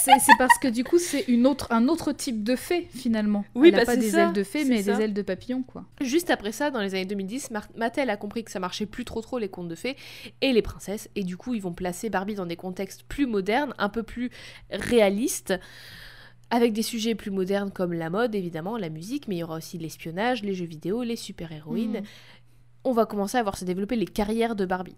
C'est 0.05 0.33
parce 0.39 0.59
que 0.59 0.69
du 0.69 0.85
coup, 0.85 0.99
c'est 0.99 1.23
une 1.29 1.47
autre, 1.47 1.69
un 1.71 1.89
autre 1.89 2.13
type 2.13 2.45
de 2.45 2.55
fée, 2.55 2.87
finalement. 2.95 3.47
Oui, 3.55 3.69
Elle 3.69 3.77
a 3.77 3.79
bah, 3.79 3.85
pas 3.87 3.93
c'est 3.93 3.99
des 4.01 4.11
ça, 4.11 4.25
ailes 4.27 4.35
de 4.35 4.43
fée, 4.45 4.67
mais 4.67 4.83
ça. 4.83 4.95
des 4.97 5.05
ailes 5.05 5.15
de 5.15 5.23
papillon, 5.23 5.63
quoi. 5.63 5.87
Juste 6.03 6.29
après 6.29 6.53
ça, 6.53 6.71
dans 6.71 6.81
les 6.83 6.95
années 6.95 7.07
2010, 7.07 7.51
Mar- 7.53 7.69
Mattel 7.77 8.11
a 8.11 8.19
compris 8.19 8.45
que 8.45 8.51
ça 8.51 8.61
marchait 8.61 8.85
plus 8.85 9.07
trop 9.07 9.23
trop 9.23 9.39
les 9.39 9.49
contes 9.49 9.69
de 9.69 9.75
fées 9.75 9.97
et 10.43 10.53
les 10.53 10.61
princesses, 10.61 11.09
et 11.17 11.25
du 11.25 11.39
coup 11.39 11.55
ils 11.55 11.63
vont 11.63 11.73
placer 11.73 12.11
Barbie 12.11 12.35
dans 12.35 12.45
des 12.45 12.57
contextes 12.57 13.05
plus 13.05 13.25
modernes, 13.27 13.73
un 13.79 13.89
peu 13.89 14.03
plus 14.03 14.31
réalistes, 14.71 15.55
avec 16.55 16.73
des 16.73 16.83
sujets 16.83 17.15
plus 17.15 17.31
modernes 17.31 17.71
comme 17.71 17.93
la 17.93 18.11
mode 18.11 18.35
évidemment, 18.35 18.77
la 18.77 18.89
musique, 18.89 19.29
mais 19.29 19.37
il 19.37 19.39
y 19.39 19.43
aura 19.43 19.57
aussi 19.57 19.79
l'espionnage, 19.79 20.43
les 20.43 20.55
jeux 20.55 20.65
vidéo, 20.67 21.03
les 21.03 21.17
super-héroïnes. 21.17 21.99
Mhm. 22.01 22.05
On 22.85 22.93
va 22.93 23.07
commencer 23.07 23.39
à 23.39 23.43
voir 23.43 23.57
se 23.57 23.65
développer 23.65 23.97
les 23.97 24.07
carrières 24.07 24.55
de 24.57 24.67
Barbie. 24.67 24.97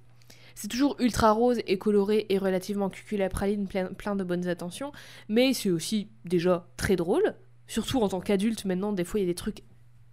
C'est 0.55 0.69
toujours 0.69 0.97
ultra 0.99 1.33
rose 1.33 1.61
et 1.66 1.77
coloré 1.78 2.27
et 2.31 2.39
relativement 2.39 2.89
cuculapraline, 2.89 3.66
plein, 3.69 3.87
plein 3.87 4.16
de 4.16 4.24
bonnes 4.24 4.49
attentions, 4.49 4.91
mais 5.28 5.53
c'est 5.53 5.70
aussi 5.70 6.09
déjà 6.24 6.66
très 6.77 6.97
drôle. 6.97 7.35
Surtout 7.69 8.01
en 8.01 8.09
tant 8.09 8.20
qu'adulte, 8.20 8.65
maintenant, 8.65 8.93
des 8.93 9.05
fois, 9.05 9.20
il 9.20 9.24
y 9.24 9.27
a 9.27 9.28
des 9.31 9.35
trucs 9.35 9.62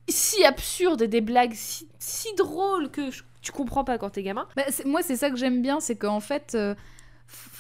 si 0.10 0.44
absurdes 0.44 1.02
et 1.02 1.08
des 1.08 1.22
blagues 1.22 1.54
si, 1.54 1.88
si 1.98 2.28
drôles 2.36 2.92
que 2.92 3.10
je- 3.10 3.24
tu 3.42 3.52
comprends 3.54 3.86
pas 3.86 3.98
quand 3.98 4.10
t'es 4.10 4.24
gamin. 4.24 4.48
Bah, 4.58 4.64
moi, 4.86 5.02
c'est 5.02 5.16
ça 5.16 5.30
que 5.30 5.38
j'aime 5.38 5.62
bien, 5.62 5.80
c'est 5.80 5.96
qu'en 5.96 6.20
fait, 6.20 6.54
euh, 6.56 6.76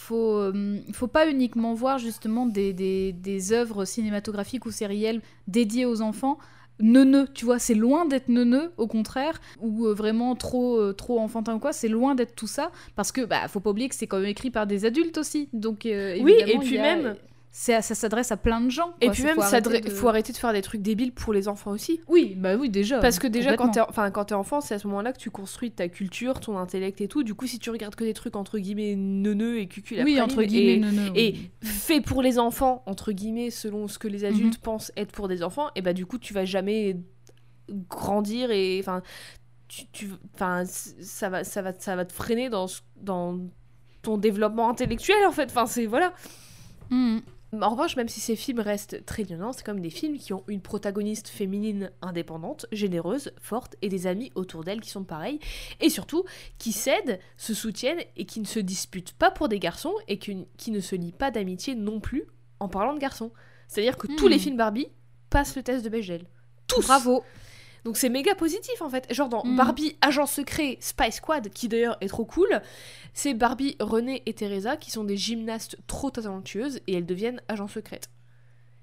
faut, 0.03 0.37
euh, 0.37 0.77
faut 0.93 1.07
pas 1.07 1.29
uniquement 1.29 1.73
voir 1.73 1.97
justement 1.97 2.45
des, 2.45 2.73
des, 2.73 3.11
des 3.13 3.51
œuvres 3.53 3.85
cinématographiques 3.85 4.65
ou 4.65 4.71
sérielles 4.71 5.21
dédiées 5.47 5.85
aux 5.85 6.01
enfants. 6.01 6.37
Neuneux, 6.79 7.27
tu 7.33 7.45
vois, 7.45 7.59
c'est 7.59 7.75
loin 7.75 8.05
d'être 8.05 8.29
neuneux, 8.29 8.71
au 8.77 8.87
contraire, 8.87 9.39
ou 9.61 9.85
euh, 9.85 9.93
vraiment 9.93 10.35
trop, 10.35 10.79
euh, 10.79 10.91
trop 10.91 11.19
enfantin 11.19 11.53
ou 11.55 11.59
quoi, 11.59 11.71
c'est 11.71 11.87
loin 11.87 12.15
d'être 12.15 12.35
tout 12.35 12.47
ça, 12.47 12.71
parce 12.95 13.11
que 13.11 13.21
bah 13.21 13.47
faut 13.47 13.59
pas 13.59 13.69
oublier 13.69 13.89
que 13.89 13.95
c'est 13.95 14.07
quand 14.07 14.17
même 14.19 14.27
écrit 14.27 14.49
par 14.49 14.65
des 14.65 14.83
adultes 14.83 15.19
aussi, 15.19 15.49
donc 15.53 15.85
euh, 15.85 16.17
Oui, 16.19 16.33
et 16.47 16.57
puis 16.57 16.77
même- 16.79 17.15
ça 17.55 17.81
s'adresse 17.95 18.31
à 18.31 18.37
plein 18.37 18.59
de 18.61 18.69
gens. 18.71 18.95
Et 18.99 19.11
puis 19.11 19.21
même, 19.23 19.37
de- 19.37 19.89
faut 19.91 20.07
arrêter 20.07 20.33
de 20.33 20.37
faire 20.37 20.53
des 20.53 20.63
trucs 20.63 20.81
débiles 20.81 21.11
pour 21.13 21.33
les 21.33 21.47
enfants 21.47 21.69
aussi. 21.69 22.01
Oui, 22.07 22.33
bah 22.35 22.55
oui, 22.55 22.69
déjà. 22.71 22.99
Parce 22.99 23.19
que 23.19 23.27
déjà, 23.27 23.55
quand 23.55 23.69
t'es 23.69 23.79
enfin, 23.81 24.09
quand 24.09 24.25
t'es 24.25 24.33
enfant, 24.33 24.59
c'est 24.59 24.73
à 24.73 24.79
ce 24.79 24.87
moment-là 24.87 25.13
que 25.13 25.19
tu 25.19 25.29
construis 25.29 25.69
ta 25.69 25.87
culture, 25.87 26.39
ton 26.39 26.57
intellect 26.57 26.99
et 27.01 27.07
tout. 27.07 27.21
Du 27.23 27.35
coup, 27.35 27.45
si 27.45 27.59
tu 27.59 27.69
regardes 27.69 27.93
que 27.93 28.03
des 28.03 28.15
trucs 28.15 28.35
entre 28.35 28.57
guillemets 28.57 28.95
neuneux 28.95 29.59
et 29.59 29.67
cucul 29.67 30.01
Oui, 30.03 30.19
entre 30.19 30.41
guillemets, 30.41 30.73
et, 30.73 30.79
neuneux, 30.79 31.11
et 31.15 31.33
oui. 31.33 31.51
fait 31.61 32.01
pour 32.01 32.23
les 32.23 32.39
enfants, 32.39 32.81
entre 32.87 33.11
guillemets, 33.11 33.51
selon 33.51 33.87
ce 33.87 33.99
que 33.99 34.07
les 34.07 34.25
adultes 34.25 34.55
Mhm. 34.57 34.61
pensent 34.63 34.91
être 34.97 35.11
pour 35.11 35.27
des 35.27 35.43
enfants, 35.43 35.69
et 35.75 35.83
bah 35.83 35.93
du 35.93 36.07
coup, 36.07 36.17
tu 36.17 36.33
vas 36.33 36.45
jamais 36.45 36.97
grandir 37.87 38.49
et 38.49 38.79
enfin, 38.79 39.03
tu, 39.67 39.85
tu- 39.91 40.09
ça 40.37 41.29
va, 41.29 41.43
ça 41.43 41.61
va, 41.61 41.73
ça 41.77 41.95
va 41.95 42.03
te 42.05 42.13
freiner 42.13 42.49
dans, 42.49 42.65
dans 42.97 43.39
ton 44.01 44.17
développement 44.17 44.69
intellectuel 44.69 45.17
en 45.27 45.31
fait. 45.31 45.45
Enfin, 45.51 45.67
c'est 45.67 45.85
voilà. 45.85 46.13
Mhm. 46.89 47.21
En 47.61 47.69
revanche, 47.69 47.95
même 47.95 48.09
si 48.09 48.19
ces 48.19 48.35
films 48.35 48.59
restent 48.59 49.05
très 49.05 49.23
violents, 49.23 49.53
c'est 49.53 49.63
comme 49.63 49.79
des 49.79 49.91
films 49.91 50.17
qui 50.17 50.33
ont 50.33 50.43
une 50.47 50.61
protagoniste 50.61 51.27
féminine 51.27 51.91
indépendante, 52.01 52.65
généreuse, 52.71 53.31
forte, 53.39 53.75
et 53.81 53.89
des 53.89 54.07
amis 54.07 54.31
autour 54.35 54.63
d'elle 54.63 54.81
qui 54.81 54.89
sont 54.89 55.03
pareils, 55.03 55.39
et 55.79 55.89
surtout 55.89 56.23
qui 56.57 56.71
s'aident, 56.71 57.19
se 57.37 57.53
soutiennent 57.53 58.03
et 58.17 58.25
qui 58.25 58.39
ne 58.39 58.45
se 58.45 58.59
disputent 58.59 59.13
pas 59.13 59.29
pour 59.29 59.49
des 59.49 59.59
garçons 59.59 59.93
et 60.07 60.17
qui, 60.17 60.47
qui 60.57 60.71
ne 60.71 60.79
se 60.79 60.95
lient 60.95 61.11
pas 61.11 61.29
d'amitié 61.31 61.75
non 61.75 61.99
plus 61.99 62.23
en 62.59 62.69
parlant 62.69 62.93
de 62.93 62.99
garçons. 62.99 63.31
C'est-à-dire 63.67 63.97
que 63.97 64.07
tous 64.07 64.27
Hmm. 64.27 64.31
les 64.31 64.39
films 64.39 64.57
Barbie 64.57 64.87
passent 65.29 65.55
le 65.55 65.63
test 65.63 65.83
de 65.83 65.89
Bechdel. 65.89 66.25
Tous 66.67 66.81
Bravo. 66.85 67.23
Donc 67.85 67.97
c'est 67.97 68.09
méga 68.09 68.33
positif 68.35 68.81
en 68.81 68.89
fait. 68.89 69.11
Genre 69.13 69.29
dans 69.29 69.43
Mm. 69.43 69.55
Barbie 69.55 69.97
Agent 70.01 70.25
Secret 70.25 70.77
Spy 70.79 71.11
Squad, 71.11 71.49
qui 71.49 71.67
d'ailleurs 71.67 71.97
est 72.01 72.07
trop 72.07 72.25
cool, 72.25 72.61
c'est 73.13 73.33
Barbie, 73.33 73.75
René 73.79 74.23
et 74.25 74.33
Teresa 74.33 74.77
qui 74.77 74.89
sont 74.91 75.03
des 75.03 75.17
gymnastes 75.17 75.77
trop 75.87 76.09
talentueuses 76.09 76.79
et 76.87 76.95
elles 76.95 77.05
deviennent 77.05 77.41
agents 77.47 77.67
secrètes. 77.67 78.09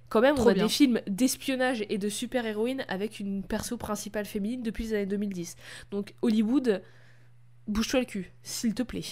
Quand 0.09 0.21
même, 0.21 0.35
Trop 0.35 0.47
on 0.47 0.49
a 0.51 0.55
bien. 0.55 0.65
des 0.65 0.69
films 0.69 1.01
d'espionnage 1.07 1.85
et 1.89 1.97
de 1.97 2.09
super-héroïnes 2.09 2.85
avec 2.89 3.21
une 3.21 3.45
perso 3.45 3.77
principale 3.77 4.25
féminine 4.27 4.61
depuis 4.63 4.85
les 4.85 4.95
années 4.95 5.07
2010. 5.07 5.55
Donc 5.93 6.15
Hollywood, 6.21 6.83
bouge-toi 7.69 8.01
le 8.01 8.07
cul, 8.07 8.33
s'il 8.43 8.75
te 8.75 8.83
plaît. 8.83 9.05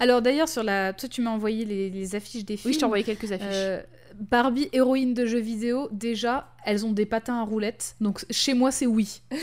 Alors 0.00 0.22
d'ailleurs, 0.22 0.48
sur 0.48 0.62
la, 0.62 0.92
toi 0.92 1.08
tu 1.08 1.22
m'as 1.22 1.30
envoyé 1.30 1.64
les, 1.64 1.88
les 1.88 2.14
affiches 2.14 2.44
des 2.44 2.56
films. 2.56 2.70
Oui, 2.70 2.74
je 2.74 2.78
t'ai 2.80 2.84
envoyé 2.84 3.04
quelques 3.04 3.32
affiches. 3.32 3.46
Euh, 3.52 3.82
Barbie, 4.20 4.68
héroïne 4.72 5.14
de 5.14 5.26
jeux 5.26 5.38
vidéo, 5.40 5.88
déjà, 5.92 6.52
elles 6.64 6.84
ont 6.86 6.92
des 6.92 7.06
patins 7.06 7.40
à 7.40 7.42
roulettes. 7.44 7.96
Donc 8.00 8.24
chez 8.30 8.54
moi, 8.54 8.70
c'est 8.70 8.86
oui. 8.86 9.22
100%. 9.30 9.36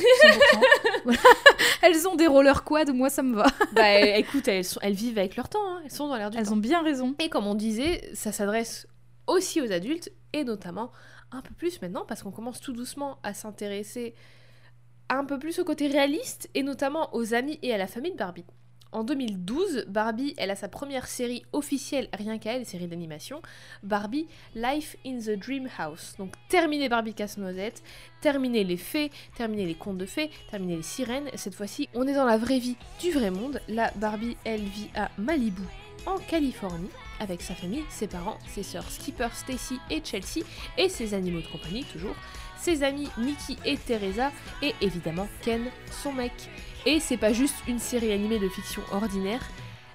Voilà. 1.06 1.19
Elles 1.84 2.07
ont 2.07 2.15
des 2.15 2.27
roller 2.27 2.64
quad, 2.64 2.93
moi 2.93 3.10
ça 3.10 3.23
me 3.23 3.35
va. 3.35 3.48
bah 3.73 3.99
écoute, 4.18 4.48
elles, 4.48 4.64
sont- 4.64 4.80
elles 4.84 4.93
vivent 4.93 5.18
avec 5.18 5.35
leur 5.35 5.49
temps, 5.49 5.60
hein. 5.68 5.81
elles 5.84 5.91
sont 5.91 6.07
dans 6.07 6.15
l'air 6.15 6.30
du 6.30 6.38
Elles 6.38 6.45
temps. 6.45 6.53
ont 6.53 6.57
bien 6.57 6.84
raison. 6.84 7.15
Et 7.19 7.27
comme 7.30 7.48
on 7.48 7.56
disait, 7.56 8.07
ça 8.14 8.31
s'adresse 8.31 8.88
aussi 9.27 9.61
aux 9.61 9.72
adultes 9.72 10.11
et 10.34 10.43
notamment 10.43 10.91
un 11.31 11.41
peu 11.41 11.53
plus 11.56 11.81
maintenant 11.81 12.06
parce 12.07 12.22
qu'on 12.22 12.31
commence 12.31 12.60
tout 12.60 12.73
doucement 12.73 13.18
à 13.23 13.34
s'intéresser 13.34 14.14
un 15.10 15.26
peu 15.26 15.39
plus 15.39 15.57
au 15.60 15.64
côté 15.64 15.88
réaliste 15.88 16.49
et 16.53 16.61
notamment 16.64 17.10
aux 17.15 17.34
amis 17.34 17.57
et 17.64 17.73
à 17.73 17.77
la 17.77 17.88
famille 17.88 18.11
de 18.11 18.18
Barbie. 18.18 18.45
En 18.93 19.05
2012, 19.05 19.85
Barbie, 19.88 20.34
elle 20.38 20.51
a 20.51 20.55
sa 20.57 20.68
première 20.68 21.07
série 21.07 21.43
officielle, 21.53 22.09
rien 22.11 22.38
qu'à 22.38 22.53
elle, 22.55 22.65
série 22.65 22.88
d'animation, 22.88 23.41
Barbie 23.84 24.27
Life 24.53 24.97
in 25.05 25.19
the 25.19 25.39
Dream 25.39 25.69
House. 25.77 26.15
Donc 26.18 26.34
terminé 26.49 26.89
Barbie 26.89 27.13
Casse-Noisette, 27.13 27.84
terminé 28.19 28.65
les 28.65 28.76
fées, 28.76 29.09
terminé 29.38 29.65
les 29.65 29.76
contes 29.76 29.97
de 29.97 30.05
fées, 30.05 30.30
terminé 30.49 30.76
les 30.76 30.84
sirènes. 30.84 31.30
Cette 31.35 31.55
fois-ci, 31.55 31.88
on 31.93 32.05
est 32.05 32.13
dans 32.13 32.26
la 32.26 32.38
vraie 32.38 32.59
vie 32.59 32.76
du 32.99 33.11
vrai 33.11 33.31
monde. 33.31 33.61
Là, 33.69 33.91
Barbie, 33.95 34.35
elle 34.43 34.63
vit 34.63 34.89
à 34.93 35.09
Malibu, 35.18 35.63
en 36.05 36.18
Californie, 36.18 36.89
avec 37.22 37.41
sa 37.41 37.55
famille, 37.55 37.85
ses 37.89 38.07
parents, 38.07 38.39
ses 38.47 38.63
sœurs 38.63 38.89
Skipper, 38.89 39.30
Stacy 39.34 39.80
et 39.89 40.01
Chelsea, 40.03 40.45
et 40.77 40.89
ses 40.89 41.13
animaux 41.13 41.41
de 41.41 41.47
compagnie 41.47 41.85
toujours, 41.85 42.15
ses 42.57 42.84
amis 42.84 43.07
Mickey 43.18 43.55
et 43.63 43.77
Teresa, 43.77 44.31
et 44.61 44.76
évidemment 44.81 45.30
Ken, 45.41 45.69
son 46.03 46.11
mec. 46.11 46.34
Et 46.86 46.99
c'est 46.99 47.18
pas 47.18 47.34
juste 47.34 47.56
une 47.68 47.80
série 47.80 48.12
animée 48.12 48.40
de 48.40 48.49
fiction 48.49 48.82
ordinaire, 48.91 49.41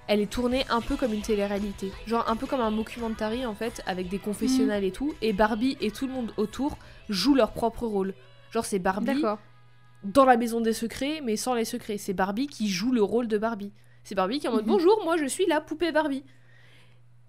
elle 0.09 0.21
est 0.21 0.31
tournée 0.31 0.65
un 0.71 0.81
peu 0.81 0.95
comme 0.97 1.13
une 1.13 1.21
télé-réalité. 1.23 1.91
Genre 2.07 2.25
un 2.29 2.37
peu 2.37 2.47
comme 2.47 2.61
un 2.61 2.71
mockumentary 2.71 3.45
en 3.45 3.55
fait, 3.55 3.83
avec 3.87 4.09
des 4.09 4.19
confessionnals 4.19 4.85
et 4.85 4.93
tout, 4.93 5.15
et 5.21 5.33
Barbie 5.33 5.77
et 5.81 5.91
tout 5.91 6.07
le 6.07 6.13
monde 6.13 6.33
autour 6.37 6.79
jouent 7.09 7.35
leur 7.35 7.51
propre 7.53 7.87
rôle. 7.87 8.15
Genre 8.53 8.65
c'est 8.65 8.79
Barbie 8.79 9.07
dans 10.05 10.25
la 10.25 10.37
maison 10.37 10.61
des 10.61 10.73
secrets, 10.73 11.21
mais 11.25 11.37
sans 11.37 11.55
les 11.55 11.65
secrets. 11.65 11.99
C'est 11.99 12.13
Barbie 12.15 12.47
qui 12.47 12.69
joue 12.69 12.93
le 12.93 13.03
rôle 13.03 13.27
de 13.27 13.39
Barbie. 13.39 13.73
C'est 14.05 14.15
Barbie 14.15 14.39
qui 14.39 14.47
est 14.47 14.49
en 14.49 14.53
mode 14.53 14.63
Mhm. 14.67 14.69
bonjour, 14.73 15.01
moi 15.05 15.17
je 15.17 15.25
suis 15.27 15.47
la 15.47 15.61
poupée 15.61 15.91
Barbie. 15.91 16.23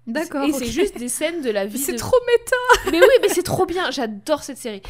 D'accord. 0.07 0.45
Et 0.45 0.53
c'est 0.53 0.65
juste 0.67 0.97
des 0.97 1.09
scènes 1.09 1.41
de 1.41 1.49
la 1.49 1.65
vie. 1.65 1.77
C'est 1.77 1.91
de- 1.93 1.97
trop 1.97 2.15
méta. 2.25 2.91
Mais 2.91 2.99
oui, 3.01 3.13
mais 3.21 3.27
c'est 3.29 3.43
trop 3.43 3.65
bien, 3.65 3.91
j'adore 3.91 4.41
cette 4.41 4.57
série. 4.57 4.81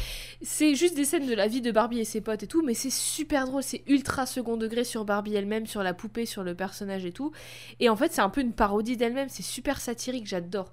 C'est 0.42 0.76
juste 0.76 0.94
des 0.94 1.04
scènes 1.04 1.26
de 1.26 1.34
la 1.34 1.48
vie 1.48 1.60
de 1.60 1.72
Barbie 1.72 1.98
et 2.00 2.04
ses 2.04 2.20
potes 2.20 2.44
et 2.44 2.46
tout, 2.46 2.62
mais 2.62 2.74
c'est 2.74 2.90
super 2.92 3.46
drôle, 3.46 3.62
c'est 3.64 3.82
ultra 3.88 4.26
second 4.26 4.56
degré 4.56 4.84
sur 4.84 5.04
Barbie 5.04 5.34
elle-même, 5.34 5.66
sur 5.66 5.82
la 5.82 5.92
poupée, 5.92 6.24
sur 6.24 6.44
le 6.44 6.54
personnage 6.54 7.04
et 7.04 7.12
tout. 7.12 7.32
Et 7.80 7.88
en 7.88 7.96
fait, 7.96 8.12
c'est 8.12 8.20
un 8.20 8.30
peu 8.30 8.40
une 8.40 8.52
parodie 8.52 8.96
d'elle-même, 8.96 9.28
c'est 9.28 9.42
super 9.42 9.80
satirique, 9.80 10.26
j'adore. 10.26 10.70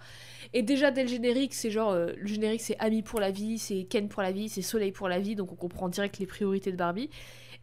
Et 0.54 0.62
déjà 0.62 0.92
dès 0.92 1.02
le 1.02 1.10
générique, 1.10 1.56
c'est 1.56 1.72
genre 1.72 1.92
euh, 1.92 2.12
le 2.18 2.28
générique 2.28 2.62
c'est 2.62 2.78
Ami 2.80 3.02
pour 3.02 3.20
la 3.20 3.32
vie, 3.32 3.58
c'est 3.58 3.84
Ken 3.90 4.08
pour 4.08 4.22
la 4.22 4.32
vie, 4.32 4.48
c'est 4.48 4.62
Soleil 4.62 4.92
pour 4.92 5.10
la 5.10 5.20
vie, 5.20 5.36
donc 5.36 5.52
on 5.52 5.56
comprend 5.56 5.90
direct 5.90 6.20
les 6.20 6.28
priorités 6.28 6.72
de 6.72 6.78
Barbie. 6.78 7.10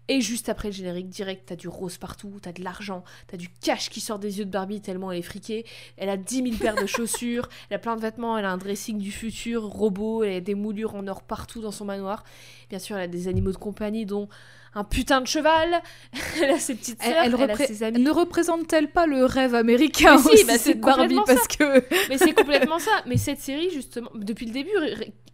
Et 0.08 0.20
juste 0.20 0.48
après 0.48 0.68
le 0.68 0.74
générique, 0.74 1.08
direct, 1.08 1.44
t'as 1.46 1.56
du 1.56 1.68
rose 1.68 1.96
partout, 1.96 2.32
t'as 2.42 2.52
de 2.52 2.62
l'argent, 2.62 3.04
t'as 3.28 3.36
du 3.36 3.48
cash 3.48 3.88
qui 3.88 4.00
sort 4.00 4.18
des 4.18 4.38
yeux 4.38 4.44
de 4.44 4.50
Barbie 4.50 4.80
tellement 4.80 5.12
elle 5.12 5.20
est 5.20 5.22
friquée. 5.22 5.64
Elle 5.96 6.08
a 6.08 6.16
10 6.16 6.42
000 6.42 6.56
paires 6.56 6.74
de 6.74 6.86
chaussures, 6.86 7.48
elle 7.70 7.76
a 7.76 7.78
plein 7.78 7.96
de 7.96 8.00
vêtements, 8.00 8.36
elle 8.36 8.44
a 8.44 8.50
un 8.50 8.58
dressing 8.58 8.98
du 8.98 9.12
futur, 9.12 9.62
robot, 9.62 10.24
elle 10.24 10.36
a 10.36 10.40
des 10.40 10.56
moulures 10.56 10.96
en 10.96 11.06
or 11.06 11.22
partout 11.22 11.60
dans 11.60 11.70
son 11.70 11.84
manoir. 11.84 12.24
Bien 12.68 12.80
sûr, 12.80 12.96
elle 12.96 13.04
a 13.04 13.08
des 13.08 13.28
animaux 13.28 13.52
de 13.52 13.58
compagnie, 13.58 14.04
dont 14.04 14.28
un 14.74 14.84
putain 14.84 15.20
de 15.20 15.26
cheval. 15.26 15.82
elle 16.42 16.50
a 16.50 16.58
ses 16.58 16.74
petites 16.74 17.02
sœurs, 17.02 17.14
elle 17.24 17.36
elle, 17.38 17.50
a 17.50 17.56
ses 17.56 17.82
amis. 17.82 18.00
ne 18.00 18.10
représente-t-elle 18.10 18.90
pas 18.90 19.06
le 19.06 19.24
rêve 19.24 19.54
américain 19.54 20.16
Mais 20.16 20.22
si, 20.22 20.28
aussi, 20.28 20.44
bah, 20.44 20.58
c'est 20.58 20.74
Barbie 20.74 21.14
complètement 21.14 21.24
Parce 21.24 21.46
que 21.46 22.08
Mais 22.08 22.18
c'est 22.18 22.32
complètement 22.32 22.78
ça. 22.80 23.02
Mais 23.06 23.16
cette 23.16 23.40
série, 23.40 23.70
justement, 23.70 24.10
depuis 24.14 24.46
le 24.46 24.52
début, 24.52 24.70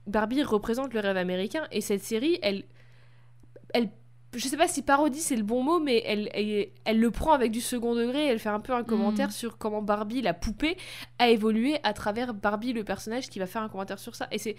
Barbie 0.07 0.43
représente 0.43 0.93
le 0.93 1.01
rêve 1.01 1.17
américain. 1.17 1.67
Et 1.73 1.81
cette 1.81 2.03
série, 2.03 2.39
elle. 2.43 2.65
elle 3.73 3.89
je 4.35 4.47
sais 4.47 4.57
pas 4.57 4.69
si 4.69 4.83
parodie 4.83 5.21
c'est 5.21 5.37
le 5.37 5.43
bon 5.43 5.63
mot, 5.63 5.81
mais 5.81 6.03
elle, 6.05 6.29
elle, 6.35 6.69
elle 6.85 7.01
le 7.01 7.11
prend 7.11 7.33
avec 7.33 7.51
du 7.51 7.61
second 7.61 7.95
degré. 7.95 8.27
Elle 8.27 8.39
fait 8.39 8.49
un 8.51 8.61
peu 8.61 8.73
un 8.75 8.85
commentaire 8.85 9.29
Mm. 9.29 9.33
sur 9.33 9.59
comment 9.59 9.83
Barbie, 9.83 10.21
la 10.23 10.35
poupée, 10.35 10.77
a 11.19 11.29
évolué 11.31 11.79
à 11.83 11.93
travers 11.93 12.35
Barbie, 12.35 12.73
le 12.73 12.85
personnage, 12.85 13.29
qui 13.29 13.39
va 13.39 13.47
faire 13.47 13.63
un 13.63 13.69
commentaire 13.69 13.99
sur 13.99 14.15
ça. 14.15 14.29
Et 14.31 14.39
c'est. 14.39 14.57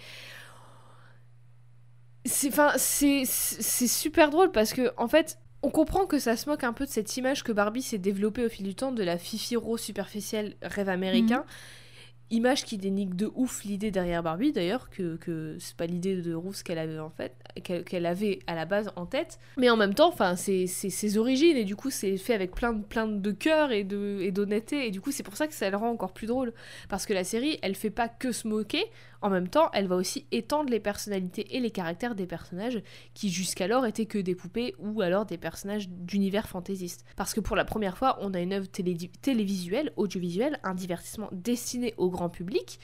C'est 2.26 2.50
c'est 2.76 3.24
c'est 3.24 3.86
super 3.86 4.28
drôle 4.30 4.50
parce 4.50 4.74
que, 4.74 4.92
en 4.98 5.08
fait, 5.08 5.38
on 5.62 5.70
comprend 5.70 6.04
que 6.06 6.18
ça 6.18 6.36
se 6.36 6.48
moque 6.50 6.64
un 6.64 6.74
peu 6.74 6.84
de 6.84 6.90
cette 6.90 7.16
image 7.16 7.42
que 7.42 7.52
Barbie 7.52 7.82
s'est 7.82 7.98
développée 7.98 8.44
au 8.44 8.48
fil 8.50 8.66
du 8.66 8.74
temps 8.74 8.92
de 8.92 9.02
la 9.02 9.16
fifi 9.16 9.56
rose 9.56 9.80
superficielle 9.80 10.56
rêve 10.62 10.88
américain. 10.90 11.44
Image 12.30 12.64
qui 12.64 12.78
dénigre 12.78 13.16
de 13.16 13.30
ouf 13.34 13.64
l'idée 13.64 13.90
derrière 13.90 14.22
Barbie 14.22 14.52
d'ailleurs, 14.52 14.88
que, 14.90 15.16
que 15.16 15.56
c'est 15.58 15.76
pas 15.76 15.86
l'idée 15.86 16.16
de 16.16 16.34
Rousse 16.34 16.62
qu'elle 16.62 16.78
avait 16.78 16.98
en 16.98 17.10
fait, 17.10 17.34
qu'elle 17.64 18.06
avait 18.06 18.38
à 18.46 18.54
la 18.54 18.66
base 18.66 18.90
en 18.96 19.06
tête. 19.06 19.38
Mais 19.56 19.70
en 19.70 19.76
même 19.76 19.94
temps, 19.94 20.08
enfin, 20.08 20.36
c'est 20.36 20.66
ses 20.66 21.18
origines 21.18 21.56
et 21.56 21.64
du 21.64 21.76
coup 21.76 21.90
c'est 21.90 22.16
fait 22.16 22.34
avec 22.34 22.54
plein 22.54 22.72
de, 22.72 22.82
plein 22.82 23.06
de 23.06 23.30
cœur 23.32 23.72
et 23.72 23.84
de 23.84 24.18
et 24.20 24.30
d'honnêteté 24.30 24.86
et 24.86 24.90
du 24.90 25.00
coup 25.00 25.10
c'est 25.10 25.22
pour 25.22 25.36
ça 25.36 25.46
que 25.46 25.54
ça 25.54 25.68
le 25.70 25.76
rend 25.76 25.90
encore 25.90 26.12
plus 26.12 26.26
drôle. 26.26 26.52
Parce 26.88 27.06
que 27.06 27.12
la 27.12 27.24
série, 27.24 27.58
elle 27.62 27.74
fait 27.74 27.90
pas 27.90 28.08
que 28.08 28.32
se 28.32 28.46
moquer, 28.46 28.84
en 29.22 29.30
même 29.30 29.48
temps, 29.48 29.70
elle 29.72 29.86
va 29.86 29.96
aussi 29.96 30.26
étendre 30.32 30.70
les 30.70 30.80
personnalités 30.80 31.56
et 31.56 31.60
les 31.60 31.70
caractères 31.70 32.14
des 32.14 32.26
personnages 32.26 32.82
qui 33.14 33.30
jusqu'alors 33.30 33.86
étaient 33.86 34.06
que 34.06 34.18
des 34.18 34.34
poupées 34.34 34.74
ou 34.78 35.02
alors 35.02 35.26
des 35.26 35.38
personnages 35.38 35.88
d'univers 35.88 36.48
fantaisiste. 36.48 37.04
Parce 37.16 37.34
que 37.34 37.40
pour 37.40 37.56
la 37.56 37.64
première 37.64 37.98
fois, 37.98 38.18
on 38.20 38.34
a 38.34 38.40
une 38.40 38.52
œuvre 38.52 38.68
télé- 38.68 39.10
télévisuelle, 39.20 39.92
audiovisuelle, 39.96 40.58
un 40.62 40.74
divertissement 40.74 41.28
destiné 41.32 41.94
au 41.96 42.10
grand 42.10 42.30
public 42.30 42.80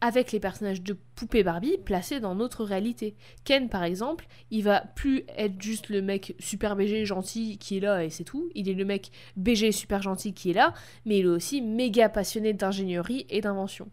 avec 0.00 0.32
les 0.32 0.40
personnages 0.40 0.82
de 0.82 0.98
poupées 1.14 1.42
Barbie 1.42 1.78
placés 1.82 2.20
dans 2.20 2.34
notre 2.34 2.62
réalité. 2.62 3.16
Ken, 3.44 3.70
par 3.70 3.84
exemple, 3.84 4.26
il 4.50 4.62
va 4.62 4.80
plus 4.80 5.24
être 5.38 5.62
juste 5.62 5.88
le 5.88 6.02
mec 6.02 6.34
super 6.38 6.76
BG 6.76 7.06
gentil 7.06 7.56
qui 7.56 7.78
est 7.78 7.80
là 7.80 8.04
et 8.04 8.10
c'est 8.10 8.24
tout. 8.24 8.50
Il 8.54 8.68
est 8.68 8.74
le 8.74 8.84
mec 8.84 9.12
BG 9.36 9.72
super 9.72 10.02
gentil 10.02 10.34
qui 10.34 10.50
est 10.50 10.54
là, 10.54 10.74
mais 11.06 11.20
il 11.20 11.24
est 11.24 11.28
aussi 11.28 11.62
méga 11.62 12.10
passionné 12.10 12.52
d'ingénierie 12.52 13.24
et 13.30 13.40
d'invention. 13.40 13.88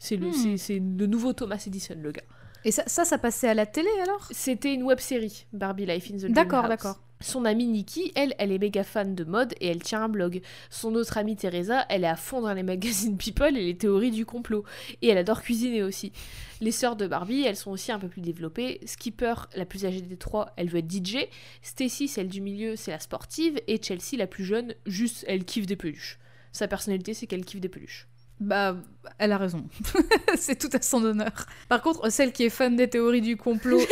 C'est 0.00 0.16
le, 0.16 0.28
Hmm. 0.28 0.56
c'est- 0.56 0.78
le 0.78 1.06
nouveau 1.06 1.32
Thomas 1.32 1.62
Edison, 1.66 1.96
le 2.00 2.12
gars. 2.12 2.22
Et 2.64 2.72
ça, 2.72 2.82
ça, 2.86 3.04
ça 3.04 3.18
passait 3.18 3.48
à 3.48 3.54
la 3.54 3.66
télé 3.66 3.88
alors? 4.02 4.28
C'était 4.32 4.74
une 4.74 4.82
web 4.82 4.98
série, 4.98 5.46
Barbie 5.52 5.86
Life 5.86 6.10
in 6.12 6.16
the 6.16 6.30
D'accord, 6.32 6.68
d'accord. 6.68 7.00
Son 7.20 7.44
amie 7.44 7.66
Nikki, 7.66 8.12
elle, 8.14 8.32
elle 8.38 8.52
est 8.52 8.58
méga 8.58 8.84
fan 8.84 9.16
de 9.16 9.24
mode 9.24 9.52
et 9.60 9.66
elle 9.68 9.82
tient 9.82 10.04
un 10.04 10.08
blog. 10.08 10.40
Son 10.70 10.94
autre 10.94 11.18
amie 11.18 11.34
Teresa, 11.34 11.84
elle 11.88 12.04
est 12.04 12.08
à 12.08 12.14
fond 12.14 12.40
dans 12.42 12.52
les 12.52 12.62
magazines 12.62 13.16
People 13.18 13.56
et 13.56 13.64
les 13.64 13.76
théories 13.76 14.12
du 14.12 14.24
complot. 14.24 14.62
Et 15.02 15.08
elle 15.08 15.18
adore 15.18 15.42
cuisiner 15.42 15.82
aussi. 15.82 16.12
Les 16.60 16.70
sœurs 16.70 16.94
de 16.94 17.08
Barbie, 17.08 17.42
elles 17.42 17.56
sont 17.56 17.72
aussi 17.72 17.90
un 17.90 17.98
peu 17.98 18.06
plus 18.08 18.20
développées. 18.20 18.80
Skipper, 18.86 19.34
la 19.56 19.64
plus 19.64 19.84
âgée 19.84 20.00
des 20.00 20.16
trois, 20.16 20.52
elle 20.56 20.68
veut 20.68 20.78
être 20.78 20.90
DJ. 20.90 21.26
Stacy, 21.62 22.06
celle 22.06 22.28
du 22.28 22.40
milieu, 22.40 22.76
c'est 22.76 22.92
la 22.92 23.00
sportive. 23.00 23.60
Et 23.66 23.80
Chelsea, 23.82 24.16
la 24.16 24.28
plus 24.28 24.44
jeune, 24.44 24.74
juste, 24.86 25.24
elle 25.26 25.44
kiffe 25.44 25.66
des 25.66 25.76
peluches. 25.76 26.18
Sa 26.52 26.68
personnalité, 26.68 27.14
c'est 27.14 27.26
qu'elle 27.26 27.44
kiffe 27.44 27.60
des 27.60 27.68
peluches. 27.68 28.06
Bah, 28.40 28.76
elle 29.18 29.32
a 29.32 29.38
raison. 29.38 29.64
c'est 30.36 30.56
tout 30.58 30.68
à 30.72 30.80
son 30.80 31.04
honneur. 31.04 31.32
Par 31.68 31.82
contre, 31.82 32.08
celle 32.10 32.32
qui 32.32 32.44
est 32.44 32.50
fan 32.50 32.76
des 32.76 32.88
théories 32.88 33.20
du 33.20 33.36
complot 33.36 33.80
et 33.80 33.86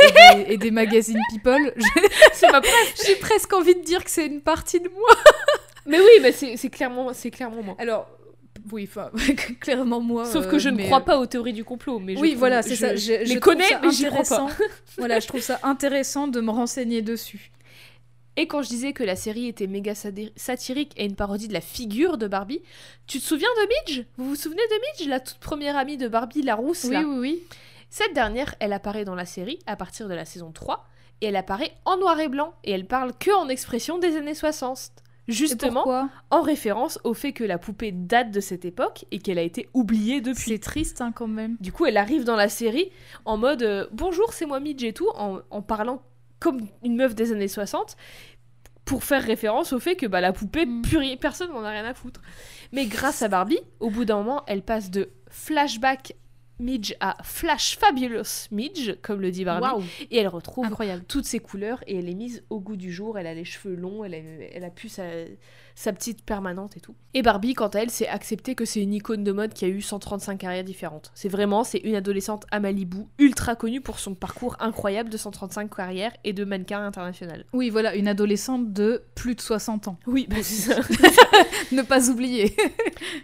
des, 0.44 0.52
et 0.54 0.56
des 0.56 0.70
magazines 0.70 1.18
People, 1.30 1.74
j'ai- 3.06 3.16
presque 3.16 3.52
envie 3.52 3.74
de 3.74 3.82
dire 3.82 4.04
que 4.04 4.10
c'est 4.10 4.26
une 4.26 4.40
partie 4.40 4.80
de 4.80 4.88
moi. 4.88 5.08
Mais 5.86 5.98
oui, 5.98 6.06
mais 6.22 6.32
c'est 6.32 6.56
c'est 6.56 6.70
clairement, 6.70 7.10
clairement 7.32 7.62
moi. 7.62 7.74
Alors, 7.78 8.08
oui, 8.72 8.88
enfin, 8.88 9.10
clairement 9.60 10.00
moi. 10.00 10.24
Sauf 10.26 10.46
euh, 10.46 10.50
que 10.50 10.58
je 10.58 10.68
ne 10.68 10.76
mais- 10.76 10.84
crois 10.86 11.00
pas 11.04 11.18
aux 11.18 11.26
théories 11.26 11.52
du 11.52 11.64
complot. 11.64 11.98
Mais 11.98 12.14
je 12.14 12.20
Oui, 12.20 12.30
trouve- 12.30 12.38
voilà, 12.40 12.62
c'est 12.62 12.76
ça. 12.76 12.94
Je, 12.96 13.12
les 13.24 13.40
connais, 13.40 13.64
mais 13.82 13.90
j'y 13.90 14.06
crois 14.06 14.20
intéressant. 14.20 14.46
pas. 14.48 14.54
voilà, 14.98 15.20
je 15.20 15.26
trouve 15.26 15.40
ça 15.42 15.58
intéressant 15.62 16.28
de 16.28 16.40
me 16.40 16.50
renseigner 16.50 17.02
dessus. 17.02 17.50
Et 18.36 18.46
quand 18.46 18.62
je 18.62 18.68
disais 18.68 18.92
que 18.92 19.02
la 19.02 19.16
série 19.16 19.46
était 19.48 19.66
méga 19.66 19.94
satirique 19.94 20.92
et 20.96 21.04
une 21.06 21.16
parodie 21.16 21.48
de 21.48 21.52
la 21.54 21.60
figure 21.60 22.18
de 22.18 22.26
Barbie, 22.26 22.60
tu 23.06 23.18
te 23.18 23.24
souviens 23.24 23.48
de 23.62 23.92
Midge? 23.94 24.04
Vous 24.18 24.28
vous 24.28 24.36
souvenez 24.36 24.62
de 24.70 24.74
Midge, 25.04 25.08
la 25.08 25.20
toute 25.20 25.38
première 25.38 25.76
amie 25.76 25.96
de 25.96 26.08
Barbie, 26.08 26.42
la 26.42 26.54
rousse 26.54 26.84
Oui, 26.84 26.90
là? 26.90 27.02
oui, 27.06 27.16
oui. 27.18 27.42
Cette 27.88 28.14
dernière, 28.14 28.54
elle 28.60 28.72
apparaît 28.74 29.04
dans 29.04 29.14
la 29.14 29.24
série 29.24 29.58
à 29.66 29.76
partir 29.76 30.08
de 30.08 30.14
la 30.14 30.24
saison 30.24 30.52
3 30.52 30.86
et 31.22 31.26
elle 31.26 31.36
apparaît 31.36 31.72
en 31.86 31.96
noir 31.96 32.20
et 32.20 32.28
blanc 32.28 32.52
et 32.64 32.72
elle 32.72 32.86
parle 32.86 33.12
que 33.18 33.30
en 33.34 33.48
expression 33.48 33.98
des 33.98 34.16
années 34.16 34.34
60. 34.34 34.90
Et 35.28 35.32
Justement, 35.32 36.08
en 36.30 36.42
référence 36.42 37.00
au 37.02 37.12
fait 37.14 37.32
que 37.32 37.42
la 37.42 37.58
poupée 37.58 37.90
date 37.90 38.30
de 38.30 38.40
cette 38.40 38.64
époque 38.64 39.06
et 39.10 39.18
qu'elle 39.18 39.38
a 39.38 39.42
été 39.42 39.68
oubliée 39.74 40.20
depuis. 40.20 40.50
C'est 40.52 40.58
triste 40.58 41.00
hein, 41.00 41.10
quand 41.10 41.26
même. 41.26 41.56
Du 41.58 41.72
coup, 41.72 41.86
elle 41.86 41.96
arrive 41.96 42.22
dans 42.24 42.36
la 42.36 42.48
série 42.48 42.92
en 43.24 43.36
mode 43.36 43.62
euh, 43.62 43.86
bonjour, 43.92 44.32
c'est 44.32 44.46
moi 44.46 44.60
Midge 44.60 44.84
et 44.84 44.92
tout, 44.92 45.08
en, 45.16 45.40
en 45.50 45.62
parlant 45.62 46.00
comme 46.40 46.66
une 46.82 46.96
meuf 46.96 47.14
des 47.14 47.32
années 47.32 47.48
60 47.48 47.96
pour 48.84 49.02
faire 49.02 49.22
référence 49.22 49.72
au 49.72 49.80
fait 49.80 49.96
que 49.96 50.06
bah, 50.06 50.20
la 50.20 50.32
poupée, 50.32 50.64
Mm. 50.66 50.82
personne 51.20 51.50
n'en 51.52 51.64
a 51.64 51.70
rien 51.70 51.84
à 51.84 51.94
foutre. 51.94 52.20
Mais 52.72 52.86
grâce 52.86 53.22
à 53.22 53.28
Barbie, 53.28 53.58
au 53.80 53.90
bout 53.90 54.04
d'un 54.04 54.16
moment, 54.16 54.42
elle 54.46 54.62
passe 54.62 54.90
de 54.90 55.10
flashback 55.28 56.14
Midge 56.58 56.94
à 57.00 57.16
Flash 57.22 57.76
Fabulous 57.78 58.48
Midge, 58.50 58.94
comme 59.02 59.20
le 59.20 59.30
dit 59.30 59.44
Barbie, 59.44 59.84
et 60.10 60.18
elle 60.18 60.28
retrouve 60.28 60.64
incroyable. 60.64 61.04
toutes 61.06 61.26
ses 61.26 61.38
couleurs 61.38 61.82
et 61.86 61.98
elle 61.98 62.08
est 62.08 62.14
mise 62.14 62.42
au 62.50 62.60
goût 62.60 62.76
du 62.76 62.92
jour. 62.92 63.18
Elle 63.18 63.26
a 63.26 63.34
les 63.34 63.44
cheveux 63.44 63.74
longs, 63.74 64.04
elle 64.04 64.14
a, 64.14 64.18
elle 64.52 64.64
a 64.64 64.70
pu 64.70 64.88
sa, 64.88 65.04
sa 65.74 65.92
petite 65.92 66.24
permanente 66.24 66.76
et 66.76 66.80
tout. 66.80 66.94
Et 67.12 67.22
Barbie, 67.22 67.54
quant 67.54 67.68
à 67.68 67.80
elle, 67.80 67.90
c'est 67.90 68.08
accepter 68.08 68.54
que 68.54 68.64
c'est 68.64 68.82
une 68.82 68.94
icône 68.94 69.22
de 69.24 69.32
mode 69.32 69.52
qui 69.52 69.64
a 69.64 69.68
eu 69.68 69.82
135 69.82 70.38
carrières 70.38 70.64
différentes. 70.64 71.10
C'est 71.14 71.28
vraiment, 71.28 71.64
c'est 71.64 71.78
une 71.78 71.94
adolescente 71.94 72.46
à 72.50 72.60
Malibu, 72.60 73.04
ultra 73.18 73.54
connue 73.56 73.80
pour 73.80 73.98
son 73.98 74.14
parcours 74.14 74.56
incroyable 74.60 75.10
de 75.10 75.16
135 75.16 75.74
carrières 75.74 76.12
et 76.24 76.32
de 76.32 76.44
mannequin 76.44 76.82
international. 76.84 77.44
Oui, 77.52 77.68
voilà, 77.70 77.94
une 77.94 78.08
adolescente 78.08 78.72
de 78.72 79.02
plus 79.14 79.34
de 79.34 79.40
60 79.40 79.88
ans. 79.88 79.98
Oui, 80.06 80.26
bah, 80.30 80.36
c'est 80.42 80.72
ça. 80.72 80.80
ne 81.72 81.82
pas 81.82 82.08
oublier. 82.10 82.54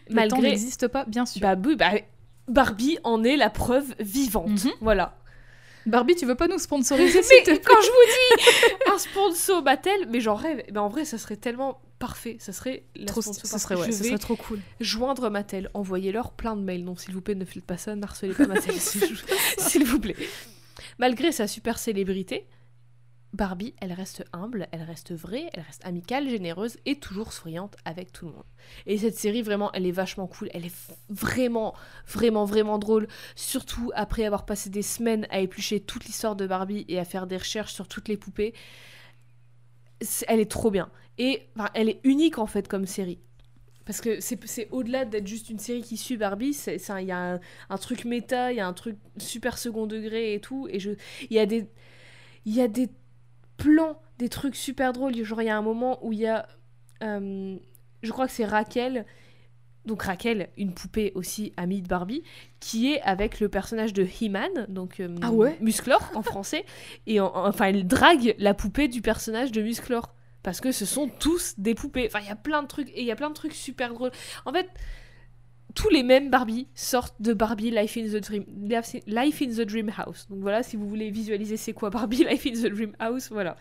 Le 0.08 0.14
Malgré- 0.14 0.36
temps 0.36 0.42
n'existe 0.42 0.88
pas, 0.88 1.04
bien 1.06 1.24
sûr. 1.26 1.40
Bah, 1.40 1.56
oui, 1.64 1.76
bah, 1.76 1.92
Barbie 2.48 2.98
en 3.04 3.24
est 3.24 3.36
la 3.36 3.50
preuve 3.50 3.94
vivante. 4.00 4.64
Mhm. 4.64 4.72
Voilà. 4.80 5.16
Barbie, 5.86 6.14
tu 6.14 6.26
veux 6.26 6.34
pas 6.36 6.48
nous 6.48 6.58
sponsoriser 6.58 7.20
Mais 7.30 7.42
te 7.42 7.50
quand 7.66 7.80
je 7.80 7.86
vous 7.88 8.46
dis 8.46 8.92
un 8.92 8.98
sponsor 8.98 9.62
Mattel, 9.62 10.06
mais 10.08 10.20
j'en 10.20 10.34
rêve. 10.34 10.62
Ben 10.70 10.80
en 10.80 10.88
vrai, 10.88 11.04
ça 11.04 11.18
serait 11.18 11.36
tellement 11.36 11.80
parfait. 11.98 12.36
Ça 12.40 12.52
serait 12.52 12.84
la 12.94 13.06
Trop, 13.06 13.20
sponsor 13.22 13.46
ça 13.46 13.58
serait, 13.58 13.74
ouais, 13.76 13.86
Je 13.86 13.92
ça 13.92 14.04
serait 14.04 14.18
trop 14.18 14.36
cool. 14.36 14.60
joindre 14.80 15.28
Mattel. 15.30 15.70
Envoyez-leur 15.74 16.32
plein 16.32 16.56
de 16.56 16.62
mails. 16.62 16.84
Non, 16.84 16.96
s'il 16.96 17.14
vous 17.14 17.20
plaît, 17.20 17.34
ne 17.34 17.44
faites 17.44 17.64
pas 17.64 17.78
ça. 17.78 17.94
N'harcelez 17.96 18.32
pas 18.34 18.46
Mattel. 18.46 18.74
s'il 19.58 19.84
vous 19.84 19.98
plaît. 19.98 20.16
Malgré 20.98 21.32
sa 21.32 21.46
super 21.48 21.78
célébrité, 21.78 22.46
Barbie, 23.32 23.74
elle 23.80 23.94
reste 23.94 24.24
humble, 24.34 24.68
elle 24.72 24.82
reste 24.82 25.12
vraie, 25.12 25.48
elle 25.54 25.62
reste 25.62 25.84
amicale, 25.86 26.28
généreuse 26.28 26.76
et 26.84 26.96
toujours 26.96 27.32
souriante 27.32 27.76
avec 27.86 28.12
tout 28.12 28.26
le 28.26 28.32
monde. 28.32 28.44
Et 28.84 28.98
cette 28.98 29.16
série, 29.16 29.40
vraiment, 29.40 29.72
elle 29.72 29.86
est 29.86 29.92
vachement 29.92 30.26
cool. 30.26 30.50
Elle 30.52 30.66
est 30.66 30.92
vraiment, 31.08 31.74
vraiment, 32.06 32.44
vraiment 32.44 32.78
drôle. 32.78 33.08
Surtout 33.34 33.90
après 33.94 34.24
avoir 34.24 34.44
passé 34.44 34.68
des 34.68 34.82
semaines 34.82 35.26
à 35.30 35.40
éplucher 35.40 35.80
toute 35.80 36.04
l'histoire 36.04 36.36
de 36.36 36.46
Barbie 36.46 36.84
et 36.88 36.98
à 36.98 37.04
faire 37.06 37.26
des 37.26 37.38
recherches 37.38 37.72
sur 37.72 37.88
toutes 37.88 38.08
les 38.08 38.18
poupées. 38.18 38.52
Elle 40.28 40.40
est 40.40 40.50
trop 40.50 40.70
bien. 40.70 40.90
Et 41.16 41.48
elle 41.72 41.88
est 41.88 42.00
unique 42.04 42.38
en 42.38 42.46
fait 42.46 42.68
comme 42.68 42.86
série. 42.86 43.18
Parce 43.86 44.00
que 44.02 44.20
c'est 44.20 44.68
au-delà 44.70 45.06
d'être 45.06 45.26
juste 45.26 45.48
une 45.48 45.58
série 45.58 45.82
qui 45.82 45.96
suit 45.96 46.16
Barbie, 46.16 46.56
il 46.66 47.06
y 47.06 47.10
a 47.10 47.40
un, 47.68 47.78
truc 47.78 48.04
méta, 48.04 48.52
il 48.52 48.56
y 48.56 48.60
a 48.60 48.66
un 48.66 48.72
truc 48.74 48.96
super 49.16 49.58
second 49.58 49.86
degré 49.86 50.34
et 50.34 50.40
tout. 50.40 50.68
Et 50.70 50.78
il 50.78 51.32
y 51.32 51.38
a 52.60 52.68
des 52.68 52.88
plans, 53.62 54.00
des 54.18 54.28
trucs 54.28 54.56
super 54.56 54.92
drôles. 54.92 55.14
Genre 55.24 55.42
il 55.42 55.46
y 55.46 55.50
a 55.50 55.56
un 55.56 55.62
moment 55.62 55.98
où 56.04 56.12
il 56.12 56.20
y 56.20 56.26
a, 56.26 56.46
euh, 57.02 57.56
je 58.02 58.10
crois 58.10 58.26
que 58.26 58.32
c'est 58.32 58.44
Raquel, 58.44 59.04
donc 59.84 60.02
Raquel, 60.04 60.48
une 60.56 60.74
poupée 60.74 61.10
aussi 61.16 61.52
amie 61.56 61.82
de 61.82 61.88
Barbie, 61.88 62.22
qui 62.60 62.92
est 62.92 63.00
avec 63.02 63.40
le 63.40 63.48
personnage 63.48 63.92
de 63.92 64.04
He-Man, 64.04 64.66
donc 64.68 65.00
euh, 65.00 65.14
Ah 65.22 65.32
ouais 65.32 65.56
Musclor 65.60 66.00
en 66.14 66.22
français, 66.22 66.64
et 67.06 67.18
en- 67.20 67.26
en- 67.34 67.48
enfin 67.48 67.66
elle 67.66 67.86
drague 67.86 68.34
la 68.38 68.54
poupée 68.54 68.86
du 68.88 69.02
personnage 69.02 69.50
de 69.50 69.60
Musclor 69.62 70.14
parce 70.44 70.60
que 70.60 70.72
ce 70.72 70.84
sont 70.84 71.08
tous 71.08 71.54
des 71.58 71.74
poupées. 71.74 72.06
Enfin 72.06 72.20
il 72.20 72.26
y 72.28 72.30
a 72.30 72.36
plein 72.36 72.62
de 72.62 72.68
trucs 72.68 72.88
et 72.90 73.00
il 73.00 73.06
y 73.06 73.12
a 73.12 73.16
plein 73.16 73.28
de 73.30 73.34
trucs 73.34 73.54
super 73.54 73.92
drôles. 73.94 74.10
En 74.44 74.52
fait, 74.52 74.68
tous 75.74 75.88
les 75.88 76.02
mêmes 76.02 76.30
Barbie 76.30 76.66
sortent 76.74 77.20
de 77.20 77.32
Barbie 77.32 77.70
Life 77.70 77.96
in 77.96 78.04
the 78.06 78.22
Dream 78.22 78.44
Life 79.06 79.42
in 79.42 79.48
the 79.48 79.60
Dream 79.66 79.90
House. 79.96 80.26
Donc 80.28 80.40
voilà, 80.40 80.62
si 80.62 80.76
vous 80.76 80.88
voulez 80.88 81.10
visualiser 81.10 81.56
c'est 81.56 81.72
quoi 81.72 81.90
Barbie 81.90 82.24
Life 82.24 82.46
in 82.46 82.52
the 82.52 82.72
Dream 82.72 82.92
House, 82.98 83.30
voilà. 83.30 83.56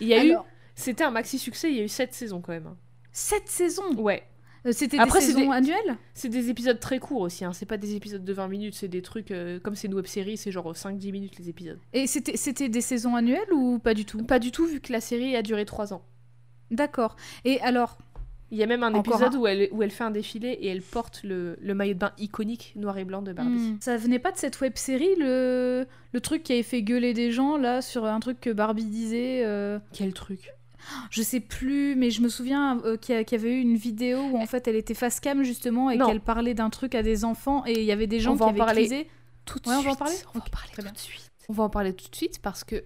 Il 0.00 0.08
y 0.08 0.14
a 0.14 0.24
eu 0.24 0.34
c'était 0.74 1.04
un 1.04 1.10
maxi 1.10 1.38
succès, 1.38 1.70
il 1.70 1.76
y 1.76 1.80
a 1.80 1.84
eu 1.84 1.88
7 1.88 2.14
saisons 2.14 2.40
quand 2.40 2.52
même. 2.52 2.66
hein. 2.68 2.76
sept 3.12 3.48
saisons? 3.48 3.94
Ouais. 3.96 4.22
Euh, 4.66 4.72
C'était 4.72 4.98
des 4.98 5.10
saisons 5.10 5.40
des- 5.50 5.56
annuelles? 5.56 5.96
C'est 6.14 6.28
des 6.28 6.50
épisodes 6.50 6.78
très 6.80 6.98
courts 6.98 7.20
aussi, 7.22 7.44
hein. 7.44 7.52
c'est 7.52 7.64
pas 7.66 7.76
des 7.76 7.94
épisodes 7.94 8.24
de 8.24 8.32
20 8.32 8.48
minutes, 8.48 8.74
c'est 8.74 8.88
des 8.88 9.02
trucs, 9.02 9.30
euh, 9.30 9.60
comme 9.60 9.74
c'est 9.76 9.86
une 9.86 9.94
web 9.94 10.06
série, 10.06 10.36
c'est 10.36 10.50
genre 10.52 10.72
5-10 10.74 11.12
minutes 11.12 11.38
les 11.38 11.48
épisodes. 11.48 11.78
Et 11.92 12.06
c'était 12.08 12.36
c'était 12.36 12.68
des 12.68 12.80
saisons 12.80 13.14
annuelles 13.16 13.52
ou 13.52 13.78
pas 13.78 13.94
du 13.94 14.04
tout? 14.04 14.22
Pas 14.24 14.38
du 14.40 14.50
tout 14.52 14.66
vu 14.66 14.80
que 14.80 14.92
la 14.92 15.00
série 15.00 15.36
a 15.36 15.42
duré 15.42 15.64
3 15.64 15.92
ans. 15.94 16.02
D'accord. 16.70 17.16
Et 17.44 17.60
alors, 17.60 17.98
Il 18.50 18.56
y 18.58 18.62
a 18.62 18.66
même 18.66 18.82
un 18.82 18.94
Encore 18.94 19.16
épisode 19.16 19.34
où, 19.36 19.46
elle, 19.46 19.68
où 19.72 19.82
elle 19.82 19.90
fait 19.90 20.04
un 20.04 20.10
défilé 20.10 20.48
et 20.48 20.68
elle 20.68 20.80
porte 20.82 21.22
le, 21.22 21.58
le 21.60 21.74
maillot 21.74 21.94
de 21.94 21.98
bain 21.98 22.12
iconique 22.18 22.72
noir 22.76 22.96
et 22.96 23.04
blanc 23.04 23.20
de 23.20 23.32
Barbie. 23.32 23.50
hmm, 23.72 23.78
ça 23.80 23.96
venait 23.98 24.18
pas 24.18 24.32
de 24.32 24.38
cette 24.38 24.60
web 24.60 24.72
série, 24.76 25.14
le... 25.18 25.86
le 26.12 26.20
truc 26.20 26.42
qui 26.44 26.52
avait 26.54 26.62
fait 26.62 26.82
gueuler 26.82 27.12
des 27.12 27.30
gens 27.30 27.56
là 27.58 27.82
sur 27.82 28.06
un 28.06 28.20
truc 28.20 28.40
que 28.40 28.50
Barbie 28.50 28.86
disait 28.86 29.42
euh, 29.44 29.78
Quel 29.92 30.14
truc? 30.14 30.52
Je 31.10 31.20
sais 31.20 31.40
plus, 31.40 31.94
mais 31.96 32.10
je 32.10 32.22
me 32.22 32.28
souviens 32.30 32.80
euh, 32.84 32.96
qu'il 32.96 33.14
y, 33.14 33.34
avait 33.34 33.52
eu 33.52 33.60
une 33.60 33.76
vidéo 33.76 34.18
où 34.32 34.38
en 34.38 34.46
fait 34.46 34.66
elle 34.68 34.76
était 34.76 34.94
face 34.94 35.20
cam 35.20 35.42
justement 35.42 35.90
et 35.90 35.98
qu'elle 35.98 36.20
parlait 36.20 36.54
d'un 36.54 36.70
truc 36.70 36.94
à 36.94 37.02
des 37.02 37.26
enfants 37.26 37.64
et 37.66 37.72
il 37.80 37.84
y 37.84 37.92
avait 37.92 38.06
des 38.06 38.20
gens 38.20 38.32
On 38.32 38.34
qui 38.34 38.38
va 38.40 38.46
en 38.64 38.68
avaient 38.68 38.72
crisé. 38.80 39.08
Tout 39.44 39.58
de 39.58 39.68
Ouais, 39.68 39.74
on 39.74 39.80
suite. 39.82 39.86
va 39.88 39.92
en 39.92 39.96
parler 39.96 40.14
On 40.34 40.38
va 40.38 40.44
en 40.44 40.48
parler 40.50 40.70
tout 40.74 40.82
bien. 40.82 40.92
de 40.92 40.98
suite. 40.98 41.30
On 41.50 41.52
va 41.52 41.64
en 41.64 41.68
parler 41.68 41.92
tout 41.92 42.08
de 42.08 42.16
suite 42.16 42.40
parce 42.40 42.64
que 42.64 42.82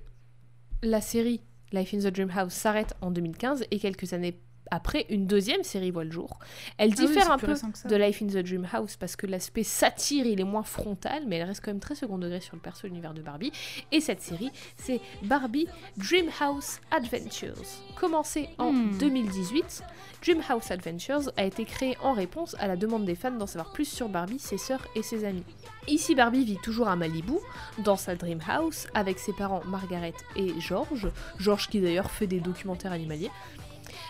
la 0.82 1.00
série 1.00 1.40
Life 1.72 1.94
in 1.94 1.98
the 1.98 2.12
Dream 2.12 2.30
House 2.34 2.54
s'arrête 2.54 2.94
en 3.02 3.10
2015 3.12 3.64
et 3.70 3.78
quelques 3.78 4.12
années 4.12 4.36
après, 4.74 5.04
une 5.10 5.26
deuxième 5.26 5.62
série 5.62 5.90
voit 5.90 6.04
le 6.04 6.10
jour. 6.10 6.38
Elle 6.78 6.92
Ah 6.92 6.94
oui, 6.98 7.06
diffère 7.06 7.30
un 7.30 7.36
peu 7.38 7.54
de 7.84 7.96
Life 7.96 8.22
in 8.22 8.26
the 8.26 8.38
Dream 8.44 8.66
House 8.72 8.96
parce 8.96 9.16
que 9.16 9.26
l'aspect 9.26 9.62
satire 9.64 10.24
il 10.26 10.40
est 10.40 10.44
moins 10.44 10.62
frontal, 10.62 11.24
mais 11.26 11.36
elle 11.36 11.46
reste 11.48 11.62
quand 11.62 11.70
même 11.70 11.80
très 11.80 11.94
second 11.94 12.16
degré 12.16 12.40
sur 12.40 12.56
le 12.56 12.60
perso 12.62 12.86
l'univers 12.86 13.12
de 13.12 13.20
Barbie. 13.20 13.52
Et 13.92 14.00
cette 14.00 14.22
série, 14.22 14.50
c'est 14.78 15.00
Barbie 15.22 15.68
Dream 15.98 16.26
House 16.40 16.80
Adventures. 16.90 17.54
Commencée 17.96 18.48
en 18.58 18.72
Hmm. 18.72 18.96
2018, 18.98 19.82
Dream 20.24 20.40
House 20.48 20.70
Adventures 20.70 21.30
a 21.36 21.44
été 21.44 21.64
créée 21.66 21.96
en 22.02 22.12
réponse 22.14 22.56
à 22.58 22.66
la 22.66 22.76
demande 22.76 23.04
des 23.04 23.14
fans 23.14 23.30
d'en 23.30 23.46
savoir 23.46 23.72
plus 23.72 23.84
sur 23.84 24.08
Barbie, 24.08 24.38
ses 24.38 24.56
sœurs 24.56 24.86
et 24.96 25.02
ses 25.02 25.24
amis. 25.26 25.44
Ici, 25.88 26.14
Barbie 26.14 26.44
vit 26.44 26.58
toujours 26.62 26.88
à 26.88 26.96
Malibu, 26.96 27.34
dans 27.78 27.96
sa 27.96 28.14
Dream 28.14 28.38
House, 28.48 28.86
avec 28.94 29.18
ses 29.18 29.32
parents 29.32 29.62
Margaret 29.66 30.14
et 30.36 30.52
George. 30.60 31.08
George 31.38 31.68
qui 31.68 31.80
d'ailleurs 31.80 32.10
fait 32.10 32.26
des 32.28 32.40
documentaires 32.40 32.92
animaliers 32.92 33.30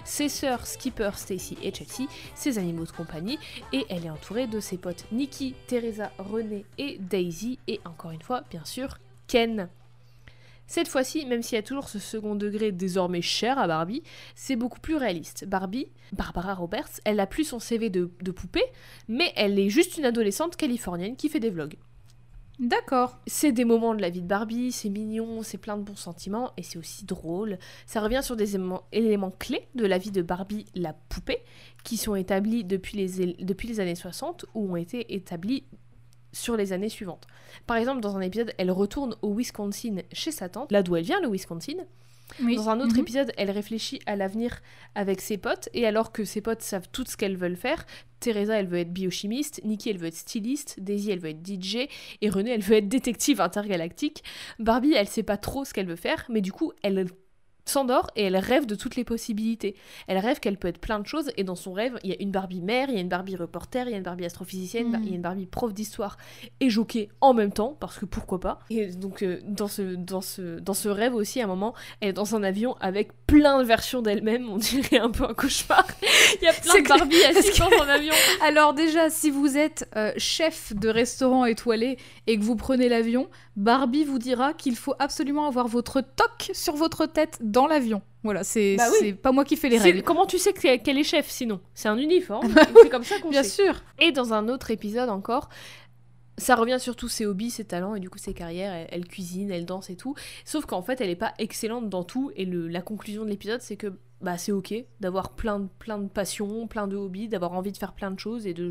ses 0.05 0.29
sœurs 0.29 0.67
Skipper, 0.67 1.11
Stacy 1.17 1.57
et 1.63 1.73
Chelsea, 1.73 2.09
ses 2.35 2.59
animaux 2.59 2.85
de 2.85 2.91
compagnie, 2.91 3.39
et 3.73 3.85
elle 3.89 4.07
est 4.07 4.11
entourée 4.11 4.47
de 4.47 4.61
ses 4.61 4.79
potes 4.79 5.05
Nikki, 5.13 5.55
Teresa, 5.67 6.11
René 6.19 6.65
et 6.79 6.99
Daisy, 6.99 7.59
et 7.69 7.81
encore 7.85 8.11
une 8.11 8.23
fois, 8.23 8.43
bien 8.51 8.65
sûr, 8.65 8.99
Ken. 9.27 9.69
Cette 10.67 10.89
fois-ci, 10.89 11.27
même 11.27 11.43
s'il 11.43 11.57
y 11.57 11.59
a 11.59 11.63
toujours 11.63 11.89
ce 11.89 11.99
second 11.99 12.35
degré 12.35 12.73
désormais 12.73 13.21
cher 13.21 13.59
à 13.59 13.67
Barbie, 13.67 14.03
c'est 14.35 14.57
beaucoup 14.57 14.81
plus 14.81 14.97
réaliste. 14.97 15.45
Barbie, 15.47 15.89
Barbara 16.13 16.55
Roberts, 16.55 17.01
elle 17.05 17.21
a 17.21 17.27
plus 17.27 17.45
son 17.45 17.59
CV 17.59 17.91
de, 17.91 18.11
de 18.23 18.31
poupée, 18.31 18.65
mais 19.09 19.33
elle 19.37 19.59
est 19.59 19.69
juste 19.69 19.99
une 19.99 20.07
adolescente 20.07 20.57
californienne 20.57 21.17
qui 21.17 21.29
fait 21.29 21.41
des 21.41 21.51
vlogs. 21.51 21.77
D'accord. 22.63 23.19
C'est 23.27 23.51
des 23.51 23.65
moments 23.65 23.93
de 23.93 24.01
la 24.01 24.09
vie 24.09 24.23
de 24.23 24.27
Barbie, 24.29 24.71
c'est 24.71 24.89
mignon, 24.89 25.43
c'est 25.43 25.59
plein 25.59 25.77
de 25.77 25.83
bons 25.83 25.97
sentiments 25.97 26.53
et 26.57 26.63
c'est 26.63 26.79
aussi 26.79 27.05
drôle. 27.05 27.59
Ça 27.87 28.01
revient 28.01 28.21
sur 28.23 28.37
des 28.37 28.55
éléments, 28.55 29.33
clés 29.33 29.67
de 29.75 29.85
la 29.85 29.99
vie 29.99 30.13
de 30.13 30.23
Barbie, 30.23 30.67
la 30.77 30.93
poupée, 30.93 31.43
qui 31.83 31.97
sont 31.97 32.15
établis 32.15 32.63
depuis 32.63 32.97
les, 32.97 33.35
depuis 33.41 33.67
les 33.67 33.81
années 33.81 33.97
60 33.97 34.45
ou 34.55 34.71
ont 34.71 34.77
été 34.77 35.13
établis 35.13 35.65
sur 36.31 36.57
les 36.57 36.73
années 36.73 36.89
suivantes. 36.89 37.27
Par 37.67 37.79
exemple, 37.79 38.01
dans 38.01 38.17
un 38.17 38.21
épisode, 38.21 38.55
elle 38.59 38.71
retourne 38.71 39.17
au 39.23 39.35
Wisconsin 39.35 39.97
chez 40.13 40.31
sa 40.31 40.49
tante, 40.49 40.71
là 40.71 40.85
d'où 40.85 40.95
elle 40.95 41.03
vient, 41.03 41.21
le 41.21 41.29
Wisconsin. 41.29 41.79
Oui. 42.41 42.57
Dans 42.57 42.69
un 42.71 42.81
autre 42.81 42.95
Mhm. 42.95 43.01
épisode, 43.01 43.33
elle 43.37 43.51
réfléchit 43.51 44.01
à 44.07 44.17
l'avenir 44.17 44.61
avec 44.95 45.21
ses 45.21 45.37
potes, 45.39 45.69
et 45.75 45.87
alors 45.87 46.13
que 46.13 46.25
ses 46.25 46.41
potes 46.41 46.63
savent 46.63 46.89
tout 46.93 47.05
ce 47.07 47.17
qu'elles 47.17 47.37
veulent 47.37 47.57
faire, 47.57 47.85
Teresa, 48.21 48.55
elle 48.55 48.67
veut 48.69 48.79
être 48.79 48.93
biochimiste, 48.93 49.61
Nikki, 49.65 49.91
elle 49.91 49.99
veut 49.99 50.07
être 50.07 50.15
styliste, 50.17 50.77
Daisy, 50.79 51.11
elle 51.11 51.19
veut 51.19 51.31
être 51.31 51.43
DJ, 51.45 51.89
et 52.21 52.29
Renée, 52.29 52.53
elle 52.53 52.63
veut 52.63 52.77
être 52.77 52.89
détective 52.89 53.41
intergalactique. 53.41 54.23
Barbie, 54.59 54.93
elle 54.93 55.09
sait 55.09 55.23
pas 55.25 55.37
trop 55.37 55.65
ce 55.65 55.75
qu'elle 55.75 55.87
veut 55.87 55.97
faire, 55.97 56.25
mais 56.29 56.41
du 56.41 56.53
coup, 56.53 56.73
elle 56.83 57.07
s'endort 57.65 58.11
et 58.17 58.25
elle 58.25 58.37
rêve 58.37 58.67
de 58.67 58.75
toutes 58.75 58.97
les 58.97 59.05
possibilités. 59.05 59.75
Elle 60.07 60.19
rêve 60.19 60.41
qu'elle 60.41 60.57
peut 60.57 60.69
être 60.69 60.79
plein 60.81 61.01
de 61.01 61.07
choses, 61.07 61.31
et 61.37 61.45
dans 61.45 61.55
son 61.57 61.73
rêve, 61.73 61.99
il 62.03 62.11
y 62.11 62.13
a 62.13 62.17
une 62.21 62.31
Barbie 62.31 62.61
mère, 62.61 62.89
il 62.89 62.95
y 62.95 62.99
a 62.99 63.01
une 63.01 63.09
Barbie 63.09 63.37
reporter, 63.37 63.87
il 63.87 63.91
y 63.91 63.95
a 63.95 63.97
une 63.97 64.03
Barbie 64.03 64.25
astrophysicienne, 64.25 64.91
Mm. 64.91 65.01
il 65.03 65.09
y 65.11 65.13
a 65.13 65.17
une 65.17 65.23
Barbie 65.23 65.47
prof 65.47 65.73
d'histoire 65.73 66.17
et 66.61 66.71
jockey 66.71 67.09
en 67.21 67.35
même 67.35 67.53
temps, 67.53 67.77
parce 67.79 67.99
que 67.99 68.05
pourquoi 68.05 68.41
pas. 68.41 68.59
Et 68.71 68.87
donc, 68.89 69.23
euh, 69.23 69.41
dans, 69.45 69.69
ce, 69.69 69.83
dans, 69.95 70.21
ce, 70.21 70.59
dans 70.59 70.75
ce 70.75 70.89
rêve 70.89 71.15
aussi, 71.15 71.41
à 71.41 71.45
un 71.45 71.47
moment, 71.47 71.75
elle 72.01 72.11
est 72.11 72.13
dans 72.13 72.35
un 72.35 72.43
avion 72.43 72.77
avec 72.81 73.11
plein 73.27 73.59
de 73.59 73.65
versions 73.65 74.03
d'elle-même, 74.03 74.49
on 74.51 74.57
dirait 74.59 74.99
un 74.99 75.11
peu 75.11 75.25
un 75.25 75.35
cauchemar. 75.35 75.87
Il 76.41 76.45
y 76.45 76.49
a 76.49 76.53
plein 76.53 76.83
de. 76.83 76.89
Barbie 76.89 77.25
assises 77.29 77.59
dans 77.59 77.83
un 77.83 77.89
avion. 77.89 78.13
Alors 78.43 78.75
déjà, 78.75 79.09
si 79.11 79.31
vous 79.31 79.57
êtes 79.57 79.89
euh, 79.97 80.13
chef 80.17 80.75
de 80.75 80.89
restaurant 80.89 81.45
étoilé 81.45 81.97
et 82.27 82.39
que 82.39 82.43
vous 82.43 82.57
prenez 82.57 82.89
l'avion, 82.89 83.29
Barbie 83.57 84.05
vous 84.05 84.19
dira 84.19 84.53
qu'il 84.53 84.77
faut 84.77 84.95
absolument 84.99 85.47
avoir 85.47 85.69
votre 85.69 86.01
toque 86.01 86.51
sur 86.53 86.75
votre 86.75 87.07
tête 87.07 87.39
dans 87.53 87.67
l'avion. 87.67 88.03
Voilà, 88.25 88.43
c'est 88.45 88.77
Bah 88.77 88.87
oui. 88.91 88.97
c'est 89.01 89.13
pas 89.15 89.33
moi 89.33 89.45
qui 89.45 89.57
fais 89.57 89.69
les 89.69 89.79
règles. 89.79 90.03
Comment 90.03 90.27
tu 90.27 90.39
sais 90.39 90.53
que- 90.53 90.77
qu'elle 90.79 90.99
est 90.99 91.05
chef 91.05 91.29
sinon? 91.29 91.61
C'est 91.75 91.89
un 91.89 91.99
uniforme. 91.99 92.49
Bah 92.55 92.63
C'est 92.83 92.89
comme 92.89 93.05
ça 93.05 93.19
qu'on 93.21 93.31
Bien 93.31 93.43
sait. 93.43 93.63
sûr. 93.65 93.75
Et 93.99 94.13
dans 94.13 94.33
un 94.33 94.49
autre 94.49 94.71
épisode 94.71 95.09
encore, 95.09 95.49
ça 96.39 96.55
revient 96.57 96.79
sur 96.81 96.97
tous 96.97 97.09
ses 97.09 97.27
hobbies, 97.27 97.51
ses 97.51 97.65
talents 97.65 97.95
et 97.95 98.01
du 98.01 98.09
coup 98.11 98.19
ses 98.19 98.33
carrières. 98.35 98.73
Elle, 98.73 98.89
elle 98.91 99.07
cuisine, 99.07 99.51
elle 99.51 99.67
danse 99.67 99.91
et 99.91 99.97
tout. 99.97 100.15
Sauf 100.45 100.67
qu'en 100.67 100.83
fait, 100.83 101.01
elle 101.01 101.11
est 101.11 101.17
pas 101.17 101.35
excellente 101.39 101.89
dans 101.89 102.05
tout. 102.05 102.31
Et 102.37 102.45
le, 102.45 102.69
la 102.69 102.81
conclusion 102.83 103.25
de 103.25 103.29
l'épisode, 103.31 103.61
c'est 103.61 103.77
que 103.77 103.93
bah 104.21 104.39
c'est 104.39 104.53
ok 104.53 104.73
d'avoir 105.01 105.31
plein 105.35 105.59
de, 105.59 105.69
plein 105.81 105.99
de 105.99 106.09
passions, 106.09 106.67
plein 106.69 106.87
de 106.87 106.97
hobbies, 106.97 107.29
d'avoir 107.29 107.53
envie 107.55 107.73
de 107.73 107.77
faire 107.77 107.93
plein 107.93 108.11
de 108.13 108.19
choses 108.21 108.47
et 108.47 108.55
de 108.55 108.71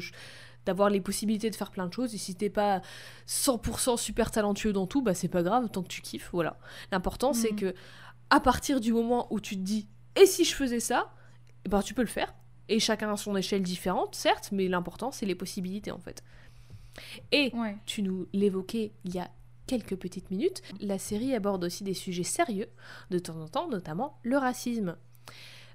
d'avoir 0.66 0.90
les 0.92 1.02
possibilités 1.02 1.50
de 1.50 1.56
faire 1.56 1.72
plein 1.72 1.88
de 1.88 1.94
choses. 1.94 2.14
Et 2.16 2.18
si 2.20 2.36
t'es 2.36 2.50
pas 2.52 2.82
100% 3.28 3.98
super 3.98 4.32
talentueux 4.32 4.74
dans 4.74 4.88
tout, 4.88 5.02
bah 5.02 5.14
c'est 5.14 5.28
pas 5.28 5.44
grave 5.44 5.70
tant 5.70 5.82
que 5.84 5.88
tu 5.88 6.02
kiffes. 6.02 6.30
Voilà. 6.34 6.58
L'important, 6.92 7.34
c'est 7.34 7.52
Mhm. 7.52 7.60
que 7.60 7.74
à 8.32 8.40
partir 8.40 8.80
du 8.80 8.92
moment 8.94 9.28
où 9.32 9.40
tu 9.40 9.56
te 9.56 9.62
dis 9.62 9.88
et 10.16 10.26
si 10.26 10.44
je 10.44 10.56
faisais 10.56 10.80
ça, 10.80 11.14
eh 11.66 11.70
ben 11.70 11.82
tu 11.84 11.94
peux 11.94 12.02
le 12.02 12.08
faire. 12.08 12.34
Et 12.70 12.80
chacun 12.80 13.12
a 13.14 13.18
son 13.18 13.36
échelle 13.36 13.62
différente, 13.62 14.16
certes, 14.16 14.50
mais 14.52 14.68
l'important, 14.68 15.12
c'est 15.12 15.26
les 15.28 15.36
possibilités 15.36 15.92
en 15.92 16.00
fait. 16.00 16.24
Et 17.32 17.52
Ouais. 17.56 17.78
tu 17.86 18.02
nous 18.02 18.28
l'évoquais 18.34 18.92
il 19.06 19.14
y 19.16 19.20
a 19.20 19.30
quelques 19.68 19.96
petites 19.96 20.32
minutes, 20.32 20.62
la 20.82 20.98
série 20.98 21.34
aborde 21.34 21.64
aussi 21.64 21.84
des 21.84 21.94
sujets 21.94 22.24
sérieux, 22.24 22.68
de 23.10 23.20
temps 23.20 23.40
en 23.40 23.48
temps, 23.48 23.70
notamment 23.70 24.20
le 24.24 24.38
racisme. 24.38 24.98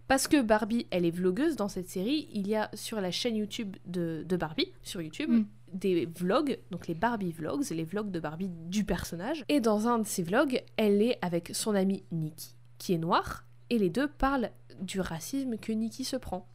Parce 0.09 0.29
que 0.29 0.41
Barbie, 0.43 0.87
elle 0.91 1.05
est 1.05 1.11
vlogueuse 1.11 1.57
dans 1.57 1.69
cette 1.69 1.89
série, 1.89 2.29
il 2.33 2.47
y 2.47 2.55
a 2.55 2.71
sur 2.75 3.01
la 3.01 3.11
chaîne 3.11 3.37
YouTube 3.37 3.75
de, 3.87 4.25
de 4.29 4.37
Barbie, 4.37 4.73
sur 4.83 5.01
YouTube, 5.03 5.31
Mm. 5.31 5.47
Des 5.77 6.07
vlogs, 6.07 6.59
donc 6.71 6.87
les 6.89 6.95
Barbie 6.95 7.33
vlogs, 7.33 7.65
les 7.71 7.85
vlogs 7.85 8.11
de 8.11 8.21
Barbie 8.21 8.49
du 8.49 8.85
personnage. 8.85 9.45
Et 9.49 9.61
dans 9.61 9.87
un 9.89 9.99
de 9.99 10.07
ces 10.07 10.23
vlogs, 10.23 10.63
elle 10.77 11.03
est 11.03 11.19
avec 11.23 11.51
son 11.55 11.75
amie 11.75 12.03
Nikki, 12.13 12.55
qui 12.79 12.93
est 12.95 12.99
noire, 12.99 13.45
et 13.71 13.79
les 13.79 13.91
deux 13.91 14.09
parlent 14.09 14.51
du 14.81 15.01
racisme 15.01 15.57
que 15.57 15.73
Nikki 15.73 16.05
se 16.05 16.17
prend. 16.17 16.49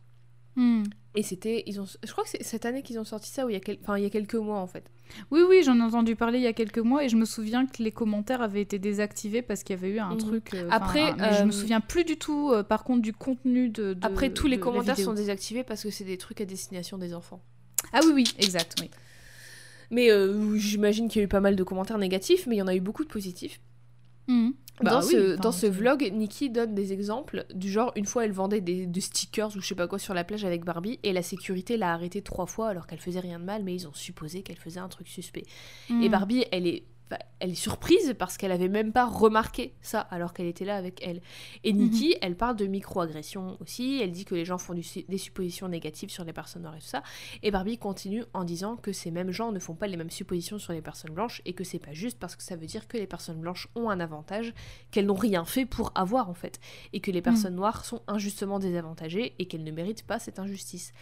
Hmm. 0.56 0.84
Et 1.16 1.24
c'était, 1.24 1.64
ils 1.66 1.80
ont, 1.80 1.86
je 1.86 2.12
crois 2.12 2.24
que 2.24 2.30
c'est 2.30 2.44
cette 2.44 2.66
année 2.66 2.84
qu'ils 2.84 3.00
ont 3.00 3.04
sorti 3.06 3.30
ça, 3.30 3.46
ou 3.46 3.50
il 3.50 3.54
y 3.54 3.56
a, 3.56 3.60
quel- 3.62 3.78
enfin, 3.82 3.98
il 3.98 4.04
y 4.04 4.06
a 4.06 4.10
quelques 4.10 4.36
mois 4.36 4.60
en 4.60 4.68
fait. 4.68 4.84
Oui, 5.30 5.42
oui, 5.48 5.62
j'en 5.64 5.78
ai 5.78 5.82
entendu 5.82 6.16
parler 6.16 6.40
il 6.40 6.44
y 6.44 6.48
a 6.48 6.54
quelques 6.54 6.78
mois 6.80 7.04
et 7.04 7.10
je 7.10 7.18
me 7.18 7.26
souviens 7.26 7.66
que 7.66 7.84
les 7.84 7.92
commentaires 7.92 8.42
avaient 8.42 8.62
été 8.62 8.80
désactivés 8.80 9.42
parce 9.42 9.64
qu'il 9.64 9.76
y 9.76 9.80
avait 9.80 9.90
eu 9.90 10.00
un 10.00 10.12
Mhm. 10.12 10.18
truc. 10.18 10.54
euh, 10.54 10.68
Après, 10.72 11.12
un- 11.12 11.16
mais 11.18 11.34
je 11.40 11.44
me 11.44 11.50
euh, 11.50 11.52
souviens 11.52 11.82
plus 11.82 12.06
du 12.06 12.18
tout, 12.18 12.52
euh, 12.52 12.64
par 12.64 12.84
contre, 12.86 13.02
du 13.02 13.12
contenu 13.14 13.68
de. 13.70 13.94
de- 13.94 14.06
Après, 14.06 14.30
tous 14.34 14.48
les 14.48 14.56
de 14.58 14.62
commentaires 14.62 14.98
sont 14.98 15.14
désactivés 15.14 15.64
parce 15.64 15.84
que 15.84 15.90
c'est 15.90 16.06
des 16.06 16.18
trucs 16.18 16.40
à 16.40 16.46
destination 16.46 16.98
des 16.98 17.14
enfants. 17.14 17.42
Ah 17.94 18.00
oui, 18.06 18.12
oui, 18.14 18.34
exact, 18.38 18.76
oui. 18.82 18.90
Mais 19.92 20.10
euh, 20.10 20.56
j'imagine 20.58 21.08
qu'il 21.10 21.20
y 21.20 21.22
a 21.22 21.26
eu 21.26 21.30
pas 21.30 21.42
mal 21.42 21.56
de 21.56 21.64
commentaires 21.64 21.98
négatifs, 21.98 22.48
mais 22.48 22.56
il 22.56 22.60
y 22.60 22.62
en 22.62 22.68
a 22.68 22.76
eu 22.76 22.80
beaucoup 22.80 23.04
de 23.04 23.10
positifs. 23.10 23.60
Mhm. 24.28 24.54
Bah 24.82 24.92
dans 24.92 25.02
oui, 25.06 25.12
ce, 25.12 25.36
dans 25.36 25.52
vlog, 25.70 26.10
Nikki 26.12 26.50
donne 26.50 26.74
des 26.74 26.92
exemples 26.92 27.46
du 27.54 27.70
genre, 27.70 27.92
une 27.96 28.06
fois 28.06 28.26
elle 28.26 28.32
vendait 28.32 28.62
des, 28.62 28.88
des 28.88 29.02
stickers 29.02 29.56
ou 29.56 29.62
je 29.62 29.68
sais 29.68 29.76
pas 29.76 29.88
quoi 29.88 30.00
sur 30.00 30.16
la 30.16 30.24
plage 30.24 30.44
avec 30.44 30.64
Barbie 30.66 30.98
et 31.04 31.14
la 31.14 31.22
sécurité 31.22 31.78
l'a 31.78 31.94
arrêtée 31.94 32.24
trois 32.24 32.48
fois 32.48 32.70
alors 32.70 32.88
qu'elle 32.88 33.00
faisait 33.00 33.20
rien 33.20 33.38
de 33.40 33.44
mal, 33.44 33.64
mais 33.64 33.76
ils 33.76 33.88
ont 33.88 33.94
supposé 33.94 34.42
qu'elle 34.42 34.58
faisait 34.58 34.80
un 34.80 34.88
truc 34.88 35.08
suspect. 35.08 35.44
Et 35.90 35.94
Mhm. 35.94 36.10
Barbie, 36.10 36.46
elle 36.52 36.66
est, 36.66 36.84
elle 37.40 37.52
est 37.52 37.56
surprise 37.56 38.14
parce 38.18 38.38
qu'elle 38.38 38.52
avait 38.52 38.70
même 38.70 38.92
pas 38.92 39.06
remarqué 39.06 39.74
ça 39.82 40.00
alors 40.00 40.34
qu'elle 40.34 40.46
était 40.46 40.66
là 40.66 40.76
avec 40.76 41.02
elle. 41.06 41.22
Et 41.64 41.74
Nikki, 41.74 42.16
elle 42.22 42.36
parle 42.36 42.56
de 42.56 42.66
microagression 42.66 43.58
aussi. 43.60 44.00
Elle 44.02 44.12
dit 44.12 44.26
que 44.26 44.36
les 44.36 44.46
gens 44.46 44.58
font 44.58 44.74
du 44.74 44.82
des 45.08 45.18
suppositions 45.18 45.68
négatives 45.68 46.10
sur 46.10 46.24
les 46.24 46.34
personnes 46.34 46.64
noires 46.64 46.76
et 46.76 46.80
tout 46.80 46.86
ça. 46.86 47.04
Et 47.44 47.52
Barbie 47.52 47.78
continue 47.78 48.24
en 48.34 48.44
disant 48.44 48.76
que 48.76 48.92
ces 48.92 49.12
mêmes 49.12 49.32
gens 49.32 49.52
ne 49.52 49.60
font 49.60 49.76
pas 49.76 49.88
les 49.88 49.98
mêmes 49.98 50.10
suppositions 50.10 50.60
sur 50.60 50.74
les 50.74 50.82
personnes 50.82 51.14
blanches 51.14 51.42
et 51.46 51.54
que 51.54 51.64
c'est 51.64 51.80
pas 51.80 51.94
juste 51.94 52.20
parce 52.20 52.36
que 52.36 52.44
ça 52.44 52.56
veut 52.56 52.66
dire 52.66 52.88
que 52.88 52.98
les 52.98 53.08
personnes 53.08 53.40
blanches 53.40 53.68
ont 53.76 53.90
un 53.90 54.00
avantage 54.00 54.54
qu'elles 54.92 55.06
n'ont 55.06 55.14
rien 55.14 55.46
fait 55.46 55.66
pour 55.66 55.92
avoir 55.96 56.30
en 56.30 56.34
fait 56.34 56.60
et 56.94 57.00
que 57.00 57.12
les 57.12 57.22
personnes 57.22 57.56
noires 57.56 57.86
sont 57.86 58.02
injustement 58.08 58.60
désavantagées 58.60 59.34
et 59.40 59.48
qu'elles 59.48 59.64
ne 59.64 59.72
méritent 59.72 60.06
pas 60.06 60.20
cette 60.20 60.40
injustice. 60.40 60.94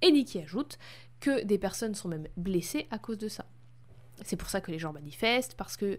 Et 0.00 0.10
Nikki 0.10 0.40
ajoute 0.40 0.78
que 1.20 1.44
des 1.44 1.58
personnes 1.58 1.94
sont 1.94 2.08
même 2.08 2.26
blessées 2.36 2.86
à 2.90 2.98
cause 2.98 3.18
de 3.18 3.28
ça. 3.28 3.46
C'est 4.24 4.36
pour 4.36 4.50
ça 4.50 4.60
que 4.60 4.70
les 4.70 4.78
gens 4.78 4.92
manifestent, 4.92 5.54
parce 5.54 5.76
que 5.76 5.98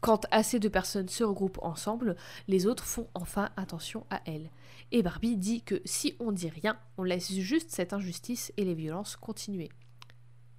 quand 0.00 0.26
assez 0.30 0.58
de 0.58 0.68
personnes 0.68 1.08
se 1.08 1.24
regroupent 1.24 1.62
ensemble, 1.62 2.16
les 2.48 2.66
autres 2.66 2.84
font 2.84 3.08
enfin 3.14 3.50
attention 3.56 4.06
à 4.10 4.20
elles. 4.26 4.50
Et 4.92 5.02
Barbie 5.02 5.36
dit 5.36 5.62
que 5.62 5.80
si 5.84 6.14
on 6.20 6.30
dit 6.32 6.48
rien, 6.48 6.78
on 6.98 7.04
laisse 7.04 7.32
juste 7.32 7.70
cette 7.70 7.92
injustice 7.92 8.52
et 8.56 8.64
les 8.64 8.74
violences 8.74 9.16
continuer. 9.16 9.70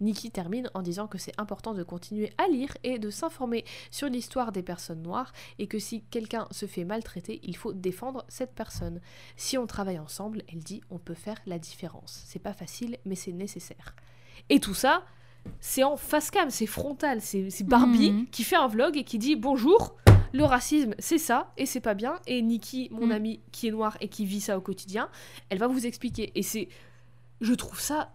Nikki 0.01 0.31
termine 0.31 0.69
en 0.73 0.81
disant 0.81 1.07
que 1.07 1.17
c'est 1.17 1.39
important 1.39 1.73
de 1.73 1.83
continuer 1.83 2.33
à 2.37 2.47
lire 2.47 2.75
et 2.83 2.99
de 2.99 3.09
s'informer 3.09 3.63
sur 3.91 4.09
l'histoire 4.09 4.51
des 4.51 4.63
personnes 4.63 5.01
noires 5.01 5.31
et 5.57 5.67
que 5.67 5.79
si 5.79 6.03
quelqu'un 6.05 6.47
se 6.51 6.65
fait 6.65 6.83
maltraiter, 6.83 7.39
il 7.43 7.55
faut 7.55 7.73
défendre 7.73 8.25
cette 8.27 8.53
personne. 8.53 8.99
Si 9.37 9.57
on 9.57 9.67
travaille 9.67 9.99
ensemble, 9.99 10.43
elle 10.51 10.63
dit, 10.63 10.81
on 10.89 10.99
peut 10.99 11.13
faire 11.13 11.39
la 11.45 11.59
différence. 11.59 12.23
C'est 12.25 12.39
pas 12.39 12.53
facile, 12.53 12.97
mais 13.05 13.15
c'est 13.15 13.31
nécessaire. 13.31 13.95
Et 14.49 14.59
tout 14.59 14.73
ça, 14.73 15.05
c'est 15.59 15.83
en 15.83 15.97
face 15.97 16.31
cam, 16.31 16.49
c'est 16.49 16.65
frontal, 16.67 17.21
c'est 17.21 17.49
c'est 17.49 17.63
Barbie 17.65 18.11
Mhm. 18.11 18.25
qui 18.31 18.43
fait 18.43 18.55
un 18.55 18.67
vlog 18.67 18.97
et 18.97 19.03
qui 19.03 19.17
dit 19.17 19.35
bonjour, 19.35 19.95
le 20.33 20.43
racisme 20.43 20.93
c'est 20.99 21.17
ça 21.17 21.51
et 21.57 21.65
c'est 21.65 21.79
pas 21.81 21.93
bien. 21.93 22.15
Et 22.27 22.41
Nikki, 22.41 22.89
mon 22.91 23.05
Mhm. 23.07 23.11
amie 23.11 23.39
qui 23.51 23.67
est 23.67 23.71
noire 23.71 23.97
et 24.01 24.07
qui 24.09 24.25
vit 24.25 24.41
ça 24.41 24.57
au 24.57 24.61
quotidien, 24.61 25.09
elle 25.49 25.57
va 25.59 25.67
vous 25.67 25.85
expliquer. 25.85 26.31
Et 26.35 26.43
c'est, 26.43 26.67
je 27.41 27.53
trouve 27.53 27.79
ça 27.79 28.11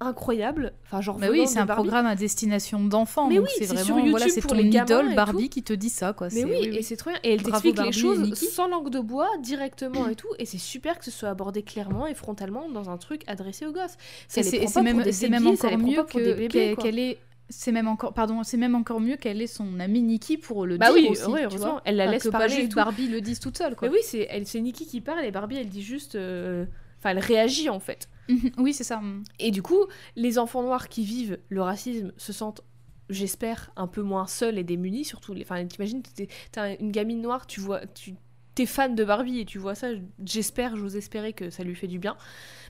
incroyable. 0.00 0.72
Enfin, 0.84 1.00
genre 1.00 1.18
Bah 1.18 1.28
oui, 1.30 1.46
c'est 1.46 1.58
un 1.58 1.64
Barbie. 1.66 1.82
programme 1.84 2.06
à 2.06 2.14
destination 2.16 2.84
d'enfants. 2.84 3.28
Mais 3.28 3.36
donc 3.36 3.46
oui, 3.46 3.50
c'est 3.56 3.64
c'est 3.66 3.76
sur 3.76 3.94
vraiment 3.94 4.10
voilà, 4.10 4.26
YouTube 4.26 4.34
c'est 4.34 4.40
pour 4.42 4.50
ton 4.50 4.56
les 4.58 4.64
idole 4.68 5.14
Barbie 5.14 5.48
qui 5.48 5.62
te 5.62 5.72
dit 5.72 5.88
ça 5.88 6.12
quoi. 6.12 6.28
Mais 6.32 6.40
c'est- 6.40 6.44
oui, 6.44 6.76
et 6.76 6.82
c'est 6.82 6.96
trop 6.96 7.10
bien. 7.10 7.18
Et 7.22 7.32
elle 7.34 7.42
t'explique 7.42 7.80
les 7.80 7.92
choses 7.92 8.34
sans 8.34 8.68
langue 8.68 8.90
de 8.90 9.00
bois, 9.00 9.28
directement 9.42 10.08
et 10.08 10.14
tout. 10.14 10.28
Et 10.38 10.44
c'est 10.46 10.58
super 10.58 10.98
que 10.98 11.04
ce 11.04 11.10
soit 11.10 11.28
abordé 11.30 11.62
clairement 11.62 12.06
et 12.06 12.14
frontalement 12.14 12.68
dans 12.68 12.90
un 12.90 12.98
truc 12.98 13.22
adressé 13.26 13.66
aux 13.66 13.72
gosses. 13.72 13.96
C'est 14.28 14.42
pas 14.72 14.82
même, 14.82 15.10
c'est 15.12 15.28
même 15.28 15.46
encore 15.46 15.78
mieux 15.78 15.96
pas 15.96 16.04
que- 16.04 16.74
qu'elle 16.74 16.98
est. 16.98 17.18
C'est 17.48 17.70
même 17.70 17.86
encore, 17.86 18.12
pardon, 18.12 18.42
c'est 18.42 18.56
même 18.56 18.74
encore 18.74 18.98
mieux 18.98 19.14
qu'elle 19.16 19.40
ait 19.40 19.46
son 19.46 19.78
amie 19.78 20.02
Nikki 20.02 20.36
pour 20.36 20.66
le 20.66 20.78
Bah 20.78 20.86
dire 20.86 20.96
oui, 20.96 21.08
aussi. 21.10 21.26
ouais, 21.30 21.46
tu 21.46 21.58
vois. 21.58 21.80
elle 21.84 21.94
la 21.94 22.02
Enfin, 22.06 22.10
laisse 22.12 22.22
que 22.24 22.28
pas 22.30 22.38
parler 22.38 22.54
et 22.54 22.60
juste. 22.62 22.74
Barbie 22.74 23.06
le 23.06 23.20
dise 23.20 23.38
toute 23.38 23.56
seule 23.56 23.76
quoi. 23.76 23.86
Mais 23.88 23.94
oui, 23.94 24.00
c'est 24.02 24.26
elle, 24.28 24.48
c'est 24.48 24.60
Nikki 24.60 24.84
qui 24.84 25.00
parle 25.00 25.24
et 25.24 25.30
Barbie, 25.30 25.56
elle 25.58 25.68
dit 25.68 25.82
juste. 25.82 26.16
euh, 26.16 26.64
Enfin, 26.98 27.10
elle 27.10 27.20
réagit 27.20 27.68
en 27.70 27.78
fait. 27.78 28.08
Oui, 28.58 28.72
c'est 28.72 28.84
ça. 28.84 29.00
Et 29.38 29.50
du 29.50 29.62
coup, 29.62 29.86
les 30.16 30.38
enfants 30.38 30.62
noirs 30.62 30.88
qui 30.88 31.04
vivent 31.04 31.38
le 31.48 31.62
racisme 31.62 32.12
se 32.16 32.32
sentent, 32.32 32.62
j'espère, 33.10 33.70
un 33.76 33.86
peu 33.86 34.02
moins 34.02 34.26
seuls 34.26 34.58
et 34.58 34.64
démunis. 34.64 35.04
Surtout, 35.04 35.34
enfin, 35.40 35.64
t'imagines, 35.66 36.02
t'es- 36.02 36.28
t'as 36.52 36.76
une 36.76 36.90
gamine 36.90 37.20
noire, 37.22 37.46
tu 37.46 37.60
vois, 37.60 37.86
tu 37.86 38.14
t'es 38.54 38.66
fan 38.66 38.94
de 38.94 39.04
Barbie 39.04 39.40
et 39.40 39.44
tu 39.44 39.58
vois 39.58 39.74
ça. 39.74 39.88
J'espère, 40.24 40.76
j'ose 40.76 40.96
espérer 40.96 41.32
que 41.34 41.50
ça 41.50 41.62
lui 41.62 41.74
fait 41.74 41.86
du 41.88 41.98
bien, 41.98 42.16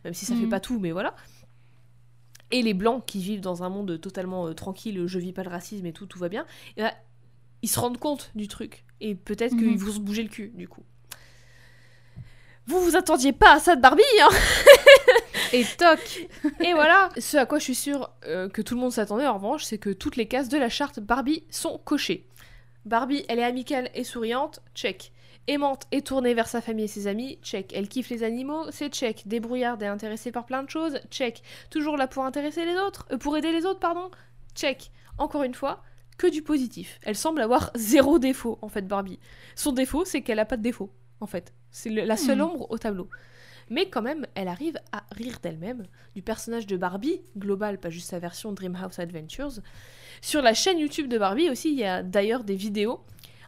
même 0.05 0.15
si 0.15 0.25
ça 0.27 0.35
fait 0.35 0.43
Mhm. 0.43 0.49
pas 0.49 0.61
tout, 0.61 0.79
mais 0.81 0.91
voilà. 0.93 1.15
Et 2.51 2.63
les 2.63 2.75
blancs 2.75 3.05
qui 3.07 3.21
vivent 3.21 3.41
dans 3.41 3.63
un 3.63 3.69
monde 3.69 4.01
totalement 4.01 4.47
euh, 4.49 4.53
tranquille, 4.53 5.05
je 5.07 5.19
vis 5.19 5.33
pas 5.33 5.43
le 5.43 5.51
racisme 5.51 5.87
et 5.87 5.93
tout, 5.93 6.07
tout 6.07 6.19
va 6.19 6.29
bien. 6.29 6.45
Et 6.77 6.83
là, 6.83 6.95
ils 7.63 7.69
se 7.69 7.81
rendent 7.81 7.99
compte 7.99 8.31
du 8.35 8.47
truc 8.49 8.85
et 9.01 9.15
peut-être 9.15 9.55
Mhm. 9.55 9.59
qu'ils 9.59 9.79
vont 9.79 9.93
se 9.93 9.99
bouger 10.01 10.23
le 10.23 10.29
cul 10.29 10.53
du 10.55 10.69
coup. 10.69 10.83
Vous 12.67 12.81
vous 12.81 12.97
attendiez 12.97 13.33
pas 13.33 13.55
à 13.55 13.61
ça 13.61 13.77
de 13.77 13.81
Barbie, 13.81 14.03
hein 14.23 14.29
Et 15.53 15.65
toc 15.79 16.27
et 16.61 16.73
voilà, 16.73 17.09
ce 17.19 17.37
à 17.37 17.47
quoi 17.47 17.59
je 17.59 17.65
suis 17.65 17.75
sûre 17.75 18.11
euh, 18.25 18.49
que 18.49 18.63
tout 18.63 18.75
le 18.75 18.81
monde 18.81 18.93
s'attendait 18.93 19.27
en 19.27 19.35
revanche, 19.35 19.65
c'est 19.65 19.79
que 19.79 19.91
toutes 19.91 20.17
les 20.17 20.27
cases 20.27 20.49
de 20.49 20.59
la 20.59 20.69
charte 20.69 20.99
Barbie 21.01 21.45
sont 21.51 21.79
cochées. 21.79 22.27
Barbie, 22.85 23.25
elle 23.29 23.39
est 23.39 23.45
amicale 23.45 23.91
et 23.95 24.05
souriante, 24.05 24.61
check. 24.75 25.13
Aimante 25.49 25.85
et 25.93 26.03
tournée 26.03 26.35
vers 26.35 26.49
sa 26.49 26.61
famille 26.61 26.87
et 26.87 26.89
ses 26.89 27.07
amis, 27.07 27.39
check. 27.43 27.73
Elle 27.73 27.89
kiffe 27.89 28.11
les 28.11 28.25
animaux, 28.25 28.65
c'est 28.71 28.93
check. 28.93 29.23
Débrouillarde 29.27 29.83
et 29.83 29.87
intéressée 29.87 30.33
par 30.33 30.45
plein 30.47 30.65
de 30.65 30.71
choses, 30.71 30.99
check. 31.11 31.43
Toujours 31.71 31.97
là 31.97 32.09
pour 32.09 32.25
intéresser 32.25 32.65
les 32.65 32.77
autres, 32.77 33.07
euh, 33.13 33.19
pour 33.19 33.37
aider 33.37 33.53
les 33.53 33.65
autres, 33.65 33.79
pardon, 33.81 34.11
check. 34.57 34.91
Encore 35.19 35.45
une 35.45 35.55
fois, 35.55 35.83
que 36.19 36.27
du 36.27 36.43
positif. 36.43 36.99
Elle 37.03 37.15
semble 37.17 37.41
avoir 37.43 37.71
zéro 37.77 38.19
défaut, 38.19 38.59
en 38.63 38.69
fait, 38.69 38.87
Barbie. 38.89 39.21
Son 39.55 39.71
défaut, 39.73 40.05
c'est 40.05 40.23
qu'elle 40.23 40.41
a 40.41 40.45
pas 40.45 40.57
de 40.57 40.63
défaut, 40.63 40.91
en 41.21 41.27
fait. 41.27 41.53
C'est 41.71 41.91
la 41.91 42.17
seule 42.17 42.39
Hmm. 42.39 42.51
ombre 42.51 42.71
au 42.71 42.79
tableau. 42.79 43.09
Mais 43.71 43.89
quand 43.89 44.03
même, 44.03 44.27
elle 44.35 44.49
arrive 44.49 44.79
à 44.93 45.05
rire 45.13 45.39
d'elle-même, 45.43 45.87
du 46.15 46.23
personnage 46.23 46.67
de 46.67 46.77
Barbie, 46.77 47.21
global, 47.37 47.79
pas 47.79 47.91
juste 47.91 48.09
sa 48.11 48.19
version 48.19 48.53
Dreamhouse 48.53 48.99
Adventures. 48.99 49.61
Sur 50.21 50.41
la 50.43 50.55
chaîne 50.55 50.79
YouTube 50.79 51.09
de 51.09 51.19
Barbie 51.19 51.51
aussi, 51.51 51.71
il 51.73 51.79
y 51.79 51.85
a 51.85 52.03
d'ailleurs 52.03 52.45
des 52.45 52.55
vidéos, 52.57 53.01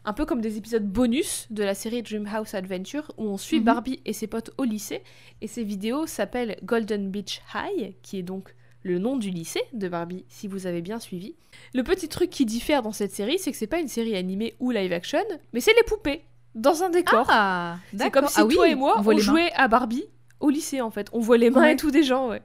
un 0.05 0.13
peu 0.13 0.25
comme 0.25 0.41
des 0.41 0.57
épisodes 0.57 0.85
bonus 0.85 1.47
de 1.51 1.63
la 1.63 1.73
série 1.73 2.03
Dreamhouse 2.03 2.53
Adventure, 2.53 3.11
où 3.17 3.23
on 3.27 3.37
suit 3.37 3.59
Mhm. 3.59 3.63
Barbie 3.65 4.01
et 4.05 4.13
ses 4.13 4.27
potes 4.27 4.51
au 4.57 4.63
lycée. 4.63 5.03
Et 5.41 5.47
ces 5.47 5.63
vidéos 5.63 6.05
s'appellent 6.05 6.57
Golden 6.63 7.09
Beach 7.11 7.41
High, 7.53 7.95
qui 8.01 8.17
est 8.19 8.23
donc 8.23 8.55
le 8.83 8.97
nom 8.97 9.17
du 9.17 9.29
lycée 9.29 9.61
de 9.73 9.89
Barbie, 9.89 10.23
si 10.29 10.47
vous 10.47 10.65
avez 10.67 10.81
bien 10.81 10.99
suivi. 10.99 11.35
Le 11.73 11.83
petit 11.83 12.07
truc 12.07 12.29
qui 12.29 12.45
diffère 12.45 12.81
dans 12.81 12.93
cette 12.93 13.11
série, 13.11 13.37
c'est 13.37 13.51
que 13.51 13.57
c'est 13.57 13.67
pas 13.67 13.79
une 13.81 13.89
série 13.89 14.15
animée 14.15 14.55
ou 14.59 14.71
live 14.71 14.93
action, 14.93 15.19
mais 15.51 15.59
c'est 15.59 15.73
les 15.75 15.83
poupées, 15.83 16.23
dans 16.59 16.83
un 16.83 16.89
décor. 16.89 17.25
Ah, 17.29 17.77
C'est 17.97 18.11
comme 18.11 18.27
si 18.27 18.39
Ah 18.39 18.45
oui, 18.45 18.55
toi 18.55 18.67
et 18.67 18.75
moi, 18.75 19.01
on 19.05 19.17
jouait 19.17 19.51
à 19.55 19.67
Barbie 19.67 20.05
au 20.39 20.49
lycée 20.49 20.81
en 20.81 20.91
fait. 20.91 21.07
On 21.13 21.19
voit 21.19 21.37
les 21.37 21.49
mains 21.49 21.61
Ouais. 21.61 21.73
et 21.73 21.75
tout 21.75 21.91
des 21.91 22.03
gens, 22.03 22.29
ouais. 22.29 22.41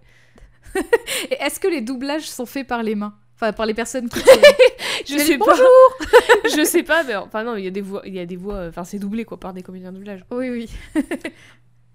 Et 1.31 1.35
est-ce 1.41 1.61
que 1.61 1.69
les 1.69 1.81
doublages 1.81 2.28
sont 2.28 2.47
faits 2.47 2.66
par 2.66 2.82
les 2.82 2.95
mains? 2.97 3.15
Enfin, 3.36 3.53
par 3.53 3.66
les 3.66 3.74
personnes 3.74 4.09
qui. 4.09 4.19
Je 5.07 5.19
sais 5.19 5.39
pas. 5.39 5.55
je 6.57 6.65
sais 6.65 6.82
pas, 6.82 7.03
mais 7.05 7.15
enfin 7.16 7.43
non, 7.45 7.57
il 7.57 7.65
y 7.65 7.66
a 7.66 7.70
des 7.70 7.81
voix, 7.81 8.03
il 8.07 8.15
y 8.15 8.19
a 8.20 8.27
des 8.27 8.36
voix, 8.36 8.55
euh, 8.55 8.69
enfin 8.70 8.85
c'est 8.85 8.99
doublé 8.99 9.24
quoi 9.24 9.39
par 9.39 9.53
des 9.53 9.62
comédiens 9.62 9.91
de 9.93 9.97
doublage. 9.99 10.24
oui, 10.31 10.51
oui. 10.51 10.70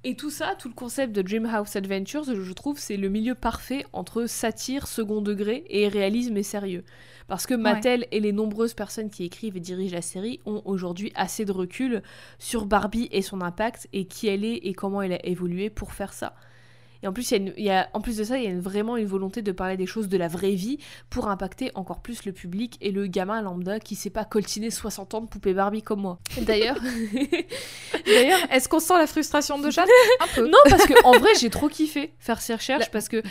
Et 0.05 0.15
tout 0.15 0.29
ça, 0.29 0.55
tout 0.57 0.69
le 0.69 0.73
concept 0.73 1.13
de 1.13 1.21
Dreamhouse 1.21 1.75
Adventures, 1.75 2.23
je 2.23 2.53
trouve, 2.53 2.79
c'est 2.79 2.95
le 2.95 3.09
milieu 3.09 3.35
parfait 3.35 3.85
entre 3.91 4.27
satire, 4.27 4.87
second 4.87 5.21
degré 5.21 5.65
et 5.69 5.89
réalisme 5.89 6.37
et 6.37 6.43
sérieux. 6.43 6.85
Parce 7.27 7.45
que 7.45 7.53
Mattel 7.53 8.07
et 8.11 8.21
les 8.21 8.31
nombreuses 8.31 8.73
personnes 8.73 9.09
qui 9.09 9.25
écrivent 9.25 9.57
et 9.57 9.59
dirigent 9.59 9.93
la 9.93 10.01
série 10.01 10.39
ont 10.45 10.61
aujourd'hui 10.63 11.11
assez 11.15 11.43
de 11.43 11.51
recul 11.51 12.01
sur 12.39 12.65
Barbie 12.65 13.09
et 13.11 13.21
son 13.21 13.41
impact 13.41 13.89
et 13.91 14.05
qui 14.05 14.27
elle 14.27 14.45
est 14.45 14.55
et 14.63 14.73
comment 14.73 15.01
elle 15.01 15.13
a 15.13 15.25
évolué 15.25 15.69
pour 15.69 15.91
faire 15.91 16.13
ça. 16.13 16.33
Et 17.03 17.07
en 17.07 17.13
plus, 17.13 17.31
il 17.31 17.33
y 17.33 17.37
a 17.37 17.37
une- 17.41 17.53
il 17.57 17.63
y 17.63 17.69
a, 17.69 17.89
en 17.93 18.01
plus 18.01 18.17
de 18.17 18.23
ça, 18.23 18.37
il 18.37 18.43
y 18.43 18.47
a 18.47 18.49
une- 18.49 18.59
vraiment 18.59 18.97
une 18.97 19.05
volonté 19.05 19.41
de 19.41 19.51
parler 19.51 19.77
des 19.77 19.85
choses 19.85 20.09
de 20.09 20.17
la 20.17 20.27
vraie 20.27 20.51
vie 20.55 20.77
pour 21.09 21.27
impacter 21.29 21.71
encore 21.75 22.01
plus 22.01 22.25
le 22.25 22.31
public 22.33 22.77
et 22.81 22.91
le 22.91 23.07
gamin 23.07 23.41
lambda 23.41 23.79
qui 23.79 23.95
sait 23.95 24.09
pas 24.09 24.25
coltiner 24.25 24.69
60 24.69 25.13
ans 25.13 25.21
de 25.21 25.27
poupée 25.27 25.53
Barbie 25.53 25.81
comme 25.81 26.01
moi. 26.01 26.19
D'ailleurs, 26.41 26.77
D'ailleurs, 28.05 28.39
est-ce 28.51 28.67
qu'on 28.69 28.79
sent 28.79 28.97
la 28.97 29.07
frustration 29.07 29.59
de 29.59 29.69
Jeanne 29.69 29.87
Un 30.19 30.27
peu. 30.35 30.45
non, 30.47 30.57
parce 30.69 30.85
que 30.85 30.93
en 31.05 31.11
vrai, 31.17 31.29
j'ai 31.39 31.49
trop 31.49 31.67
kiffé 31.69 32.13
faire 32.19 32.41
ces 32.41 32.53
recherches 32.55 32.89
parce 32.91 33.07
que, 33.09 33.21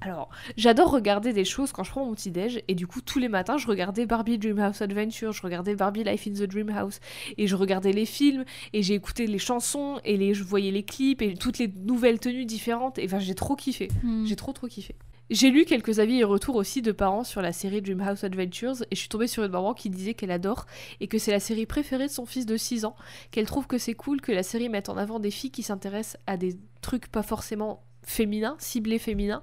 alors, 0.00 0.28
j'adore 0.56 0.90
regarder 0.90 1.32
des 1.32 1.44
choses 1.44 1.72
quand 1.72 1.84
je 1.84 1.90
prends 1.90 2.04
mon 2.04 2.14
petit 2.14 2.30
déj 2.30 2.62
et 2.68 2.74
du 2.74 2.86
coup 2.86 3.00
tous 3.00 3.18
les 3.18 3.28
matins, 3.28 3.56
je 3.58 3.66
regardais 3.66 4.06
Barbie 4.06 4.38
Dreamhouse 4.38 4.82
Adventure, 4.82 5.32
je 5.32 5.42
regardais 5.42 5.74
Barbie 5.74 6.04
Life 6.04 6.26
in 6.26 6.32
the 6.32 6.42
Dreamhouse 6.48 7.00
et 7.38 7.46
je 7.46 7.56
regardais 7.56 7.92
les 7.92 8.06
films 8.06 8.44
et 8.72 8.82
j'ai 8.82 8.94
écouté 8.94 9.26
les 9.26 9.38
chansons 9.38 10.00
et 10.04 10.16
les, 10.16 10.34
je 10.34 10.42
voyais 10.44 10.70
les 10.70 10.82
clips 10.82 11.22
et 11.22 11.34
toutes 11.34 11.58
les 11.58 11.68
nouvelles 11.84 12.18
tenues 12.20 12.44
différentes 12.46 12.98
et 12.98 13.06
enfin 13.16 13.24
j'ai 13.24 13.34
trop 13.34 13.56
kiffé. 13.56 13.88
Hmm. 14.02 14.24
J'ai 14.26 14.36
trop 14.36 14.52
trop 14.52 14.66
kiffé. 14.66 14.94
J'ai 15.30 15.50
lu 15.50 15.64
quelques 15.64 16.00
avis 16.00 16.20
et 16.20 16.24
retours 16.24 16.56
aussi 16.56 16.82
de 16.82 16.92
parents 16.92 17.24
sur 17.24 17.40
la 17.40 17.52
série 17.52 17.80
Dreamhouse 17.80 18.24
Adventures 18.24 18.82
et 18.90 18.94
je 18.94 19.00
suis 19.00 19.08
tombée 19.08 19.26
sur 19.26 19.42
une 19.42 19.50
maman 19.52 19.72
qui 19.72 19.88
disait 19.88 20.12
qu'elle 20.12 20.30
adore 20.30 20.66
et 21.00 21.08
que 21.08 21.16
c'est 21.18 21.30
la 21.30 21.40
série 21.40 21.64
préférée 21.64 22.08
de 22.08 22.12
son 22.12 22.26
fils 22.26 22.44
de 22.44 22.58
6 22.58 22.84
ans, 22.84 22.94
qu'elle 23.30 23.46
trouve 23.46 23.66
que 23.66 23.78
c'est 23.78 23.94
cool 23.94 24.20
que 24.20 24.32
la 24.32 24.42
série 24.42 24.68
mette 24.68 24.90
en 24.90 24.98
avant 24.98 25.20
des 25.20 25.30
filles 25.30 25.50
qui 25.50 25.62
s'intéressent 25.62 26.20
à 26.26 26.36
des 26.36 26.58
trucs 26.82 27.08
pas 27.08 27.22
forcément 27.22 27.84
féminins, 28.02 28.56
ciblés 28.58 28.98
féminins, 28.98 29.42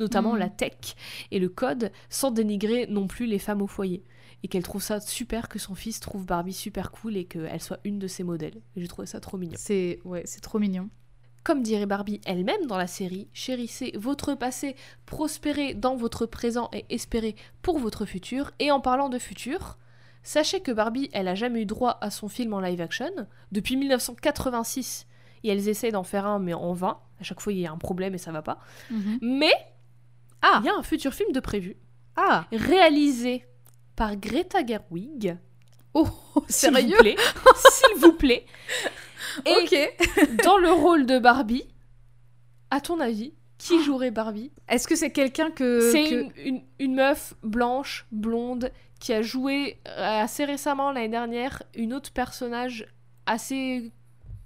notamment 0.00 0.34
Mhm. 0.34 0.38
la 0.38 0.48
tech 0.50 0.76
et 1.30 1.38
le 1.38 1.48
code, 1.48 1.92
sans 2.10 2.30
dénigrer 2.30 2.86
non 2.86 3.06
plus 3.06 3.24
les 3.24 3.38
femmes 3.38 3.62
au 3.62 3.66
foyer. 3.66 4.04
Et 4.42 4.48
qu'elle 4.48 4.64
trouve 4.64 4.82
ça 4.82 5.00
super 5.00 5.48
que 5.48 5.58
son 5.58 5.74
fils 5.74 5.98
trouve 6.00 6.26
Barbie 6.26 6.52
super 6.52 6.90
cool 6.90 7.16
et 7.16 7.24
qu'elle 7.24 7.62
soit 7.62 7.78
une 7.84 7.98
de 7.98 8.06
ses 8.06 8.22
modèles. 8.22 8.60
J'ai 8.76 8.88
trouvé 8.88 9.06
ça 9.06 9.18
trop 9.18 9.38
mignon. 9.38 9.54
C'est 9.56 9.98
ouais, 10.04 10.22
c'est 10.26 10.40
trop 10.42 10.58
mignon. 10.58 10.90
Comme 11.44 11.62
dirait 11.62 11.86
Barbie 11.86 12.20
elle-même 12.24 12.66
dans 12.66 12.76
la 12.78 12.86
série, 12.86 13.28
chérissez 13.32 13.92
votre 13.96 14.34
passé, 14.34 14.76
prospérez 15.06 15.74
dans 15.74 15.96
votre 15.96 16.24
présent 16.26 16.68
et 16.72 16.84
espérez 16.88 17.34
pour 17.62 17.78
votre 17.78 18.04
futur. 18.06 18.52
Et 18.60 18.70
en 18.70 18.80
parlant 18.80 19.08
de 19.08 19.18
futur, 19.18 19.76
sachez 20.22 20.60
que 20.60 20.70
Barbie, 20.70 21.10
elle 21.12 21.26
a 21.26 21.34
jamais 21.34 21.62
eu 21.62 21.66
droit 21.66 21.98
à 22.00 22.10
son 22.10 22.28
film 22.28 22.54
en 22.54 22.60
live 22.60 22.80
action 22.80 23.10
depuis 23.50 23.76
1986. 23.76 25.06
Et 25.44 25.48
elles 25.48 25.68
essaient 25.68 25.90
d'en 25.90 26.04
faire 26.04 26.26
un, 26.26 26.38
mais 26.38 26.54
en 26.54 26.72
vain. 26.74 27.00
À 27.20 27.24
chaque 27.24 27.40
fois, 27.40 27.52
il 27.52 27.58
y 27.58 27.66
a 27.66 27.72
un 27.72 27.78
problème 27.78 28.14
et 28.14 28.18
ça 28.18 28.30
va 28.30 28.42
pas. 28.42 28.58
Mais 29.20 29.52
Ah. 30.42 30.60
il 30.62 30.66
y 30.66 30.68
a 30.68 30.74
un 30.76 30.82
futur 30.84 31.12
film 31.12 31.32
de 31.32 31.40
prévu, 31.40 31.76
Ah, 32.14 32.46
réalisé 32.52 33.44
par 33.96 34.14
Greta 34.16 34.64
Gerwig. 34.64 35.36
oh, 35.94 36.06
S'il 36.48 36.70
vous 36.70 36.76
sérieux? 36.76 36.96
plaît. 36.98 37.16
S'il 37.56 38.00
vous 38.00 38.12
plaît. 38.12 38.46
Et 39.46 39.54
Ok. 39.62 40.36
dans 40.44 40.58
le 40.58 40.70
rôle 40.72 41.06
de 41.06 41.18
Barbie, 41.18 41.64
à 42.70 42.80
ton 42.80 43.00
avis, 43.00 43.34
qui 43.58 43.82
jouerait 43.82 44.10
Barbie? 44.10 44.50
Est-ce 44.68 44.88
que 44.88 44.96
c'est 44.96 45.10
quelqu'un 45.10 45.50
que 45.50 45.90
C'est 45.92 46.08
que- 46.08 46.14
une, 46.14 46.32
une- 46.56 46.62
une 46.80 46.94
meuf 46.94 47.34
blanche, 47.42 48.06
blonde, 48.10 48.70
qui 48.98 49.12
a 49.12 49.22
joué 49.22 49.78
euh, 49.88 50.22
assez 50.22 50.44
récemment, 50.44 50.90
l'année 50.92 51.08
dernière, 51.08 51.62
une 51.74 51.92
autre 51.94 52.10
personnage 52.12 52.86
assez 53.26 53.90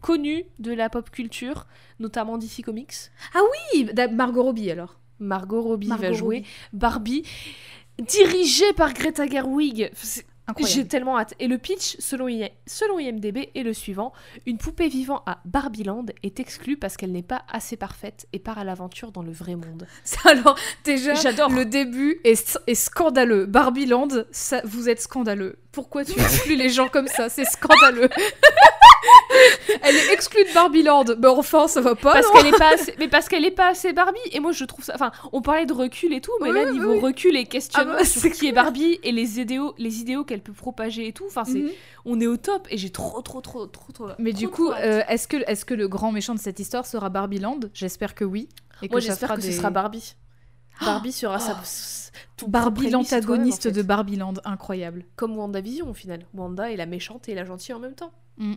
connu 0.02 0.44
de 0.58 0.72
la 0.72 0.88
pop 0.90 1.10
culture, 1.10 1.66
notamment 1.98 2.36
DC 2.38 2.62
Comics? 2.62 3.10
Oui, 3.34 3.84
d'a- 3.84 4.08
Margot 4.08 4.42
Robbie 4.42 4.70
alors. 4.70 4.98
Margot 5.18 5.62
Robbie 5.62 5.88
Margot 5.88 6.02
va 6.02 6.12
jouer 6.12 6.36
Robbie. 6.36 6.48
Barbie, 6.74 7.22
dirigée 7.98 8.72
par 8.74 8.92
Greta 8.92 9.26
Gerwig. 9.26 9.90
C'est-. 9.94 10.26
J'ai 10.66 10.86
tellement 10.86 11.18
hâte. 11.18 11.34
Et 11.40 11.48
le 11.48 11.58
pitch, 11.58 11.96
selon, 11.98 12.28
I- 12.28 12.50
selon 12.66 12.98
IMDB, 12.98 13.50
est 13.54 13.62
le 13.62 13.72
suivant. 13.72 14.12
Une 14.46 14.58
poupée 14.58 14.88
vivant 14.88 15.22
à 15.26 15.40
Barbieland 15.44 16.06
est 16.22 16.38
exclue 16.40 16.76
parce 16.76 16.96
qu'elle 16.96 17.12
n'est 17.12 17.22
pas 17.22 17.42
assez 17.50 17.76
parfaite 17.76 18.26
et 18.32 18.38
part 18.38 18.58
à 18.58 18.64
l'aventure 18.64 19.10
dans 19.12 19.22
le 19.22 19.32
vrai 19.32 19.56
monde. 19.56 19.86
Alors 20.24 20.56
déjà, 20.84 21.14
J'adore. 21.14 21.50
le 21.50 21.64
début 21.64 22.20
est, 22.24 22.58
est 22.66 22.74
scandaleux. 22.74 23.46
Barbieland, 23.46 24.08
ça, 24.30 24.60
vous 24.64 24.88
êtes 24.88 25.00
scandaleux. 25.00 25.58
Pourquoi 25.76 26.06
tu 26.06 26.18
exclus 26.18 26.56
les 26.56 26.70
gens 26.70 26.88
comme 26.88 27.06
ça 27.06 27.28
C'est 27.28 27.44
scandaleux. 27.44 28.08
Elle 29.82 29.94
est 29.94 30.12
exclue 30.12 30.42
de 30.44 30.54
Barbieland. 30.54 31.04
Mais 31.18 31.28
enfin, 31.28 31.68
ça 31.68 31.80
va 31.82 31.94
pas. 31.94 32.14
Parce 32.14 32.30
qu'elle 32.30 32.46
est 32.46 32.56
pas 32.58 32.72
assez... 32.74 32.94
Mais 32.98 33.08
parce 33.08 33.28
qu'elle 33.28 33.44
est 33.44 33.50
pas 33.50 33.68
assez 33.68 33.92
Barbie. 33.92 34.18
Et 34.32 34.40
moi, 34.40 34.52
je 34.52 34.64
trouve 34.64 34.82
ça... 34.84 34.92
Enfin, 34.94 35.12
on 35.32 35.42
parlait 35.42 35.66
de 35.66 35.74
recul 35.74 36.14
et 36.14 36.20
tout, 36.22 36.32
mais 36.40 36.48
Oui, 36.50 36.54
là, 36.64 36.72
niveau 36.72 36.92
oui. 36.92 37.00
recul 37.00 37.36
et 37.36 37.44
questionnement 37.44 37.92
Ah 37.94 37.98
bah, 38.00 38.04
sur 38.06 38.22
qui 38.32 38.48
est 38.48 38.52
Barbie 38.52 38.98
et 39.02 39.12
les 39.12 39.38
idéaux, 39.38 39.74
les 39.76 40.00
idéaux 40.00 40.24
qu'elle 40.24 40.40
peut 40.42 40.54
propager 40.54 41.06
et 41.06 41.12
tout, 41.12 41.24
enfin, 41.26 41.44
c'est... 41.44 41.58
Mhm. 41.58 41.70
on 42.06 42.20
est 42.20 42.26
au 42.26 42.38
top. 42.38 42.66
Et 42.70 42.78
j'ai 42.78 42.90
trop, 42.90 43.20
trop, 43.20 43.42
trop, 43.42 43.66
trop, 43.66 43.92
trop... 43.92 44.08
Mais 44.18 44.30
trop, 44.30 44.38
du 44.38 44.48
coup, 44.48 44.70
euh, 44.70 45.02
est-ce 45.08 45.28
que, 45.28 45.36
est 45.46 45.64
que 45.64 45.74
le 45.74 45.88
grand 45.88 46.10
méchant 46.10 46.34
de 46.34 46.40
cette 46.40 46.58
histoire 46.58 46.86
sera 46.86 47.10
Barbieland 47.10 47.60
J'espère 47.74 48.14
que 48.14 48.24
oui. 48.24 48.48
Et 48.82 48.88
Moi, 48.88 49.00
j'espère 49.00 49.34
que 49.34 49.40
des- 49.42 49.52
ce 49.52 49.58
sera 49.58 49.68
Barbie. 49.70 50.14
Barbie 50.80 51.12
sera 51.12 51.38
sa... 51.38 51.52
Oh. 51.52 51.62
s- 51.62 52.05
Barbie, 52.48 52.90
l'antagoniste 52.90 53.66
en 53.66 53.70
fait. 53.70 53.72
de 53.76 53.82
Barbieland. 53.82 54.34
Incroyable. 54.44 55.04
Comme 55.16 55.36
WandaVision, 55.36 55.88
au 55.88 55.94
final. 55.94 56.26
Wanda 56.34 56.70
est 56.70 56.76
la 56.76 56.86
méchante 56.86 57.28
et 57.28 57.34
la 57.34 57.44
gentille 57.44 57.74
en 57.74 57.78
même 57.78 57.94
temps. 57.94 58.12
Mm. 58.36 58.54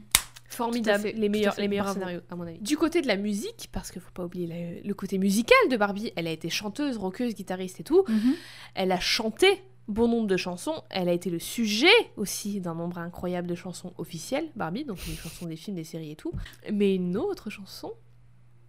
Formidable, 0.50 1.04
fait, 1.04 1.14
les 1.14 1.30
meilleurs, 1.30 1.54
les 1.60 1.68
meilleurs 1.68 1.90
scénarios, 1.94 2.22
à 2.30 2.36
mon 2.36 2.44
avis. 2.44 2.58
Du 2.60 2.76
côté 2.76 3.02
de 3.04 3.08
la 3.08 3.18
musique, 3.18 3.70
parce 3.72 3.92
qu'il 3.92 4.02
faut 4.02 4.12
pas 4.12 4.26
oublier 4.26 4.48
la- 4.48 4.82
le 4.88 4.94
côté 4.96 5.20
musical 5.20 5.58
de 5.70 5.78
Barbie, 5.78 6.12
elle 6.16 6.26
a 6.28 6.32
été 6.32 6.50
chanteuse, 6.50 6.98
rockeuse, 6.98 7.36
guitariste 7.36 7.80
et 7.80 7.84
tout. 7.84 8.04
Elle 8.74 8.92
a 8.92 9.00
chanté 9.00 9.48
bon 9.88 10.08
nombre 10.08 10.28
de 10.28 10.38
chansons. 10.38 10.84
Elle 10.90 11.08
a 11.08 11.14
été 11.14 11.30
le 11.30 11.38
sujet 11.40 11.88
aussi 12.18 12.62
d'un 12.62 12.74
nombre 12.76 12.98
incroyable 12.98 13.48
de 13.48 13.56
chansons 13.56 13.94
officielles, 14.00 14.50
Barbie, 14.56 14.86
donc 14.86 14.98
les 15.08 15.16
chansons 15.16 15.46
des 15.46 15.56
films, 15.56 15.76
des 15.78 15.84
séries 15.84 16.12
et 16.12 16.16
tout. 16.16 16.32
Mais 16.74 16.96
une 16.96 17.16
autre 17.16 17.50
chanson 17.52 17.94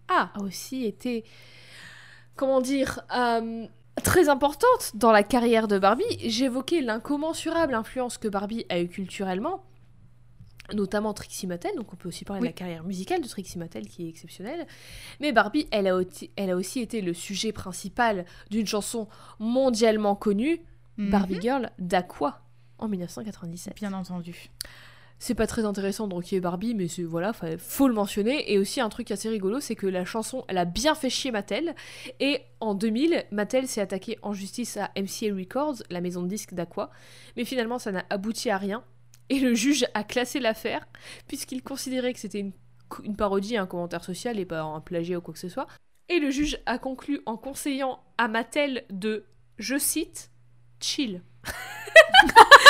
a 0.09 0.33
aussi 0.41 0.85
été, 0.85 1.25
comment 2.37 2.61
dire, 2.61 3.01
euh, 3.17 3.67
très 4.01 4.29
importante 4.29 4.93
dans 4.95 5.13
la 5.13 5.23
carrière 5.23 5.69
de 5.69 5.79
Barbie. 5.79 6.05
J'évoquais 6.25 6.81
l'incommensurable 6.81 7.75
influence 7.75 8.19
que 8.19 8.29
Barbie 8.29 8.65
a 8.69 8.81
eue 8.81 8.89
culturellement, 8.89 9.63
notamment 10.75 11.13
Trixie 11.15 11.47
Mattel, 11.47 11.73
donc 11.77 11.93
on 11.93 11.97
peut 11.97 12.09
aussi 12.09 12.25
parler 12.25 12.41
Oui. 12.43 12.49
de 12.49 12.53
la 12.53 12.57
carrière 12.57 12.85
musicale 12.85 13.21
de 13.23 13.27
Trixie 13.29 13.59
Mattel 13.59 13.89
qui 13.89 14.07
est 14.07 14.09
exceptionnelle. 14.09 14.67
Mais 15.21 15.33
Barbie, 15.33 15.67
elle 15.71 15.87
a, 15.89 15.97
oti- 15.97 16.31
elle 16.37 16.51
a 16.51 16.57
aussi 16.57 16.81
été 16.81 17.01
le 17.01 17.13
sujet 17.15 17.53
principal 17.53 18.25
d'une 18.51 18.67
chanson 18.67 19.09
mondialement 19.39 20.15
connue, 20.15 20.61
Mhm. 20.97 21.11
Barbie 21.11 21.41
Girl 21.41 21.71
d'Aqua, 21.79 22.43
en 22.79 22.89
1997. 22.89 23.75
bien 23.77 23.93
entendu. 23.93 24.51
C'est 25.23 25.35
pas 25.35 25.47
très 25.47 25.67
intéressant 25.67 26.09
de 26.09 26.15
rocker 26.15 26.41
Barbie, 26.41 26.75
mais 26.75 26.87
voilà, 27.05 27.35
fa- 27.35 27.59
faut 27.59 27.87
le 27.89 27.93
mentionner. 27.95 28.51
Et 28.51 28.59
aussi 28.59 28.81
un 28.81 28.89
truc 28.89 29.11
assez 29.11 29.29
rigolo, 29.29 29.61
c'est 29.61 29.75
que 29.77 29.87
la 29.87 30.07
chanson, 30.07 30.47
elle 30.49 30.57
a 30.57 30.65
bien 30.65 30.95
fait 30.95 31.11
chier 31.11 31.31
Mattel. 31.31 31.75
Et 32.21 32.41
en 32.61 32.75
2000, 32.75 33.27
Mattel 33.31 33.69
s'est 33.69 33.83
attaqué 33.83 34.19
en 34.23 34.33
justice 34.33 34.79
à 34.79 34.91
MCA 34.97 35.35
Records, 35.37 35.83
la 35.91 36.01
maison 36.01 36.23
de 36.23 36.29
disques 36.29 36.55
d'Aqua. 36.55 36.91
Mais 37.37 37.45
finalement, 37.45 37.79
ça 37.79 37.93
n'a 37.93 38.05
abouti 38.09 38.49
à 38.49 38.57
rien. 38.57 38.83
Et 39.29 39.39
le 39.41 39.53
juge 39.55 39.85
a 39.93 40.05
classé 40.05 40.41
l'affaire, 40.41 40.87
puisqu'il 41.29 41.63
considérait 41.63 42.15
que 42.15 42.19
c'était 42.19 42.41
une, 42.41 42.53
une 43.05 43.15
parodie, 43.15 43.59
un 43.59 43.67
commentaire 43.67 44.03
social 44.03 44.39
et 44.39 44.47
pas 44.47 44.63
un 44.63 44.81
plagiat 44.81 45.19
ou 45.19 45.21
quoi 45.21 45.35
que 45.35 45.41
ce 45.41 45.51
soit. 45.51 45.67
Et 46.09 46.19
le 46.19 46.31
juge 46.31 46.59
a 46.65 46.79
conclu 46.79 47.21
en 47.27 47.37
conseillant 47.37 48.01
à 48.17 48.27
Mattel 48.27 48.85
de, 48.89 49.27
je 49.59 49.77
cite, 49.77 50.31
chill. 50.81 51.23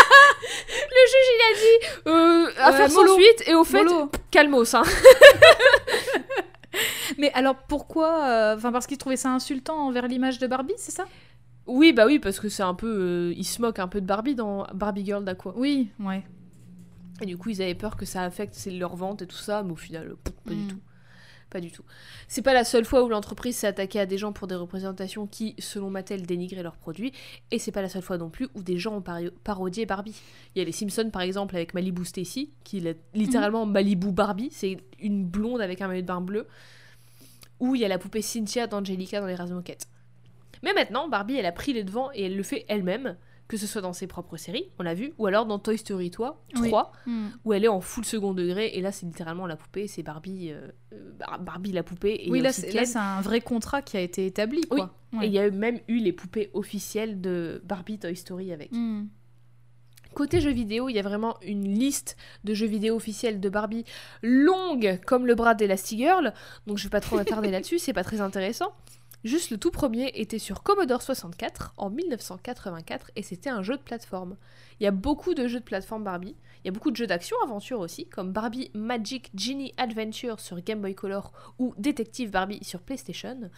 juge, 1.10 1.30
il 1.36 1.42
a 1.46 1.54
dit, 1.56 2.00
euh, 2.08 2.50
affaire 2.64 2.90
sans 2.90 3.00
mollo. 3.02 3.14
suite, 3.14 3.48
et 3.48 3.54
au 3.54 3.64
fait, 3.64 3.84
Mollo. 3.84 4.10
calmos, 4.30 4.74
hein. 4.74 4.82
Mais 7.18 7.32
alors 7.32 7.56
pourquoi 7.68 8.24
euh, 8.24 8.56
Enfin 8.56 8.70
parce 8.72 8.86
qu'ils 8.86 8.98
trouvaient 8.98 9.16
ça 9.16 9.30
insultant 9.30 9.76
envers 9.86 10.06
l'image 10.06 10.38
de 10.38 10.46
Barbie, 10.46 10.74
c'est 10.76 10.92
ça? 10.92 11.04
Oui, 11.66 11.92
bah 11.92 12.06
oui, 12.06 12.18
parce 12.18 12.40
que 12.40 12.48
c'est 12.48 12.62
un 12.62 12.74
peu. 12.74 12.86
euh, 13.30 13.34
ils 13.36 13.44
se 13.44 13.60
moquent 13.60 13.80
un 13.80 13.88
peu 13.88 14.00
de 14.00 14.06
Barbie 14.06 14.34
dans 14.34 14.66
Barbie 14.72 15.04
Girl 15.04 15.24
d'Aqua. 15.24 15.52
Oui, 15.56 15.88
ouais. 16.00 16.24
Et 17.20 17.26
du 17.26 17.36
coup, 17.36 17.50
ils 17.50 17.60
avaient 17.60 17.74
peur 17.74 17.96
que 17.96 18.06
ça 18.06 18.22
affecte 18.22 18.56
leur 18.72 18.96
vente 18.96 19.22
et 19.22 19.26
tout 19.26 19.36
ça, 19.36 19.62
mais 19.62 19.72
au 19.72 19.76
final, 19.76 20.08
euh, 20.08 20.16
pas 20.44 20.54
du 20.54 20.62
Mm. 20.62 20.68
tout. 20.68 20.78
Pas 21.50 21.60
du 21.60 21.72
tout. 21.72 21.82
C'est 22.28 22.42
pas 22.42 22.54
la 22.54 22.62
seule 22.62 22.84
fois 22.84 23.02
où 23.02 23.08
l'entreprise 23.08 23.56
s'est 23.56 23.66
attaquée 23.66 23.98
à 23.98 24.06
des 24.06 24.18
gens 24.18 24.32
pour 24.32 24.46
des 24.46 24.54
représentations 24.54 25.26
qui, 25.26 25.56
selon 25.58 25.90
Mattel, 25.90 26.24
dénigraient 26.24 26.62
leurs 26.62 26.76
produits. 26.76 27.12
Et 27.50 27.58
c'est 27.58 27.72
pas 27.72 27.82
la 27.82 27.88
seule 27.88 28.02
fois 28.02 28.18
non 28.18 28.30
plus 28.30 28.48
où 28.54 28.62
des 28.62 28.78
gens 28.78 28.98
ont 28.98 29.02
pari- 29.02 29.32
parodié 29.42 29.84
Barbie. 29.84 30.14
Il 30.54 30.60
y 30.60 30.62
a 30.62 30.64
les 30.64 30.70
Simpsons, 30.70 31.10
par 31.10 31.22
exemple, 31.22 31.56
avec 31.56 31.74
Malibu 31.74 32.04
Stacy, 32.04 32.50
qui 32.62 32.78
est 32.78 32.96
littéralement 33.14 33.66
Malibu 33.66 34.12
Barbie. 34.12 34.50
C'est 34.52 34.76
une 35.00 35.24
blonde 35.24 35.60
avec 35.60 35.80
un 35.80 35.88
maillot 35.88 36.02
de 36.02 36.06
bain 36.06 36.20
bleu. 36.20 36.46
Ou 37.58 37.74
il 37.74 37.80
y 37.80 37.84
a 37.84 37.88
la 37.88 37.98
poupée 37.98 38.22
Cynthia 38.22 38.68
d'Angelica 38.68 39.20
dans 39.20 39.26
les 39.26 39.34
Rases 39.34 39.52
Moquettes. 39.52 39.88
Mais 40.62 40.72
maintenant, 40.72 41.08
Barbie, 41.08 41.34
elle 41.34 41.46
a 41.46 41.52
pris 41.52 41.72
les 41.72 41.82
devants 41.82 42.10
et 42.14 42.26
elle 42.26 42.36
le 42.36 42.42
fait 42.42 42.64
elle-même, 42.68 43.16
que 43.50 43.56
ce 43.56 43.66
soit 43.66 43.80
dans 43.82 43.92
ses 43.92 44.06
propres 44.06 44.36
séries, 44.36 44.70
on 44.78 44.84
l'a 44.84 44.94
vu, 44.94 45.12
ou 45.18 45.26
alors 45.26 45.44
dans 45.44 45.58
Toy 45.58 45.76
Story 45.76 46.12
3, 46.12 46.40
Oui. 46.60 46.68
3 46.68 46.92
Hmm. 47.06 47.30
où 47.44 47.52
elle 47.52 47.64
est 47.64 47.68
en 47.68 47.80
full 47.80 48.04
second 48.04 48.32
degré 48.32 48.68
et 48.74 48.80
là 48.80 48.92
c'est 48.92 49.06
littéralement 49.06 49.46
la 49.48 49.56
poupée 49.56 49.88
c'est 49.88 50.04
Barbie 50.04 50.52
euh, 50.52 50.68
euh, 50.92 51.10
Bar- 51.18 51.40
Barbie 51.40 51.72
la 51.72 51.82
poupée 51.82 52.16
et 52.24 52.30
Oui, 52.30 52.40
là 52.42 52.52
c'est, 52.52 52.70
là, 52.72 52.84
c'est 52.84 52.98
un 52.98 53.20
vrai 53.20 53.40
contrat 53.40 53.82
qui 53.82 53.96
a 53.96 54.00
été 54.00 54.24
établi, 54.24 54.60
Oui. 54.70 54.80
Ouais. 55.12 55.24
et 55.24 55.26
il 55.26 55.32
y 55.32 55.40
a 55.40 55.50
même 55.50 55.80
eu 55.88 55.98
les 55.98 56.12
poupées 56.12 56.50
officielles 56.54 57.20
de 57.20 57.60
Barbie 57.64 57.98
Toy 57.98 58.14
Story 58.14 58.52
avec 58.52 58.70
Hmm. 58.70 59.06
côté 60.14 60.40
jeux 60.40 60.52
vidéo 60.52 60.88
il 60.88 60.94
y 60.94 60.98
a 61.00 61.02
vraiment 61.02 61.36
une 61.42 61.64
liste 61.68 62.16
de 62.44 62.54
jeux 62.54 62.66
vidéo 62.68 62.94
officiels 62.94 63.40
de 63.40 63.48
Barbie 63.48 63.84
longue 64.22 65.00
comme 65.06 65.26
le 65.26 65.34
bras 65.34 65.54
d'Elastigirl 65.54 66.32
donc 66.68 66.78
je 66.78 66.84
vais 66.84 66.90
pas 66.90 67.00
trop 67.00 67.16
m'attarder 67.16 67.50
là-dessus 67.56 67.78
c'est 67.80 67.92
pas 67.92 68.04
très 68.04 68.20
intéressant 68.20 68.72
Juste 69.22 69.50
le 69.50 69.58
tout 69.58 69.70
premier 69.70 70.10
était 70.14 70.38
sur 70.38 70.62
Commodore 70.62 71.02
64 71.02 71.74
en 71.76 71.90
1984 71.90 73.10
et 73.16 73.22
c'était 73.22 73.50
un 73.50 73.62
jeu 73.62 73.76
de 73.76 73.82
plateforme. 73.82 74.36
Il 74.78 74.84
y 74.84 74.86
a 74.86 74.92
beaucoup 74.92 75.34
de 75.34 75.46
jeux 75.46 75.60
de 75.60 75.64
plateforme 75.64 76.04
Barbie. 76.04 76.36
Il 76.64 76.68
y 76.68 76.70
a 76.70 76.72
beaucoup 76.72 76.90
de 76.90 76.96
jeux 76.96 77.06
d'action-aventure 77.06 77.80
aussi, 77.80 78.06
comme 78.06 78.32
Barbie 78.32 78.70
Magic 78.72 79.30
Genie 79.34 79.74
Adventure 79.76 80.40
sur 80.40 80.60
Game 80.62 80.80
Boy 80.80 80.94
Color 80.94 81.32
ou 81.58 81.74
Detective 81.76 82.30
Barbie 82.30 82.60
sur 82.62 82.80
PlayStation. 82.80 83.50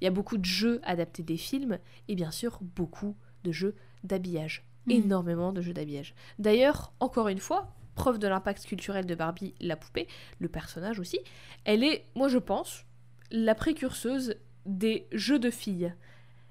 Il 0.00 0.04
y 0.04 0.08
a 0.08 0.10
beaucoup 0.10 0.38
de 0.38 0.44
jeux 0.44 0.80
adaptés 0.84 1.22
des 1.22 1.36
films 1.36 1.78
et 2.08 2.14
bien 2.14 2.30
sûr 2.30 2.58
beaucoup 2.62 3.14
de 3.44 3.52
jeux 3.52 3.74
d'habillage. 4.04 4.64
Mhm. 4.86 5.04
Énormément 5.04 5.52
de 5.52 5.60
jeux 5.60 5.74
d'habillage. 5.74 6.14
D'ailleurs, 6.38 6.94
encore 6.98 7.28
une 7.28 7.38
fois, 7.38 7.74
preuve 7.94 8.18
de 8.18 8.26
l'impact 8.26 8.64
culturel 8.64 9.04
de 9.04 9.14
Barbie, 9.14 9.54
la 9.60 9.76
poupée, 9.76 10.08
le 10.38 10.48
personnage 10.48 10.98
aussi, 10.98 11.18
elle 11.64 11.84
est, 11.84 12.06
moi 12.14 12.28
je 12.28 12.38
pense, 12.38 12.86
la 13.30 13.54
précurseuse 13.54 14.36
des 14.66 15.06
jeux 15.12 15.38
de 15.38 15.50
filles. 15.50 15.92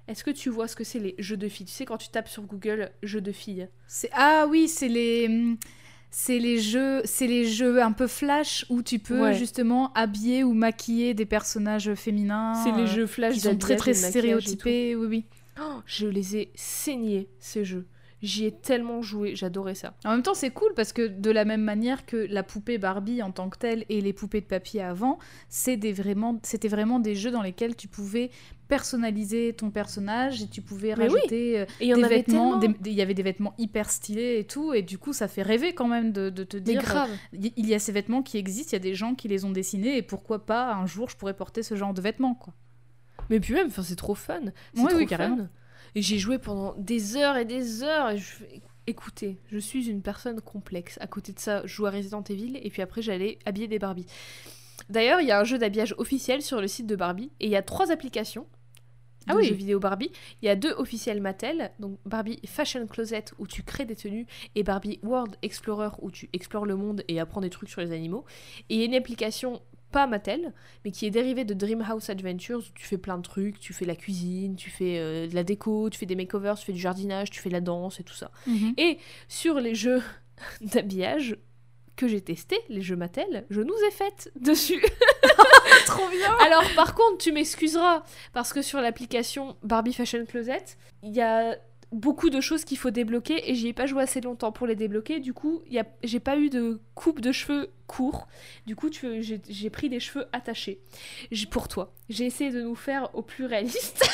Est-ce 0.08 0.24
que 0.24 0.30
tu 0.30 0.50
vois 0.50 0.66
ce 0.66 0.74
que 0.74 0.82
c'est 0.84 0.98
les 0.98 1.14
jeux 1.18 1.36
de 1.36 1.48
filles? 1.48 1.66
Tu 1.66 1.72
sais, 1.72 1.84
quand 1.84 1.96
tu 1.98 2.08
tapes 2.08 2.28
sur 2.28 2.42
Google 2.42 2.90
jeux 3.02 3.20
de 3.20 3.30
filles. 3.32 3.68
C'est 3.86 4.10
ah 4.12 4.46
oui, 4.48 4.68
c'est 4.68 4.88
les 4.88 5.56
c'est 6.10 6.40
les 6.40 6.58
jeux, 6.58 7.02
c'est 7.04 7.28
les 7.28 7.46
jeux 7.46 7.80
un 7.80 7.92
peu 7.92 8.08
flash 8.08 8.66
où 8.68 8.82
tu 8.82 8.98
peux 8.98 9.20
Ouais. 9.20 9.34
justement 9.34 9.92
habiller 9.92 10.42
ou 10.42 10.52
maquiller 10.52 11.14
des 11.14 11.26
personnages 11.26 11.94
féminins. 11.94 12.54
c'est 12.64 12.72
les 12.72 12.82
euh, 12.82 12.86
jeux 12.86 13.06
flash 13.06 13.34
qui 13.34 13.40
sont 13.40 13.56
très 13.56 13.76
très 13.76 13.94
stéréotypés. 13.94 14.96
Oui 14.96 15.06
oui. 15.06 15.24
Oh, 15.60 15.80
je 15.86 16.06
les 16.08 16.36
ai 16.36 16.50
saignés, 16.56 17.28
ces 17.38 17.64
jeux. 17.64 17.86
J'y 18.22 18.44
ai 18.44 18.52
tellement 18.52 19.00
joué, 19.00 19.34
j'adorais 19.34 19.74
ça. 19.74 19.94
En 20.04 20.10
même 20.10 20.22
temps, 20.22 20.34
c'est 20.34 20.50
cool 20.50 20.74
parce 20.76 20.92
que 20.92 21.06
de 21.06 21.30
la 21.30 21.46
même 21.46 21.62
manière 21.62 22.04
que 22.04 22.16
la 22.18 22.42
poupée 22.42 22.76
Barbie 22.76 23.22
en 23.22 23.32
tant 23.32 23.48
que 23.48 23.56
telle 23.56 23.86
et 23.88 24.02
les 24.02 24.12
poupées 24.12 24.42
de 24.42 24.46
papier 24.46 24.82
avant, 24.82 25.18
c'est 25.48 25.78
des 25.78 25.92
vraiment, 25.92 26.38
c'était 26.42 26.68
vraiment 26.68 26.98
des 27.00 27.14
jeux 27.14 27.30
dans 27.30 27.40
lesquels 27.40 27.76
tu 27.76 27.88
pouvais 27.88 28.30
personnaliser 28.68 29.52
ton 29.54 29.70
personnage 29.70 30.42
et 30.42 30.46
tu 30.48 30.62
pouvais 30.62 30.94
Mais 30.96 31.04
rajouter 31.08 31.60
euh, 31.60 31.64
Et 31.80 31.86
il 31.86 31.88
y 31.88 31.94
en 31.94 31.96
des 31.96 32.04
avait 32.04 32.16
vêtements. 32.16 32.60
Il 32.84 32.92
y 32.92 33.02
avait 33.02 33.14
des 33.14 33.22
vêtements 33.22 33.54
hyper 33.58 33.90
stylés 33.90 34.38
et 34.38 34.44
tout, 34.44 34.72
et 34.74 34.82
du 34.82 34.96
coup, 34.98 35.12
ça 35.12 35.26
fait 35.26 35.42
rêver 35.42 35.72
quand 35.72 35.88
même 35.88 36.12
de, 36.12 36.30
de 36.30 36.44
te 36.44 36.56
dire. 36.56 36.82
euh, 36.96 37.06
Il 37.32 37.52
il 37.56 37.66
y 37.66 37.74
a 37.74 37.78
ces 37.78 37.90
vêtements 37.92 38.22
qui 38.22 38.36
existent, 38.38 38.70
il 38.72 38.74
y 38.74 38.76
a 38.76 38.80
des 38.80 38.94
gens 38.94 39.14
qui 39.14 39.28
les 39.28 39.44
ont 39.44 39.50
dessinés, 39.50 39.96
et 39.96 40.02
pourquoi 40.02 40.44
pas 40.46 40.72
un 40.74 40.86
jour 40.86 41.08
je 41.10 41.16
pourrais 41.16 41.34
porter 41.34 41.62
ce 41.62 41.74
genre 41.74 41.94
de 41.94 42.00
vêtements, 42.00 42.34
quoi. 42.34 42.52
Mais 43.28 43.40
puis 43.40 43.54
même, 43.54 43.68
enfin, 43.68 43.82
c'est 43.82 43.96
trop 43.96 44.14
fun. 44.14 44.40
C'est 44.74 44.80
Oui, 44.82 44.88
trop 44.88 44.96
oui, 44.98 45.02
fun. 45.04 45.06
carrément. 45.08 45.48
Et 45.94 46.02
j'ai 46.02 46.18
joué 46.18 46.38
pendant 46.38 46.74
des 46.76 47.16
heures 47.16 47.36
et 47.36 47.44
des 47.44 47.82
heures. 47.82 48.10
Et 48.10 48.18
je 48.18 48.44
Écoutez, 48.86 49.36
je 49.52 49.58
suis 49.58 49.88
une 49.88 50.02
personne 50.02 50.40
complexe. 50.40 50.98
À 51.00 51.06
côté 51.06 51.32
de 51.32 51.38
ça, 51.38 51.62
je 51.64 51.72
joue 51.72 51.86
à 51.86 51.90
Resident 51.90 52.24
Evil 52.28 52.58
et 52.60 52.70
puis 52.70 52.82
après, 52.82 53.02
j'allais 53.02 53.38
habiller 53.44 53.68
des 53.68 53.78
Barbie. 53.78 54.06
D'ailleurs, 54.88 55.20
il 55.20 55.28
y 55.28 55.30
a 55.30 55.38
un 55.38 55.44
jeu 55.44 55.58
d'habillage 55.58 55.94
officiel 55.98 56.42
sur 56.42 56.60
le 56.60 56.66
site 56.66 56.86
de 56.86 56.96
Barbie 56.96 57.30
et 57.38 57.46
il 57.46 57.50
y 57.50 57.56
a 57.56 57.62
trois 57.62 57.92
applications. 57.92 58.46
Ah 59.28 59.36
oui. 59.36 59.44
jeux 59.46 59.54
vidéo 59.54 59.78
Barbie. 59.78 60.10
Il 60.42 60.46
y 60.46 60.48
a 60.48 60.56
deux 60.56 60.72
officiels 60.72 61.20
Mattel, 61.20 61.70
donc 61.78 61.98
Barbie 62.04 62.40
Fashion 62.46 62.86
Closet 62.86 63.26
où 63.38 63.46
tu 63.46 63.62
crées 63.62 63.84
des 63.84 63.94
tenues 63.94 64.26
et 64.54 64.62
Barbie 64.62 64.98
World 65.02 65.36
Explorer 65.42 65.90
où 66.00 66.10
tu 66.10 66.28
explores 66.32 66.66
le 66.66 66.74
monde 66.74 67.04
et 67.06 67.20
apprends 67.20 67.42
des 67.42 67.50
trucs 67.50 67.68
sur 67.68 67.82
les 67.82 67.92
animaux. 67.92 68.24
Et 68.70 68.74
il 68.74 68.80
y 68.80 68.82
a 68.82 68.86
une 68.86 68.94
application 68.94 69.60
pas 69.90 70.06
Mattel, 70.06 70.52
mais 70.84 70.90
qui 70.90 71.06
est 71.06 71.10
dérivée 71.10 71.44
de 71.44 71.54
Dreamhouse 71.54 72.10
Adventures 72.10 72.58
où 72.58 72.72
tu 72.74 72.86
fais 72.86 72.98
plein 72.98 73.18
de 73.18 73.22
trucs, 73.22 73.58
tu 73.58 73.72
fais 73.72 73.84
la 73.84 73.96
cuisine, 73.96 74.56
tu 74.56 74.70
fais 74.70 74.98
euh, 74.98 75.26
de 75.26 75.34
la 75.34 75.44
déco, 75.44 75.90
tu 75.90 75.98
fais 75.98 76.06
des 76.06 76.16
makeovers, 76.16 76.58
tu 76.58 76.66
fais 76.66 76.72
du 76.72 76.80
jardinage, 76.80 77.30
tu 77.30 77.40
fais 77.40 77.48
de 77.48 77.54
la 77.54 77.60
danse 77.60 78.00
et 78.00 78.04
tout 78.04 78.14
ça. 78.14 78.30
Et 78.76 78.98
sur 79.28 79.60
les 79.60 79.74
jeux 79.74 80.02
d'habillage 80.60 81.36
que 81.96 82.08
j'ai 82.08 82.20
testés, 82.20 82.58
les 82.68 82.80
jeux 82.80 82.96
Mattel, 82.96 83.44
je 83.50 83.60
nous 83.60 83.76
ai 83.86 83.90
faites 83.90 84.32
dessus. 84.40 84.82
Trop 85.86 86.08
bien 86.08 86.34
Alors 86.46 86.64
par 86.74 86.94
contre, 86.94 87.18
tu 87.18 87.32
m'excuseras 87.32 88.02
parce 88.32 88.52
que 88.52 88.62
sur 88.62 88.80
l'application 88.80 89.56
Barbie 89.62 89.92
Fashion 89.92 90.24
Closet, 90.24 90.64
il 91.02 91.12
y 91.12 91.20
a 91.20 91.58
beaucoup 91.92 92.30
de 92.30 92.40
choses 92.40 92.64
qu'il 92.64 92.78
faut 92.78 92.90
débloquer 92.90 93.50
et 93.50 93.54
j'y 93.54 93.68
ai 93.68 93.72
pas 93.72 93.86
joué 93.86 94.02
assez 94.02 94.20
longtemps 94.20 94.52
pour 94.52 94.66
les 94.66 94.76
débloquer. 94.76 95.18
Du 95.20 95.32
coup, 95.34 95.62
y 95.68 95.78
a- 95.78 95.86
j'ai 96.04 96.20
pas 96.20 96.36
eu 96.36 96.48
de 96.50 96.80
coupe 96.94 97.20
de 97.20 97.32
cheveux 97.32 97.70
court. 97.86 98.28
Du 98.66 98.76
coup, 98.76 98.90
tu- 98.90 99.22
j'ai 99.22 99.40
j'ai 99.48 99.70
pris 99.70 99.88
des 99.88 99.98
cheveux 100.00 100.26
attachés. 100.32 100.80
J'ai- 101.32 101.46
Pour 101.46 101.66
toi, 101.68 101.92
j'ai 102.08 102.26
essayé 102.26 102.50
de 102.50 102.62
nous 102.62 102.76
faire 102.76 103.08
au 103.14 103.22
plus 103.22 103.44
réaliste. 103.46 104.04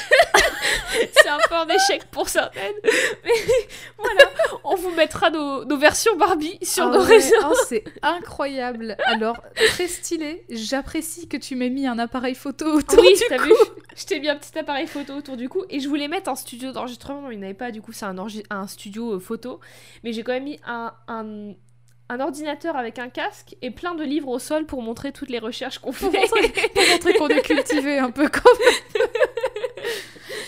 C'est 1.13 1.29
un 1.29 1.39
peu 1.49 1.55
un 1.55 1.69
échec 1.69 2.05
pour 2.11 2.29
certaines. 2.29 2.73
Mais 2.83 3.31
voilà, 3.99 4.31
on 4.65 4.77
vous 4.77 4.91
mettra 4.93 5.29
nos, 5.31 5.65
nos 5.65 5.77
versions 5.77 6.17
Barbie 6.17 6.59
sur 6.63 6.85
Ah 6.87 6.91
nos 6.91 7.01
ouais, 7.03 7.17
réseaux. 7.17 7.35
oh, 7.45 7.55
c'est 7.69 7.85
incroyable. 8.03 8.97
Alors, 9.05 9.37
très 9.69 9.89
stylé. 9.89 10.45
J'apprécie 10.49 11.29
que 11.29 11.37
tu 11.37 11.55
m'aies 11.57 11.69
mis 11.71 11.87
un 11.87 11.99
appareil 11.99 12.35
photo 12.35 12.67
autour 12.79 13.01
oui, 13.01 13.13
du 13.15 13.21
t'as 13.29 13.37
cou. 13.39 13.45
vu 13.45 13.53
t'ai 14.05 14.21
mis 14.21 14.29
un 14.29 14.37
petit 14.37 14.59
appareil 14.59 14.87
photo 14.87 15.15
autour 15.15 15.37
du 15.39 15.49
cou 15.49 15.65
et 15.71 15.81
je 15.81 15.89
voulais 15.89 16.09
mettre 16.09 16.29
un 16.29 16.35
studio 16.35 16.73
d'enregistrement, 16.73 17.23
mais 17.29 17.35
il 17.35 17.39
n'y 17.39 17.45
avait 17.47 17.55
pas, 17.55 17.71
du 17.71 17.81
coup 17.81 17.93
c'est 17.93 18.05
un, 18.05 18.17
un 18.51 18.67
studio 18.67 19.15
euh, 19.15 19.19
photo. 19.19 19.61
Mais 20.05 20.13
j'ai 20.13 20.23
quand 20.23 20.33
même 20.33 20.45
mis 20.45 20.61
un, 20.67 20.93
un, 21.09 21.53
un 22.11 22.21
ordinateur 22.21 22.77
avec 22.77 22.99
un 22.99 23.09
casque 23.09 23.57
et 23.63 23.71
plein 23.71 23.95
de 23.95 24.05
livres 24.05 24.29
au 24.29 24.39
sol 24.39 24.67
pour 24.67 24.83
montrer 24.83 25.13
toutes 25.13 25.31
les 25.31 25.39
recherches 25.39 25.79
qu'on 25.79 25.93
fait. 25.93 26.07
Pour 26.11 26.83
montrer, 26.93 27.15
qu'on 27.15 27.29
est 27.29 27.41
cultivé 27.43 27.99
un 27.99 28.11
peu 28.11 28.29
même. 28.29 29.05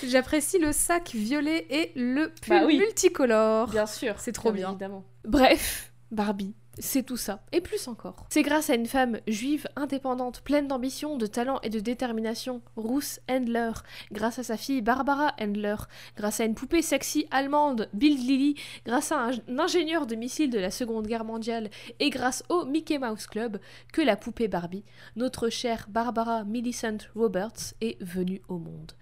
J'apprécie 0.04 0.58
le 0.58 0.72
sac 0.72 1.10
violet 1.14 1.66
et 1.70 1.92
le 1.96 2.28
pull 2.42 2.48
Bah 2.60 2.64
oui. 2.66 2.78
multicolore. 2.78 3.68
Bien 3.68 3.86
sûr. 3.86 4.14
C'est 4.18 4.32
trop 4.32 4.52
bien. 4.52 4.70
Évidemment. 4.70 5.04
Bref, 5.24 5.92
Barbie, 6.10 6.54
c'est 6.78 7.04
tout 7.04 7.16
ça. 7.16 7.40
Et 7.52 7.60
plus 7.60 7.88
encore. 7.88 8.26
C'est 8.30 8.42
grâce 8.42 8.70
à 8.70 8.74
une 8.74 8.86
femme 8.86 9.18
juive 9.26 9.66
indépendante, 9.76 10.40
pleine 10.40 10.68
d'ambition, 10.68 11.16
de 11.16 11.26
talent 11.26 11.58
et 11.62 11.70
de 11.70 11.80
détermination, 11.80 12.62
Ruth 12.76 13.20
Handler, 13.28 13.72
grâce 14.12 14.38
à 14.38 14.42
sa 14.42 14.56
fille 14.56 14.82
Barbara 14.82 15.34
Handler, 15.40 15.76
grâce 16.16 16.40
à 16.40 16.44
une 16.44 16.54
poupée 16.54 16.82
sexy 16.82 17.26
allemande, 17.30 17.88
Bill 17.92 18.16
Lilly, 18.16 18.54
grâce 18.84 19.12
à 19.12 19.28
un 19.28 19.58
ingénieur 19.58 20.06
de 20.06 20.14
missiles 20.14 20.50
de 20.50 20.58
la 20.58 20.70
Seconde 20.70 21.06
Guerre 21.06 21.24
mondiale 21.24 21.70
et 22.00 22.10
grâce 22.10 22.42
au 22.48 22.64
Mickey 22.64 22.98
Mouse 22.98 23.26
Club 23.26 23.58
que 23.92 24.02
la 24.02 24.16
poupée 24.16 24.48
Barbie, 24.48 24.84
notre 25.16 25.48
chère 25.48 25.86
Barbara 25.88 26.44
Millicent 26.44 26.98
Roberts, 27.14 27.74
est 27.80 28.00
venue 28.02 28.42
au 28.48 28.58
monde. 28.58 28.92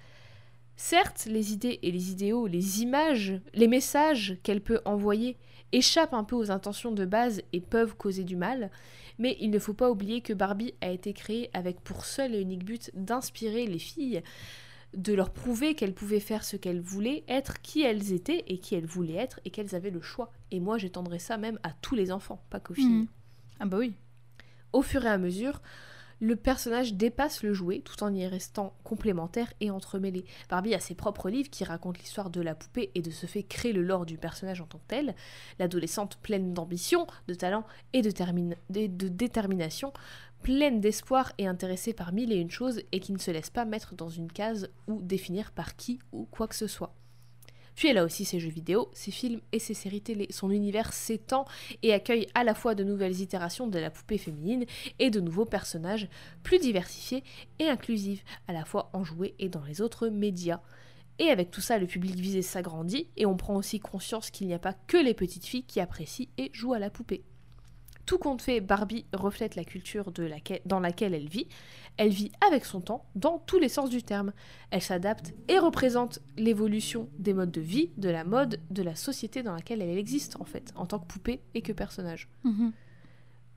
Certes, 0.76 1.26
les 1.30 1.52
idées 1.52 1.78
et 1.82 1.90
les 1.90 2.10
idéaux, 2.10 2.46
les 2.46 2.82
images, 2.82 3.40
les 3.54 3.66
messages 3.66 4.36
qu'elle 4.42 4.60
peut 4.60 4.80
envoyer 4.84 5.36
échappent 5.72 6.14
un 6.14 6.24
peu 6.24 6.36
aux 6.36 6.50
intentions 6.50 6.92
de 6.92 7.04
base 7.04 7.42
et 7.52 7.60
peuvent 7.60 7.96
causer 7.96 8.24
du 8.24 8.36
mal, 8.36 8.70
mais 9.18 9.36
il 9.40 9.50
ne 9.50 9.58
faut 9.58 9.72
pas 9.74 9.90
oublier 9.90 10.20
que 10.20 10.32
Barbie 10.34 10.74
a 10.80 10.90
été 10.90 11.12
créée 11.12 11.50
avec 11.54 11.80
pour 11.80 12.04
seul 12.04 12.34
et 12.34 12.40
unique 12.40 12.64
but 12.64 12.90
d'inspirer 12.94 13.66
les 13.66 13.78
filles, 13.78 14.22
de 14.94 15.12
leur 15.12 15.30
prouver 15.30 15.74
qu'elles 15.74 15.94
pouvaient 15.94 16.20
faire 16.20 16.44
ce 16.44 16.56
qu'elles 16.56 16.80
voulaient, 16.80 17.24
être 17.26 17.60
qui 17.62 17.82
elles 17.82 18.12
étaient 18.12 18.44
et 18.46 18.58
qui 18.58 18.74
elles 18.74 18.86
voulaient 18.86 19.14
être, 19.14 19.40
et 19.44 19.50
qu'elles 19.50 19.74
avaient 19.74 19.90
le 19.90 20.02
choix. 20.02 20.30
Et 20.50 20.60
moi 20.60 20.78
j'étendrai 20.78 21.18
ça 21.18 21.38
même 21.38 21.58
à 21.62 21.70
tous 21.70 21.94
les 21.94 22.12
enfants, 22.12 22.44
pas 22.50 22.60
qu'aux 22.60 22.74
filles. 22.74 22.86
Mhm. 22.86 23.06
Ah 23.60 23.66
bah 23.66 23.78
oui. 23.78 23.94
Au 24.72 24.82
fur 24.82 25.04
et 25.04 25.08
à 25.08 25.18
mesure, 25.18 25.62
le 26.20 26.36
personnage 26.36 26.94
dépasse 26.94 27.42
le 27.42 27.52
jouet 27.52 27.80
tout 27.80 28.02
en 28.02 28.12
y 28.14 28.26
restant 28.26 28.74
complémentaire 28.84 29.52
et 29.60 29.70
entremêlé. 29.70 30.24
Barbie 30.48 30.74
a 30.74 30.80
ses 30.80 30.94
propres 30.94 31.30
livres 31.30 31.50
qui 31.50 31.64
racontent 31.64 31.98
l'histoire 32.00 32.30
de 32.30 32.40
la 32.40 32.54
poupée 32.54 32.90
et 32.94 33.02
de 33.02 33.10
ce 33.10 33.26
fait 33.26 33.42
créer 33.42 33.72
le 33.72 33.82
lore 33.82 34.06
du 34.06 34.16
personnage 34.16 34.60
en 34.60 34.66
tant 34.66 34.78
que 34.78 34.88
tel. 34.88 35.14
L'adolescente 35.58 36.16
pleine 36.16 36.54
d'ambition, 36.54 37.06
de 37.28 37.34
talent 37.34 37.64
et 37.92 38.02
de, 38.02 39.08
détermination, 39.08 39.92
pleine 40.42 40.80
d'espoir 40.80 41.32
et 41.38 41.46
intéressée 41.46 41.92
par 41.92 42.12
mille 42.12 42.32
et 42.32 42.36
une 42.36 42.50
choses 42.50 42.82
et 42.92 43.00
qui 43.00 43.12
ne 43.12 43.18
se 43.18 43.30
laisse 43.30 43.50
pas 43.50 43.64
mettre 43.64 43.94
dans 43.94 44.08
une 44.08 44.30
case 44.30 44.70
ou 44.86 45.02
définir 45.02 45.52
par 45.52 45.76
qui 45.76 45.98
ou 46.12 46.26
quoi 46.30 46.48
que 46.48 46.54
ce 46.54 46.66
soit. 46.66 46.94
Puis 47.76 47.88
elle 47.88 47.98
a 47.98 48.04
aussi 48.04 48.24
ses 48.24 48.40
jeux 48.40 48.50
vidéo, 48.50 48.90
ses 48.94 49.10
films 49.10 49.40
et 49.52 49.58
ses 49.58 49.74
séries 49.74 50.00
télé. 50.00 50.26
Son 50.30 50.50
univers 50.50 50.92
s'étend 50.92 51.44
et 51.82 51.92
accueille 51.92 52.26
à 52.34 52.42
la 52.42 52.54
fois 52.54 52.74
de 52.74 52.82
nouvelles 52.82 53.20
itérations 53.20 53.68
de 53.68 53.78
la 53.78 53.90
poupée 53.90 54.18
féminine 54.18 54.64
et 54.98 55.10
de 55.10 55.20
nouveaux 55.20 55.44
personnages 55.44 56.08
plus 56.42 56.58
diversifiés 56.58 57.22
et 57.58 57.68
inclusifs, 57.68 58.24
à 58.48 58.52
la 58.52 58.64
fois 58.64 58.90
en 58.94 59.04
jouets 59.04 59.34
et 59.38 59.48
dans 59.48 59.64
les 59.64 59.82
autres 59.82 60.08
médias. 60.08 60.60
Et 61.18 61.28
avec 61.28 61.50
tout 61.50 61.60
ça, 61.60 61.78
le 61.78 61.86
public 61.86 62.16
visé 62.16 62.42
s'agrandit 62.42 63.08
et 63.16 63.26
on 63.26 63.36
prend 63.36 63.56
aussi 63.56 63.78
conscience 63.78 64.30
qu'il 64.30 64.46
n'y 64.46 64.54
a 64.54 64.58
pas 64.58 64.74
que 64.74 64.96
les 64.96 65.14
petites 65.14 65.46
filles 65.46 65.64
qui 65.64 65.80
apprécient 65.80 66.28
et 66.38 66.50
jouent 66.52 66.74
à 66.74 66.78
la 66.78 66.90
poupée. 66.90 67.24
Tout 68.06 68.18
compte 68.18 68.40
fait, 68.40 68.60
Barbie 68.60 69.04
reflète 69.12 69.56
la 69.56 69.64
culture 69.64 70.12
de 70.12 70.22
laquelle- 70.22 70.60
dans 70.64 70.78
laquelle 70.80 71.12
elle 71.12 71.28
vit. 71.28 71.48
Elle 71.96 72.10
vit 72.10 72.30
avec 72.46 72.64
son 72.64 72.80
temps, 72.80 73.04
dans 73.16 73.38
tous 73.38 73.58
les 73.58 73.68
sens 73.68 73.90
du 73.90 74.02
terme. 74.02 74.32
Elle 74.70 74.82
s'adapte 74.82 75.34
et 75.48 75.58
représente 75.58 76.20
l'évolution 76.36 77.08
des 77.18 77.34
modes 77.34 77.50
de 77.50 77.60
vie, 77.60 77.90
de 77.96 78.08
la 78.08 78.22
mode, 78.22 78.60
de 78.70 78.82
la 78.82 78.94
société 78.94 79.42
dans 79.42 79.54
laquelle 79.54 79.82
elle 79.82 79.98
existe, 79.98 80.36
en 80.40 80.44
fait, 80.44 80.72
en 80.76 80.86
tant 80.86 80.98
que 81.00 81.06
poupée 81.06 81.40
et 81.54 81.62
que 81.62 81.72
personnage 81.72 82.28
Mhm. 82.44 82.72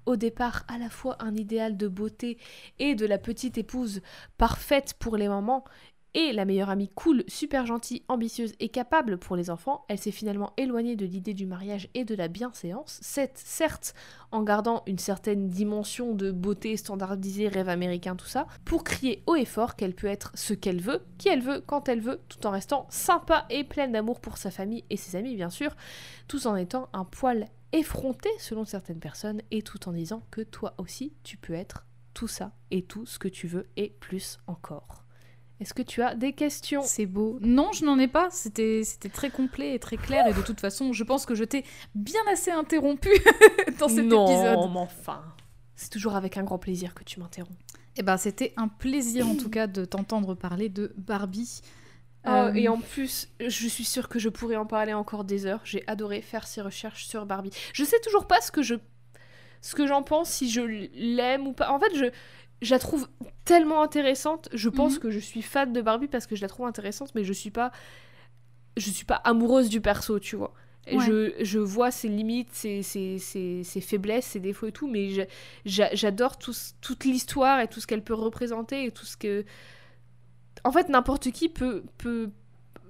au 0.05 0.15
départ 0.15 0.63
à 0.67 0.79
la 0.79 0.89
fois 0.89 1.17
un 1.19 1.35
idéal 1.35 1.77
de 1.77 1.87
beauté 1.87 2.39
et 2.79 2.95
de 2.95 3.05
la 3.05 3.19
petite 3.19 3.59
épouse 3.59 4.01
parfaite 4.39 4.95
pour 4.97 5.17
les 5.17 5.27
mamans 5.27 5.63
et 6.13 6.31
la 6.33 6.45
meilleure 6.45 6.69
amie 6.69 6.89
cool, 6.89 7.23
super 7.27 7.65
gentille, 7.65 8.03
ambitieuse 8.07 8.53
et 8.59 8.69
capable 8.69 9.17
pour 9.17 9.35
les 9.35 9.49
enfants, 9.49 9.85
elle 9.87 9.99
s'est 9.99 10.11
finalement 10.11 10.53
éloignée 10.57 10.95
de 10.95 11.05
l'idée 11.05 11.33
du 11.33 11.45
mariage 11.45 11.89
et 11.93 12.05
de 12.05 12.15
la 12.15 12.27
bienséance, 12.27 12.99
certes 13.01 13.93
en 14.31 14.43
gardant 14.43 14.83
une 14.87 14.97
certaine 14.97 15.47
dimension 15.47 16.13
de 16.13 16.31
beauté 16.31 16.77
standardisée, 16.77 17.47
rêve 17.47 17.69
américain, 17.69 18.15
tout 18.15 18.25
ça, 18.25 18.47
pour 18.65 18.83
crier 18.83 19.23
haut 19.27 19.35
et 19.35 19.45
fort 19.45 19.75
qu'elle 19.75 19.95
peut 19.95 20.07
être 20.07 20.31
ce 20.35 20.53
qu'elle 20.53 20.81
veut, 20.81 21.03
qui 21.17 21.29
elle 21.29 21.41
veut, 21.41 21.61
quand 21.65 21.89
elle 21.89 22.01
veut, 22.01 22.21
tout 22.27 22.45
en 22.45 22.51
restant 22.51 22.87
sympa 22.89 23.45
et 23.49 23.63
pleine 23.63 23.91
d'amour 23.91 24.19
pour 24.19 24.37
sa 24.37 24.51
famille 24.51 24.85
et 24.89 24.97
ses 24.97 25.15
amis 25.15 25.35
bien 25.35 25.49
sûr, 25.49 25.75
tout 26.27 26.47
en 26.47 26.55
étant 26.55 26.89
un 26.93 27.05
poil 27.05 27.47
effronté 27.71 28.29
selon 28.39 28.65
certaines 28.65 28.99
personnes 28.99 29.41
et 29.51 29.61
tout 29.61 29.87
en 29.87 29.93
disant 29.93 30.23
que 30.31 30.41
toi 30.41 30.73
aussi 30.77 31.13
tu 31.23 31.37
peux 31.37 31.53
être 31.53 31.85
tout 32.13 32.27
ça 32.27 32.51
et 32.71 32.81
tout 32.81 33.05
ce 33.05 33.19
que 33.19 33.27
tu 33.27 33.47
veux 33.47 33.67
et 33.77 33.95
plus 33.99 34.39
encore. 34.47 35.05
Est-ce 35.59 35.73
que 35.73 35.81
tu 35.81 36.01
as 36.01 36.15
des 36.15 36.33
questions? 36.33 36.81
C'est 36.83 37.05
beau. 37.05 37.37
Non, 37.41 37.71
je 37.73 37.83
n'en 37.85 37.99
ai 37.99 38.07
pas. 38.07 38.29
C'était 38.31 38.83
c'était 38.85 39.09
très 39.09 39.29
complet 39.29 39.75
et 39.75 39.79
très 39.79 39.97
clair. 39.97 40.25
Et 40.27 40.33
de 40.33 40.41
toute 40.41 40.59
façon, 40.61 40.93
je 40.93 41.03
pense 41.03 41.25
que 41.25 41.35
je 41.35 41.43
t'ai 41.43 41.65
bien 41.95 42.21
assez 42.31 42.51
interrompu 42.51 43.09
dans 43.79 43.89
cet 43.89 44.05
non, 44.05 44.25
épisode. 44.25 44.71
mais 44.71 44.79
enfin. 44.79 45.21
C'est 45.75 45.89
toujours 45.89 46.15
avec 46.15 46.37
un 46.37 46.43
grand 46.43 46.59
plaisir 46.59 46.93
que 46.93 47.03
tu 47.03 47.19
m'interromps. 47.19 47.55
Eh 47.97 48.03
ben, 48.03 48.17
c'était 48.17 48.53
un 48.57 48.67
plaisir 48.67 49.27
en 49.27 49.35
tout 49.35 49.49
cas 49.49 49.67
de 49.67 49.83
t'entendre 49.85 50.33
parler 50.35 50.69
de 50.69 50.93
Barbie. 50.97 51.61
Oh, 52.25 52.29
Euh, 52.29 52.53
Et 52.53 52.67
en 52.67 52.79
plus, 52.79 53.29
je 53.39 53.67
suis 53.67 53.85
sûre 53.85 54.09
que 54.09 54.19
je 54.19 54.27
pourrais 54.29 54.57
en 54.57 54.65
parler 54.65 54.93
encore 54.93 55.23
des 55.23 55.45
heures. 55.45 55.61
J'ai 55.63 55.83
adoré 55.87 56.21
faire 56.21 56.47
ces 56.47 56.61
recherches 56.61 57.05
sur 57.05 57.25
Barbie. 57.25 57.51
Je 57.73 57.83
sais 57.85 57.99
toujours 58.01 58.27
pas 58.27 58.41
ce 58.41 58.51
que 58.51 58.61
je, 58.61 58.75
ce 59.61 59.73
que 59.75 59.87
j'en 59.87 60.03
pense, 60.03 60.29
si 60.29 60.49
je 60.49 60.61
l'aime 60.61 61.47
ou 61.47 61.53
pas. 61.53 61.71
En 61.71 61.79
fait, 61.79 61.93
je, 61.95 62.05
je 62.61 62.71
la 62.71 62.79
trouve 62.79 63.07
tellement 63.45 63.81
intéressante. 63.81 64.49
Je 64.53 64.69
pense 64.69 64.95
Mhm. 64.95 64.99
que 64.99 65.09
je 65.11 65.19
suis 65.19 65.41
fan 65.41 65.71
de 65.73 65.81
Barbie 65.81 66.07
parce 66.07 66.27
que 66.27 66.35
je 66.35 66.41
la 66.41 66.47
trouve 66.49 66.65
intéressante, 66.65 67.11
mais 67.15 67.23
je 67.23 67.33
suis 67.33 67.51
pas, 67.51 67.71
je 68.77 68.89
suis 68.89 69.05
pas 69.05 69.15
amoureuse 69.23 69.69
du 69.69 69.81
perso, 69.81 70.19
tu 70.19 70.35
vois. 70.35 70.53
Ouais. 70.91 71.05
Je, 71.05 71.43
je 71.43 71.59
vois 71.59 71.91
ses 71.91 72.07
limites, 72.07 72.49
ses, 72.53 72.81
ses, 72.81 73.19
ses- 73.19 73.63
ses 73.63 73.81
faiblesses, 73.81 74.25
ses 74.25 74.39
défauts 74.39 74.65
et 74.67 74.71
tout, 74.71 74.87
mais 74.87 75.27
j'adore 75.65 76.37
tout 76.39 76.53
toute 76.81 77.05
l'histoire 77.05 77.59
et 77.59 77.67
tout 77.67 77.79
ce 77.79 77.85
qu'elle 77.87 78.03
peut 78.03 78.13
représenter 78.15 78.85
et 78.85 78.91
tout 78.91 79.05
ce 79.05 79.15
que. 79.17 79.45
En 80.63 80.71
fait, 80.71 80.89
n'importe 80.89 81.31
qui 81.31 81.47
peut, 81.49 81.83
peut 81.97 82.29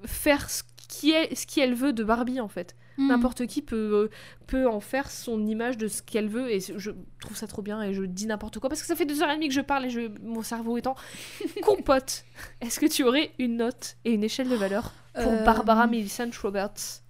faire 0.06 0.50
ce 0.50 0.64
qui 0.88 1.12
est 1.12 1.36
ce 1.36 1.46
qu'elle 1.46 1.74
veut 1.76 1.92
de 1.94 2.04
Barbie 2.04 2.40
en 2.40 2.48
fait. 2.48 2.76
Hmm. 3.00 3.08
N'importe 3.08 3.48
qui 3.48 3.62
peut, 3.62 4.10
peut 4.48 4.68
en 4.68 4.80
faire 4.80 5.10
son 5.10 5.46
image 5.48 5.78
de 5.78 5.88
ce 5.88 6.02
qu'elle 6.02 6.28
veut 6.30 6.52
et 6.52 6.60
je 6.60 6.92
trouve 7.22 7.36
ça 7.38 7.48
trop 7.48 7.62
bien 7.62 7.82
et 7.82 7.94
je 7.94 8.04
dis 8.04 8.28
n'importe 8.28 8.60
quoi 8.60 8.70
parce 8.70 8.82
que 8.82 8.88
ça 8.88 8.96
fait 8.96 9.06
deux 9.06 9.22
heures 9.24 9.32
et 9.32 9.36
demie 9.36 9.48
que 9.48 9.54
je 9.54 9.62
parle 9.62 9.86
et 9.86 9.90
je, 9.90 10.02
mon 10.22 10.44
cerveau 10.44 10.78
est 10.78 10.86
en 10.88 10.96
compote. 11.64 12.24
Est-ce 12.62 12.80
que 12.80 12.86
tu 12.86 13.04
aurais 13.04 13.32
une 13.40 13.58
note 13.58 13.96
et 14.06 14.12
une 14.14 14.24
échelle 14.24 14.50
de 14.50 14.56
valeur 14.56 14.94
pour 15.14 15.32
Euh, 15.32 15.44
Barbara 15.44 15.88
Millicent 15.88 16.30
Roberts 16.42 17.02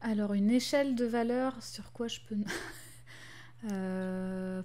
Alors, 0.00 0.32
une 0.34 0.50
échelle 0.50 0.94
de 0.94 1.04
valeur, 1.04 1.62
sur 1.62 1.92
quoi 1.92 2.08
je 2.08 2.20
peux. 2.28 2.36
Euh, 3.72 4.62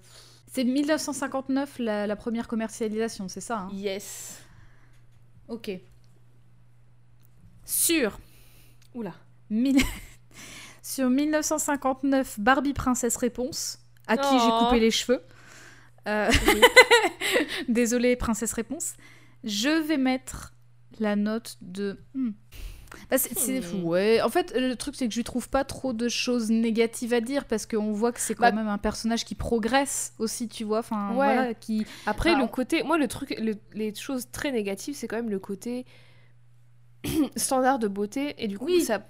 C'est 0.52 0.66
1959 0.66 1.80
la, 1.80 2.06
la 2.06 2.16
première 2.18 2.50
commercialisation, 2.50 3.30
c'est 3.30 3.40
ça 3.40 3.60
hein? 3.60 3.70
Yes. 3.72 4.44
Ok. 5.48 5.72
Sur. 7.64 8.20
Oula. 8.94 9.14
Sur 10.90 11.12
1959, 11.12 12.40
Barbie 12.40 12.74
Princesse 12.74 13.16
Réponse, 13.16 13.78
à 14.08 14.18
qui 14.18 14.40
j'ai 14.40 14.48
Oh. 14.52 14.66
coupé 14.66 14.80
les 14.80 14.90
cheveux. 14.90 15.22
Euh, 16.08 16.32
Désolée, 17.68 18.16
Princesse 18.16 18.54
Réponse. 18.54 18.96
Je 19.44 19.70
vais 19.70 19.98
mettre 19.98 20.54
la 21.00 21.16
note 21.16 21.58
de. 21.62 22.00
Hmm. 22.16 22.32
Bah, 23.12 23.20
c'est- 23.20 23.62
Hmm. 23.72 23.84
ouais. 23.84 24.20
En 24.24 24.30
fait, 24.30 24.52
le 24.56 24.74
truc, 24.74 24.96
c'est 24.96 25.06
que 25.08 25.14
je 25.14 25.20
lui 25.20 25.24
trouve 25.24 25.48
pas 25.48 25.64
trop 25.64 25.94
de 25.94 26.10
choses 26.10 26.50
négatives 26.50 27.14
à 27.14 27.22
dire 27.22 27.46
parce 27.46 27.68
qu'on 27.68 27.92
voit 27.92 28.12
que 28.12 28.20
c'est 28.20 28.34
quand 28.34 28.42
Bah- 28.42 28.52
même 28.52 28.68
un 28.68 28.80
personnage 28.80 29.26
qui 29.26 29.36
progresse 29.36 30.14
aussi, 30.18 30.48
tu 30.48 30.64
vois. 30.64 30.80
Enfin, 30.80 31.10
Ouais. 31.10 31.16
voilà, 31.36 31.54
qui. 31.54 31.86
Après, 32.08 32.32
Bah, 32.32 32.40
le 32.40 32.44
on- 32.46 32.48
côté. 32.48 32.82
Moi, 32.82 32.98
le 32.98 33.08
truc. 33.08 33.36
le- 33.40 33.60
les 33.74 33.94
choses 33.94 34.28
très 34.32 34.52
négatives, 34.52 34.96
c'est 34.96 35.08
quand 35.08 35.18
même 35.18 35.30
le 35.30 35.40
côté. 35.40 35.86
standard 37.38 37.78
de 37.80 37.88
beauté 37.88 38.34
et 38.40 38.48
du 38.50 38.58
coup 38.58 38.66
Oui. 38.66 38.82
ça 38.82 39.06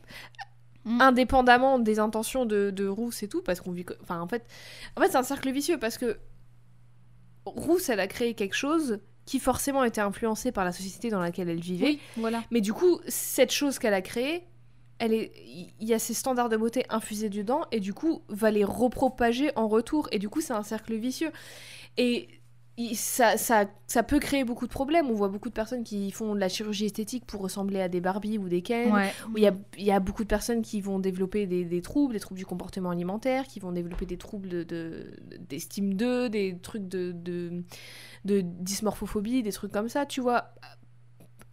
Mm. 0.85 1.01
indépendamment 1.01 1.77
des 1.77 1.99
intentions 1.99 2.45
de, 2.45 2.69
de 2.69 2.87
Rousse 2.87 3.21
et 3.23 3.27
tout 3.27 3.41
parce 3.41 3.59
qu'on 3.59 3.71
vit 3.71 3.85
enfin 4.01 4.21
en 4.21 4.27
fait 4.29 4.45
en 4.95 5.01
fait 5.01 5.09
c'est 5.09 5.17
un 5.17 5.23
cercle 5.23 5.51
vicieux 5.51 5.77
parce 5.77 5.97
que 5.97 6.17
Rousse 7.45 7.89
elle 7.89 7.99
a 7.99 8.07
créé 8.07 8.33
quelque 8.33 8.55
chose 8.55 8.99
qui 9.25 9.39
forcément 9.39 9.83
était 9.83 10.01
influencé 10.01 10.51
par 10.51 10.63
la 10.65 10.71
société 10.71 11.09
dans 11.09 11.19
laquelle 11.19 11.49
elle 11.49 11.59
vivait 11.59 11.85
Oui, 11.85 11.99
voilà. 12.17 12.43
mais 12.51 12.61
du 12.61 12.73
coup 12.73 12.99
cette 13.07 13.51
chose 13.51 13.77
qu'elle 13.77 13.93
a 13.93 14.01
créée 14.01 14.43
elle 14.99 15.13
est 15.13 15.31
il 15.79 15.87
y 15.87 15.93
a 15.93 15.99
ces 15.99 16.13
standards 16.13 16.49
de 16.49 16.57
beauté 16.57 16.85
infusés 16.89 17.29
dedans 17.29 17.61
et 17.71 17.79
du 17.79 17.93
coup 17.93 18.21
va 18.29 18.49
les 18.49 18.63
repropager 18.63 19.51
en 19.57 19.67
retour 19.67 20.07
et 20.11 20.19
du 20.19 20.29
coup 20.29 20.41
c'est 20.41 20.53
un 20.53 20.63
cercle 20.63 20.95
vicieux 20.95 21.31
et 21.97 22.29
ça, 22.95 23.37
ça, 23.37 23.65
ça 23.87 24.03
peut 24.03 24.19
créer 24.19 24.43
beaucoup 24.43 24.65
de 24.65 24.71
problèmes. 24.71 25.09
On 25.09 25.13
voit 25.13 25.27
beaucoup 25.27 25.49
de 25.49 25.53
personnes 25.53 25.83
qui 25.83 26.11
font 26.11 26.33
de 26.35 26.39
la 26.39 26.47
chirurgie 26.49 26.85
esthétique 26.85 27.25
pour 27.25 27.41
ressembler 27.41 27.81
à 27.81 27.89
des 27.89 27.99
Barbie 28.01 28.37
ou 28.37 28.47
des 28.47 28.61
Ken. 28.61 28.93
Ouais. 28.93 29.11
Il 29.35 29.43
y 29.43 29.47
a, 29.47 29.53
y 29.77 29.91
a 29.91 29.99
beaucoup 29.99 30.23
de 30.23 30.27
personnes 30.29 30.61
qui 30.61 30.79
vont 30.81 30.99
développer 30.99 31.45
des, 31.45 31.65
des 31.65 31.81
troubles, 31.81 32.13
des 32.13 32.19
troubles 32.19 32.37
du 32.39 32.45
comportement 32.45 32.89
alimentaire, 32.91 33.47
qui 33.47 33.59
vont 33.59 33.71
développer 33.71 34.05
des 34.05 34.17
troubles 34.17 34.49
de- 34.49 34.63
de- 34.63 35.11
d'estime 35.49 35.93
d'eux, 35.95 36.29
des 36.29 36.57
trucs 36.61 36.87
de, 36.87 37.11
de, 37.11 37.63
de 38.25 38.41
dysmorphophobie, 38.41 39.43
des 39.43 39.51
trucs 39.51 39.71
comme 39.71 39.89
ça, 39.89 40.05
tu 40.05 40.21
vois. 40.21 40.45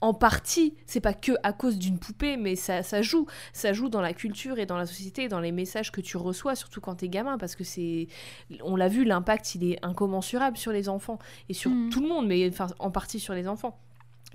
En 0.03 0.13
partie, 0.13 0.75
c'est 0.85 1.01
pas 1.01 1.15
que 1.15 1.33
à 1.43 1.55
cause 1.55 1.79
d'une 1.79 1.99
poupée, 1.99 2.37
mais 2.37 2.55
ça, 2.55 2.83
ça 2.83 3.01
joue. 3.01 3.27
Ça 3.55 3.73
joue 3.73 3.89
dans 3.89 4.03
la 4.03 4.13
culture 4.13 4.59
et 4.59 4.67
dans 4.67 4.77
la 4.77 4.85
société 4.85 5.23
et 5.25 5.29
dans 5.29 5.41
les 5.41 5.53
messages 5.53 5.91
que 5.91 6.03
tu 6.03 6.19
reçois, 6.19 6.55
surtout 6.55 6.83
quand 6.83 6.97
t'es 6.97 7.09
gamin, 7.09 7.39
parce 7.39 7.57
que 7.57 7.65
c'est. 7.65 8.07
On 8.63 8.77
l'a 8.77 8.89
vu, 8.89 9.05
l'impact, 9.05 9.55
il 9.55 9.73
est 9.73 9.79
incommensurable 9.83 10.59
sur 10.59 10.71
les 10.71 10.89
enfants 10.91 11.19
et 11.49 11.55
sur 11.55 11.71
Mhm. 11.71 11.89
tout 11.91 12.01
le 12.03 12.09
monde, 12.09 12.27
mais 12.27 12.47
enfin, 12.49 12.67
en 12.79 12.91
partie 12.91 13.19
sur 13.21 13.33
les 13.33 13.49
enfants. 13.49 13.79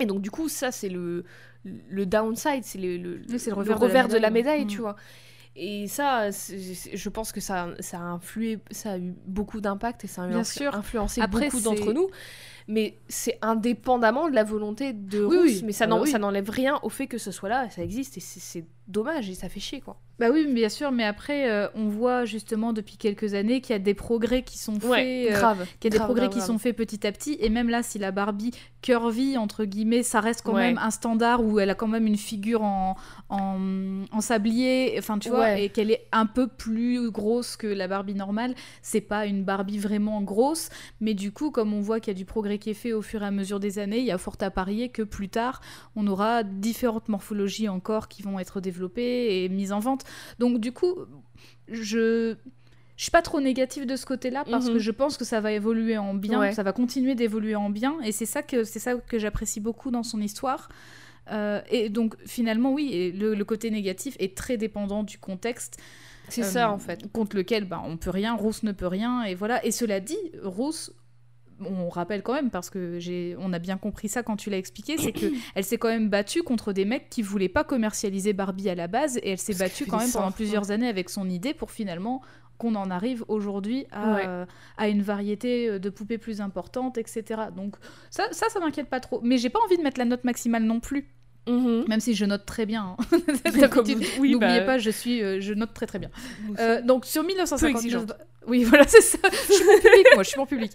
Et 0.00 0.06
donc, 0.06 0.20
du 0.20 0.30
coup, 0.32 0.48
ça, 0.48 0.72
c'est 0.72 0.88
le, 0.88 1.24
le 1.64 2.06
downside, 2.06 2.64
c'est 2.64 2.78
le, 2.78 2.96
le, 2.96 3.22
Oui, 3.28 3.38
le 3.46 3.54
le 3.64 3.74
revers 3.74 4.08
de 4.08 4.14
la 4.14 4.18
de 4.18 4.22
la 4.22 4.30
médaille. 4.30 4.32
médaille, 4.60 4.64
Mm. 4.64 4.68
tu 4.68 4.78
vois. 4.80 4.96
Et 5.54 5.86
ça, 5.86 6.30
je 6.30 7.08
pense 7.10 7.30
que 7.30 7.40
ça, 7.40 7.68
ça 7.78 7.98
a 7.98 8.02
influé, 8.04 8.58
ça 8.70 8.92
a 8.92 8.98
eu 8.98 9.14
beaucoup 9.26 9.60
d'impact 9.60 10.02
et 10.04 10.08
ça 10.08 10.22
a 10.24 10.26
Bien 10.26 10.40
influ- 10.40 10.58
sûr. 10.58 10.74
influencé 10.74 11.20
Après, 11.20 11.44
beaucoup 11.50 11.60
d'entre 11.60 11.92
nous. 11.92 12.08
Mais 12.68 12.98
c'est 13.08 13.38
indépendamment 13.42 14.28
de 14.28 14.34
la 14.34 14.44
volonté 14.44 14.92
de 14.92 15.24
Oui, 15.24 15.36
Rousse. 15.36 15.46
oui. 15.46 15.62
Mais 15.66 15.72
ça 15.72 15.84
Ah 15.84 15.88
bah 15.88 15.98
oui. 16.02 16.10
ça 16.10 16.18
n'enlève 16.18 16.48
rien 16.50 16.78
au 16.82 16.88
fait 16.88 17.06
que 17.06 17.18
ce 17.18 17.30
soit 17.30 17.48
là, 17.48 17.68
ça 17.70 17.82
existe 17.82 18.16
et 18.16 18.20
c'est- 18.20 18.64
dommage 18.88 19.30
et 19.30 19.34
ça 19.34 19.48
fait 19.48 19.60
chier, 19.60 19.80
quoi. 19.80 19.96
Bah 20.18 20.26
oui, 20.30 20.44
bien 20.52 20.68
sûr, 20.68 20.90
mais 20.90 21.04
après, 21.04 21.48
euh, 21.48 21.68
on 21.76 21.86
voit 21.88 22.24
justement 22.24 22.72
depuis 22.72 22.96
quelques 22.96 23.32
années 23.34 23.60
qu'il 23.60 23.72
y 23.72 23.76
a 23.76 23.78
des 23.78 23.94
progrès 23.94 24.42
qui 24.42 24.58
sont 24.58 24.78
faits. 24.78 25.30
euh, 25.30 25.38
grave. 25.38 25.66
qu'il 25.80 25.84
y 25.84 25.86
a 25.86 25.90
des 25.90 25.96
grave, 25.98 26.08
progrès 26.08 26.26
grave, 26.26 26.34
qui 26.40 26.44
sont 26.44 26.58
faits 26.58 26.76
petit 26.76 27.06
à 27.06 27.12
petit, 27.12 27.36
et 27.40 27.48
même 27.48 27.68
là, 27.70 27.82
si 27.84 27.98
la 28.00 28.10
Barbie 28.10 28.50
curvy, 28.82 29.38
entre 29.38 29.64
guillemets, 29.64 30.02
ça 30.02 30.20
reste 30.20 30.42
quand 30.42 30.54
Ouais. 30.54 30.62
même 30.72 30.78
un 30.78 30.90
standard 30.90 31.42
où 31.44 31.60
elle 31.60 31.70
a 31.70 31.74
quand 31.76 31.86
même 31.88 32.06
une 32.08 32.16
figure 32.18 32.62
en, 32.64 32.96
en, 33.28 34.02
en 34.10 34.20
sablier, 34.20 34.96
enfin 34.98 35.18
tu 35.18 35.28
vois, 35.30 35.58
et 35.58 35.68
qu'elle 35.68 35.90
est 35.92 36.06
un 36.12 36.26
peu 36.26 36.48
plus 36.48 37.10
grosse 37.10 37.56
que 37.56 37.68
la 37.68 37.86
Barbie 37.88 38.14
normale, 38.14 38.54
c'est 38.82 39.00
pas 39.00 39.26
une 39.26 39.44
Barbie 39.44 39.78
vraiment 39.78 40.20
grosse, 40.22 40.68
mais 41.00 41.14
du 41.14 41.30
coup, 41.32 41.50
comme 41.52 41.72
on 41.72 41.80
voit 41.80 42.00
qu'il 42.00 42.12
y 42.12 42.16
a 42.16 42.18
du 42.18 42.24
progrès 42.24 42.51
qui 42.58 42.70
est 42.70 42.74
fait 42.74 42.92
au 42.92 43.02
fur 43.02 43.22
et 43.22 43.26
à 43.26 43.30
mesure 43.30 43.60
des 43.60 43.78
années, 43.78 43.98
il 43.98 44.04
y 44.04 44.10
a 44.10 44.18
fort 44.18 44.36
à 44.40 44.50
parier 44.50 44.88
que 44.88 45.02
plus 45.02 45.28
tard, 45.28 45.60
on 45.96 46.06
aura 46.06 46.42
différentes 46.42 47.08
morphologies 47.08 47.68
encore 47.68 48.08
qui 48.08 48.22
vont 48.22 48.38
être 48.38 48.60
développées 48.60 49.44
et 49.44 49.48
mises 49.48 49.72
en 49.72 49.80
vente. 49.80 50.04
Donc 50.38 50.58
du 50.58 50.72
coup, 50.72 50.94
je... 51.68 52.34
Je 52.94 53.04
suis 53.04 53.10
pas 53.10 53.22
trop 53.22 53.40
négative 53.40 53.86
de 53.86 53.96
ce 53.96 54.04
côté-là 54.06 54.44
parce 54.48 54.66
Mhm. 54.66 54.74
que 54.74 54.78
je 54.78 54.90
pense 54.92 55.16
que 55.16 55.24
ça 55.24 55.40
va 55.40 55.50
évoluer 55.50 55.96
en 55.98 56.14
bien, 56.14 56.38
Ouais. 56.38 56.52
ça 56.52 56.62
va 56.62 56.72
continuer 56.72 57.14
d'évoluer 57.16 57.56
en 57.56 57.68
bien, 57.70 57.96
et 58.04 58.12
c'est 58.12 58.26
ça 58.26 58.42
que 58.42 58.62
c'est 58.64 58.78
ça 58.78 58.94
que 58.94 59.18
j'apprécie 59.18 59.58
beaucoup 59.60 59.90
dans 59.90 60.02
son 60.04 60.20
histoire. 60.20 60.68
Euh, 61.32 61.60
et 61.70 61.88
donc 61.88 62.14
finalement 62.26 62.72
oui, 62.72 63.10
le, 63.16 63.34
le 63.34 63.44
côté 63.44 63.70
négatif 63.70 64.14
est 64.20 64.36
très 64.36 64.56
dépendant 64.56 65.02
du 65.04 65.18
contexte 65.18 65.78
C'est 66.28 66.42
euh, 66.42 66.44
ça, 66.44 66.70
en 66.70 66.78
fait. 66.78 67.10
contre 67.12 67.34
lequel 67.34 67.64
ben, 67.64 67.82
on 67.84 67.96
peut 67.96 68.10
rien, 68.10 68.34
Rousse 68.36 68.62
ne 68.62 68.72
peut 68.72 68.86
rien, 68.88 69.24
et 69.24 69.34
voilà. 69.34 69.64
Et 69.64 69.72
cela 69.72 69.98
dit, 69.98 70.18
Rousse, 70.42 70.92
on 71.66 71.88
rappelle 71.88 72.22
quand 72.22 72.34
même 72.34 72.50
parce 72.50 72.70
que 72.70 72.98
j'ai, 72.98 73.36
on 73.38 73.52
a 73.52 73.58
bien 73.58 73.76
compris 73.78 74.08
ça 74.08 74.22
quand 74.22 74.36
tu 74.36 74.50
l'as 74.50 74.58
expliqué, 74.58 74.96
c'est 74.98 75.12
que 75.12 75.26
elle 75.54 75.64
s'est 75.64 75.78
quand 75.78 75.88
même 75.88 76.08
battue 76.08 76.42
contre 76.42 76.72
des 76.72 76.84
mecs 76.84 77.08
qui 77.10 77.22
voulaient 77.22 77.48
pas 77.48 77.64
commercialiser 77.64 78.32
Barbie 78.32 78.68
à 78.68 78.74
la 78.74 78.86
base, 78.88 79.18
et 79.18 79.30
elle 79.30 79.38
s'est 79.38 79.54
battue 79.54 79.84
qu'elle 79.84 79.90
quand 79.90 79.98
même 79.98 80.10
pendant 80.10 80.26
sorts, 80.28 80.34
plusieurs 80.34 80.70
années 80.70 80.88
avec 80.88 81.10
son 81.10 81.28
idée 81.28 81.54
pour 81.54 81.70
finalement 81.70 82.22
qu'on 82.58 82.74
en 82.76 82.90
arrive 82.90 83.24
aujourd'hui 83.28 83.86
à, 83.90 84.14
Ouais. 84.14 84.24
euh, 84.26 84.46
à 84.76 84.88
une 84.88 85.02
variété 85.02 85.68
euh, 85.68 85.78
de 85.78 85.90
poupées 85.90 86.18
plus 86.18 86.40
importante, 86.40 86.96
etc. 86.98 87.42
Donc 87.56 87.76
ça, 88.10 88.24
ça, 88.30 88.48
ça 88.50 88.60
m'inquiète 88.60 88.88
pas 88.88 89.00
trop. 89.00 89.20
Mais 89.22 89.38
j'ai 89.38 89.50
pas 89.50 89.58
envie 89.66 89.78
de 89.78 89.82
mettre 89.82 89.98
la 89.98 90.04
note 90.04 90.22
maximale 90.24 90.62
non 90.62 90.78
plus, 90.78 91.08
Mhm. 91.48 91.86
même 91.88 91.98
si 92.00 92.14
je 92.14 92.24
note 92.24 92.46
très 92.46 92.66
bien. 92.66 92.96
hein. 92.98 93.04
Oui, 94.18 94.30
N'oubliez 94.32 94.60
bah, 94.60 94.64
pas, 94.66 94.78
je 94.78 94.90
suis, 94.90 95.22
euh, 95.22 95.40
je 95.40 95.52
note 95.54 95.74
très 95.74 95.86
très 95.86 95.98
bien. 95.98 96.10
Euh, 96.58 96.80
donc 96.82 97.04
sur 97.04 97.22
Peu 97.22 97.28
1959... 97.28 97.76
exigeante. 97.80 98.12
Oui, 98.46 98.64
voilà, 98.68 98.86
c'est 98.86 99.00
ça. 99.00 99.18
Je 99.48 99.52
suis 99.54 99.64
mon 99.64 99.78
public, 99.80 100.06
moi, 100.14 100.22
je 100.22 100.28
suis 100.28 100.38
mon 100.38 100.46
public. 100.46 100.72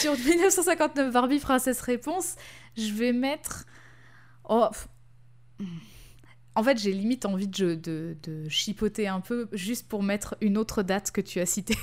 Sur 0.00 0.12
1959, 0.18 1.12
Barbie 1.12 1.38
Princesse 1.38 1.80
Réponse, 1.80 2.36
je 2.76 2.92
vais 2.92 3.12
mettre... 3.12 3.64
Oh... 4.48 4.66
En 6.56 6.64
fait, 6.64 6.76
j'ai 6.78 6.92
limite 6.92 7.24
envie 7.26 7.46
de, 7.46 7.74
de, 7.76 8.16
de 8.24 8.48
chipoter 8.48 9.06
un 9.06 9.20
peu, 9.20 9.48
juste 9.52 9.86
pour 9.88 10.02
mettre 10.02 10.36
une 10.40 10.58
autre 10.58 10.82
date 10.82 11.12
que 11.12 11.20
tu 11.20 11.38
as 11.40 11.46
citée. 11.46 11.76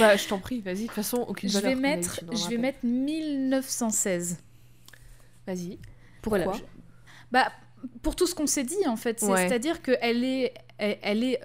Bah, 0.00 0.16
je 0.16 0.26
t'en 0.26 0.38
prie, 0.40 0.60
vas-y. 0.60 0.74
De 0.82 0.86
toute 0.86 0.90
façon, 0.90 1.24
aucune 1.28 1.48
je 1.48 1.54
valeur. 1.54 1.68
vais 1.70 1.74
comme 1.74 1.82
mettre, 1.82 2.20
je 2.32 2.48
vais 2.50 2.58
mettre 2.58 2.78
1916. 2.84 4.38
Vas-y. 5.46 5.78
Voilà, 6.24 6.44
Pourquoi 6.44 6.60
je- 6.60 6.75
Bah, 7.32 7.50
pour 8.02 8.16
tout 8.16 8.26
ce 8.26 8.34
qu'on 8.34 8.46
s'est 8.46 8.64
dit, 8.64 8.86
en 8.86 8.96
fait. 8.96 9.20
C'est- 9.20 9.26
Ouais. 9.26 9.48
C'est-à-dire 9.48 9.82
qu'elle 9.82 10.24
est... 10.24 10.54
Elle, 10.78 10.98
elle 11.02 11.24
est... 11.24 11.40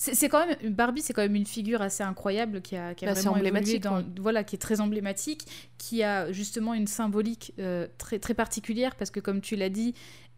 C'est 0.00 0.28
quand 0.28 0.46
même... 0.46 0.56
Barbie, 0.74 1.02
c'est 1.02 1.12
quand 1.12 1.22
même 1.22 1.34
une 1.34 1.46
figure 1.46 1.82
assez 1.82 2.04
incroyable 2.04 2.62
qui 2.62 2.76
a, 2.76 2.94
qui 2.94 3.04
a 3.04 3.08
Bah, 3.08 3.14
vraiment 3.14 3.32
emblématique, 3.36 3.82
dans- 3.82 3.96
ouais. 3.98 4.04
Voilà, 4.20 4.44
qui 4.44 4.54
est 4.54 4.58
très 4.60 4.80
emblématique, 4.80 5.44
qui 5.76 6.04
a 6.04 6.30
justement 6.30 6.72
une 6.74 6.86
symbolique 6.86 7.52
euh, 7.58 7.88
très, 7.98 8.20
très 8.20 8.34
particulière, 8.34 8.94
parce 8.94 9.10
que 9.10 9.18
comme 9.18 9.40
tu 9.40 9.56
l'as 9.56 9.70
dit, 9.70 9.94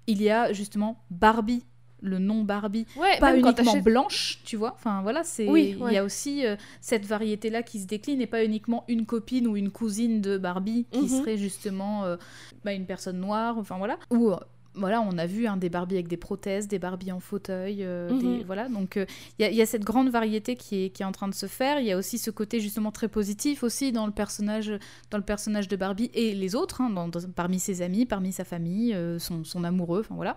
il 0.06 0.22
y 0.22 0.30
a 0.30 0.54
justement 0.54 1.04
Barbie, 1.10 1.62
le 2.02 2.18
nom 2.18 2.42
Barbie, 2.42 2.86
Ouais, 2.96 3.18
pas 3.18 3.36
uniquement 3.36 3.76
blanche, 3.80 4.38
tu 4.44 4.56
vois. 4.56 4.72
Enfin 4.74 5.02
voilà, 5.02 5.22
c'est 5.24 5.48
Oui, 5.48 5.74
il 5.78 5.82
ouais. 5.82 5.94
y 5.94 5.96
a 5.98 6.04
aussi 6.04 6.46
euh, 6.46 6.56
cette 6.80 7.04
variété 7.06 7.50
là 7.50 7.62
qui 7.62 7.78
se 7.80 7.86
décline 7.86 8.20
et 8.20 8.26
pas 8.26 8.44
uniquement 8.44 8.84
une 8.88 9.06
copine 9.06 9.46
ou 9.46 9.56
une 9.56 9.70
cousine 9.70 10.20
de 10.20 10.38
Barbie 10.38 10.86
qui 10.90 11.02
Mhm. 11.02 11.08
serait 11.08 11.36
justement 11.36 12.04
euh, 12.04 12.16
bah, 12.64 12.72
une 12.72 12.86
personne 12.86 13.18
noire, 13.20 13.58
enfin 13.58 13.78
voilà. 13.78 13.98
Ou 14.10 14.30
euh, 14.32 14.36
voilà, 14.74 15.00
on 15.02 15.18
a 15.18 15.26
vu 15.26 15.46
hein, 15.46 15.56
des 15.56 15.68
Barbies 15.68 15.96
avec 15.96 16.06
des 16.08 16.16
prothèses, 16.16 16.68
des 16.68 16.78
Barbies 16.78 17.10
en 17.12 17.18
fauteuil, 17.20 17.78
euh, 17.80 18.10
Mhm. 18.10 18.18
des- 18.38 18.44
voilà. 18.44 18.68
Donc 18.68 18.96
il 18.96 19.06
y, 19.42 19.44
a- 19.44 19.50
y 19.50 19.60
a 19.60 19.66
cette 19.66 19.82
grande 19.84 20.10
variété 20.10 20.54
qui 20.56 20.84
est, 20.84 20.90
qui 20.90 21.02
est 21.02 21.06
en 21.06 21.12
train 21.12 21.28
de 21.28 21.34
se 21.34 21.46
faire. 21.46 21.80
Il 21.80 21.86
y 21.86 21.92
a 21.92 21.96
aussi 21.96 22.18
ce 22.18 22.30
côté 22.30 22.60
justement 22.60 22.92
très 22.92 23.08
positif 23.08 23.62
aussi 23.62 23.90
dans 23.92 24.06
le 24.06 24.12
personnage, 24.12 24.72
dans 25.10 25.18
le 25.18 25.24
personnage 25.24 25.66
de 25.68 25.76
Barbie 25.76 26.10
et 26.14 26.34
les 26.34 26.54
autres, 26.54 26.80
hein, 26.80 26.90
dans- 26.90 27.08
dans- 27.08 27.28
parmi 27.34 27.58
ses 27.58 27.82
amis, 27.82 28.06
parmi 28.06 28.32
sa 28.32 28.44
famille, 28.44 28.94
euh, 28.94 29.18
son, 29.18 29.42
son 29.44 29.64
amoureux, 29.64 30.00
enfin 30.00 30.14
voilà. 30.14 30.36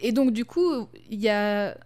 Et 0.00 0.12
donc 0.12 0.32
du 0.32 0.44
coup, 0.44 0.86
il 1.10 1.20
y 1.20 1.28
a 1.28 1.76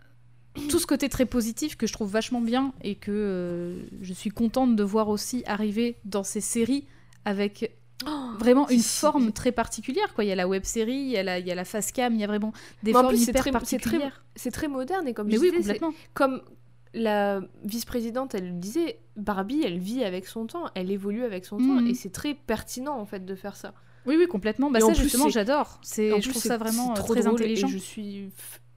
tout 0.69 0.79
ce 0.79 0.87
côté 0.87 1.09
très 1.09 1.27
positif 1.27 1.77
que 1.77 1.87
je 1.87 1.93
trouve 1.93 2.11
vachement 2.11 2.41
bien 2.41 2.73
et 2.83 2.95
que 2.95 3.11
euh, 3.13 3.83
je 4.03 4.13
suis 4.13 4.31
contente 4.31 4.75
de 4.77 4.83
voir 4.83 5.09
aussi 5.09 5.43
arriver 5.47 5.97
dans 6.05 6.23
ces 6.25 6.41
séries 6.41 6.85
avec 7.25 7.73
vraiment 8.39 8.67
si, 8.69 8.75
une 8.75 8.83
forme 8.83 9.33
très 9.33 9.53
particulière. 9.53 10.13
Quoi. 10.15 10.25
Il 10.25 10.29
y 10.29 10.33
a 10.33 10.35
la 10.35 10.47
web 10.49 10.65
série, 10.65 10.95
il 10.95 11.09
y 11.11 11.17
a 11.17 11.23
la, 11.23 11.39
il 11.39 11.47
y 11.47 11.51
a 11.51 11.55
la 11.55 11.65
face 11.65 11.93
cam, 11.93 12.15
il 12.15 12.21
y 12.21 12.25
a 12.25 12.27
vraiment 12.27 12.53
des 12.83 12.91
en 12.93 13.01
formes 13.01 13.09
plus, 13.09 13.23
hyper 13.29 13.41
très- 13.43 13.51
particulières. 13.53 14.25
C'est 14.37 14.51
très 14.51 14.69
moderne 14.69 15.09
et 15.09 15.15
comme 15.15 15.29
Mais 15.29 15.37
je 15.37 15.41
oui, 15.41 15.51
disais, 15.51 15.75
complètement. 15.75 15.93
comme 16.15 16.43
la 16.95 17.41
vice-présidente, 17.65 18.35
elle 18.35 18.47
le 18.49 18.53
disait, 18.55 19.01
Barbie, 19.17 19.63
elle 19.65 19.79
vit 19.79 20.05
avec 20.05 20.27
son 20.27 20.47
temps, 20.47 20.65
elle 20.75 20.91
évolue 20.91 21.25
avec 21.25 21.45
son 21.45 21.59
temps, 21.59 21.81
Mhm. 21.81 21.89
et 21.89 21.95
c'est 21.95 22.11
très 22.11 22.35
pertinent 22.35 22.99
en 22.99 23.05
fait 23.07 23.25
de 23.25 23.35
faire 23.35 23.57
ça. 23.57 23.75
Oui, 24.07 24.15
oui, 24.19 24.27
complètement. 24.29 24.71
Bah, 24.71 24.79
Et 24.79 24.83
en 24.83 24.89
ça, 24.89 24.95
plus, 24.95 25.03
justement, 25.05 25.29
j'adore. 25.29 25.79
C'est, 25.83 26.21
je 26.21 26.31
trouve 26.31 26.41
ça 26.43 26.57
vraiment 26.59 26.93
euh, 26.93 26.95
trop 26.95 27.13
très 27.15 27.27
intelligent. 27.27 27.67
Et 27.67 27.71
je 27.73 27.79
suis 27.79 28.29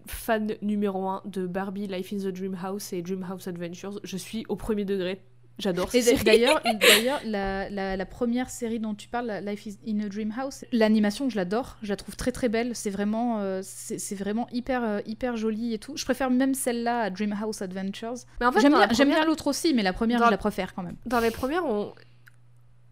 fan 0.08 0.56
numéro 0.64 1.08
un 1.08 1.22
de 1.26 1.46
Barbie, 1.46 1.86
Life 1.88 2.12
in 2.14 2.18
the 2.18 2.34
Dream 2.34 2.58
House 2.62 2.94
et 2.94 3.02
Dream 3.04 3.24
House 3.30 3.48
Adventures. 3.48 4.00
Je 4.04 4.18
suis 4.18 4.44
au 4.50 4.56
premier 4.56 4.86
degré. 4.86 5.22
J'adore. 5.60 5.94
Et 5.94 6.02
d'ailleurs, 6.24 6.62
d'ailleurs 6.82 7.20
la, 7.26 7.70
la- 7.70 7.96
la 7.98 8.06
première 8.06 8.50
série 8.50 8.80
dont 8.80 8.96
tu 8.96 9.08
parles, 9.10 9.28
la 9.28 9.42
Life 9.42 9.66
is 9.66 9.78
in 9.88 10.00
a 10.00 10.08
Dream 10.10 10.34
House, 10.38 10.64
l'animation, 10.72 11.30
je 11.30 11.36
l'adore, 11.36 11.78
je 11.84 11.90
la 11.90 11.96
trouve 11.98 12.16
très 12.16 12.32
très 12.32 12.50
belle. 12.50 12.72
C'est 12.76 12.90
vraiment, 12.90 13.40
euh, 13.42 13.60
c'est, 13.62 14.16
vraiment 14.16 14.48
hyper 14.52 14.84
euh, 14.84 15.00
hyper 15.06 15.36
joli 15.38 15.74
et 15.74 15.78
tout. 15.80 15.96
Je 15.98 16.06
préfère 16.06 16.30
même 16.32 16.54
celle-là 16.54 17.02
à 17.02 17.10
Dream 17.10 17.36
House 17.40 17.62
Adventures. 17.62 18.14
Mais 18.40 18.46
en 18.46 18.52
fait, 18.52 18.62
j'aime 18.62 18.72
bien, 18.72 18.80
la 18.80 18.88
première- 18.88 19.26
l'autre 19.26 19.48
aussi, 19.48 19.74
mais 19.74 19.84
la 19.84 19.94
première, 19.94 20.20
dans- 20.20 20.26
je 20.28 20.32
la 20.32 20.38
préfère 20.38 20.74
quand 20.74 20.84
même. 20.84 20.96
Dans 21.06 21.20
les 21.20 21.32
premières, 21.32 21.66
on... 21.66 21.94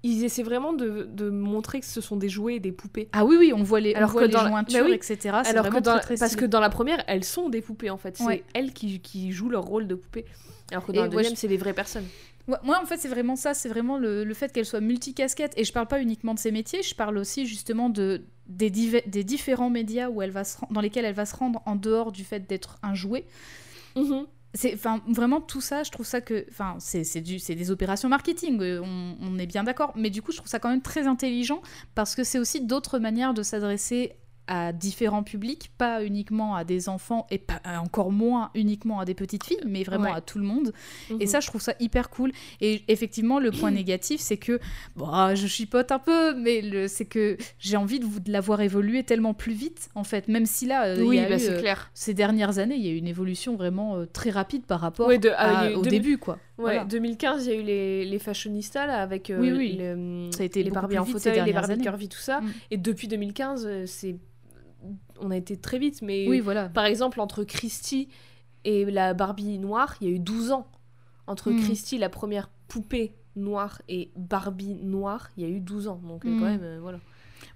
ils 0.03 0.23
essaient 0.25 0.43
vraiment 0.43 0.73
de, 0.73 1.07
de 1.11 1.29
montrer 1.29 1.79
que 1.79 1.85
ce 1.85 2.01
sont 2.01 2.17
des 2.17 2.29
jouets 2.29 2.55
et 2.55 2.59
des 2.59 2.71
poupées. 2.71 3.09
Ah 3.13 3.25
oui, 3.25 3.37
oui, 3.39 3.53
on 3.55 3.63
voit 3.63 3.79
les, 3.79 3.93
on 3.93 3.97
Alors 3.97 4.11
voit 4.11 4.21
que 4.21 4.27
les 4.27 4.33
dans 4.33 4.43
la- 4.43 4.49
jointures, 4.49 4.79
bah 4.83 4.85
oui. 4.89 4.93
etc. 4.95 5.17
Alors 5.29 5.43
que 5.45 5.59
vraiment 5.59 5.81
dans... 5.81 5.91
très, 5.99 6.01
très 6.01 6.17
Parce 6.17 6.35
que 6.35 6.45
dans 6.45 6.59
la 6.59 6.69
première, 6.69 7.03
elles 7.07 7.23
sont 7.23 7.49
des 7.49 7.61
poupées 7.61 7.89
en 7.89 7.97
fait. 7.97 8.17
C'est 8.17 8.23
Ouais. 8.25 8.43
elles 8.53 8.73
qui, 8.73 8.99
qui 8.99 9.31
jouent 9.31 9.49
leur 9.49 9.63
rôle 9.63 9.87
de 9.87 9.95
poupée. 9.95 10.25
Alors 10.71 10.85
que 10.85 10.91
Et 10.91 10.95
dans 10.95 11.03
la 11.03 11.07
ouais, 11.09 11.15
deuxième, 11.15 11.35
je- 11.35 11.39
c'est 11.39 11.47
des 11.47 11.57
vraies 11.57 11.73
personnes. 11.73 12.05
Moi, 12.47 12.79
en 12.81 12.85
fait, 12.85 12.97
c'est 12.97 13.09
vraiment 13.09 13.35
ça. 13.35 13.53
C'est 13.53 13.69
vraiment 13.69 13.97
le, 13.97 14.23
le 14.23 14.33
fait 14.33 14.51
qu'elle 14.53 14.65
soit 14.65 14.79
multicasquette. 14.79 15.53
Et 15.57 15.63
je 15.65 15.73
parle 15.73 15.87
pas 15.87 16.01
uniquement 16.01 16.33
de 16.33 16.39
ses 16.39 16.51
métiers, 16.51 16.81
je 16.81 16.95
parle 16.95 17.17
aussi 17.17 17.45
justement 17.45 17.89
de, 17.89 18.23
des, 18.47 18.69
des 18.69 19.23
différents 19.23 19.69
médias 19.69 20.09
où 20.09 20.21
elle 20.21 20.31
va 20.31 20.43
se 20.43 20.57
dans 20.69 20.81
lesquels 20.81 21.05
elle 21.05 21.13
va 21.15 21.25
se 21.25 21.35
rendre 21.35 21.61
en 21.65 21.75
dehors 21.75 22.11
du 22.11 22.23
fait 22.23 22.47
d'être 22.47 22.77
un 22.83 22.93
jouet. 22.93 23.25
C'est 24.53 24.73
enfin 24.73 25.01
vraiment 25.07 25.41
tout 25.41 25.61
ça, 25.61 25.83
je 25.83 25.91
trouve 25.91 26.05
ça 26.05 26.21
que 26.21 26.45
enfin 26.49 26.77
c'est 26.79 27.03
c'est 27.03 27.21
du 27.21 27.37
c'est 27.37 27.53
des 27.53 27.69
opérations 27.69 28.09
marketing, 28.09 28.59
euh, 28.61 28.81
on, 28.81 29.17
on 29.21 29.37
est 29.37 29.45
bien 29.45 29.63
d'accord, 29.63 29.91
mais 29.95 30.09
du 30.09 30.21
coup 30.21 30.31
je 30.31 30.37
trouve 30.37 30.47
ça 30.49 30.57
quand 30.57 30.69
même 30.69 30.81
très 30.81 31.05
intelligent 31.05 31.61
parce 31.95 32.15
que 32.15 32.23
c'est 32.23 32.39
aussi 32.39 32.61
d'autres 32.61 32.97
manières 32.97 33.33
de 33.33 33.43
s'adresser 33.43 34.13
à 34.47 34.71
différents 34.73 35.23
publics, 35.23 35.71
pas 35.77 36.03
uniquement 36.03 36.55
à 36.55 36.63
des 36.63 36.89
enfants 36.89 37.27
et 37.31 37.37
pas, 37.37 37.61
encore 37.81 38.11
moins 38.11 38.49
uniquement 38.55 38.99
à 38.99 39.05
des 39.05 39.13
petites 39.13 39.43
filles, 39.43 39.59
mais 39.65 39.83
vraiment 39.83 40.05
Ouais. 40.05 40.15
à 40.15 40.21
tout 40.21 40.37
le 40.39 40.45
monde. 40.45 40.73
Mhm. 41.09 41.17
Et 41.21 41.27
ça, 41.27 41.39
je 41.39 41.47
trouve 41.47 41.61
ça 41.61 41.73
hyper 41.79 42.09
cool. 42.09 42.31
Et 42.61 42.83
effectivement, 42.87 43.39
le 43.39 43.51
point 43.51 43.71
négatif, 43.71 44.21
c'est 44.21 44.37
que, 44.37 44.59
bon, 44.95 45.07
ah, 45.11 45.35
je 45.35 45.47
chipote 45.47 45.91
un 45.91 45.99
peu, 45.99 46.33
mais 46.35 46.87
c'est 46.87 47.05
que 47.05 47.37
j'ai 47.59 47.77
envie 47.77 47.99
de, 47.99 48.05
vous- 48.05 48.19
de 48.19 48.31
la 48.31 48.41
voir 48.41 48.61
évoluer 48.61 49.03
tellement 49.03 49.33
plus 49.33 49.53
vite, 49.53 49.89
en 49.95 50.03
fait. 50.03 50.27
Même 50.27 50.45
si 50.45 50.65
là, 50.65 50.85
euh, 50.85 51.01
oui, 51.03 51.17
bah, 51.19 51.37
eu, 51.37 51.49
euh, 51.49 51.59
clair. 51.59 51.89
ces 51.93 52.13
dernières 52.13 52.59
années, 52.59 52.75
il 52.75 52.85
y 52.85 52.89
a 52.89 52.91
eu 52.91 52.97
une 52.97 53.07
évolution 53.07 53.55
vraiment 53.55 53.95
euh, 53.97 54.05
très 54.05 54.29
rapide 54.29 54.65
par 54.65 54.79
rapport 54.79 55.07
Ouais, 55.07 55.17
de- 55.17 55.31
ah, 55.35 55.59
à- 55.65 55.71
au 55.71 55.81
début, 55.81 56.17
quoi. 56.17 56.35
Ouais, 56.57 56.73
Voilà. 56.73 56.85
2015, 56.85 57.45
il 57.45 57.49
y 57.53 57.55
a 57.55 57.59
eu 57.59 57.63
les, 57.63 58.05
les 58.05 58.19
fashionistas 58.19 58.87
là, 58.87 59.01
avec 59.01 59.29
euh, 59.29 59.39
Oui, 59.39 59.51
oui. 59.51 59.77
le- 59.79 60.29
Ça 60.35 60.41
a 60.41 60.45
été 60.45 60.63
les 60.63 60.71
Barbie 60.71 60.97
en 60.97 61.05
fauteuil, 61.05 61.43
les 61.45 61.53
Barbie 61.53 61.77
curvy, 61.79 62.07
tout 62.09 62.17
ça. 62.17 62.41
Mm. 62.41 62.51
Et 62.71 62.77
depuis 62.77 63.07
2015, 63.07 63.65
euh, 63.67 63.83
c'est 63.85 64.15
on 65.19 65.31
a 65.31 65.37
été 65.37 65.57
très 65.57 65.79
vite, 65.79 66.01
mais 66.01 66.27
Oui, 66.27 66.39
voilà. 66.39 66.69
par 66.69 66.85
exemple 66.85 67.19
entre 67.19 67.43
Christie 67.43 68.09
et 68.63 68.85
la 68.85 69.13
Barbie 69.13 69.57
noire, 69.59 69.95
il 70.01 70.09
y 70.09 70.11
a 70.11 70.15
eu 70.15 70.19
12 70.19 70.51
ans. 70.51 70.67
Entre 71.27 71.51
Mm. 71.51 71.59
Christie, 71.61 71.97
la 71.97 72.09
première 72.09 72.49
poupée 72.67 73.13
noire, 73.35 73.81
et 73.89 74.11
Barbie 74.15 74.75
noire, 74.75 75.29
il 75.37 75.43
y 75.43 75.45
a 75.45 75.49
eu 75.49 75.59
12 75.59 75.87
ans. 75.87 76.01
Donc 76.07 76.25
euh, 76.25 76.29
Mm. 76.29 76.39
quand 76.39 76.45
même, 76.45 76.63
euh, 76.63 76.79
voilà. 76.81 76.99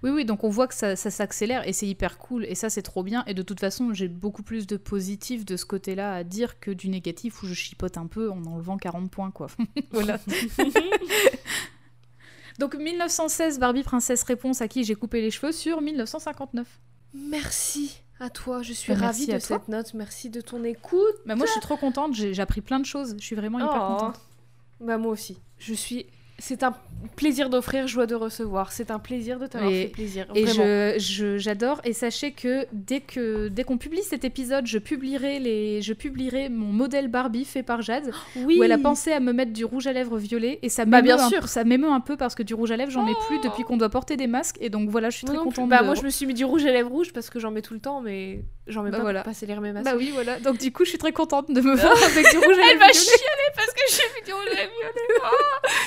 Oui, 0.04 0.10
oui, 0.10 0.24
donc 0.24 0.44
on 0.44 0.48
voit 0.48 0.66
que 0.68 0.74
ça, 0.74 0.94
ça 0.96 1.10
s'accélère 1.10 1.66
et 1.66 1.72
c'est 1.72 1.86
hyper 1.86 2.18
cool. 2.18 2.44
Et 2.46 2.54
ça, 2.54 2.70
c'est 2.70 2.82
trop 2.82 3.02
bien. 3.02 3.24
Et 3.26 3.34
de 3.34 3.42
toute 3.42 3.60
façon, 3.60 3.92
j'ai 3.92 4.08
beaucoup 4.08 4.42
plus 4.42 4.66
de 4.66 4.76
positif 4.76 5.44
de 5.44 5.56
ce 5.56 5.64
côté-là 5.64 6.14
à 6.14 6.24
dire 6.24 6.58
que 6.60 6.70
du 6.70 6.88
négatif 6.88 7.42
où 7.42 7.46
je 7.46 7.54
chipote 7.54 7.98
un 7.98 8.06
peu 8.06 8.30
en 8.30 8.44
enlevant 8.44 8.78
40 8.78 9.10
points, 9.10 9.30
quoi. 9.30 9.48
voilà. 9.92 10.18
donc 12.58 12.74
1916, 12.74 13.58
Barbie 13.58 13.82
Princesse 13.82 14.22
réponse 14.24 14.60
à 14.60 14.68
qui 14.68 14.84
j'ai 14.84 14.94
coupé 14.94 15.20
les 15.20 15.30
cheveux 15.30 15.52
sur 15.52 15.80
1959. 15.80 16.80
Merci 17.14 18.00
à 18.20 18.30
toi, 18.30 18.62
je 18.62 18.72
suis 18.72 18.92
Bah, 18.94 19.00
ravie 19.06 19.26
de 19.26 19.38
cette 19.38 19.68
note, 19.68 19.94
merci 19.94 20.30
de 20.30 20.40
ton 20.40 20.62
écoute. 20.64 21.14
Bah, 21.26 21.34
moi, 21.34 21.46
je 21.46 21.52
suis 21.52 21.60
trop 21.60 21.76
contente. 21.76 22.14
J'ai 22.14 22.34
j'ai 22.34 22.42
appris 22.42 22.60
plein 22.60 22.78
de 22.80 22.86
choses. 22.86 23.14
Je 23.18 23.24
suis 23.24 23.36
vraiment 23.36 23.58
hyper 23.58 23.72
Oh. 23.90 23.92
contente. 23.94 24.20
Bah 24.80 24.98
moi 24.98 25.12
aussi, 25.12 25.36
je 25.58 25.74
suis... 25.74 26.06
C'est 26.38 26.62
un 26.64 26.74
plaisir 27.16 27.50
d'offrir, 27.50 27.86
joie 27.86 28.06
de 28.06 28.14
recevoir. 28.16 28.72
C'est 28.72 28.90
un 28.90 28.98
plaisir 28.98 29.38
de 29.38 29.46
t'avoir 29.46 29.70
fait 29.70 29.86
plaisir. 29.86 30.26
Et 30.34 30.44
vraiment. 30.44 30.64
je- 30.64 30.94
je- 30.98 31.38
j'adore. 31.38 31.80
Et 31.84 31.92
sachez 31.92 32.32
que 32.32 32.66
dès 32.72 33.00
que 33.00 33.48
dès 33.48 33.62
qu'on 33.64 33.78
publie 33.78 34.02
cet 34.02 34.24
épisode, 34.24 34.66
je 34.66 34.78
publierai 34.78 35.38
les, 35.38 35.82
je 35.82 35.92
publierai 35.92 36.48
mon 36.48 36.72
modèle 36.72 37.08
Barbie 37.08 37.44
fait 37.44 37.62
par 37.62 37.82
Jade, 37.82 38.10
oui. 38.36 38.56
où 38.58 38.62
elle 38.64 38.72
a 38.72 38.78
pensé 38.78 39.12
à 39.12 39.20
me 39.20 39.32
mettre 39.32 39.52
du 39.52 39.64
rouge 39.64 39.86
à 39.86 39.92
lèvres 39.92 40.18
violet. 40.18 40.58
Et 40.62 40.68
ça 40.68 40.84
Bah, 40.84 40.96
m'émeut 41.02 41.16
bien 41.16 41.24
un, 41.24 41.28
sûr. 41.28 41.48
ça 41.48 41.62
m'émeut 41.64 41.88
un 41.90 42.00
peu 42.00 42.16
parce 42.16 42.34
que 42.34 42.42
du 42.42 42.54
rouge 42.54 42.72
à 42.72 42.76
lèvres, 42.76 42.90
j'en 42.90 43.06
ai 43.06 43.14
plus 43.28 43.38
Oh. 43.38 43.44
depuis 43.44 43.62
qu'on 43.64 43.76
doit 43.76 43.90
porter 43.90 44.16
des 44.16 44.26
masques. 44.26 44.56
Et 44.60 44.68
donc 44.70 44.88
voilà, 44.90 45.10
je 45.10 45.18
suis 45.18 45.26
très 45.26 45.36
non 45.36 45.42
plus. 45.42 45.50
contente. 45.54 45.68
Bah 45.70 45.80
de- 45.82 45.86
moi 45.86 45.94
je 45.94 46.02
me 46.02 46.10
suis 46.10 46.26
mis 46.26 46.34
du 46.34 46.44
rouge 46.44 46.64
à 46.64 46.72
lèvres 46.72 46.90
rouge 46.90 47.12
parce 47.12 47.30
que 47.30 47.38
j'en 47.38 47.50
mets 47.52 47.62
tout 47.62 47.74
le 47.74 47.80
temps 47.80 48.00
mais 48.00 48.42
j'en 48.66 48.82
mets 48.82 48.90
Bah 48.90 48.98
pas 48.98 49.02
voilà. 49.02 49.22
pour 49.22 49.32
pas 49.32 49.34
salir 49.38 49.60
mes 49.60 49.72
masques. 49.72 49.84
Bah 49.90 49.96
oui, 49.96 50.10
voilà. 50.12 50.38
Donc 50.40 50.58
du 50.58 50.72
coup, 50.72 50.84
je 50.84 50.90
suis 50.90 50.98
très 50.98 51.12
contente 51.12 51.50
de 51.50 51.60
me 51.60 51.74
voir 51.74 51.92
avec 52.02 52.30
du 52.30 52.38
rouge 52.38 52.58
à 52.58 52.62
Elle 52.70 52.78
lèvres 52.78 52.80
va 52.80 52.86
violet. 52.86 52.92
chialer 52.94 53.50
parce 53.56 53.72
que 53.72 53.80
j'ai 53.90 54.20
mis 54.20 54.26
du 54.26 54.32
rouge 54.32 54.46
à 54.52 54.54
lèvres. 54.54 54.72
Ah 55.24 55.30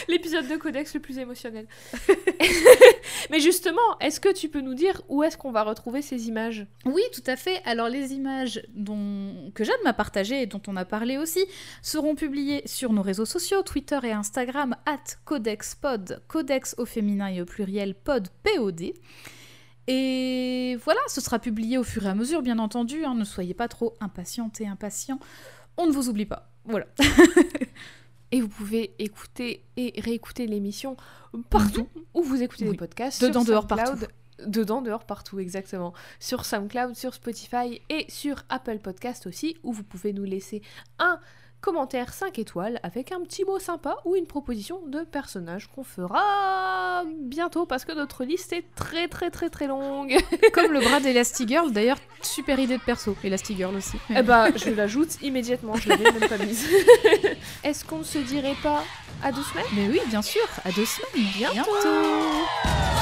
L'épisode 0.07 0.47
de 0.47 0.55
Codex 0.57 0.93
le 0.93 0.99
plus 0.99 1.17
émotionnel. 1.17 1.67
mais 3.29 3.39
justement, 3.39 3.81
est-ce 3.99 4.19
que 4.19 4.31
tu 4.31 4.49
peux 4.49 4.61
nous 4.61 4.73
dire 4.73 5.01
où 5.09 5.23
est-ce 5.23 5.37
qu'on 5.37 5.51
va 5.51 5.63
retrouver 5.63 6.01
ces 6.01 6.27
images? 6.27 6.65
Oui, 6.85 7.01
tout 7.13 7.23
à 7.27 7.35
fait. 7.35 7.61
Alors 7.65 7.89
les 7.89 8.13
images 8.13 8.61
dont... 8.73 9.51
que 9.53 9.63
Jade 9.63 9.75
m'a 9.83 9.93
partagées 9.93 10.41
et 10.41 10.45
dont 10.45 10.61
on 10.67 10.75
a 10.75 10.85
parlé 10.85 11.17
aussi 11.17 11.45
seront 11.81 12.15
publiées 12.15 12.61
sur 12.65 12.93
nos 12.93 13.01
réseaux 13.01 13.25
sociaux, 13.25 13.61
Twitter 13.63 13.99
et 14.03 14.11
Instagram, 14.11 14.75
at 14.85 15.15
codexpod, 15.25 16.21
codex 16.27 16.75
au 16.77 16.85
féminin 16.85 17.27
et 17.27 17.41
au 17.41 17.45
pluriel, 17.45 17.95
pod, 17.95 18.27
POD. 18.43 18.93
Et 19.87 20.77
voilà, 20.83 20.99
ce 21.07 21.21
sera 21.21 21.39
publié 21.39 21.77
au 21.77 21.83
fur 21.83 22.05
et 22.05 22.09
à 22.09 22.15
mesure, 22.15 22.41
bien 22.41 22.59
entendu. 22.59 23.05
hein, 23.05 23.13
ne 23.15 23.23
soyez 23.23 23.53
pas 23.53 23.67
trop 23.67 23.93
impatientes 23.99 24.59
et 24.61 24.67
impatients. 24.67 25.19
On 25.77 25.85
ne 25.87 25.91
vous 25.91 26.09
oublie 26.09 26.25
pas. 26.25 26.49
Voilà. 26.65 26.87
Et 28.31 28.41
vous 28.41 28.47
pouvez 28.49 28.95
écouter 28.99 29.63
et 29.77 29.93
réécouter 30.01 30.47
l'émission 30.47 30.97
partout 31.51 31.87
où 32.13 32.23
vous 32.23 32.41
écoutez 32.41 32.65
Oui. 32.65 32.71
des 32.71 32.77
podcasts. 32.77 33.21
Dedans, 33.21 33.41
sur 33.43 33.49
dehors, 33.51 33.67
SoundCloud. 33.69 33.99
partout. 33.99 34.13
Dedans, 34.49 34.81
dehors, 34.81 35.05
partout, 35.05 35.39
exactement. 35.39 35.93
Sur 36.19 36.43
SoundCloud, 36.43 36.95
sur 36.95 37.13
Spotify 37.13 37.81
et 37.89 38.05
sur 38.09 38.43
Apple 38.49 38.79
Podcast 38.79 39.27
aussi, 39.27 39.55
où 39.63 39.71
vous 39.71 39.83
pouvez 39.83 40.11
nous 40.11 40.25
laisser 40.25 40.61
un 40.99 41.19
commentaire 41.61 42.13
5 42.13 42.37
étoiles 42.39 42.79
avec 42.83 43.11
un 43.11 43.21
petit 43.21 43.43
mot 43.43 43.59
sympa 43.59 43.97
ou 44.05 44.15
une 44.15 44.27
proposition 44.27 44.81
de 44.87 44.99
personnage 44.99 45.67
qu'on 45.67 45.83
fera 45.83 47.03
bientôt 47.21 47.65
parce 47.65 47.85
que 47.85 47.91
notre 47.91 48.23
liste 48.23 48.53
est 48.53 48.65
très 48.75 49.07
très 49.07 49.29
très 49.29 49.49
très 49.49 49.67
longue. 49.67 50.15
Comme 50.53 50.71
le 50.71 50.79
bras 50.79 50.99
d'Elastigirl, 50.99 51.71
d'ailleurs, 51.71 51.97
super 52.21 52.59
idée 52.59 52.77
de 52.77 52.83
perso. 52.83 53.15
Elastigirl 53.23 53.75
aussi. 53.75 53.97
Eh 54.15 54.21
bah, 54.21 54.47
je 54.55 54.69
l'ajoute 54.69 55.21
immédiatement, 55.21 55.75
je 55.75 55.89
l'avais 55.89 56.11
même 56.11 56.29
pas 56.29 56.37
mise. 56.37 56.67
Est-ce 57.63 57.83
qu'on 57.83 57.99
ne 57.99 58.03
se 58.03 58.19
dirait 58.19 58.55
pas 58.61 58.83
à 59.23 59.31
deux 59.31 59.43
semaines? 59.43 59.65
Mais 59.75 59.87
oui, 59.87 59.99
bien 60.07 60.21
sûr, 60.21 60.45
à 60.63 60.71
deux 60.71 60.85
semaines. 60.85 61.31
Bientôt. 61.37 62.94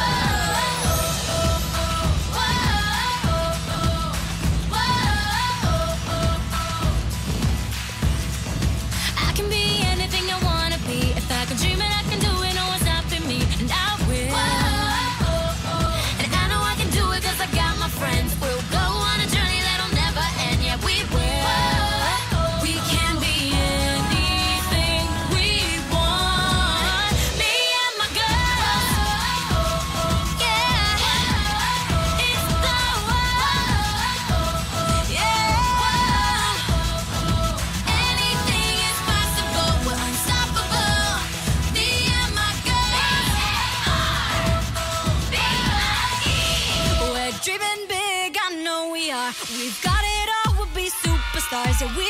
stars 51.54 51.84
are 51.84 52.03